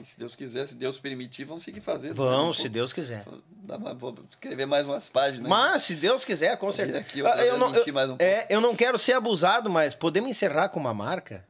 e 0.00 0.04
se 0.04 0.18
Deus 0.18 0.34
quiser, 0.34 0.66
se 0.66 0.74
Deus 0.74 0.98
permitir, 0.98 1.44
vamos 1.44 1.62
seguir 1.62 1.80
fazendo. 1.80 2.14
Vão, 2.14 2.48
Um 2.48 2.52
se. 2.52 2.68
Deus 2.68 2.92
quiser. 2.92 3.24
Vou 3.98 4.14
escrever 4.30 4.66
mais 4.66 4.86
umas 4.86 5.08
páginas. 5.08 5.48
Mas, 5.48 5.82
se 5.82 5.94
Deus 5.94 6.24
quiser, 6.24 6.56
com 6.56 6.70
certeza. 6.72 6.98
aqui 6.98 7.20
Ah, 7.26 7.44
eu, 7.44 7.58
não, 7.58 7.74
eu, 7.74 7.84
um 8.12 8.16
é, 8.18 8.46
eu 8.48 8.60
não 8.60 8.74
quero 8.74 8.98
ser 8.98 9.12
abusado, 9.12 9.68
mas 9.68 9.94
podemos 9.94 10.30
encerrar 10.30 10.68
com 10.70 10.80
uma 10.80 10.94
marca? 10.94 11.44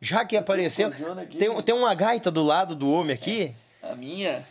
Já 0.00 0.24
que 0.24 0.36
apareceu. 0.36 0.88
aqui, 0.88 1.38
Tem, 1.38 1.48
né? 1.48 1.62
tem 1.62 1.74
uma 1.74 1.94
gaita 1.94 2.30
do 2.30 2.42
lado 2.42 2.74
do 2.74 2.90
homem 2.90 3.14
aqui. 3.14 3.54
A 3.82 3.94
minha? 3.94 4.44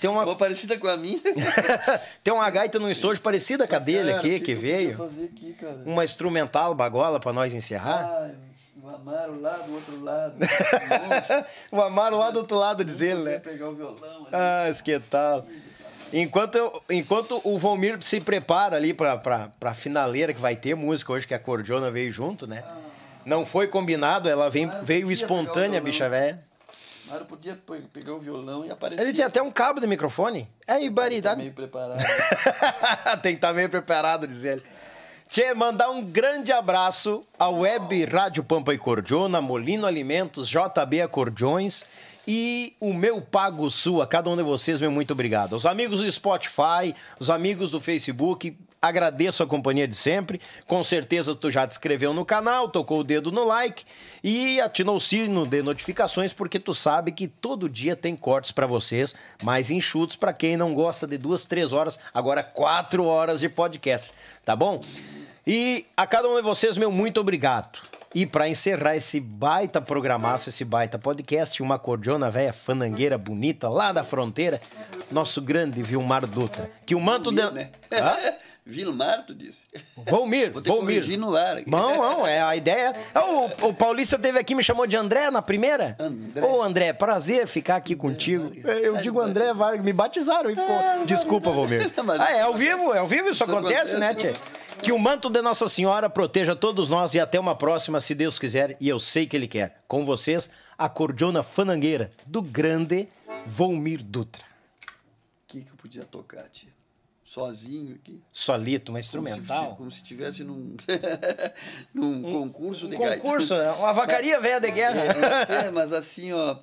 tem 0.00 0.08
uma- 0.10 0.24
Uma 0.24 0.36
parecida 0.36 0.76
com 0.78 0.88
a 0.88 0.96
minha. 0.96 1.20
tem 2.22 2.32
uma 2.32 2.48
gaita 2.50 2.78
no 2.78 2.90
estojo 2.90 3.20
parecida 3.20 3.66
com 3.66 3.74
a 3.76 3.78
dele 3.78 4.10
Cara, 4.10 4.18
aqui, 4.18 4.36
o 4.36 4.40
que, 4.42 4.52
eu 4.52 4.58
veio. 4.58 5.04
aqui? 5.04 5.56
Uma 5.84 6.04
instrumental 6.04 6.74
bagola 6.74 7.20
pra 7.20 7.32
nós 7.32 7.52
encerrar. 7.54 8.04
Ah, 8.06 8.30
o 8.82 8.88
Amaro 8.88 9.40
lá 9.40 9.52
do 9.58 9.74
outro 9.74 10.02
lado. 10.04 10.34
O 11.70 11.80
Amaro 11.80 12.16
lá 12.18 12.30
do 12.30 12.38
outro 12.40 12.56
lado, 12.56 12.84
diz 12.84 13.00
ele, 13.00 13.22
né? 13.22 13.38
Pegar 13.38 13.68
o 13.68 13.74
violão 13.74 14.18
ali. 14.26 14.28
Ah, 14.32 14.68
isso 14.68 14.82
que 14.82 14.98
tal. 14.98 15.46
Enquanto, 16.12 16.56
eu- 16.56 16.82
enquanto 16.90 17.40
o 17.44 17.58
Valmir 17.58 17.96
se 18.02 18.20
prepara 18.20 18.76
ali 18.76 18.92
pra, 18.92 19.16
pra, 19.16 19.48
pra 19.58 19.74
finaleira 19.74 20.34
que 20.34 20.40
vai 20.40 20.54
ter 20.56 20.74
música 20.74 21.12
hoje, 21.12 21.26
que 21.26 21.32
a 21.34 21.38
Cordiona 21.38 21.90
veio 21.90 22.12
junto, 22.12 22.46
né? 22.46 22.62
Não 23.24 23.46
foi 23.46 23.66
combinado, 23.68 24.28
ela 24.28 24.50
vem, 24.50 24.66
Ah, 24.66 24.80
veio 24.82 25.10
espontânea, 25.10 25.80
bicha 25.80 26.08
velha. 26.08 26.42
Amaro 27.08 27.24
podia 27.26 27.54
pe- 27.54 27.82
pegar 27.92 28.14
o 28.14 28.18
violão 28.18 28.64
e 28.64 28.70
aparecer. 28.70 29.02
Ele 29.02 29.12
tem 29.14 29.24
até 29.24 29.40
um 29.42 29.50
cabo 29.50 29.80
de 29.80 29.86
microfone. 29.86 30.48
É 30.66 30.74
Tá 30.74 30.80
ibaridade. 30.80 31.40
meio 31.40 31.52
preparado. 31.52 31.98
tem 33.22 33.32
que 33.32 33.38
estar 33.38 33.52
meio 33.52 33.68
preparado, 33.70 34.26
diz 34.26 34.44
ele. 34.44 34.62
Tchê, 35.32 35.54
mandar 35.54 35.88
um 35.88 36.04
grande 36.04 36.52
abraço 36.52 37.22
à 37.38 37.48
Web 37.48 38.04
Rádio 38.04 38.44
Pampa 38.44 38.74
e 38.74 38.76
Cordiona, 38.76 39.40
Molino 39.40 39.86
Alimentos, 39.86 40.46
JB 40.46 41.00
Acordeões 41.00 41.86
e 42.28 42.76
o 42.78 42.92
meu 42.92 43.22
Pago 43.22 43.70
Sul. 43.70 44.02
A 44.02 44.06
cada 44.06 44.28
um 44.28 44.36
de 44.36 44.42
vocês, 44.42 44.78
meu 44.78 44.90
muito 44.90 45.14
obrigado. 45.14 45.56
Os 45.56 45.64
amigos 45.64 46.00
do 46.00 46.12
Spotify, 46.12 46.94
os 47.18 47.30
amigos 47.30 47.70
do 47.70 47.80
Facebook, 47.80 48.54
agradeço 48.82 49.42
a 49.42 49.46
companhia 49.46 49.88
de 49.88 49.94
sempre. 49.94 50.38
Com 50.66 50.84
certeza 50.84 51.34
tu 51.34 51.50
já 51.50 51.66
te 51.66 51.70
inscreveu 51.70 52.12
no 52.12 52.26
canal, 52.26 52.68
tocou 52.68 53.00
o 53.00 53.04
dedo 53.04 53.32
no 53.32 53.46
like 53.46 53.86
e 54.22 54.60
atinou 54.60 54.96
o 54.96 55.00
sino 55.00 55.46
de 55.46 55.62
notificações, 55.62 56.34
porque 56.34 56.60
tu 56.60 56.74
sabe 56.74 57.10
que 57.10 57.26
todo 57.26 57.70
dia 57.70 57.96
tem 57.96 58.14
cortes 58.14 58.52
pra 58.52 58.66
vocês, 58.66 59.14
mais 59.42 59.70
enxutos 59.70 60.14
pra 60.14 60.34
quem 60.34 60.58
não 60.58 60.74
gosta 60.74 61.06
de 61.06 61.16
duas, 61.16 61.46
três 61.46 61.72
horas, 61.72 61.98
agora 62.12 62.42
quatro 62.42 63.06
horas 63.06 63.40
de 63.40 63.48
podcast, 63.48 64.12
tá 64.44 64.54
bom? 64.54 64.82
E 65.46 65.86
a 65.96 66.06
cada 66.06 66.28
um 66.28 66.36
de 66.36 66.42
vocês, 66.42 66.76
meu 66.76 66.90
muito 66.90 67.20
obrigado. 67.20 67.78
E 68.14 68.26
para 68.26 68.48
encerrar 68.48 68.94
esse 68.94 69.18
baita 69.18 69.80
programaço, 69.80 70.50
esse 70.50 70.64
baita 70.64 70.98
podcast, 70.98 71.62
uma 71.62 71.78
cordiona 71.78 72.30
velha 72.30 72.52
fanangueira 72.52 73.16
bonita 73.16 73.68
lá 73.68 73.90
da 73.90 74.04
fronteira, 74.04 74.60
nosso 75.10 75.40
grande 75.40 75.82
Vilmar 75.82 76.26
Dutra. 76.26 76.70
Que 76.84 76.94
o 76.94 77.00
manto 77.00 77.30
de... 77.32 77.50
né? 77.50 77.70
Hã? 77.90 78.16
Vilmar, 78.64 79.24
tu 79.26 79.34
disse. 79.34 79.66
Volmir, 80.08 80.52
Vou 80.52 80.62
ter 80.62 80.68
Volmir. 80.70 81.18
no 81.18 81.34
ar. 81.34 81.62
Não, 81.66 81.96
não, 81.96 82.26
é 82.26 82.40
a 82.40 82.54
ideia. 82.54 82.94
É, 83.12 83.18
O, 83.18 83.68
o 83.68 83.74
Paulista 83.74 84.16
teve 84.16 84.38
aqui, 84.38 84.54
me 84.54 84.62
chamou 84.62 84.86
de 84.86 84.96
André 84.96 85.32
na 85.32 85.42
primeira. 85.42 85.96
André. 85.98 86.46
Ô, 86.46 86.62
André, 86.62 86.92
prazer 86.92 87.48
ficar 87.48 87.74
aqui 87.74 87.96
contigo. 87.96 88.52
Eu 88.64 88.98
digo 88.98 89.20
André 89.20 89.52
Vargas, 89.52 89.84
me 89.84 89.92
batizaram 89.92 90.48
e 90.48 90.54
ficou. 90.54 91.04
Desculpa, 91.06 91.50
Volmir. 91.50 91.90
Ah, 92.20 92.32
é 92.32 92.42
ao 92.42 92.54
vivo, 92.54 92.94
é 92.94 92.98
ao 92.98 93.06
vivo, 93.06 93.30
isso, 93.30 93.42
acontece, 93.42 93.94
né, 93.94 94.08
né? 94.08 94.14
Tchê? 94.14 94.32
Que 94.82 94.90
o 94.90 94.98
manto 94.98 95.30
de 95.30 95.40
Nossa 95.40 95.68
Senhora 95.68 96.10
proteja 96.10 96.56
todos 96.56 96.88
nós 96.90 97.14
e 97.14 97.20
até 97.20 97.38
uma 97.38 97.54
próxima, 97.54 98.00
se 98.00 98.14
Deus 98.14 98.38
quiser, 98.38 98.76
e 98.80 98.88
eu 98.88 98.98
sei 98.98 99.26
que 99.26 99.36
Ele 99.36 99.46
quer. 99.46 99.80
Com 99.86 100.04
vocês, 100.04 100.50
a 100.76 100.88
cordiona 100.88 101.42
fanangueira 101.42 102.10
do 102.26 102.42
grande 102.42 103.08
Volmir 103.46 104.02
Dutra. 104.02 104.42
O 104.42 105.46
que, 105.46 105.60
que 105.62 105.70
eu 105.70 105.76
podia 105.76 106.04
tocar, 106.04 106.48
tia? 106.50 106.70
Sozinho 107.24 107.94
aqui. 107.94 108.20
Solito, 108.32 108.90
uma 108.92 108.98
instrumental. 109.00 109.76
Como 109.76 109.90
se 109.90 109.98
estivesse 110.02 110.42
num, 110.42 110.76
num 111.94 112.20
concurso 112.22 112.88
de 112.88 112.96
Um 112.96 113.00
gaita. 113.00 113.18
concurso, 113.20 113.54
uma 113.54 113.92
vacaria 113.92 114.38
velha 114.40 114.60
de 114.60 114.66
É, 114.66 114.70
guerra. 114.72 115.04
eu 115.06 115.46
sei, 115.46 115.70
mas 115.70 115.92
assim, 115.92 116.32
ó. 116.32 116.58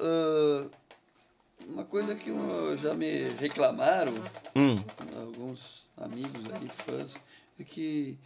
ah, 0.00 0.66
uma 1.66 1.84
coisa 1.84 2.14
que 2.14 2.28
eu- 2.30 2.76
já 2.76 2.92
me 2.94 3.30
reclamaram, 3.30 4.12
Hum. 4.54 4.76
alguns 5.16 5.84
amigos 5.96 6.44
aí, 6.52 6.68
fãs, 6.68 7.14
é 7.16 7.18
que 7.64 8.18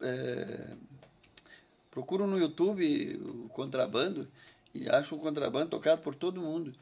é, 0.00 0.74
procuram 1.90 2.26
no 2.26 2.38
YouTube 2.38 3.20
o 3.24 3.48
contrabando 3.50 4.28
e 4.74 4.88
acham 4.88 5.18
o 5.18 5.20
contrabando 5.20 5.70
tocado 5.70 6.00
por 6.02 6.14
todo 6.14 6.40
mundo. 6.40 6.72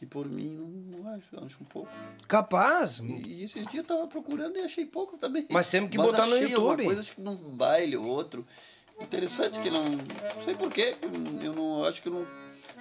E 0.00 0.04
por 0.04 0.28
mim 0.28 0.48
não, 0.50 0.66
não 0.98 1.14
acho, 1.14 1.44
acho 1.44 1.62
um 1.62 1.66
pouco. 1.66 1.90
Capaz. 2.28 2.98
E 2.98 3.42
esses 3.42 3.66
dias 3.68 3.76
eu 3.76 3.84
tava 3.84 4.06
procurando 4.06 4.56
e 4.58 4.60
achei 4.60 4.84
pouco 4.84 5.16
também. 5.16 5.46
Mas 5.48 5.68
temos 5.68 5.90
que 5.90 5.96
botar 5.96 6.26
no 6.26 6.36
YouTube. 6.36 6.84
coisa, 6.84 7.00
acho 7.00 7.14
que 7.14 7.20
num 7.20 7.36
baile 7.36 7.96
ou 7.96 8.04
outro. 8.04 8.46
Interessante 9.00 9.58
que 9.60 9.70
não. 9.70 9.84
Não 9.84 10.42
sei 10.44 10.54
porquê, 10.54 10.96
eu 11.42 11.54
não 11.54 11.84
acho 11.84 12.02
que 12.02 12.08
eu 12.08 12.12
não, 12.12 12.26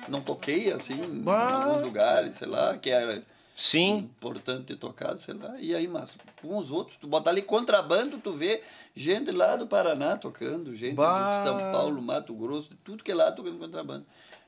não 0.09 0.21
toquei 0.21 0.71
assim 0.71 0.95
Bah. 1.21 1.49
em 1.49 1.63
alguns 1.63 1.83
lugares, 1.83 2.35
sei 2.35 2.47
lá, 2.47 2.77
que 2.77 2.89
era. 2.89 3.23
Sim. 3.55 3.97
Importante 3.97 4.65
ter 4.65 4.75
tocado, 4.75 5.17
sei 5.19 5.33
lá. 5.33 5.55
E 5.59 5.73
aí, 5.73 5.87
mas 5.87 6.13
com 6.41 6.57
os 6.57 6.69
outros, 6.69 6.97
tu 6.97 7.07
bota 7.07 7.29
ali 7.29 7.41
contrabando, 7.41 8.17
tu 8.17 8.33
vê 8.33 8.61
gente 8.93 9.31
lá 9.31 9.55
do 9.55 9.65
Paraná 9.65 10.17
tocando, 10.17 10.75
gente 10.75 10.95
Bah. 10.95 11.37
de 11.39 11.45
São 11.45 11.57
Paulo, 11.71 12.01
Mato 12.01 12.33
Grosso, 12.33 12.69
tudo 12.83 13.03
que 13.03 13.11
é 13.11 13.15
lá 13.15 13.31
tocando 13.31 13.57
contrabando. 13.57 14.05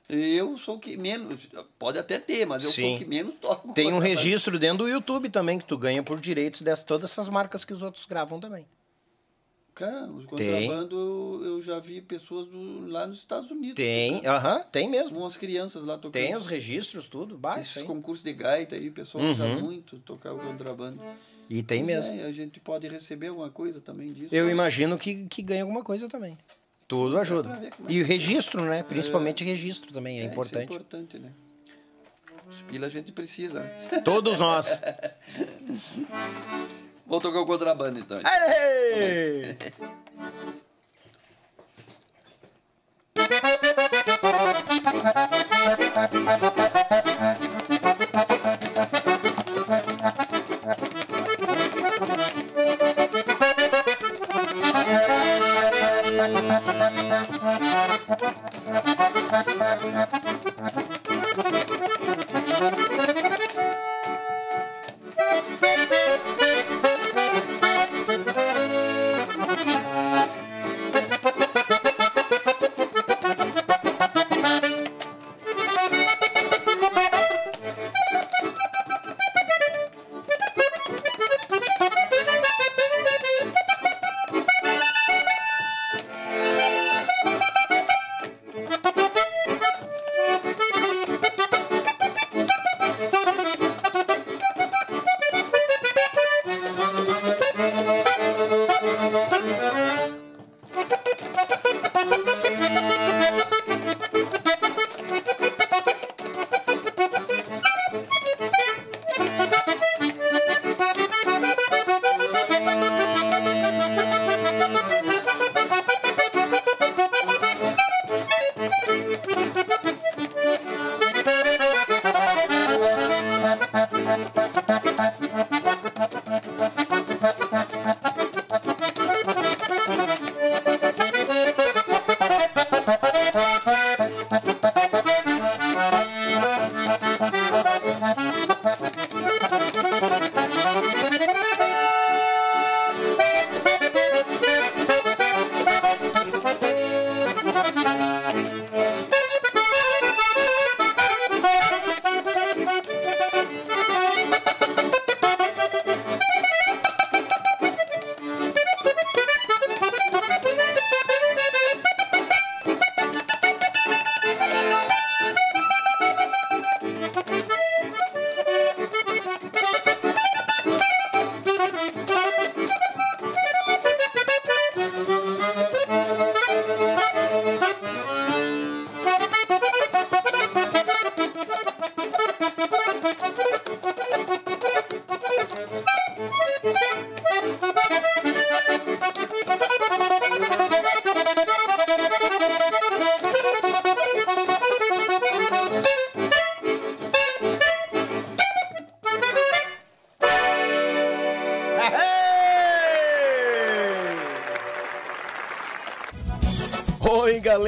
Eu 0.10 0.58
sou 0.58 0.76
o 0.76 0.80
que 0.80 0.96
menos, 0.96 1.48
pode 1.78 2.00
até 2.00 2.18
ter, 2.18 2.46
mas 2.46 2.64
eu 2.64 2.70
sou 2.70 2.84
Sim. 2.84 2.96
o 2.96 2.98
que 2.98 3.06
menos 3.06 3.36
toco. 3.42 3.74
Tem 3.74 3.92
um 3.94 4.00
registro 4.00 4.58
dentro 4.58 4.80
do 4.80 4.88
YouTube 4.90 5.30
também 5.30 5.60
que 5.60 5.66
tu 5.66 5.78
ganha 5.78 6.02
por 6.02 6.20
direitos 6.20 6.62
dessas 6.62 6.86
todas 6.86 7.12
essas 7.12 7.28
marcas 7.28 7.66
que 7.66 7.74
os 7.74 7.82
outros 7.82 8.06
gravam 8.06 8.40
também. 8.40 8.66
Cara, 9.78 10.08
Tem. 10.08 10.26
contrabando 10.26 10.96
eu, 10.96 11.46
eu 11.46 11.62
já 11.62 11.78
vi 11.78 12.02
pessoas 12.02 12.48
do, 12.48 12.88
lá 12.88 13.06
nos 13.06 13.20
Estados 13.20 13.52
Unidos. 13.52 13.76
Tem, 13.76 14.26
aham, 14.26 14.64
tem 14.72 14.90
mesmo. 14.90 15.20
Umas 15.20 15.38
crianças 15.38 15.84
lá 15.84 15.98
tocando. 16.00 16.14
Tem 16.14 16.36
os 16.36 16.48
registros, 16.48 17.08
tudo, 17.08 17.38
baixa. 17.38 17.62
Esses 17.62 17.84
concursos 17.84 18.24
de 18.24 18.34
gaita 18.34 18.76
aí, 18.76 18.90
o 18.90 18.92
pessoal 18.92 19.24
usa 19.26 19.46
Uhum. 19.46 19.62
muito 19.62 20.00
tocar 20.00 20.34
o 20.34 20.40
contrabando. 20.40 21.00
E 21.48 21.62
tem 21.62 21.84
mesmo. 21.84 22.12
é, 22.12 22.24
a 22.26 22.32
gente 22.32 22.60
pode 22.60 22.88
receber 22.88 23.28
alguma 23.28 23.52
coisa 23.52 23.80
também 23.80 24.12
disso. 24.14 24.34
Eu 24.34 24.48
né? 24.48 24.52
imagino 24.52 24.98
que, 24.98 25.28
que 25.28 25.44
ganha 25.44 25.62
alguma 25.62 25.84
coisa 25.84 26.10
também. 26.10 26.36
Tudo 26.88 27.16
ajuda. 27.20 27.50
é 27.64 27.70
E 27.88 28.02
o 28.02 28.06
registro, 28.06 28.66
né? 28.66 28.82
Principalmente 28.82 29.44
registro 29.44 29.94
também 29.94 30.18
é, 30.18 30.22
É, 30.22 30.24
isso 30.24 30.32
importante. 30.32 30.62
é 30.62 30.64
importante, 30.64 31.20
né? 31.20 31.32
Os 32.50 32.64
pila 32.64 32.88
a 32.88 32.90
gente 32.90 33.12
precisa? 33.12 33.62
Todos 34.04 34.40
nós. 34.40 34.82
Vou 37.08 37.22
tocar 37.22 37.40
o 37.40 37.46
contrabando 37.46 38.00
então. 38.00 38.20
Ei! 38.20 39.58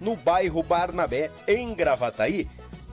no 0.00 0.16
bairro 0.16 0.62
Barnabé, 0.62 1.30
em 1.46 1.74
Gravataí. 1.74 2.48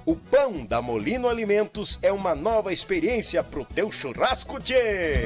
O 0.06 0.16
pão 0.16 0.66
da 0.66 0.82
Molino 0.82 1.28
Alimentos 1.28 2.00
é 2.02 2.12
uma 2.12 2.36
nova 2.36 2.72
experiência 2.72 3.44
pro 3.44 3.66
teu 3.66 3.92
churrasco, 3.92 4.60
tchê! 4.60 5.26